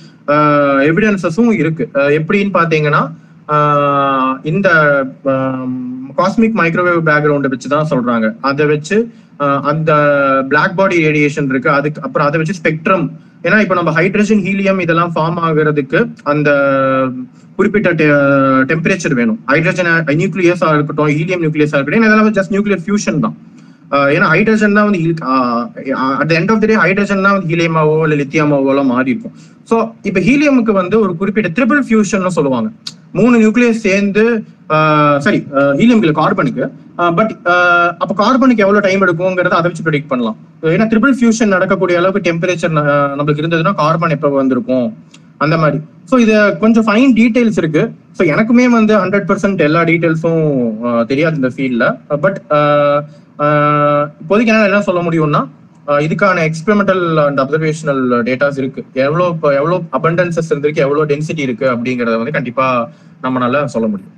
எவிடன்சஸும் 0.88 1.52
இருக்கு. 1.60 1.86
எப்படின்னு 2.18 2.52
பாத்தீங்கன்னா 2.60 3.02
ஆஹ் 3.54 4.34
இந்த 4.50 4.68
காஸ்மிக் 6.20 6.58
மைக்ரோவேவ் 6.60 7.00
பேக்ரவுண்டை 7.08 7.48
வச்சு 7.54 7.68
தான் 7.74 7.90
சொல்றாங்க. 7.92 8.26
அதை 8.50 8.66
வச்சு 8.72 8.96
அந்த 9.70 9.92
பிளாக் 10.50 10.76
பாடி 10.78 10.96
ரேடியேஷன் 11.06 11.48
இருக்கு. 11.52 11.70
அதுக்கு 11.78 12.02
அப்புறம் 12.06 12.28
அதை 12.28 12.38
வச்சு 12.40 12.58
ஸ்பெக்ட்ரம் 12.60 13.06
ஏன்னா 13.46 13.56
இப்ப 13.64 13.74
நம்ம 13.78 13.90
ஹைட்ரஜன் 13.98 14.42
ஹீலியம் 14.46 14.80
இதெல்லாம் 14.84 15.12
ஃபார்ம் 15.14 15.40
ஆகுறதுக்கு 15.46 15.98
அந்த 16.32 16.50
குறிப்பிட்ட 17.56 17.88
டெம்பரேச்சர் 18.70 19.16
வேணும். 19.18 19.38
ஹைட்ரஜன் 19.52 19.90
நியூக்ளியஸா 20.20 20.68
இருக்கட்டும் 20.76 21.10
ஹீலியம் 21.18 21.42
நியூக்ளியஸா 21.44 21.76
இருக்கட்டும் 21.78 22.06
இதெல்லாம் 22.08 22.36
ஜஸ்ட் 22.38 22.54
நியூக்ளியர் 22.54 22.82
ஃபியூஷன் 22.86 23.20
தான். 23.24 23.36
ஏன்னா 24.14 24.28
ஹைட்ரஜன் 24.34 24.76
தான் 24.78 24.86
வந்து 24.88 25.00
at 26.22 26.32
end 26.38 26.52
of 26.52 26.62
the 26.62 26.66
day 26.70 26.78
hydrogen 26.84 27.24
தான் 27.26 27.34
வந்து 27.36 27.50
ஹீலியமாவோ 27.52 27.96
இல்ல 28.06 28.16
லித்தியமாவோ 28.22 28.84
மாறி 28.92 29.12
இருக்கும். 29.14 29.34
ஸோ 29.70 29.76
இப்போ 30.08 30.20
ஹீலியமுக்கு 30.28 30.72
வந்து 30.80 30.96
ஒரு 31.04 31.12
குறிப்பிட்ட 31.20 31.50
ட்ரிபிள் 31.58 31.82
ஃபியூஷன் 31.88 32.34
சொல்லுவாங்க. 32.38 32.70
மூணு 33.18 33.34
நியூக்ளியஸ் 33.42 33.84
சேர்ந்து 33.88 34.24
சாரி 35.26 35.40
ஹீலியம் 35.80 36.02
கார்பனுக்கு 36.22 36.64
பட் 37.18 37.32
அப்போ 38.02 38.14
கார்பனுக்கு 38.22 38.64
எவ்வளவு 38.64 38.84
டைம் 38.86 39.04
எடுக்குங்கிறத 39.06 39.56
அதை 39.60 39.66
வச்சு 39.70 39.84
ப்ரெடிக்ட் 39.86 40.10
பண்ணலாம். 40.12 40.36
ஏன்னா 40.74 40.86
ட்ரிபிள் 40.92 41.16
ஃபியூஷன் 41.18 41.52
நடக்கக்கூடிய 41.54 41.98
அளவுக்கு 42.00 42.26
டெம்பரேச்சர் 42.28 42.74
நம்மளுக்கு 42.76 43.42
இருந்ததுன்னா 43.42 43.74
கார்பன் 43.82 44.14
எப்போ 44.16 44.30
வந்திருக்கும்? 44.42 44.86
அந்த 45.44 45.56
மாதிரி. 45.62 45.78
ஸோ 46.10 46.14
இது 46.24 46.34
கொஞ்சம் 46.62 46.86
ஃபைன் 46.88 47.12
டீடைல்ஸ் 47.18 47.58
இருக்கு. 47.62 47.82
ஸோ 48.18 48.22
எனக்குமே 48.34 48.66
வந்து 48.78 48.94
ஹண்ட்ரட் 49.02 49.28
பர்சன்ட் 49.30 49.60
எல்லா 49.68 49.80
டீடைல்ஸும் 49.90 50.44
தெரியாது 51.10 51.38
இந்த 51.40 51.50
ஃபீல்ட்ல 51.56 51.86
பட் 52.24 52.38
இப்போதைக்கு 54.22 54.52
என்ன 54.54 54.66
என்ன 54.70 54.82
சொல்ல 54.88 55.02
முடியும்னா 55.08 55.42
இதுக்கான 56.06 56.42
எக்ஸ்பெரிமெண்டல் 56.48 57.04
அண்ட் 57.26 57.40
அப்சர்வேஷனல் 57.42 58.02
டேட்டாஸ் 58.28 58.60
இருக்கு. 58.62 58.82
எவ்வளோ 59.06 59.24
இப்போ 59.34 59.48
எவ்வளோ 59.60 59.78
அபண்டன்சஸ் 59.98 60.50
இருந்திருக்கு 60.52 60.84
எவ்வளோ 60.86 61.06
டென்சிட்டி 61.12 61.42
இருக்கு 61.48 61.66
அப்படிங்கறத 61.74 62.18
வந்து 62.20 62.36
கண்டிப்பா 62.38 62.66
நம்மளால 63.26 63.64
சொல்ல 63.76 63.88
முடியும். 63.94 64.14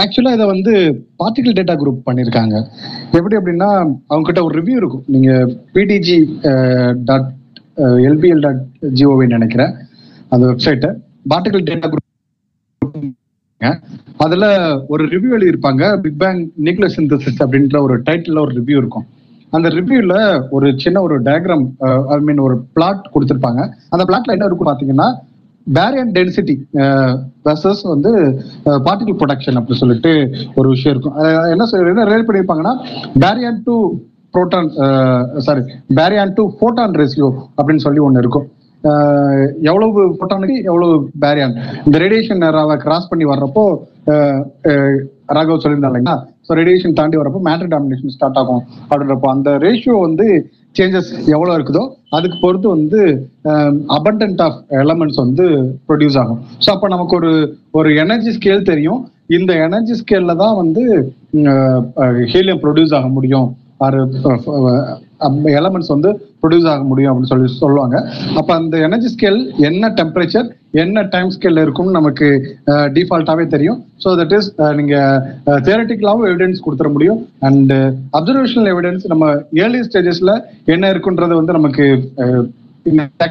ஆக்சுவலா 0.00 0.32
இதை 0.36 0.46
வந்து 0.52 0.72
பார்ட்டிகல் 1.20 1.56
டேட்டா 1.58 1.74
குரூப் 1.80 2.00
பண்ணியிருக்காங்க 2.08 2.54
எப்படி 3.16 3.34
அப்படின்னா 3.38 3.68
அவங்க 4.10 4.26
கிட்ட 4.28 4.40
ஒரு 4.46 4.54
ரிவ்யூ 4.60 4.76
இருக்கும். 4.80 5.04
நீங்க 5.14 5.30
பிடிஜி 5.74 6.18
டாட் 7.08 7.28
எல்பிஎல் 8.08 8.42
டாட் 8.46 8.62
ஜிஓவின்னு 9.00 9.36
நினைக்கிறேன். 9.38 9.72
அந்த 10.32 10.44
வெப்சைட்டை 10.50 10.90
பார்ட்டிகல் 11.32 11.66
டேட்டா 11.70 11.88
குரூப் 11.92 12.02
அதுல 14.24 14.46
ஒரு 14.92 15.04
ரிவ்யூ 15.12 15.30
எழுதியிருப்பாங்க. 15.36 15.82
பிக் 16.04 16.18
பேங் 16.22 16.40
நியூக்ளியர் 16.64 16.96
சிந்தசிஸ் 16.96 17.40
அப்படின்ற 17.44 17.76
ஒரு 17.86 17.94
டைட்டில் 18.08 18.42
ஒரு 18.44 18.52
ரிவ்யூ 18.58 18.76
இருக்கும். 18.82 19.06
அந்த 19.56 19.68
ரிவ்யூல 19.78 20.14
ஒரு 20.56 20.66
சின்ன 20.82 20.96
ஒரு 21.06 21.16
டயக்ராம் 21.28 21.64
ஐ 22.14 22.18
மீன் 22.28 22.42
ஒரு 22.46 22.56
பிளாட் 22.76 23.04
கொடுத்துருப்பாங்க. 23.14 23.62
அந்த 23.92 24.04
பிளாட்ல 24.08 24.36
என்ன 24.36 24.48
இருக்கும் 24.50 24.70
பாத்தீங்கன்னா 24.70 25.08
பேரியர் 25.66 26.10
டென்சிட்டி 26.16 26.54
வெர்சஸ் 27.46 27.82
வந்து 27.92 28.10
uh, 28.68 28.78
பார்ட்டிகல் 28.86 29.18
ப்ரொடக்ஷன் 29.20 29.58
அப்படி 29.60 29.78
சொல்லிட்டு 29.82 30.12
ஒரு 30.58 30.68
விஷயம் 30.74 30.94
இருக்கும். 30.94 31.16
என்ன 31.54 31.66
சொல்ல 31.70 31.92
என்ன 31.94 32.04
relate 32.10 32.26
பண்ணியிருப்பாங்கன்னா 32.28 32.74
baryon 33.22 33.62
to 33.68 33.76
proton 34.34 34.70
sorry 35.46 35.62
baryon 35.98 36.36
to 36.38 36.44
photon 36.58 36.96
ratio 37.00 37.30
அப்படின்னு 37.58 37.84
சொல்லி 37.86 38.00
ஒன்று 38.06 38.22
இருக்கும். 38.24 38.46
எவ்வளவு 39.68 40.00
ஃபோட்டானுக்கு 40.16 40.56
எவ்வளவு 40.70 40.94
பேரியான் 41.24 41.54
இந்த 41.86 41.96
ரேடியேஷன் 42.04 42.42
கிராஸ் 42.84 43.10
பண்ணி 43.12 43.26
வர்றப்போ 43.32 43.64
ராகவ் 45.36 45.62
சொல்லியிருந்தாங்க 45.62 46.14
ஸோ 46.46 46.54
ரேடியேஷன் 46.60 46.98
தாண்டி 46.98 47.16
வரப்போ 47.20 47.40
மேட்டர் 47.48 47.70
டாமினேஷன் 47.74 48.14
ஸ்டார்ட் 48.16 48.38
ஆகும். 48.40 48.62
அப்படின்றப்போ 48.90 49.28
அந்த 49.36 49.50
ரேஷியோ 49.66 49.96
வந்து 50.06 50.26
சேஞ்சஸ் 50.78 51.10
எவ்வளோ 51.34 51.54
இருக்குதோ 51.56 51.82
அதுக்கு 52.16 52.36
பொறுத்து 52.44 52.68
வந்து 52.76 53.00
அபண்டன்ட் 53.98 54.40
ஆஃப் 54.46 54.58
எலமெண்ட்ஸ் 54.82 55.20
வந்து 55.24 55.44
ப்ரொடியூஸ் 55.88 56.18
ஆகும். 56.22 56.40
ஸோ 56.64 56.68
அப்போ 56.74 56.88
நமக்கு 56.94 57.14
ஒரு 57.20 57.32
ஒரு 57.80 57.90
எனர்ஜி 58.04 58.32
ஸ்கேல் 58.36 58.68
தெரியும். 58.70 59.02
இந்த 59.36 59.52
எனர்ஜி 59.66 59.94
ஸ்கேல்ல 60.00 60.32
தான் 60.44 60.56
வந்து 60.62 60.82
ஹீலியம் 62.32 62.62
ப்ரொடியூஸ் 62.64 62.96
ஆக 62.98 63.08
முடியும். 63.18 63.48
ஆறு 63.84 64.00
எலமெண்ட்ஸ் 65.60 65.94
வந்து 65.94 66.10
ப்ரொடியூஸ் 66.42 66.68
ஆக 66.72 66.82
முடியும் 66.90 67.10
அப்படின்னு 67.10 67.32
சொல்லி 67.32 67.48
சொல்லுவாங்க. 67.62 67.96
அப்போ 68.38 68.52
அந்த 68.60 68.76
எனர்ஜி 68.88 69.10
ஸ்கேல் 69.14 69.40
என்ன 69.70 69.92
டெம்பரேச்சர் 70.00 70.48
என்ன 70.82 71.02
டைம் 71.14 71.32
ஸ்கேல்ல 71.34 71.64
இருக்கும்னு 71.64 71.98
நமக்கு 71.98 72.26
டிஃபால்ட்டாவே 72.96 73.44
தெரியும். 73.54 73.78
ஸோ 74.02 74.08
தட் 74.20 74.34
இஸ் 74.38 74.48
நீங்க 74.78 74.96
தியரட்டிக்கலாகவும் 75.66 76.28
எவிடன்ஸ் 76.30 76.64
கொடுத்துட 76.64 76.90
முடியும். 76.96 77.20
அண்ட் 77.48 77.72
அப்சர்வேஷனல் 78.18 78.70
எவிடன்ஸ் 78.72 79.06
நம்ம 79.12 79.26
ஏர்லி 79.62 79.82
ஸ்டேஜஸ்ல 79.88 80.34
என்ன 80.74 80.90
இருக்குன்றது 80.94 81.40
வந்து 81.40 81.56
நமக்கு 81.58 81.86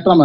நம்ம 0.10 0.24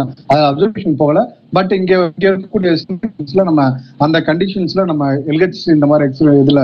அப்சர்வேஷன் 0.49 1.01
போகல. 1.01 1.19
பட் 1.57 1.71
இங்க 1.79 1.93
இங்க 2.13 2.25
இருக்கக்கூடிய 2.29 3.43
நம்ம 3.49 3.61
அந்த 4.05 4.17
கண்டிஷன்ஸ்ல 4.29 4.83
நம்ம 4.91 5.11
எல்ஹெச் 5.33 5.61
இந்த 5.75 5.87
மாதிரி 5.91 6.31
இதுல 6.43 6.61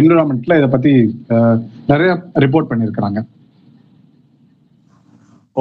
என்விரான்மெண்ட்ல 0.00 0.56
இதை 0.60 0.68
பத்தி 0.76 0.92
நிறைய 1.92 2.10
ரிப்போர்ட் 2.44 2.70
பண்ணியிருக்கிறாங்க 2.70 3.20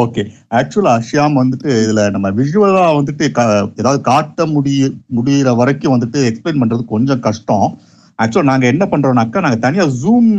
ஓகே 0.04 0.24
ஆக்சுவலா 0.60 0.94
ஷியாம் 1.10 1.38
வந்துட்டு 1.42 1.70
இதுல 1.84 2.02
நம்ம 2.16 2.30
விஷுவலா 2.40 2.86
வந்துட்டு 2.98 3.24
ஏதாவது 3.82 4.00
காட்ட 4.10 4.46
முடிய 4.56 4.90
முடியிற 5.18 5.56
வரைக்கும் 5.62 5.96
வந்துட்டு 5.96 6.20
எக்ஸ்பிளைன் 6.30 6.62
பண்றது 6.62 6.84
கொஞ்சம் 6.96 7.24
கஷ்டம். 7.28 7.68
ஆக்சுவலா 8.24 8.50
நாங்க 8.52 8.66
என்ன 8.74 8.84
பண்றோம்னாக்கா 8.92 9.44
நாங்க 9.46 9.58
தனியா 9.66 9.86
ஜூம் 10.02 10.30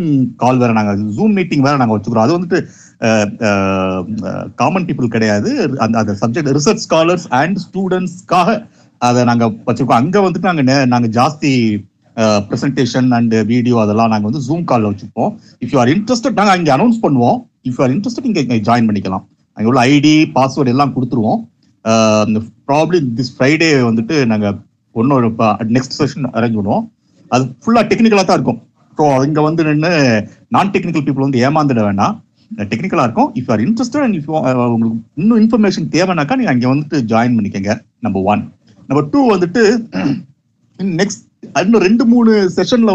கால் 0.42 0.60
வேற 0.62 0.72
நாங்க 0.78 0.92
ஜூம் 1.16 1.34
மீட்டிங் 1.38 1.64
வேற 1.66 1.74
நாங்க 1.80 1.94
வச்சுக்கிறோம். 1.96 2.26
அது 2.26 2.36
வந்துட்டு 2.36 2.58
காமன் 4.60 4.86
பீப்புள் 4.88 5.14
கிடையாது. 5.16 5.50
அந்த 5.84 5.94
அந்த 6.02 6.14
சப்ஜெக்ட் 6.22 6.52
ரிசர்ச் 6.58 6.84
ஸ்காலர்ஸ் 6.86 7.26
அண்ட் 7.40 7.58
ஸ்டூடெண்ட்ஸ்க்காக 7.66 8.56
அதை 9.08 9.20
நாங்க 9.30 9.46
வச்சிருக்கோம். 9.68 10.00
அங்க 10.02 10.18
வந்துட்டு 10.26 10.50
நாங்க 10.50 10.76
நாங்க 10.94 11.10
ஜாஸ்தி 11.18 11.52
ப்ரெசன்டேஷன் 12.50 13.10
அண்ட் 13.18 13.34
வீடியோ 13.50 13.76
அதெல்லாம் 13.82 14.12
நாங்கள் 14.12 14.30
வந்து 14.30 14.44
ஜூம் 14.46 14.68
காலில் 14.70 14.90
வச்சுப்போம். 14.92 15.32
இஃப் 15.64 15.72
யூ 15.74 15.80
ஆர் 15.82 15.92
இன்ட்ரெஸ்டட் 15.96 16.38
நாங்கள் 16.40 16.58
இங்கே 16.60 16.72
அனௌன்ஸ் 16.76 17.02
பண்ணுவோம். 17.06 17.38
இஃப் 17.68 17.76
யூ 17.78 17.84
ஆர் 17.86 17.94
இன்ட்ரெஸ்டட் 17.96 18.28
இங்கே 18.30 18.42
ஜாயின் 18.70 18.88
பண்ணிக்கலாம். 18.90 19.26
அங்கே 19.58 19.68
உள்ள 19.70 19.80
ஐடி 19.94 20.14
பாஸ்வேர்டு 20.36 20.72
எல்லாம் 20.74 20.94
கொடுத்துருவோம். 20.96 21.40
ப்ராப்ளி 22.70 22.98
திஸ் 23.18 23.34
ஃப்ரைடே 23.36 23.68
வந்துட்டு 23.88 24.14
நாங்கள் 24.32 24.56
ஒன்னொரு 24.94 25.28
நெக்ஸ்ட் 25.76 25.98
செஷன் 26.00 26.26
அரேஞ்ச் 26.36 26.58
பண்ணுவோம் 26.58 26.84
அது 27.30 27.44
ஃபுல்லாக 27.62 27.84
டெக்னிக்கலாக 27.90 28.26
தான் 28.28 28.38
இருக்கும். 28.38 28.60
ஸோ 28.98 29.04
இங்கே 29.26 29.42
வந்து 29.48 29.62
நின்று 29.68 29.92
நான் 30.54 30.72
டெக்னிக்கல் 30.74 31.04
பீப்புள் 31.06 31.26
வந்து 31.26 31.42
ஏமாந்துட 31.46 31.82
வேண்டாம் 31.88 32.14
டெக்னிக்கலாக 32.70 33.06
இருக்கும். 33.08 33.30
If 33.40 33.50
are 33.52 33.62
interested 33.66 34.04
and 34.04 34.16
if 34.18 34.30
உங்களுக்கு 34.74 34.96
இன்னும் 35.22 35.40
இன்ஃபர்மேஷன் 35.42 35.88
தேவைனாக்கா 35.96 36.38
நீங்கள் 36.40 36.54
அங்கே 36.54 36.68
வந்துட்டு 36.72 36.98
ஜாயின் 37.12 37.36
பண்ணிக்கங்க 37.38 37.74
நம்பர் 38.06 38.26
ஒன் 38.32 38.44
நம்பர் 38.88 39.08
டூ 39.14 39.22
வந்துட்டு 39.34 39.62
நெக்ஸ்ட் 41.00 41.24
இன்னும் 41.62 41.84
ரெண்டு 41.86 42.04
மூணு 42.12 42.32
செஷனில் 42.56 42.92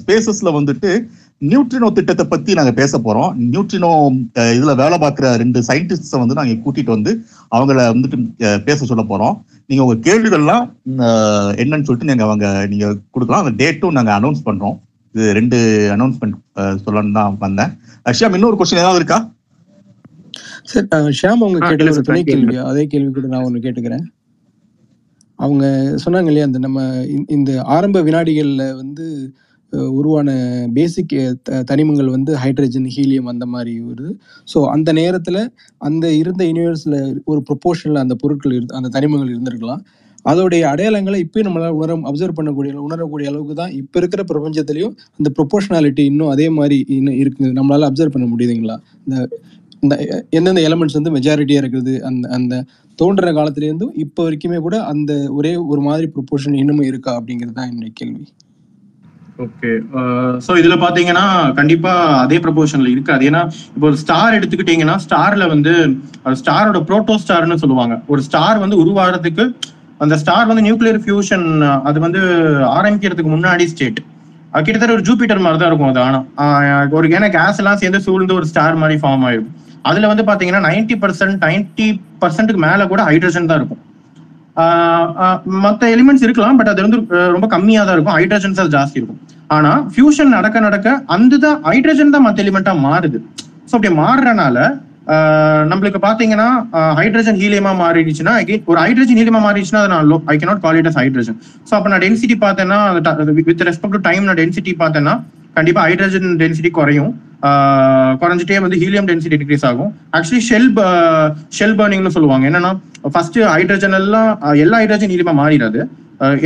ஸ்பேசஸில் 0.00 0.56
வந்துட்டு 0.56 0.90
நியூட்ரினோ 1.48 1.92
திட்டத்தை 1.92 2.26
பத்தி 2.26 2.54
நாங்க 2.54 2.72
பேச 2.72 2.98
போறோம். 2.98 3.34
நியூட்ரினோ 3.38 4.24
இதுல 4.34 4.76
வேலை 4.76 4.98
பார்க்குற 4.98 5.34
ரெண்டு 5.34 5.60
சயின்டிஸ்ட 5.60 6.18
வந்து 6.18 6.34
நாங்க 6.34 6.44
கூட்டிட்டு 6.44 6.84
வந்து 6.84 7.24
அவங்கள 7.56 8.04
வந்துட்டு 8.04 8.62
பேச 8.64 8.84
சொல்ல 8.84 9.02
போறோம். 9.02 9.42
நீங்க 9.66 9.84
உங்க 9.84 10.14
கேள்விகள்லாம் 10.14 10.72
என்னன்னு 11.54 11.82
சொல்லிட்டு 11.82 12.04
நீங்க 12.04 12.24
அவங்க 12.24 12.66
நீங்க 12.66 12.96
கொடுக்கலாம். 13.10 13.44
அந்த 13.44 13.64
டேட்டும் 13.64 13.90
நாங்க 13.90 14.20
அனௌன்ஸ் 14.20 14.40
பண்றோம். 14.44 14.80
இது 15.12 15.32
ரெண்டு 15.32 15.88
அனௌன்ஸ்மெண்ட் 15.96 16.32
சொல்லணும்னு 16.56 17.12
தான் 17.12 17.36
வந்தேன். 17.38 17.68
அஷ்யாம் 18.04 18.32
இன்னொரு 18.32 18.56
கொஸ்டின் 18.56 18.74
ஏதாவது 18.74 18.94
இருக்கா? 18.94 19.32
சார் 20.62 20.86
ஷியாம் 20.86 21.36
அவங்க 21.36 21.58
கேட்டது 21.58 22.00
துணை. 22.00 22.24
கேள்வி. 22.24 22.56
அதே 22.56 22.86
கேள்வி 22.86 23.12
கூட 23.12 23.26
நான் 23.26 23.44
ஒன்று 23.44 23.60
கேட்டுக்கிறேன். 23.60 24.02
அவங்க 25.36 25.94
சொன்னாங்க 26.04 26.18
இல்லையா 26.18 26.44
அந்த 26.44 26.58
நம்ம 26.58 26.82
இந்த- 27.06 27.34
இந்த 27.34 27.62
ஆரம்ப 27.62 28.02
வினாடிகள்ல 28.02 28.74
வந்து 28.74 29.34
உருவான 29.98 30.28
பேசிக் 30.76 31.14
தனிமங்கள் 31.70 32.10
வந்து 32.16 32.32
ஹைட்ரஜன் 32.42 32.88
ஹீலியம் 32.94 33.28
அந்த 33.32 33.46
மாதிரி 33.54 33.72
வருது. 33.88 34.12
ஸோ 34.52 34.60
அந்த 34.74 34.92
நேரத்தில் 35.00 35.40
அந்த 35.88 36.04
இருந்த 36.20 36.42
யூனிவர்ஸில் 36.50 36.98
ஒரு 37.32 37.40
ப்ரொப்போர்ஷனில் 37.50 38.02
அந்த 38.04 38.16
பொருட்கள் 38.22 38.56
இருந்து 38.58 38.78
அந்த 38.80 38.90
தனிமங்கள் 38.96 39.32
இருந்திருக்கலாம். 39.34 39.82
அதோடைய 40.30 40.62
அடையாளங்களை 40.72 41.18
இப்பயும் 41.24 41.46
நம்மளால் 41.46 41.74
உணர 41.78 41.96
அப்சர்வ் 42.10 42.36
பண்ணக்கூடிய 42.36 42.84
உணரக்கூடிய 42.86 43.30
அளவுக்கு 43.30 43.54
தான் 43.58 43.72
இப்போ 43.80 43.96
இருக்கிற 44.00 44.22
பிரபஞ்சத்திலையும் 44.30 44.94
அந்த 45.18 45.30
ப்ரொபோஷனாலிட்டி 45.38 46.04
இன்னும் 46.10 46.30
அதே 46.34 46.46
மாதிரி 46.58 46.78
இன்னும் 46.96 47.18
இருக்குது. 47.22 47.50
நம்மளால் 47.58 47.88
அப்சர்வ் 47.88 48.14
பண்ண 48.14 48.28
முடியுதுங்களா? 48.32 48.76
இந்த 49.06 49.16
இந்த 49.84 49.96
எந்தெந்த 50.38 50.60
எலமெண்ட்ஸ் 50.68 50.96
வந்து 50.98 51.12
மெஜாரிட்டியாக 51.16 51.62
இருக்குது? 51.64 51.94
அந்த 52.08 52.24
அந்த 52.36 52.62
தோன்ற 52.98 53.30
காலத்துலேருந்தும் 53.38 53.94
இப்போ 54.04 54.20
வரைக்குமே 54.26 54.58
கூட 54.66 54.76
அந்த 54.92 55.12
ஒரே 55.38 55.52
ஒரு 55.72 55.80
மாதிரி 55.88 56.06
ப்ரொப்போர்ஷன் 56.14 56.58
இன்னமும் 56.62 56.88
இருக்கா 56.90 57.12
அப்படிங்கிறது 57.18 57.56
தான் 57.58 57.70
என்னுடைய 57.70 57.92
கேள்வி. 58.00 58.24
ஓகே 59.42 59.70
ஸோ 60.44 60.50
uh, 60.50 60.58
இதில் 60.60 60.82
பார்த்தீங்கன்னா 60.82 61.24
கண்டிப்பாக 61.58 62.18
அதே 62.24 62.36
ப்ரொபோர்ஷன்ல 62.44 62.88
இருக்காது. 62.92 63.22
ஏன்னா 63.30 63.40
இப்போ 63.74 63.86
ஒரு 63.90 63.98
ஸ்டார் 64.02 64.36
எடுத்துக்கிட்டீங்கன்னா 64.38 64.96
ஸ்டாரில் 65.04 65.44
வந்து 65.54 65.72
ஸ்டாரோட 66.40 66.80
ப்ரோட்டோ 66.88 67.14
ஸ்டார்னு 67.22 67.56
சொல்லுவாங்க. 67.62 67.94
ஒரு 68.12 68.20
ஸ்டார் 68.26 68.58
வந்து 68.64 68.76
உருவாகிறதுக்கு 68.82 69.44
அந்த 70.04 70.14
ஸ்டார் 70.22 70.50
வந்து 70.50 70.64
நியூக்ளியர் 70.66 71.00
ஃபியூஷன் 71.04 71.46
அது 71.88 71.98
வந்து 72.06 72.20
ஆரம்பிக்கிறதுக்கு 72.76 73.32
முன்னாடி 73.34 73.66
ஸ்டேட் 73.72 74.00
கிட்டத்தட்ட 74.66 74.96
ஒரு 74.96 75.04
ஜூபிட்டர் 75.08 75.44
மாதிரி 75.44 75.60
தான் 75.60 75.70
இருக்கும் 75.70 75.90
அது 75.92 76.00
ஆனால் 76.44 76.94
ஒரு 76.98 77.08
ஏன்னா 77.16 77.30
கேஸ் 77.38 77.60
எல்லாம் 77.62 77.80
சேர்ந்து 77.82 78.00
சூழ்ந்து 78.06 78.38
ஒரு 78.40 78.48
ஸ்டார் 78.52 78.80
மாதிரி 78.82 78.98
ஃபார்ம் 79.02 79.24
ஆயிடும். 79.30 79.50
அதில் 79.90 80.10
வந்து 80.12 80.24
பார்த்தீங்கன்னா 80.28 80.62
நைன்டி 80.68 80.96
பர்சன்ட் 81.02 81.42
நைன்டி 81.46 81.88
பர்சன்ட்டுக்கு 82.22 82.62
மேலே 82.68 82.86
கூட 82.92 83.00
ஹைட்ரஜன் 83.08 83.50
தான் 83.50 83.60
இருக்கும். 83.60 83.82
மற்ற 85.66 85.82
எலிமெண்ட்ஸ் 85.94 86.24
இருக்கலாம் 86.26 86.58
பட் 86.58 86.70
அது 86.72 86.84
வந்து 86.86 86.98
ரொம்ப 87.34 87.46
கம்மியாக 87.54 87.84
தான் 87.86 87.96
இருக்கும். 87.96 88.16
ஹைட்ரஜன்ஸ் 88.18 88.60
அது 88.62 88.74
ஜாஸ்தி 88.78 88.98
இருக்கும். 89.00 89.20
ஆனா 89.54 89.72
ஃபியூஷன் 89.94 90.34
நடக்க 90.36 90.56
நடக்க 90.66 90.88
அந்த 91.16 91.38
தான் 91.44 91.58
ஹைட்ரஜன் 91.68 92.14
தான் 92.14 92.26
மற்ற 92.26 92.38
எலிமெண்ட்டாக 92.44 92.84
மாறுது. 92.86 93.18
ஸோ 93.68 93.72
அப்படி 93.76 93.92
மாறுறனால 94.02 94.58
நம்மளுக்கு 95.70 95.98
பாத்தீங்கன்னா 96.04 96.48
ஹைட்ரஜன் 96.98 97.38
ஹீலியமா 97.40 97.72
மாறிடுச்சுன்னா 97.80 98.34
ஒரு 98.70 98.78
ஹைட்ரஜன் 98.84 99.18
ஹீலியமா 99.20 99.40
மாறிடுச்சுன்னா 99.46 99.80
அதை 99.82 99.90
நான் 99.94 100.12
I 100.32 100.36
cannot 100.42 100.62
call 100.66 100.78
it 100.80 100.88
as 100.90 100.98
hydrogen 101.00 101.38
so 101.68 101.72
அப்போ 101.78 101.88
நான் 101.92 102.04
டென்சிட்டி 102.04 102.36
பார்த்தேன்னா 102.44 102.78
வித் 103.48 103.64
ரெஸ்பெக்ட் 103.70 103.96
டு 103.96 104.02
டைம் 104.08 104.24
நான் 104.28 104.40
டென்சிட்டி 104.42 104.74
பார்த்தேன்னா 104.82 105.14
கண்டிப்பா 105.56 105.82
ஹைட்ரஜன் 105.88 106.28
டென்சிட்டி 106.42 106.70
குறையும். 106.78 107.12
குறைஞ்சிட்டே 108.20 108.60
வந்து 108.64 108.78
ஹீலியம் 108.82 109.08
டென்சிட்டி 109.10 109.38
டிக்ரீஸ் 109.40 109.66
ஆகும். 109.70 109.90
ஆக்சுவலி 110.16 110.42
ஷெல் 110.48 110.70
ஷெல் 111.56 111.76
பர்னிங்னு 111.80 112.12
சொல்லுவாங்க. 112.14 112.44
என்னன்னா 112.50 112.70
ஃபர்ஸ்ட் 113.14 113.38
ஹைட்ரஜன் 113.54 113.96
எல்லாம் 114.00 114.30
எல்லா 114.64 114.78
ஹைட்ரஜன் 114.82 115.12
ஹீலியமா 115.14 115.34
மாறிடாது. 115.42 115.80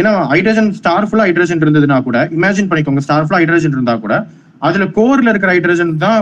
ஏன்னா 0.01 0.13
ஹைட்ரஜன் 0.33 0.71
ஸ்டார் 0.81 1.07
ஃபுல்லா 1.09 1.27
ஹைட்ரஜன் 1.29 1.63
இருந்ததுன்னா 1.65 1.99
கூட 2.09 2.19
இமேஜின் 2.39 2.69
பண்ணிக்கோங்க 2.71 3.03
ஸ்டார் 3.07 3.25
ஃபுல்லா 3.27 3.41
ஹைட்ரஜன் 3.43 3.75
இருந்தா 3.77 3.95
கூட 4.05 4.15
அதுல 4.69 4.85
கோர்ல 4.99 5.33
இருக்கிற 5.33 5.51
ஹைட்ரஜன் 5.57 5.93
தான் 6.05 6.21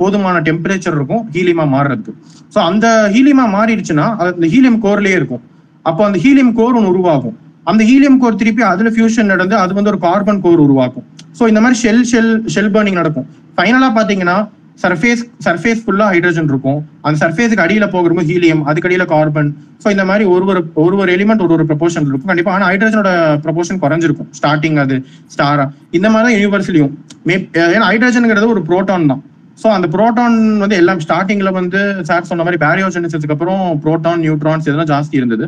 போதுமான 0.00 0.42
டெம்பரேச்சர் 0.48 0.96
இருக்கும் 0.98 1.22
ஹீலியமா 1.36 1.64
மாறுறதுக்கு. 1.74 2.12
ஸோ 2.54 2.58
அந்த 2.70 2.86
ஹீலியமா 3.14 3.46
மாறிடுச்சுன்னா 3.56 4.06
அது 4.20 4.30
அந்த 4.36 4.48
ஹீலியம் 4.54 4.78
கோர்லயே 4.84 5.16
இருக்கும். 5.20 5.42
அப்போ 5.90 6.02
அந்த 6.08 6.18
ஹீலியம் 6.24 6.52
கோர் 6.58 6.76
ஒன்று 6.78 6.92
உருவாகும். 6.92 7.36
அந்த 7.70 7.82
ஹீலியம் 7.90 8.18
கோர் 8.22 8.40
திருப்பி 8.40 8.62
அதுல 8.72 8.90
ஃபியூஷன் 8.94 9.30
நடந்து 9.32 9.54
அது 9.64 9.72
வந்து 9.78 9.90
ஒரு 9.92 10.00
கார்பன் 10.06 10.42
கோர் 10.46 10.64
உருவாக்கும். 10.66 11.04
ஸோ 11.38 11.42
இந்த 11.50 11.60
மாதிரி 11.64 11.78
ஷெல் 11.82 12.04
ஷெல் 12.12 12.32
ஷெல் 12.54 12.72
பர்னிங் 12.74 12.98
நடக்கும். 13.00 13.26
ஃபைனலா 13.56 13.88
பாத்தீங்கன்னா 13.98 14.36
சர்ஃபேஸ் 14.82 15.22
சர்ஃபேஸ் 15.46 15.80
ஃபுல்லா 15.84 16.06
ஹைட்ரஜன் 16.12 16.48
இருக்கும். 16.52 16.78
அந்த 17.06 17.16
சர்ஃபேஸுக்கு 17.22 17.64
அடியில 17.64 17.86
போகிறப்போ 17.94 18.22
ஹீலியம் 18.30 18.62
அதுக்கு 18.70 18.88
அடியில 18.88 19.04
கார்பன் 19.12 19.50
ஸோ 19.82 19.88
இந்த 19.94 20.04
மாதிரி 20.10 20.24
ஒரு 20.34 20.44
ஒரு 20.52 20.60
ஒரு 20.84 20.94
ஒரு 21.02 21.10
எலிமெண்ட் 21.16 21.42
ஒரு 21.46 21.54
ஒரு 21.56 21.64
ப்ரொபோஷன் 21.70 22.06
இருக்கும். 22.10 22.30
கண்டிப்பா 22.30 22.52
ஆனா 22.56 22.66
ஹைட்ரஜனோட 22.70 23.10
ப்ரொபோஷன் 23.44 23.80
குறைஞ்சிருக்கும். 23.84 24.28
ஸ்டார்டிங் 24.38 24.78
அது 24.84 24.96
ஸ்டாரா 25.34 25.66
இந்த 25.98 26.08
மாதிரி 26.14 26.26
தான் 26.28 26.36
யூனிவர்ஸ்லயும் 26.38 26.92
மே 27.30 27.36
ஏன்னா 27.74 27.88
ஹைட்ரஜனுங்கிறது 27.90 28.48
ஒரு 28.54 28.62
புரோட்டான் 28.70 29.10
தான். 29.12 29.22
ஸோ 29.62 29.68
அந்த 29.76 29.86
புரோட்டான் 29.94 30.36
வந்து 30.64 30.76
எல்லாம் 30.82 31.02
ஸ்டார்டிங்ல 31.06 31.52
வந்து 31.60 31.80
சார் 32.08 32.28
சொன்ன 32.30 32.44
மாதிரி 32.46 32.60
பேரியோஜெனிசிஸ்க்கு 32.64 33.36
அப்புறம் 33.36 33.62
புரோட்டான் 33.84 34.22
நியூட்ரான்ஸ் 34.26 34.66
இதெல்லாம் 34.68 34.90
ஜாஸ்தி 34.94 35.16
இருந்தது. 35.20 35.46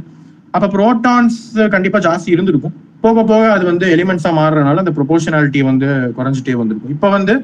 அப்ப 0.54 0.66
புரோட்டான்ஸ் 0.68 1.38
கண்டிப்பா 1.70 1.98
ஜாஸ்தி 1.98 2.28
இருந்திருக்கும். 2.34 2.74
போக 3.04 3.22
போக 3.24 3.52
அது 3.52 3.64
வந்து 3.64 3.86
எலிமெண்ட்ஸா 3.94 4.30
மாறுறதுனால 4.36 4.82
அந்த 4.82 4.92
ப்ரொபோஷனாலிட்டி 4.98 5.60
வந்து 5.64 5.86
குறைஞ்சிட்டே 6.18 6.54
வந்திருக்கும். 6.60 6.92
இப்போ 6.94 7.08
வந்து 7.10 7.34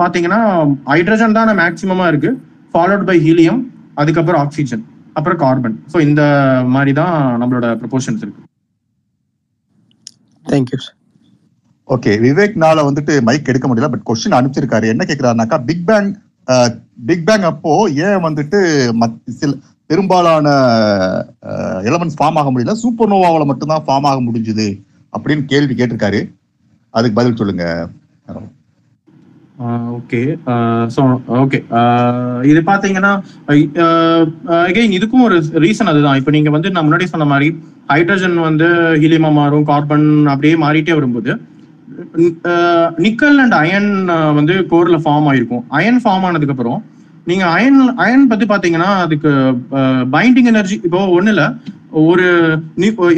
பாத்தீங்கன்னா 0.00 0.40
ஹைட்ரஜன் 0.90 1.36
தான் 1.38 1.58
மேக்சிமமா 1.58 2.06
இருக்கு. 2.08 2.30
ஃபாலோட் 2.74 3.04
பை 3.04 3.16
ஹீலியம் 3.26 3.60
அதுக்கப்புறம் 3.94 4.42
ஆக்சிஜன் 4.44 4.84
அப்புறம் 5.12 5.38
கார்பன் 5.38 5.76
ஸோ 5.92 6.00
இந்த 6.00 6.22
மாதிரி 6.74 6.92
தான் 7.00 7.12
நம்மளோட 7.42 7.66
ப்ரொபோஷன்ஸ் 7.82 8.22
இருக்கு. 8.24 8.42
தேங்க்யூ 10.46 10.78
ஓகே 11.88 12.12
விவேக்னால 12.22 12.84
வந்துட்டு 12.88 13.14
மைக் 13.22 13.48
எடுக்க 13.48 13.66
முடியல 13.68 13.88
பட் 13.90 14.06
கொஸ்டின் 14.08 14.38
அனுப்பிச்சிருக்காரு. 14.38 14.86
என்ன 14.92 15.04
கேக்குறாருனாக்கா 15.08 15.58
பிக் 15.64 15.86
பேங் 15.86 16.08
பிக் 17.06 17.26
பேங் 17.28 17.44
அப்போ 17.50 17.72
ஏன் 18.06 18.24
வந்துட்டு 18.26 18.58
மத்- 19.00 19.20
சில 19.38 19.52
பெரும்பாலான 19.90 20.46
எலமெண்ட்ஸ் 21.88 22.18
ஃபார்ம் 22.18 22.38
ஆக 22.40 22.50
முடியல. 22.52 22.74
சூப்பர் 22.82 23.12
நோவாவில் 23.12 23.50
மட்டும்தான் 23.50 23.86
ஃபார்ம் 23.86 24.08
ஆக 24.10 24.18
முடிஞ்சுது 24.26 24.68
அப்படின்னு 25.12 25.44
கேள்வி 25.52 25.74
கேட்டிருக்காரு. 25.74 26.20
அதுக்கு 26.94 27.18
பதில் 27.18 27.40
சொல்லுங்க 27.40 27.64
ஓகே 29.96 30.20
ஸோ 30.94 31.02
ஓகே 31.42 31.58
இது 32.50 32.60
பார்த்தீங்கன்னா 32.70 33.12
அகைன் 34.64 34.96
இதுக்கும் 34.96 35.26
ஒரு 35.28 35.36
ரீசன் 35.64 35.90
அதுதான். 35.92 36.18
இப்போ 36.20 36.32
நீங்கள் 36.36 36.54
வந்து 36.56 36.72
நான் 36.72 36.86
முன்னாடி 36.86 37.06
சொன்ன 37.12 37.28
மாதிரி 37.32 37.48
ஹைட்ரஜன் 37.92 38.36
வந்து 38.48 38.68
ஹீலியமா 39.02 39.30
மாறும் 39.38 39.68
கார்பன் 39.70 40.08
அப்படியே 40.32 40.56
மாறிட்டே 40.64 40.96
வரும்போது 40.98 41.32
நிக்கல் 43.04 43.38
அண்ட் 43.44 43.56
அயன் 43.62 43.90
வந்து 44.38 44.54
கோரில் 44.72 45.02
ஃபார்ம் 45.04 45.28
ஆயிருக்கும். 45.30 45.64
அயன் 45.78 46.00
ஃபார்ம் 46.04 46.26
ஆனதுக்கப்புறம் 46.28 46.80
நீங்க 47.30 47.44
அயன் 47.56 47.80
அயன் 48.04 48.28
பத்தி 48.30 48.44
பாத்தீங்கன்னா 48.52 48.90
அதுக்கு 49.04 49.30
பைண்டிங் 50.14 50.50
எனர்ஜி 50.52 50.76
இப்போ 50.86 51.00
ஒண்ணு 51.16 51.32
இல்ல 51.34 51.44
ஒரு 52.10 52.26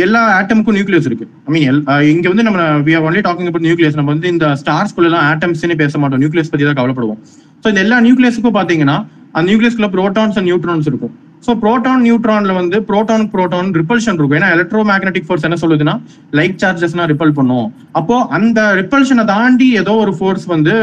எல்லா 0.07 0.21
ஆட்டமுக்கும் 0.39 0.77
நியூக்ளியஸ் 0.77 1.09
இருக்கு. 1.09 1.27
ஐ 1.47 1.53
மீன் 1.55 1.79
இங்க 2.13 2.27
வந்து 2.33 2.45
நம்ம 2.47 2.67
we 2.87 2.93
are 2.97 3.07
only 3.09 3.23
talking 3.27 3.49
about 3.51 3.67
nucleus 3.69 3.97
நம்ம 3.99 4.13
வந்து 4.15 4.29
இந்த 4.35 4.49
ஸ்டார்ஸ்குள்ள 4.61 5.09
எல்லாம் 5.11 5.27
ஆட்டம்ஸ்னே 5.31 5.77
பேச 5.83 5.99
மாட்டோம். 6.03 6.21
நியூக்ளியஸ் 6.23 6.51
பத்தி 6.53 6.67
தான் 6.69 6.79
கவலைப்படுவோம். 6.81 7.21
ஸோ 7.63 7.67
இந்த 7.73 7.81
எல்லா 7.87 7.97
நியூக்ளியஸுக்கும் 8.07 8.59
பாத்தீங்கன்னா 8.59 8.97
அந்த 9.37 9.47
நியூக்ளியஸ்குள்ள 9.51 9.89
ப்ரோட்டான்ஸ் 9.97 10.37
அண்ட் 10.39 10.49
நியூட்ரான்ஸ் 10.51 10.89
இருக்கும். 10.91 11.15
ஸோ 11.47 11.51
ப்ரோட்டான் 11.63 12.01
நியூட்ரான்ல 12.07 12.53
வந்து 12.61 12.77
ப்ரோட்டான் 12.91 13.27
ப்ரோட்டான் 13.35 13.69
ரிப்பல்ஷன் 13.81 14.17
இருக்கும். 14.19 14.39
ஏன்னா 14.39 14.51
எலக்ட்ரோ 14.57 14.81
மேக்னெட்டிக் 14.93 15.27
ஃபோர்ஸ் 15.27 15.47
என்ன 15.49 15.59
சொல்லுதுன்னா 15.65 15.95
லைட் 16.39 16.61
சார்ஜஸ்னா 16.63 17.05
ரிப்பல் 17.13 17.35
பண்ணும். 17.39 17.69
அப்போ 18.01 18.17
அந்த 18.39 18.61
ரிப்பல்ஷனை 18.81 19.25
தாண்டி 19.35 19.69
ஏதோ 19.83 19.95
ஒரு 20.05 20.15
ஃபோர்ஸ் 20.21 20.47
வந்து 20.55 20.75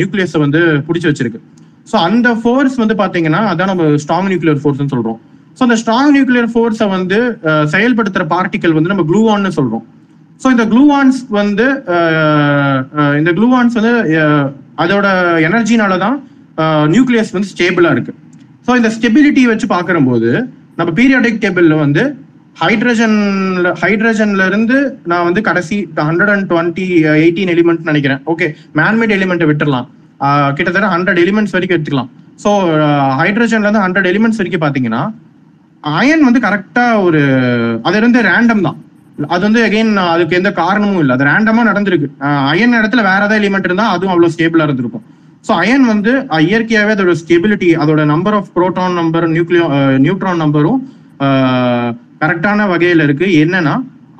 நியூக்ளியஸை 0.00 0.40
வந்து 0.46 0.62
பிடிச்சி 0.88 1.08
வச்சிருக்கு. 1.10 1.40
ஸோ 1.90 1.96
அந்த 2.08 2.28
ஃபோர்ஸ் 2.40 2.76
வந்து 2.82 2.96
பாத்தீங்கன்னா 3.02 3.40
அதான் 3.50 3.70
நம்ம 3.72 3.84
ஸ்ட்ராங் 4.04 4.30
நியூக்ளியர் 4.32 4.60
ஃபோர்ஸ்னு 4.62 4.92
சொல்றோம். 4.94 5.18
ஸோ 5.56 5.62
அந்த 5.66 5.76
ஸ்ட்ராங் 5.82 6.12
நியூக்ளியர் 6.16 6.50
ஃபோர்ஸை 6.52 6.88
வந்து 6.96 7.18
செயல்படுத்துகிற 7.74 7.74
செயல்படுத்துற 7.74 8.24
பார்ட்டிக்கல் 8.34 8.76
வந்து 8.76 8.92
நம்ம 8.92 9.04
க்ளூவான்னு 9.10 9.52
சொல்றோம். 9.58 9.84
ஸோ 10.42 10.46
இந்த 10.54 10.64
க்ளூவான்ஸ் 10.72 11.18
வந்து 11.40 11.66
இந்த 13.20 13.30
க்ளூவான்ஸ் 13.38 13.76
வந்து 13.78 13.92
அதோட 14.84 15.06
எனர்ஜினால 15.48 15.98
தான் 16.04 16.16
நியூக்ளியஸ் 16.94 17.34
வந்து 17.36 17.50
ஸ்டேபிளா 17.54 17.90
இருக்கு. 17.96 18.12
ஸோ 18.66 18.70
இந்த 18.80 18.90
ஸ்டெபிலிட்டி 18.96 19.42
வச்சு 19.52 19.66
பார்க்கும்போது 19.74 20.30
நம்ம 20.78 20.90
பீரியாடிக் 20.98 21.42
டேபிள்ல 21.44 21.76
வந்து 21.84 22.02
ஹைட்ரஜன்ல 22.62 23.68
ஹைட்ரஜன்ல 23.82 24.44
இருந்து 24.50 24.76
நான் 25.10 25.26
வந்து 25.28 25.40
கடைசி 25.48 25.76
hundred 26.08 26.32
and 26.34 26.46
twenty 26.52 26.86
eighteen 27.22 27.52
element 27.54 27.88
நினைக்கிறேன். 27.90 28.20
ஓகே 28.32 28.46
மேன்மேட் 28.78 29.14
எலிமெண்ட்டை 29.16 29.48
விட்டுடலாம் 29.50 29.88
கிட்டத்தட்ட 30.56 30.88
ஹண்ட்ரட் 30.94 31.20
எலிமெண்ட்ஸ் 31.24 31.54
வரைக்கும் 31.56 31.76
எடுத்துக்கலாம். 31.76 32.10
ஸோ 32.42 32.50
ஹைட்ரஜன்லேருந்து 33.20 33.82
ஹண்ட்ரட் 33.84 34.08
எலிமெண்ட்ஸ் 34.12 34.40
வரைக்கும் 34.40 34.64
பார்த்தீங்கன்னா 34.64 35.02
அயன் 35.98 36.26
வந்து 36.28 36.40
கரெக்டாக 36.46 37.02
ஒரு 37.06 37.20
அது 37.88 38.02
வந்து 38.06 38.20
ரேண்டம் 38.30 38.64
தான். 38.66 38.78
அது 39.34 39.42
வந்து 39.46 39.60
அகைன் 39.66 39.92
அதுக்கு 40.14 40.38
எந்த 40.38 40.50
காரணமும் 40.62 41.00
இல்லை. 41.02 41.14
அது 41.16 41.24
ரேண்டமாக 41.28 41.66
நடந்திருக்கு. 41.70 42.08
அயன் 42.50 42.76
இடத்துல 42.80 43.02
வேற 43.08 43.20
ஏதாவது 43.20 43.38
எலிமெண்ட் 43.40 43.68
இருந்தால் 43.68 43.92
அதுவும் 43.94 44.12
அவ்வளோ 44.14 44.30
ஸ்டேபிளாக 44.34 44.68
இருந்திருக்கும். 44.68 45.04
ஸோ 45.46 45.52
அயன் 45.62 45.86
வந்து 45.92 46.12
இயற்கையாகவே 46.46 46.94
அதோட 46.96 47.12
ஸ்டெபிலிட்டி 47.22 47.70
அதோட 47.82 48.00
நம்பர் 48.12 48.36
ஆஃப் 48.38 48.50
ப்ரோட்டான் 48.56 48.98
நம்பர் 49.00 49.26
நியூக்ளியோ 49.36 49.66
நியூட்ரான் 50.04 50.42
நம்பரும் 50.44 50.80
கரெக்டான 52.22 52.66
வகையில் 52.72 53.04
இருக்கு. 53.06 53.26
என்னன்னா 53.44 53.74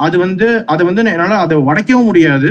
அது 0.07 0.17
வந்து 0.25 0.49
அதை 0.73 0.83
வந்து 0.89 1.03
என்னால் 1.15 1.43
அதை 1.45 1.57
உடைக்கவும் 1.69 2.09
முடியாது. 2.11 2.51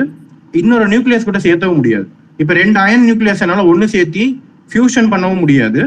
இன்னொரு 0.61 0.85
நியூக்ளியஸ் 0.93 1.27
கூட 1.29 1.39
சேர்த்தவும் 1.47 1.79
முடியாது. 1.81 2.07
இப்ப 2.41 2.51
ரெண்டு 2.61 2.77
அயன் 2.85 3.05
நியூக்ளியஸ் 3.07 3.41
என்னால 3.45 3.63
ஒன்னு 3.71 3.85
சேர்த்தி 3.95 4.25
ஃபியூஷன் 4.71 5.09
பண்ணவும் 5.13 5.41
முடியாது. 5.43 5.81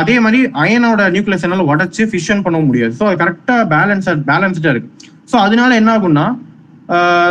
அதே 0.00 0.16
மாதிரி 0.24 0.40
அயனோட 0.62 1.02
நியூக்ளியஸ் 1.14 1.44
என்னால 1.46 1.64
உடைச்சு 1.72 2.02
ஃபிஷன் 2.10 2.42
பண்ணவும் 2.44 2.68
முடியாது. 2.70 2.92
ஸோ 2.98 3.04
அது 3.08 3.18
கரெக்டா 3.22 3.56
பேலன்ஸ் 3.74 4.08
பேலன்ஸ்டா 4.30 4.72
இருக்கு. 4.74 4.90
ஸோ 5.30 5.36
அதனால 5.46 5.70
என்ன 5.80 5.90
ஆகும்னா 5.96 6.26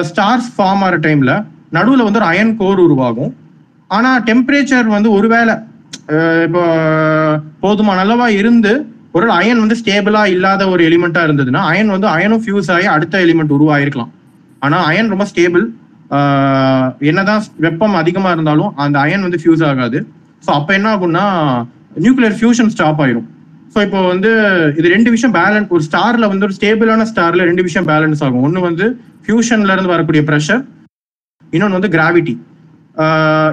ஸ்டார்ஸ் 0.09 0.49
ஃபார்ம் 0.55 0.83
ஆகிற 0.85 0.97
டைம்ல 1.07 1.31
நடுவில் 1.77 2.05
வந்து 2.07 2.19
ஒரு 2.21 2.29
அயன் 2.33 2.53
கோர் 2.61 2.85
உருவாகும். 2.85 3.33
ஆனா 3.97 4.09
டெம்பரேச்சர் 4.29 4.87
வந்து 4.97 5.09
ஒருவேளை 5.17 5.53
இப்போ 6.45 6.63
போதுமான 7.63 8.01
அளவா 8.05 8.27
இருந்து 8.39 8.71
ஒரு 9.17 9.27
அயன் 9.37 9.61
வந்து 9.63 9.77
ஸ்டேபிளா 9.81 10.21
இல்லாத 10.33 10.67
ஒரு 10.73 10.81
எலிமெண்ட்டா 10.89 11.21
இருந்ததுன்னா 11.27 11.61
அயன் 11.71 11.93
வந்து 11.95 12.07
அயனும் 12.15 12.43
ஃபியூஸ் 12.43 12.69
ஆகி 12.75 12.87
அடுத்த 12.95 13.23
எலிமெண்ட் 13.25 13.55
உருவாயிருக்கலாம். 13.57 14.11
ஆனா 14.65 14.77
அயன் 14.89 15.11
ரொம்ப 15.13 15.25
ஸ்டேபிள் 15.31 15.63
என்னதான் 17.09 17.43
வெப்பம் 17.65 17.95
அதிகமா 18.01 18.29
இருந்தாலும் 18.35 18.71
அந்த 18.83 18.95
அயன் 19.05 19.25
வந்து 19.27 19.39
ஃபியூஸ் 19.41 19.63
ஆகாது. 19.69 19.99
ஸோ 20.45 20.49
அப்போ 20.57 20.71
என்ன 20.77 20.87
ஆகும்னா 20.95 21.25
நியூக்ளியர் 22.05 22.35
ஃபியூஷன் 22.39 22.71
ஸ்டாப் 22.73 23.01
ஆயிரும். 23.03 23.27
ஸோ 23.73 23.79
இப்போ 23.85 23.99
வந்து 24.11 24.29
இது 24.79 24.87
ரெண்டு 24.95 25.09
விஷயம் 25.15 25.35
பேலன்ஸ் 25.39 25.69
ஒரு 25.75 25.83
ஸ்டார்ல 25.87 26.27
வந்து 26.31 26.45
ஒரு 26.47 26.55
ஸ்டேபிளான 26.57 27.05
ஸ்டார்ல 27.11 27.41
ரெண்டு 27.49 27.65
விஷயம் 27.67 27.87
பேலன்ஸ் 27.91 28.23
ஆகும். 28.25 28.43
ஒன்று 28.47 28.67
வந்து 28.69 28.85
ஃபியூஷன்ல 29.25 29.73
இருந்து 29.75 29.93
வரக்கூடிய 29.93 30.23
ப்ரெஷர் 30.29 30.63
இன்னொன்று 31.55 31.77
வந்து 31.79 31.93
கிராவிட்டி 31.97 32.35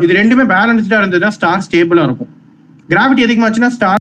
இது 0.04 0.12
ரெண்டுமே 0.20 0.44
பேலன்ஸ்டா 0.54 0.98
இருந்ததுன்னா 1.00 1.32
ஸ்டார் 1.36 1.64
ஸ்டேபிளா 1.66 2.04
இருக்கும். 2.08 2.30
கிராவிட்டி 2.92 3.22
அதிகமாச்சுன்னா 3.26 3.70
ஸ்டார் 3.76 4.00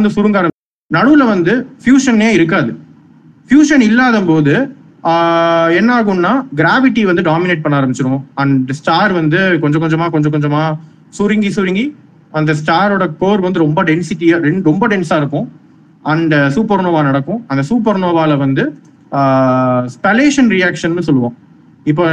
வந்து 0.00 0.12
சுருங்க 0.16 0.38
ஆரம்பிக்கும். 0.40 0.64
நடுவில் 0.90 1.30
வந்து 1.34 1.52
ஃபியூஷனே 1.82 2.28
இருக்காது. 2.38 2.72
ஃபியூஷன் 3.48 3.84
இல்லாத 3.88 4.20
போது 4.30 4.54
என்ன 5.78 5.90
ஆகும்னா 5.98 6.32
கிராவிட்டி 6.60 7.02
வந்து 7.10 7.22
டாமினேட் 7.30 7.62
பண்ண 7.64 7.74
ஆரம்பிச்சிடும் 7.80 8.22
அண்ட் 8.42 8.72
ஸ்டார் 8.78 9.12
வந்து 9.20 9.40
கொஞ்சம் 9.62 9.82
கொஞ்சமா 9.84 10.06
கொஞ்சம் 10.14 10.34
கொஞ்சமா 10.34 10.62
சுருங்கி 11.18 11.50
சுருங்கி 11.56 11.84
அந்த 12.38 12.52
ஸ்டாரோட 12.60 13.04
கோர் 13.20 13.44
வந்து 13.46 13.62
ரொம்ப 13.64 13.80
டென்சிட்டியா 13.90 14.38
ரொம்ப 14.70 14.84
டென்ஸா 14.92 15.16
இருக்கும். 15.22 15.46
அண்ட் 16.12 16.34
சூப்பர்னோவா 16.56 17.00
uh, 17.02 17.08
நடக்கும். 17.08 17.40
அந்த 17.52 17.62
சூப்பர்னோவால 17.70 18.32
வந்து 18.44 18.64
ஸ்பெலேஷன் 19.94 20.50
ரியாக்ஷன் 20.56 21.06
சொல்லுவோம். 21.08 21.34
இப்போ 21.90 22.04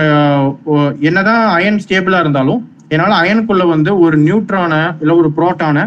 என்னதான் 0.99 1.44
அயன் 1.57 1.82
ஸ்டேபிளா 1.84 2.20
இருந்தாலும் 2.24 2.61
என்னால 2.94 3.14
அயனுக்குள்ள 3.24 3.64
வந்து 3.68 3.91
ஒரு 4.06 4.15
நியூட்ரானை 4.28 4.82
இல்லை 5.02 5.14
ஒரு 5.22 5.30
புரோட்டானை 5.38 5.84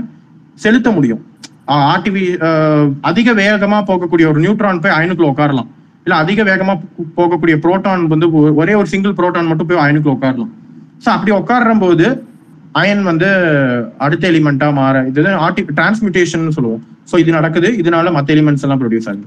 செலுத்த 0.64 0.90
முடியும். 0.90 1.22
ஆர்டிவி 1.92 2.24
அதிக 3.10 3.32
வேகமா 3.42 3.78
போகக்கூடிய 3.90 4.26
ஒரு 4.32 4.40
நியூட்ரான் 4.44 4.82
போய் 4.82 4.96
அயனுக்குள்ள 4.98 5.30
உட்காரலாம். 5.34 5.70
இல்ல 6.06 6.18
அதிக 6.18 6.42
வேகமா 6.44 6.80
போகக்கூடிய 7.16 7.56
புரோட்டான் 7.56 8.06
வந்து 8.06 8.54
ஒரே 8.54 8.74
ஒரு 8.74 8.86
சிங்கிள் 8.86 9.12
புரோட்டான் 9.12 9.46
மட்டும் 9.46 9.66
போய் 9.66 9.78
அயனுக்குள்ள 9.78 10.16
உட்காரலாம் 10.18 10.50
ஸோ 11.04 11.08
அப்படி 11.08 11.36
உட்கார்ற 11.36 11.80
போது 11.80 12.26
அயன் 12.72 13.02
வந்து 13.02 13.26
அடுத்த 13.98 14.30
எலிமெண்டா 14.30 14.72
மாற 14.72 15.04
இது 15.06 15.22
ஆர்டி 15.22 15.66
டிரான்ஸ்மியூட்டேஷன் 15.76 16.48
சொல்லுவோம். 16.48 16.84
ஸோ 17.12 17.18
இது 17.18 17.32
நடக்குது. 17.32 17.68
இதனால 17.70 18.12
மற்ற 18.12 18.34
எலிமெண்ட்ஸ் 18.34 18.62
எல்லாம் 18.62 18.80
ப்ரொடியூஸ் 18.80 19.08
ஆகுது. 19.08 19.26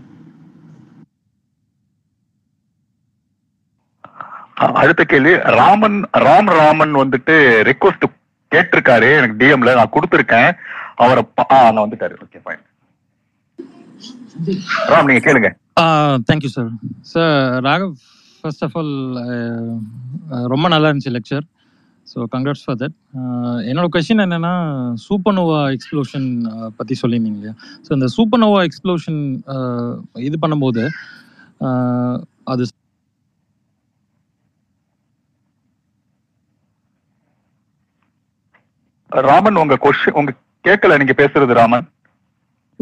அடுத்த 4.56 5.04
கேள்வி. 5.04 5.38
ராமன் 5.38 6.08
ராம் 6.18 6.46
ராமன் 6.46 6.96
வந்துட்டு 6.96 7.36
ரெக்வஸ்ட் 7.64 8.04
கேட்டிருக்காரு. 8.56 9.18
எனக்கு 9.18 9.38
டிஎம்ல 9.38 9.76
நான் 9.76 9.90
கொடுத்துருக்கேன். 9.92 10.52
அவரை 10.96 11.28
பா- 11.38 11.54
ஆ 11.54 11.72
நான் 11.72 11.90
வந்துட்டாரு. 11.90 12.16
ஓகே 12.26 12.42
ஃபைன் 12.46 12.69
ராம் 14.92 15.08
நீங்க 15.10 15.22
கேளுங்க. 15.26 15.50
Sir, 17.04 17.28
Raghav, 17.66 17.92
first 18.44 18.62
of 18.68 18.74
all, 18.80 18.92
uh, 19.24 19.74
uh, 20.34 20.46
ரொம்ப 20.54 20.68
நல்லா 20.74 20.90
இருந்துச்சு 20.90 21.16
lecture 21.16 21.46
so 22.08 22.20
congrats 22.34 22.64
for 22.66 22.78
that 22.82 22.96
என்னோட 23.70 23.88
கொஸ்டின் 23.96 24.24
என்னன்னா 24.26 24.54
சூப்பர்னோவா 25.06 25.60
எக்ஸ்ப்ளோஷன் 25.76 26.28
பற்றி 26.78 26.96
சொல்லியிருந்தீங்க 27.02 27.40
இல்லையா? 27.40 27.54
ஸோ 27.86 27.90
இந்த 27.98 28.08
சூப்பர்னோவா 28.16 28.62
எக்ஸ்ப்ளோஷன் 28.70 29.20
இது 30.28 30.38
பண்ணும்போது 30.44 30.84
அது 32.54 32.66
ராமன் 39.12 39.60
உங்க 39.64 39.76
கொஸ்டின் 39.86 40.18
உங்க 40.20 40.32
கேட்கல 40.66 40.98
நீங்க 41.02 41.14
பேசுறது 41.22 41.54
ராமன். 41.62 41.86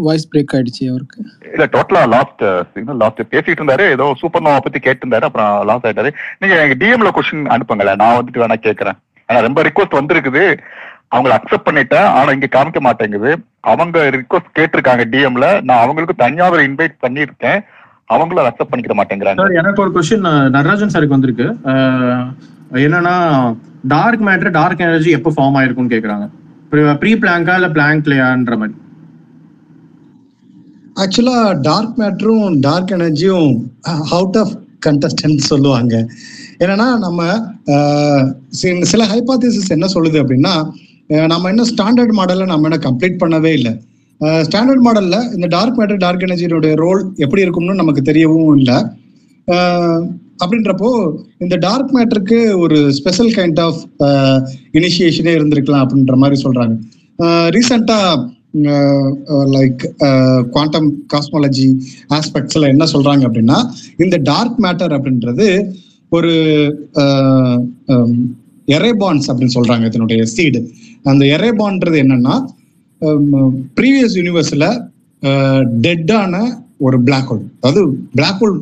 வாய்ஸ் 0.06 0.28
பிரேக் 0.32 0.54
ஆயிடுச்சு 0.56 0.84
அவருக்கு. 0.92 1.20
இல்ல 1.54 1.66
டோட்டலா 1.76 2.02
லாஸ்ட் 2.16 2.44
சிக்னல் 2.74 3.00
லாஸ்ட் 3.04 3.22
பேசிட்டு 3.34 3.60
இருந்தாரு 3.62 3.86
ஏதோ 3.96 4.06
சூப்பர் 4.22 4.44
நோவா 4.46 4.60
பத்தி 4.66 4.80
கேட்டு 4.88 5.04
இருந்தாரு 5.06 5.28
அப்புறம் 5.30 5.54
லாஸ் 5.70 5.86
ஆயிட்டாரு. 5.88 6.12
நீங்க 6.42 6.56
எங்க 6.66 6.78
டிஎம்ல 6.84 7.12
கொஸ்டின் 7.18 7.48
அனுப்புங்களேன் 7.56 8.02
நான் 8.04 8.18
வந்துட்டு 8.20 8.44
வேணா 8.44 8.58
கேக்குறேன். 8.68 8.98
ஆனா 9.30 9.40
ரொம்ப 9.48 9.62
ரிக்வஸ்ட் 9.70 10.00
வந்திருக்குது. 10.00 10.44
அவங்கள 11.16 11.34
அக்செப்ட் 11.38 11.68
பண்ணிட்டேன் 11.68 12.08
ஆனா 12.18 12.30
இங்க 12.38 12.48
காமிக்க 12.58 12.80
மாட்டேங்குது. 12.88 13.32
அவங்க 13.72 13.98
ரிக்வஸ்ட் 14.18 14.56
கேட்டிருக்காங்க 14.60 15.04
டிஎம்ல 15.14 15.48
நான் 15.68 15.84
அவங்களுக்கு 15.86 16.16
தனியா 16.24 16.48
ஒரு 16.56 16.64
இன்வைட் 16.70 16.96
பண்ணிருக்கேன் 17.06 17.60
அவங்களும் 18.16 18.48
அக்செப்ட் 18.50 18.72
பண்ணிக்கிற 18.72 18.96
மாட்டேங்கிறாங்க. 18.98 19.42
சார் 19.42 19.60
எனக்கு 19.62 19.82
ஒரு 19.86 19.92
கொஸ்டின் 19.96 20.28
நடராஜன் 20.56 20.94
சாருக்கு 20.94 21.18
வந்திருக்கு. 21.18 21.48
என்னன்னா 22.86 23.16
டார்க் 23.94 24.26
மேட்டர் 24.28 24.56
டார்க் 24.60 24.84
எனர்ஜி 24.88 25.12
எப்போ 25.18 25.32
ஃபார்ம் 25.38 25.58
ஆயிருக்கும்னு 25.60 25.94
கேக்குறாங்க. 25.94 26.28
ப்ரீ 27.02 27.14
பிளாங்கா 27.24 27.56
இல்ல 27.60 27.70
பிளாங்க்லையான்ற 27.78 28.56
மாதிரி? 28.62 28.76
ஆக்சுவலா 31.04 31.38
டார்க் 31.68 31.96
மேட்டரும் 32.02 32.56
டார்க் 32.66 32.94
எனர்ஜியும் 32.98 33.52
அவுட் 34.18 34.38
ஆஃப் 34.42 34.54
கண்டஸ்டன்ட் 34.86 35.42
சொல்லுவாங்க. 35.52 35.94
என்னன்னா 36.64 36.88
நம்ம 37.06 37.22
சில 38.92 39.02
ஹைபாத்திசிஸ் 39.14 39.74
என்ன 39.76 39.88
சொல்லுது 39.96 40.18
அப்படின்னா 40.24 40.54
நம்ம 41.32 41.50
இன்னும் 41.52 41.70
ஸ்டாண்டர்ட் 41.74 42.14
மாடலை 42.20 42.46
நம்ம 42.52 42.68
இன்னும் 42.68 42.86
கம்ப்ளீட் 42.88 43.22
பண்ணவே 43.24 43.52
இல்லை. 43.60 43.74
ஸ்டாண்டர்ட் 44.48 44.86
மாடல்ல 44.88 45.18
இந்த 45.36 45.48
டார்க் 45.56 45.78
மேட்டர் 45.80 46.02
டார்க் 46.06 46.26
எனர்ஜியோட 46.28 46.70
ரோல் 46.84 47.02
எப்படி 47.24 47.44
இருக்கும்னு 47.46 47.82
நமக்கு 47.82 48.02
தெரியவும் 48.10 48.56
இல்லை. 48.60 48.78
அப்படின்றப்போ 50.44 50.90
இந்த 51.44 51.56
டார்க் 51.66 51.94
மேட்டருக்கு 51.98 52.40
ஒரு 52.64 52.78
ஸ்பெஷல் 52.98 53.32
கைண்ட் 53.38 53.62
ஆஃப் 53.68 53.80
இனிஷியேஷனே 54.78 55.34
இருந்திருக்கலாம் 55.38 55.86
அப்படின்ற 55.86 56.16
மாதிரி 56.24 56.38
சொல்றாங்க. 56.46 56.76
ரீசெண்டா 57.56 58.00
லைக் 59.54 59.82
குவாண்டம் 60.52 60.90
காஸ்மாலஜி 61.14 61.68
ஆஸ்பெக்ட்ஸில் 62.10 62.72
என்ன 62.72 62.86
சொல்கிறாங்க 62.86 63.24
அப்படின்னா 63.28 63.58
இந்த 63.98 64.18
டார்க் 64.24 64.58
மேட்டர் 64.60 64.96
அப்படின்றது 64.98 65.48
ஒரு 66.12 66.34
uh, 66.98 67.56
um, 67.88 68.12
எரேபான்ஸ் 68.68 69.28
அப்படின்னு 69.30 69.56
சொல்கிறாங்க 69.56 69.86
இதனுடைய 69.86 70.22
சீடு 70.26 70.60
அந்த 71.04 71.24
எரேபான்றது 71.36 71.98
என்னன்னா 72.04 72.36
ப்ரீவியஸ் 73.78 74.16
யூனிவர்ஸில் 74.16 74.70
டெட்டான 75.82 76.34
ஒரு 76.78 76.98
பிளாக் 77.04 77.30
ஹோல் 77.30 77.44
அதாவது 77.60 77.84
பிளாக் 78.16 78.42
ஹோல் 78.42 78.58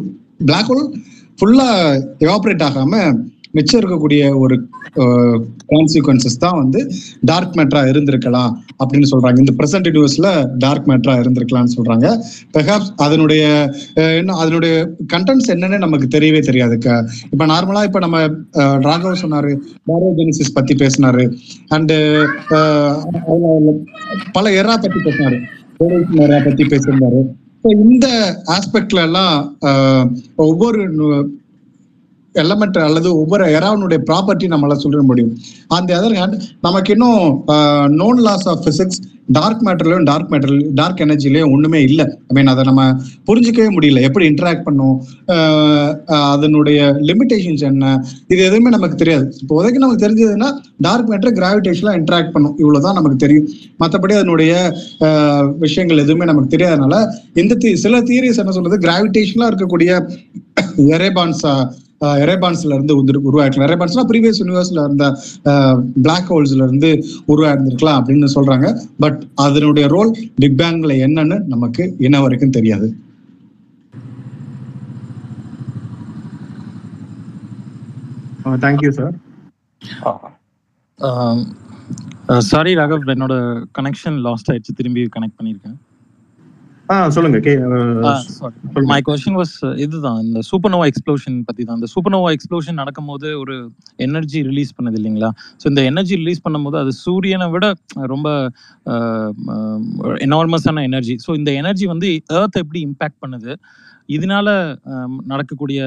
பிளாக் 0.45 0.69
ஹோல் 0.69 0.85
ஃபுல்லாக 1.39 2.01
எவாப்ரேட் 2.19 2.65
ஆகாமல் 2.65 3.15
மிச்சம் 3.55 3.81
இருக்கக்கூடிய 3.81 4.21
ஒரு 4.43 4.55
கான்சிக்வன்சஸ் 5.71 6.41
தான் 6.43 6.57
வந்து 6.61 6.79
டார்க் 7.29 7.55
மேட்டரா 7.57 7.81
இருந்திருக்கலாம் 7.91 8.51
அப்படின்னு 8.81 9.07
சொல்றாங்க. 9.11 9.37
இந்த 9.43 9.53
பிரசன்ட் 9.59 9.87
யூனிவர்ஸ்ல 9.89 10.29
டார்க் 10.63 10.87
மேட்டரா 10.89 11.15
இருந்திருக்கலாம்னு 11.23 11.75
சொல்றாங்க. 11.77 12.07
பெர்ஹாப்ஸ் 12.55 12.91
அதனுடைய 13.05 13.43
என்ன 14.19 14.37
அதனுடைய 14.43 14.73
கண்டென்ட்ஸ் 15.13 15.51
என்னன்னு 15.55 15.83
நமக்கு 15.85 16.07
தெரியவே 16.17 16.41
தெரியாது. 16.49 16.77
இப்ப 17.33 17.45
நார்மலா 17.53 17.83
இப்ப 17.89 18.01
நம்ம 18.05 18.19
ராகவ் 18.87 19.21
சொன்னாரு 19.23 19.53
பாரோஜெனிசிஸ் 19.89 20.55
பத்தி 20.57 20.75
பேசினாரு. 20.83 21.25
அண்டு 21.75 21.97
பல 24.37 24.45
எரா 24.61 24.75
பத்தி 24.83 24.99
பேசினாரு. 25.07 25.39
பத்தி 26.45 26.63
பேசியிருந்தாரு. 26.73 27.21
இந்த 27.85 28.07
ஆஸ்பெக்ட்ல 28.55 28.99
எல்லாம் 29.07 29.37
ஒவ்வொரு 30.35 30.81
எலமெண்ட் 32.43 32.79
அல்லது 32.87 33.09
ஒவ்வொரு 33.21 33.45
எராவனுடைய 33.57 33.99
ப்ராப்பர்ட்டி 34.09 34.47
நம்மளால 34.53 34.77
சொல்ல 34.85 35.01
முடியும். 35.09 35.33
அந்த 35.77 35.89
அதர் 35.99 36.17
ஹேண்ட் 36.21 36.37
நமக்கு 36.67 36.93
இன்னும் 36.95 37.21
known 38.01 38.21
laws 38.27 38.47
of 38.53 38.63
physics 38.67 39.01
dark 39.37 39.61
மேட்டர்லயும் 39.65 40.07
dark 40.09 40.31
matter 40.31 40.55
dark 40.79 40.99
எனர்ஜிலயும் 41.05 41.51
ஒண்ணுமே 41.55 41.79
இல்லை. 41.89 42.05
ஐ 42.29 42.33
மீன் 42.37 42.51
அதை 42.51 42.63
நம்ம 42.67 42.81
புரிஞ்சுக்கவே 43.27 43.69
முடியல. 43.75 44.01
எப்படி 44.07 44.25
இன்டராக்ட் 44.31 44.65
பண்ணும்? 44.67 44.95
அதனுடைய 46.33 46.79
லிமிடேஷன்ஸ் 47.09 47.63
என்ன? 47.71 47.93
இது 48.33 48.41
எதுவுமே 48.49 48.71
நமக்கு 48.75 48.99
தெரியாது. 49.01 49.25
இப்போதைக்கு 49.43 49.81
நமக்கு 49.83 50.03
தெரிஞ்சதுன்னா 50.05 50.49
டார்க் 50.87 51.09
மேட்டர் 51.13 51.35
கிராவிடேஷன்லாம் 51.39 51.97
இன்டராக்ட் 52.01 52.33
பண்ணும். 52.35 52.55
இவ்வளவுதான் 52.63 52.97
நமக்கு 52.99 53.19
தெரியும். 53.25 53.47
மற்றபடி 53.83 54.15
அதனுடைய 54.19 54.53
விஷயங்கள் 55.65 56.03
எதுவுமே 56.05 56.27
நமக்கு 56.31 56.53
தெரியாதனால 56.55 56.99
இந்த 57.43 57.53
சில 57.85 58.03
தியரிஸ் 58.11 58.41
என்ன 58.43 58.55
சொல்றது? 58.59 58.79
கிராவிடேஷன்லாம் 58.87 59.51
இருக்கக்கூடிய 59.53 59.91
எரேபான்ஸா 60.95 61.51
எரேபான்ஸ்ல 62.05 62.73
இருந்து 62.73 63.03
உரு- 63.03 63.23
உருவாயிருக்கலாம் 63.29 63.69
எரேபான்ஸ்னா 63.69 64.05
ப்ரீவியஸ் 64.07 64.39
யூனிவர்ஸ்ல 64.39 64.83
இருந்த 64.83 65.19
பிளாக் 66.01 66.31
ஹோல்ஸ்ல 66.31 66.55
இருந்து 66.55 66.89
உருவாயிருந்திருக்கலாம் 67.27 67.99
அப்படின்னு 68.01 68.27
சொல்றாங்க. 68.35 68.67
பட் 68.99 69.23
அதனுடைய 69.35 69.87
ரோல் 69.87 70.11
பிக் 70.35 70.59
பேங்ல 70.59 70.93
என்னன்னு 71.05 71.43
நமக்கு 71.43 71.95
இன்ன 71.99 72.21
வரைக்கும் 72.21 72.49
தெரியாது. 72.49 72.95
தேங்க்யூ 78.43 78.89
சார் 78.89 79.15
சாரி 82.39 82.75
ராகவ் 82.75 83.07
என்னோட 83.07 83.35
கனெக்ஷன் 83.79 84.19
லாஸ்ட் 84.19 84.51
ஆயிடுச்சு. 84.51 84.75
திரும்பி 84.75 85.09
கனெக்ட் 85.15 85.37
பண்ணியிருக்கேன் 85.43 85.59
ஆ 85.65 85.65
சொல்லுங்க 85.65 85.73
கே 85.75 85.83
அஹ், 85.83 86.53
சொல்லுங்க. 86.53 86.74
மை 88.89 88.97
கொஸ்டின் 89.07 89.37
வாஸ் 89.39 89.53
இதுதான். 89.85 90.19
இந்த 90.25 90.39
சூப்பர்னோவா 90.49 90.85
எக்ஸ்ப்ளோஷன் 90.91 91.37
பத்தி 91.47 91.61
தான் 91.67 91.77
இந்த 91.79 91.89
சூப்பர்னோவா 91.93 92.29
எக்ஸ்ப்ளோஷன் 92.35 92.79
நடக்கும்போது 92.81 93.27
ஒரு 93.43 93.55
எனர்ஜி 94.07 94.39
ரிலீஸ் 94.49 94.75
பண்ணுது 94.77 94.99
இல்லைங்களா? 94.99 95.29
ஸோ 95.61 95.65
இந்த 95.71 95.83
எனர்ஜி 95.91 96.15
ரிலீஸ் 96.21 96.43
பண்ணும்போது 96.45 96.77
அது 96.83 96.91
சூரியனை 97.05 97.47
விட 97.55 97.65
ரொம்ப 98.13 98.27
எனார்மஸான 100.27 100.83
எனர்ஜி 100.89 101.15
ஸோ 101.25 101.33
இந்த 101.39 101.51
எனர்ஜி 101.61 101.87
வந்து 101.93 102.09
ஏர்த் 102.39 102.61
எப்படி 102.63 102.81
இம்பேக்ட் 102.89 103.21
பண்ணுது? 103.25 103.53
இதனால 104.17 104.47
நடக்கக்கூடிய 105.31 105.81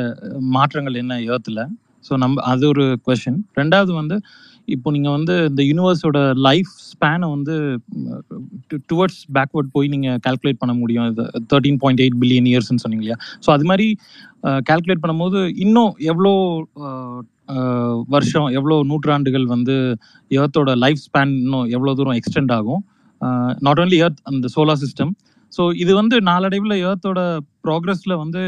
மாற்றங்கள் 0.56 1.00
என்ன 1.02 1.20
ஏர்த்தில் 1.30 1.62
ஸோ 2.08 2.14
நம்ம 2.22 2.42
அது 2.52 2.64
ஒரு 2.72 2.84
கொஷின் 3.06 3.40
ரெண்டாவது 3.60 3.92
வந்து 4.00 4.16
இப்போ 4.74 4.88
நீங்கள் 4.94 5.14
வந்து 5.16 5.34
இந்த 5.50 5.62
யூனிவர்ஸோட 5.68 6.18
லைஃப் 6.46 6.72
ஸ்பேனை 6.90 7.26
வந்து 7.34 7.54
டுவர்ட்ஸ் 8.90 9.20
பேக்வர்ட் 9.36 9.70
போய் 9.76 9.90
நீங்கள் 9.94 10.18
கால்குலேட் 10.26 10.60
பண்ண 10.62 10.74
முடியும். 10.80 11.06
இது 11.12 11.24
தேர்ட்டீன் 11.52 11.78
பாயிண்ட் 11.82 12.02
எயிட் 12.04 12.18
பில்லியன் 12.22 12.48
இயர்ஸ்னு 12.52 12.82
சொன்னீங்க 12.84 13.04
இல்லையா? 13.04 13.18
ஸோ 13.44 13.50
அது 13.56 13.66
மாதிரி 13.70 13.86
கால்குலேட் 14.70 15.02
பண்ணும்போது 15.04 15.40
இன்னும் 15.66 15.92
எவ்வளோ 16.12 16.32
வருஷம் 18.14 18.48
எவ்வளோ 18.58 18.76
நூற்றாண்டுகள் 18.90 19.46
வந்து 19.54 19.76
எர்த்தோட 20.40 20.70
லைஃப் 20.84 21.02
ஸ்பேன் 21.06 21.32
இன்னும் 21.42 21.66
எவ்வளோ 21.76 21.94
தூரம் 22.00 22.18
எக்ஸ்டெண்ட் 22.20 22.52
ஆகும்? 22.58 22.82
நாட் 23.66 23.80
ஓன்லி 23.84 24.00
எர்த் 24.06 24.20
அந்த 24.30 24.48
சோலார் 24.56 24.82
சிஸ்டம் 24.84 25.12
ஸோ 25.52 25.62
இது 25.82 25.92
வந்து 26.00 26.16
நாளடைவில் 26.30 26.74
எர்த்தோட 26.88 27.20
ப்ராக்ரஸில் 27.66 28.20
வந்து 28.22 28.42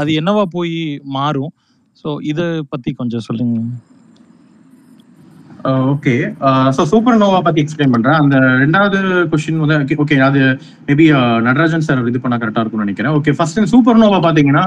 அது 0.00 0.10
என்னவா 0.20 0.44
போய் 0.56 0.76
மாறும்? 1.16 1.52
ஸோ 2.00 2.08
இதை 2.30 2.46
பற்றி 2.72 2.90
கொஞ்சம் 3.00 3.26
சொல்லுங்கள் 3.26 3.66
ஓகே 5.92 6.14
ஸோ 6.76 6.82
சூப்பர் 6.90 7.20
நோவா 7.20 7.38
பத்தி 7.44 7.60
எக்ஸ்பிளைன் 7.62 7.94
பண்றேன். 7.94 8.18
அந்த 8.22 8.36
ரெண்டாவது 8.62 8.98
கொஸ்டின் 9.32 9.62
வந்து 9.62 9.96
ஓகே 10.04 10.16
அது 10.28 10.40
மேபி 10.88 11.06
நடராஜன் 11.46 11.86
சார் 11.86 12.08
இது 12.12 12.22
பண்ணா 12.24 12.38
கரெக்டா 12.42 12.62
இருக்கும்னு 12.62 12.86
நினைக்கிறேன். 12.86 13.14
ஓகே 13.18 13.34
ஃபர்ஸ்ட் 13.38 13.72
சூப்பர் 13.72 14.00
நோவா 14.02 14.20
பாத்தீங்கன்னா 14.26 14.64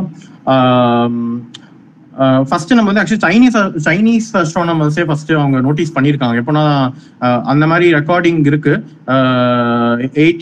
ஃபர்ஸ்ட் 2.50 2.72
நம்ம 2.78 2.90
வந்து 2.90 3.02
ஆக்சுவலி 3.02 3.24
சைனீஸ் 3.26 3.58
சைனீஸ் 3.88 4.28
அஸ்ட்ரானமர்ஸே 4.42 5.04
ஃபர்ஸ்ட் 5.10 5.32
அவங்க 5.40 5.58
நோட்டீஸ் 5.68 5.94
பண்ணியிருக்காங்க. 5.98 6.36
எப்போனா 6.42 6.64
அந்த 7.52 7.64
மாதிரி 7.72 7.88
ரெக்கார்டிங் 7.98 8.40
இருக்கு. 8.52 8.74
Eight 10.24 10.42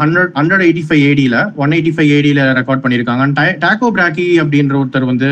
hundred 0.00 0.32
hundred 0.40 0.64
eighty 0.66 0.84
five 0.88 1.02
ஏடியில் 1.10 1.38
one 1.62 1.74
eighty 1.76 1.92
five 1.96 2.10
ஏடியில் 2.18 2.42
ரெக்கார்ட் 2.60 2.84
பண்ணியிருக்காங்க. 2.86 3.46
டாக்கோ 3.64 3.90
பிராக்கி 3.98 4.26
அப்படின்ற 4.44 4.76
ஒருத்தர் 4.82 5.10
வந்து 5.12 5.30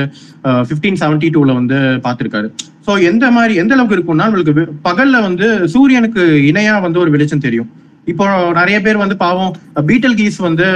ஃபிஃப்டீன் 0.68 1.00
செவன்டி 1.02 1.30
டூவில் 1.36 1.58
வந்து 1.60 1.78
பார்த்துருக்காரு. 2.06 2.50
ஸோ 2.86 2.92
எந்த 3.10 3.24
மாதிரி 3.36 3.54
எந்த 3.64 3.74
அளவுக்கு 3.76 3.98
இருக்கும்னா 3.98 4.26
நம்மளுக்கு 4.28 4.66
பகலில் 4.88 5.26
வந்து 5.28 5.48
சூரியனுக்கு 5.74 6.24
இணையா 6.50 6.74
வந்து 6.86 7.00
ஒரு 7.04 7.12
வெளிச்சம் 7.16 7.46
தெரியும். 7.46 7.70
இப்போ 8.06 8.24
நிறைய 8.56 8.76
பேர் 8.80 9.00
வந்து 9.00 9.16
பாவம் 9.18 9.50
பீட்டல் 9.88 10.16
கீஸ் 10.16 10.38
வந்து 10.44 10.66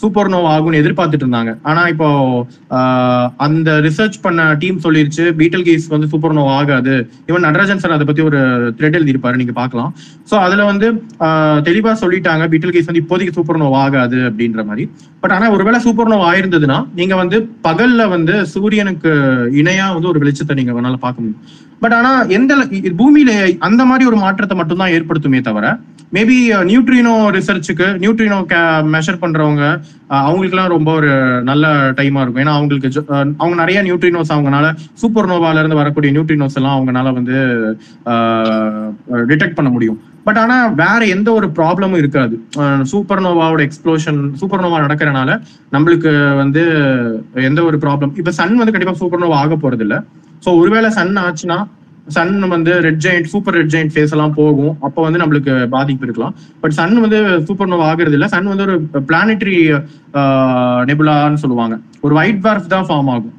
சூப்பர் 0.00 0.30
நோவா 0.32 0.50
ஆகும்னு 0.52 0.80
எதிர்பார்த்துட்டு 0.80 1.24
இருந்தாங்க. 1.26 1.52
ஆனா 1.64 1.82
இப்போ 1.92 2.08
அந்த 3.40 3.70
ரிசர்ச் 3.86 4.16
பண்ண 4.22 4.46
டீம் 4.62 4.78
சொல்லிருச்சு 4.84 5.24
பீட்டல் 5.40 5.66
கீஸ் 5.66 5.86
வந்து 5.94 6.08
சூப்பர் 6.12 6.36
நோவா 6.38 6.54
ஆகாது. 6.60 6.94
இவன் 7.30 7.46
நடராஜன் 7.46 7.82
சார் 7.82 7.96
அதை 7.96 8.06
பத்தி 8.06 8.24
ஒரு 8.28 8.40
த்ரெட் 8.78 8.98
எழுதியிருப்பாரு 8.98 9.40
நீங்க 9.42 9.54
பாக்கலாம் 9.54 9.92
ஸோ 10.30 10.36
அதுல 10.46 10.64
வந்து 10.70 10.88
ஆஹ், 11.26 11.60
தெளிவா 11.62 11.92
சொல்லிட்டாங்க 12.02 12.46
பீட்டல் 12.52 12.74
கீஸ் 12.74 12.90
வந்து 12.90 13.04
இப்போதைக்கு 13.04 13.36
சூப்பர் 13.38 13.62
நோவா 13.62 13.80
ஆகாது 13.86 14.20
அப்படின்ற 14.28 14.64
மாதிரி. 14.66 14.86
பட் 15.22 15.34
ஆனா 15.36 15.48
ஒருவேளை 15.54 15.80
சூப்பர் 15.86 16.12
நோவா 16.12 16.28
ஆயிருந்ததுன்னா 16.30 16.78
நீங்க 16.94 17.16
வந்து 17.16 17.38
பகல்ல 17.64 18.06
வந்து 18.10 18.36
சூரியனுக்கு 18.52 19.12
இணையா 19.60 19.88
வந்து 19.94 20.12
ஒரு 20.12 20.22
வெளிச்சத்தை 20.22 20.56
நீங்க 20.56 20.74
வேணால 20.74 20.98
பார்க்க 21.00 21.22
முடியும். 21.22 21.42
பட் 21.82 21.94
ஆனா 21.98 22.10
எந்த 22.38 22.52
பூமியில 23.00 23.30
அந்த 23.68 23.82
மாதிரி 23.90 24.04
ஒரு 24.10 24.18
மாற்றத்தை 24.24 24.56
மட்டும்தான் 24.58 24.94
ஏற்படுத்துமே 24.96 25.40
தவிர 25.48 25.66
மேபி 26.16 26.36
நியூட்ரினோ 26.68 27.12
ரிசர்ச்சுக்கு 27.36 27.86
நியூட்ரினோ 28.02 28.38
மெஷர் 28.94 29.20
பண்றவங்க 29.22 29.64
அவங்களுக்குலாம் 30.26 30.72
ரொம்ப 30.74 30.90
ஒரு 31.00 31.10
நல்ல 31.50 31.66
டைமா 31.98 32.22
இருக்கும். 32.22 32.42
ஏன்னா 32.44 32.54
அவங்களுக்கு 32.58 33.02
அவங்க 33.40 33.56
நிறைய 33.62 33.78
நியூட்ரினோஸ் 33.88 34.32
அவங்கனால 34.36 34.66
சூப்பர் 35.02 35.28
நோவால 35.32 35.60
இருந்து 35.62 35.80
வரக்கூடிய 35.80 36.12
நியூட்ரினோஸ் 36.16 36.58
எல்லாம் 36.60 36.76
அவங்கனால 36.78 37.12
வந்து 37.18 37.36
டிடெக்ட் 39.32 39.58
பண்ண 39.58 39.70
முடியும். 39.76 39.98
பட் 40.26 40.40
ஆனா 40.44 40.56
வேற 40.82 41.00
எந்த 41.16 41.28
ஒரு 41.38 41.46
ப்ராப்ளமும் 41.58 42.00
இருக்காது. 42.02 42.34
சூப்பர் 42.92 43.22
நோவாவோட 43.26 43.62
எக்ஸ்ப்ளோஷன் 43.68 44.20
சூப்பர் 44.40 44.64
நோவா 44.64 44.80
நடக்கிறனால 44.86 45.38
நம்மளுக்கு 45.76 46.12
வந்து 46.42 46.64
எந்த 47.50 47.62
ஒரு 47.68 47.78
ப்ராப்ளம் 47.84 48.12
இப்ப 48.22 48.34
சன் 48.40 48.60
வந்து 48.62 48.74
கண்டிப்பா 48.74 49.00
சூப்பர் 49.02 49.24
நோவா 49.24 49.38
ஆக 49.44 49.58
போறது 49.64 49.86
இல்லை 49.86 50.00
ஸோ 50.44 50.52
ஒருவேளை 50.60 50.90
சன் 50.98 51.20
ஆச்சுன்னா 51.26 51.58
சன் 52.16 52.36
வந்து 52.54 52.72
red 52.84 53.02
giant 53.04 53.28
super 53.32 53.56
red 53.58 53.72
giant 53.72 53.92
phase 53.94 54.12
எல்லாம் 54.14 54.36
போகும். 54.38 54.72
அப்போ 54.86 55.00
வந்து 55.06 55.20
நம்மளுக்கு 55.22 55.52
பாதிப்பு 55.74 56.06
இருக்கலாம். 56.06 56.34
பட் 56.62 56.74
சன் 56.78 56.94
வந்து 57.04 57.18
சூப்பர் 57.48 57.70
நோவா 57.72 57.88
ஆகுறது 57.90 58.16
இல்லை 58.18 58.28
சன் 58.34 58.48
வந்து 58.52 58.64
ஒரு 58.68 58.76
பிளானட்டரி 59.08 59.58
நெபுலான்னு 60.90 61.42
சொல்லுவாங்க. 61.42 61.76
ஒரு 62.06 62.14
ஒயிட் 62.20 62.40
பார்ஃப் 62.46 62.72
தான் 62.74 62.88
ஃபார்ம் 62.88 63.10
ஆகும். 63.14 63.36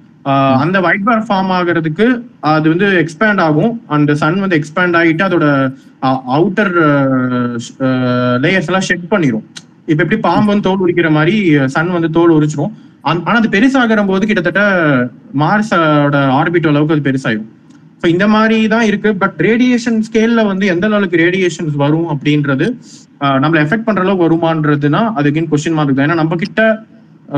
அந்த 0.64 0.78
ஒயிட் 0.88 1.06
பார் 1.08 1.26
ஃபார்ம் 1.28 1.52
ஆகுறதுக்கு 1.58 2.08
அது 2.54 2.66
வந்து 2.74 2.88
எக்ஸ்பேண்ட் 3.04 3.42
ஆகும். 3.48 3.74
அந்த 3.96 4.14
சன் 4.22 4.40
வந்து 4.44 4.60
எக்ஸ்பேண்ட் 4.60 4.98
ஆகிட்டு 5.00 5.24
அதோட 5.28 5.48
அவுட்டர் 6.38 6.74
லேயர்ஸ் 8.44 8.70
எல்லாம் 8.72 8.88
ஷெட் 8.90 9.12
பண்ணிடும் 9.14 9.46
இப்ப 9.90 10.00
எப்படி 10.04 10.20
பாம்பு 10.28 10.52
வந்து 10.52 10.68
தோல் 10.68 10.84
உரிக்கிற 10.86 11.10
மாதிரி 11.18 11.36
சன் 11.76 11.96
வந்து 11.98 12.10
தோல் 12.18 12.36
உரிச்சிரும். 12.38 12.74
ஆனா 13.10 13.38
அது 13.42 13.50
பெருசாகிற 13.56 14.02
போது 14.12 14.30
கிட்டத்தட்ட 14.30 14.64
மார்ஸோட 15.42 16.18
ஆர்பிட் 16.40 16.70
அளவுக்கு 16.72 16.96
அது 16.96 17.08
பெருசாயிரும். 17.10 17.50
ஸோ 18.02 18.08
இந்த 18.14 18.26
மாதிரி 18.34 18.58
தான் 18.74 18.86
இருக்கு 18.90 19.10
பட் 19.24 19.38
ரேடியேஷன் 19.48 19.98
ஸ்கேல்ல 20.08 20.42
வந்து 20.52 20.66
எந்த 20.74 20.86
அளவுக்கு 20.90 21.24
ரேடியேஷன்ஸ் 21.26 21.76
வரும் 21.84 22.08
அப்படின்றது 22.14 22.68
நம்ம 23.44 23.56
எஃபெக்ட் 23.64 23.88
பண்ற 23.88 24.04
அளவுக்கு 24.06 24.28
வருமானதுன்னா 24.28 25.02
அதுக்குன்னு 25.20 25.52
கொஸ்டின் 25.52 25.78
மார்க் 25.80 25.98
தான். 25.98 26.08
ஏன்னா 26.08 26.20
நம்ம 26.22 26.38
கிட்ட 26.44 26.62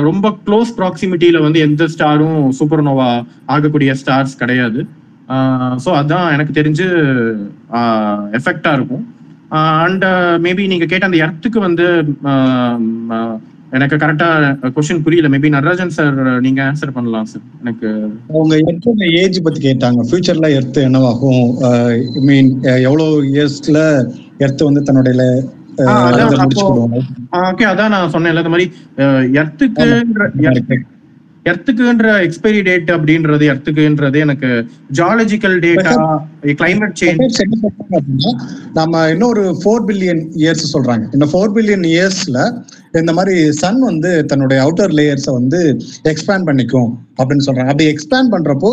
ரொம்ப 0.08 0.28
க்ளோஸ் 0.46 0.70
ப்ராக்சிமிட்டியில 0.78 1.40
வந்து 1.46 1.60
எந்த 1.68 1.88
ஸ்டாரும் 1.94 2.40
சூப்பர்னோவா 2.60 3.10
ஆகக்கூடிய 3.56 3.94
ஸ்டார்ஸ் 4.02 4.40
கிடையாது. 4.42 4.80
ஸோ 5.84 5.90
அதான் 6.02 6.30
எனக்கு 6.36 6.54
தெரிஞ்சு 6.60 6.88
எஃபெக்டா 8.40 8.72
இருக்கும். 8.78 9.04
அண்ட் 9.84 10.06
மேபி 10.46 10.64
நீங்க 10.72 10.86
கேட்ட 10.92 11.10
அந்த 11.10 11.20
இடத்துக்கு 11.24 11.60
வந்து 11.68 11.88
எனக்கு 13.78 13.96
கரெக்டா 14.02 14.28
கொஸ்டின் 14.76 15.04
புரியல. 15.06 15.28
மேபி 15.34 15.50
நடராஜன் 15.56 15.94
சார் 15.96 16.16
நீங்க 16.46 16.62
ஆன்சர் 16.68 16.96
பண்ணலாம் 16.98 17.28
சார் 17.32 17.44
எனக்கு 17.62 17.88
அவங்க 18.34 18.54
எர்த்தோட 18.70 19.08
ஏஜ் 19.22 19.40
பத்தி 19.46 19.60
கேட்டாங்க? 19.68 20.02
ஃபியூச்சர்ல 20.10 20.50
எர்த் 20.58 20.80
என்னவாகும்? 20.88 21.44
ஐ 21.90 21.98
மீன் 22.30 22.50
எவ்வளவு 22.88 23.12
இயர்ஸ்ல 23.34 23.80
எர்த் 24.46 24.68
வந்து 24.68 24.84
தன்னுடைய 24.90 25.28
ஓகே 27.50 27.66
அதான் 27.70 27.94
நான் 27.94 28.12
சொன்னேன்ல 28.16 28.42
இந்த 28.44 28.52
மாதிரி 28.56 28.68
எர்த்துக்குன்ற 29.40 30.28
எர்த்துக்குன்ற 31.46 32.10
எக்ஸ்பைரி 32.26 32.60
டேட் 32.68 32.92
அப்படின்றது 32.96 33.46
எர்த்துக்குன்றது 33.54 34.18
எனக்கு 34.26 34.50
ஜாலஜிக்கல் 35.00 35.58
டேட்டா 35.66 35.94
கிளைமேட் 36.62 36.96
சேஞ்ச் 37.02 37.40
நம்ம 38.80 39.02
இன்னொரு 39.14 39.44
ஃபோர் 39.62 39.84
பில்லியன் 39.90 40.24
இயர்ஸ் 40.44 40.72
சொல்றாங்க. 40.76 41.06
இந்த 41.16 41.28
ஃபோர் 41.32 41.54
பில்லியன் 41.58 41.86
இயர்ஸ்ல 41.94 42.38
இந்த 43.02 43.12
மாதிரி 43.18 43.36
சன் 43.62 43.80
வந்து 43.90 44.12
தன்னுடைய 44.32 44.58
அவுட்டர் 44.66 44.94
லேயர்ஸை 45.00 45.32
வந்து 45.40 45.60
எக்ஸ்பேண்ட் 46.12 46.48
பண்ணிக்கும் 46.50 46.90
அப்படின்னு 47.20 47.46
சொல்றாங்க. 47.48 47.72
அப்படி 47.74 47.88
எக்ஸ்பேண்ட் 47.94 48.34
பண்றப்போ 48.34 48.72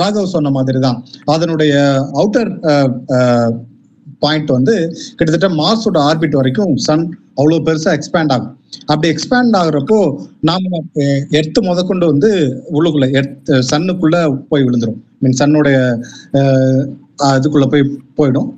ராகவ் 0.00 0.32
சொன்ன 0.34 0.52
மாதிரி 0.56 0.80
தான் 0.86 0.98
அதனுடைய 1.34 1.74
அவுட்டர் 2.20 2.50
பாயிண்ட் 4.24 4.50
வந்து 4.56 4.74
கிட்டத்தட்ட 5.16 5.48
மாசோட 5.62 5.96
ஆர்பிட் 6.08 6.36
வரைக்கும் 6.40 6.72
சன் 6.86 7.04
அவ்வளவு 7.40 7.64
பெருசா 7.66 7.92
எக்ஸ்பேண்ட் 7.98 8.32
ஆகும். 8.34 8.52
அப்படி 8.92 9.08
எக்ஸ்பேண்ட் 9.14 9.56
ஆகுறப்போ 9.60 9.98
நாம 10.48 10.80
எர்த்து 11.38 11.60
முதற்கொண்டு 11.68 12.06
வந்து 12.12 12.30
உள்ளுக்குள்ள 12.76 13.06
எர்த் 13.18 13.50
சன்னுக்குள்ள 13.70 14.18
போய் 14.50 14.64
விழுந்துரும். 14.66 14.98
மீன் 15.22 15.38
சன்னுடைய 15.40 15.76
இதுக்குள்ள 17.38 17.66
போய் 17.72 17.84
போயிடும். 18.18 18.48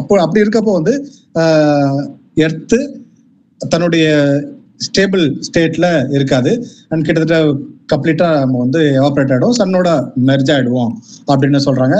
அப்போ 0.00 0.14
அப்படி 0.24 0.42
இருக்கப்போ 0.44 0.74
வந்து 0.78 0.94
எர்த்து 2.46 2.78
தன்னுடைய 3.60 4.06
ஸ்டேபிள் 4.80 5.24
ஸ்டேட்ல 5.46 5.86
இருக்காது. 6.10 6.50
அண்ட் 6.88 7.04
கிட்டத்தட்ட 7.04 7.36
கம்ப்ளீட்டா 7.92 8.28
நம்ம 8.40 8.58
வந்து 8.58 8.80
எவாபரேட் 8.98 9.32
ஆயிடும். 9.32 9.56
சன்னோட 9.58 9.88
மெர்ஜ் 10.26 10.50
ஆயிடுவோம் 10.54 10.92
அப்படின்னு 11.28 11.60
சொல்றாங்க. 11.66 11.96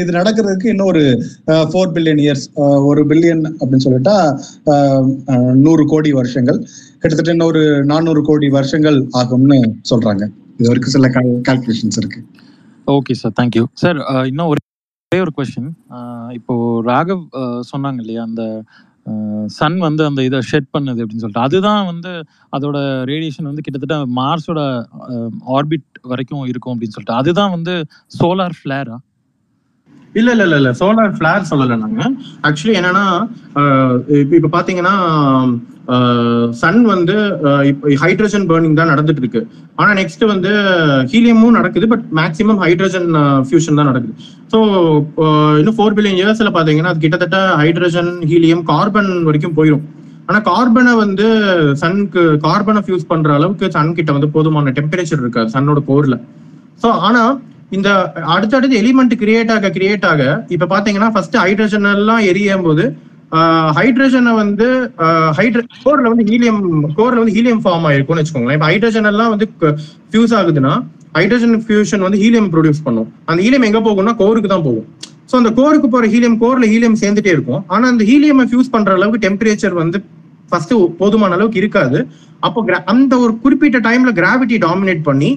இது 0.00 0.10
நடக்கிறதுக்கு 0.12 0.66
இன்னும் 0.66 0.90
ஒரு 0.92 1.02
ஃபோர் 1.70 1.92
பில்லியன் 1.94 2.22
இயர்ஸ் 2.24 2.44
ஒரு 2.90 3.02
பில்லியன் 3.04 3.42
அப்படின்னு 3.54 3.86
சொல்லிட்டா 3.86 4.16
அஹ், 4.72 5.06
நூறு 5.64 5.84
கோடி 5.86 6.12
வருஷங்கள். 6.12 6.58
கிட்டத்தட்ட 7.00 7.30
இன்னொரு 7.30 7.62
நானூறு 7.84 8.22
கோடி 8.22 8.48
வருஷங்கள் 8.50 8.98
ஆகும்னு 9.16 9.58
சொல்றாங்க. 9.90 10.22
இது 10.58 10.70
வரைக்கும் 10.70 10.94
சில 10.96 11.08
கால்குலேஷன்ஸ் 11.48 11.98
இருக்கு. 11.98 12.20
ஓகே 12.86 13.14
சார் 13.14 13.36
தேங்க்யூ 13.38 13.64
சார் 13.82 13.98
இன்னும் 14.26 14.48
ஒரே 14.48 14.62
ஒரே 15.12 15.20
ஒரு 15.22 15.32
கொஸ்டின் 15.36 15.70
இப்போ 16.38 16.54
ராகவ் 16.86 17.24
அஹ், 17.40 17.62
சொன்னாங்க 17.72 18.00
இல்லையா 18.00 18.22
அந்த 18.22 18.42
சன் 19.46 19.78
வந்து 19.78 20.04
அந்த 20.04 20.20
இதை 20.24 20.38
ஷெட் 20.50 20.70
பண்ணுது 20.78 21.02
அப்படின்னு 21.02 21.24
சொல்லிட்டு. 21.24 21.46
அதுதான் 21.48 21.84
வந்து 21.86 22.12
அதோட 22.56 22.76
ரேடியேஷன் 23.10 23.50
வந்து 23.50 23.64
கிட்டத்தட்ட 23.66 23.96
மார்ஸோட 24.20 24.60
ஆர்பிட் 25.56 25.88
வரைக்கும் 26.02 26.44
இருக்கும் 26.44 26.72
அப்படின்னு 26.74 26.96
சொல்லிட்டு. 26.96 27.20
அதுதான் 27.22 27.50
வந்து 27.50 27.74
சோலார் 28.20 28.56
ஃபிளேரா 28.60 28.96
இல்ல 30.14 30.28
இல்ல 30.34 30.42
இல்ல 30.46 30.56
இல்ல. 30.60 30.70
சோலார் 30.80 31.14
ஃபிளார் 31.16 31.48
சொல்லல 31.50 31.76
நாங்க. 31.84 32.00
ஆக்சுவலி 32.48 32.74
என்னன்னா 32.80 33.04
இப்ப 34.36 34.50
பாத்தீங்கன்னா 34.56 34.94
சன் 36.60 36.82
வந்து 36.92 37.14
ஹைட்ரஜன் 38.02 38.46
பேர்னிங் 38.50 38.78
தான் 38.78 38.90
நடந்துட்டு 38.92 39.22
இருக்கு 39.22 39.40
ஆனா 39.80 39.90
நெக்ஸ்ட் 39.98 40.24
வந்து 40.32 40.52
ஹீலியமும் 41.12 41.56
நடக்குது 41.58 41.86
பட் 41.92 42.04
மேக்ஸிமம் 42.18 42.60
ஹைட்ரஜன் 42.64 43.08
ஃபியூஷன் 43.48 43.78
தான் 43.78 43.90
நடக்குது. 43.90 44.14
ஸோ 44.52 44.58
இன்னும் 45.60 45.76
ஃபோர் 45.78 45.96
பில்லியன் 45.96 46.20
இயர்ஸ்ல 46.20 46.52
பாத்தீங்கன்னா 46.56 46.92
அது 46.92 47.04
கிட்டத்தட்ட 47.04 47.40
ஹைட்ரஜன் 47.62 48.12
ஹீலியம் 48.30 48.64
கார்பன் 48.72 49.10
வரைக்கும் 49.28 49.56
போயிடும் 49.58 49.84
ஆனா 50.28 50.38
கார்பனை 50.50 50.92
வந்து 51.02 51.26
சன்க்கு 51.82 52.22
கார்பனை 52.46 52.82
ஃபியூஸ் 52.84 53.10
பண்ற 53.10 53.32
அளவுக்கு 53.38 53.66
சன் 53.76 53.96
கிட்ட 53.98 54.10
வந்து 54.16 54.30
போதுமான 54.36 54.72
டெம்பரேச்சர் 54.78 55.22
இருக்காது 55.24 55.52
சன்னோட 55.56 55.80
கோர்ல 55.90 56.16
ஸோ 56.82 56.90
ஆனா 57.08 57.22
இந்த 57.76 57.88
அடுத்தடுத்து 58.34 58.80
எலிமெண்ட் 58.82 59.14
கிரியேட் 59.22 59.52
ஆக 59.56 59.70
கிரியேட் 59.76 60.06
ஆக 60.12 60.22
இப்ப 60.54 60.68
பாத்தீங்கன்னா 60.74 61.10
ஃபர்ஸ்ட் 61.14 61.36
ஹைட்ரஜன் 61.44 61.88
எல்லாம் 61.96 62.22
எரியும் 62.30 62.66
போது 62.68 62.84
ஹைட்ரஜனை 63.78 64.32
வந்து 64.40 64.66
ஹைட்ர 65.38 65.60
கோர்ல 65.84 66.10
வந்து 66.12 66.26
ஹீலியம் 66.30 66.60
கோர்ல 66.98 67.20
வந்து 67.22 67.34
ஹீலியம் 67.36 67.62
ஃபார்ம் 67.64 67.86
ஆயிருக்கும்னு 67.88 68.22
வச்சுக்கோங்களேன். 68.22 68.58
இப்ப 68.58 68.68
ஹைட்ரஜன் 68.70 69.08
எல்லாம் 69.10 69.32
வந்து 69.34 69.46
ஃபியூஸ் 70.10 70.34
ஆகுதுன்னா 70.40 70.74
ஹைட்ரஜன் 71.16 71.56
ஃபியூஷன் 71.66 72.04
வந்து 72.06 72.20
ஹீலியம் 72.22 72.50
ப்ரொடியூஸ் 72.52 72.84
பண்ணும். 72.86 73.08
அந்த 73.30 73.40
ஹீலியம் 73.44 73.66
எங்க 73.68 73.80
போகும்னா 73.86 74.14
கோருக்கு 74.20 74.50
தான் 74.52 74.66
போகும். 74.68 74.86
ஸோ 75.30 75.34
அந்த 75.40 75.50
கோருக்கு 75.58 75.88
போற 75.94 76.06
ஹீலியம் 76.14 76.38
கோர்ல 76.42 76.68
ஹீலியம் 76.72 76.98
சேர்ந்துட்டே 77.02 77.32
இருக்கும். 77.36 77.62
ஆனா 77.74 77.84
அந்த 77.92 78.04
ஹீலியம் 78.10 78.42
ஃபியூஸ் 78.50 78.72
பண்ற 78.74 78.92
அளவுக்கு 78.98 79.24
டெம்பரேச்சர் 79.26 79.74
வந்து 79.82 80.00
ஃபர்ஸ்ட் 80.50 80.74
போதுமான 81.00 81.34
அளவுக்கு 81.38 81.60
இருக்காது. 81.62 81.98
அப்போ 82.46 82.80
அந்த 82.94 83.12
ஒரு 83.24 83.32
குறிப்பிட்ட 83.44 83.78
டைம்ல 83.88 84.12
கிராவிட்டி 84.20 84.58
டாமினேட் 84.66 85.02
பண்ணி 85.10 85.30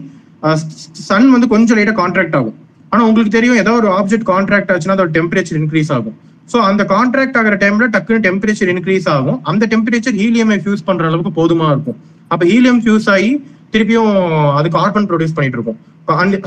சன் 1.10 1.30
வந்து 1.36 1.48
கொஞ்சம் 1.54 1.78
லைட்டா 1.80 1.96
கான்ட்ராக்ட் 2.02 2.38
ஆகும். 2.40 2.56
ஆனா 2.92 3.02
உங்களுக்கு 3.10 3.32
தெரியும் 3.38 3.60
ஏதாவது 3.62 3.80
ஒரு 3.82 3.90
ஆப்ஜெக்ட் 4.00 4.28
கான்ட்ராக்ட் 4.34 4.72
ஆச்சுன்னா 4.74 4.96
அதோட 4.98 5.12
டெம்பரேச்சர் 5.18 5.60
இன்க்ரீஸ் 5.62 5.92
ஆகும். 5.98 6.16
ஸோ 6.52 6.58
அந்த 6.70 6.82
கான்ட்ராக்ட் 6.94 7.38
ஆகிற 7.40 7.56
டைம்ல 7.64 7.88
டக்குன்னு 7.96 8.26
டெம்பரேச்சர் 8.28 8.70
இன்க்ரீஸ் 8.74 9.08
ஆகும். 9.16 9.40
அந்த 9.52 9.64
டெம்பரேச்சர் 9.74 10.18
ஹீலியமை 10.22 10.58
ஃபியூஸ் 10.64 10.86
பண்ற 10.90 11.06
அளவுக்கு 11.10 11.34
போதுமா 11.40 11.68
இருக்கும். 11.74 11.98
அப்ப 12.34 12.44
ஹீலியம் 12.52 12.82
ஃபியூஸ் 12.84 13.10
ஆகி 13.16 13.32
திருப்பியும் 13.74 14.14
அது 14.60 14.68
கார்பன் 14.78 15.08
ப்ரொடியூஸ் 15.10 15.36
பண்ணிட்டு 15.38 15.58
இருக்கும். 15.60 15.80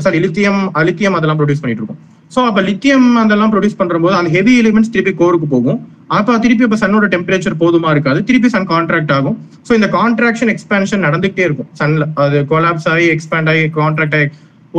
சாரி 0.05 0.19
லித்தியம் 0.25 0.61
லித்தியம் 0.89 1.15
அதெல்லாம் 1.17 1.39
ப்ரொடியூஸ் 1.39 1.63
பண்ணிட்டு 1.63 1.83
இருக்கும் 1.83 2.01
ஸோ 2.35 2.39
அப்போ 2.49 2.61
லித்தியம் 2.67 3.07
அதெல்லாம் 3.21 3.51
ப்ரொடியூஸ் 3.53 3.79
பண்ணும்போது 3.79 4.15
அந்த 4.19 4.29
ஹெவி 4.35 4.53
எலிமெண்ட்ஸ் 4.61 4.91
திருப்பி 4.93 5.13
கோருக்கு 5.21 5.47
போகும். 5.53 5.79
அப்போ 6.17 6.33
திருப்பி 6.43 6.63
இப்போ 6.67 6.77
சன்னோட 6.83 7.05
டெம்பரேச்சர் 7.13 7.57
போதுமா 7.63 7.89
இருக்காது. 7.95 8.19
திருப்பி 8.27 8.49
சன் 8.53 8.67
கான்ட்ராக்ட் 8.71 9.11
ஆகும். 9.17 9.35
ஸோ 9.67 9.71
இந்த 9.79 9.87
கான்ட்ராக்ஷன் 9.97 10.51
எக்ஸ்பேன்ஷன் 10.53 11.03
நடந்துகிட்டே 11.07 11.43
இருக்கும். 11.47 11.69
சன்ல 11.79 12.07
அது 12.23 12.37
கொலாப்ஸ் 12.51 12.87
ஆகி 12.93 13.07
எக்ஸ்பேண்ட் 13.15 13.49
ஆகி 13.53 13.63
கான்ட்ராக்ட் 13.79 14.15
ஆகி. 14.19 14.27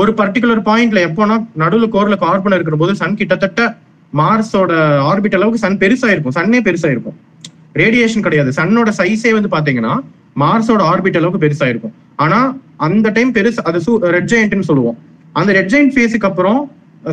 ஒரு 0.01 0.13
பர்டிகுலர் 0.21 0.63
பாயிண்ட்ல 0.69 1.01
எப்போனா 1.09 1.37
நடுவில் 1.63 1.93
கோர்ல 1.95 2.17
கார்பன் 2.25 2.57
இருக்கிற 2.59 2.77
போது 2.83 2.95
சன் 3.03 3.19
கிட்டத்தட்ட 3.21 3.63
மார்ஸோட 4.13 4.73
ஆர்பிட் 5.11 5.37
அளவுக்கு 5.39 5.63
சன் 5.65 5.79
பெருசா 5.83 6.09
இருக்கும் 6.15 6.37
சன்னே 6.39 6.61
பெருசா 6.69 6.89
இருக்கும் 6.95 7.17
ரேடியேஷன் 7.83 8.25
கிடையாது 8.27 8.51
சன்னோட 8.61 8.91
சைஸே 9.01 9.33
வந்து 9.39 9.51
பாத்தீங்கன்னா 9.57 9.93
மார்ஸோட 10.43 10.83
ஆர்பிட் 10.91 11.19
அளவுக்கு 11.21 11.43
பெருசா 11.45 11.67
இருக்கும் 11.73 11.95
ஆனா 12.25 12.39
அந்த 12.87 13.09
டைம் 13.17 13.33
பெருசு 13.39 13.61
அது 13.69 13.79
ரெட் 14.17 14.31
ஜெயின்ட்னு 14.33 14.69
சொல்லுவோம். 14.71 14.97
அந்த 15.41 15.51
ரெட் 15.59 15.73
ஜெயின்ட் 15.73 15.95
ஃபேஸுக்கு 15.95 16.29
அப்புறம் 16.31 16.61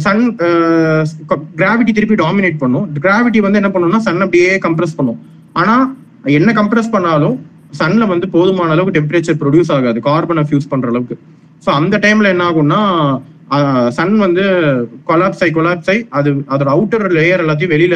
சன் 0.06 0.24
கிராவிட்டி 1.62 1.92
திருப்பி 1.98 2.16
டாமினேட் 2.24 2.62
பண்ணும். 2.64 2.86
கிராவிட்டி 3.06 3.40
வந்து 3.46 3.60
என்ன 3.62 3.72
பண்ணும்னா 3.76 4.02
சன் 4.08 4.24
அப்படியே 4.26 4.52
கம்ப்ரஸ் 4.66 4.98
பண்ணும். 5.00 5.20
ஆனா 5.62 5.76
என்ன 6.40 6.54
கம்ப்ரஸ் 6.60 6.94
பண்ணாலும் 6.96 7.38
சன்ல 7.80 8.04
வந்து 8.14 8.28
போதுமான 8.36 8.74
அளவுக்கு 8.76 8.98
டெம்பரேச்சர் 8.98 9.40
ப்ரொடியூஸ் 9.42 9.72
ஆகாது. 9.78 10.00
கார்பனை 10.10 10.44
ஃபியூஸ் 10.50 10.72
பண்ற 10.72 10.88
அளவுக்கு. 10.94 11.18
ஸோ 11.66 11.70
அந்த 11.80 11.96
டைம்ல 12.06 12.34
என்ன 12.34 12.46
ஆகும்னா 12.50 12.82
சன் 13.98 14.16
வந்து 14.26 14.44
கொலாப்ஸ் 15.10 15.42
ஆகி 15.44 15.54
கொலாப்ஸ் 15.58 15.90
ஆகி 15.92 16.02
அது 16.18 16.30
அதோட 16.54 16.70
அவுட்டர் 16.76 17.06
லேயர் 17.18 17.44
எல்லாத்தையும் 17.44 17.74
வெளியில 17.76 17.96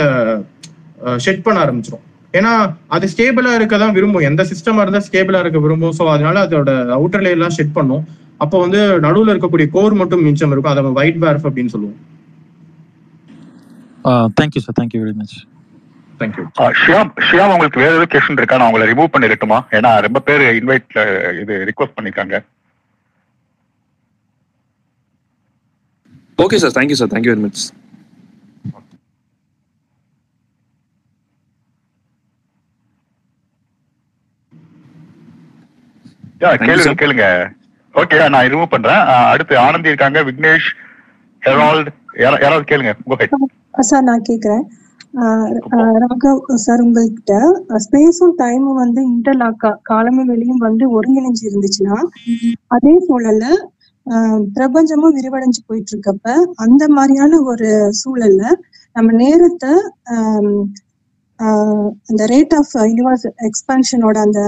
ஷெட் 1.26 1.46
பண்ண 1.46 1.58
ஆரம்பிச்சிடும் 1.66 2.06
ஏன்னா 2.40 2.52
அது 2.96 3.06
ஸ்டேபிளா 3.14 3.52
இருக்க 3.60 3.76
தான் 3.84 3.96
விரும்பும். 3.98 4.26
எந்த 4.30 4.42
சிஸ்டமா 4.52 4.84
இருந்தா 4.84 5.02
ஸ்டேபிளா 5.08 5.42
இருக்க 5.44 5.60
விரும்பும். 5.66 5.96
ஸோ 6.00 6.04
அதனால 6.16 6.36
அதோட 6.46 6.72
அவுட்டர் 6.98 7.24
லேயர் 7.26 7.38
எல்லாம் 7.40 7.56
ஷெட் 7.58 7.76
பண்ணும். 7.78 8.04
அப்போ 8.44 8.58
வந்து 8.66 8.80
நடுவுல 9.06 9.34
இருக்கக்கூடிய 9.34 9.68
கோர் 9.76 10.00
மட்டும் 10.02 10.24
மிச்சம் 10.28 10.54
இருக்கும். 10.54 10.74
அதை 10.74 10.94
ஒயிட் 11.02 11.20
பேர்ஃப் 11.24 11.48
அப்படின்னு 11.50 11.74
சொல்லுவோம். 11.76 12.00
Thank you 14.40 14.62
sir 14.64 14.78
thank you 14.80 15.02
very 15.04 15.16
much 15.20 15.36
Shyam 16.82 17.12
Shyam 17.28 17.54
உங்களுக்கு 17.54 17.80
வேற 17.82 17.92
ஏதாவது 17.92 18.10
கொஸ்டின் 18.12 18.40
இருக்கா? 18.42 18.58
நான் 18.60 18.70
உங்களை 18.70 18.86
ரிமூவ் 18.90 19.14
பண்ணிடட்டுமா? 19.14 19.58
ஏன்னா 19.78 19.92
ரொம்ப 20.06 20.20
பேர் 20.28 20.44
இன்வைட்ல 20.60 21.02
இது 21.44 21.54
ரிக்வஸ்ட் 21.70 21.96
பண்ணிருக்காங்க. 21.98 22.36
Okay 26.46 26.60
sir 26.64 26.76
thank you 26.78 27.00
sir 27.02 27.12
thank you 27.14 27.34
very 27.34 27.46
much 27.46 27.64
கேளுங்க. 36.48 36.94
கேளுங்க. 36.94 37.26
ஓகே 37.94 38.30
நான் 38.30 38.46
ரிமூவ் 38.46 38.66
பண்றேன். 38.70 39.06
அடுத்து 39.32 39.58
ஆனந்தி 39.58 39.88
இருக்காங்க 39.88 40.24
விக்னேஷ் 40.24 40.70
ஹெரால்ட் 41.42 41.88
யாரா- 42.14 42.42
யாராவது 42.42 42.64
கேளுங்க. 42.68 42.94
Go 43.10 43.14
ahead. 43.16 43.34
சார் 43.80 44.04
நான் 44.04 44.22
கேக்குறேன். 44.30 44.64
ராகவ் 46.00 46.54
சார் 46.54 46.82
உங்ககிட்ட 46.82 47.34
ஸ்பேஸும் 47.70 48.34
டைமும் 48.38 48.74
வந்து 48.74 49.02
இன்டர்லாக்கா 49.12 49.76
காலமும் 49.82 50.26
வெளியும் 50.26 50.58
வந்து 50.58 51.02
ஒருங்கிணைஞ்சு 51.02 51.44
இருந்துச்சுன்னா 51.44 52.00
அதே 52.68 53.06
சூழல்ல 53.08 53.46
ஆஹ் 54.10 54.44
பிரபஞ்சமும் 54.56 55.14
விரிவடைஞ்சு 55.16 55.62
போயிட்டு 55.68 55.92
இருக்கப்ப 55.92 56.32
அந்த 56.56 56.88
மாதிரியான 56.88 57.42
ஒரு 57.42 57.92
சூழல்ல 57.92 58.52
நம்ம 58.94 59.12
நேரத்தை 59.12 59.70
அந்த 62.10 62.24
ரேட் 62.34 62.54
ஆஃப் 62.60 62.72
யூனிவர்ஸ் 62.90 63.26
எக்ஸ்பான்ஷனோட 63.48 64.18
அந்த 64.26 64.42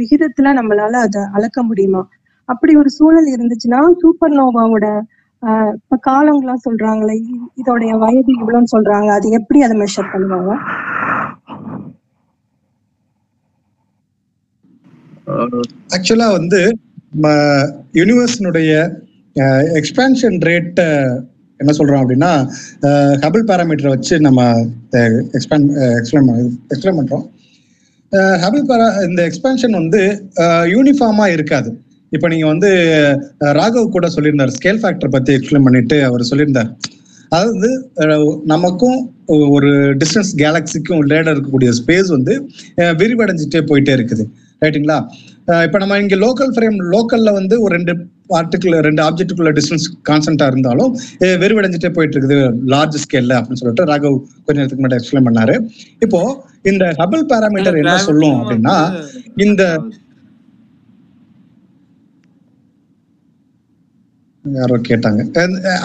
விகிதத்துல 0.00 0.52
நம்மளால 0.58 1.00
அதை 1.06 1.22
அளக்க 1.36 1.62
முடியுமா? 1.62 2.02
அப்படி 2.48 2.72
ஒரு 2.76 2.90
சூழல் 2.98 3.28
இருந்துச்சுன்னா 3.34 3.80
சூப்பர் 4.02 4.36
நோவாவோட 4.38 4.86
இப்ப 5.82 5.98
காலங்களாம் 6.10 6.64
சொல்றாங்களே 6.66 7.16
இதோடைய 7.60 7.92
வயது 8.02 8.32
இவ்வளவுன்னு 8.38 8.74
சொல்றாங்க 8.76 9.10
அது 9.18 9.28
எப்படி 9.38 9.60
அதை 9.66 9.76
மெஷர் 9.82 10.12
பண்ணுவாங்க? 10.12 10.52
ஆக்சுவலா 15.96 16.28
வந்து 16.38 16.60
யூனிவர்ஸினுடைய 18.00 18.70
எக்ஸ்பான்ஷன் 19.80 20.38
ரேட்டை 20.48 20.88
என்ன 21.60 21.72
சொல்றோம் 21.78 22.02
அப்படின்னா 22.02 22.30
ஹபிள் 23.24 23.44
பேராமீட்டரை 23.50 23.90
வச்சு 23.94 24.14
நம்ம 24.26 24.40
எக்ஸ்பேண்ட் 25.36 25.68
எக்ஸ்பிளைன் 25.98 26.28
எக்ஸ்பிளைன் 26.72 26.98
பண்றோம். 27.00 27.24
ஹபிள் 28.44 28.64
பேரா 28.70 28.88
இந்த 29.08 29.20
எக்ஸ்பென்ஷன் 29.28 29.76
வந்து 29.80 30.00
யூனிஃபார்மா 30.74 31.26
இருக்காது. 31.36 31.70
இப்போ 32.16 32.26
நீங்க 32.32 32.46
வந்து 32.52 32.70
ராகவ் 33.58 33.94
கூட 33.94 34.06
சொல்லியிருந்தார் 34.16 34.54
ஸ்கேல் 34.56 34.80
ஃபேக்டர் 34.82 35.14
பத்தி 35.14 35.32
எக்ஸ்பிளைன் 35.38 35.66
பண்ணிட்டு 35.68 35.98
அவர் 36.08 36.30
சொல்லியிருந்தார். 36.30 36.70
அதாவது 37.36 37.68
நமக்கும் 38.52 38.98
ஒரு 39.56 39.70
டிஸ்டன்ஸ் 40.00 40.32
கேலக்சிக்கும் 40.42 40.98
உள்ளேட 41.02 41.28
இருக்கக்கூடிய 41.34 41.70
ஸ்பேஸ் 41.78 42.10
வந்து 42.16 42.34
விரிவடைஞ்சிட்டே 43.00 43.62
போயிட்டே 43.70 43.92
இருக்குது. 43.98 44.24
ரைட்டுங்களா 44.64 44.98
இப்போ 45.66 45.78
நம்ம 45.82 45.98
இங்கே 46.02 46.18
லோக்கல் 46.24 46.52
ஃப்ரேம் 46.56 46.76
லோக்கல்ல 46.94 47.30
வந்து 47.38 47.54
ஒரு 47.64 47.72
ரெண்டு 47.76 47.92
பார்ட்டிகுல 48.32 48.80
ரெண்டு 48.80 49.02
ஆப்ஜெக்ட்டுக்குள்ள 49.02 49.52
டிஸ்டன்ஸ் 49.58 49.86
கான்ஸ்டன்டா 50.08 50.46
இருந்தாலும் 50.46 50.90
அஹ், 51.22 51.38
விரிவடைஞ்சிட்டே 51.42 51.90
போயிட்டு 51.94 52.16
இருக்குது 52.16 52.38
லார்ஜ் 52.72 53.02
ஸ்கேல்ல 53.04 53.36
அப்படின்னு 53.38 53.62
சொல்லிட்டு 53.62 53.88
ராகவ் 53.90 54.16
கொஞ்ச 54.44 54.56
நேரத்துக்கு 54.58 54.82
முன்னாடி 54.82 55.00
எக்ஸ்பிளைன் 55.00 55.28
பண்ணாரு. 55.28 55.56
இப்போ 56.06 56.20
இந்த 56.64 56.84
ஹபிள் 57.00 57.24
பேராமீட்டர் 57.30 57.80
என்ன 57.82 57.98
சொல்லும் 58.08 58.38
அப்படின்னா 58.42 58.76
இந்த 59.46 59.62
யாரோ 64.44 64.76
கேட்டாங்க. 64.86 65.20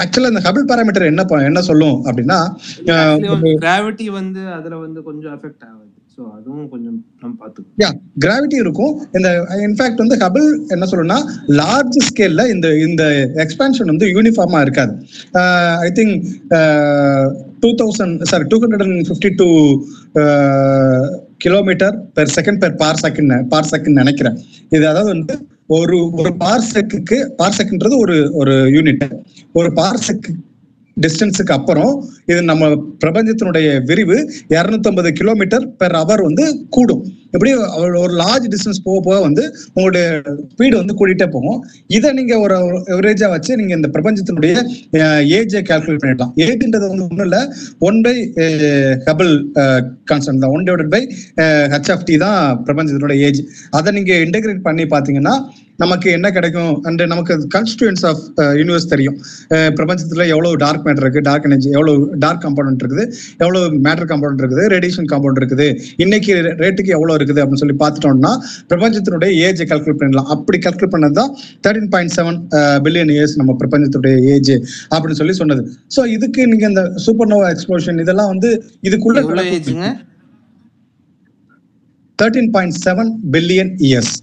ஆக்சுவலா 0.02 0.32
இந்த 0.32 0.44
ஹபிள் 0.46 0.68
பேராமீட்டர் 0.70 1.10
என்ன 1.10 1.24
என்ன 1.48 1.62
சொல்லும் 1.68 1.98
அப்படின்னா 2.08 2.40
கிராவிட்டி 3.62 4.08
வந்து 4.18 4.42
அதுல 4.58 4.78
வந்து 4.86 5.02
கொஞ்சம் 5.10 5.34
எஃபெக்ட் 5.38 5.66
ஆகுது. 5.68 5.86
ஸோ 6.18 6.24
அதுவும் 6.38 6.70
கொஞ்சம் 6.72 6.96
நம்ம 7.22 7.34
பார்த்துக்கணும். 7.42 7.80
யா 7.82 7.90
கிராவிட்டி 8.24 8.58
இருக்கும். 8.64 8.94
இந்த 9.18 9.30
இன்ஃபேக்ட் 9.66 10.00
uh, 10.00 10.04
வந்து 10.04 10.16
ஹபிள் 10.24 10.48
என்ன 10.74 10.86
சொல்லணும்னா 10.92 11.18
லார்ஜ் 11.60 11.98
ஸ்கேல்ல 12.08 12.44
இந்த 12.54 12.68
இந்த 12.86 13.04
எக்ஸ்பான்ஷன் 13.44 13.92
வந்து 13.92 14.08
யூனிஃபார்மா 14.16 14.60
இருக்காது. 14.66 14.94
I 15.88 15.90
think 16.00 16.16
two 17.66 17.70
thousand 17.82 18.26
sorry 18.32 18.48
two 18.54 18.60
hundred 18.64 18.86
and 18.88 19.06
fifty 19.10 19.32
two 19.42 19.50
kilometre 21.46 21.96
per 22.18 22.34
second 22.38 22.62
per 22.64 22.76
parsec 23.06 23.36
parsec 23.74 24.02
நினைக்கிறேன். 24.04 24.40
இது 24.76 24.84
அதாவது 24.92 25.12
வந்து 25.16 25.36
ஒரு 25.78 25.98
ஒரு 26.20 26.32
பார்செக்கு 26.44 27.20
செக்குக்கு 27.60 27.98
ஒரு 28.04 28.18
ஒரு 28.42 28.56
யூனிட் 28.78 29.08
ஒரு 29.60 29.72
பார்செக்கு 29.80 30.32
டிஸ்டன்ஸுக்கு 31.02 31.52
அப்புறம் 31.52 31.92
இது 32.26 32.44
நம்ம 32.44 32.70
பிரபஞ்சத்தினுடைய 33.06 33.68
விரிவு 33.86 34.18
250 34.50 35.12
கிலோமீட்டர் 35.12 35.66
பெர் 35.78 35.96
அவர் 36.04 36.22
வந்து 36.22 36.46
கூடும். 36.70 37.04
எப்படியும் 37.38 37.64
ஒரு- 37.64 37.98
ஒரு 37.98 38.14
லார்ஜ் 38.14 38.48
டிஸ்டன்ஸ் 38.50 38.84
போக 38.84 39.00
போக 39.04 39.20
வந்து 39.20 39.56
உங்களுடைய 39.68 40.22
ஸ்பீடு 40.58 40.76
வந்து 40.76 40.94
கூட்டிகிட்டே 40.94 41.28
போகும். 41.28 41.66
இதை 41.88 42.12
நீங்க 42.12 42.40
ஒரு 42.40 42.56
எவரேஜா 42.88 43.30
வச்சு 43.30 43.56
நீங்க 43.56 43.76
இந்த 43.76 43.90
பிரபஞ்சத்தினுடைய 43.94 44.64
ஏஜை 45.38 45.62
கால்குலேட் 45.62 45.98
பண்ணிடலாம். 46.04 46.32
ஏஜ்ன்றது 46.36 46.88
வந்து 46.88 47.08
ஒன்றும் 47.10 47.20
இல்லை. 47.20 47.50
ஒன் 47.80 48.02
பை 48.02 48.32
ஹபிள் 48.36 49.44
கான்ஸ்டன்ட் 50.12 50.38
தான். 50.38 50.50
One 50.50 50.64
divide 50.64 50.88
by 50.88 51.16
H 51.36 52.04
T 52.04 52.18
தான் 52.18 52.64
பிரபஞ்சத்தினுடைய 52.66 53.18
ஏஜ் 53.18 53.44
அதை 53.70 53.92
நீங்க 53.92 54.14
இன்டெகிரேட் 54.14 54.62
பண்ணி 54.62 54.84
பாத்தீங்கன்னா 54.84 55.40
நமக்கு 55.78 56.12
என்ன 56.12 56.32
கிடைக்கும்? 56.32 56.84
அண்ட் 56.84 57.02
நமக்கு 57.02 57.48
கான்ஸ்டியூன்ஸ் 57.56 58.06
ஆஃப் 58.06 58.18
யூனிவர்ஸ் 58.36 58.90
தெரியும். 58.90 59.18
பிரபஞ்சத்தில் 59.50 60.10
எவ்வளோ 60.10 60.26
எவ்வளவு 60.26 60.56
டார்க் 60.56 60.86
மேட்டர் 60.86 60.98
இருக்கு? 60.98 61.20
டார்க் 61.20 61.44
எனர்ஜி 61.44 61.70
எவ்வளவு 61.70 62.18
டார்க் 62.18 62.44
காம்பவுண்ட் 62.44 62.86
இருக்குது? 62.86 63.14
எவ்வளவு 63.38 63.66
மேட்டர் 63.66 64.10
காம்பவுண்ட் 64.10 64.42
இருக்குது? 64.42 64.68
ரேடியேஷன் 64.68 65.06
காம்பவுண்ட் 65.12 65.42
இருக்குது. 65.42 65.80
இன்னைக்கு 65.98 66.34
ரேட்டுக்கு 66.36 66.86
எவ்வளவு 66.86 67.24
இருக்குது 67.24 67.27
அப்படின்னு 67.36 67.56
சொல்லி 67.56 67.78
பார்த்துட்டோம்னா 67.80 68.32
பிரபஞ்சத்தினுடைய 68.70 69.32
ஏஜ் 69.42 69.62
கால்குலேட் 69.64 70.00
பண்ணலாம் 70.00 70.28
அப்படி 70.28 70.58
கால்குலேட் 70.58 70.94
பண்ணது 70.94 71.14
தான் 71.14 71.32
thirteen 71.64 71.90
point 71.90 72.14
seven 72.16 72.40
billion 72.86 73.12
years 73.12 73.36
நம்ம 73.36 73.56
பிரபஞ்சத்துடைய 73.60 74.16
ஏஜ் 74.32 74.54
அப்படின்னு 74.92 75.18
சொல்லி 75.18 75.34
சொன்னது. 75.34 75.64
ஸோ 75.96 76.06
இதுக்கு 76.08 76.48
நீங்க 76.48 76.68
இந்த 76.68 76.84
சூப்பர் 76.98 77.28
நோவா 77.28 77.50
எக்ஸ்ப்ளோஷன் 77.50 78.02
இதெல்லாம் 78.02 78.28
வந்து 78.28 78.52
இதுக்குள்ள 78.84 79.20
thirteen 82.20 82.52
point 82.52 82.78
seven 82.86 83.12
billion 83.32 83.74
years 83.88 84.14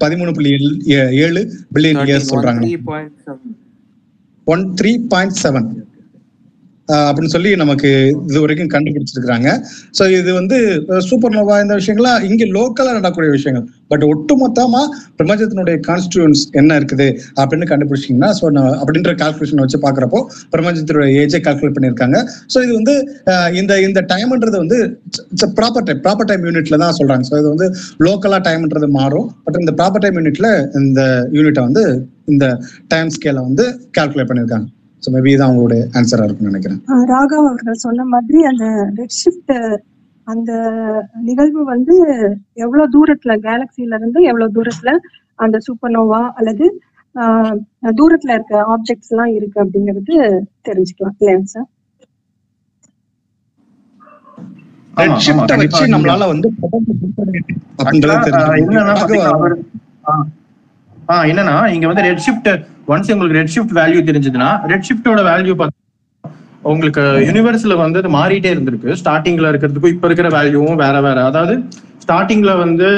பதிமூணு 0.00 0.32
புள்ளி 0.32 0.50
ஏழு- 1.20 1.44
பில்லியன் 1.74 2.00
இயர்ஸ் 2.08 2.30
சொல்றாங்க. 2.32 2.62
ஒன் 4.46 4.64
த்ரீ 4.74 4.92
பாயிண்ட் 5.08 5.38
செவன் 5.42 5.68
அப்படின்னு 7.08 7.32
சொல்லி 7.34 7.50
நமக்கு 7.62 7.88
இது 8.30 8.38
வரைக்கும் 8.44 8.70
கண்டுபிடிச்சிருக்கிறாங்க. 8.74 9.48
ஸோ 9.98 10.02
இது 10.18 10.30
வந்து 10.40 10.56
சூப்பர் 11.08 11.34
நோவா 11.36 11.56
இந்த 11.64 11.74
விஷயங்கள்லாம் 11.80 12.22
இங்க 12.28 12.44
லோக்கலா 12.56 12.94
நடக்கக்கூடிய 12.98 13.32
விஷயங்கள். 13.36 13.66
பட் 13.92 14.04
ஒட்டுமொத்தமா 14.12 14.82
பிரபஞ்சத்தினுடைய 15.18 15.76
கான்ஸ்டியூன்ஸ் 15.88 16.42
என்ன 16.60 16.78
இருக்குது 16.80 17.08
அப்படின்னு 17.40 17.68
கண்டுபிடிச்சிங்கன்னா 17.72 18.30
ஸோ 18.38 18.44
அப்படின்ற 18.80 19.12
கால்குலேஷன் 19.22 19.62
வச்சு 19.64 19.80
பார்க்குறப்போ 19.86 20.20
பிரபஞ்சத்தினுடைய 20.54 21.10
ஏஜை 21.22 21.40
கால்குலேட் 21.46 21.76
பண்ணியிருக்காங்க. 21.78 22.18
ஸோ 22.54 22.58
இது 22.66 22.72
வந்து 22.80 22.96
இந்த 23.60 23.72
இந்த 23.88 24.02
டைம்ன்றது 24.14 24.56
வந்து 24.64 24.78
ப்ராப்பர் 25.60 25.86
டைம் 25.88 26.02
ப்ராப்பர் 26.06 26.30
டைம் 26.30 26.46
யூனிட்ல 26.48 26.78
தான் 26.84 26.96
சொல்றாங்க. 27.00 27.24
ஸோ 27.30 27.36
இது 27.42 27.48
வந்து 27.54 27.68
லோக்கலா 28.06 28.40
டைம்ன்றது 28.48 28.90
மாறும். 28.98 29.30
பட் 29.46 29.60
இந்த 29.62 29.74
ப்ராப்பர் 29.80 30.04
டைம் 30.06 30.18
யூனிட்ல 30.20 30.50
இந்த 30.82 31.00
யூனிட்டை 31.38 31.64
வந்து 31.68 31.84
இந்த 32.34 32.46
டைம் 32.92 33.14
ஸ்கேலை 33.16 33.42
வந்து 33.48 33.64
கால்குலேட் 33.98 34.30
பண்ணியிருக்காங்க. 34.32 34.68
ஸோ 35.02 35.10
மேபி 35.14 35.32
தான் 35.36 35.50
உங்களுடைய 35.52 35.82
ஆன்சரா 35.94 36.24
இருக்கும்னு 36.24 36.52
நினைக்கிறேன். 36.52 36.80
ராகவ் 37.10 37.46
அவர்கள் 37.46 37.82
சொன்ன 37.84 38.06
மாதிரி 38.10 38.38
அந்த 38.50 38.64
ரெட் 38.98 39.16
ஷிஃப்ட் 39.20 39.54
அந்த 40.26 40.50
நிகழ்வு 41.28 41.62
வந்து 41.70 41.94
எவ்வளவு 42.64 42.92
தூரத்துல 42.94 43.34
கேலக்சில 43.46 43.98
இருந்து 43.98 44.20
எவ்வளவு 44.30 44.54
தூரத்துல 44.56 44.92
அந்த 45.38 45.58
சூப்பர்னோவா 45.66 46.22
அல்லது 46.38 46.66
ஆஹ் 47.14 47.56
தூரத்துல 47.98 48.34
இருக்க 48.36 48.56
ஆப்ஜெக்ட்ஸ் 48.74 49.12
எல்லாம் 49.12 49.32
இருக்கு 49.36 49.58
அப்படிங்கிறது 49.62 50.14
தெரிஞ்சுக்கலாம். 50.68 51.16
இல்லையா 51.16 51.38
சார் 51.48 51.68
ரெட் 55.56 55.92
நம்மளால 55.94 56.26
வந்து 56.30 56.48
ஆஹ், 61.10 61.26
என்னன்னா 61.30 61.54
ஆ 61.56 61.68
இங்க 61.74 61.86
வந்து 61.90 62.04
ரெட் 62.06 62.24
ஷிஃப்ட் 62.24 62.48
ஒன்ஸ் 62.88 63.12
உங்களுக்கு 63.12 63.38
ரெட் 63.38 63.52
ஷிஃப்ட் 63.54 63.76
வேல்யூ 63.78 64.00
தெரிஞ்சதுன்னா 64.08 64.50
ரெட் 64.72 64.88
ஷிஃப்டோட 64.88 65.22
வேல்யூ 65.28 65.54
உங்களுக்கு 66.64 67.02
யூனிவர்ஸ்ல 67.26 67.74
வந்து 67.78 68.00
அது 68.00 68.08
மாறிட்டே 68.16 68.50
இருந்திருக்கு. 68.54 68.90
ஸ்டார்டிங்ல 69.00 69.50
இருக்கிறதுக்கும் 69.52 69.94
இப்ப 69.94 70.08
இருக்கிற 70.08 70.28
வேல்யூவும் 70.34 70.80
வேற 70.82 70.96
வேற. 71.06 71.18
அதாவது 71.30 71.54
ஸ்டார்டிங்ல 72.04 72.52
வந்து 72.58 72.88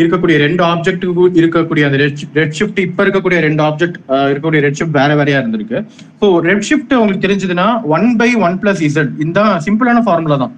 இருக்கக்கூடிய 0.00 0.36
ரெண்டு 0.44 0.62
ஆப்ஜெக்ட்டுக்கு 0.68 1.24
இருக்கக்கூடிய 1.40 1.84
அந்த 1.88 1.98
ரெட் 2.36 2.56
ஷிஃப்ட் 2.58 2.80
இப்ப 2.86 3.04
இருக்கக்கூடிய 3.04 3.38
ரெண்டு 3.46 3.62
ஆப்ஜெக்ட் 3.62 3.96
இருக்கக்கூடிய 4.24 4.60
ரெட் 4.66 4.78
ஷிஃப்ட் 4.80 4.98
வேற 5.00 5.12
வேறையா 5.20 5.38
இருந்திருக்கு. 5.42 5.78
ஸோ 6.20 6.28
ரெட் 6.48 6.66
ஷிஃப்ட் 6.68 6.94
உங்களுக்கு 6.98 7.24
தெரிஞ்சதுன்னா 7.26 7.66
one 7.96 8.08
by 8.20 8.30
one 8.46 8.58
plus 8.62 8.82
Z 8.88 9.12
இந்த 9.26 9.38
சிம்பிளான 9.66 10.02
ஃபார்முலா 10.06 10.38
தான். 10.44 10.54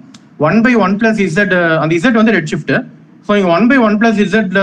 One 0.47 0.59
by 0.65 0.73
one 0.85 0.95
plus 1.01 1.21
Z 1.27 1.53
அந்த 1.81 1.91
இசட் 1.99 2.19
வந்து 2.21 2.35
ரெட் 2.37 2.51
ஷிஃப்ட் 2.53 2.73
ஸோ 3.25 3.31
நீங்கள் 3.35 3.53
one 3.55 3.67
by 3.69 3.77
one 3.85 3.95
plus 4.01 4.19
இசட்ல 4.25 4.59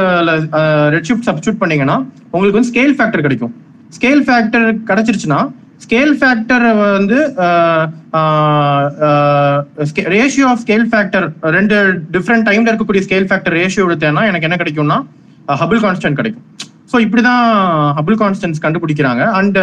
red 0.94 1.09
shift 1.09 1.26
substitute 1.28 1.60
பண்ணீங்கன்னா 1.62 1.97
உங்களுக்கு 2.34 2.59
வந்து 2.59 2.70
ஸ்கேல் 2.72 2.94
ஃபேக்டர் 2.98 3.24
கிடைக்கும். 3.26 3.52
ஸ்கேல் 3.97 4.22
ஃபேக்டர் 4.26 4.66
கிடைச்சிருச்சுன்னா 4.90 5.40
ஸ்கேல் 5.84 6.12
ஃபேக்டர் 6.18 6.64
வந்து 6.98 7.18
ரேஷியோ 10.16 10.47
ஆஃப் 10.51 10.62
ஸ்கேல் 10.64 10.86
ஃபேக்டர் 10.93 11.26
ரெண்டு 11.56 11.76
டிஃப்ரெண்ட் 12.16 12.47
டைம்ல 12.48 12.70
இருக்கக்கூடிய 12.72 13.02
ஸ்கேல் 13.06 13.26
ஃபேக்டர் 13.30 13.56
ரேஷியோ 13.60 13.86
எடுத்தேன்னா 13.89 14.22
எனக்கு 14.30 14.48
என்ன 14.48 14.59
கிடைக்கும்னா 14.62 14.98
ஹபிள் 15.62 15.82
கான்ஸ்டன்ட் 15.86 16.20
கிடைக்கும். 16.20 16.47
ஸோ 16.93 16.98
இப்படி 17.06 17.22
தான் 17.30 17.44
ஹபிள் 17.98 18.16
கான்ஸ்டன்ஸ் 18.22 18.62
கண்டுபிடிக்கிறாங்க 18.64 19.22
அண்ட் 19.40 19.59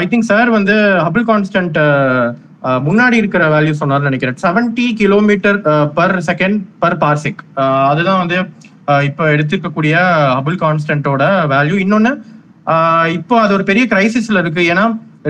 ஐ 0.00 0.04
திங்க் 0.12 0.28
சார் 0.32 0.48
வந்து 0.58 0.74
ஹபிள் 1.06 1.26
கான்ஸ்டன்ட் 1.30 1.78
முன்னாடி 2.86 3.16
இருக்கிற 3.22 3.44
வேல்யூ 3.54 3.74
சொன்னார்னு 3.80 4.08
நினைக்கிறேன். 4.10 4.38
Seventy 4.44 4.86
kilometre 5.00 5.58
per 5.98 6.16
second 6.28 6.58
per 6.82 6.98
parsec 7.02 7.42
அதுதான் 7.90 8.20
வந்து 8.22 8.38
இப்போ 9.08 9.24
எடுத்திருக்கக்கூடிய 9.34 9.94
அபுல் 10.38 10.58
கான்ஸ்டன்ட்டோட 10.64 11.22
வேல்யூ 11.54 11.76
இன்னொன்னு 11.84 12.12
இப்போ 13.18 13.34
அது 13.44 13.52
ஒரு 13.58 13.64
பெரிய 13.70 13.84
கிரைசிஸ்ல 13.92 14.42
இருக்கு. 14.44 14.62
ஏன்னா 14.72 14.84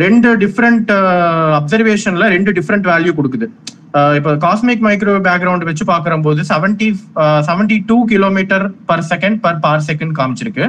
ரெண்டு 0.04 0.28
டிஃப்ரெண்ட் 0.42 0.90
அப்சர்வேஷன்ல 1.58 2.28
ரெண்டு 2.36 2.50
டிஃப்ரெண்ட் 2.58 2.88
வேல்யூ 2.92 3.12
கொடுக்குது. 3.18 3.46
இப்போ 4.18 4.30
காஸ்மிக் 4.44 4.84
மைக்ரோ 4.86 5.12
பேக்ரவுண்ட் 5.26 5.68
வச்சு 5.68 5.84
பார்க்குற 5.90 6.14
போது 6.26 6.42
seventy 6.52 6.88
seventy 7.48 7.76
two 7.90 7.98
kilometre 8.12 8.64
per 8.88 9.04
second 9.12 9.38
per 9.44 9.60
per 9.66 9.84
second 9.90 10.14
காமிச்சிருக்கு. 10.20 10.66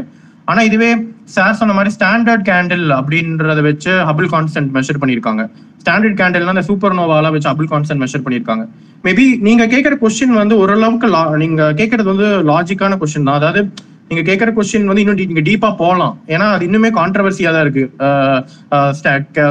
ஆனா 0.51 0.61
இதுவே 0.69 0.89
சார் 1.35 1.57
சொன்ன 1.59 1.75
மாதிரி 1.77 1.91
ஸ்டாண்டர்ட் 1.97 2.43
கேண்டில் 2.49 2.85
அப்படின்றத 2.99 3.61
வச்சு 3.67 3.93
ஹபிள் 4.09 4.29
கான்ஸ்டன்ட் 4.33 4.69
மெஷர் 4.77 4.99
பண்ணியிருக்காங்க. 5.01 5.43
ஸ்டாண்டர்ட் 5.81 6.19
கேண்டில்னா 6.19 6.53
அந்த 6.55 6.65
சூப்பர் 6.69 6.95
நோவாலாம் 6.99 7.33
வச்சு 7.35 7.49
ஹபிள் 7.51 7.69
கான்ஸ்டன்ட் 7.73 8.03
மெஷர் 8.03 8.23
பண்ணியிருக்காங்க. 8.25 8.63
மேபி 9.07 9.25
நீங்க 9.47 9.63
கேட்குற 9.73 9.95
கொஸ்டின் 10.03 10.39
வந்து 10.41 10.55
ஓரளவுக்கு 10.61 11.09
லா 11.15 11.23
நீங்க 11.43 11.71
கேட்கறது 11.81 12.09
வந்து 12.13 12.29
லாஜிக்கான 12.51 12.97
கொஸ்டின் 13.01 13.27
தான். 13.29 13.39
அதாவது 13.41 13.61
நீங்க 14.09 14.23
கேட்குற 14.29 14.49
கொஸ்டின் 14.55 14.89
வந்து 14.89 15.03
இன்னும் 15.03 15.19
நீங்க 15.31 15.43
டீப்பா 15.49 15.69
போகலாம். 15.83 16.15
ஏன்னா 16.33 16.47
அது 16.55 16.65
இன்னுமே 16.67 16.89
கான்ட்ரவர்சியா 16.99 17.51
தான் 17.55 17.65
இருக்கு. 17.67 17.85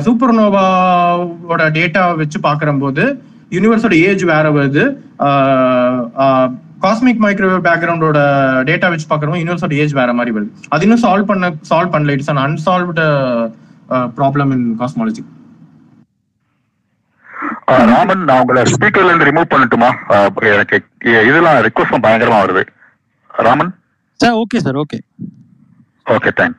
சூப்பர் 0.09 0.37
நோவாவோட 0.41 1.63
டேட்டா 1.79 2.03
வச்சு 2.23 2.41
பார்க்குற 2.49 2.79
போது 2.85 3.05
யூனிவர்ஸோட 3.57 3.97
ஏஜ் 4.11 4.23
வேற 4.35 4.47
வருது. 4.59 4.85
காஸ்மிக் 6.85 7.23
மைக்ரோவேவ் 7.25 7.67
பேக்ரவுண்டோட 7.69 8.19
டேட்டா 8.69 8.89
வச்சு 8.93 9.07
பார்க்குறோம். 9.11 9.39
யூனிவர்ஸோட 9.41 9.75
ஏஜ் 9.83 9.95
வேற 10.01 10.13
மாதிரி 10.19 10.35
வருது. 10.37 10.51
அது 10.75 10.85
இன்னும் 10.87 11.05
சால்வ் 11.05 11.31
பண்ண 11.31 11.51
சால்வ் 11.71 11.93
பண்ணல. 11.95 12.17
It's 12.17 12.33
an 12.33 12.43
unsolved 12.47 13.07
problem 14.19 14.53
in 14.57 14.67
cosmology 14.83 15.25
Raman 17.93 18.25
நான் 18.29 18.41
உங்களை 18.43 18.63
ஸ்பீக்கர்ல 18.73 19.11
இருந்து 19.11 19.29
ரிமூவ் 19.29 19.53
பண்ணட்டுமா? 19.53 19.89
எனக்கு 20.55 20.77
இதெல்லாம் 21.29 21.57
ரிக்வஸ்ட் 21.67 22.05
பயங்கரமா 22.07 22.39
வருது. 22.45 22.63
Raman? 23.47 23.71
Sir 24.21 24.37
okay 24.43 24.59
sir 24.67 24.79
okay 24.83 24.99
okay 26.17 26.31
thank 26.41 26.59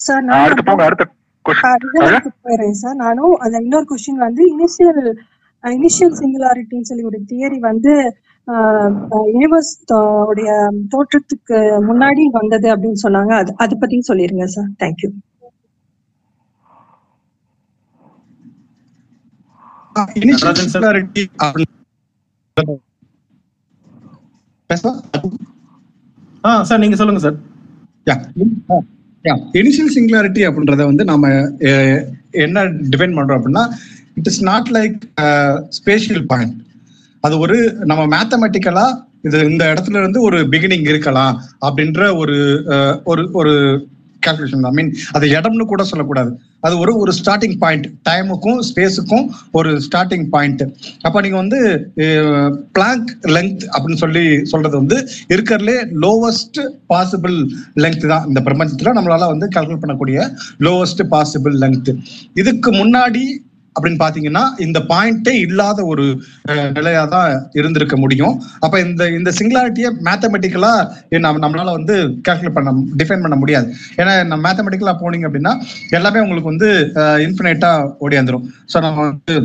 sir 0.00 0.24
அடுத்து 0.44 0.64
போங்க 0.68 0.84
அடுத்த 0.88 1.04
போயிடுறேன் 1.44 2.78
சார் 2.82 2.96
நானும் 3.04 3.34
அந்த 3.44 3.56
இன்னொரு 3.64 3.86
கொஸ்டின் 3.90 4.24
வந்து 4.26 4.42
இனிஷியல் 4.54 5.02
இனிஷியல் 5.64 6.16
சிங்குலாரிட்டின்னு 6.20 6.88
சொல்லி 6.90 7.04
ஒரு 7.10 7.18
தியரி 7.30 7.58
வந்து 7.70 7.92
யூனிவர்ஸ் 9.32 9.72
உடைய 10.28 10.50
தோற்றத்துக்கு 10.94 11.58
முன்னாடி 11.88 12.24
வந்தது 12.32 12.76
அப்படின்னு 12.76 13.02
சொன்னாங்க. 13.02 13.32
அது 13.32 13.54
அதை 13.56 13.78
பத்தியும் 13.80 14.10
சொல்லிருங்க 14.12 14.44
சார். 14.46 14.70
Thank you 14.80 15.10
sir. 26.64 26.80
நீங்க 26.80 26.96
சொல்லுங்க 26.96 27.20
சார். 27.20 27.38
இனிஷியல் 29.54 29.94
சிங்குலாரிட்டி 29.94 30.42
அப்படின்றத 30.48 30.84
வந்து 30.84 31.04
நாம 31.04 31.28
அஹ், 31.68 32.02
என்ன 32.44 32.64
டிஃபைன் 32.64 33.16
பண்றோம் 33.18 33.38
அப்படின்னா 33.38 33.64
it 34.14 34.26
is 34.26 34.42
not 34.44 34.68
like 34.70 34.98
spatial 35.80 36.26
point 36.26 36.56
அது 37.26 37.34
ஒரு 37.44 37.58
நம்ம 37.90 38.02
மேத்தமெட்டிக்கலா 38.14 38.86
இது 39.26 39.38
இந்த 39.50 39.64
இடத்துல 39.72 40.00
இருந்து 40.02 40.18
ஒரு 40.28 40.40
பிகினிங் 40.54 40.88
இருக்கலாம் 40.92 41.34
அப்படின்ற 41.66 42.02
ஒரு 42.22 42.38
ஒரு 43.10 43.22
ஒரு 43.40 43.52
கால்குலேஷன் 44.22 44.66
ஐ 44.68 44.70
மீன் 44.76 44.90
அது 45.16 45.26
இடம்னு 45.38 45.64
கூட 45.70 45.82
சொல்லக்கூடாது. 45.88 46.30
அது 46.66 46.74
ஒரு 46.82 46.92
ஒரு 47.02 47.12
ஸ்டார்டிங் 47.18 47.56
பாயிண்ட் 47.62 47.86
டைமுக்கும் 48.08 48.60
ஸ்பேஸுக்கும் 48.68 49.26
ஒரு 49.58 49.70
ஸ்டார்டிங் 49.86 50.24
பாயிண்ட் 50.34 50.62
அப்ப 51.06 51.20
நீங்க 51.24 51.38
வந்து 51.42 51.58
பிளாங்க் 52.76 53.10
லெங்த் 53.34 53.64
அப்படின்னு 53.74 54.02
சொல்லி 54.04 54.24
சொல்றது 54.52 54.76
வந்து 54.80 54.98
இருக்கிறதுலே 55.34 55.76
லோவஸ்ட் 56.04 56.60
பாசிபிள் 56.92 57.36
லெங்த் 57.84 58.06
தான். 58.14 58.26
இந்த 58.30 58.42
பிரபஞ்சத்துல 58.48 58.94
நம்மளால 58.98 59.28
வந்து 59.34 59.48
கால்குலேட் 59.56 59.84
பண்ணக்கூடிய 59.84 60.26
லோவஸ்ட் 60.68 61.04
பாசிபிள் 61.14 61.56
லெங்த் 61.64 61.92
இதுக்கு 62.42 62.72
முன்னாடி 62.80 63.24
அப்படின்னு 63.76 64.00
பாத்தீங்கன்னா 64.04 64.44
இந்த 64.66 64.78
பாயிண்டே 64.92 65.34
இல்லாத 65.46 65.78
ஒரு 65.92 66.06
நிலையா 66.78 67.02
தான் 67.14 67.28
இருந்திருக்க 67.60 67.96
முடியும். 68.04 68.34
அப்ப 68.64 68.74
இந்த 68.86 69.04
இந்த 69.18 69.32
சிங்குலாரிட்டியை 69.38 69.90
மேத்தமெட்டிக்கலா 70.08 70.72
நம்ம 71.26 71.42
நம்மளால 71.44 71.76
வந்து 71.78 71.96
கால்குலேட் 72.28 72.56
பண்ண 72.58 72.72
டிஃபைன் 73.02 73.24
பண்ண 73.26 73.38
முடியாது. 73.42 73.68
ஏன்னா 74.00 74.14
நம்ம 74.30 74.42
மேத்தமெட்டிக்கலா 74.48 74.96
போனீங்க 75.04 75.28
அப்படின்னா 75.30 75.54
எல்லாமே 75.98 76.24
உங்களுக்கு 76.24 76.52
வந்து 76.52 76.70
இன்ஃபினைட்டா 77.26 77.72
ஓடியாந்துரும் 78.06 78.46
ஸோ 78.72 78.80
நம்ம 78.86 78.98
வந்து 79.08 79.36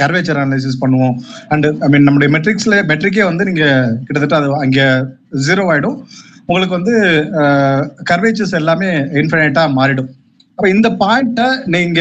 கர்வேச்சர் 0.00 0.40
அனலைசிஸ் 0.40 0.80
பண்ணுவோம். 0.82 1.14
அண்ட் 1.52 1.66
ஐ 1.84 1.88
மீன் 1.92 2.06
நம்முடைய 2.06 2.30
மெட்ரிக்ஸ்ல 2.34 2.76
மெட்ரிக்கே 2.90 3.24
வந்து 3.28 3.46
நீங்க 3.48 3.64
கிட்டத்தட்ட 4.06 4.36
அது 4.40 4.48
அங்க 4.64 4.80
ஜீரோ 5.46 5.64
ஆயிடும். 5.72 5.96
உங்களுக்கு 6.48 6.78
வந்து 6.78 6.94
கர்வேச்சர்ஸ் 8.10 8.54
எல்லாமே 8.60 8.90
இன்ஃபினைட்டா 9.20 9.64
மாறிடும். 9.78 10.10
அப்ப 10.60 10.72
இந்த 10.76 10.88
பாயிண்ட்டை 11.02 11.46
நீங்க 11.74 12.00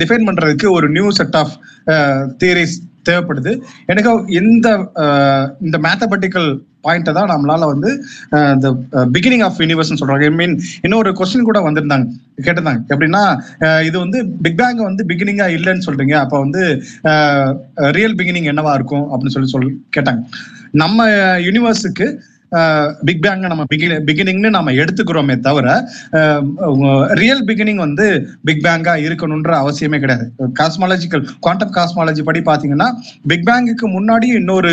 டிஃபைன் 0.00 0.26
பண்றதுக்கு 0.26 0.66
ஒரு 0.74 0.86
நியூ 0.96 1.06
செட் 1.16 1.36
ஆஃப் 1.40 1.54
தியரிஸ் 2.42 2.74
தேவைப்படுது. 3.08 3.52
எனக்கு 3.92 4.10
இந்த 4.40 4.68
இந்த 5.66 5.78
மேத்தமெட்டிக்கல் 5.86 6.46
பாயிண்ட்டை 6.86 7.12
தான் 7.16 7.32
நம்மளால 7.32 7.68
வந்து 7.72 7.90
இந்த 8.54 8.70
பிகினிங் 9.16 9.42
ஆஃப் 9.46 9.58
யூனிவர்ஸ்னு 9.62 10.00
சொல்றாங்க. 10.00 10.28
ஐ 10.30 10.34
மீன் 10.40 10.54
இன்னொரு 10.86 11.12
கொஸ்டின் 11.20 11.48
கூட 11.48 11.60
வந்திருந்தாங்க 11.66 12.06
கேட்டிருந்தாங்க. 12.46 12.82
எப்படின்னா 12.92 13.22
இது 13.88 13.96
வந்து 14.04 14.20
பிக் 14.44 14.58
பேங் 14.60 14.82
வந்து 14.88 15.04
பிகினிங்கா 15.10 15.48
இல்லைன்னு 15.56 15.86
சொல்றீங்க. 15.88 16.14
அப்ப 16.24 16.38
வந்து 16.44 16.62
ரியல் 17.98 18.16
பிகினிங் 18.20 18.48
என்னவா 18.52 18.74
இருக்கும் 18.80 19.06
அப்படின்னு 19.10 19.36
சொல்லி 19.36 19.52
சொல் 19.54 19.68
கேட்டாங்க. 19.96 20.22
நம்ம 20.84 21.08
யூனிவர்ஸுக்கு 21.48 22.08
பிக் 23.08 23.22
பேங்க 23.24 23.48
நம்ம 23.52 23.64
பிகினிங்னு 24.08 24.50
நம்ம 24.56 24.72
எடுத்துக்கிறோமே 24.82 25.36
தவிர 25.46 25.66
ரியல் 27.22 27.42
பிகினிங் 27.48 27.80
வந்து 27.84 28.06
பிக் 28.48 28.62
பேங்கா 28.66 28.94
இருக்கணும்ன்ற 29.06 29.54
அவசியமே 29.62 29.98
கிடையாது. 30.04 30.26
காஸ்மாலஜிக்கல் 30.60 31.24
குவாண்டம் 31.46 31.74
காஸ்மாலஜி 31.78 32.24
படி 32.28 32.42
பாத்தீங்கன்னா 32.50 32.88
பிக் 33.32 33.46
பேங்குக்கு 33.48 33.88
முன்னாடி 33.96 34.30
இன்னொரு 34.40 34.72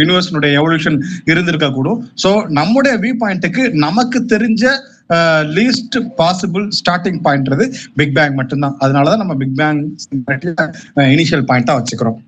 யூனிவர்ஸினுடைய 0.00 0.50
எவல்யூஷன் 0.62 0.98
இருந்திருக்க 1.32 1.70
கூடும் 1.78 2.00
ஸோ 2.24 2.32
நம்முடைய 2.60 2.94
வியூ 3.04 3.14
பாயிண்ட்டுக்கு 3.22 3.64
நமக்கு 3.86 4.20
தெரிஞ்ச 4.34 4.64
லீஸ்ட் 5.56 5.96
பாசிபிள் 6.18 6.66
ஸ்டார்டிங் 6.78 7.18
பாயிண்ட்றது 7.24 7.64
பிக் 7.98 8.14
பேங் 8.18 8.36
மட்டும்தான். 8.38 8.76
அதனாலதான் 8.84 9.22
நம்ம 9.22 9.34
பிக் 9.42 9.56
பேங் 9.60 9.80
இனிஷியல் 11.14 11.44
பாயிண்டா 11.50 11.74
வச்சுக்கிறோம். 11.78 12.20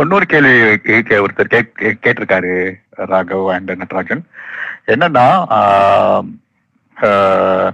இன்னொரு 0.00 0.26
கேள்வி 0.26 0.48
கே- 0.48 1.24
ஒருத்தர் 1.24 1.62
கே- 1.78 1.94
கேட்டிருக்காரு 2.02 2.72
ராகவ் 2.96 3.46
அண்ட் 3.46 3.70
நட்ராஜன். 3.70 4.22
என்னன்னா 4.86 5.26
ஆஹ், 5.50 6.24
ஆஹ், 6.96 7.70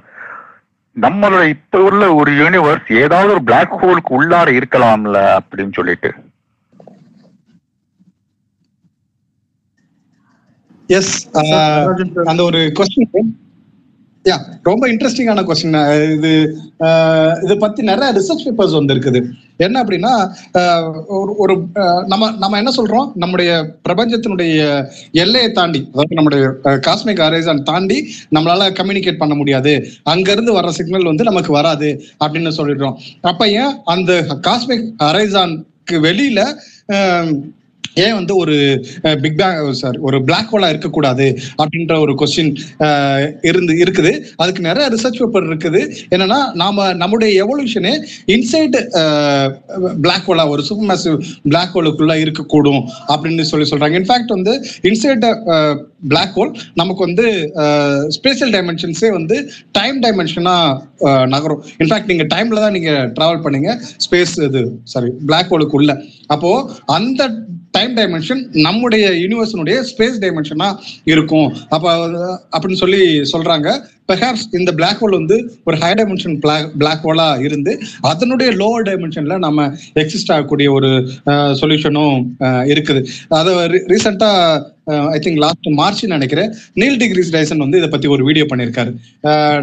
நம்மளோட 1.00 1.48
இப்ப 1.48 1.82
உள்ள 1.82 2.14
ஒரு 2.14 2.32
யூனிவர்ஸ் 2.32 3.00
ஏதாவது 3.00 3.30
ஒரு 3.30 3.42
பிளாக் 3.42 3.74
ஹோலுக்கு 3.74 4.10
உள்ளார 4.10 4.48
இருக்கலாம்ல 4.52 5.38
அப்படின்னு 5.38 5.72
சொல்லிட்டு. 5.72 6.12
எஸ் 10.86 11.30
அந்த 12.24 12.42
ஒரு 12.42 12.72
கொஸ்டின் 12.74 13.24
யா 14.24 14.36
ரொம்ப 14.62 14.88
இன்ட்ரெஸ்டிங்கான 14.88 15.42
கொஸ்டின் 15.42 15.78
இது 16.16 16.32
இதை 17.42 17.56
பத்தி 17.56 17.82
நிறைய 17.82 18.20
ரிசர்ச் 18.20 18.46
பேப்பர்ஸ் 18.46 18.72
வந்து 18.72 18.94
இருக்குது 18.94 19.20
என்ன 19.58 19.76
அப்படின்னா 19.84 20.12
ஒரு 21.18 21.32
ஒரு 21.36 21.54
நம்ம 22.06 22.30
நம்ம 22.42 22.56
என்ன 22.56 22.72
சொல்றோம்? 22.76 23.06
நம்முடைய 23.14 23.50
பிரபஞ்சத்தினுடைய 23.88 24.56
எல்லையை 25.22 25.50
தாண்டி 25.52 25.80
அதாவது 25.92 26.18
நம்முடைய 26.18 26.42
காஸ்மிக் 26.86 27.22
ஹரைசான் 27.26 27.62
தாண்டி 27.62 27.98
நம்மளால 28.36 28.68
கம்யூனிகேட் 28.80 29.22
பண்ண 29.22 29.34
முடியாது. 29.34 29.74
அங்கிருந்து 30.12 30.54
வர்ற 30.58 30.72
சிக்னல் 30.78 31.10
வந்து 31.10 31.28
நமக்கு 31.30 31.52
வராது 31.52 31.90
அப்படின்னு 32.24 32.52
சொல்லிடுறோம். 32.58 32.96
அப்ப 33.32 33.48
ஏன் 33.62 33.74
அந்த 33.94 34.12
காஸ்மிக் 34.48 34.86
அரைசான்க்கு 35.08 35.98
வெளியில 36.08 36.40
ஏன் 38.04 38.16
வந்து 38.18 38.32
ஒரு 38.42 38.56
பிக் 39.24 39.38
பேங் 39.40 39.58
சார் 39.82 39.96
ஒரு 40.08 40.16
பிளாக் 40.28 40.50
ஹோலா 40.52 40.68
இருக்கக்கூடாது 40.72 41.26
அப்படின்ற 41.60 41.94
ஒரு 42.04 42.12
கொஸ்டின் 42.20 42.52
இருந்து 43.48 43.74
இருக்குது. 43.84 44.12
அதுக்கு 44.42 44.66
நிறைய 44.68 44.86
ரிசர்ச் 44.94 45.20
பேப்பர் 45.22 45.48
இருக்குது. 45.50 45.82
என்னன்னா 46.14 46.40
நாம 46.62 46.86
நம்முடைய 47.02 47.30
எவல்யூஷனு 47.44 47.92
இன்சைடு 48.36 48.80
பிளாக் 50.04 50.26
ஹோலா 50.28 50.46
ஒரு 50.54 50.64
சூப்பர் 50.68 50.90
மேசிவ் 50.92 51.16
பிளாக் 51.52 51.74
ஹோலுக்குள்ள 51.76 52.16
இருக்கக்கூடும் 52.24 52.82
அப்படின்னு 53.12 53.46
சொல்லி 53.52 53.68
சொல்றாங்க. 53.72 53.98
இன்ஃபேக்ட் 54.02 54.36
வந்து 54.36 54.54
இன்சைட் 54.90 55.26
பிளாக் 56.12 56.34
ஹோல் 56.38 56.52
நமக்கு 56.80 57.02
வந்து 57.08 57.26
ஸ்பேஷியல் 58.16 58.52
டைமென்ஷன்ஸே 58.56 59.10
வந்து 59.18 59.36
டைம் 59.78 59.98
டைமென்ஷனா 60.04 60.56
நகரும். 61.34 61.62
இன்ஃபேக்ட் 61.82 62.10
நீங்க 62.12 62.24
டைம்ல 62.34 62.60
தான் 62.64 62.76
நீங்க 62.78 62.92
டிராவல் 63.16 63.44
பண்ணீங்க. 63.46 63.70
ஸ்பேஸ் 64.06 64.34
இது 64.48 64.62
சாரி 64.92 65.10
பிளாக் 65.30 65.50
ஹோலுக்குள்ள 65.52 65.94
அப்போ 66.34 66.50
அந்த 66.96 67.22
டைம் 67.76 67.92
டைமென்ஷன் 67.98 68.42
நம்முடைய 68.66 69.04
யூனிவர்ஸினுடைய 69.22 69.76
ஸ்பேஸ் 69.90 70.22
டைமென்ஷனா 70.24 70.70
இருக்கும். 71.12 71.48
அப்ப 71.76 71.84
அப்படின்னு 72.54 72.82
சொல்லி 72.84 73.02
சொல்றாங்க. 73.34 73.68
பெர்ஹாப்ஸ் 74.10 74.44
இந்த 74.58 74.70
பிளாக் 74.78 75.00
ஹோல் 75.02 75.16
வந்து 75.18 75.36
ஒரு 75.68 75.76
ஹை 75.82 75.88
டைமென்ஷன் 75.98 76.34
பிளாக் 76.82 77.04
ஹோலா 77.04 77.26
இருந்து 77.46 77.72
அதனுடைய 78.10 78.50
லோவர் 78.60 78.84
டைமென்ஷன்ல 78.88 79.36
நம்ம 79.44 79.66
எக்ஸிஸ்ட் 80.00 80.30
ஆகக்கூடிய 80.34 80.68
ஒரு 80.76 80.90
சொல்யூஷனும் 81.60 82.18
இருக்குது. 82.72 83.00
அதை 83.38 83.52
ரீசெண்டா 83.92 84.30
ஐ 85.14 85.18
திங்க் 85.24 85.40
லாஸ்ட் 85.44 85.68
மார்ச் 85.80 86.02
நினைக்கிறேன். 86.14 86.52
நீல் 86.80 87.00
டிகிரிஸ் 87.02 87.32
டைசன் 87.36 87.64
வந்து 87.64 87.80
இதை 87.80 87.88
பத்தி 87.94 88.08
ஒரு 88.16 88.24
வீடியோ 88.28 88.46
பண்ணியிருக்காரு. 88.50 88.92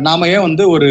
நாம 0.07 0.27
ஏன் 0.33 0.45
வந்து 0.47 0.65
ஒரு 0.75 0.89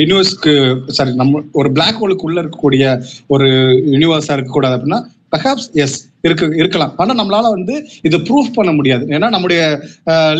யூனிவர்ஸ்க்கு 0.00 0.54
சாரி 0.96 1.14
நம்ம 1.22 1.42
ஒரு 1.60 1.70
பிளாக் 1.76 2.00
ஹோலுக்கு 2.00 2.28
உள்ள 2.30 2.38
இருக்கக்கூடிய 2.44 2.96
ஒரு 3.36 3.48
யூனிவர்ஸா 3.94 4.36
இருக்கக்கூடாது 4.38 4.76
அப்படின்னா 4.78 5.00
பெர்ஹாப்ஸ் 5.34 5.70
எஸ் 5.84 5.96
இருக்கு 6.24 6.46
இருக்கலாம். 6.56 6.92
ஆனா 6.96 7.12
நம்மளால 7.14 7.50
வந்து 7.50 7.74
இது 8.02 8.18
ப்ரூஃப் 8.26 8.54
பண்ண 8.54 8.72
முடியாது. 8.72 9.04
ஏன்னா 9.10 9.28
நம்முடைய 9.30 9.60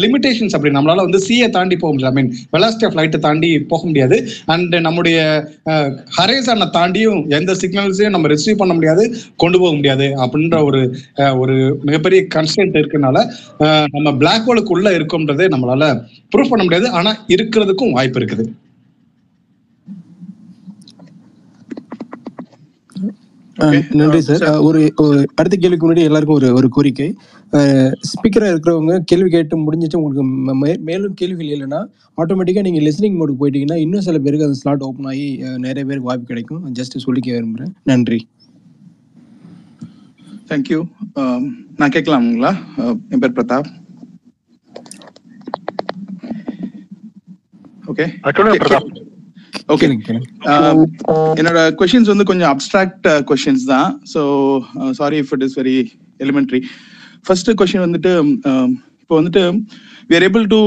லிமிடேஷன்ஸ் 0.03 0.55
அப்படி. 0.55 0.73
நம்மளால 0.77 1.05
வந்து 1.07 1.21
சிஏ 1.27 1.49
தாண்டி 1.51 1.77
போக 1.77 1.93
முடியாது. 1.93 2.13
ஐ 2.13 2.19
மீன் 2.19 2.31
வெலாசிட்டி 2.53 2.87
ஆஃப் 2.87 2.99
லைட்டை 2.99 3.21
தாண்டி 3.21 3.51
போக 3.69 3.83
முடியாது. 3.87 4.17
அண்ட் 4.55 4.75
நம்முடைய 4.81 5.19
ஹரேசானை 6.19 6.69
தாண்டியும் 6.77 7.21
எந்த 7.39 7.53
சிக்னல்ஸையும் 7.63 8.15
நம்ம 8.17 8.29
ரிசீவ் 8.29 8.57
பண்ண 8.57 8.75
முடியாது 8.75 9.05
கொண்டு 9.37 9.59
போக 9.59 9.73
முடியாது 9.75 9.93
அப்படின்ற 10.25 10.59
ஒரு 10.65 10.81
அஹ், 11.23 11.37
ஒரு 11.39 11.57
மிகப்பெரிய 11.83 12.21
கன்ஸ்டன்ட் 12.35 12.79
இருக்கனால 12.81 13.19
அஹ், 13.65 13.89
நம்ம 13.97 14.13
பிளாக் 14.17 14.47
ஹோலுக்குள்ள 14.47 14.89
இருக்கோம்ன்றதே 14.99 15.49
நம்மளால 15.55 15.85
ப்ரூஃப் 16.33 16.53
பண்ண 16.53 16.65
முடியாது. 16.65 16.89
ஆனா 16.93 17.13
இருக்கிறதுக்கும் 17.29 17.93
வாய்ப்பு 17.93 18.21
இருக்குது. 18.21 18.45
நன்றி 23.99 24.21
சார். 24.21 24.45
ஒரு 24.69 24.81
ஒரு 25.03 25.19
அடுத்த 25.35 25.57
கேள்விக்கு 25.57 25.87
முன்னாடி 25.87 26.07
எல்லாருக்கும் 26.09 26.37
ஒரு 26.37 26.49
ஒரு 26.59 26.69
கோரிக்கை. 26.77 27.09
ஸ்பீக்கரா 28.11 28.49
இருக்கிறவங்க 28.53 28.95
கேள்வி 29.11 29.29
கேட்டு 29.31 29.59
முடிஞ்சிட்டு 29.59 29.99
உங்களுக்கு 29.99 30.25
மேலும் 30.91 31.15
கேள்விகள் 31.15 31.53
இல்லைன்னா 31.55 31.81
ஆட்டோமேட்டிக்கா 32.23 32.65
நீங்க 32.67 32.81
லிசனிங் 32.87 33.19
மோடுக்கு 33.19 33.41
போயிட்டீங்கன்னா 33.43 33.79
இன்னும் 33.85 34.07
சில 34.09 34.19
பேருக்கு 34.19 34.47
அந்த 34.47 34.59
ஸ்லாட் 34.63 34.87
ஓப்பன் 34.89 35.09
ஆகி 35.13 35.29
நிறைய 35.67 35.85
பேருக்கு 35.89 36.11
வாய்ப்பு 36.11 36.31
கிடைக்கும். 36.33 36.67
ஜஸ்ட் 36.79 37.03
சொல்லிக்க 37.07 37.29
விரும்புறேன். 37.37 37.73
நன்றி. 37.93 38.21
தேங்க்யூ 40.49 40.81
நான் 41.81 41.95
கேட்கலாமுங்களா 41.97 42.53
என் 43.13 43.23
பேர் 43.23 43.37
Pratap. 43.39 43.71
Okay 47.93 48.05
Pratap 48.27 48.93
okay 49.69 49.87
um, 50.53 50.79
என்னோட 51.41 51.61
கொஷின்ஸ் 51.79 52.11
வந்து 52.13 52.25
கொஞ்சம் 52.31 52.51
அப்ட்ராக்ட் 52.53 53.07
கொஷின்ஸ் 53.29 53.65
uh, 53.65 53.71
தான். 53.73 53.91
So 54.13 54.23
sorry 54.99 55.19
if 55.23 55.33
it 55.37 55.45
is 55.47 55.57
very 55.61 55.77
elementary 56.21 56.61
first 57.27 57.51
question 57.61 57.85
வந்துட்டு 57.87 58.13
um, 58.51 58.69
இப்போ 59.03 59.15
வந்துட்டு 59.21 59.43
we 60.11 60.17
are 60.19 60.27
able 60.29 60.45
to 60.47 60.61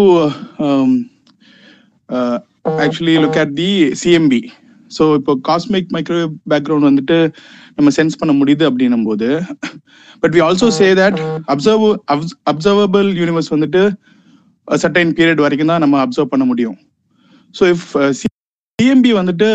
actually 2.83 3.15
look 3.23 3.39
at 3.43 3.53
the 3.55 3.69
CMB 4.01 4.41
so 4.91 5.03
இப்போ 5.19 5.33
காஸ்மிக் 5.47 5.89
மைக்ரோவேவ் 5.95 6.33
பேக்ரவுண்ட் 6.51 6.89
வந்துட்டு 6.89 7.17
நம்ம 7.77 7.89
சென்ஸ் 7.89 8.19
பண்ண 8.19 8.33
முடியுது 8.33 8.65
அப்படின்னும் 8.69 9.07
போது 9.09 9.29
but 10.23 10.33
we 10.37 10.41
also 10.47 10.69
say 10.77 10.87
that 11.01 11.19
observe 11.53 11.85
observable 12.51 13.09
universe 13.21 13.51
வந்துட்டு 13.55 13.83
சர்டைன் 14.67 15.13
பீரியட் 15.19 15.43
வரைக்கும் 15.45 15.71
தான் 15.73 15.83
நம்ம 15.85 15.99
அப்சர்வ் 16.05 16.33
பண்ண 16.33 16.45
முடியும். 16.45 16.77
ஸோ 17.55 17.65
இஃப் 17.73 17.85
டிஎம்பி 18.79 19.11
வந்துட்டு 19.17 19.47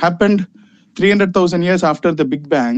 happened 0.00 0.42
three 0.96 1.06
hundred 1.10 1.32
thousand 1.36 1.64
years 1.66 1.84
after 1.88 2.12
the 2.14 2.24
big 2.32 2.44
bang 2.52 2.76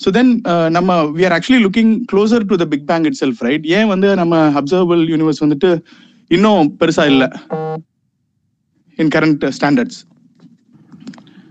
so 0.00 0.08
then 0.16 0.30
நம்ம 0.76 0.96
we 1.16 1.24
are 1.26 1.34
actually 1.36 1.60
looking 1.62 1.92
closer 2.12 2.46
to 2.50 2.56
the 2.62 2.66
big 2.72 2.86
bang 2.88 3.04
itself 3.20 3.42
right 3.46 3.66
ஏன் 3.76 3.88
வந்து 3.88 4.08
நம்ம 4.14 4.40
அப்சர்வபிள் 4.60 5.02
யூனிவர்ஸ் 5.12 5.42
வந்துட்டு 5.44 5.70
இன்னும் 6.30 6.70
பெருசா 6.80 7.04
இல்லை 7.12 7.28
in 8.98 9.12
current 9.14 9.44
standards 9.58 10.00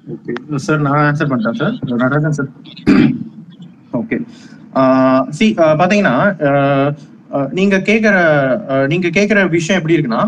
okay 0.08 0.35
sir 0.66 0.82
நான் 0.82 1.00
ஆன்சர் 1.03 1.32
பண்ணிட்டேன் 1.32 1.60
சார் 1.61 1.76
நடராஜன் 1.93 2.38
சார் 2.40 2.52
ஓகே 3.93 4.18
சி 5.32 5.48
பாத்தீங்கன்னா 5.80 6.16
uh, 6.43 6.88
uh, 7.35 7.48
நீங்க 7.52 7.76
கேட்குற 7.90 8.16
uh, 8.72 8.85
நீங்க 8.88 9.08
கேக்குற 9.18 9.40
விஷயம் 9.50 9.80
எப்படி 9.80 9.95
இருக்குன்னா 9.95 10.24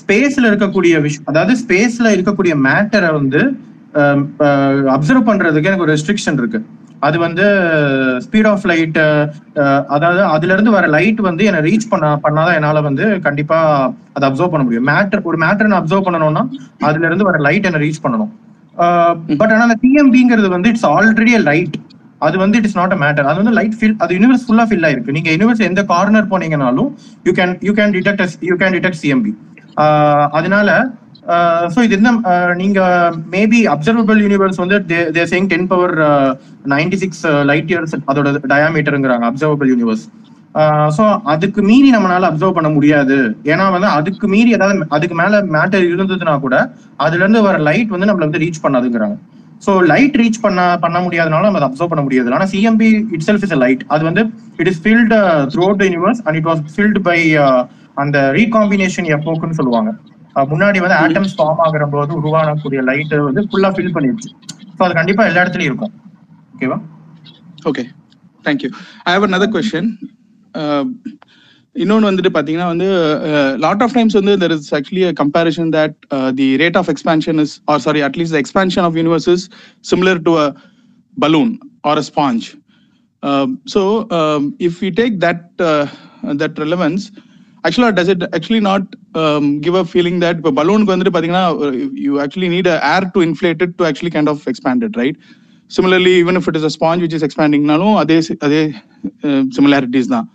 ஸ்பேஸ்ல 0.00 0.48
இருக்கக்கூடிய 0.50 0.94
விஷயம் 1.06 1.28
அதாவது 1.30 1.54
ஸ்பேஸ்ல 1.62 2.14
இருக்கக்கூடிய 2.16 2.54
மேட்டரை 2.66 3.10
வந்து 3.18 3.40
அப்சர்வ் 4.94 5.28
பண்றதுக்கு 5.28 5.68
எனக்கு 5.70 5.86
ஒரு 5.86 5.94
ரெஸ்ட்ரிக்ஷன் 5.94 6.40
இருக்கு. 6.40 6.58
அது 7.06 7.16
வந்து 7.24 7.44
ஸ்பீட் 8.24 8.48
ஆஃப் 8.50 8.64
லைட் 8.70 8.98
அதாவது 9.94 10.20
அதுல 10.34 10.54
இருந்து 10.56 10.72
வர 10.76 10.86
லைட் 10.96 11.20
வந்து 11.28 11.42
என்ன 11.50 11.60
ரீச் 11.68 11.88
பண்ண 11.92 12.06
பண்ணாதான் 12.24 12.58
என்னால 12.58 12.80
வந்து 12.88 13.04
கண்டிப்பா 13.26 13.58
அதை 14.16 14.24
அப்சர்வ் 14.28 14.52
பண்ண 14.52 14.64
முடியும். 14.66 14.86
மேட்டர் 14.92 15.22
ஒரு 15.30 15.38
மேட்டர் 15.44 15.70
நான் 15.72 15.80
அப்சர்வ் 15.82 16.06
பண்ணணும்னா 16.08 16.42
அதுல 16.88 17.06
இருந்து 17.10 17.28
வர 17.30 17.38
லைட் 17.46 17.68
என்ன 17.70 17.82
ரீச் 17.86 18.02
பண்ணணும். 18.04 18.32
பட் 19.40 19.52
ஆனா 19.54 19.64
அந்த 19.66 19.78
டிஎம்பிங்கிறது 19.84 20.48
வந்து 20.56 20.70
இட்ஸ் 20.72 20.88
ஆல்ரெடி 20.94 21.34
அ 21.40 21.42
லைட் 21.50 21.76
அது 22.26 22.36
வந்து 22.42 22.58
இட்ஸ் 22.60 22.78
நாட் 22.80 22.94
அ 22.96 22.98
மேட்டர் 23.04 23.26
அது 23.30 23.38
வந்து 23.42 23.56
லைட் 23.58 23.76
ஃபில் 23.78 23.96
அது 24.04 24.14
யூனிவர்ஸ் 24.16 24.44
ஃபுல்லா 24.46 24.64
ஃபில் 24.68 24.86
ஆயிருக்கு. 24.88 25.14
நீங்க 25.16 25.28
யூனிவர்ஸ் 25.34 25.66
எந்த 25.70 25.82
corner 25.92 26.30
போனீங்கனாலும் 26.32 26.90
you 27.28 27.34
can 27.40 27.54
you 27.68 27.74
can 27.80 27.92
detect 27.96 28.36
you 28.50 28.56
can 28.62 28.74
detect 28.76 29.00
CMB 29.02 29.32
அதனால 30.38 30.68
ஸோ 31.74 31.78
இது 31.86 31.94
என்ன 31.98 32.10
நீங்க 32.62 32.80
மேபி 33.34 33.60
அப்சர்வபிள் 33.74 34.18
யூனிவர்ஸ் 34.24 34.60
வந்து 34.62 34.76
they 35.16 35.24
saying 35.32 35.50
ten 35.52 35.68
power 35.72 35.94
ninety 36.74 36.98
six 37.02 37.24
light 37.50 37.72
years 37.72 37.96
அதோட 38.10 38.32
டயாமீட்டருங்கிறாங்க 38.54 39.26
அப்சர்வபிள் 39.30 39.70
யூனிவர்ஸ் 39.72 40.04
ஸோ 40.96 41.04
அதுக்கு 41.32 41.60
மீறி 41.70 41.88
நம்மளால 41.94 42.28
அப்சர்வ் 42.30 42.58
பண்ண 42.58 42.68
முடியாது. 42.76 43.16
ஏன்னா 43.52 43.64
வந்து 43.74 43.88
அதுக்கு 43.96 44.26
மீறி 44.34 44.50
ஏதாவது 44.58 44.86
அதுக்கு 44.96 45.16
மேல 45.22 45.40
மேட்டர் 45.56 45.84
இருந்ததுன்னா 45.94 46.34
கூட 46.44 46.56
அதுல 47.04 47.22
இருந்து 47.24 47.42
வர 47.48 47.56
லைட் 47.68 47.92
வந்து 47.94 48.08
நம்மள 48.10 48.26
வந்து 48.28 48.42
ரீச் 48.44 48.62
பண்ணாதுங்கிறாங்க. 48.64 49.16
ஸோ 49.64 49.72
லைட் 49.90 50.16
ரீச் 50.20 50.40
பண்ண 50.44 50.60
பண்ண 50.84 50.98
முடியாதனால 51.06 51.46
நம்ம 51.48 51.60
அதை 51.60 51.68
அப்சர்வ் 51.68 51.92
பண்ண 51.92 52.02
முடியாது. 52.06 52.32
ஆனால் 52.38 52.50
CMB 52.52 52.88
it 53.16 53.26
self 53.28 53.44
is 53.46 53.54
light 53.64 53.82
அது 53.94 54.02
வந்து 54.08 54.22
it 54.62 54.70
is 54.72 54.80
filled 54.84 55.18
throughout 55.68 55.80
the 55.82 55.86
universe 55.90 56.22
and 56.24 56.38
it 56.40 56.48
was 56.50 56.62
filled 56.76 57.02
by 57.10 57.18
அந்த 58.02 58.18
ரீகாம்பினேஷன் 58.38 59.08
எப்போக்குன்னு 59.16 59.58
சொல்லுவாங்க. 59.60 59.90
முன்னாடி 60.52 60.78
வந்து 60.84 60.96
ஆட்டம்ஸ் 61.04 61.34
ஃபார்ம் 61.36 61.60
ஆகிற 61.66 61.84
போது 61.94 62.12
உருவானக்கூடிய 62.20 62.80
லைட் 62.88 63.14
வந்து 63.28 63.42
ஃபுல்லா 63.50 63.70
ஃபில் 63.76 63.94
பண்ணிருச்சு. 63.96 64.30
ஸோ 64.76 64.82
அது 64.86 64.94
கண்டிப்பா 65.00 65.24
எல்லா 65.30 65.42
இடத்துலயும் 65.44 65.70
இருக்கும். 65.72 65.94
ஓகேவா 66.54 66.78
okay 67.70 67.84
thank you 68.46 68.70
I 69.08 69.12
have 69.16 69.26
another 69.28 69.48
question 69.54 69.88
இன்னொன்று 71.76 72.08
வந்துட்டு 72.08 72.30
பார்த்தீங்கன்னா 72.34 72.68
வந்து 72.72 72.86
லாட் 73.64 73.82
ஆஃப் 73.84 73.94
டைம்ஸ் 73.96 74.16
வந்து 74.18 74.34
there 74.42 74.54
is 74.54 74.70
actually 74.78 75.02
a 75.08 75.10
comparison 75.20 75.70
that 75.74 75.96
the 76.38 76.46
rate 76.62 76.78
of 76.80 76.90
expansion 76.92 77.40
is 77.44 77.54
or 77.72 77.82
sorry 77.86 78.02
at least 78.08 78.38
expansion 78.42 78.84
of 78.88 78.96
universe 79.00 79.28
is 79.34 79.44
similar 79.90 80.20
to 80.28 80.34
a 80.44 80.46
balloon 81.14 81.52
or 81.90 82.00
a 82.02 82.04
sponge 82.10 82.46
so 83.74 83.82
if 84.68 84.78
you 84.86 84.90
take 85.02 85.16
that 85.26 85.44
that 86.42 86.58
relevance 86.64 87.04
actually 87.66 87.90
does 87.98 88.12
it 88.14 88.24
actually 88.36 88.62
not 88.68 88.86
give 89.66 89.76
a 89.82 89.84
feeling 89.90 90.20
that 90.24 90.38
இப்போ 90.40 90.52
பலூனுக்கு 90.60 90.94
வந்துட்டு 90.94 91.14
பார்த்தீங்கன்னா 91.16 91.46
you 92.06 92.14
actually 92.24 92.50
need 92.54 92.70
air 92.94 93.08
to 93.16 93.22
inflated 93.28 93.74
to 93.80 93.86
actually 93.90 94.12
kind 94.16 94.32
of 94.34 94.46
expanded 94.52 94.96
right 95.02 95.18
similarly 95.70 96.14
even 96.22 96.38
if 96.40 96.48
it 96.50 96.58
is 96.60 96.68
a 96.70 96.72
sponge 96.78 97.02
which 97.04 97.16
is 97.18 97.26
எக்ஸ்பேண்டிங்னாலும் 97.28 97.96
அதே 98.02 98.18
அதே 98.48 98.62
similarities 99.58 100.10
தான். 100.14 100.26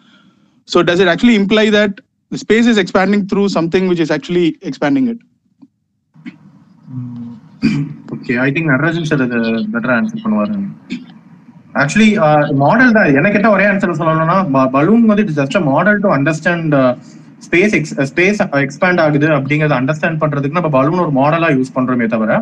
So 0.70 0.80
does 0.90 1.04
it 1.04 1.12
actually 1.14 1.36
imply 1.42 1.66
that 1.78 1.96
space 2.32 2.68
is 2.72 2.82
expanding 2.84 3.24
through 3.32 3.44
something 3.58 3.88
which 3.92 4.04
is 4.06 4.14
actually 4.18 4.48
expanding 4.72 5.08
it 5.14 5.22
okay 8.16 8.34
I 8.46 8.50
think 8.56 8.70
Natarajan 8.74 9.08
sir 9.10 9.24
இது 9.28 9.40
பெட்டரா 9.74 9.94
answer 10.00 10.24
பண்ணுவாரு. 10.26 10.56
Actually 11.82 12.08
model 12.64 12.96
தான். 12.98 13.10
என்ன 13.20 13.28
கேட்டா 13.34 13.52
ஒரே 13.56 13.66
ஆன்சர் 13.72 14.00
சொல்லணும்னா 14.00 14.38
பலூன் 14.76 15.06
வந்து 15.12 15.24
it's 15.26 15.40
just 15.42 15.58
model 15.72 16.02
to 16.06 16.10
understand 16.18 16.76
space 17.46 17.76
space 18.12 18.42
expand 18.66 19.02
ஆகுது 19.06 19.30
அப்படிங்கறத 19.38 19.76
அண்டர்ஸ்டாண்ட் 19.82 20.22
பண்றதுக்கு 20.24 20.60
நம்ம 20.60 20.72
பலூன் 20.78 21.04
ஒரு 21.06 21.14
மாடலா 21.22 21.50
யூஸ் 21.58 21.76
பண்றோமே 21.78 22.08
தவிர 22.08 22.34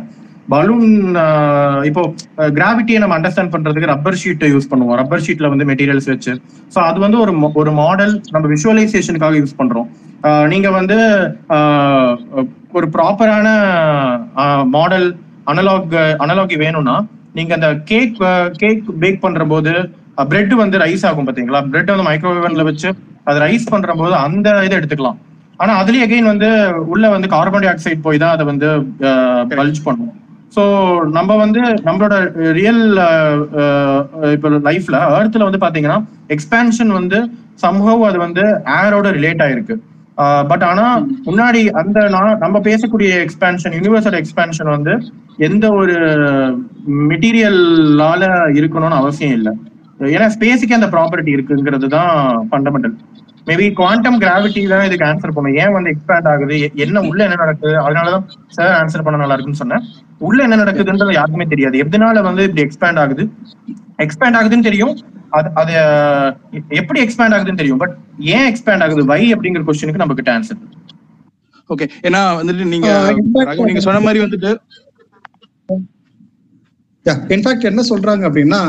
பலூன் 0.53 0.92
uh, 1.16 1.80
இப்போ 1.90 2.02
uh, 2.42 2.50
கிராவிட்டியை 2.58 3.00
நம்ம 3.02 3.16
அண்டர்ஸ்டாண்ட் 3.18 3.52
பண்றதுக்கு 3.56 3.90
ரப்பர் 3.92 4.18
ஷீட்டை 4.22 4.48
யூஸ் 4.53 4.69
பண்ணுவோம். 4.72 4.98
ரப்பர் 5.02 5.24
ஷீட்ல 5.26 5.50
வந்து 5.53 5.68
மெட்டீரியல்ஸ் 5.72 6.10
வச்சு. 6.11 6.34
ஸோ 6.74 6.80
அது 6.80 7.00
வந்து 7.06 7.18
ஒரு 7.19 7.34
ஒரு 7.61 7.72
மாடல் 7.82 8.14
நம்ம 8.32 8.45
விஷுவலைசேஷனுக்காக 8.48 9.38
யூஸ் 9.42 9.60
பண்றோம். 9.61 9.88
Uh, 10.28 10.44
நீங்க 10.53 10.69
வந்து 10.69 10.98
ஒரு 12.72 12.88
ப்ராப்பரான 12.95 13.48
மாடல் 14.69 15.08
அனலாக் 15.45 15.95
அனலாகி 16.24 16.58
வேணும்னா 16.64 16.98
நீங்க 17.34 17.53
அந்த 17.53 17.69
கேக் 17.92 18.18
கேக் 18.58 18.84
பேக் 19.02 19.24
பண்ற 19.26 19.44
போது 19.45 19.74
பிரெட் 20.32 20.54
வந்து 20.64 20.78
ரைஸ் 20.86 21.06
ஆகும் 21.10 21.28
பாத்தீங்களா 21.30 21.62
பிரெட் 21.72 21.92
வந்து 21.94 22.08
மைக்ரோவேவன்ல 22.10 22.64
வச்சு 22.70 22.90
அது 23.30 23.38
ரைஸ் 23.46 23.72
பண்ற 23.74 23.94
போது 24.02 24.16
அந்த 24.28 24.48
இதை 24.68 24.76
எடுத்துக்கலாம். 24.80 25.18
ஆனா 25.62 25.72
அதுலயே 25.82 26.06
அகைன் 26.06 26.32
வந்து 26.32 26.50
உள்ள 26.94 27.06
வந்து 27.16 27.28
கார்பன் 27.36 27.64
டை 27.64 27.70
ஆக்சைடு 27.72 28.06
போய் 28.08 28.22
தான் 28.24 28.36
அதை 28.36 28.44
வந்து 28.52 28.68
பல்ஜ் 29.60 29.82
பண்ணும். 29.88 30.14
ஸோ 30.56 30.62
நம்ம 31.18 31.32
வந்து 31.44 31.62
நம்மளோட 31.88 32.16
ரியல் 32.60 32.84
இப்போ 34.36 34.50
லைஃப்ல 34.70 35.00
ஏர்த்ல 35.18 35.48
வந்து 35.48 35.64
பாத்தீங்கன்னா 35.66 36.00
எக்ஸ்பேன்ஷன் 36.36 36.92
வந்து 37.00 37.20
சம்ஹவ் 37.64 38.04
அது 38.10 38.18
வந்து 38.26 38.44
ஏரோட 38.80 39.08
ரிலேட் 39.18 39.44
ஆயிருக்கு. 39.46 39.76
பட் 40.52 40.64
ஆனா 40.70 40.86
முன்னாடி 41.28 41.62
அந்த 41.82 42.00
நான் 42.16 42.40
நம்ம 42.44 42.58
பேசக்கூடிய 42.70 43.10
எக்ஸ்பேன்ஷன் 43.26 43.76
யூனிவர்சல் 43.78 44.18
எக்ஸ்பேன்ஷன் 44.22 44.72
வந்து 44.76 44.94
எந்த 45.48 45.66
ஒரு 45.82 45.96
மெட்டீரியலால 47.12 48.24
இருக்கணும்னு 48.60 49.02
அவசியம் 49.02 49.36
இல்லை. 49.40 49.54
ஏன்னா 50.16 50.28
ஸ்பேஸுக்கு 50.36 50.78
அந்த 50.78 50.88
ப்ராப்பர்ட்டி 50.95 51.32
இருக்குங்கிறது 51.36 51.88
தான் 51.95 52.11
ஃபண்டமெண்டல் 52.50 52.95
மேபி 53.50 53.66
குவாண்டம் 53.80 54.18
கிராவிட்டி 54.24 54.61
தான் 54.72 54.86
இதுக்கு 54.88 55.06
ஆன்சர் 55.08 55.34
பண்ணும். 55.36 55.56
ஏன் 55.61 55.74
வந்து 55.76 55.92
எக்ஸ்பேண்ட் 55.94 56.28
ஆகுது? 56.32 56.58
என்ன 56.84 57.02
உள்ள 57.10 57.19
என்ன 57.28 57.38
நடக்குது? 57.44 57.74
அதனாலதான் 57.86 58.26
சார் 58.58 58.74
ஆன்சர் 58.80 59.06
பண்ண 59.06 59.19
நல்லா 59.22 59.36
இருக்குன்னு 59.36 59.61
சொன்னேன். 59.61 59.86
உள்ள 60.28 60.40
என்ன 60.48 60.58
நடக்குதுன்றது 60.64 61.16
யாருக்குமே 61.18 61.48
தெரியாது. 61.53 61.78
எதனால 61.84 62.22
வந்து 62.30 62.44
இப்படி 62.48 62.64
எக்ஸ்பேண்ட் 62.66 63.02
ஆகுது? 63.03 63.26
எக்ஸ்பேண்ட் 64.06 64.38
ஆகுதுன்னு 64.40 64.68
தெரியும். 64.69 64.94
அது 65.38 65.50
அது 65.61 65.74
எப்படி 66.82 67.00
எக்ஸ்பேண்ட் 67.06 67.36
ஆகுதுன்னு 67.38 67.61
தெரியும்? 67.61 67.82
பட் 67.84 67.95
ஏன் 68.36 68.48
எக்ஸ்பேண்ட் 68.52 68.86
ஆகுது? 68.86 69.03
வை 69.14 69.22
அப்படிங்கிற 69.36 69.64
கொஸ்டினுக்கு 69.69 70.03
நம்ம 70.03 70.18
கிட்ட 70.19 70.32
ஆன்சர் 70.38 70.61
ஓகே 71.74 71.88
ஏன்னா 72.08 72.22
வந்துட்டு 72.38 72.64
நீங்க 72.76 72.90
நீங்க 73.68 73.82
சொன்ன 73.88 74.02
மாதிரி 74.06 74.19
வந்துட்டு 74.26 74.52
இன்ஃபேக்ட் 77.34 77.68
என்ன 77.69 77.82
சொல்றாங்க 77.90 78.24
அப்படின்னா 78.30 78.60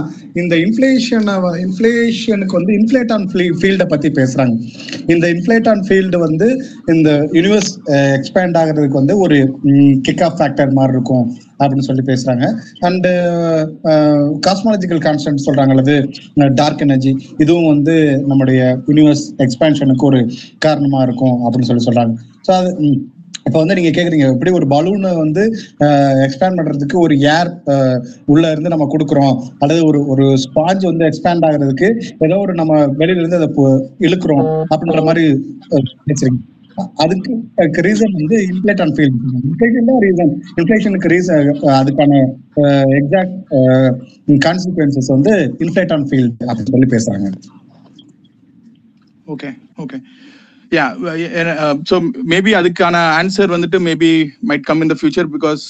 இந்த 0.41 0.55
இன்ஃபிளேஷனை 0.65 1.35
இன்ஃபிளேஷனுக்கு 1.65 2.57
வந்து 2.59 2.73
இன்ஃபிளேட் 2.79 3.13
ஆன் 3.17 3.27
ஃபீல்டை 3.61 3.87
பத்தி 3.93 4.09
பேசுறாங்க. 4.19 4.55
இந்த 5.13 5.25
இன்ஃபிளேட் 5.35 5.69
ஆன் 5.73 5.83
ஃபீல்டு 5.87 6.19
வந்து 6.27 6.49
இந்த 6.95 7.11
யூனிவர்ஸ் 7.39 7.73
எக்ஸ்பேண்ட் 8.19 8.59
ஆகுறதுக்கு 8.63 9.01
வந்து 9.03 9.17
ஒரு 9.25 9.39
கிக் 10.09 10.25
ஆஃப் 10.29 10.39
ஃபேக்டர் 10.41 10.77
மாதிரி 10.79 10.97
இருக்கும் 10.97 11.27
அப்படின்னு 11.61 11.87
சொல்லி 11.89 12.05
பேசுறாங்க. 12.11 12.45
அண்ட் 12.89 13.07
காஸ்மாலஜிக்கல் 14.49 15.03
கான்ஸ்டன்ட் 15.07 15.47
சொல்றாங்க 15.47 15.75
அல்லது 15.77 15.97
டார்க் 16.63 16.85
எனர்ஜி 16.89 17.15
இதுவும் 17.45 17.71
வந்து 17.75 17.97
நம்முடைய 18.33 18.61
யூனிவர்ஸ் 18.91 19.25
எக்ஸ்பேன்ஷனுக்கு 19.47 20.11
ஒரு 20.13 20.21
காரணமா 20.67 21.01
இருக்கும் 21.09 21.39
அப்படின்னு 21.47 21.71
சொல்லி 21.71 21.89
சொல்றாங்க. 21.89 22.15
ஸோ 22.47 22.53
அது 22.61 22.71
இப்ப 23.51 23.61
வந்து 23.63 23.77
நீங்க 23.79 23.93
கேக்குறீங்க 23.95 24.27
எப்படி 24.35 24.51
ஒரு 24.59 24.67
பலூனை 24.73 25.13
வந்து 25.23 25.43
எக்ஸ்பேண்ட் 26.27 26.59
பண்றதுக்கு 26.59 26.97
ஒரு 27.05 27.15
ஏர் 27.35 27.51
உள்ள 28.33 28.45
இருந்து 28.53 28.73
நம்ம 28.75 28.87
கொடுக்குறோம். 28.93 29.35
அல்லது 29.63 29.81
ஒரு 29.91 30.01
ஒரு 30.13 30.27
ஸ்பாஞ்ச் 30.45 30.85
வந்து 30.91 31.05
எக்ஸ்பேண்ட் 31.09 31.47
ஆகுறதுக்கு 31.49 31.89
ஏதோ 32.27 32.39
ஒரு 32.45 32.55
நம்ம 32.61 32.73
வெளியில 33.01 33.23
இருந்து 33.23 33.41
அதை 33.41 33.49
இழுக்கிறோம் 34.07 34.47
அப்படின்ற 34.73 35.03
மாதிரி 35.09 35.25
பேசுறீங்க 36.09 36.41
அதுக்கு 37.03 37.81
ரீசன் 37.87 38.15
வந்து 38.19 38.37
இன்ஃபிளேட் 38.51 38.83
ஆன் 38.85 38.93
ஃபீல் 38.97 39.17
இன்ஃபிளேஷன் 39.49 39.89
தான் 39.91 40.01
ரீசன் 40.05 40.33
இன்ஃபிளேஷனுக்கு 40.59 41.11
ரீசன் 41.15 41.49
அதுக்கான 41.81 42.21
எக்ஸாக்ட் 43.01 43.37
கான்சிக்வன்சஸ் 44.47 45.11
வந்து 45.17 45.35
இன்ஃபிளேட் 45.65 45.95
ஆன் 45.97 46.07
ஃபீல்ட் 46.11 46.39
அப்படின்னு 46.49 46.75
சொல்லி 46.75 46.91
பேசுறாங்க. 46.97 47.29
Okay 49.35 49.51
okay 49.85 49.99
yeah 50.73 50.87
so 51.91 51.97
maybe 52.33 52.53
அதுக்கான 52.55 52.97
ஆன்சர் 53.17 53.55
வந்துட்டு 53.57 53.79
maybe 53.87 54.11
might 54.51 54.67
come 54.69 54.83
in 54.83 54.93
the 54.93 54.97
future 55.01 55.31
because 55.35 55.63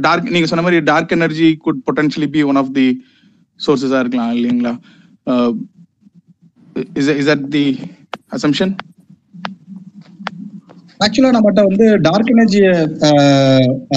dark 0.00 0.30
நீங்க 0.30 0.48
சொன்ன 0.50 0.62
மாதிரி 0.62 0.78
dark 0.84 1.12
energy 1.12 1.48
could 1.64 1.82
potentially 1.88 2.28
be 2.28 2.42
one 2.42 2.60
of 2.62 2.72
the 2.72 2.86
சோர்சஸா 3.60 3.98
இருக்கலாம் 4.00 4.32
இல்லைங்களா? 4.36 4.72
Is 7.00 7.10
is 7.18 7.30
that 7.32 7.46
the 7.50 7.64
assumption 8.32 8.72
actually 11.00 11.34
நம்மகிட்ட 11.34 11.62
வந்து 11.62 11.86
டார்க் 12.00 12.32
எனர்ஜியை 12.34 12.72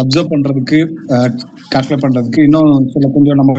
அப்சர்வ் 0.01 0.31
பண்றதுக்கு 0.33 0.79
uh, 1.15 1.27
கால்குலேட் 1.73 2.03
பண்றதுக்கு 2.05 2.41
இன்னும் 2.47 2.71
சில 2.93 3.09
கொஞ்சம் 3.15 3.39
நம்ம 3.41 3.53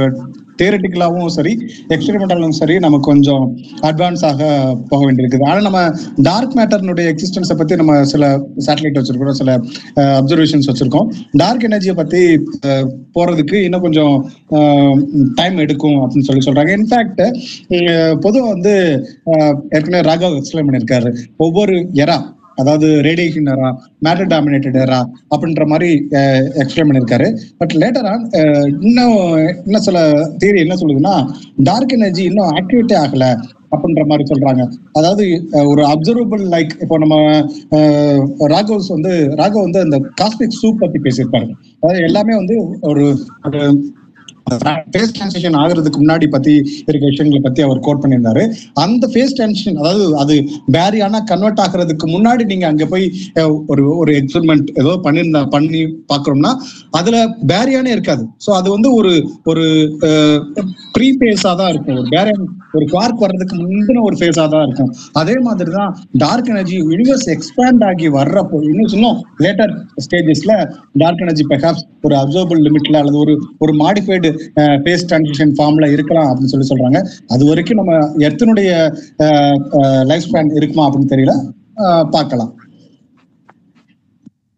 தியரட்டிக்கலாவும் 0.60 1.32
சரி 1.36 1.52
எக்ஸ்பெரிமெண்டாலும் 1.94 2.56
சரி 2.60 2.76
நமக்கு 2.84 3.06
கொஞ்சம் 3.10 3.44
அட்வான்ஸ் 3.88 4.24
ஆக 4.30 4.42
போக 4.90 5.00
வேண்டியிருக்குது. 5.06 5.46
ஆனால் 5.50 5.66
நம்ம 5.68 5.80
டார்க் 6.28 6.56
மேட்டர்னுடைய 6.58 7.06
எக்ஸிஸ்டன்ஸை 7.12 7.56
பத்தி 7.60 7.80
நம்ம 7.80 7.96
சில 8.12 8.24
சேட்டலைட் 8.66 8.98
வச்சிருக்கோம் 9.00 9.38
சில 9.40 9.50
அப்சர்வேஷன்ஸ் 10.20 10.70
வச்சிருக்கோம். 10.70 11.08
டார்க் 11.42 11.66
எனர்ஜியை 11.70 11.96
பத்தி 12.00 12.22
போறதுக்கு 13.16 13.56
இன்னும் 13.66 13.84
கொஞ்சம் 13.86 14.16
டைம் 15.38 15.62
எடுக்கும் 15.64 15.98
அப்படின்னு 16.02 16.28
சொல்லி 16.30 16.44
சொல்றாங்க. 16.48 16.72
இன்ஃபேக்ட் 16.78 17.22
பொதுவாக 18.24 18.52
வந்து 18.54 18.74
ஏற்கனவே 19.76 20.02
ராகவ் 20.10 20.36
எக்ஸ்பிளைன் 20.40 20.68
பண்ணியிருக்காரு. 20.68 21.12
ஒவ்வொரு 21.46 21.76
எரா 22.04 22.18
அதாவது 22.62 22.88
radiation 23.08 23.50
era 23.54 23.70
matter 24.06 24.30
dominated 24.34 24.78
era 24.84 25.00
அப்படின்ற 25.34 25.64
மாதிரி 25.72 25.90
எக்ஸ்பிளைன் 26.62 26.88
பண்ணியிருக்காரு. 26.88 27.28
பட் 27.60 27.74
லேட்டர் 27.82 28.08
ஆன் 28.12 28.24
இன்னும் 28.88 29.16
என்ன 29.66 29.80
சில 29.88 29.98
தியரி 30.42 30.60
என்ன 30.66 30.76
சொல்லுதுன்னா 30.82 31.14
டார்க் 31.70 31.94
எனர்ஜி 31.98 32.24
இன்னும் 32.30 32.52
ஆக்டிவேட்டே 32.58 32.98
ஆகல 33.04 33.26
அப்படின்ற 33.74 34.02
மாதிரி 34.10 34.24
சொல்றாங்க. 34.30 34.62
அதாவது 34.98 35.24
ஒரு 35.72 35.82
அப்சர்வபிள் 35.92 36.44
லைக் 36.54 36.72
இப்போ 36.84 36.96
நம்ம 37.02 37.16
ராகவ்ஸ் 38.54 38.90
வந்து 38.96 39.12
ராகவ் 39.40 39.66
வந்து 39.66 39.84
அந்த 39.86 39.98
காஸ்மிக் 40.20 40.58
சூப் 40.60 40.82
பத்தி 40.82 41.00
பேசியிருப்பாரு. 41.06 41.48
அதாவது 41.82 42.06
எல்லாமே 42.08 42.34
வந்து 42.40 42.56
ஒரு 42.90 43.04
ஒரு 43.48 43.60
ஃபேஸ் 44.92 45.14
டிரான்சிஷன் 45.16 45.56
ஆகுறதுக்கு 45.62 45.98
முன்னாடி 46.02 46.26
பத்தி 46.34 46.54
இருக்க 46.88 47.04
விஷயங்களை 47.12 47.40
பத்தி 47.46 47.60
அவர் 47.66 47.82
கோட் 47.86 48.02
பண்ணியிருந்தாரு. 48.02 48.42
அந்த 48.84 49.04
ஃபேஸ் 49.12 49.34
டிரான்சிஷன் 49.38 49.78
அதாவது 49.82 50.04
அது 50.22 50.34
பேரியானா 50.76 51.20
கன்வெர்ட் 51.30 51.62
ஆகுறதுக்கு 51.64 52.06
முன்னாடி 52.14 52.44
நீங்க 52.52 52.66
அங்க 52.72 52.86
போய் 52.92 53.06
ஒரு 53.72 53.84
ஒரு 54.00 54.12
எக்ஸ்பெரிமெண்ட் 54.20 54.70
ஏதோ 54.82 54.94
பண்ணிருந்தா 55.06 55.42
பண்ணி 55.56 55.82
பாக்குறோம்னா 56.12 56.52
அதுல 57.00 57.16
பேரியானே 57.52 57.92
இருக்காது. 57.96 58.24
ஸோ 58.46 58.50
அது 58.60 58.68
வந்து 58.76 58.90
ஒரு 59.00 59.12
ஒரு 59.52 59.66
ப்ரீ 60.94 61.08
ஃபேஸா 61.18 61.52
தான் 61.60 61.70
இருக்கும். 61.72 61.98
ஒரு 62.00 62.08
பேரியான் 62.14 62.46
ஒரு 62.76 62.86
குவார்க் 62.92 63.22
வர்றதுக்கு 63.24 63.54
முந்தின 63.62 64.02
ஒரு 64.08 64.16
ஃபேஸா 64.20 64.44
தான் 64.54 64.64
இருக்கும். 64.66 64.90
அதே 65.20 65.36
மாதிரி 65.46 65.70
தான் 65.78 65.92
டார்க் 66.22 66.50
எனர்ஜி 66.52 66.76
யூனிவர்ஸ் 66.90 67.28
எக்ஸ்பேண்ட் 67.34 67.84
ஆகி 67.90 68.08
வர்றப்போ 68.18 68.58
இன்னும் 68.70 68.90
இன்னும் 68.96 69.18
லேட்டர் 69.44 69.72
ஸ்டேஜஸ்ல 70.06 70.52
டார்க் 71.02 71.22
எனர்ஜி 71.26 71.44
பெர்ஹாப்ஸ் 71.52 71.84
ஒரு 72.06 72.14
அப்சர்வபிள் 72.22 72.60
லிமிட்ல 72.66 73.00
அல்லது 73.02 73.18
ஒரு 73.24 73.34
ஒரு 73.64 73.72
மாடிஃபைடு 73.82 74.30
ஃபேஸ் 74.84 75.06
டிரான்சிஷன் 75.10 75.52
ஃபார்ம்ல 75.58 75.86
இருக்கலாம் 75.94 76.28
அப்படின்னு 76.30 76.52
சொல்லி 76.52 76.68
சொல்றாங்க. 76.70 77.00
அது 77.34 77.42
வரைக்கும் 77.50 77.80
நம்ம 77.80 77.94
எர்த்தனுடைய 78.26 78.70
லைஃப் 80.10 80.26
ஸ்பேன் 80.28 80.54
இருக்குமா 80.60 80.86
அப்படின்னு 80.88 81.12
தெரியல. 81.14 81.34
பார்க்கலாம். 82.16 82.52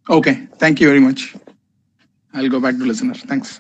Okay 0.07 0.33
thank you 0.63 0.87
very 0.91 1.03
much 1.09 1.25
I 2.35 2.49
go 2.55 2.61
back 2.67 2.79
to 2.83 2.87
listener 2.93 3.21
thanks 3.33 3.53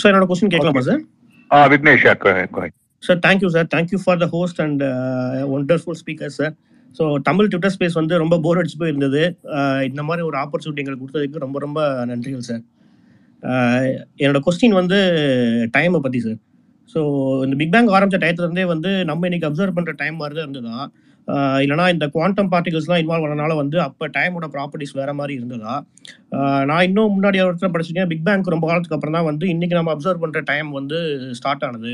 sir 0.00 0.10
என்னோட 0.10 0.26
கொஸ்டின் 0.32 0.52
கேட்கலாமா 0.52 0.82
sir 0.90 1.00
ah 1.50 1.58
Vignesh. 1.72 2.04
Sir 3.02 3.22
thank you 3.26 3.48
sir 3.56 3.70
thank you 3.76 3.98
for 4.04 4.20
the 4.22 4.28
host 4.36 4.60
and 4.66 4.82
wonderful 5.56 5.98
speaker 6.02 6.34
sir 6.40 6.52
so 6.98 7.04
Tamil 7.28 7.48
Twitter 7.50 7.72
space 7.74 7.98
வந்து 7.98 8.14
ரொம்ப 8.22 8.36
போர் 8.44 8.58
அடிச்சு 8.60 8.78
போயிருந்தது. 8.80 9.22
Uh, 9.56 9.78
இந்த 9.88 10.02
மாதிரி 10.08 10.22
ஒரு 10.28 10.36
opportunity 10.42 10.82
எங்களுக்கு 10.82 11.04
கொடுத்ததுக்கு 11.04 11.44
ரொம்ப 11.44 11.58
ரொம்ப 11.64 11.80
நன்றிகள் 12.10 12.48
சார் 12.48 12.62
என்னோட 14.22 14.40
கொஸ்டின் 14.46 14.78
வந்து 14.80 14.98
டைமை 15.76 16.00
பற்றி 16.04 16.20
சார் 16.26 16.40
ஸோ 16.94 17.00
இந்த 17.44 17.54
பிக் 17.60 17.72
பேங் 17.74 17.94
ஆரம்பித்த 17.96 18.18
டயத்துலேருந்தே 18.24 18.64
வந்து 18.72 18.90
நம்ம 19.10 19.26
இன்னைக்கு 19.28 19.48
அப்சர்வ் 19.48 19.76
பண்ணுற 19.76 19.92
டைம் 20.02 20.16
மாதிரி 20.20 20.34
தான் 20.38 20.46
இருந்ததா? 20.46 20.78
இல்லைனா 21.64 21.84
இந்த 21.94 22.06
குவாண்டம் 22.14 22.50
பார்ட்டிகல்ஸ்லாம் 22.52 23.00
இன்வால்வ் 23.02 23.26
ஆனனால 23.26 23.52
வந்து 23.60 23.76
அப்போ 23.84 24.04
டைமோட 24.16 24.46
ப்ராப்பர்ட்டிஸ் 24.54 24.94
வேறு 24.98 25.12
மாதிரி 25.20 25.34
இருந்ததா? 25.38 25.74
நான் 26.70 26.84
இன்னும் 26.88 27.14
முன்னாடி 27.16 27.38
ஒருத்தர் 27.42 27.52
இடத்துல 27.52 27.72
படிச்சிருக்கேன் 27.74 28.10
பிக் 28.12 28.24
பேங்க் 28.28 28.52
ரொம்ப 28.54 28.66
காலத்துக்கு 28.70 28.96
அப்புறம் 28.98 29.16
தான் 29.18 29.28
வந்து 29.30 29.46
இன்றைக்கி 29.54 29.76
நம்ம 29.78 29.92
அப்சர்வ் 29.94 30.22
பண்ணுற 30.24 30.42
டைம் 30.50 30.70
வந்து 30.80 30.98
ஸ்டார்ட் 31.40 31.64
ஆனது. 31.68 31.92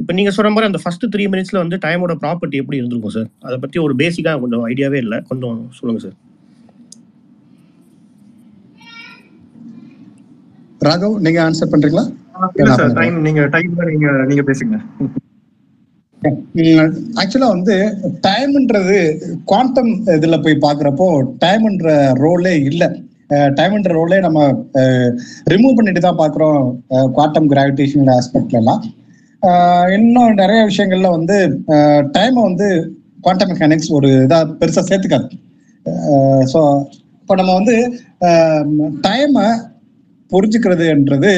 இப்போ 0.00 0.12
நீங்கள் 0.18 0.36
சொல்கிற 0.36 0.52
மாதிரி 0.54 0.70
அந்த 0.70 0.80
ஃபஸ்ட்டு 0.84 1.10
த்ரீ 1.14 1.24
மினிட்ஸில் 1.32 1.62
வந்து 1.64 1.78
டைமோட 1.86 2.14
ப்ராப்பர்ட்டி 2.24 2.60
எப்படி 2.62 2.80
இருந்திருக்கும் 2.80 3.16
சார் 3.18 3.28
அதை 3.48 3.58
பற்றி 3.64 3.80
ஒரு 3.86 3.96
பேசிக்காக 4.02 4.40
கொஞ்சம் 4.44 4.64
ஐடியாவே 4.72 5.00
இல்லை. 5.06 5.20
கொஞ்சம் 5.32 5.58
சொல்லுங்கள் 5.78 6.04
சார் 6.06 6.16
ராகவ் 10.88 11.16
நீங்க 11.24 11.38
ஆன்சர் 11.44 11.72
பண்றீங்களா? 11.72 12.04
ஆக்சுவலா 17.20 17.48
வந்து 17.48 17.74
டைம்ன்றது 18.24 18.96
குவாண்டம் 19.44 19.92
இதுல 20.14 20.36
போய் 20.42 20.64
பாக்குறப்போ 20.64 21.06
டைம்ன்ற 21.44 21.88
ரோலே 22.22 22.54
இல்ல. 22.70 22.84
டைம்ன்ற 23.56 23.90
ரோலே 23.96 24.18
நம்ம 24.24 24.38
ரிமூவ் 25.52 25.76
பண்ணிட்டு 25.76 26.00
தான் 26.00 26.20
பாக்குறோம் 26.20 26.60
குவாண்டம் 27.14 27.48
கிராவிடேஷனல் 27.50 28.12
ஆஸ்பெக்ட்ல 28.14 28.60
எல்லாம் 28.60 28.82
அஹ், 29.42 29.88
இன்னும் 29.96 30.38
நிறைய 30.40 30.60
விஷயங்கள்ல 30.64 31.10
வந்து 31.12 31.36
டைமை 32.14 32.40
வந்து 32.42 32.68
குவாண்டம் 33.20 33.50
மெக்கானிக்ஸ் 33.50 33.92
ஒரு 33.92 34.08
இதா 34.24 34.38
பெருசா 34.60 34.82
சேர்த்துக்காது. 34.88 35.26
ஸோ 36.52 36.60
இப்போ 37.20 37.34
நம்ம 37.38 37.54
வந்து 37.54 37.76
டைமை 39.02 39.46
புரிஞ்சுக்கிறதுன்றது 40.32 41.32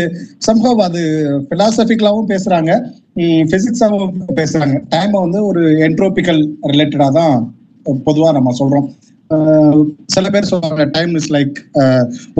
சம்பவம் 0.47 0.87
அது 0.89 1.03
பிலாசபிக்கலாவும் 1.51 2.31
பேசுறாங்க. 2.33 2.71
பிசிக்ஸாகவும் 3.53 4.17
பேசுறாங்க. 4.41 4.77
டைமை 4.95 5.19
வந்து 5.27 5.41
ஒரு 5.51 5.63
என்ட்ரோபிக்கல் 5.87 6.43
ரிலேட்டடா 6.73 7.09
தான் 7.21 7.37
பொதுவா 8.07 8.31
நம்ம 8.39 8.55
சொல்றோம். 8.61 8.89
சில 10.15 10.27
பேர் 10.35 10.51
சொல்றாங்க 10.53 10.85
time 10.97 11.13
is 11.19 11.31
like 11.37 11.59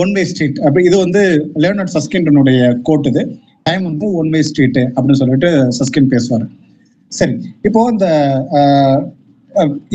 one 0.03 0.13
way 0.17 0.23
street 0.31 0.59
அப்படி 0.67 0.83
இது 0.89 0.97
வந்து 1.05 1.23
லியோனட் 1.63 1.93
சஸ்கின்டனுடைய 1.97 2.61
கோட் 2.89 3.09
இது. 3.11 3.23
டைம் 3.69 3.85
வந்து 3.91 4.07
ஒன் 4.21 4.31
வே 4.35 4.41
ஸ்ட்ரீட் 4.49 4.81
அப்படின்னு 4.95 5.21
சொல்லிட்டு 5.23 5.51
சஸ்கின் 5.79 6.11
பேசுவார். 6.15 6.47
சரி 7.13 7.35
இப்போ 7.69 7.81
இந்த 7.93 8.07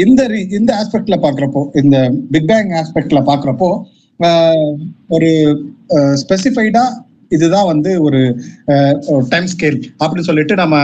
இந்த 0.05 0.21
இந்த 0.59 0.71
ஆஸ்பெக்ட்ல 0.79 1.17
பாக்குறப்போ 1.25 1.61
இந்த 1.81 1.97
பிக் 2.33 2.49
பேங் 2.51 2.71
ஆஸ்பெக்ட்ல 2.81 3.19
பாக்குறப்போ 3.29 3.69
ஒரு 5.15 5.29
ஸ்பெசிஃபைடா 6.21 6.85
இதுதான் 7.35 7.69
வந்து 7.73 7.91
ஒரு 8.07 8.19
டைம் 9.33 9.47
ஸ்கேல் 9.53 9.79
அப்படின்னு 10.01 10.27
சொல்லிட்டு 10.29 10.55
நம்ம 10.63 10.77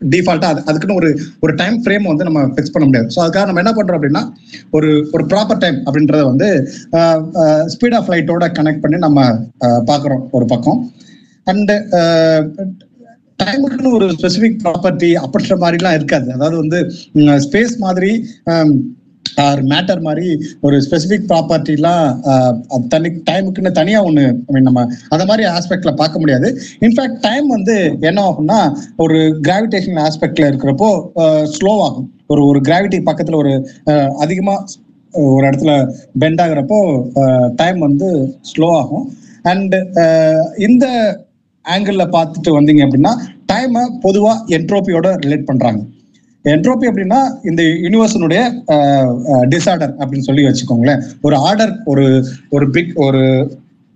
டிஃபால்ட்டா 0.00 0.48
அது 0.52 0.60
அதுக்குன்னு 0.68 0.96
ஒரு 1.00 1.08
ஒரு 1.44 1.52
டைம் 1.60 1.76
ஃப்ரேம் 1.82 2.06
வந்து 2.10 2.26
நம்ம 2.28 2.40
ஃபிக்ஸ் 2.54 2.72
பண்ண 2.74 2.84
முடியாது. 2.86 3.08
ஸோ 3.14 3.18
அதுக்காக 3.24 3.46
நம்ம 3.48 3.62
என்ன 3.62 3.72
பண்றோம் 3.76 3.98
அப்படின்னா 3.98 4.22
ஒரு 4.76 4.88
ஒரு 5.14 5.24
ப்ராப்பர் 5.32 5.60
டைம் 5.64 5.78
அப்படின்றத 5.86 6.22
வந்து 6.30 6.48
ஸ்பீட் 7.74 7.96
ஆஃப் 7.98 8.10
லைட்டோட 8.12 8.46
கனெக்ட் 8.58 8.82
பண்ணி 8.84 8.98
நம்ம 9.06 9.26
பார்க்குறோம் 9.90 10.24
ஒரு 10.38 10.48
பக்கம். 10.54 10.80
அண்டு 11.46 11.76
டைமுக்குன்னு 13.42 13.94
ஒரு 13.98 14.08
ஸ்பெசிஃபிக் 14.16 14.58
ப்ராப்பர்ட்டி 14.64 15.12
அப்படின்ற 15.22 15.54
மாதிரிலாம் 15.62 15.96
இருக்காது. 15.98 16.28
அதாவது 16.36 16.56
வந்து 16.62 16.80
ஸ்பேஸ் 17.46 17.76
மாதிரி 17.86 18.10
ஆர் 19.44 19.60
மேட்டர் 19.72 20.00
மாதிரி 20.00 20.28
ஒரு 20.60 20.76
ஸ்பெசிபிக் 20.86 21.26
ப்ராப்பர்ட்டிலாம் 21.32 22.06
தனி 22.94 23.10
டைமுக்குன்னு 23.30 23.72
தனியா 23.80 24.02
ஒன்று 24.08 24.24
ஐ 24.26 24.52
மீன் 24.56 24.68
நம்ம 24.68 24.84
அந்த 25.08 25.24
மாதிரி 25.24 25.46
ஆஸ்பெக்ட்ல 25.56 25.92
பார்க்க 26.02 26.22
முடியாது. 26.22 26.48
இன்ஃபேக்ட் 26.80 27.20
டைம் 27.20 27.48
வந்து 27.48 27.76
என்ன 28.00 28.22
ஆகும்னா 28.28 28.60
ஒரு 28.96 29.18
கிராவிடேஷன் 29.48 30.00
ஆஸ்பெக்ட்ல 30.06 30.50
இருக்கிறப்போ 30.50 30.90
ஸ்லோவாகும் 31.56 32.08
ஒரு 32.26 32.44
ஒரு 32.46 32.60
கிராவிட்டி 32.68 33.00
பக்கத்துல 33.10 33.40
ஒரு 33.42 33.52
அதிகமாக 34.18 34.30
அதிகமா 34.42 34.54
ஒரு 35.14 35.42
இடத்துல 35.48 35.72
பெண்ட் 36.18 36.40
ஆகுறப்போ 36.40 36.78
டைம் 37.56 37.78
வந்து 37.78 38.08
ஸ்லோ 38.50 38.68
ஆகும். 38.80 39.04
அண்ட் 39.50 39.74
இந்த 40.66 40.86
ஆங்கிள் 41.64 41.98
பார்த்துட்டு 42.16 42.50
வந்தீங்க 42.58 42.82
அப்படின்னா 42.86 43.12
டைமை 43.52 43.82
பொதுவாக 44.00 44.56
என்ட்ரோபியோட 44.56 45.08
ரிலேட் 45.24 45.48
பண்ணுறாங்க 45.50 45.80
என்ட்ரோபி 46.44 46.86
அப்படின்னா 46.90 47.18
இந்த 47.46 47.62
யூனிவர்ஸினுடைய 47.62 48.40
டிசார்டர் 49.52 49.92
அப்படின்னு 49.98 50.28
சொல்லி 50.28 50.42
வச்சுக்கோங்களேன். 50.42 51.02
ஒரு 51.22 51.36
ஆர்டர் 51.36 51.82
ஒரு 51.84 52.24
ஒரு 52.50 52.70
பிக் 52.70 52.92
ஒரு 52.94 53.22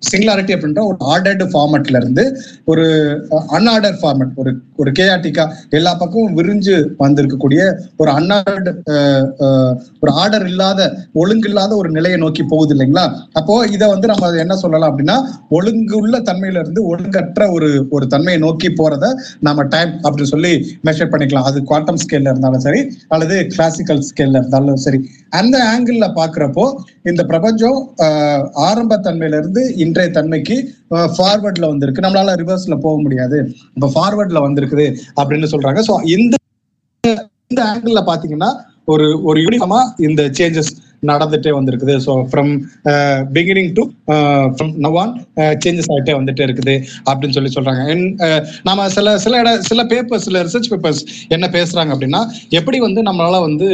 சிங்குலாரிட்டி 0.02 0.52
அப்படின்ற 0.55 0.81
ஒரு 0.89 0.99
ஆர்டர்டு 1.10 1.44
ஃபார்மெட்ல 1.50 2.00
இருந்து 2.00 2.25
ஒரு 2.70 2.84
uh, 3.31 3.41
அன்ஆர்டர் 3.57 3.97
ஃபார்மெட் 4.00 4.34
ஒரு 4.36 4.50
ஒரு 4.78 4.91
கேஆர்டிக்கா 4.97 5.44
எல்லா 5.73 5.92
பக்கமும் 5.94 6.34
விரிஞ்சு 6.39 6.75
வந்திருக்கக்கூடிய 7.00 7.60
ஒரு 8.00 8.10
அன்ஆர்டு 8.16 8.70
uh, 8.92 8.99
uh, 9.47 9.70
ஒரு 10.02 10.12
ஆர்டர் 10.20 10.47
இல்லாத 10.50 10.81
ஒழுங்கு 11.20 11.49
இல்லாத 11.49 11.73
ஒரு 11.76 11.91
நிலையை 11.97 12.18
நோக்கி 12.23 12.42
போகுது 12.47 12.75
இல்லைங்களா? 12.75 13.05
அப்போ 13.39 13.55
இதை 13.75 13.86
வந்து 13.92 14.10
நம்ம 14.12 14.31
என்ன 14.44 14.57
சொல்லலாம் 14.62 14.91
அப்படின்னா 14.91 15.16
ஒழுங்குள்ள 15.57 16.16
தன்மையில 16.28 16.62
இருந்து 16.62 16.83
ஒழுங்கற்ற 16.91 17.49
ஒரு 17.57 17.68
ஒரு 17.97 18.07
தன்மையை 18.12 18.41
நோக்கி 18.44 18.70
போறத 18.75 19.05
நம்ம 19.42 19.66
டைம் 19.75 19.92
அப்படின்னு 20.05 20.33
சொல்லி 20.34 20.52
மெஷர் 20.86 21.12
பண்ணிக்கலாம். 21.12 21.49
அது 21.50 21.58
குவாண்டம் 21.68 22.00
ஸ்கேல்ல 22.02 22.33
இருந்தாலும் 22.33 22.65
சரி 22.66 22.83
அல்லது 23.15 23.36
கிளாசிக்கல் 23.55 24.05
ஸ்கேல்ல 24.08 24.41
இருந்தாலும் 24.42 24.83
சரி. 24.86 25.00
அந்த 25.33 25.57
ஆங்கிள் 25.70 25.84
பாக்குறப்போ 26.18 26.65
இந்த 27.10 27.23
பிரபஞ்சம் 27.31 27.78
ஆஹ், 28.05 28.44
ஆரம்ப 28.66 28.94
தன்மையில 29.07 29.39
இருந்து 29.41 29.62
இன்றைய 29.86 30.10
தன்மைக்கு 30.18 30.56
ஃபார்வர்ட்ல 31.16 31.66
வந்திருக்கு. 31.73 32.05
நம்மளால 32.06 32.36
ரிவர்ஸ்ல 32.42 32.76
போக 32.86 32.97
முடியாது. 33.05 33.39
இப்ப 33.76 33.90
ஃபார்வர்ட்ல 33.97 34.40
வந்திருக்குது 34.47 34.86
அப்படின்னு 35.20 35.52
சொல்றாங்க. 35.55 35.82
சோ 35.90 35.97
இந்த 36.16 36.34
இந்த 37.52 37.62
ஆங்கிள் 37.73 37.98
பாத்தீங்கன்னா 38.10 38.50
ஒரு 38.92 39.06
ஒரு 39.28 39.39
யூனிஃபார்மா 39.44 39.81
இந்த 40.06 40.23
சேஞ்சஸ் 40.39 40.70
நடந்துட்டே 41.10 41.52
வந்திருக்குது. 41.58 41.94
So 42.07 42.12
from 42.31 42.52
beginning 43.36 43.70
to 43.78 43.84
from 44.57 44.73
now on 44.86 45.12
changes 45.65 45.91
ஆகிட்டே 45.94 46.15
வந்துட்டே 46.18 46.44
இருக்குது 46.49 46.76
அப்படின்னு 47.10 47.36
சொல்லி 47.39 47.52
சொல்றாங்க. 47.57 47.83
And, 47.92 48.05
uh, 48.20 48.41
நாம 48.62 48.89
சில 48.89 49.18
சில 49.18 49.39
இட 49.39 49.50
சில 49.60 49.84
பேப்பர்ஸ் 49.84 50.26
சில 50.28 50.42
ரிசர்ச் 50.42 50.70
பேப்பர்ஸ் 50.73 51.02
என்ன 51.28 51.47
பேசுறாங்க 51.49 51.91
அப்படின்னா 51.94 52.23
எப்படி 52.50 52.78
வந்து 52.78 53.02
நம்மளால 53.02 53.41
வந்து 53.41 53.68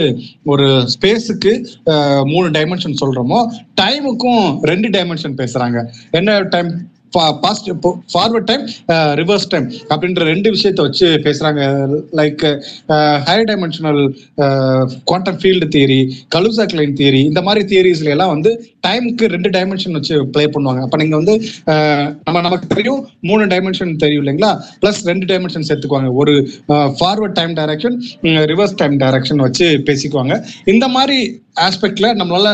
ஒரு 0.44 0.68
ஸ்பேஸுக்கு 0.94 1.52
uh, 1.86 2.22
மூணு 2.24 2.48
டைமென்ஷன் 2.50 3.00
சொல்றோமோ 3.02 3.40
டைமுக்கும் 3.80 4.44
ரெண்டு 4.62 4.88
டைமென்ஷன் 4.88 5.38
பேசுறாங்க. 5.42 5.78
என்ன 6.10 6.40
time 6.42 6.70
past 7.44 7.68
forward 8.12 8.48
time 8.50 8.64
reverse 9.20 9.48
time 9.52 9.66
அப்படின்ற 9.92 10.22
ரெண்டு 10.32 10.48
விஷயத்த 10.56 10.80
வச்சு 10.86 11.08
பேசுறாங்க. 11.26 11.60
Like 12.20 12.44
higher 13.28 13.48
dimensional 13.50 14.00
quantum 15.10 15.38
field 15.42 15.68
theory 15.74 16.00
Kaluza Klein 16.36 16.96
theory 17.00 17.22
இந்த 17.30 17.42
மாதிரி 17.48 17.62
தியரிஸ்ல 17.72 18.14
எல்லாம் 18.16 18.32
வந்து 18.34 18.52
டைமுக்கு 18.86 19.24
ரெண்டு 19.34 19.50
டைமென்ஷன் 19.56 19.96
வச்சு 19.98 20.14
ப்ளே 20.34 20.44
பண்ணுவாங்க. 20.54 20.80
அப்ப 20.86 20.96
நீங்க 21.02 21.16
வந்து 21.20 21.34
நம்ம 22.26 22.40
நமக்கு 22.46 22.66
தெரியும் 22.74 23.02
மூணு 23.28 23.44
டைமென்ஷன் 23.52 23.92
தெரியும் 24.04 24.22
இல்லைங்களா? 24.24 24.50
பிளஸ் 24.82 25.00
ரெண்டு 25.10 25.26
டைமென்ஷன் 25.30 25.66
சேர்த்துக்குவாங்க. 25.68 26.10
ஒரு 26.22 26.34
forward 26.98 27.36
time 27.38 27.54
direction 27.60 27.96
reverse 28.52 28.76
time 28.82 28.96
direction 29.04 29.44
வச்சு 29.46 29.68
பேசிக்குவாங்க. 29.88 30.36
இந்த 30.74 30.88
மாதிரி 30.96 31.18
ஆஸ்பெக்ட்ல 31.66 32.08
நம்மளால 32.20 32.50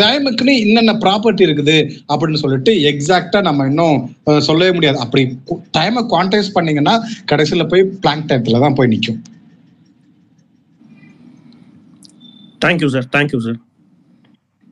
டைமுக்குன்னு 0.00 0.54
என்னென்ன 0.66 0.92
ப்ராப்பர்ட்டி 1.04 1.42
இருக்குது 1.48 1.76
அப்படின்னு 2.10 2.42
சொல்லிட்டு 2.42 2.72
எக்ஸாக்டா 2.90 3.40
நம்ம 3.48 3.66
இன்னும் 3.70 3.98
சொல்லவே 4.48 4.72
முடியாது. 4.76 4.98
அப்படி 5.04 5.24
டைமை 5.78 6.02
குவான்டைஸ் 6.12 6.54
பண்ணீங்கன்னா 6.58 6.94
கடைசியில 7.32 7.66
போய் 7.72 7.90
பிளாங்க் 8.04 8.28
டைத்துல 8.32 8.62
தான் 8.66 8.78
போய் 8.80 8.92
நிற்கும் 8.94 9.20
thank you 12.66 12.90
sir 12.94 13.08
thank you 13.16 13.40
sir 13.48 13.58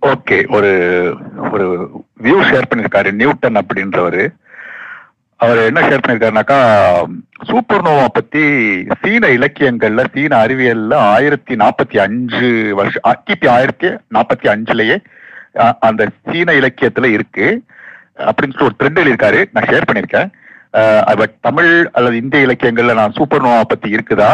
okay 0.07 0.36
ஒரு 0.57 0.73
ஒரு 1.52 1.67
வியூ 2.23 2.36
ஷேர் 2.49 2.68
பண்ணியிருக்காரு 2.70 3.10
நியூட்டன் 3.20 3.59
அப்படின்றவரு. 3.60 4.25
அவர் 5.36 5.59
என்ன 5.59 5.81
ஷேர் 5.89 6.02
பண்ணியிருக்காருனாக்கா 6.05 6.59
சூப்பர் 7.49 7.83
நோவா 7.83 8.07
பத்தி 8.12 8.43
சீன 9.02 9.28
இலக்கியங்கள்ல 9.39 10.05
சீன 10.15 10.33
அறிவியல்ல 10.44 10.94
ஆயிரத்தி 10.94 11.55
நாற்பத்தி 11.62 11.97
அஞ்சு 12.05 12.49
வருஷம் 12.78 13.17
கிபி 13.31 13.49
ஆயிரத்தி 13.57 13.89
நாற்பத்தி 14.17 14.49
அஞ்சுலயே 14.55 14.97
அந்த 15.89 16.09
சீன 16.31 16.52
இலக்கியத்துல 16.52 17.10
இருக்கு. 17.17 17.47
அப்படின்னு 18.17 18.57
சொல்லி 18.57 18.70
ஒரு 18.70 18.78
த்ரெட் 18.81 19.01
எழுதியிருக்காரு. 19.02 19.43
நான் 19.52 19.68
ஷேர் 19.70 19.89
பண்ணியிருக்கேன். 19.91 20.31
பட் 21.20 21.36
தமிழ் 21.41 21.73
அல்லது 21.93 22.17
இந்திய 22.23 22.47
இலக்கியங்கள்ல 22.47 22.94
நான் 23.01 23.17
சூப்பர் 23.18 23.44
நோவா 23.47 23.62
பத்தி 23.68 23.94
இருக்குதா? 23.97 24.33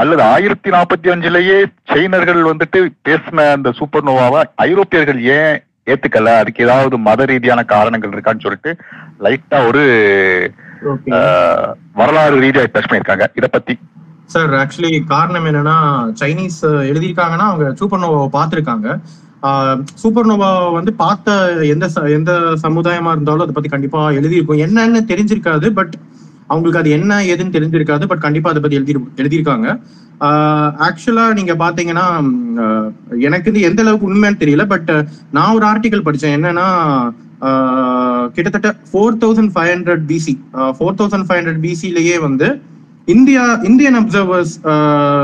அல்லது 0.00 0.22
ஆயிரத்தி 0.34 0.70
நாற்பத்தி 0.74 1.08
அஞ்சுலயே 1.14 1.58
சைனர்கள் 1.92 2.40
வந்துட்டு 2.50 2.80
பேசின 3.06 3.46
அந்த 3.56 3.72
சூப்பர் 3.78 4.06
நோவாவை 4.08 4.40
ஐரோப்பியர்கள் 4.66 5.20
ஏன் 5.38 5.56
ஏத்துக்கல? 5.92 6.34
அதுக்கு 6.40 6.64
ஏதாவது 6.66 6.96
மத 7.08 7.24
ரீதியான 7.30 7.60
காரணங்கள் 7.74 8.12
இருக்கான்னு 8.14 8.44
சொல்லிட்டு 8.46 8.72
லைட்டா 9.24 9.58
ஒரு 9.70 9.82
வரலாறு 12.00 12.36
ரீதியா 12.44 12.62
டச் 12.74 12.88
பண்ணியிருக்காங்க. 12.90 13.26
இத 13.38 13.48
பத்தி. 13.56 13.74
சார் 14.34 14.52
ஆக்சுவலி 14.60 14.92
காரணம் 15.12 15.46
என்னன்னா 15.48 15.76
சைனீஸ் 16.20 16.60
எழுதியிருக்காங்கன்னா 16.90 17.46
அவங்க 17.50 17.66
சூப்பர் 17.80 18.02
நோவாவை 18.04 18.30
பார்த்துருக்காங்க. 18.36 18.88
சூப்பர் 20.00 20.28
நோவா 20.30 20.48
வந்து 20.78 20.92
பார்த்த 21.02 21.36
எந்த 21.74 21.86
எந்த 22.16 22.32
சமுதாயமா 22.64 23.12
இருந்தாலும் 23.14 23.44
அதை 23.44 23.54
பத்தி 23.56 23.70
கண்டிப்பா 23.74 24.00
எழுதியிருக்கும். 24.18 24.62
என்னன்னு 24.66 25.00
தெரிஞ்சிருக்காது 25.12 25.68
பட் 25.78 25.94
அவங்களுக்கு 26.52 26.80
அது 26.82 26.90
என்ன 26.98 27.18
ஏதுன்னு 27.32 27.56
தெரிஞ்சிருக்காது 27.56 28.06
பட் 28.12 28.24
கண்டிப்பா 28.26 28.50
அதை 28.52 28.62
பத்தி 28.62 28.78
எழுதி 28.80 28.94
எழுதியிருக்காங்க. 29.22 29.68
ஆக்சுவலா 30.86 31.26
நீங்க 31.38 31.52
பாத்தீங்கன்னா 31.62 32.06
எனக்கு 33.28 33.50
இது 33.52 33.60
எந்த 33.68 33.80
அளவுக்கு 33.84 34.08
உண்மைன்னு 34.10 34.42
தெரியல 34.42 34.64
பட் 34.72 34.90
நான் 35.36 35.54
ஒரு 35.58 35.64
ஆர்டிகல் 35.70 36.06
படிச்சேன். 36.08 36.36
என்னன்னா 36.38 36.66
கிட்டத்தட்ட 38.34 38.70
four 38.90 39.16
thousand 39.22 39.52
five 39.54 39.70
hundred 39.74 40.04
BC 40.10 40.34
four 40.76 40.98
thousand 41.00 41.26
five 41.28 41.40
hundred 41.40 41.64
பிசிலேயே 41.64 42.18
வந்து 42.26 42.48
இந்தியா 43.14 43.44
இந்தியன் 43.68 43.98
அப்சர்வர்ஸ் 44.00 44.52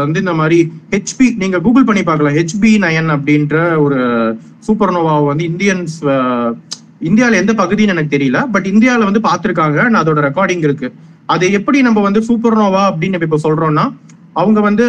வந்து 0.05 0.23
இந்த 0.24 0.34
மாதிரி 0.40 0.58
ஹெச்பி 0.94 1.26
நீங்க 1.42 1.58
கூகுள் 1.66 1.86
பண்ணி 1.89 2.02
பார்க்கலாம். 2.08 2.36
ஹெச்பி 2.39 2.73
நயன் 2.84 3.10
அப்படின்ற 3.16 3.57
ஒரு 3.84 3.98
சூப்பர்னோவாவை 4.68 5.26
வந்து 5.31 5.44
இந்தியன்ஸ் 5.50 5.97
இந்தியால 7.08 7.39
எந்த 7.42 7.52
பகுதின்னு 7.60 7.94
எனக்கு 7.94 8.15
தெரியல 8.16 8.39
பட் 8.55 8.66
இந்தியால 8.73 9.07
வந்து 9.08 9.23
பார்த்திருக்காங்க 9.28 9.78
நான் 9.90 10.02
அதோட 10.02 10.23
ரெக்கார்டிங் 10.28 10.65
இருக்கு. 10.68 10.90
அது 11.34 11.47
எப்படி 11.58 11.78
நம்ம 11.86 12.02
வந்து 12.08 12.20
சூப்பர்னோவா 12.28 12.82
அப்படின்னு 12.90 13.16
நம்ம 13.16 13.28
இப்ப 13.28 13.40
சொல்றோம்னா 13.47 13.84
அவங்க 14.40 14.58
வந்து 14.68 14.84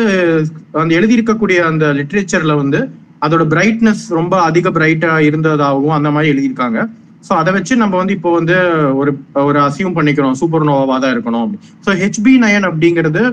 அந்த 0.82 0.92
எழுதியிருக்கக்கூடிய 1.00 1.60
அந்த 1.72 1.86
லிட்ரேச்சர்ல 2.00 2.56
வந்து 2.62 2.80
அதோட 3.26 3.44
பிரைட்னஸ் 3.54 4.04
ரொம்ப 4.18 4.34
அதிக 4.50 4.70
பிரைட்டா 4.78 5.12
இருந்ததாகவும் 5.30 5.96
அந்த 5.98 6.10
மாதிரி 6.16 6.32
எழுதியிருக்காங்க. 6.34 6.80
ஸோ 7.28 7.32
அதை 7.40 7.52
வச்சு 7.56 7.74
நம்ம 7.82 7.96
வந்து 8.02 8.14
இப்போ 8.18 8.30
வந்து 8.38 8.58
ஒரு 9.00 9.12
ஒரு 9.48 9.60
அசியூம் 9.68 9.98
பண்ணிக்கிறோம் 9.98 10.38
சூப்பர் 10.42 10.68
நோவாவா 10.70 10.98
தான் 11.04 11.14
இருக்கணும் 11.16 11.52
ஸோ 11.86 11.96
ஹெச்பி 12.02 12.34
நயன் 12.44 12.68
அப்படிங்கிறது 12.70 13.24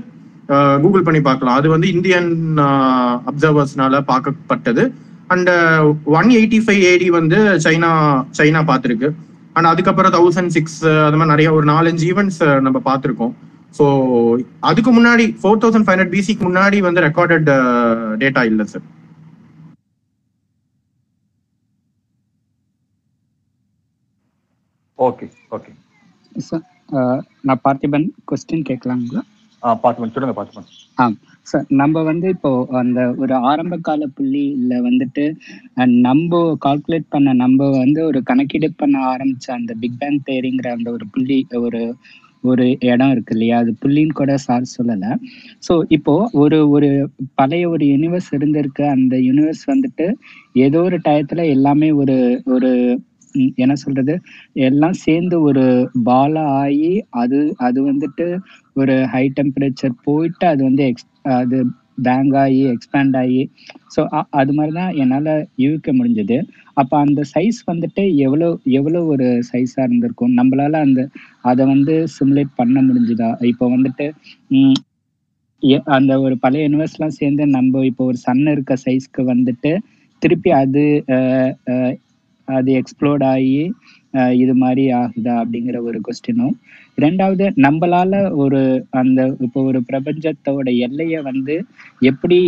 கூகுள் 0.84 1.06
பண்ணி 1.06 1.20
பார்க்கலாம். 1.28 1.58
அது 1.60 1.68
வந்து 1.74 1.86
இந்தியன் 1.94 2.30
அப்சர்வர்ஸ்னால 3.30 4.00
பார்க்கப்பட்டது. 4.10 4.84
And 5.34 5.50
one 6.18 6.28
eighty 6.40 6.58
five 6.64 6.82
AD 6.90 7.08
வந்து 7.18 7.38
சைனா 7.64 7.90
சைனா 8.38 8.60
பார்த்துருக்கு. 8.70 9.08
அண்ட் 9.56 9.68
அதுக்கப்புறம் 9.72 10.14
தௌசண்ட் 10.16 10.54
சிக்ஸ் 10.56 10.78
அந்த 11.06 11.16
மாதிரி 11.18 11.32
நிறைய 11.34 11.50
ஒரு 11.58 11.66
நாலஞ்சு 11.74 12.04
ஈவெண்ட்ஸ் 12.12 12.40
நம்ம 12.66 12.78
பார்த்துருக்கோம். 12.88 13.34
ஸோ 13.78 13.84
அதுக்கு 14.68 14.90
முன்னாடி 14.98 15.24
ஃபோர் 15.40 15.62
தௌசண்ட் 15.62 15.86
ஃபைவ் 15.86 15.96
ஹண்ட்ரட் 15.96 16.14
பிசிக்கு 16.16 16.44
முன்னாடி 16.48 16.78
வந்து 16.88 17.06
ரெக்கார்டட் 17.08 17.48
டேட்டா 18.22 18.42
இல்லை 18.50 18.66
சார் 18.74 18.86
ஓகே 24.98 25.26
ஓகே 25.56 25.72
சார் 26.48 26.64
நான் 27.48 27.62
பார்த்திபன் 27.66 28.06
கொஸ்டின் 28.30 28.66
கேட்கலாங்களா? 28.68 29.22
ஆ 29.62 29.74
பார்த்திபன் 29.82 30.14
சொல்லுங்க 30.14 30.34
பார்த்திபன். 30.38 30.68
ஆ 31.00 31.04
நம்ம 31.80 32.02
வந்து 32.02 32.26
இப்போ 32.34 32.50
அந்த 32.80 33.00
ஒரு 33.22 33.34
ஆரம்ப 33.50 33.74
கால 33.84 34.04
புள்ளியில 34.16 34.74
வந்துட்டு 34.86 35.24
நம்ம 36.06 36.32
கால்குலேட் 36.64 37.08
பண்ண 37.08 37.34
நம்ம 37.42 37.68
வந்து 37.76 38.00
ஒரு 38.10 38.20
கணக்கீடு 38.30 38.68
பண்ண 38.76 38.96
ஆரம்பிச்ச 39.12 39.48
அந்த 39.58 39.74
பிக் 39.82 39.98
பேங் 39.98 40.20
தேரிங்கிற 40.28 40.70
அந்த 40.76 40.90
ஒரு 40.96 41.06
புள்ளி 41.14 41.38
ஒரு 41.60 41.82
ஒரு 42.44 42.64
இடம் 42.88 43.12
இருக்கு 43.12 43.32
இல்லையா? 43.34 43.56
அது 43.62 43.70
புள்ளின்னு 43.80 44.18
கூட 44.18 44.32
சார் 44.44 44.72
சொல்லலை. 44.74 45.10
ஸோ 45.62 45.74
இப்போ 45.96 46.14
ஒரு 46.42 46.58
ஒரு 46.70 46.88
பழைய 47.40 47.64
ஒரு 47.68 47.84
யூனிவர்ஸ் 47.92 48.30
இருந்திருக்கு. 48.36 48.84
அந்த 48.96 49.14
யூனிவர்ஸ் 49.28 49.64
வந்துட்டு 49.72 50.06
ஏதோ 50.58 50.80
ஒரு 50.88 50.98
டயத்துல 51.06 51.44
எல்லாமே 51.56 51.90
ஒரு 52.02 52.16
ஒரு 52.54 52.70
என்ன 53.58 53.74
சொல்றது? 53.76 54.14
எல்லாம் 54.66 54.96
சேர்ந்து 55.02 55.36
ஒரு 55.48 55.64
பாலா 56.06 56.44
ஆகி 56.60 56.92
அது 57.22 57.38
அது 57.66 57.78
வந்துட்டு 57.88 58.26
ஒரு 58.76 58.94
ஹை 59.12 59.24
டெம்பரேச்சர் 59.36 59.94
போயிட்டு 60.06 60.46
அது 60.52 60.62
வந்து 60.64 60.84
எக்ஸ் 60.90 61.06
அது 61.36 61.58
பேங்க் 62.06 62.34
ஆகி 62.42 62.60
எக்ஸ்பேண்ட் 62.72 63.16
ஆகி. 63.20 63.42
ஸோ 63.94 64.00
அது 64.40 64.52
மாதிரி 64.52 64.72
தான் 64.74 64.94
என்னால் 65.02 65.30
யூகிக்க 65.64 65.90
முடிஞ்சது. 65.92 66.38
அப்போ 66.74 66.96
அந்த 66.98 67.20
சைஸ் 67.34 67.60
வந்துட்டு 67.72 68.02
எவ்வளோ 68.26 68.48
எவ்வளோ 68.78 69.00
ஒரு 69.14 69.28
சைஸாக 69.52 69.86
இருந்திருக்கும்? 69.88 70.34
நம்மளால 70.38 70.80
அந்த 70.86 71.02
அதை 71.50 71.64
வந்து 71.66 71.96
சிமுலேட் 72.16 72.52
பண்ண 72.60 72.76
முடிஞ்சுதா? 72.88 73.30
இப்போ 73.52 73.66
வந்துட்டு 73.76 74.08
எ- 75.62 75.86
அந்த 75.96 76.12
ஒரு 76.20 76.34
பழைய 76.38 76.68
யூனிவர்ஸ்லாம் 76.68 77.18
சேர்ந்து 77.20 77.44
நம்ம 77.56 77.84
இப்போ 77.90 78.04
ஒரு 78.04 78.18
சன் 78.26 78.46
இருக்க 78.54 78.74
சைஸ்க்கு 78.86 79.22
வந்துட்டு 79.32 79.72
திருப்பி 80.22 80.50
அது 80.62 80.84
அது 82.48 82.70
எக்ஸ்ப்ளோர்ட் 82.80 83.24
ஆகி 83.26 83.54
இது 84.42 84.54
மாதிரி 84.62 84.84
ஆகுதா 85.00 85.34
அப்படிங்கிற 85.42 85.78
ஒரு 85.88 85.98
கொஸ்டினும் 86.06 86.54
ரெண்டாவது 86.98 87.46
நம்மளால 87.64 88.12
ஒரு 88.42 88.60
அந்த 89.00 89.20
இப்போ 89.46 89.60
ஒரு 89.70 89.80
பிரபஞ்சத்தோட 89.90 90.68
எல்லையை 90.86 91.20
வந்து 91.30 91.54
எப்படி 92.10 92.38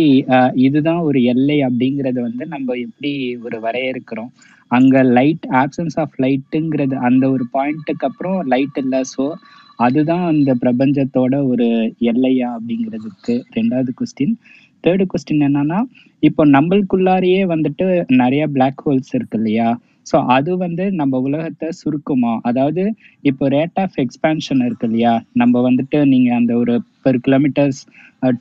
இதுதான் 0.65 1.01
ஒரு 1.09 1.21
எல்லை 1.33 1.57
அப்படிங்கிறது 1.67 2.19
வந்து 2.27 2.45
நம்ம 2.55 2.77
எப்படி 2.85 3.11
ஒரு 3.45 3.59
வரையறுக்கிறோம்? 3.65 4.31
அங்க 4.71 4.95
லைட் 5.17 5.45
ஆப்சன்ஸ் 5.61 5.97
ஆஃப் 6.03 6.15
லைட்டுங்கிறது 6.23 6.95
அந்த 7.07 7.23
ஒரு 7.35 7.45
பாயிண்ட்டுக்கு 7.55 8.07
அப்புறம் 8.09 8.39
லைட் 8.53 8.79
இல்லை. 8.83 9.01
ஸோ 9.13 9.25
அதுதான் 9.79 10.23
அந்த 10.31 10.51
பிரபஞ்சத்தோட 10.63 11.35
ஒரு 11.51 11.67
எல்லையா 12.11 12.49
அப்படிங்கிறதுக்கு 12.57 13.35
ரெண்டாவது 13.57 13.91
கொஸ்டின் 13.99 14.33
தேர்டு 14.83 15.05
கொஸ்டின் 15.11 15.45
என்னன்னா 15.47 15.79
இப்போ 16.23 16.43
நம்மளுக்குள்ளாரையே 16.55 17.41
வந்துட்டு 17.53 17.85
நிறைய 18.21 18.43
பிளாக் 18.55 18.83
ஹோல்ஸ் 18.85 19.13
இருக்கு 19.17 19.37
இல்லையா? 19.39 19.69
ஸோ 20.05 20.17
அது 20.35 20.51
வந்து 20.57 20.85
நம்ம 20.99 21.19
உலகத்தை 21.27 21.69
சுருக்குமா? 21.79 22.33
அதாவது 22.49 22.83
இப்போ 23.23 23.45
ரேட் 23.55 23.79
ஆஃப் 23.83 23.97
எக்ஸ்பேன்ஷன் 24.03 24.63
இருக்கு 24.67 24.87
இல்லையா? 24.89 25.13
நம்ம 25.41 25.61
வந்துட்டு 25.67 25.99
நீங்க 26.13 26.29
அந்த 26.39 26.53
ஒரு 26.63 26.75
per 27.05 27.19
kilometres 27.27 27.81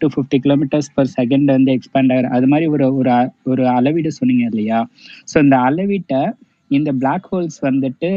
two 0.01 0.09
fifty 0.15 0.39
kilometres 0.47 0.91
per 0.97 1.13
second 1.19 1.51
வந்து 1.57 1.73
எக்ஸ்பேண்ட் 1.77 2.13
ஆகிற 2.15 2.31
அது 2.39 2.49
மாதிரி 2.53 2.69
ஒரு 2.75 2.87
ஒரு 3.01 3.13
அ- 3.19 3.33
ஒரு 3.53 3.65
அளவீடு 3.77 4.13
சொன்னீங்க 4.21 4.47
இல்லையா? 4.53 4.81
ஸோ 5.33 5.39
இந்த 5.47 5.59
அளவீட்டை 5.69 6.23
இந்த 6.71 6.91
பிளாக் 7.01 7.29
ஹோல்ஸ் 7.33 7.59
வந்துட்டு 7.69 8.11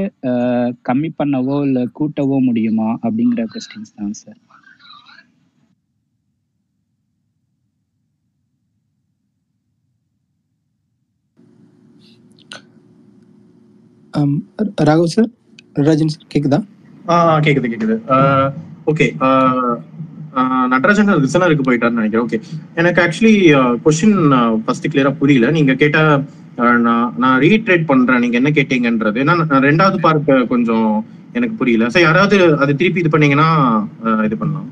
கம்மி 0.90 1.12
பண்ணவோ 1.20 1.58
இல்லை 1.68 1.86
கூட்டவோ 2.00 2.40
முடியுமா? 2.50 2.90
அப்படிங்கிற 3.06 3.46
கொஸ்டின்ஸ் 3.56 3.98
தான் 3.98 4.16
sir 4.22 4.40
Raghav 14.90 15.14
sir 15.16 15.30
Rajan 15.88 16.14
sir 16.16 16.32
கேக்குதா? 16.34 16.60
கேக்குது 17.46 17.72
கேக்குது. 17.74 17.96
ஓகே 18.92 19.06
நடராஜன் 20.74 21.10
ரிசனருக்கு 21.26 21.66
போயிட்டாருன்னு 21.68 22.02
நினைக்கிறேன். 22.02 22.26
ஓகே 22.28 22.40
எனக்கு 22.82 23.00
ஆக்சுவலி 23.06 23.34
கொஸ்டின் 23.86 24.18
ஃபர்ஸ்ட் 24.66 24.90
கிளியரா 24.92 25.12
புரியல. 25.22 25.50
நீங்க 25.58 25.74
கேட்ட 25.82 26.00
நான் 26.86 27.10
நான் 27.24 27.40
ரீட்ரேட் 27.46 27.90
பண்றேன். 27.92 28.22
நீங்க 28.24 28.38
என்ன 28.40 28.52
கேட்டீங்கன்றது. 28.58 29.18
ஏன்னா 29.24 29.36
நான் 29.52 29.68
ரெண்டாவது 29.70 29.98
பார்க்க 30.08 30.46
கொஞ்சம் 30.54 30.90
எனக்கு 31.38 31.56
புரியல. 31.62 31.90
சரி 31.96 32.06
யாராவது 32.08 32.38
அது 32.64 32.72
திருப்பி 32.82 33.02
இது 33.04 33.12
பண்ணீங்கன்னா 33.16 33.50
இது 34.28 34.38
பண்ணலாம். 34.42 34.70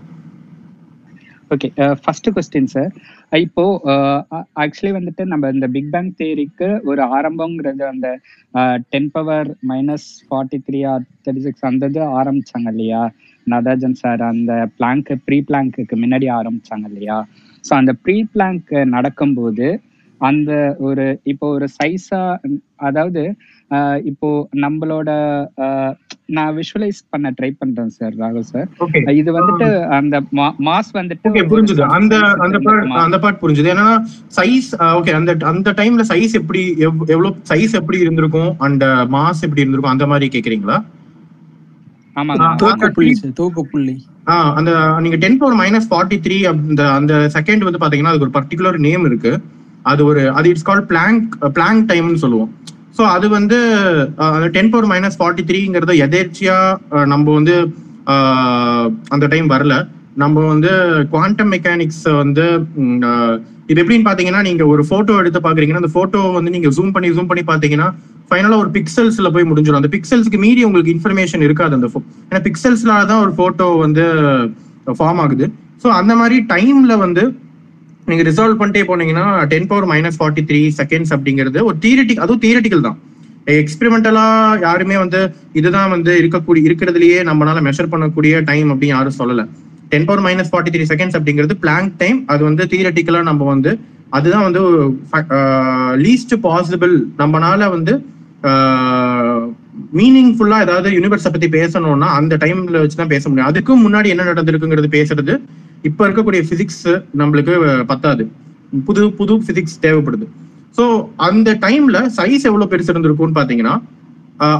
ஓகே 1.51 1.69
ஃபர்ஸ்ட் 2.01 2.27
கொஸ்டின் 2.35 2.69
சார் 2.73 2.91
இப்போ 3.39 3.63
uh, 3.85 4.19
ஆக்சுவலி 4.63 4.91
வந்துட்டு 4.97 5.23
நம்ம 5.25 5.49
இந்த 5.55 5.67
பிக் 5.67 5.89
பேங் 5.91 6.11
தேரிக்கு 6.19 6.69
ஒரு 6.89 7.01
ஆரம்பங்கிறது 7.17 7.83
அந்த 7.85 8.07
ten 8.93 9.09
power 9.11 9.49
minus 9.71 10.07
forty 10.27 10.59
three 10.67 10.79
or 10.91 11.03
thirty 11.23 11.43
six 11.43 11.67
அந்த 11.69 11.89
இது 11.91 12.01
ஆரம்பிச்சாங்க 12.19 12.69
இல்லையா? 12.75 13.03
நதாஜன் 13.47 13.99
சார் 14.01 14.23
அந்த 14.31 14.53
பிளாங்க் 14.77 15.11
ப்ரீ 15.27 15.37
பிளாங்க்கு 15.41 16.01
முன்னாடி 16.03 16.27
ஆரம்பிச்சாங்க 16.39 16.87
இல்லையா? 16.91 17.17
ஸோ 17.63 17.73
அந்த 17.75 17.93
ப்ரீ 18.03 18.17
பிளாங்க் 18.33 18.73
நடக்கும்போது 18.95 19.69
அந்த 20.21 20.51
ஒரு 20.79 21.05
இப்போ 21.31 21.47
ஒரு 21.57 21.67
சைஸா 21.77 22.21
அதாவது 22.87 23.21
இப்போ 24.03 24.49
நம்மளோட 24.55 25.09
ஆஹ் 25.57 25.93
நான் 26.25 26.55
விஷுவலைஸ் 26.55 27.01
பண்ண 27.09 27.33
ட்ரை 27.41 27.55
பண்றேன் 27.59 27.89
சார் 27.89 28.15
ராகுல் 28.15 28.39
சார் 28.39 28.67
ஓகே 28.79 29.09
இது 29.09 29.31
வந்துட்டு 29.31 29.87
அந்த 29.87 30.21
மாஸ் 30.21 30.79
வந்துட்டு 30.93 31.19
புரிஞ்சுது. 31.23 31.81
அந்த 31.81 32.33
அந்த? 32.37 32.59
அந்த 32.93 33.19
பார்ட் 33.19 33.37
புரிஞ்சுது. 33.41 33.45
ஏன்னா 33.45 34.03
சைஸ் 34.35 34.77
ஓகே 34.77 35.11
அந்த 35.11 35.35
அந்த 35.39 35.71
டைம்ல 35.71 36.03
சைஸ் 36.07 36.31
எப்படி 36.31 36.73
எவ்- 36.73 36.83
எவ்வளவு 36.83 37.35
சைஸ் 37.49 37.71
எப்படி 37.71 37.99
இருந்திருக்கும்? 37.99 38.55
அண்ட் 38.57 38.83
மாஸ் 38.83 39.33
எப்படி 39.33 39.51
இருந்திருக்கும்? 39.55 39.91
அந்த 39.91 40.07
மாதிரி 40.07 40.39
கேக்குறீங்களா? 40.39 40.83
அந்த 42.13 42.43
அந்த 44.55 44.95
நீங்க 44.99 45.15
ten 45.15 45.37
power 45.37 45.57
minus 45.57 45.85
forty 45.89 46.09
three 46.09 46.43
அந்த 46.43 46.91
அந்த 46.91 47.29
செகண்ட் 47.33 47.57
வந்து 47.57 47.71
பாத்தீங்கன்னா 47.71 48.03
அதுக்கு 48.03 48.19
ஒரு 48.19 48.29
பர்டிகுலர் 48.29 48.79
நேம் 48.79 49.05
இருக்கு. 49.05 49.41
அது 49.81 50.05
ஒரு 50.05 50.31
அது 50.31 50.49
இட்ஸ் 50.49 50.61
கால் 50.61 50.85
பிளாங்க் 50.85 51.53
பிளாங்க் 51.53 51.89
டைம்னு 51.89 52.13
சொல்லுவோம். 52.13 52.53
ஸோ 52.99 53.05
அது 53.15 53.27
வந்து 53.35 53.57
அந்த 54.23 54.47
டென் 54.55 54.69
பவர் 54.71 54.87
மைனஸ் 54.91 55.17
ஃபார்ட்டி 55.19 55.43
த்ரீங்கிறத 55.49 55.93
எதேர்ச்சியா 56.05 56.55
நம்ம 57.11 57.25
வந்து 57.37 57.55
அந்த 59.15 59.25
டைம் 59.33 59.47
வரல. 59.53 59.75
நம்ம 60.23 60.43
வந்து 60.51 60.71
குவாண்டம் 61.13 61.51
மெக்கானிக்ஸ் 61.55 62.03
வந்து 62.21 62.45
இது 63.71 63.79
எப்படின்னு 63.81 64.07
பாத்தீங்கன்னா 64.07 64.41
நீங்க 64.47 64.63
ஒரு 64.73 64.83
போட்டோ 64.91 65.17
எடுத்து 65.21 65.39
பாக்குறீங்கன்னா 65.45 65.81
அந்த 65.83 65.91
போட்டோ 65.97 66.21
வந்து 66.37 66.53
நீங்க 66.55 66.69
ஜூம் 66.77 66.93
பண்ணி 66.95 67.09
ஜூம் 67.17 67.29
பண்ணி 67.31 67.43
பாத்தீங்கன்னா 67.51 67.87
ஃபைனலா 68.31 68.57
ஒரு 68.63 68.71
பிக்சல்ஸ்ல 68.77 69.29
போய் 69.35 69.49
முடிஞ்சிடும் 69.51 69.81
அந்த 69.81 69.91
பிக்சல்ஸ்க்கு 69.95 70.39
மீறி 70.45 70.63
உங்களுக்கு 70.69 70.93
இன்ஃபர்மேஷன் 70.95 71.45
இருக்காது 71.47 71.77
அந்த 71.79 71.89
ஏன்னா 72.29 72.41
பிக்சல்ஸ்னால 72.47 73.07
தான் 73.11 73.23
ஒரு 73.25 73.33
போட்டோ 73.41 73.67
வந்து 73.85 74.05
ஃபார்ம் 74.99 75.21
ஆகுது. 75.25 75.47
ஸோ 75.83 75.87
அந்த 75.99 76.13
மாதிரி 76.21 76.37
டைம்ல 76.53 76.93
வந்து 77.05 77.23
நீங்க 78.09 78.23
ரிசால்வ் 78.29 78.59
பண்ணிட்டே 78.59 78.83
போனீங்கன்னா 78.89 79.25
ten 79.51 79.69
power 79.69 79.87
minus 79.91 80.17
forty 80.19 80.43
three 80.49 80.61
seconds 80.79 81.13
அப்படிங்கிறது 81.15 81.59
ஒரு 81.69 81.77
தியரட்டிக் 81.83 82.21
அதுவும் 82.25 82.43
தியரட்டிக்கல் 82.45 82.85
தான். 82.87 82.97
எக்ஸ்பெரிமெண்டலா 83.61 84.25
யாருமே 84.65 84.95
வந்து 85.03 85.19
இதுதான் 85.59 85.91
வந்து 85.95 86.11
இருக்கக்கூடிய 86.21 86.67
இருக்கிறதுலயே 86.69 87.19
நம்மளால 87.29 87.61
மெஷர் 87.67 87.91
பண்ணக்கூடிய 87.93 88.41
டைம் 88.49 88.69
அப்படின்னு 88.73 88.97
யாரும் 88.97 89.19
சொல்லல. 89.21 89.43
Ten 89.91 90.07
power 90.09 90.23
minus 90.27 90.51
forty 90.51 90.73
three 90.73 90.83
seconds 90.91 91.17
அப்படிங்கிறது 91.19 91.55
பிளாங்க் 91.63 91.93
டைம் 92.01 92.19
அது 92.33 92.41
வந்து 92.49 92.65
தியரட்டிக்கலா 92.73 93.21
நம்ம 93.29 93.45
வந்து 93.53 93.71
அதுதான் 94.17 94.45
வந்து 94.47 94.61
uh, 95.17 95.91
லீஸ்ட் 96.05 96.35
பாசிபிள் 96.45 96.93
நம்மனால 97.21 97.69
வந்து 97.75 97.93
uh, 98.49 99.39
மீனிங்ஃபுல்லா 99.99 100.57
ஏதாவது 100.65 100.89
யூனிவர்ஸை 100.95 101.29
பத்தி 101.33 101.47
பேசணும்னா 101.57 102.07
அந்த 102.19 102.33
டைம்ல 102.43 102.79
வச்சு 102.83 102.97
தான் 103.01 103.11
பேச 103.13 103.23
முடியும். 103.29 103.49
அதுக்கும் 103.51 103.83
முன்னாடி 103.85 104.07
என்ன 104.13 104.23
நடந்திருக்குங்கிறது 104.31 104.89
பேசுறது 104.97 105.33
இப்போ 105.81 106.07
இருக்கக்கூடிய 106.07 106.41
ஃபிசிக்ஸ் 106.49 107.03
நம்மளுக்கு 107.17 107.83
பத்தாது. 107.83 108.31
புது 108.85 109.13
புது 109.13 109.35
ஃபிசிக்ஸ் 109.35 109.77
தேவைப்படுது. 109.81 110.25
ஸோ 110.77 110.85
அந்த 111.27 111.53
டைம்ல 111.61 111.97
சைஸ் 112.17 112.47
எவ்வளோ 112.49 112.65
பெருசு 112.71 112.91
இருந்திருக்கும்னு 112.93 113.37
பார்த்தீங்கன்னா 113.39 113.75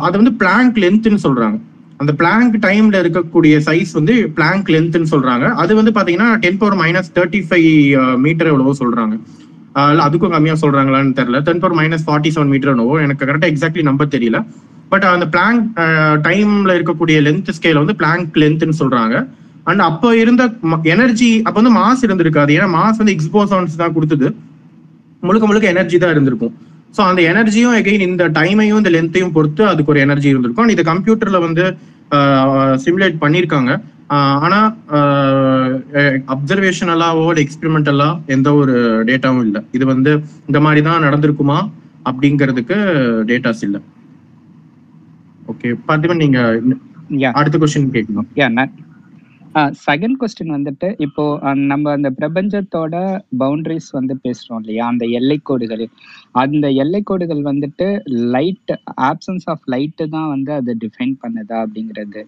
அது 0.06 0.15
வந்து 0.22 0.33
பிளாங்க் 0.33 0.77
லென்த்னு 0.83 1.17
சொல்றாங்க. 1.23 1.57
அந்த 1.98 2.14
பிளாங்க் 2.14 2.56
டைம்ல 2.65 2.98
இருக்கக்கூடிய 3.03 3.56
சைஸ் 3.67 3.91
வந்து 3.93 4.14
பிளாங்க் 4.35 4.69
லென்த்னு 4.75 5.09
சொல்றாங்க. 5.11 5.45
அது 5.64 5.75
வந்து 5.80 5.91
பாத்தீங்கன்னா 5.95 6.30
ten 6.45 6.57
power 6.57 6.77
minus 6.81 7.11
thirty 7.15 7.41
five 7.49 7.69
metre 8.25 8.49
எவ்வளவோ 8.51 8.73
சொல்றாங்க. 8.80 9.15
ஆஹ் 9.75 9.99
அதுக்கும் 10.06 10.33
கம்மியா 10.35 10.56
சொல்றாங்களான்னு 10.61 11.17
தெரியல. 11.19 11.39
Ten 11.48 11.59
power 11.59 11.77
minus 11.80 12.06
forty 12.07 12.30
seven 12.35 12.51
metre 12.53 12.69
என்னவோ 12.69 12.95
எனக்கு 13.01 13.25
கரெக்டாக 13.25 13.51
எக்ஸாக்ட்லி 13.53 13.83
நம்பர் 13.89 14.07
தெரியல. 14.07 14.39
பட் 14.89 15.03
அந்த 15.03 15.27
பிளாங்க் 15.27 15.65
டைம்ல 16.27 16.72
இருக்கக்கூடிய 16.80 17.17
லென்த் 17.27 17.51
ஸ்கேல 17.57 17.81
வந்து 17.83 17.95
பிளாங்க் 17.95 18.31
லென்த்னு 18.43 18.80
சொல்றாங்க. 18.80 19.15
அண்ட் 19.69 19.83
அப்போ 19.89 20.09
இருந்த 20.23 20.43
எனர்ஜி 20.93 21.30
அப்ப 21.48 21.56
வந்து 21.59 21.73
மாஸ் 21.80 22.06
இருந்திருக்காது. 22.07 22.51
ஏன்னா 22.57 22.69
மாஸ் 22.77 22.99
வந்து 23.01 23.15
எக்ஸ்போசான்ஸ் 23.17 23.81
தான் 23.83 23.95
கொடுத்தது. 23.98 24.27
முழுக்க 25.27 25.45
முழுக்க 25.49 25.67
எனர்ஜி 25.75 25.98
தான் 26.03 26.14
இருந்திருக்கும். 26.15 26.53
ஸோ 26.95 27.01
அந்த 27.09 27.22
எனர்ஜியும் 27.31 27.75
எகைன் 27.80 28.07
இந்த 28.09 28.25
டைமையும் 28.38 28.80
இந்த 28.81 28.91
லென்த்தையும் 28.95 29.33
பொறுத்து 29.38 29.64
அதுக்கு 29.72 29.91
ஒரு 29.93 30.01
எனர்ஜி 30.06 30.30
இருந்திருக்கும். 30.33 30.72
இது 30.75 30.83
கம்ப்யூட்டர்ல 30.91 31.39
வந்து 31.48 31.65
சிமுலேட் 32.83 33.22
பண்ணியிருக்காங்க. 33.23 33.72
ஆனா 34.45 34.59
அப்சர்வேஷனலாவோ 36.33 37.25
எக்ஸ்பெரிமெண்டலா 37.43 38.09
எந்த 38.35 38.49
ஒரு 38.61 38.75
டேட்டாவும் 39.09 39.45
இல்லை. 39.48 39.61
இது 39.77 39.85
வந்து 39.93 40.11
இந்த 40.49 40.59
மாதிரி 40.65 40.81
தான் 40.89 41.06
நடந்திருக்குமா 41.07 41.57
அப்படிங்கிறதுக்கு 42.09 42.77
டேட்டாஸ் 43.31 43.64
இல்லை. 43.67 43.81
ஓகே 45.53 45.69
பார்த்திபன் 45.89 46.23
நீங்க 46.25 46.39
அடுத்த 47.39 47.57
கொஸ்டின் 47.61 47.93
கேட்கணும். 47.98 48.30
செகண்ட் 49.85 50.17
கொஸ்டின் 50.21 50.55
வந்துட்டு 50.55 50.87
இப்போ 51.05 51.23
நம்ம 51.71 51.91
அந்த 51.97 52.09
பிரபஞ்சத்தோட 52.19 52.95
பவுண்டரிஸ் 53.41 53.89
வந்து 53.97 54.15
பேசுறோம் 54.25 54.59
இல்லையா? 54.63 54.83
அந்த 54.91 55.05
எல்லைக்கோடுகள் 55.19 55.83
அந்த 56.43 56.65
எல்லைக்கோடுகள் 56.83 57.41
வந்துட்டு 57.49 57.87
லைட் 58.35 58.73
ஆப்சன்ஸ் 59.09 59.47
ஆஃப் 59.53 59.65
லைட்டு 59.73 60.05
தான் 60.15 60.29
வந்து 60.35 60.51
அதை 60.59 60.75
டிஃபைன் 60.83 61.15
பண்ணுதா 61.23 61.57
அப்படிங்கிறது. 61.63 62.21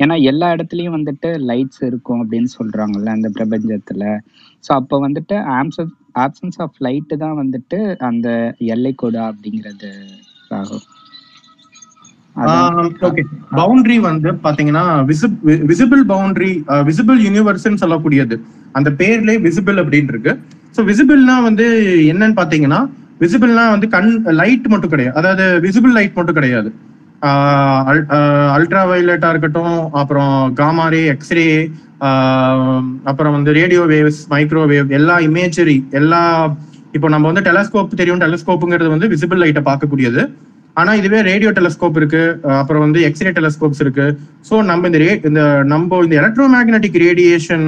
ஏன்னா 0.00 0.14
எல்லா 0.30 0.46
இடத்துலயும் 0.56 0.96
வந்துட்டு 0.98 1.30
லைட்ஸ் 1.50 1.82
இருக்கும் 1.88 2.22
அப்படின்னு 2.22 2.50
சொல்றாங்கல்ல 2.58 3.10
அந்த 3.16 3.28
பிரபஞ்சத்துல. 3.36 4.04
ஸோ 4.64 4.70
அப்போ 4.80 4.98
வந்துட்டு 5.06 5.36
ஆப்சன்ஸ் 5.58 5.94
ஆப்சன்ஸ் 6.24 6.58
ஆஃப் 6.64 6.78
லைட்டு 6.86 7.16
தான் 7.24 7.38
வந்துட்டு 7.42 7.78
அந்த 8.10 8.28
எல்லைக்கோடு 8.74 9.20
அப்படிங்கிறது 9.30 9.90
ஆகும் 10.58 10.84
பவுண்டரி 13.58 13.96
வந்து 14.08 14.30
பாத்தீங்கன்னா 14.44 14.84
விசிபிள் 15.70 16.02
பவுண்டரி 16.12 16.50
விசிபிள் 16.88 17.18
யூனிவர்ஸ்னு 17.26 17.82
சொல்லக்கூடியது. 17.82 18.36
அந்த 18.78 18.88
பேர்லயே 19.00 19.38
விசிபிள் 19.46 19.80
அப்படின்னு 19.82 20.12
இருக்கு. 20.14 20.32
ஸோ 20.76 20.82
விசிபிள்னா 20.90 21.36
வந்து 21.48 21.66
என்னன்னு 22.12 22.38
பாத்தீங்கன்னா 22.40 22.80
விசிபிள்னா 23.24 23.64
வந்து 23.74 23.88
கண் 23.94 24.10
லைட் 24.40 24.66
மட்டும் 24.72 24.92
கிடையாது. 24.94 25.16
அதாவது 25.20 25.44
விசிபிள் 25.66 25.94
லைட் 25.98 26.16
மட்டும் 26.18 26.38
கிடையாது. 26.38 26.70
அல்ட்ரா 28.54 28.82
வயலட்டா 28.90 29.28
இருக்கட்டும் 29.32 29.76
அப்புறம் 30.00 30.32
காமாரே 30.60 31.02
எக்ஸ்ரே 31.14 31.46
அப்புறம் 33.10 33.34
வந்து 33.36 33.50
ரேடியோ 33.58 33.82
வேவ்ஸ் 33.92 34.22
மைக்ரோவேவ் 34.32 34.88
எல்லா 34.98 35.16
இமேஜரி 35.26 35.76
எல்லா 36.00 36.22
இப்போ 36.96 37.08
நம்ம 37.14 37.28
வந்து 37.30 37.44
டெலஸ்கோப் 37.48 38.00
தெரியும் 38.00 38.22
டெலஸ்கோப்புங்கிறது 38.24 38.90
வந்து 38.94 39.10
விசிபிள் 39.12 39.40
லைட்டை 39.42 39.62
பார்க்கக்கூடியது. 39.68 40.22
ஆனா 40.76 40.90
இதுவே 41.00 41.18
ரேடியோ 41.30 41.50
டெலஸ்கோப் 41.58 41.98
இருக்கு. 42.00 42.22
அப்புறம் 42.60 42.84
வந்து 42.84 43.00
எக்ஸ்ரே 43.08 43.30
டெலஸ்கோப்ஸ் 43.38 43.82
இருக்கு. 43.84 44.06
ஸோ 44.48 44.54
நம்ம 44.70 44.88
இந்த 44.90 45.00
ரே 45.04 45.10
இந்த 45.30 45.42
நம்ம 45.72 45.98
இந்த 46.04 46.16
எலக்ட்ரோ 46.22 46.46
மேக்னட்டிக் 46.54 46.98
ரேடியேஷன் 47.06 47.66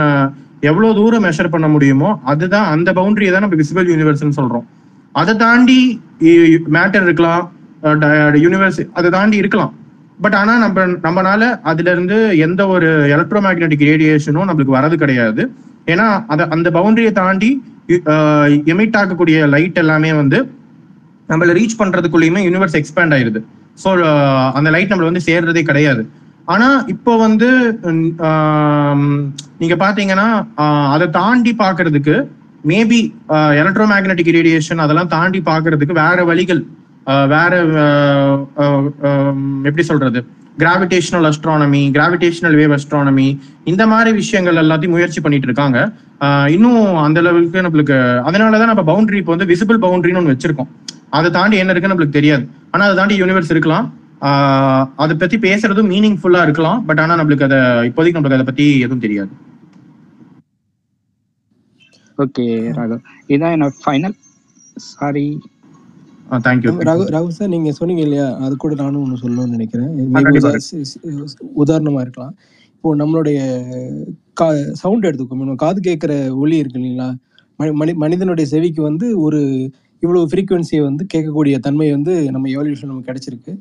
எவ்வளவு 0.71 0.97
தூரம் 0.99 1.25
மெஷர் 1.27 1.53
பண்ண 1.55 1.67
முடியுமோ 1.75 2.11
அதுதான் 2.33 2.69
அந்த 2.75 2.89
பவுண்டரியை 2.99 3.33
தான் 3.35 3.45
நம்ம 3.47 3.59
விசிபிள் 3.63 3.91
யூனிவர்ஸ்ன்னு 3.93 4.39
சொல்றோம். 4.41 4.65
அதை 5.21 5.33
தாண்டி 5.45 5.81
மேட்டர் 6.77 7.07
இருக்கலாம். 7.09 7.45
யூனிவர்ஸ் 8.45 8.81
அதை 8.99 9.09
தாண்டி 9.17 9.37
இருக்கலாம். 9.43 9.73
பட் 10.25 10.37
ஆனா 10.41 10.53
நம்ம 10.65 10.87
நம்மனால 11.07 11.43
அதுல 11.71 11.93
இருந்து 11.95 12.17
எந்த 12.47 12.63
ஒரு 12.75 12.89
எலக்ட்ரோ 13.15 13.41
மேக்னட்டிக் 13.47 13.87
ரேடியேஷனும் 13.91 14.49
நம்மளுக்கு 14.49 14.77
வரது 14.79 14.97
கிடையாது. 15.05 15.43
ஏன்னா 15.93 16.07
அதை 16.35 16.45
அந்த 16.57 16.69
பவுண்டரியை 16.77 17.13
தாண்டி 17.23 17.51
எமிட் 18.73 18.99
ஆகக்கூடிய 19.01 19.39
லைட் 19.55 19.81
எல்லாமே 19.83 20.11
வந்து 20.21 20.39
நம்மள 21.31 21.53
ரீச் 21.59 21.79
பண்றதுக்குள்ளயுமே 21.81 22.41
யூனிவர்ஸ் 22.47 22.77
எக்ஸ்பேண்ட் 22.81 23.15
ஆயிருது. 23.17 23.41
ஸோ 23.83 23.89
அந்த 24.59 24.69
லைட் 24.75 24.93
நம்மள 24.93 25.11
வந்து 25.11 25.27
சேர்றதே 25.29 25.63
கிடையாது. 25.71 26.05
ஆனா 26.55 26.69
இப்போ 26.95 27.13
வந்து 27.27 27.49
நீங்க 29.61 29.77
பாத்தீங்கன்னா 29.85 30.29
அதை 30.95 31.07
தாண்டி 31.21 31.53
பாக்குறதுக்கு 31.65 32.17
மேபி 32.71 32.99
எலக்ட்ரோ 33.61 33.87
மேக்னட்டிக் 33.93 34.35
ரேடியேஷன் 34.37 34.83
அதெல்லாம் 34.85 35.13
தாண்டி 35.17 35.41
பாக்குறதுக்கு 35.51 35.95
வேற 36.05 36.19
வழிகள் 36.31 36.63
வேற 37.33 37.53
எப்படி 39.69 39.85
சொல்றது? 39.91 40.21
Gravitational 40.63 41.27
astronomy 41.31 41.81
gravitational 41.97 42.57
wave 42.61 42.75
astronomy 42.77 43.27
இந்த 43.71 43.83
மாதிரி 43.93 44.11
விஷயங்கள் 44.21 44.61
எல்லாத்தையும் 44.63 44.95
முயற்சி 44.97 45.21
பண்ணிட்டு 45.25 45.49
இருக்காங்க. 45.49 45.79
இன்னும் 46.57 46.83
அந்த 47.07 47.19
அளவுக்கு 47.23 47.65
நம்மளுக்கு 47.67 47.97
அதனாலதான் 48.29 48.73
நம்ம 48.73 48.85
பவுண்டரி 48.91 49.21
இப்போ 49.23 49.33
வந்து 49.35 49.51
விசிபிள் 49.53 49.83
பவுண்டரின்னு 49.85 50.21
ஒன்று 50.23 50.35
வச்சிருக்கோம். 50.35 50.71
அதை 51.15 51.31
தாண்டி 51.31 51.57
என்ன 51.57 51.71
இருக்குன்னு 51.71 51.99
நம்மளுக்கு 51.99 52.09
தெரியாது. 52.09 52.49
ஆனா 52.71 52.85
அதை 52.85 52.97
தாண்டி 52.97 53.23
யூனிவர்ஸ் 53.23 53.51
இருக்கலாம். 53.51 53.95
ஆஹ் 54.21 54.91
அதை 54.97 55.17
பத்தி 55.17 55.39
பேசுறதும் 55.39 55.89
மீனிங்ஃபுல்லா 55.89 56.43
இருக்கலாம். 56.43 56.85
பட் 56.85 57.01
ஆனா 57.01 57.19
நம்மளுக்கு 57.19 57.43
அதை 57.43 57.59
இப்போதைக்கு 57.59 58.17
நம்மளுக்கு 58.17 58.33
அதை 58.33 58.43
பத்தி 58.43 58.79
எதுவும் 58.79 58.99
தெரியாது. 58.99 59.29
ஓகே 62.19 62.73
ராகவ். 62.73 63.03
இதான் 63.29 63.57
என்னோட 63.57 63.71
final 63.87 64.13
sorry 64.75 65.41
thank you 66.31 66.73
Raghu 66.81 67.05
Raghu 67.11 67.29
sir 67.29 67.49
நீங்க 67.49 67.73
சொன்னீங்க 67.73 68.03
இல்லையா? 68.03 68.37
அது 68.37 68.57
கூட 68.57 68.75
நானும் 68.75 69.03
ஒன்று 69.03 69.29
சொல்லணும்னு 69.29 69.49
நினைக்கிறேன். 69.49 70.15
உதாரணமா 71.57 72.01
இருக்கலாம். 72.01 72.37
இப்போ 72.75 72.97
நம்மளுடைய 72.97 73.63
கா 74.35 74.55
சவுண்ட் 74.73 75.07
எடுத்துக்கோ 75.07 75.55
காது 75.55 75.81
கேட்குற 75.81 76.35
ஒலி 76.35 76.57
இருக்கு 76.57 76.79
இல்லைங்களா? 76.79 77.17
மனி- 77.59 77.73
மனி 77.73 77.95
மனிதனுடைய 77.95 78.51
செவிக்கு 78.51 78.83
வந்து 78.83 79.21
ஒரு 79.21 79.71
இவ்வளவு 80.05 80.31
ஃப்ரீக்குவென்சியை 80.31 80.83
வந்து 80.89 81.05
கேட்கக்கூடிய 81.13 81.57
தன்மை 81.67 81.89
வந்து 81.97 82.15
நம்ம 82.35 82.49
எவல்யூஷன் 82.57 82.91
நமக்கு 82.93 83.11
கிடைச்சிருக்கு. 83.11 83.53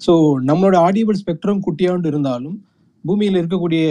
ஸோ 0.00 0.12
நம்மளோட 0.48 0.76
ஆடியபிள் 0.86 1.20
ஸ்பெக்ட்ரம் 1.22 1.60
குட்டியாண்டு 1.66 2.10
இருந்தாலும் 2.12 2.56
பூமியில் 3.04 3.38
இருக்கக்கூடிய 3.40 3.82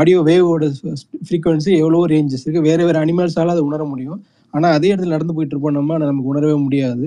ஆடியோ 0.00 0.18
வேவோட 0.28 0.64
ஃப்ரீக்குவென்சி 1.28 1.70
எவ்வளோ 1.82 2.00
ரேஞ்சஸ் 2.12 2.44
இருக்குது 2.44 2.66
வேறு 2.68 2.82
வேறு 2.88 2.98
அனிமல்ஸால் 3.04 3.52
அதை 3.54 3.62
உணர 3.68 3.84
முடியும். 3.92 4.20
ஆனால் 4.54 4.74
அதே 4.78 4.88
இடத்துல 4.92 5.14
நடந்து 5.16 5.34
போயிட்டு 5.36 5.54
இருப்போம் 5.54 5.76
நம்ம 5.78 5.98
நமக்கு 6.02 6.30
உணரவே 6.32 6.56
முடியாது. 6.66 7.04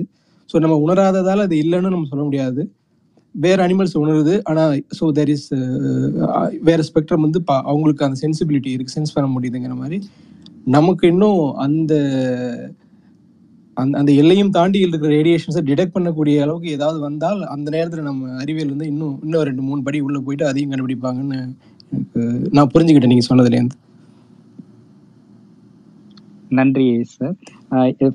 ஸோ 0.50 0.56
நம்ம 0.64 0.76
உணராததால் 0.86 1.44
அது 1.46 1.56
இல்லைன்னு 1.64 1.94
நம்ம 1.94 2.08
சொல்ல 2.12 2.24
முடியாது. 2.28 2.62
வேறு 3.34 3.60
அனிமல்ஸ் 3.66 3.96
உணருது. 4.02 4.34
ஆனால் 4.50 4.72
ஸோ 4.98 5.04
தேர் 5.18 5.32
இஸ் 5.34 5.48
வேறு 6.68 6.82
ஸ்பெக்ட்ரம் 6.88 7.24
வந்து 7.26 7.40
பா 7.48 7.56
அவங்களுக்கு 7.70 8.06
அந்த 8.06 8.18
சென்சிபிலிட்டி 8.24 8.70
இருக்குது 8.74 8.96
சென்ஸ் 8.96 9.14
பண்ண 9.16 9.28
முடியுதுங்கிற 9.36 9.76
மாதிரி. 9.82 9.98
நமக்கு 10.76 11.04
இன்னும் 11.12 11.40
அந்த 11.66 11.94
அந்த 13.76 13.94
அந்த 14.00 14.10
எல்லையும் 14.20 14.52
தாண்டி 14.54 14.78
இருக்கிற 14.82 15.10
ரேடியேஷன்ஸை 15.14 15.62
டிடெக்ட் 15.68 15.94
பண்ணக்கூடிய 15.94 16.42
அளவுக்கு 16.44 16.68
ஏதாவது 16.76 16.98
வந்தால் 17.04 17.40
அந்த 17.54 17.68
நேரத்தில் 17.74 18.08
நம்ம 18.08 18.34
அறிவியல் 18.42 18.74
வந்து 18.74 18.88
இன்னும் 18.92 19.16
இன்னும் 19.24 19.46
ரெண்டு 19.48 19.64
மூணு 19.68 19.80
படி 19.86 20.00
உள்ளே 20.06 20.20
போயிட்டு 20.26 20.46
அதையும் 20.50 20.72
கண்டுபிடிப்பாங்கன்னு 20.72 21.38
எனக்கு 21.92 22.22
நான் 22.54 22.72
புரிஞ்சுக்கிட்டேன் 22.74 23.12
நீங்கள் 23.12 23.28
சொன்னதுலேருந்து 23.30 23.78
நன்றி 26.50 26.86
சார் 27.12 27.36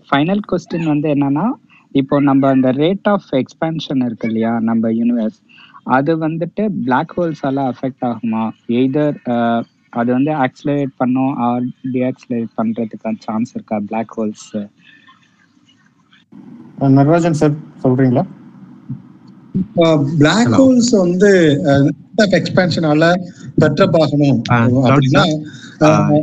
ஃபைனல் 0.10 0.44
கொஸ்டின் 0.50 0.92
வந்து 0.92 1.08
என்னன்னா 1.16 1.46
இப்போ 1.92 2.16
நம்ம 2.22 2.50
அந்த 2.56 2.70
ரேட் 2.80 3.08
ஆஃப் 3.12 3.30
எக்ஸ்பேன்ஷன் 3.40 4.04
இருக்கு 4.08 4.28
இல்லையா 4.30 4.52
நம்ம 4.68 4.92
யூனிவர்ஸ் 4.98 5.40
அது 5.96 6.12
வந்துட்டு 6.24 6.64
பிளாக் 6.86 7.14
ஹோல்ஸால 7.16 7.60
அஃபெக்ட் 7.72 8.06
ஆகுமா? 8.08 8.44
எய்தர் 8.80 9.16
அது 9.94 10.10
வந்து 10.16 10.32
ஆக்சிலரேட் 10.44 10.92
பண்ணும் 11.00 11.34
ஆர் 11.46 11.64
டிஆக்சிலரேட் 11.94 12.52
பண்ணுறதுக்கான 12.58 13.22
சான்ஸ் 13.26 13.52
இருக்கா 13.56 13.78
பிளாக் 13.88 14.14
ஹோல்ஸ் 14.18 14.50
நடராஜன் 16.98 17.40
சார் 17.40 17.56
சொல்றீங்களா? 17.84 18.24
பிளாக் 20.20 20.54
ஹோல்ஸ் 20.60 20.94
வந்து 21.04 21.30
எக்ஸ்பேன்ஷனால 22.40 23.04
பெற்றப்பாகணும் 23.62 24.40
அப்படின்னா 24.90 25.24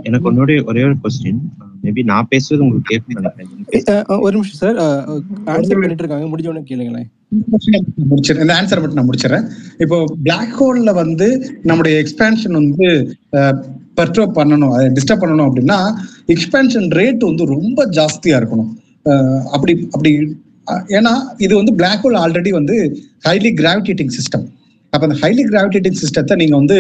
எனக்கு 0.09 0.29
ஒன்னோட 0.31 0.57
ஒரே 0.71 0.83
ஒரு 0.89 0.97
கொஸ்டின் 1.05 1.41
மேபி 1.85 2.03
நான் 2.11 2.29
பேசுறது 2.31 2.63
உங்களுக்கு 2.67 2.97
நினைக்கிறேன் 3.19 4.21
ஒரு 4.25 4.33
நிமிஷம் 4.37 4.61
சார். 4.63 4.79
ஆன்சர் 5.53 5.81
பண்ணிட்டு 5.81 6.05
இருக்காங்க. 6.05 6.27
முடிஞ்ச 6.33 6.49
உடனே 6.53 6.65
கேளுங்களேன். 6.71 7.09
முடிச்சிடறேன். 8.11 8.45
இந்த 8.45 8.55
ஆன்சர் 8.59 8.81
மட்டும் 8.83 8.99
நான் 9.01 9.09
முடிச்சிடறேன். 9.11 9.47
இப்போ 9.85 9.99
பிளாக் 10.23 10.57
ஹோல்ல 10.63 10.95
வந்து 11.03 11.29
நம்முடைய 11.63 11.95
எக்ஸ்பேன்ஷன் 12.03 12.59
வந்து 12.61 12.89
பெர்ட்ரோப் 13.99 14.37
பண்ணணும் 14.41 14.75
அதை 14.77 14.87
டிஸ்டர்ப் 14.97 15.23
பண்ணணும் 15.25 15.49
அப்படின்னா 15.51 15.79
எக்ஸ்பேன்ஷன் 16.35 16.89
ரேட் 17.01 17.29
வந்து 17.31 17.47
ரொம்ப 17.55 17.87
ஜாஸ்தியா 17.99 18.37
இருக்கணும். 18.41 18.73
அப்படி 19.55 19.73
அப்படி 19.95 20.11
ஏன்னா 20.99 21.13
இது 21.45 21.53
வந்து 21.61 21.73
பிளாக் 21.81 22.05
ஹோல் 22.05 22.21
ஆல்ரெடி 22.23 22.51
வந்து 22.59 22.77
ஹைலி 23.27 23.51
கிராவிடேட்டிங் 23.61 24.15
சிஸ்டம் 24.19 24.47
அப்ப 24.93 25.03
அந்த 25.07 25.17
ஹைலி 25.23 25.43
கிராவிடேட்டிங் 25.51 25.99
சிஸ்டத்தை 26.01 26.35
நீங்க 26.41 26.55
வந்து 26.61 26.77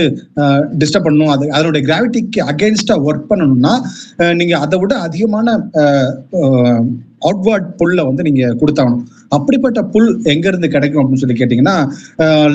டிஸ்டர்ப் 0.80 1.06
பண்ணணும். 1.06 1.32
அது 1.34 1.44
அதனுடைய 1.56 1.82
கிராவிட்டிக்கு 1.88 2.40
அகேன்ஸ்டா 2.52 2.96
ஒர்க் 3.08 3.30
பண்ணணும்னா 3.30 3.74
நீங்கள் 4.18 4.36
நீங்க 4.40 4.54
அதை 4.64 4.76
விட 4.82 4.94
அதிகமான 5.06 5.56
அவுட்வர்ட் 7.28 7.68
புல்ல 7.80 8.00
வந்து 8.08 8.22
நீங்க 8.28 8.42
கொடுத்தாகணும். 8.60 9.04
அப்படிப்பட்ட 9.36 9.80
புல் 9.94 10.10
எங்க 10.32 10.46
இருந்து 10.50 10.68
கிடைக்கும் 10.74 11.00
அப்படின்னு 11.02 11.22
சொல்லி 11.22 11.38
கேட்டீங்கன்னா 11.40 11.76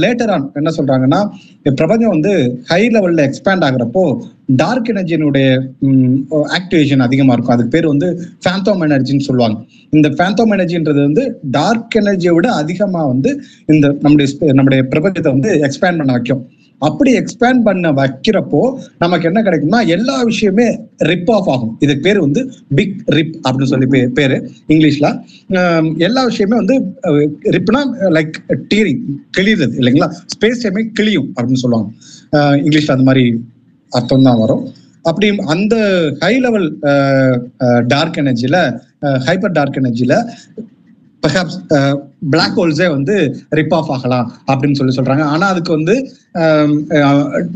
லேட்டர் 0.04 0.32
ஆன் 0.36 0.46
என்ன 0.60 0.70
சொல்றாங்கன்னா 0.78 1.20
பிரபஞ்சம் 1.80 2.14
வந்து 2.16 2.34
ஹை 2.72 2.82
லெவல்ல 2.96 3.26
எக்ஸ்பேண்ட் 3.30 3.66
ஆகுறப்போ 3.68 4.04
டார்க் 4.62 4.90
எனர்ஜியினுடைய 4.94 5.48
ஆக்டிவேஷன் 6.58 7.06
அதிகமா 7.06 7.34
இருக்கும். 7.36 7.56
அதுக்கு 7.56 7.74
பேர் 7.76 7.92
வந்து 7.94 8.08
ஃபேந்தோம் 8.44 8.84
எனர்ஜின்னு 8.88 9.28
சொல்லுவாங்க. 9.28 9.58
இந்த 9.98 10.08
ஃபேந்தோம் 10.18 10.54
எனர்ஜின்றது 10.56 11.00
வந்து 11.08 11.24
டார்க் 11.58 11.98
எனர்ஜியை 12.02 12.34
விட 12.38 12.50
அதிகமா 12.62 13.04
வந்து 13.14 13.32
இந்த 13.74 13.88
நம்முடைய 14.06 14.54
நம்முடைய 14.60 14.82
பிரபஞ்சத்தை 14.94 15.32
வந்து 15.36 15.52
எக்ஸ்பேண்ட் 15.68 16.02
பண்ண 16.02 16.12
வைக்கும். 16.18 16.44
அப்படி 16.88 17.12
எக்ஸ்பேண்ட் 17.20 17.62
பண்ண 17.68 17.92
வைக்கிறப்போ 18.00 18.62
நமக்கு 19.04 19.28
என்ன 19.30 19.40
கிடைக்கும்னா 19.48 19.82
எல்லா 19.96 20.16
விஷயமே 20.30 20.68
ரிப் 21.10 21.32
ஆஃப் 21.36 21.50
ஆகும். 21.54 21.74
இதுக்கு 21.84 22.04
பேர் 22.08 22.20
வந்து 22.26 22.42
பிக் 22.78 22.98
ரிப் 23.18 23.36
அப்படின்னு 23.46 23.72
சொல்லி 23.74 23.88
பேரு 24.20 24.38
இங்கிலீஷ்ல. 24.74 25.10
எல்லா 26.08 26.24
விஷயமே 26.32 26.56
வந்து 26.62 26.76
ரிப்னா 27.58 27.82
லைக் 28.18 28.36
டீரிங் 28.74 29.02
கிளியுறது 29.38 29.74
இல்லைங்களா? 29.82 30.10
ஸ்பேஸ் 30.36 30.64
டைமே 30.66 30.84
கிளியும் 31.00 31.30
அப்படின்னு 31.36 31.64
சொல்லுவாங்க. 31.64 31.90
இங்கிலீஷ்ல 32.66 32.96
அந்த 32.98 33.08
மாதிரி 33.10 33.26
அர்த்தம் 33.92 34.28
தான் 34.30 34.42
வரும். 34.44 34.64
அப்படி 35.10 35.28
அந்த 35.54 35.76
ஹை 36.24 36.34
லெவல் 36.44 36.68
டார்க் 37.94 38.20
எனர்ஜில 38.24 38.58
ஹைப்பர் 39.28 39.56
டார்க் 39.58 39.80
எனர்ஜில 39.82 40.16
பெர்ஹாப்ஸ் 41.24 41.58
பிளாக் 42.34 42.58
ஹோல்ஸே 42.60 42.88
வந்து 42.96 43.16
ரிப் 43.60 43.74
ஆஃப் 43.78 43.92
ஆகலாம் 43.96 44.28
அப்படின்னு 44.52 44.78
சொல்லி 44.80 44.96
சொல்றாங்க. 44.98 45.24
ஆனா 45.34 45.46
அதுக்கு 45.54 45.72
வந்து 45.78 45.96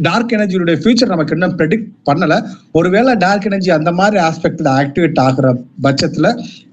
டார்க் 0.08 0.34
எனர்ஜியுடைய 0.38 0.78
ஃபியூச்சர் 0.82 1.14
நமக்கு 1.14 1.36
இன்னும் 1.38 1.56
ப்ரெடிக்ட் 1.60 1.90
பண்ணல. 2.10 2.36
ஒருவேளை 2.80 3.14
டார்க் 3.26 3.48
எனர்ஜி 3.50 3.72
அந்த 3.80 3.94
மாதிரி 4.00 4.20
ஆஸ்பெக்ட்ல 4.30 4.72
ஆக்டிவேட் 4.84 5.22
ஆகுற 5.28 5.48
பட்சத்துல 5.88 6.28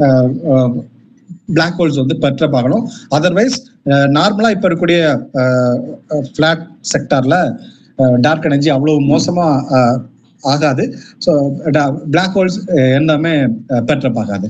uh, 0.06 0.26
um, 0.54 0.72
பிளாக் 1.56 1.78
ஹோல்ஸ் 1.80 2.00
வந்து 2.00 2.16
பெற்ற 2.22 2.44
பார்க்கணும் 2.52 2.84
அதர்வைஸ் 3.16 3.56
நார்மலா 4.16 4.50
இப்ப 4.54 4.66
இருக்கக்கூடிய 4.68 5.00
ஃபிளாட் 6.34 6.62
செக்டார்ல 6.92 7.36
டார்க் 8.26 8.48
எனர்ஜி 8.50 8.70
அவ்வளவு 8.76 9.06
மோசமா 9.12 9.46
uh, 9.78 9.94
ஆகாது. 10.42 10.84
ஸோ 11.24 11.32
பிளாக் 12.14 12.36
ஹோல்ஸ் 12.38 12.58
எல்லாமே 12.98 13.34
uh, 13.74 13.82
பெற்ற 13.90 14.08
பார்க்காது 14.18 14.48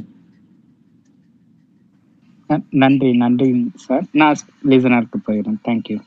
நன்றி 2.71 3.17
நன்றி 3.17 3.71
சார். 3.75 4.05
நான் 4.13 4.37
லிசனருக்கு 4.69 5.19
போயிடுறேன். 5.27 5.61
தேங்க்யூ 5.65 5.99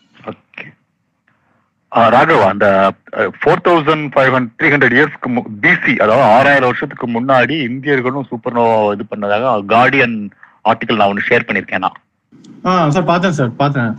ஆ, 1.95 2.09
ராகவ் 2.09 2.47
அந்த 2.47 2.93
four 3.11 3.61
thousand 3.63 4.07
five 4.15 4.31
hundred 4.35 4.55
three 4.59 4.67
hundred 4.67 4.95
இயர்ஸ்க்கு 4.95 5.41
பிசி 5.61 5.95
அதாவது 5.95 6.23
ஆறாயிரம் 6.23 6.63
வருஷத்துக்கு 6.63 7.07
முன்னாடி 7.07 7.55
இந்தியர்களும் 7.69 8.25
சூப்பர்னோவா 8.29 8.93
இது 8.93 9.03
பண்ணதாக 9.09 9.65
கார்டியன் 9.65 10.15
ஆர்டிகல் 10.65 10.95
நான் 10.95 11.07
ஒன்று 11.07 11.27
ஷேர் 11.29 11.47
பண்ணியிருக்கேன் 11.47 11.77
நான். 11.77 11.97
ஆ 12.65 12.89
சார் 12.89 13.03
பார்த்தேன் 13.03 13.31
சார் 13.31 13.55
பார்த்தேன். 13.55 13.93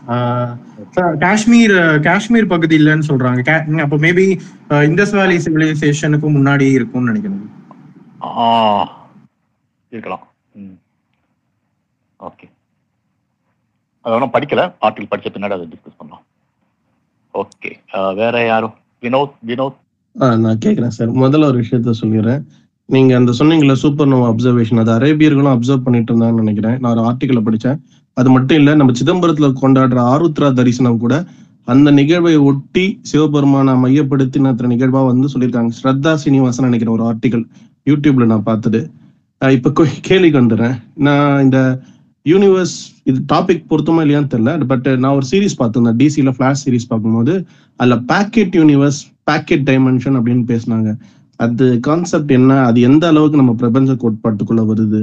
சார் 0.90 1.16
காஷ்மீர் 1.18 2.00
காஷ்மீர் 2.00 2.46
பகுதி 2.46 2.78
இல்லைன்னு 2.78 3.08
சொல்றாங்க. 3.08 3.42
கா- 3.48 3.80
அப்போ 3.80 3.96
மேபி 3.96 4.26
இண்டஸ் 4.68 5.14
வேலி 5.14 5.36
சிவிலைசேஷனுக்கு 5.36 6.28
முன்னாடி 6.36 6.70
இருக்கும்னு 6.70 7.12
நினைக்கிறேன். 7.12 7.50
ஆ 8.22 9.06
இருக்கலாம் 9.90 10.26
ம் 10.54 10.78
ஓகே 12.20 12.46
அதெல்லாம் 14.06 14.32
படிக்கல. 14.32 14.62
ஆர்டிகல் 14.84 15.10
படிச்ச 15.10 15.26
பின்னாடி 15.34 15.54
அதை 15.56 15.66
டிஸ்கஸ் 15.72 15.96
பண்ணலாம். 15.96 16.24
ஓகே 17.34 17.70
வேற 18.14 18.44
யாரும் 18.46 18.74
வினோத் 19.02 19.34
வினோத். 19.46 19.76
நான் 20.12 20.58
கேட்குறேன் 20.64 20.94
சார். 20.98 21.10
முதல்ல 21.10 21.44
ஒரு 21.44 21.58
விஷயத்த 21.60 21.92
சொல்லிடுறேன். 22.00 22.42
நீங்க 22.88 23.16
அந்த 23.16 23.32
சொன்னீங்களே 23.38 23.72
சூப்பர் 23.72 24.06
நோவா 24.06 24.28
அப்சர்வேஷன் 24.30 24.82
அது 24.84 24.92
அரேபியர்களும் 24.98 25.54
அப்சர்வ் 25.54 25.84
பண்ணிட்டு 25.84 26.12
இருந்தாங்கன்னு 26.14 26.42
நினைக்கிறேன். 26.42 26.78
நான் 26.80 26.96
ஒரு 26.96 27.02
ஆர்டிக்கலை 27.08 27.42
படிச்சேன். 27.42 27.78
அது 28.16 28.30
மட்டும் 28.30 28.56
இல்ல 28.56 28.74
நம்ம 28.74 28.92
சிதம்பரத்துல 29.00 29.52
கொண்டாடுற 29.62 29.98
ஆருத்ரா 30.12 30.52
தரிசனம் 30.52 30.98
கூட 30.98 31.24
அந்த 31.64 31.90
நிகழ்வை 31.90 32.36
ஒட்டி 32.36 32.98
சிவபெருமானை 33.02 33.74
மையப்படுத்தி 33.74 34.40
நடத்துற 34.40 34.68
நிகழ்வா 34.72 35.06
வந்து 35.06 35.28
சொல்லியிருக்காங்க. 35.34 35.70
ஸ்ரத்தா 35.82 36.14
சீனிவாசன் 36.14 36.68
நினைக்கிறேன் 36.68 36.98
ஒரு 36.98 37.04
ஆர்டிகல் 37.10 37.44
யூடியூப்ல 37.86 38.26
நான் 38.26 38.42
பார்த்தது. 38.42 38.90
ஆஹ் 39.44 39.50
இப்ப 39.50 39.84
கேள்விக்கு 40.02 40.40
வந்துடுறேன். 40.40 40.76
நான் 40.94 41.42
இந்த 41.42 41.78
யூனிவர்ஸ் 42.32 42.76
இது 43.10 43.18
டாபிக் 43.32 43.68
பொருத்தமா 43.70 44.00
இல்லையான்னு 44.04 44.30
தெரியல 44.32 44.66
பட் 44.72 44.86
நான் 45.02 45.16
ஒரு 45.18 45.26
சீரிஸ் 45.30 45.58
பார்த்திருந்தேன். 45.60 45.98
டிசில 46.02 46.32
ஃபிளாஷ் 46.36 46.62
சீரிஸ் 46.64 46.90
பார்க்கும்போது 46.92 47.34
அதுல 47.80 47.96
பேக்கெட் 48.12 48.56
யூனிவர்ஸ் 48.60 49.00
பேக்கெட் 49.30 49.64
டைமென்ஷன் 49.70 50.18
அப்படின்னு 50.18 50.44
பேசினாங்க. 50.52 50.90
அது 51.40 51.64
கான்செப்ட் 51.86 52.32
என்ன? 52.38 52.52
அது 52.66 52.80
எந்த 52.90 53.04
அளவுக்கு 53.12 53.40
நம்ம 53.42 53.54
பிரபஞ்ச 53.62 53.92
கோட்பாட்டுக்குள்ள 54.02 54.64
வருது? 54.72 55.00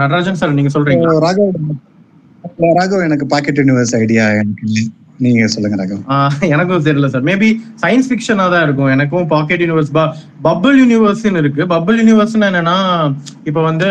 நடராஜன் 0.00 0.38
சார் 0.40 0.56
நீங்க 0.58 0.70
சொல்றீங்களா? 0.76 1.14
ராகவ் 1.26 1.56
ராகவ் 2.78 3.06
எனக்கு 3.08 3.26
பாக்கெட் 3.26 3.60
யூனிவர்ஸ் 3.60 3.94
ஐடியா 4.04 4.24
எனக்கு 4.40 4.64
இல்லை. 4.68 4.84
நீங்க 5.18 5.46
சொல்லுங்க 5.52 5.76
ரகம் 5.80 6.02
ஆஹ் 6.14 6.36
எனக்கும் 6.54 6.84
தெரியல 6.86 7.08
சார் 7.12 7.24
மேபி 7.28 7.48
சயின்ஸ் 7.82 8.08
ஃபிக்ஷனா 8.10 8.44
தான் 8.52 8.64
இருக்கும். 8.66 8.90
எனக்கும் 8.94 9.26
பாக்கெட் 9.32 9.62
யூனிவர்ஸ் 9.64 9.92
பபிள் 10.46 10.76
யூனிவர்ஸ்னு 10.82 11.40
இருக்கு. 11.42 11.62
பபிள் 11.74 11.98
யூனிவர்ஸ்னு 12.00 12.48
என்னன்னா 12.50 12.76
இப்ப 13.50 13.62
வந்து 13.68 13.88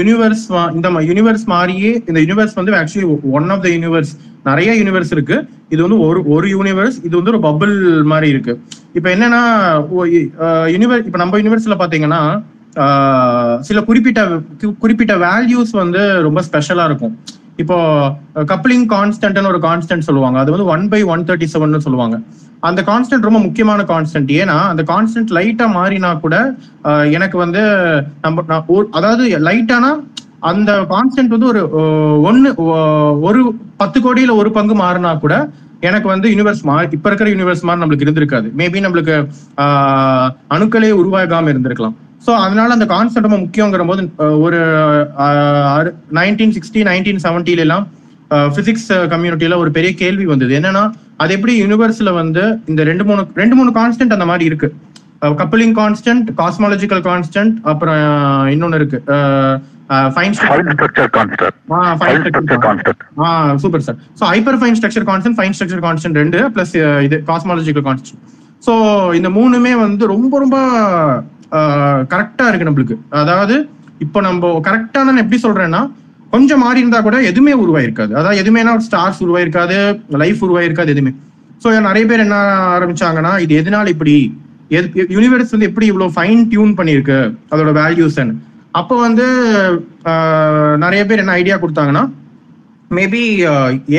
யூனிவர்ஸ் 0.00 0.44
இந்த 0.76 0.88
யூனிவர்ஸ் 1.10 1.44
மாதிரியே 1.54 1.92
இந்த 2.08 2.18
யூனிவர்ஸ் 2.24 2.56
வந்து 2.60 2.78
actually 2.80 3.08
one 3.38 3.50
of 3.54 3.62
the 3.66 3.70
universe 3.76 4.12
நிறைய 4.48 4.72
யூனிவர்ஸ் 4.80 5.12
இருக்கு. 5.16 5.36
இது 5.74 5.80
வந்து 5.84 6.00
ஒரு 6.08 6.20
ஒரு 6.34 6.48
யூனிவர்ஸ் 6.56 6.98
இது 7.06 7.14
வந்து 7.18 7.32
ஒரு 7.34 7.40
பபிள் 7.48 7.74
மாதிரி 8.12 8.28
இருக்கு. 8.34 8.52
இப்ப 8.98 9.06
என்னன்னா 9.14 9.42
யூனிவர்ஸ் 10.74 11.08
இப்ப 11.08 11.18
நம்ம 11.22 11.38
யூனிவர்ஸ்ல 11.42 11.76
பாத்தீங்கன்னா 11.82 12.22
சில 13.68 13.78
குறிப்பிட்ட 13.88 14.20
குறிப்பிட்ட 14.82 15.14
வேல்யூஸ் 15.26 15.72
வந்து 15.82 16.02
ரொம்ப 16.28 16.40
ஸ்பெஷலா 16.48 16.84
இருக்கும். 16.90 17.14
இப்போ 17.62 17.76
கப்ளிங் 18.52 18.86
கான்ஸ்டன்ட்னு 18.94 19.52
ஒரு 19.52 19.60
கான்ஸ்டன்ட் 19.68 20.06
சொல்லுவாங்க. 20.08 20.38
அது 20.42 20.50
வந்து 20.54 20.66
one 20.74 20.84
by 20.92 21.00
one 21.12 21.24
thirty 21.28 21.48
seven 21.52 21.86
சொல்லுவாங்க. 21.86 22.16
அந்த 22.68 22.80
கான்ஸ்டன்ட் 22.90 23.26
ரொம்ப 23.28 23.40
முக்கியமான 23.46 23.80
கான்ஸ்டன்ட் 23.92 24.30
ஏன்னா 24.40 24.56
அந்த 24.72 24.82
கான்ஸ்டன்ட் 24.92 25.32
லைட்டா 25.36 25.66
மாறினா 25.78 26.10
கூட 26.24 26.36
எனக்கு 27.16 27.36
வந்து 27.44 27.62
நம்ம 28.24 28.44
நான் 28.52 28.92
அதாவது 28.98 29.24
லைட்டானா 29.48 29.90
அந்த 30.50 30.72
கான்ஸ்டன்ட் 30.94 31.34
வந்து 31.34 31.50
ஒரு 31.52 31.62
ஒன்னு 32.28 32.48
ஒரு 33.28 33.40
பத்து 33.82 34.00
கோடியில 34.06 34.34
ஒரு 34.40 34.50
பங்கு 34.58 34.74
மாறினா 34.82 35.12
கூட 35.24 35.36
எனக்கு 35.88 36.08
வந்து 36.12 36.26
யூனிவர்ஸ் 36.32 36.62
மாறி 36.68 36.86
இப்ப 36.96 37.08
இருக்கிற 37.10 37.28
யூனிவர்ஸ் 37.32 37.64
மாதிரி 37.68 37.82
நம்மளுக்கு 37.82 38.06
இருந்திருக்காது. 38.06 38.46
மேபி 38.60 38.78
நம்மளுக்கு 38.84 39.16
அணுக்களே 40.54 40.90
உருவாகாம 41.00 41.50
இருந்திருக்கலாம். 41.52 41.96
ஸோ 42.26 42.32
அதனால 42.44 42.68
அந்த 42.76 42.86
கான்செப்ட் 42.92 43.26
ரொம்ப 43.28 43.38
முக்கியங்கிற 43.44 43.82
போது 43.90 44.02
ஒரு 44.46 44.60
நைன்டீன் 46.18 46.54
சிக்ஸ்டி 46.56 46.80
நைன்டீன் 46.90 47.22
செவன்டில 47.26 47.64
எல்லாம் 47.66 47.84
பிசிக்ஸ் 48.56 48.88
கம்யூனிட்டியில 49.12 49.56
ஒரு 49.62 49.70
பெரிய 49.76 49.90
கேள்வி 50.02 50.24
வந்தது. 50.32 50.52
என்னன்னா 50.58 50.84
அது 51.22 51.34
எப்படி 51.36 51.52
யூனிவர்ஸ்ல 51.62 52.12
வந்து 52.20 52.42
இந்த 52.70 52.80
ரெண்டு 52.90 53.04
மூணு 53.08 53.22
ரெண்டு 53.42 53.56
மூணு 53.58 53.70
கான்ஸ்டன்ட் 53.78 54.16
அந்த 54.16 54.26
மாதிரி 54.30 54.44
இருக்கு. 54.50 54.68
கப்பலிங் 55.40 55.74
கான்ஸ்டன்ட் 55.80 56.26
காஸ்மாலஜிக்கல் 56.40 57.02
கான்ஸ்டன்ட் 57.08 57.54
அப்புறம் 57.70 58.00
இன்னொன்னு 58.54 58.78
இருக்கு. 58.80 58.98
Super 63.62 63.84
sir 63.86 63.98
so 64.18 64.22
hyper 64.32 64.58
fine 64.60 64.76
structure 64.78 65.06
constant 65.10 65.38
fine 65.38 65.54
structure 65.56 65.82
constant 65.86 66.18
ரெண்டு 66.22 66.38
பிளஸ் 66.54 66.74
இது 67.06 67.18
காஸ்மாலஜிக்கல் 67.30 67.86
கான்ஸ்டன்ட் 67.88 68.20
ஸோ 68.66 68.72
இந்த 69.18 69.28
மூணுமே 69.38 69.72
வந்து 69.84 70.04
ரொம்ப 70.14 70.38
ரொம்ப 70.44 70.56
கரெக்டா 72.12 72.44
இருக்கு 72.50 72.68
நம்மளுக்கு. 72.68 72.96
அதாவது 73.22 73.56
இப்போ 74.04 74.18
நம்ம 74.28 74.48
கரெக்டா 74.68 75.02
நான் 75.08 75.22
எப்படி 75.24 75.38
சொல்றேன்னா 75.44 75.82
கொஞ்சம் 76.32 76.62
மாறி 76.64 76.82
இருந்தா 76.82 77.00
கூட 77.06 77.16
எதுவுமே 77.30 77.52
உருவாயிருக்காது. 77.64 78.12
அதாவது 78.20 78.40
எதுவுமேனா 78.42 78.72
ஸ்டார்ஸ் 78.86 79.20
உருவாயிருக்காது 79.26 79.76
லைஃப் 80.22 80.42
உருவாயிருக்காது 80.46 80.92
எதுவுமே. 80.94 81.12
ஸோ 81.62 81.68
நிறைய 81.88 82.04
பேர் 82.10 82.24
என்ன 82.24 82.38
ஆரம்பிச்சாங்கன்னா 82.76 83.32
இது 83.44 83.52
எதனால 83.60 83.92
இப்படி 83.94 84.14
யூனிவர்ஸ் 85.16 85.54
வந்து 85.54 85.68
எப்படி 85.70 85.86
இவ்வளோ 85.90 86.08
ஃபைன் 86.16 86.42
டியூன் 86.52 86.72
பண்ணியிருக்கு 86.78 87.18
அதோட 87.52 87.72
வேல்யூஸ் 87.82 88.18
அப்போ 88.80 88.94
வந்து 89.06 89.26
நிறைய 90.84 91.02
பேர் 91.08 91.22
என்ன 91.22 91.36
ஐடியா 91.42 91.56
கொடுத்தாங்கன்னா 91.60 92.02
மேபி 92.96 93.22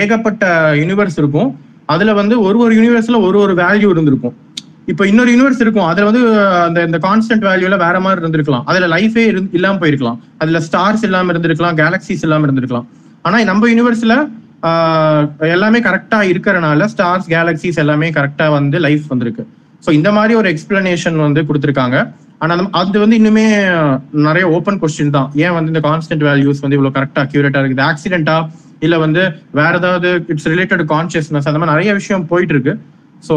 ஏகப்பட்ட 0.01 0.43
யூனிவர்ஸ் 0.81 1.17
இருக்கும். 1.21 1.49
அதுல 1.93 2.13
வந்து 2.19 2.35
ஒரு 2.47 2.57
ஒரு 2.65 2.73
யூனிவர்ஸ்ல 2.77 3.17
ஒரு 3.27 3.37
ஒரு 3.45 3.53
வேல்யூ 3.61 3.89
இருந்திருக்கும். 3.93 4.35
இப்போ 4.91 5.03
இன்னொரு 5.11 5.29
யூனிவர்ஸ் 5.33 5.61
இருக்கும். 5.63 5.87
அதுல 5.91 6.05
வந்து 6.09 6.21
அந்த 6.67 6.79
இந்த 6.87 6.99
கான்ஸ்டன்ட் 7.05 7.45
வேல்யூல 7.47 7.77
வேற 7.85 7.97
மாதிரி 8.05 8.21
இருந்திருக்கலாம். 8.23 8.65
அதுல 8.69 8.87
லைஃபே 8.95 9.23
இல்லாம 9.57 9.79
போயிருக்கலாம். 9.81 10.19
அதுல 10.43 10.59
ஸ்டார்ஸ் 10.67 11.03
இல்லாம 11.07 11.31
இருந்திருக்கலாம் 11.33 11.77
கேலக்சிஸ் 11.81 12.23
இல்லாம 12.27 12.45
இருந்திருக்கலாம். 12.47 12.87
ஆனா 13.25 13.37
நம்ம 13.51 13.69
யூனிவர்ஸ்ல 13.73 14.15
எல்லாமே 15.55 15.79
கரெக்டா 15.87 16.19
இருக்கிறனால 16.31 16.85
ஸ்டார்ஸ் 16.93 17.27
கேலக்சிஸ் 17.33 17.79
எல்லாமே 17.83 18.07
கரெக்டா 18.17 18.45
வந்து 18.57 18.77
லைஃப் 18.85 19.05
வந்திருக்கு. 19.13 19.43
ஸோ 19.85 19.89
இந்த 19.97 20.09
மாதிரி 20.17 20.33
ஒரு 20.41 20.47
எக்ஸ்பிளனேஷன் 20.53 21.17
வந்து 21.25 21.41
கொடுத்துருக்காங்க. 21.49 21.97
ஆனா 22.43 22.53
அது 22.79 22.97
வந்து 23.03 23.17
இன்னுமே 23.19 23.45
நிறைய 24.27 24.45
ஓப்பன் 24.55 24.79
கொஸ்டின் 24.81 25.15
தான். 25.17 25.29
ஏன் 25.43 25.55
வந்து 25.57 25.71
இந்த 25.73 25.81
கான்ஸ்டன்ட் 25.89 26.25
வேல்யூஸ் 26.29 26.61
வந்து 26.63 26.77
இவ்வளவு 26.77 26.95
கரெக்டா 26.97 27.21
அக்யூரேட்டா 27.25 27.61
இருக்குது? 27.63 27.85
ஆக்சிடென்டா 27.91 28.37
இல்ல 28.85 28.95
வந்து 29.05 29.21
வேற 29.59 29.73
ஏதாவது 29.81 30.09
இட்ஸ் 30.33 30.49
ரிலேட்டட் 30.53 30.83
கான்சியஸ்னஸ் 30.93 31.47
அந்த 31.49 31.59
மாதிரி 31.59 31.73
நிறைய 31.75 31.93
விஷயம் 31.99 32.25
போயிட்டு 32.31 32.53
இருக்கு. 32.55 32.73
ஸோ 33.27 33.35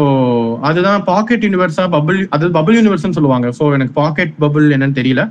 அதுதான் 0.69 0.99
பாக்கெட் 1.11 1.45
யூனிவர்ஸா 1.47 1.85
பபுள் 1.95 2.19
அது 2.35 2.51
பபுள் 2.57 2.77
யூனிவர்ஸ்னு 2.79 3.17
சொல்லுவாங்க. 3.17 3.47
ஸோ 3.59 3.63
எனக்கு 3.77 3.93
பாக்கெட் 4.01 4.33
பபுள் 4.43 4.67
என்னன்னு 4.75 4.97
தெரியல. 4.99 5.23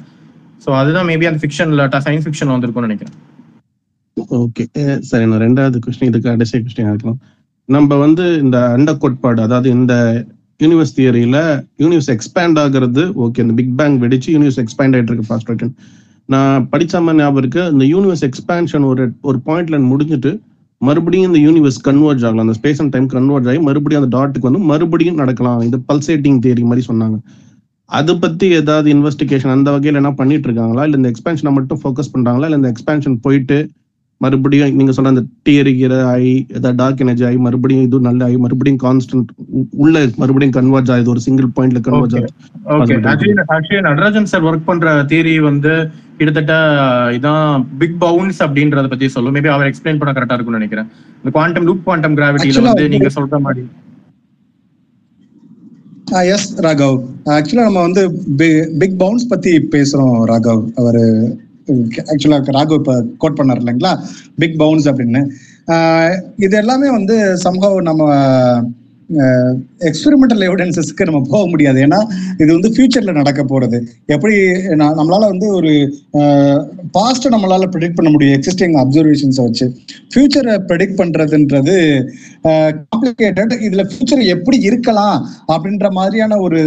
ஸோ 0.64 0.70
அதுதான் 0.80 1.08
மேபி 1.10 1.28
அந்த 1.30 1.40
ஃபிக்ஷன்ல 1.42 1.84
சயின்ஸ் 2.06 2.26
ஃபிக்ஷன் 2.26 2.52
வந்திருக்கும்னு 2.54 2.88
நினைக்கிறேன். 2.88 3.16
ஓகே 4.42 4.64
சரி 5.10 5.26
நான் 5.30 5.44
ரெண்டாவது 5.46 5.78
கொஸ்டின் 5.84 6.10
இதுக்கு 6.10 6.28
கடைசி 6.30 6.56
கொஸ்டின் 6.64 6.90
இருக்கலாம் 6.90 7.20
நம்ம 7.68 7.96
வந்து 8.04 8.24
இந்த 8.44 8.58
அண்ட 8.74 8.92
கோட்பாடு 9.02 9.40
அதாவது 9.46 9.68
இந்த 9.78 9.94
யூனிவர்ஸ் 10.60 10.94
தியரியில 10.96 11.38
யூனிவர்ஸ் 11.82 12.10
எக்ஸ்பேண்ட் 12.14 12.58
ஆகுறது 12.62 13.02
ஓகே 13.24 13.42
இந்த 13.44 13.54
பிக் 13.60 13.74
பேங் 13.80 13.96
வெடிச்சு 14.04 14.28
யூனிவர்ஸ் 14.36 14.60
எக்ஸ்பேண்ட் 14.62 14.94
ஆயிட்டு 14.96 15.12
இருக்கு 15.12 15.28
ஃபாஸ்ட் 15.28 15.50
ரிட்டன் 15.52 15.74
நான் 16.28 16.66
படிச்ச 16.72 16.94
மாதிரி 17.04 17.20
ஞாபகம் 17.20 17.40
இருக்கு. 17.42 17.62
இந்த 17.74 17.84
யூனிவர்ஸ் 17.92 18.24
எக்ஸ்பேன்ஷன் 18.28 18.84
ஒரு 18.90 19.04
ஒரு 19.28 19.38
பாயிண்ட்ல 19.46 19.78
முடிஞ்சிட்டு 19.90 20.32
மறுபடியும் 20.86 21.34
இந்த 21.34 21.38
யூனிவர்ஸ் 21.46 21.80
கன்வெர்ஜ் 21.84 22.22
ஆகலாம். 22.26 22.44
அந்த 22.46 22.54
ஸ்பேஸ் 22.60 22.78
அண்ட் 22.78 22.92
டைம் 22.94 23.08
கன்வெர்ஜ் 23.08 23.48
ஆகி 23.48 23.58
மறுபடியும் 23.58 24.02
அந்த 24.02 24.10
டாட்டுக்கு 24.16 24.48
வந்து 24.48 24.58
மறுபடியும் 24.58 25.14
நடக்கலாம். 25.14 25.60
இது 25.60 25.78
பல்சேட்டிங் 25.92 26.38
தேரி 26.46 26.62
மாதிரி 26.70 26.86
சொன்னாங்க. 26.90 27.18
அதை 27.84 28.14
பத்தி 28.18 28.46
ஏதாவது 28.60 28.88
இன்வெஸ்டிகேஷன் 28.94 29.54
அந்த 29.56 29.70
வகையில் 29.70 29.94
என்ன 29.94 30.12
பண்ணிட்டு 30.12 30.48
இருக்காங்களா? 30.48 30.84
இல்ல 30.84 30.96
இந்த 30.96 31.10
எக்ஸ்பேன்ஷனை 31.10 31.52
மட்டும் 31.52 31.80
ஃபோக்கஸ் 31.84 32.12
பண்றாங்களா? 32.14 32.48
இல்ல 32.50 32.60
இந்த 32.60 32.72
எக்ஸ்பேன்ஷன் 32.72 33.16
போயிட்டு 33.22 33.58
மறுபடியும் 34.20 34.74
நீங்க 34.74 34.92
சொன்ன 34.92 35.10
அந்த 35.10 35.22
டீரிக்கிற 35.48 36.02
ஆகி 36.02 36.46
ஏதாவது 36.48 36.74
டார்க் 36.74 37.00
எனர்ஜி 37.00 37.24
ஆகி 37.24 37.36
மறுபடியும் 37.36 37.82
இது 37.82 38.00
நல்ல 38.00 38.24
ஆகி 38.24 38.36
மறுபடியும் 38.36 38.78
கான்ஸ்டன்ட் 38.82 39.26
உள்ள 39.70 40.08
மறுபடியும் 40.16 40.52
கன்வர்ஜ் 40.52 40.92
ஆகுது. 40.92 41.10
ஒரு 41.10 41.20
சிங்கிள் 41.20 41.44
பாயிண்ட்ல 41.44 41.80
கன்வர்ஜ் 41.80 42.24
ஆகுது. 42.64 42.94
ஆக்சுவலி 43.48 43.80
நடராஜன் 43.80 44.24
சார் 44.24 44.44
ஒர்க் 44.44 44.64
பண்ற 44.64 45.02
தியரி 45.02 45.40
வந்து 45.40 45.90
கிட்டத்தட்ட 46.16 46.52
இதான் 47.10 47.66
பிக் 47.78 47.98
பவுன்ஸ் 47.98 48.42
அப்படின்றத 48.42 48.88
பத்தி 48.88 49.08
சொல்லும். 49.08 49.34
மேபி 49.34 49.46
அவர் 49.46 49.66
எக்ஸ்பிளைன் 49.66 49.98
பண்ண 49.98 50.12
கரெக்டா 50.12 50.32
இருக்கும்னு 50.32 50.50
நினைக்கிறேன். 50.50 50.86
இந்த 51.16 51.30
குவாண்டம் 51.30 51.64
லூப் 51.64 51.84
குவாண்டம் 51.84 52.16
கிராவிட்டியில 52.16 52.74
வந்து- 52.74 52.88
நீங்க 52.88 53.06
சொல்ற 53.06 53.38
மாதிரி. 53.38 53.66
எஸ் 56.10 56.62
ராகவ். 56.62 57.04
ஆக்சுவலா 57.24 57.62
நம்ம 57.62 57.80
வந்து 57.80 58.22
பிக் 58.78 58.98
பவுன்ஸ் 58.98 59.28
பத்தி 59.28 59.56
பேசுறோம் 59.56 60.24
ராகவ். 60.24 60.72
அவரு 60.74 61.36
ஆக்சுவலாக 62.10 62.54
ராகு 62.58 62.74
இப்போ 62.80 62.94
கோட் 63.22 63.38
பண்ணார் 63.38 63.62
இல்லைங்களா? 63.62 63.92
பிக் 64.42 64.58
பவுன்ஸ் 64.58 64.88
அப்படின்னு. 64.88 65.22
இது 66.46 66.54
எல்லாமே 66.56 66.90
வந்து 66.90 67.16
சம்பவம் 67.46 67.88
நம்ம 67.88 68.04
எக்ஸ்பெரிமெண்டல் 69.88 70.42
எவிடன்சஸ்க்கு 70.48 71.06
நம்ம 71.08 71.20
போக 71.32 71.42
முடியாது. 71.52 71.78
ஏன்னா 71.86 71.98
இது 72.42 72.50
வந்து 72.56 72.70
ஃபியூச்சர்ல 72.74 73.12
நடக்க 73.18 73.42
போறது. 73.52 73.78
எப்படி 74.14 74.36
நம்மளால 74.98 75.22
வந்து 75.32 75.46
ஒரு 75.58 75.72
பாஸ்ட் 76.96 77.26
நம்மளால 77.34 77.68
ப்ரெடிக்ட் 77.72 77.98
பண்ண 77.98 78.10
முடியும். 78.14 78.36
எக்ஸிஸ்டிங் 78.38 78.76
அப்சர்வேஷன்ஸை 78.82 79.44
வச்சு. 79.48 79.66
ஃபியூச்சரை 80.12 80.54
ப்ரெடிக்ட் 80.70 80.98
பண்றதுன்றது 81.02 81.76
காம்ப்ளிகேட்டட் 82.90 83.54
இதுல 83.66 83.84
ஃபியூச்சர் 83.90 84.22
எப்படி 84.36 84.58
இருக்கலாம் 84.70 85.18
அப்படின்ற 85.54 85.90
மாதிரியான 85.98 86.38
ஒரு 86.46 86.60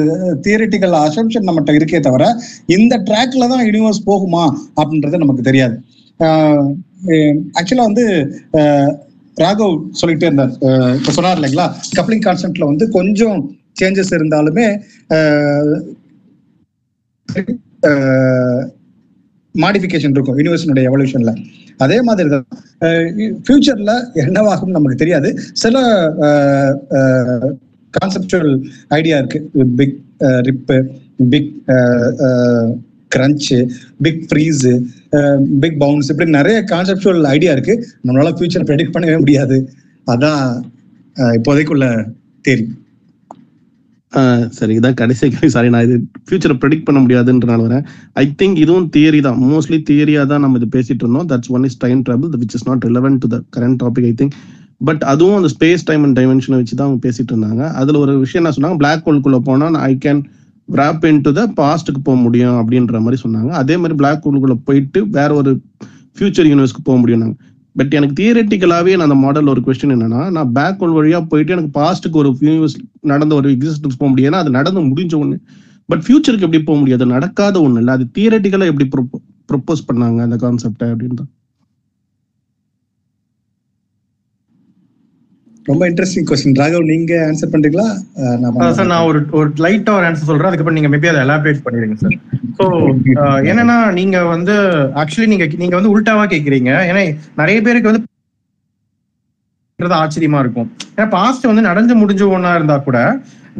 தியரிட்டிக்கல் 0.47 0.97
அசம்ஷன் 1.05 1.47
நம்மகிட்ட 1.49 1.80
இருக்கே 1.80 2.01
தவிர 2.09 2.25
இந்த 2.77 2.93
ட்ராக்ல 3.09 3.49
தான் 3.53 3.65
யூனிவர்ஸ் 3.69 4.07
போகுமா 4.11 4.45
அப்படின்றது 4.81 5.23
நமக்கு 5.23 5.49
தெரியாது. 5.49 5.77
ஆக்சுவலா 7.59 7.88
வந்து 7.89 8.05
ராகவ் 9.42 9.76
சொல்லிட்டே 10.00 10.28
இருந்தார். 10.30 10.53
இப்ப 11.00 11.12
சொன்னார் 11.18 11.38
இல்லைங்களா? 11.40 11.68
கப்ளிங் 11.98 12.26
கான்செப்ட்ல 12.28 12.68
வந்து 12.72 12.86
கொஞ்சம் 12.98 13.40
சேஞ்சஸ் 13.80 14.14
இருந்தாலுமே 14.18 14.66
மாடிஃபிகேஷன் 19.56 20.16
இருக்கும் 20.16 20.38
யூனிவர்ஸினுடைய 20.40 20.90
எவல்யூஷன்ல 20.90 21.32
அதே 21.84 21.98
மாதிரி 22.08 22.30
தான் 22.34 22.45
ஃபியூச்சர்ல 23.45 23.94
என்னவாகும் 24.24 24.76
நமக்கு 24.76 24.98
தெரியாது. 25.02 25.30
சில 25.64 25.76
கான்செப்டுவல் 27.94 28.53
ஐடியா 28.98 29.18
இருக்கு. 29.22 29.40
Big 29.80 29.98
rip 30.48 30.78
big 31.34 31.52
crunch 33.16 33.58
big 34.06 34.22
freeze 34.30 34.72
big 35.64 35.80
bounce 35.83 36.11
இப்படி 36.11 36.30
நிறைய 36.38 36.59
கான்செப்டுவல் 36.72 37.25
ஐடியா 37.35 37.51
இருக்கு. 37.56 37.75
நம்மளால 38.06 38.32
ஃபியூச்சர் 38.38 38.67
ப்ரெடிக்ட் 38.69 38.95
பண்ணவே 38.95 39.17
முடியாது. 39.24 39.58
அதான் 40.08 40.42
இப்போதைக்குள்ள 41.38 41.88
தேரி 42.48 42.66
ஆஹ் 44.19 44.43
சரி 44.58 44.74
இதான் 44.80 44.98
கடைசி 45.00 45.25
கேள்வி. 45.33 45.48
சாரி 45.53 45.69
நான் 45.74 45.85
இது 45.85 45.95
ஃபியூச்சரை 46.25 46.56
ப்ரெடிக்ட் 46.61 46.85
பண்ண 46.88 47.00
முடியாதுன்றனால 47.03 47.61
வரேன். 47.67 47.85
ஐ 48.22 48.24
திங்க் 48.40 48.58
இதுவும் 48.64 48.85
தியரி 48.95 49.19
தான். 49.27 49.40
மோஸ்ட்லி 49.51 49.80
தியரியா 49.90 50.24
தான் 50.32 50.43
நம்ம 50.45 50.59
இது 50.59 50.67
பேசிட்டு 50.75 51.03
இருந்தோம். 51.03 51.27
That's 51.32 51.51
one 51.56 51.66
is 51.69 51.80
time 51.83 52.01
travel 52.08 52.35
which 52.42 52.56
is 52.58 52.67
not 52.69 52.85
relevant 52.90 53.19
to 53.24 53.30
the 53.33 53.38
current 53.56 53.80
topic 53.83 54.08
I 54.11 54.14
think 54.19 54.35
but 54.90 55.03
அதுவும் 55.14 55.38
அந்த 55.40 55.50
ஸ்பேஸ் 55.56 55.88
டைம் 55.90 56.03
அண்ட் 56.06 56.17
டைமென்ஷனை 56.19 56.58
வச்சு 56.61 56.75
தான் 56.75 56.88
அவங்க 56.88 57.01
பேசிட்டு 57.08 57.32
இருந்தாங்க. 57.33 57.64
அதுல 57.82 58.00
ஒரு 58.06 58.14
விஷயம் 58.24 58.42
என்ன 58.43 58.53
சொன்னாங்க? 58.56 58.77
பிளாக் 58.83 59.06
ஹோல்குள்ள 59.08 59.40
போனா 59.50 59.69
I 59.90 59.93
can 60.06 60.22
wrap 60.69 61.06
in 61.06 61.22
to 61.22 61.32
the 61.32 61.42
பாஸ்ட்டுக்கு 61.59 62.01
போக 62.03 62.17
முடியும் 62.17 62.58
அப்படின்ற 62.59 63.00
மாதிரி 63.01 63.17
சொன்னாங்க. 63.24 63.50
அதே 63.61 63.75
மாதிரி 63.77 63.95
பிளாக் 63.98 64.24
ஹோலுக்குள்ளே 64.25 64.58
போயிட்டு 64.66 65.09
வேற 65.09 65.33
ஒரு 65.33 65.51
ஃபியூச்சர் 66.17 66.50
யூனிவர்ஸ்க்கு 66.51 66.83
போக 66.83 66.98
முடியும் 67.00 67.35
பட் 67.75 67.93
எனக்கு 67.93 68.16
தியரட்டிக்கலாகவே 68.22 68.92
நான் 68.92 69.08
அந்த 69.08 69.16
மாடல் 69.16 69.48
ஒரு 69.48 69.61
கொஸ்டின் 69.66 69.93
என்னன்னா 69.95 70.32
நான் 70.32 70.51
பேக் 70.51 70.82
ஹோல் 70.82 70.93
வழியாக 70.93 71.24
போயிட்டு 71.25 71.51
எனக்கு 71.51 71.72
பாஸ்ட்டுக்கு 71.80 72.16
ஒரு 72.16 72.30
யூனிவர்ஸ் 72.40 72.75
நடந்த 73.00 73.35
ஒரு 73.35 73.50
எக்ஸிஸ்டன்ஸ் 73.51 73.98
போக 73.98 74.09
முடியும் 74.09 74.33
ஏன்னா 74.33 74.42
அது 74.43 74.50
நடந்து 74.50 74.82
முடிஞ்ச 74.82 75.16
ஒன்று 75.19 75.38
பட் 75.90 76.03
ஃபியூச்சருக்கு 76.06 76.48
எப்படி 76.48 76.64
போக 76.64 76.77
முடியாது 76.80 77.06
நடக்காத 77.06 77.61
ஒன்று 77.61 77.80
இல்லை 77.80 77.93
அது 77.93 78.06
தியரட்டிக்கலாக 78.17 78.72
எப்படி 78.74 78.88
ப்ரொப்போஸ் 79.50 79.88
பண்ணாங்க 79.92 80.19
அந்த 80.22 80.35
கான்செப்டை 80.35 80.88
அப்படின்னு 80.92 81.25
ரொம்ப 85.69 85.83
இன்ட்ரெஸ்டிங் 85.90 86.25
கொஸ்டின் 86.30 86.58
ராகவ் 86.61 86.90
நீங்க 86.92 87.14
ஆன்சர் 87.27 87.51
பண்றீங்களா? 87.51 87.85
நான் 88.42 88.53
சார் 88.53 88.56
பண்ணவா? 88.56 88.88
நான் 88.93 89.08
ஒரு 89.09 89.19
ஒரு 89.40 89.50
லைட்டா 89.66 89.92
ஒரு 89.98 90.06
ஆன்சர் 90.08 90.30
சொல்றேன். 90.30 90.50
அதுக்கப்புறம் 90.50 90.77
நீங்க 90.77 90.90
மேபி 90.93 91.09
அதை 91.11 91.22
எலாபரேட் 91.25 91.61
பண்ணிடுங்க 91.66 91.98
சார் 92.03 92.16
ஸோ 92.58 92.66
என்னன்னா 93.51 93.77
நீங்க 94.00 94.17
வந்து 94.33 94.56
ஆக்சுவலி 95.01 95.30
நீங்க 95.33 95.45
நீங்க 95.61 95.75
வந்து 95.80 95.93
உல்டாவா 95.93 96.25
கேக்குறீங்க. 96.33 96.72
ஏன்னா 96.90 97.03
நிறைய 97.42 97.59
பேருக்கு 97.67 97.92
வந்து 97.92 98.09
ஆச்சரியமா 100.01 100.42
இருக்கும். 100.43 100.67
ஏன்னா 100.95 101.08
பாஸ்ட் 101.16 101.50
வந்து 101.50 101.64
நடந்து 101.69 101.93
முடிஞ்ச 102.01 102.24
ஒண்ணா 102.35 102.51
இருந்தா 102.58 102.75
கூட 102.88 103.00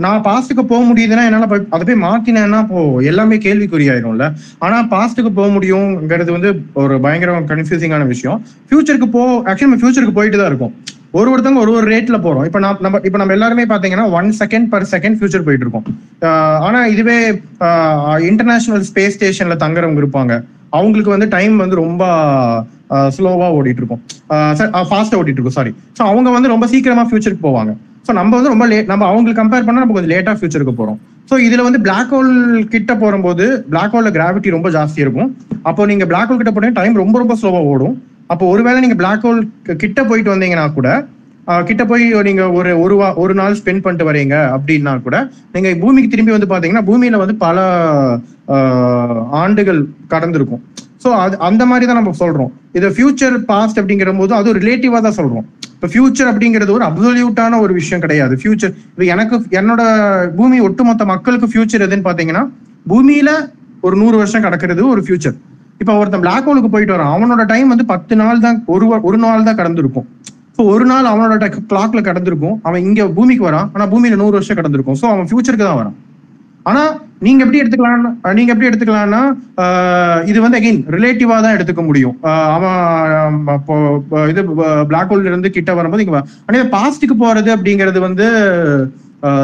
நான் 0.04 0.24
பாஸ்ட்டுக்கு 0.28 0.64
போக 0.70 0.84
முடியுதுன்னா 0.90 1.24
என்னால 1.30 1.48
அதை 1.76 1.84
போய் 1.88 2.04
மாத்தினேன்னா 2.06 2.60
இப்போ 2.66 2.82
எல்லாமே 3.10 3.36
கேள்விக்குறியாயிரும்ல. 3.46 4.28
ஆனா 4.66 4.78
பாஸ்ட்டுக்கு 4.94 5.32
போக 5.40 5.50
முடியுங்கிறது 5.56 6.32
வந்து 6.38 6.52
ஒரு 6.84 6.96
பயங்கர 7.06 7.34
கன்ஃபியூசிங்கான 7.52 8.08
விஷயம். 8.14 8.40
ஃபியூச்சருக்கு 8.70 9.10
போ 9.18 9.24
ஆக்சுவலி 9.50 9.70
நம்ம 9.70 9.82
ஃபியூச்சருக்கு 9.84 10.18
போயிட்டு 10.20 10.40
தான் 10.42 10.52
இருக்கும். 10.52 10.74
ஒரு 11.18 11.28
ஒருத்தவங்க 11.32 11.62
ஒரு 11.64 11.72
ஒரு 11.78 11.88
ரேட்ல 11.94 12.18
போறோம். 12.26 12.46
இப்போ 12.50 12.60
நான் 12.64 12.80
நம்ம 12.86 13.00
இப்போ 13.08 13.18
நம்ம 13.22 13.34
எல்லாருமே 13.38 13.64
பாத்தீங்கன்னா 13.72 14.06
one 14.20 14.30
second 14.40 14.68
per 14.72 14.86
second 14.94 15.18
future 15.18 15.46
போயிட்டு 15.48 15.66
இருக்கோம். 15.66 15.86
ஆனா 16.68 16.80
இதுவே 16.94 17.18
இன்டர்நேஷனல் 18.30 18.86
ஸ்பேஸ் 18.90 19.16
ஸ்டேஷன்ல 19.18 19.56
தங்குறவங்க 19.64 20.02
இருப்பாங்க. 20.04 20.36
அவங்களுக்கு 20.78 21.12
வந்து 21.16 21.28
டைம் 21.36 21.56
வந்து 21.64 21.76
ரொம்ப 21.84 22.04
ஸ்லோவா 23.16 23.48
ஓடிட்டு 23.58 23.82
இருக்கும். 23.82 24.02
ஃபாஸ்டா 24.92 25.18
ஓடிட்டு 25.20 25.40
இருக்கும் 25.40 25.58
சாரி 25.60 25.72
ஸோ 25.98 26.02
அவங்க 26.12 26.30
வந்து 26.36 26.52
ரொம்ப 26.54 26.66
சீக்கிரமா 26.72 27.04
ஃபியூச்சருக்கு 27.10 27.46
போவாங்க. 27.50 27.74
ஸோ 28.08 28.14
நம்ம 28.20 28.32
வந்து 28.38 28.52
ரொம்ப 28.54 28.66
லேட் 28.72 28.90
நம்ம 28.94 29.04
அவங்களுக்கு 29.12 29.42
கம்பேர் 29.42 29.68
பண்ணா 29.68 29.84
நம்ம 29.84 29.96
கொஞ்சம் 29.98 30.14
லேட்டா 30.14 30.34
ஃபியூச்சருக்கு 30.40 30.74
போறோம். 30.80 30.98
ஸோ 31.30 31.36
இதுல 31.48 31.64
வந்து 31.68 31.80
பிளாக் 31.86 32.12
ஹோல் 32.16 32.32
கிட்ட 32.74 32.92
போகும்போது 33.04 33.46
பிளாக் 33.74 33.94
ஹோல்ல 33.96 34.10
கிராவிட்டி 34.18 34.56
ரொம்ப 34.56 34.70
ஜாஸ்தி 34.78 35.00
இருக்கும். 35.06 35.30
அப்போ 35.70 35.86
நீங்க 35.92 36.08
பிளாக் 36.14 36.28
ஹோல் 36.32 36.42
கிட்ட 36.42 36.54
போனீங்கன்னா 36.56 36.80
டைம் 36.82 37.00
ரொம்ப 37.04 37.16
ரொம்ப 37.24 37.36
ஸ்லோவா 37.42 37.62
ஓடும். 37.74 37.96
அப்போ 38.32 38.44
ஒருவேளை 38.54 38.80
நீங்க 38.84 38.98
பிளாக் 39.02 39.26
ஹோல் 39.28 39.42
கிட்ட 39.84 40.00
போயிட்டு 40.10 40.34
வந்தீங்கன்னா 40.34 40.68
கூட 40.78 40.90
கிட்ட 41.70 41.84
போய் 41.90 42.04
நீங்க 42.28 42.44
ஒரு 42.58 42.72
ஒரு 42.84 42.96
வா 43.00 43.08
ஒரு 43.24 43.34
நாள் 43.40 43.58
ஸ்பெண்ட் 43.60 43.84
பண்ணிட்டு 43.86 44.06
வரீங்க 44.10 44.36
அப்படின்னா 44.56 44.92
கூட 45.08 45.18
நீங்க 45.54 45.70
பூமிக்கு 45.82 46.12
திரும்பி 46.14 46.36
வந்து 46.36 46.52
பாத்தீங்கன்னா 46.52 46.86
பூமியில 46.90 47.20
வந்து 47.24 47.36
பல 47.46 47.58
ஆண்டுகள் 49.42 49.82
கடந்திருக்கும். 50.14 50.62
ஸோ 51.04 51.10
அது 51.24 51.36
அந்த 51.48 51.64
மாதிரி 51.72 51.86
தான் 51.90 52.00
நம்ம 52.00 52.14
சொல்றோம். 52.22 52.52
இது 52.78 52.88
ஃபியூச்சர் 52.98 53.36
பாஸ்ட் 53.50 53.80
அப்படிங்கிற 53.82 54.12
போது 54.22 54.34
அது 54.40 54.54
ரிலேட்டிவா 54.60 55.00
தான் 55.08 55.18
சொல்றோம். 55.20 55.46
இப்போ 55.76 55.88
ஃபியூச்சர் 55.94 56.30
அப்படிங்கிறது 56.32 56.72
ஒரு 56.78 56.86
அப்சல்யூட்டான 56.90 57.60
ஒரு 57.64 57.74
விஷயம் 57.80 58.04
கிடையாது. 58.06 58.34
ஃபியூச்சர் 58.42 58.74
இப்போ 58.92 59.06
எனக்கு 59.14 59.36
என்னோட 59.62 59.82
பூமி 60.38 60.60
ஒட்டுமொத்த 60.68 61.06
மக்களுக்கு 61.14 61.50
ஃபியூச்சர் 61.54 61.86
எதுன்னு 61.88 62.08
பாத்தீங்கன்னா 62.10 62.44
பூமியில 62.92 63.32
ஒரு 63.88 63.96
நூறு 64.02 64.16
வருஷம் 64.22 64.46
கிடக்கிறது 64.46 64.82
ஒரு 64.94 65.02
ஃபியூச்சர் 65.08 65.36
இப்போ 65.84 65.94
ஒருத்தன் 66.02 66.24
பிளாக் 66.26 66.46
ஹோலுக்கு 66.50 66.70
போயிட்டு 66.74 66.96
வரான். 66.96 67.14
அவனோட 67.16 67.44
டைம் 67.54 67.72
வந்து 67.74 67.86
பத்து 67.94 68.14
நாள் 68.24 68.44
தான் 68.46 68.60
ஒரு 68.74 68.86
ஒரு 69.10 69.18
நாள் 69.24 69.48
தான் 69.50 69.60
கடந்திருக்கும். 69.62 70.08
ஸோ 70.58 70.64
ஒரு 70.74 70.86
நாள் 70.92 71.10
அவனோட 71.12 71.46
கிளாக்ல 71.72 72.02
கடந்திருக்கும். 72.08 72.58
அவன் 72.68 72.84
இங்க 72.88 73.08
பூமிக்கு 73.18 73.44
வரான். 73.50 73.70
ஆனா 73.76 73.86
பூமியில 73.94 74.20
நூறு 74.22 74.38
வருஷம் 74.38 74.60
கடந்திருக்கும். 74.60 74.98
ஸோ 75.02 75.06
அவன் 75.14 75.28
ஃபியூச்சருக்கு 75.30 75.68
தான் 75.68 75.80
வரான். 75.82 75.98
ஆனா 76.70 76.84
நீங்க 77.26 77.42
எப்படி 77.44 77.60
எடுத்துக்கலாம்னா 77.62 78.12
நீங்க 78.38 78.52
எப்படி 78.54 78.70
எடுத்துக்கலாம்னா 78.70 79.22
இது 80.30 80.38
வந்து 80.46 80.60
அகைன் 80.60 80.80
ரிலேட்டிவா 80.96 81.36
தான் 81.46 81.56
எடுத்துக்க 81.58 81.82
முடியும். 81.90 82.16
அவன் 82.56 82.80
இப்போ 83.58 84.26
இது 84.32 84.42
பிளாக் 84.92 85.12
ஹோல்ல 85.12 85.32
இருந்து 85.32 85.56
கிட்ட 85.58 85.74
வரும்போது 85.80 86.06
இங்க 86.06 86.22
ஆனா 86.46 86.66
பாஸ்டுக்கு 86.78 87.18
போறது 87.26 87.52
அப்படிங்கிறது 87.56 88.02
வந்து 88.08 88.28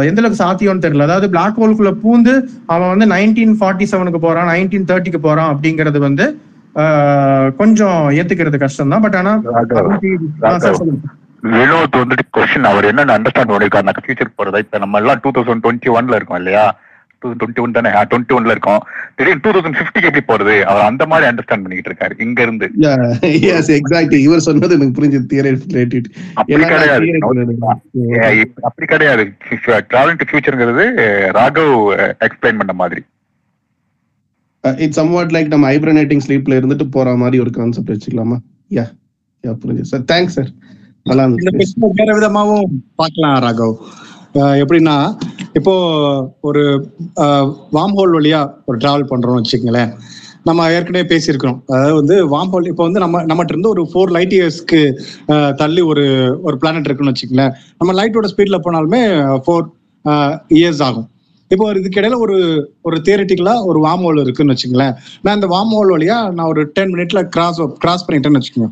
எந்த 0.10 0.20
அளவுக்கு 0.22 0.44
சாத்தியம்னு 0.44 0.84
தெரியல. 0.86 1.08
அதாவது 1.08 1.28
பிளாக் 1.30 1.60
ஹோல்குள்ள 1.62 1.92
பூந்து 2.04 2.34
அவன் 2.74 2.92
வந்து 2.94 3.08
நைன்டீன் 3.14 3.56
ஃபார்ட்டி 3.60 3.86
செவனுக்கு 3.92 4.22
போறான் 4.26 4.50
நைன்டீன் 4.52 4.88
தேர்ட்டிக்கு 4.90 5.22
போறான் 5.28 5.52
அப்படிங்கிறது 5.54 6.00
வந்து 6.08 6.26
கொஞ்சம் 7.60 8.00
ஏத்துக்கிறது 8.18 8.58
கஷ்டம் 8.58 8.92
தான் 8.94 9.04
பட் 9.06 9.18
ஆனா. 9.22 9.34
வினோத் 11.54 11.98
வந்துட்டு 12.00 12.24
கொஸ்டின் 12.36 12.70
அவர் 12.70 12.88
என்னன்னு 12.90 13.16
அண்டர்ஸ்டாண்ட் 13.16 13.52
பண்ணிருக்காரு? 13.52 14.04
ஃபியூச்சர் 14.06 14.38
போறதா? 14.40 14.60
இப்ப 14.66 14.80
நம்ம 14.84 15.00
எல்லாம் 15.02 15.22
டூ 15.24 15.32
தௌசண்ட் 15.38 15.64
டுவெண்ட்டி 15.66 15.90
ஒன்ல 15.98 16.18
இருக்கோம் 16.20 16.40
இல்லையா? 16.42 16.66
டுவெண்ட்டி 17.26 17.62
ஒன் 17.64 17.76
தானே? 17.78 17.90
டுவெண்ட்டி 18.12 18.34
ஒன்ல 18.38 18.54
இருக்கோம். 18.56 18.82
திடீர்னு 19.18 19.44
டூ 19.46 19.52
தௌசண்ட் 19.56 19.78
ஃபிஃப்டிக்கு 19.78 20.10
எப்படி 20.10 20.24
போறது? 20.30 20.56
அவர் 20.72 20.88
அந்த 20.90 21.04
மாதிரி 21.12 21.30
அண்டர்ஸ்டாண்ட் 21.30 21.64
பண்ணிக்கிட்டு 21.66 21.92
இருக்காரு. 21.92 22.16
இங்க 22.26 22.40
இருந்து 22.48 22.68
எக்ஸாக்ட்லி 23.78 24.20
இவர் 24.28 24.46
சொன்னது 24.48 24.76
எனக்கு 24.78 25.04
ரிலேட்டட் 25.06 26.10
அப்படி 26.40 26.62
கிடையாது. 26.74 27.08
அப்படி 28.70 28.88
கிடையாது. 28.94 29.26
டிராவலிங் 29.94 30.20
டு 30.22 30.28
ஃபியூச்சர்ங்கிறது 30.32 30.86
ராகவ் 31.40 31.78
எக்ஸ்பிளைன் 32.28 32.62
பண்ண 32.64 32.76
மாதிரி. 32.84 33.04
இட்ஸ் 34.84 35.00
சம்வாட் 35.00 35.34
லைக் 35.36 35.54
நம்ம 35.54 35.68
ஹைப்ரனேட்டிங் 35.72 36.26
ஸ்லீப்ல 36.26 36.58
இருந்துட்டு 36.60 36.86
போற 36.98 37.16
மாதிரி 37.24 37.38
ஒரு 37.44 37.52
கான்செப்ட் 37.58 37.94
வச்சுக்கலாமா? 37.94 38.38
யா 38.78 38.86
யா 39.48 39.52
புரிஞ்சு 39.62 39.86
சார் 39.92 40.04
தேங்க்ஸ் 40.12 40.38
சார் 40.38 40.52
நல்லா 41.10 41.24
இருந்துச்சு. 41.26 41.92
வேற 42.00 42.10
விதமாவும் 42.18 42.66
பார்க்கலாம் 43.02 43.38
ராகவ். 43.46 43.76
எப்படின்னா 44.62 44.96
இப்போ 45.60 45.74
ஒரு 46.50 46.64
வார்ம் 47.76 47.96
ஹோல் 48.00 48.16
வழியா 48.18 48.42
ஒரு 48.70 48.78
டிராவல் 48.84 49.10
பண்றோம்னு 49.12 49.42
வச்சுக்கங்களேன். 49.42 49.92
நம்ம 50.48 50.66
ஏற்கனவே 50.76 51.06
பேசியிருக்கிறோம். 51.12 51.60
அதாவது 51.72 51.96
வந்து 52.00 52.16
வாம்போல் 52.34 52.70
இப்போ 52.72 52.84
வந்து 52.88 53.02
நம்ம 53.04 53.22
நம்மகிட்ட 53.30 53.54
இருந்து 53.56 53.72
ஒரு 53.76 53.84
ஃபோர் 53.92 54.14
லைட் 54.16 54.36
இயர்ஸ்க்கு 54.38 54.80
தள்ளி 55.62 55.82
ஒரு 55.92 56.06
ஒரு 56.48 56.56
பிளானட் 56.62 56.88
இருக்குன்னு 56.88 57.14
வச்சுக்கங்களேன். 57.14 57.54
நம்ம 57.80 57.94
லைட்டோட 58.00 58.30
ஸ்பீட்ல 58.34 58.60
போனாலுமே 58.68 59.02
ஃபோர் 59.46 59.66
இயர்ஸ் 60.60 60.84
ஆகும். 60.88 61.08
இப்போ 61.52 61.66
இதுக்கு 61.80 62.00
இடையில 62.00 62.18
ஒரு 62.26 62.38
ஒரு 62.88 62.98
தியரட்டிக்கலா 63.06 63.56
ஒரு 63.70 63.80
வாம் 63.86 64.04
ஹோல் 64.08 64.24
இருக்குன்னு 64.24 64.56
வச்சுங்களேன் 64.56 64.94
நான் 65.24 65.38
இந்த 65.40 65.48
வாம் 65.54 65.74
ஹோல் 65.78 65.94
வழியா 65.96 66.18
நான் 66.38 66.50
ஒரு 66.54 66.64
டென் 66.76 66.94
மினிட்ல 66.96 67.22
கிராஸ் 67.36 67.62
கிராஸ் 67.84 68.06
பண்ணிட்டேன்னு 68.08 68.40
வச்சுக்கோங்க. 68.40 68.70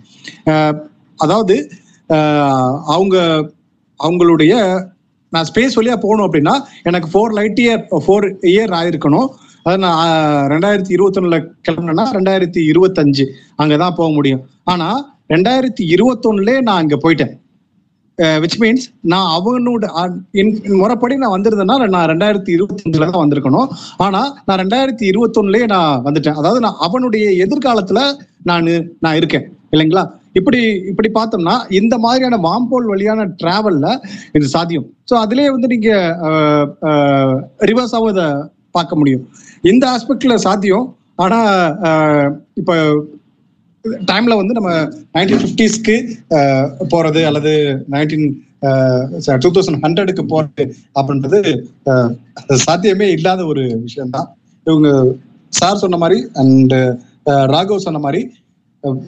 அதாவது 1.20 1.56
அவங்க 2.96 3.18
அவங்களுடைய 4.00 4.54
நான் 5.34 5.48
ஸ்பேஸ் 5.50 5.78
வழியா 5.80 5.96
போகணும் 6.04 6.26
அப்படின்னா 6.28 6.56
எனக்கு 6.90 7.08
four 7.14 7.36
light 7.40 7.60
year 7.66 7.84
four 8.06 8.28
year 8.54 8.74
ஆயிருக்கணும். 8.80 9.28
அது 9.68 9.78
நான் 9.86 10.02
ரெண்டாயிரத்தி 10.54 10.92
இருபத்தொன்னுல 10.98 11.38
கிளம்புனேன்னா 11.66 12.06
ரெண்டாயிரத்தி 12.18 12.62
இருபத்தஞ்சு 12.72 13.26
அங்கதான் 13.62 13.98
போக 13.98 14.10
முடியும். 14.18 14.44
ஆனா 14.74 14.88
ரெண்டாயிரத்தி 15.34 15.84
இருபத்தொன்னுலே 15.96 16.56
நான் 16.68 16.82
அங்க 16.84 16.98
போயிட்டேன். 17.04 17.34
விச் 18.44 18.56
மீன்ஸ் 18.62 18.86
நான் 19.12 19.28
அவனோட 19.38 19.88
முறைப்படி 20.82 21.16
நான் 21.24 21.34
வந்திருந்தேன்னா 21.36 21.76
நான் 21.96 22.10
ரெண்டாயிரத்தி 22.12 22.52
இருபத்தஞ்சுல 22.58 23.10
தான் 23.10 23.24
வந்திருக்கணும். 23.24 23.68
ஆனா 24.06 24.22
நான் 24.46 24.60
ரெண்டாயிரத்தி 24.64 25.06
இருபத்தொன்னுலயே 25.12 25.66
நான் 25.74 26.02
வந்துட்டேன். 26.08 26.40
அதாவது 26.42 26.62
நான் 26.66 26.82
அவனுடைய 26.88 27.26
எதிர்காலத்துல 27.46 28.02
நான் 28.50 28.70
நான் 29.06 29.20
இருக்கேன். 29.20 29.46
இல்லைங்களா? 29.74 30.04
இப்படி 30.36 30.60
இப்படி 30.86 31.10
பார்த்தோம்னா 31.14 31.56
இந்த 31.72 31.98
மாதிரியான 31.98 32.38
வாம்போல் 32.40 32.86
வழியான 32.86 33.28
டிராவல்ல 33.40 33.88
இது 34.34 34.48
சாத்தியம். 34.48 34.88
ஸோ 35.10 35.16
அதுலயே 35.24 35.50
வந்து 35.52 35.68
நீங்க 35.68 35.90
ரிவர்ஸாவும் 37.70 38.12
இதை 38.12 38.28
பார்க்க 38.72 38.96
முடியும். 38.96 39.24
இந்த 39.64 39.84
ஆஸ்பெக்ட்ல 39.90 40.36
சாத்தியம். 40.38 40.88
ஆனா 41.16 41.40
அஹ், 41.88 42.30
இப்ப 42.56 42.72
டைம்ல 44.08 44.36
வந்து 44.36 44.54
நம்ம 44.54 44.72
நைன்டீன் 45.16 45.42
ஃபிஃப்டிஸ்க்கு 45.42 45.96
போறது 46.90 47.22
அல்லது 47.26 47.54
நைன்டீன் 47.90 48.28
டூ 49.44 49.50
தௌசண்ட் 49.50 49.82
ஹண்ட்ரடுக்கு 49.84 50.24
போறது 50.26 50.64
அப்படின்றது 50.96 51.40
சாத்தியமே 52.66 53.08
இல்லாத 53.12 53.46
ஒரு 53.46 53.64
விஷயம்தான். 53.86 54.28
இவங்க 54.68 54.90
சார் 55.54 55.78
சொன்ன 55.78 55.98
மாதிரி 55.98 56.20
அண்ட் 56.36 56.76
ராகவ் 57.54 57.86
சொன்ன 57.86 58.00
மாதிரி 58.00 58.22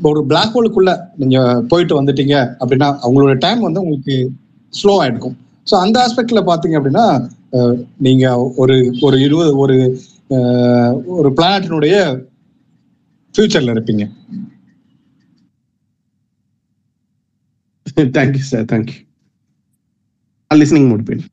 ஒரு 0.09 0.21
பிளாக் 0.29 0.53
ஹோலுக்குள்ள 0.55 0.91
நீங்க 1.21 1.39
போயிட்டு 1.71 1.97
வந்துட்டீங்க 1.99 2.35
அப்படின்னா 2.61 2.89
அவங்களோட 3.03 3.33
டைம் 3.45 3.61
வந்து 3.67 3.83
உங்களுக்கு 3.83 4.15
ஸ்லோ 4.73 4.93
ஆயிருக்கும். 5.01 5.37
ஸோ 5.67 5.75
அந்த 5.83 5.97
ஆஸ்பெக்ட்ல 6.05 6.41
பாத்தீங்க 6.51 6.77
அப்படின்னா 6.79 7.05
நீங்க 8.07 8.25
ஒரு 8.63 8.75
ஒரு 9.07 9.17
இருபது 9.27 9.51
ஒரு 9.63 9.77
ஒரு 11.19 11.29
பிளானட்டினுடைய 11.37 11.95
ஃபியூச்சர்ல 13.35 13.73
இருப்பீங்க. 13.75 14.05
Thank you 18.17 18.43
sir 18.51 18.67
thank you 18.73 18.97
listening 20.51 20.87
mode 20.91 21.07
போயிடு 21.07 21.25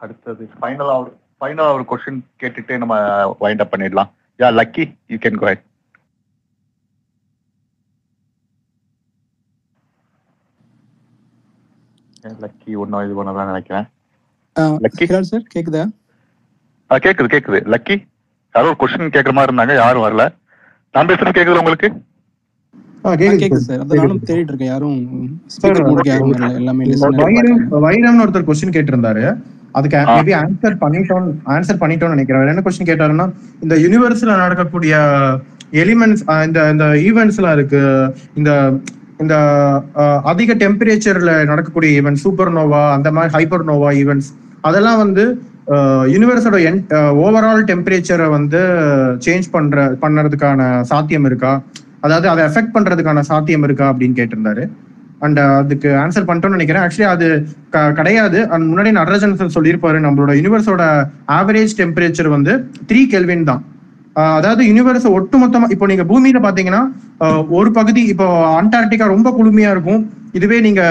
அடுத்தது 0.00 0.44
ஃபைனலா 0.58 0.96
ஒரு 1.02 1.10
ஃபைனலா 1.40 1.72
ஒரு 1.72 1.84
கொஸ்டின் 1.90 2.20
கேட்டுட்டு 2.40 2.78
நம்ம 2.78 2.94
வைண்ட் 3.40 3.60
அப் 3.64 3.72
பண்ணிடலாம். 3.74 4.10
Yeah 4.38 4.48
lucky 4.60 4.84
you 5.08 5.16
can 5.16 5.40
go 5.42 5.46
lucky 12.44 12.72
ஒன்னும் 12.82 13.04
இது 13.04 13.14
பண்ணதான் 13.18 13.50
நினைக்கிறேன். 13.52 13.86
லக்கி 14.84 15.04
சார் 15.30 15.42
கேக்குதா? 15.54 15.82
ஆ 16.90 16.96
கேக்குது 16.96 17.32
கேக்குது. 17.34 17.60
லக்கி 17.74 17.96
யாரோ 18.54 18.68
ஒரு 18.68 18.76
கொஸ்டின் 18.80 19.14
கேக்குற 19.16 19.32
மாதிரி 19.32 19.52
இருந்தாங்க 19.54 19.74
யாரும் 19.74 20.04
வரல. 20.06 20.24
நான் 20.94 21.06
பேசுறது 21.06 21.36
கேக்குது 21.38 21.62
உங்களுக்கு? 21.62 21.88
ஒருத்தர் 28.24 28.48
கொஸ்டின் 28.48 28.74
கேட்டிருந்தாரு. 28.76 29.24
அதுக்கு 29.76 29.96
மேபி 30.16 30.32
ஆன்சர் 30.42 30.76
பண்ணிட்டோம் 30.82 31.26
ஆன்சர் 31.54 31.80
பண்ணிட்டோம்னு 31.82 32.16
நினைக்கிறேன். 32.16 32.52
என்ன 32.52 32.62
கொஸ்டின் 32.66 32.90
கேட்டாருன்னா 32.90 33.26
இந்த 33.64 33.74
யூனிவர்ஸ்ல 33.84 34.36
நடக்கக்கூடிய 34.44 34.94
எலிமெண்ட்ஸ் 35.82 36.22
இந்த 36.48 36.60
இந்த 36.74 36.86
ஈவெண்ட்ஸ்லாம் 37.08 37.56
இருக்கு. 37.58 37.82
இந்த 38.40 38.50
இந்த 39.22 39.36
அதிக 40.32 40.54
டெம்பரேச்சர்ல 40.64 41.32
நடக்கக்கூடிய 41.50 41.90
ஈவெண்ட் 42.00 42.22
சூப்பர் 42.24 42.52
நோவா 42.58 42.82
அந்த 42.96 43.08
மாதிரி 43.16 43.32
ஹைப்பர் 43.36 43.68
நோவா 43.70 43.90
ஈவெண்ட்ஸ் 44.02 44.30
அதெல்லாம் 44.68 45.00
வந்து 45.04 45.24
யூனிவர்ஸோட 46.12 46.58
ஓவரால் 47.24 47.66
டெம்பரேச்சரை 47.70 48.26
வந்து 48.36 48.60
சேஞ்ச் 49.24 49.48
பண்ற 49.54 49.86
பண்ணறதுக்கான 50.04 50.60
சாத்தியம் 50.90 51.26
இருக்கா? 51.30 51.52
அதாவது 52.06 52.26
அதை 52.32 52.42
எஃபெக்ட் 52.48 52.74
பண்றதுக்கான 52.76 53.24
சாத்தியம் 53.30 53.66
இருக்கா 53.66 53.86
அப்படின்னு 53.92 54.18
கேட்டிருந்தாரு. 54.20 54.64
அண்ட் 55.18 55.38
uh, 55.38 55.56
அதுக்கு 55.56 55.88
ஆன்சர் 56.02 56.28
பண்ணிட்டோம்னு 56.28 56.56
நினைக்கிறேன். 56.58 56.82
ஆக்சுவலி 56.82 57.08
அது 57.14 57.46
க- 57.70 57.92
கிடையாது. 57.92 58.48
அண்ட் 58.48 58.66
முன்னாடி 58.72 58.90
நடராஜன் 58.90 59.36
சொல்லியிருப்பாரு 59.38 59.98
நம்மளோட 60.06 60.32
யூனிவர்ஸோட 60.40 60.84
ஆவரேஜ் 61.38 61.74
டெம்பரேச்சர் 61.80 62.28
வந்து 62.36 62.54
த்ரீ 62.86 63.02
கெல்வின் 63.14 63.48
தான். 63.50 63.64
அதாவது 64.12 64.62
யூனிவர்ஸ் 64.68 65.08
ஒட்டுமொத்தமா 65.16 65.70
இப்போ 65.70 65.86
நீங்க 65.90 66.04
பூமியில 66.12 66.38
பாத்தீங்கன்னா 66.44 66.82
ஒரு 67.48 67.70
பகுதி 67.70 68.02
இப்போ 68.12 68.26
அண்டார்டிகா 68.62 69.06
ரொம்ப 69.14 69.28
குளுமையா 69.38 69.70
இருக்கும். 69.74 70.00
இதுவே 70.32 70.60
நீங்க 70.60 70.82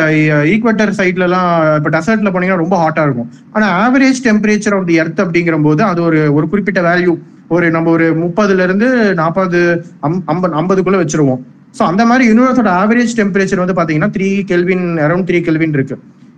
ஈக்வட்டர் 0.54 0.94
சைட்ல 1.00 1.26
எல்லாம் 1.30 1.76
இப்போ 1.76 1.90
டெசர்ட்ல 1.96 2.32
போனீங்கன்னா 2.36 2.62
ரொம்ப 2.64 2.76
ஹாட்டா 2.84 3.04
இருக்கும். 3.08 3.30
ஆனா 3.52 3.68
average 3.82 4.22
temperature 4.24 4.78
of 4.78 4.88
the 4.88 4.94
earth 4.94 5.22
அப்படிங்கிற 5.22 5.64
போது 5.64 5.84
அது 5.84 6.02
ஒரு 6.02 6.22
ஒரு 6.34 6.50
குறிப்பிட்ட 6.50 6.82
வேல்யூ 6.90 7.14
ஒரு 7.48 7.72
நம்ம 7.72 7.90
ஒரு 7.90 8.08
முப்பதுல 8.24 8.64
இருந்து 8.64 9.14
நாற்பது 9.14 9.86
ஐம்பது 10.00 10.56
ஐம்பதுக்குள்ள 10.62 10.98
வச்சிருவோம். 11.04 11.44
ஸோ 11.78 11.84
அந்த 11.92 12.04
மாதிரி 12.10 12.24
யூனிவர்ஸோட 12.30 12.70
ஆவரேஜ் 12.82 13.18
டெம்பரேச்சர் 13.20 13.62
வந்து 13.64 13.76
பார்த்தீங்கன்னா 13.78 14.12
three 14.16 14.30
kelvin 14.52 14.88
around 15.06 15.28
three 15.30 15.40
kelvin 15.48 15.76
இருக்கு. 15.78 15.96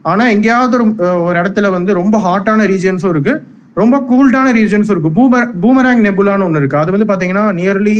ஆனால் 0.09 0.31
எங்கேயாவது 0.35 0.75
ஒரு 0.77 0.85
ஒரு 1.27 1.35
இடத்துல 1.41 1.69
வந்து 1.77 1.91
ரொம்ப 2.01 2.17
ஹாட்டான 2.25 2.65
ரீஜன்ஸும் 2.73 3.13
இருக்கு. 3.15 3.33
ரொம்ப 3.81 3.95
கூல்டான 4.11 4.51
ரீஜன்ஸும் 4.59 4.93
இருக்கு. 4.95 5.11
பூமர் 5.17 5.49
பூமராங் 5.63 6.01
நெபுலான்னு 6.07 6.45
ஒன்று 6.47 6.61
இருக்கு. 6.61 6.79
அது 6.83 6.93
வந்து 6.95 7.09
பார்த்தீங்கன்னா 7.11 7.43
நியர்லி 7.59 7.97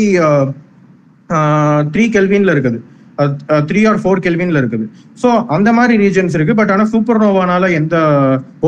த்ரீ 1.93 2.06
கெல்வின்ல 2.16 2.53
இருக்குது. 2.56 2.80
த்ரீ 3.69 3.82
ஆர் 3.90 4.01
ஃபோர் 4.01 4.24
கெல்வின்ல 4.26 4.59
இருக்குது. 4.61 4.85
ஸோ 5.22 5.30
அந்த 5.56 5.69
மாதிரி 5.77 5.95
ரீஜன்ஸ் 6.03 6.35
இருக்கு. 6.38 6.53
பட் 6.59 6.72
ஆனால் 6.76 6.92
சூப்பர் 6.93 7.22
நோவானால 7.24 7.72
எந்த 7.80 7.95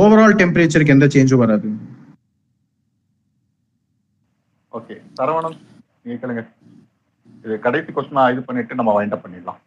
ஓவரால் 0.02 0.40
டெம்பரேச்சருக்கு 0.42 0.96
எந்த 0.98 1.08
சேஞ்சும் 1.16 1.44
வராது. 1.44 1.70
ஓகே 4.80 4.98
சரவணம் 5.20 5.58
நீங்க 6.04 6.18
கேளுங்க. 6.24 6.44
இது 7.46 7.56
கடைசி 7.66 7.90
கொஸ்டினா 7.94 8.24
இது 8.34 8.42
பண்ணிட்டு 8.48 8.78
நம்ம 8.80 8.92
வைண்ட் 8.98 9.16
அப் 9.16 9.24
பண்ணிடலாம். 9.26 9.60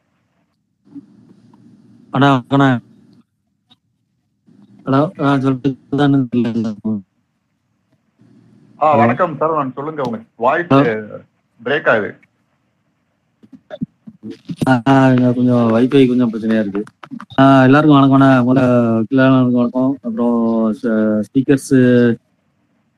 அண்ணா 2.16 2.28
அண்ணா. 2.54 2.68
ஹலோ 4.86 5.00
சொல்லிட்டு 5.44 6.92
ஆ 8.84 8.88
வணக்கம் 9.00 9.34
சரவணன் 9.40 9.76
சொல்லுங்க 9.78 10.02
உங்க 10.08 10.18
வாய்ஸ் 10.44 10.72
பிரேக் 11.66 11.88
ஆகுது. 11.92 12.10
கொஞ்சம் 15.36 15.66
வைஃபை 15.74 16.02
கொஞ்சம் 16.10 16.30
பிரச்சனையா 16.32 16.62
இருக்கு. 16.64 16.82
எல்லாருக்கும் 17.66 17.98
வணக்கம்ண்ணா 17.98 18.30
முதல்ல 18.48 19.26
வணக்கம். 19.56 19.92
அப்புறம் 20.06 20.38
ஸ்பீக்கர்ஸ் 21.26 21.74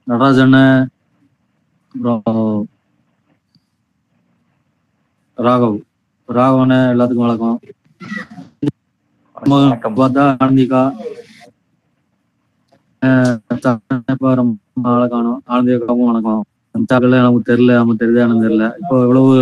நடராஜன் 0.06 0.58
அப்புறம் 1.94 2.22
ராகவ். 5.44 5.74
ராகவண்ண 6.28 6.74
எல்லாத்துக்கும் 6.92 7.24
வணக்கம். 7.24 7.58
பார்த்தா 9.96 10.22
ஆனந்திகா. 10.42 10.82
ரொம்ப 14.40 15.08
காணும் 15.12 15.42
ஆனந்திகாவும் 15.48 16.08
வணக்கம். 16.10 16.44
சாப்பிடல 16.92 17.20
நமக்கு 17.26 17.50
தெரியல 17.50 17.70
நமக்கு 17.80 18.00
தெரியுது 18.02 18.22
எனக்கு 18.24 18.46
தெரியல. 18.46 18.66
இப்போ 18.82 18.96
இவ்வளவு 19.02 19.34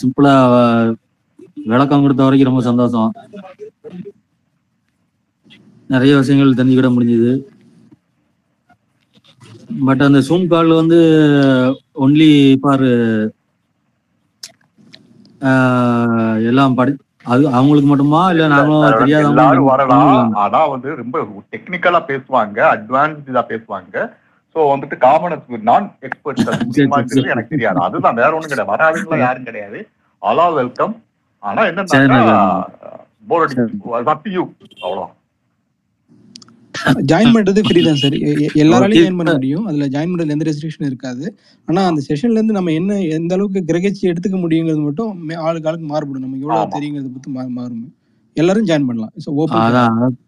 சிம்பிளா 0.00 0.34
விளக்கம் 1.72 2.02
கொடுத்த 2.02 2.22
வரைக்கும் 2.22 2.50
ரொம்ப 2.50 2.62
சந்தோஷம். 2.68 3.10
நிறைய 5.94 6.12
விஷயங்கள் 6.16 6.58
தெரிஞ்சுக்கிட 6.60 6.90
முடிஞ்சுது. 6.98 7.32
பட் 9.88 10.02
அந்த 10.08 10.18
சூம் 10.28 10.48
கால் 10.54 10.78
வந்து 10.80 11.00
ஒன்லி 12.04 12.32
ஃபார் 12.62 12.88
எல்லாம் 16.48 16.74
படி 16.74 16.92
அது 17.26 17.42
அவங்களுக்கு 17.50 17.88
மட்டுமா 17.88 18.20
இல்ல 18.32 18.48
நாங்களும் 18.48 18.98
தெரியாதவங்க 19.00 19.64
வரலாம் 19.70 20.34
ஆனா 20.42 20.60
வந்து 20.72 20.90
ரொம்ப 21.00 21.16
டெக்னிக்கலா 21.52 22.00
பேசுவாங்க 22.08 22.58
அட்வான்ஸ்டா 22.72 23.42
பேசுவாங்க 23.50 23.96
சோ 24.54 24.60
வந்துட்டு 24.70 24.96
காமன் 25.02 25.34
நான் 25.64 25.86
எக்ஸ்பர்ட்ஸ். 26.06 26.48
எனக்கு 27.26 27.52
தெரியாது 27.52 27.80
அதுதான் 27.86 28.18
வேற 28.20 28.30
ஒண்ணும் 28.30 28.52
கிடையாது 28.52 28.72
வராதுங்களா 28.72 29.18
யாரும் 29.20 29.48
கிடையாது 29.50 29.80
அலா 30.22 30.46
வெல்கம் 30.56 30.94
ஆனா 31.42 31.60
என்னன்னா 31.68 32.00
நான் 32.26 32.64
போர் 33.28 33.44
அடிச்சு 33.44 34.32
யூ 34.32 34.44
அவ்வளவுதான் 34.80 35.14
ஜாயின் 37.10 37.32
பண்றது 37.36 37.60
ஃப்ரீ 37.66 37.80
தான் 37.86 38.00
சார் 38.02 38.16
எல்லாராலையும் 38.62 39.04
ஜாயின் 39.04 39.20
பண்ண 39.20 39.32
முடியும். 39.38 39.64
அதுல 39.70 39.86
ஜாயின் 39.94 40.12
பண்றதுல 40.12 40.36
எந்த 40.36 40.46
ரெஸ்ட்ரிக்ஷன் 40.48 40.88
இருக்காது. 40.90 41.24
ஆனா 41.68 41.82
அந்த 41.90 42.02
செஷன்ல 42.08 42.38
இருந்து 42.38 42.58
நம்ம 42.58 42.74
என்ன 42.80 42.98
எந்த 43.18 43.34
அளவுக்கு 43.38 43.62
கிரகிச்சு 43.70 44.02
எடுத்துக்க 44.12 44.38
முடியுங்கிறது 44.44 44.82
மட்டும் 44.88 45.12
ஆளுக்கு 45.48 45.70
ஆளுக்கு 45.70 45.88
மாறுபடும். 45.92 46.26
நமக்கு 46.26 46.46
எவ்வளவு 46.46 46.74
தெரியுங்கிறத 46.76 47.10
பத்தி 47.16 47.30
மாறும். 47.60 47.86
எல்லாரும் 48.36 48.68
ஜாயின் 48.70 48.88
பண்ணலாம். 48.90 49.14
ஸோ 49.24 49.30
ஓப்பன் 49.42 50.18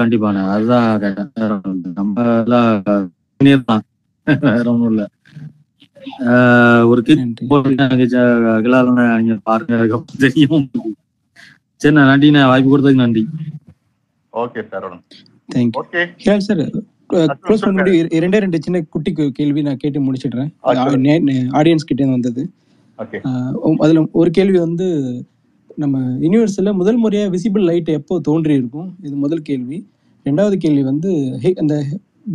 கண்டிப்பாண்ணே 0.00 0.42
அதுதான். 0.52 0.88
நம்ம 1.98 2.22
எல்லாம் 2.44 2.70
தான். 3.70 3.84
வேற 4.46 4.66
ஒண்ணும் 4.72 4.90
இல்ல. 4.92 5.02
ஒரு 6.90 7.00
பாருங்க. 7.52 7.84
தெரியும். 10.24 10.66
சரி 11.80 11.94
நான் 11.98 12.10
நன்றிண்ணே. 12.12 12.42
வாய்ப்பு 12.52 12.70
கொடுத்ததுக்கு 12.72 13.04
நன்றி. 13.04 13.22
Okay 14.34 14.68
sir 14.68 15.02
thank you 15.54 15.70
okay 15.82 16.06
sir 16.16 16.46
close 17.08 17.56
பண்ண 17.60 17.82
முடியும். 17.82 18.06
இர- 18.06 18.10
ரெண்டே 18.10 18.38
ரெண்டு 18.38 18.62
சின்ன 18.62 18.82
குட்டி 18.82 19.12
கேள்வி 19.12 19.62
நான் 19.62 19.76
கேட்டு 19.76 20.12
முடிச்சிடுறேன். 20.12 20.54
ஆடியன்ஸ் 21.52 21.86
கிட்டே 21.86 22.04
வந்தது. 22.04 22.50
அதுல 23.78 24.08
ஒரு 24.12 24.30
கேள்வி 24.30 24.58
வந்து 24.58 25.18
நம்ம 25.76 25.98
யூனிவர்ஸ்ல 26.00 26.72
முதல் 26.72 27.04
முறையா 27.04 27.36
விசிபிள் 27.36 27.64
லைட் 27.64 27.88
எப்போ 27.88 28.20
தோன்றி 28.20 28.54
இருக்கும் 28.54 28.96
இது 29.02 29.16
முதல் 29.16 29.42
கேள்வி. 29.42 29.88
ரெண்டாவது 30.24 30.54
கேள்வி 30.54 30.82
வந்து 30.82 31.38
அந்த 31.56 31.84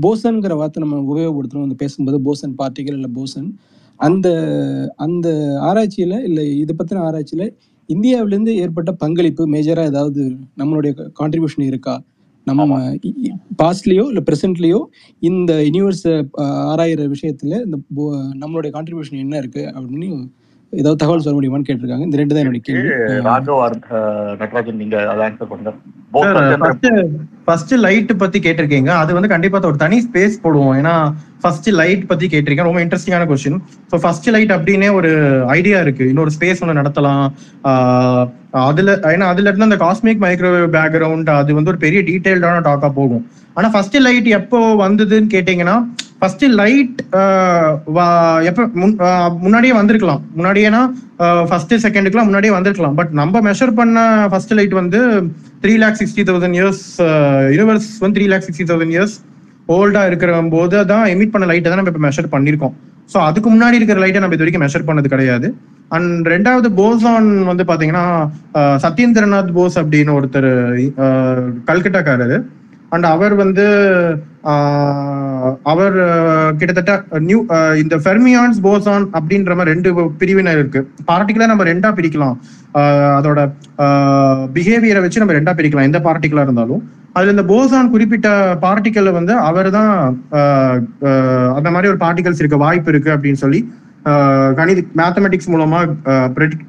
போசன்ங்கிற 0.01 0.55
வார்த்தை 0.55 0.87
நம்ம 0.87 1.17
உபயோகப்படுத்துறோம். 1.17 1.63
அந்த 1.63 1.75
பேசும்போது 1.77 2.33
போசன் 2.33 2.53
பார்ட்டிகல் 2.57 2.93
இல்லை 2.93 3.09
போசன். 3.15 3.53
அந்த 3.95 4.93
அந்த 4.95 5.29
ஆராய்ச்சியில 5.61 6.23
இல்லை 6.23 6.57
இதை 6.59 6.75
பத்தின 6.77 6.99
ஆராய்ச்சியில 6.99 7.53
இந்தியாவிலேருந்து 7.93 8.53
ஏற்பட்ட 8.63 8.91
பங்களிப்பு 9.03 9.43
மேஜரா 9.53 9.83
ஏதாவது 9.91 10.21
நம்மளுடைய 10.61 10.91
கான்ட்ரிபியூஷன் 11.19 11.69
இருக்கா? 11.71 11.95
நம்ம 12.47 12.77
பாஸ்ட்லயோ 13.61 14.03
இல்லை 14.11 14.23
ப்ரெசென்ட்லயோ 14.27 14.79
இந்த 15.29 15.53
யூனிவர்ஸ் 15.67 16.05
ஆராயிற 16.71 17.01
விஷயத்துல 17.15 17.57
இந்த 17.65 17.77
நம்மளுடைய 18.43 18.71
கான்ட்ரிபியூஷன் 18.75 19.23
என்ன 19.25 19.37
இருக்கு 19.41 19.63
அப்படின்னு 19.77 20.09
ஏதாவது 20.73 20.99
தகவல் 21.01 21.23
சொல்ல 21.25 21.37
முடியுமான்னு 21.37 21.67
கேட்டிருக்காங்க. 21.67 22.05
இந்த 22.07 22.17
ரெண்டு 22.21 22.33
தான் 22.35 22.43
என்னுடைய 22.43 22.63
கேள்வி. 22.65 22.89
ராகவ் 23.29 23.61
நடராஜன் 24.41 24.79
நீங்க 24.81 24.97
அதை 25.11 25.23
ஆன்சர் 25.27 25.51
பண்ணுங்க. 25.51 25.73
ஃபர்ஸ்ட் 26.13 26.87
ஃபர்ஸ்ட் 27.47 27.73
லைட் 27.85 28.11
பத்தி 28.21 28.37
கேட்டிருக்கீங்க. 28.45 28.91
அது 29.01 29.11
வந்து 29.17 29.31
கண்டிப்பா 29.33 29.59
ஒரு 29.71 29.79
தனி 29.83 29.97
ஸ்பேஸ் 30.05 30.35
போடுவோம். 30.43 30.73
ஏன்னா 30.79 30.93
ஃபர்ஸ்ட் 31.43 31.69
லைட் 31.79 32.03
பத்தி 32.11 32.25
கேட்டிருக்கேன் 32.33 32.67
ரொம்ப 32.69 32.81
இன்ட்ரெஸ்டிங்கான 32.85 33.27
கொஸ்டின் 33.31 33.59
ஸோ 33.91 33.97
ஃபர்ஸ்ட் 34.03 34.29
லைட் 34.35 34.53
அப்படின்னே 34.57 34.89
ஒரு 34.99 35.11
ஐடியா 35.57 35.79
இருக்கு. 35.85 36.05
இன்னொரு 36.13 36.33
ஸ்பேஸ் 36.37 36.61
ஒன்று 36.63 36.79
நடத்தலாம். 36.81 37.23
அதுல 38.67 38.95
ஏன்னா 39.13 39.27
அதுல 39.33 39.49
இருந்து 39.49 39.69
அந்த 39.69 39.79
காஸ்மிக் 39.85 40.23
மைக்ரோவேவ் 40.25 40.67
பேக்ரவுண்ட் 40.77 41.29
அது 41.39 41.57
வந்து 41.59 41.73
ஒரு 41.73 41.81
பெரிய 41.85 42.01
டீடைல்டான 42.09 42.63
டாக்கா 42.69 42.89
போகும். 42.99 43.25
ஆனா 43.57 43.69
ஃபர்ஸ்ட் 43.75 43.97
லைட் 44.07 44.29
எப்போ 44.39 44.59
வந்ததுன்னு 44.85 45.33
கேட்டீங்கன்னா 45.35 45.77
ஃபர்ஸ்ட் 46.21 46.45
லைட் 46.61 46.97
எப்போ 48.49 48.63
முன்னாடியே 49.45 49.73
வந்திருக்கலாம். 49.81 50.23
முன்னாடியேனா 50.37 50.81
ஃபர்ஸ்ட் 51.49 51.73
செகண்டுக்குலாம் 51.85 52.27
முன்னாடியே 52.29 52.53
வந்திருக்கலாம். 52.55 52.95
பட் 52.99 53.11
நம்ம 53.19 53.41
மெஷர் 53.47 53.73
பண்ண 53.79 54.03
ஃபர்ஸ்ட் 54.31 54.53
லைட் 54.59 54.75
வந்து 54.81 54.99
three 55.63 55.73
lakh 55.83 55.97
sixty 56.01 56.23
thousand 56.29 56.57
years 56.59 56.83
universe 57.55 57.89
வந்து 58.03 58.15
three 58.17 58.27
lakh 58.33 58.45
sixty 58.47 58.67
thousand 58.69 58.93
years 58.95 59.15
ஓல்டா 59.77 60.03
இருக்கிற 60.09 60.37
போது 60.53 60.77
தான் 60.91 61.05
எமிட் 61.15 61.33
பண்ண 61.33 61.47
லைட்டை 61.51 61.69
தான் 61.71 61.79
நம்ம 61.81 61.91
இப்போ 61.93 62.03
மெஷர் 62.07 62.31
பண்ணியிருக்கோம். 62.35 62.75
ஸோ 63.13 63.17
அதுக்கு 63.29 63.49
முன்னாடி 63.55 63.77
இருக்கிற 63.79 63.99
லைட்டை 64.03 64.21
நம்ம 64.23 64.35
இது 64.37 64.43
வரைக்கும் 64.43 64.65
மெஷர் 64.65 64.87
பண்ணது 64.89 65.07
கிடையாது. 65.13 65.47
அண்ட் 65.97 66.27
ரெண்டாவது 66.33 66.67
போஸான் 66.79 67.29
வந்து 67.51 67.63
பாத்தீங்கன்னா 67.69 68.05
சத்யேந்திரநாத் 68.85 69.55
போஸ் 69.59 69.77
அப்படின்னு 69.81 70.11
ஒருத்தர் 70.17 70.49
கல்கட்டாக்காரரு. 71.69 72.37
அண்ட் 72.95 73.07
அவர் 73.13 73.33
வந்து 73.43 73.65
அவர் 75.71 75.95
கிட்டத்தட்ட 76.59 77.19
நியூ 77.29 77.39
இந்த 77.81 77.95
ஃபெர்மியான்ஸ் 78.03 78.59
போசான் 78.67 79.05
அப்படின்ற 79.17 79.55
மாதிரி 79.57 79.73
ரெண்டு 79.73 79.89
பிரிவினர் 80.21 80.59
இருக்கு. 80.61 80.81
பார்ட்டிகுலர் 81.09 81.51
நம்ம 81.51 81.65
ரெண்டா 81.71 81.89
பிரிக்கலாம். 81.97 82.37
அதோட 83.17 83.39
பிஹேவியரை 84.55 85.01
வச்சு 85.05 85.21
நம்ம 85.23 85.35
ரெண்டா 85.39 85.53
பிரிக்கலாம் 85.59 85.89
எந்த 85.89 86.01
பார்ட்டிகுலா 86.07 86.45
இருந்தாலும். 86.47 86.81
அதுல 87.15 87.33
இந்த 87.35 87.45
போசான் 87.51 87.91
குறிப்பிட்ட 87.93 88.29
பார்ட்டிக்கல் 88.63 89.11
வந்து 89.19 89.33
அவர் 89.49 89.69
தான் 89.77 89.93
அந்த 91.57 91.69
மாதிரி 91.75 91.91
ஒரு 91.91 91.99
பார்ட்டிகல்ஸ் 92.05 92.41
இருக்க 92.43 92.59
வாய்ப்பு 92.65 92.91
இருக்கு 92.93 93.11
அப்படின்னு 93.15 93.41
சொல்லி 93.43 93.61
கணித 94.59 94.79
மேத்தமெட்டிக்ஸ் 95.01 95.51
மூலமா 95.53 95.79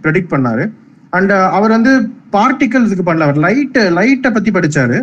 ப்ரெடிக்ட் 0.07 0.33
பண்ணாரு. 0.35 0.65
அண்ட் 1.19 1.33
அவர் 1.59 1.77
வந்து 1.77 1.93
பார்ட்டிகல்ஸுக்கு 2.37 3.05
பண்ணல 3.07 3.27
அவர் 3.29 3.41
லைட் 3.47 3.79
லைட்டை 3.99 4.31
பத்தி 4.35 4.51
படிச்சாரு. 4.57 4.99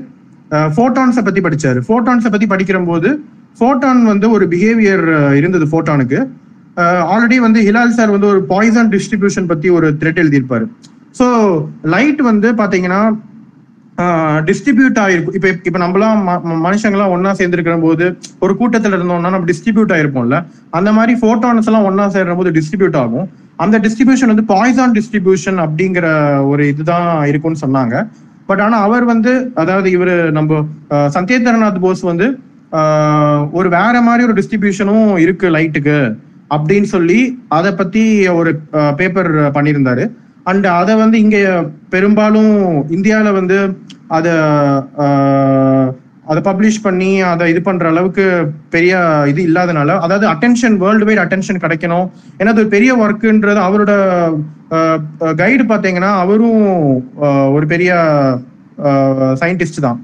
ஃபோட்டான்ஸை 0.51 1.23
பத்தி 1.23 1.41
படிச்சாரு. 1.41 1.79
ஃபோட்டான்ஸை 1.87 2.31
பத்தி 2.31 2.47
படிக்கிற 2.47 2.85
போது 2.85 3.09
ஃபோட்டான் 3.59 4.01
வந்து 4.03 4.29
ஒரு 4.29 4.47
பிஹேவியர் 4.47 5.05
இருந்தது 5.35 5.65
ஃபோட்டானுக்கு 5.71 6.19
ஆல்ரெடி 7.13 7.35
வந்து 7.35 7.61
ஹிலால் 7.61 7.95
சார் 7.99 8.09
வந்து 8.09 8.27
ஒரு 8.27 8.41
பாய்சன் 8.43 8.89
டிஸ்ட்ரிபியூஷன் 8.89 9.47
பத்தி 9.47 9.69
ஒரு 9.69 9.87
த்ரெட் 9.99 10.21
எழுதியிருப்பாரு. 10.23 10.65
ஸோ 11.19 11.25
லைட் 11.83 12.21
வந்து 12.21 12.53
பாத்தீங்கன்னா 12.53 13.01
டிஸ்ட்ரிபியூட் 14.49 14.97
ஆயிருக்கும் 15.03 15.35
இப்போ 15.37 15.49
இப்போ 15.63 15.79
நம்மளாம் 15.79 16.19
ம- 16.27 16.41
மனுஷங்களாம் 16.65 17.13
ஒண்ணா 17.15 17.31
சேர்ந்துருக்கிற 17.31 17.81
போது 17.81 18.17
ஒரு 18.39 18.57
கூட்டத்தில் 18.57 18.91
இருந்தோம்னா 18.91 19.19
நம்ம 19.19 19.45
டிஸ்ட்ரிபியூட் 19.51 19.93
ஆயிருப்போம்ல. 19.97 20.45
அந்த 20.69 20.91
மாதிரி 20.91 21.13
ஃபோட்டான்ஸ் 21.21 21.65
எல்லாம் 21.65 21.83
ஒண்ணா 21.83 22.05
சேர்ற 22.09 22.35
போது 22.35 22.51
டிஸ்ட்ரிபியூட் 22.57 22.97
ஆகும். 23.03 23.29
அந்த 23.55 23.79
டிஸ்ட்ரிபியூஷன் 23.79 24.31
வந்து 24.33 24.47
பாய்சான் 24.53 24.95
டிஸ்ட்ரிபியூஷன் 24.97 25.59
அப்படிங்கிற 25.65 26.07
ஒரு 26.47 26.67
இதுதான் 26.67 27.27
இருக்கும்னு 27.27 27.63
சொன்னாங்க. 27.67 27.95
பட் 28.47 28.61
ஆனா 28.61 28.77
அவர் 28.77 29.05
வந்து 29.05 29.51
அதாவது 29.55 29.87
இவரு 29.97 30.31
நம்ம 30.31 30.59
சந்தேந்திரநாத் 30.89 31.15
சத்யேந்திரநாத் 31.15 31.79
போஸ் 31.79 32.01
வந்து 32.01 32.27
ஒரு 33.51 33.69
வேற 33.69 33.95
மாதிரி 34.01 34.23
ஒரு 34.27 34.35
டிஸ்ட்ரிபியூஷனும் 34.39 35.17
இருக்கு 35.17 35.49
லைட்டுக்கு 35.49 35.97
அப்படின்னு 36.55 36.87
சொல்லி 36.95 37.19
அதை 37.47 37.71
பத்தி 37.71 38.27
ஒரு 38.27 38.51
பேப்பர் 38.97 39.31
பண்ணியிருந்தாரு. 39.55 40.05
அண்ட் 40.43 40.65
அதை 40.65 40.95
வந்து 40.95 41.17
இங்க 41.19 41.37
பெரும்பாலும் 41.89 42.53
இந்தியாவில் 42.89 43.37
வந்து 43.39 43.57
அதை 44.17 44.33
அதை 46.31 46.41
பப்ளிஷ் 46.47 46.79
பண்ணி 46.85 47.09
அதை 47.31 47.45
இது 47.51 47.61
பண்ற 47.67 47.85
அளவுக்கு 47.93 48.25
பெரிய 48.73 48.93
இது 49.31 49.41
இல்லாதனால 49.49 49.89
அதாவது 50.05 50.25
அட்டென்ஷன் 50.31 50.75
வேர்ல்டு 50.83 51.07
வைட் 51.07 51.21
அட்டென்ஷன் 51.23 51.61
கிடைக்கணும். 51.63 52.07
ஏன்னா 52.39 52.51
அது 52.53 52.63
ஒரு 52.63 52.71
பெரிய 52.75 52.91
ஒர்க்குன்றது 53.03 53.61
அவரோட 53.67 53.93
கைடு 55.41 55.65
பாத்தீங்கன்னா 55.71 56.11
அவரும் 56.23 56.63
ஒரு 57.57 57.65
பெரிய 57.73 57.91
சயின்டிஸ்ட் 59.43 59.85
தான். 59.87 59.99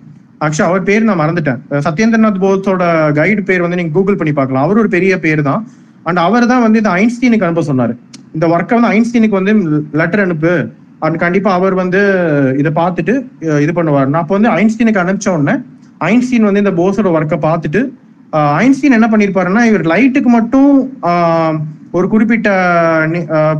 ஆக்சுவலா 0.45 0.69
அவர் 0.69 0.87
பேர் 0.89 1.09
நான் 1.09 1.21
மறந்துட்டேன். 1.23 1.59
சத்யேந்திரநாத் 1.87 2.43
போஸோட 2.45 2.85
கைடு 3.19 3.41
பேர் 3.49 3.65
வந்து 3.65 3.79
நீங்க 3.79 3.93
கூகுள் 3.97 4.19
பண்ணி 4.21 4.33
பார்க்கலாம். 4.39 4.65
அவர் 4.67 4.81
ஒரு 4.83 4.89
பெரிய 4.95 5.13
பேர் 5.25 5.41
தான். 5.49 5.61
அண்ட் 6.07 6.21
அவர் 6.27 6.45
தான் 6.53 6.63
வந்து 6.65 6.79
இந்த 6.83 6.93
ஐன்ஸ்டீனுக்கு 7.01 7.47
அனுப்ப 7.47 7.65
சொன்னாரு. 7.71 7.93
இந்த 8.37 8.45
ஒர்க்கை 8.55 8.75
வந்து 8.77 8.93
ஐன்ஸ்டீனுக்கு 8.95 9.39
வந்து 9.39 9.53
லெட்டர் 10.01 10.23
அனுப்பு. 10.25 10.53
அண்ட் 11.05 11.17
கண்டிப்பா 11.23 11.51
அவர் 11.59 11.75
வந்து 11.83 12.01
இதை 12.61 12.71
பார்த்துட்டு 12.81 13.13
இது 13.63 13.71
பண்ணுவார். 13.77 14.09
நான் 14.11 14.21
அப்போ 14.23 14.35
வந்து 14.37 14.51
ஐன்ஸ்டீனுக்கு 14.59 15.03
அனுப்பிச்ச 15.03 15.29
உடனே 15.35 15.55
ஐன்ஸ்டீன் 16.09 16.47
வந்து 16.47 16.63
இந்த 16.63 16.73
போஸோட 16.79 17.09
ஒர்க்கை 17.17 17.39
பார்த்துட்டு 17.47 17.81
ஐன்ஸ்டீன் 18.63 18.97
என்ன 18.97 19.07
பண்ணியிருப்பாருன்னா 19.11 19.63
இவர் 19.69 19.85
லைட்டுக்கு 19.93 20.29
மட்டும் 20.37 20.69
ஒரு 21.97 22.05
குறிப்பிட்ட 22.13 22.49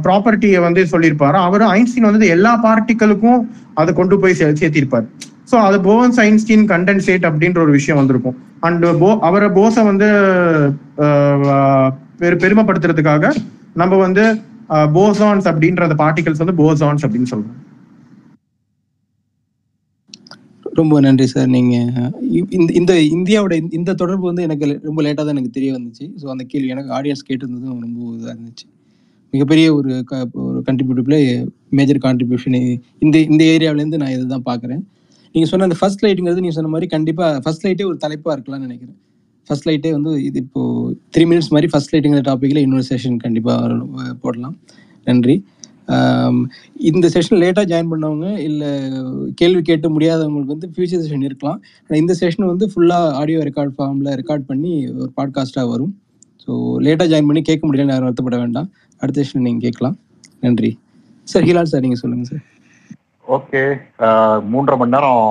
ப்ராப்பர்ட்டியை 0.06 0.60
வந்து 0.68 0.82
சொல்லியிருப்பாரு. 0.94 1.38
அவர் 1.48 1.64
ஐன்ஸ்டீன் 1.76 2.10
வந்து 2.10 2.30
எல்லா 2.36 2.54
பார்ட்டிகளுக்கும் 2.66 3.42
அதை 3.82 3.92
கொண்டு 4.00 4.16
போய் 4.22 4.38
சே 4.40 4.46
சேர்த்திருப்பார். 4.62 5.06
ஸோ 5.52 5.56
அது 5.68 5.78
போன்ஸ் 5.88 6.20
ஐன்ஸ்டீன் 6.28 6.64
கண்டென்சேட் 6.72 7.28
அப்படின்ற 7.30 7.60
ஒரு 7.66 7.74
விஷயம் 7.78 8.00
வந்திருக்கும். 8.02 8.38
அண்ட் 8.68 8.86
போ 9.02 9.10
அவரை 9.28 9.50
போஸை 9.60 9.84
வந்து 9.92 10.08
பெரு 12.22 12.36
பெருமைப்படுத்துறதுக்காக 12.44 13.32
நம்ம 13.82 13.94
வந்து 14.06 14.24
போசான்ஸ் 14.98 15.48
அப்படின்ற 15.52 15.84
அந்த 15.88 15.98
பார்ட்டிகல்ஸ் 16.04 16.44
வந்து 16.44 16.58
போசான்ஸ் 16.64 17.04
அப்படின்னு 17.06 17.32
சொல்றோம். 17.34 17.58
ரொம்ப 20.74 21.00
நன்றி 21.00 21.26
சார். 21.26 21.48
நீங்க 21.48 21.78
இ- 22.34 22.54
இந்த 22.54 22.74
இந்த 22.74 22.94
இந்தியாவோட 22.94 23.54
இந்த- 23.54 23.78
இந்த 23.78 23.94
தொடர்பு 23.94 24.26
வந்து 24.26 24.44
எனக்கு 24.44 24.80
ரொம்ப 24.84 25.02
லேட்டாக 25.02 25.14
தான் 25.14 25.28
எனக்கு 25.28 25.50
தெரிய 25.50 25.74
வந்துச்சு. 25.74 26.12
ஸோ 26.22 26.30
அந்த 26.30 26.44
கேள்வி 26.48 26.68
எனக்கு 26.68 26.94
ஆடியன்ஸ் 26.94 27.26
கேட்டிருந்ததும் 27.30 27.80
ரொம்ப 27.80 28.12
இதாக 28.12 28.36
இருந்துச்சு. 28.36 28.72
மிகப்பெரிய 29.32 29.76
ஒரு 29.76 30.04
க- 30.04 30.28
ஒரு 30.34 30.64
கண்ட்ரிபியூட்டிவ்ல 30.66 31.48
மேஜர் 31.70 31.98
கான்ட்ரிபியூஷன் 31.98 32.82
இந்த 33.00 33.20
இந்த 33.20 33.44
ஏரியாவிலேருந்து 33.44 33.98
நான் 33.98 34.10
இதை 34.10 34.26
தான் 34.26 34.60
பார்க்குறேன். 34.60 34.84
நீங்கள் 35.32 35.50
சொன்ன 35.50 35.66
அந்த 35.66 35.76
ஃபர்ஸ்ட் 35.80 36.06
லைட்டுங்கிறது 36.06 36.34
நீங்கள் 36.34 36.52
சொன்ன 36.52 36.70
மாதிரி 36.70 36.90
கண்டிப்பாக 36.90 37.40
ஃபர்ஸ்ட் 37.40 37.68
லைட்டே 37.68 37.86
ஒரு 37.86 37.98
தலைப்பாக 37.98 38.42
இருக்கலாம்னு 38.42 38.60
நினைக்கிறேன். 38.60 38.98
ஃபர்ஸ்ட் 39.48 39.70
லைட்டே 39.70 39.92
வந்து 39.92 40.24
இது 40.24 40.40
இப்போது 40.40 41.00
த்ரீ 41.18 41.20
மினிட்ஸ் 41.20 41.50
மாதிரி 41.50 41.68
ஃபர்ஸ்ட் 41.68 41.96
லைட்டுங்கிற 41.96 42.22
டாப்பிக்கில் 42.28 42.58
இன்னொரு 42.58 42.84
செஷன் 42.90 43.18
கண்டிப்பாக 43.18 43.78
போடலாம். 44.22 44.58
நன்றி. 45.06 45.44
இந்த 46.90 47.06
செஷன் 47.14 47.42
லேட்டாக 47.44 47.66
ஜாயின் 47.72 47.90
பண்ணவங்க 47.94 48.28
இல்லை 48.48 48.70
கேள்வி 49.40 49.62
கேட்டு 49.70 49.88
முடியாதவங்களுக்கு 49.96 50.56
வந்து 50.56 50.70
ஃபியூச்சர் 50.74 51.02
செஷன் 51.04 51.26
இருக்கலாம். 51.30 51.60
ஆனால் 51.86 52.00
இந்த 52.04 52.14
செஷன் 52.22 52.48
வந்து 52.52 52.68
ஃபுல்லாக 52.74 53.12
ஆடியோ 53.22 53.40
ரெக்கார்ட் 53.48 53.74
ஃபார்மில் 53.78 54.12
ரெக்கார்ட் 54.20 54.46
பண்ணி 54.52 54.74
ஒரு 55.00 55.10
பாட்காஸ்ட்டாக 55.18 55.68
வரும். 55.74 55.94
ஸோ 56.44 56.52
லேட்டாக 56.86 57.08
ஜாயின் 57.14 57.30
பண்ணி 57.30 57.44
கேட்க 57.50 57.64
முடியலன்னு 57.68 57.96
யாரும் 57.96 58.08
வருத்தப்பட 58.08 58.40
வேண்டாம். 58.44 58.70
அடுத்த 59.02 59.18
செஷன் 59.22 59.46
நீங்கள் 59.48 59.66
கேட்கலாம். 59.68 59.98
நன்றி. 60.46 60.72
சார் 61.34 61.48
ஹிலால் 61.50 61.72
சார் 61.74 61.86
நீங்கள் 61.88 62.02
சொல்லுங்கள் 62.04 62.32
சார் 62.32 62.44
ஓகே. 63.38 63.64
மூன்றரை 64.54 64.78
மணி 64.80 64.96
நேரம் 64.96 65.22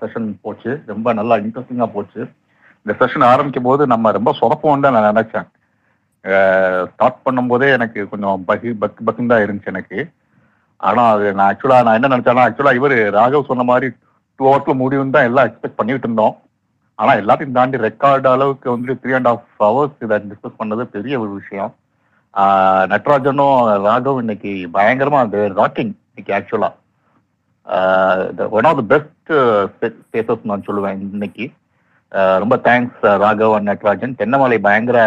செஷன் 0.00 0.26
போச்சு. 0.46 0.72
ரொம்ப 0.92 1.12
நல்லா 1.20 1.36
இன்ட்ரெஸ்டிங்காக 1.44 1.90
போச்சு. 1.94 2.20
இந்த 2.82 2.92
செஷன் 3.00 3.24
ஆரம்பிக்கும் 3.32 3.68
போது 3.68 3.82
நம்ம 3.92 4.10
ரொம்ப 4.16 4.30
சொதப்போம் 4.40 4.84
தான் 4.86 4.96
நான் 4.96 5.10
நினச்சேன். 5.12 5.46
ஸ்டார்ட் 6.90 7.24
பண்ணும்போதே 7.26 7.68
எனக்கு 7.76 8.00
கொஞ்சம் 8.12 8.44
பகி 8.50 8.70
பக் 8.82 9.04
பக்குன்னு 9.06 9.32
தான் 9.32 9.44
இருந்துச்சு 9.44 9.72
எனக்கு. 9.74 9.98
ஆனால் 10.88 11.10
அது 11.14 11.26
நான் 11.36 11.48
ஆக்சுவலாக 11.50 11.84
நான் 11.86 11.98
என்ன 11.98 12.10
நினச்சேன்னா 12.14 12.44
ஆக்சுவலாக 12.48 12.78
இவர் 12.80 12.96
ராகவ் 13.18 13.48
சொன்ன 13.50 13.66
மாதிரி 13.70 13.88
டூ 14.38 14.44
ஹவர்ஸில் 14.48 14.80
முடியும் 14.82 15.14
தான் 15.16 15.28
எல்லாம் 15.28 15.48
எக்ஸ்பெக்ட் 15.48 15.78
பண்ணிட்டு 15.78 16.06
இருந்தோம். 16.08 16.34
ஆனால் 17.02 17.20
எல்லாத்தையும் 17.22 17.56
தாண்டி 17.58 17.78
ரெக்கார்டு 17.88 18.28
அளவுக்கு 18.34 18.68
வந்து 18.74 18.92
த்ரீ 19.02 19.12
அண்ட் 19.18 19.30
ஹாஃப் 19.30 19.48
ஹவர்ஸ் 19.66 20.02
இதை 20.04 20.16
டிஸ்கஸ் 20.30 20.60
பண்ணது 20.60 20.84
பெரிய 20.96 21.14
ஒரு 21.22 21.30
விஷயம். 21.40 21.72
நட்ராஜனும் 22.92 23.58
ராகவ் 23.88 24.20
இன்னைக்கு 24.24 24.52
பயங்கரமாக 24.76 25.26
அது 25.26 25.40
ராக்கிங் 25.60 25.92
இன்னைக்கு 26.10 26.32
ஆக்சுவலாக 26.38 26.74
one 28.58 28.68
of 28.70 28.80
the 28.80 28.84
best 28.94 29.32
spaces 30.02 30.48
நான் 30.50 30.66
சொல்லுவேன் 30.68 31.00
இன்னைக்கு. 31.16 31.46
ரொம்ப 32.42 32.56
தேங்க்ஸ் 32.68 33.02
ராகவ் 33.24 33.54
அண்ட் 33.56 33.70
நட்ராஜன். 33.72 34.18
தென்னமலை 34.20 34.58
பயங்கர 34.66 34.98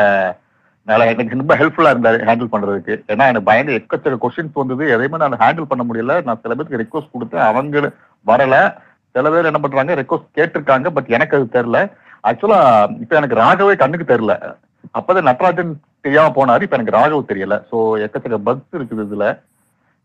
அதனால 0.87 1.05
எனக்கு 1.13 1.37
ரொம்ப 1.37 1.55
ஹெல்ப்ஃபுல்லா 1.55 1.91
இருந்தாரு 1.93 2.17
ஹேண்டில் 2.27 2.51
பண்றதுக்கு. 2.53 2.93
ஏன்னா 3.11 3.25
எனக்கு 3.31 3.49
பயங்கர 3.49 3.75
எக்கச்சக்க 3.79 4.17
கொஸ்டின்ஸ் 4.23 4.61
வந்தது. 4.61 4.83
எதையுமே 4.95 5.17
நான் 5.23 5.41
ஹேண்டில் 5.43 5.69
பண்ண 5.71 5.83
முடியல. 5.89 6.23
நான் 6.27 6.41
சில 6.43 6.55
பேருக்கு 6.55 6.81
ரெக்வஸ்ட் 6.83 7.13
கொடுத்தேன். 7.15 7.45
அவங்க 7.49 7.93
வரல. 8.25 8.55
சில 9.15 9.29
பேர் 9.31 9.49
என்ன 9.49 9.59
பண்றாங்க 9.61 9.95
ரெக்வஸ்ட் 10.01 10.35
கேட்டிருக்காங்க 10.39 10.89
பட் 10.89 11.09
எனக்கு 11.15 11.35
அது 11.37 11.47
தெரில 11.57 11.77
ஆக்சுவலா 12.29 12.59
இப்ப 13.03 13.15
எனக்கு 13.15 13.39
ராகவே 13.43 13.75
கண்ணுக்கு 13.75 14.05
தெரில 14.13 14.33
அப்பதான் 14.97 15.27
நட்ராஜன் 15.29 15.71
தெரியாம 16.05 16.31
போனாரு. 16.37 16.61
இப்ப 16.65 16.77
எனக்கு 16.77 16.97
ராகவ் 16.97 17.29
தெரியல. 17.31 17.55
ஸோ 17.71 17.77
எக்கச்சக்க 18.05 18.37
பக்ஸ் 18.49 18.77
இருக்குது 18.77 19.03
இதுல. 19.07 19.25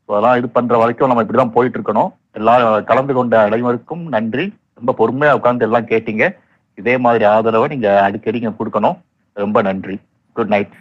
ஸோ 0.09 0.11
அதெல்லாம் 0.15 0.39
இது 0.41 0.49
பண்ற 0.49 0.79
வரைக்கும் 0.79 1.09
நம்ம 1.09 1.23
இப்படிதான் 1.23 1.55
போயிட்டு 1.57 1.79
இருக்கணும். 1.79 2.11
எல்லாம் 2.33 2.85
கலந்து 2.85 3.15
கொண்ட 3.15 3.37
அனைவருக்கும் 3.49 4.05
நன்றி. 4.17 4.47
ரொம்ப 4.75 4.95
பொறுமையா 4.99 5.33
உட்காந்து 5.39 5.67
எல்லாம் 5.69 5.91
கேட்டீங்க. 5.93 6.25
இதே 6.75 6.99
மாதிரி 6.99 7.25
ஆதரவை 7.25 7.69
நீங்க 7.69 8.03
அடிக்கடி 8.03 8.41
கொடுக்கணும். 8.47 8.99
ரொம்ப 9.33 9.63
நன்றி. 9.63 9.97
Good 10.37 10.53
night 10.55 10.75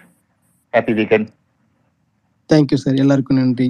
happy 0.74 0.94
weekend 1.00 1.30
thank you 2.50 2.78
sir 2.78 3.02
எல்லாருக்கும் 3.04 3.40
நன்றி. 3.40 3.68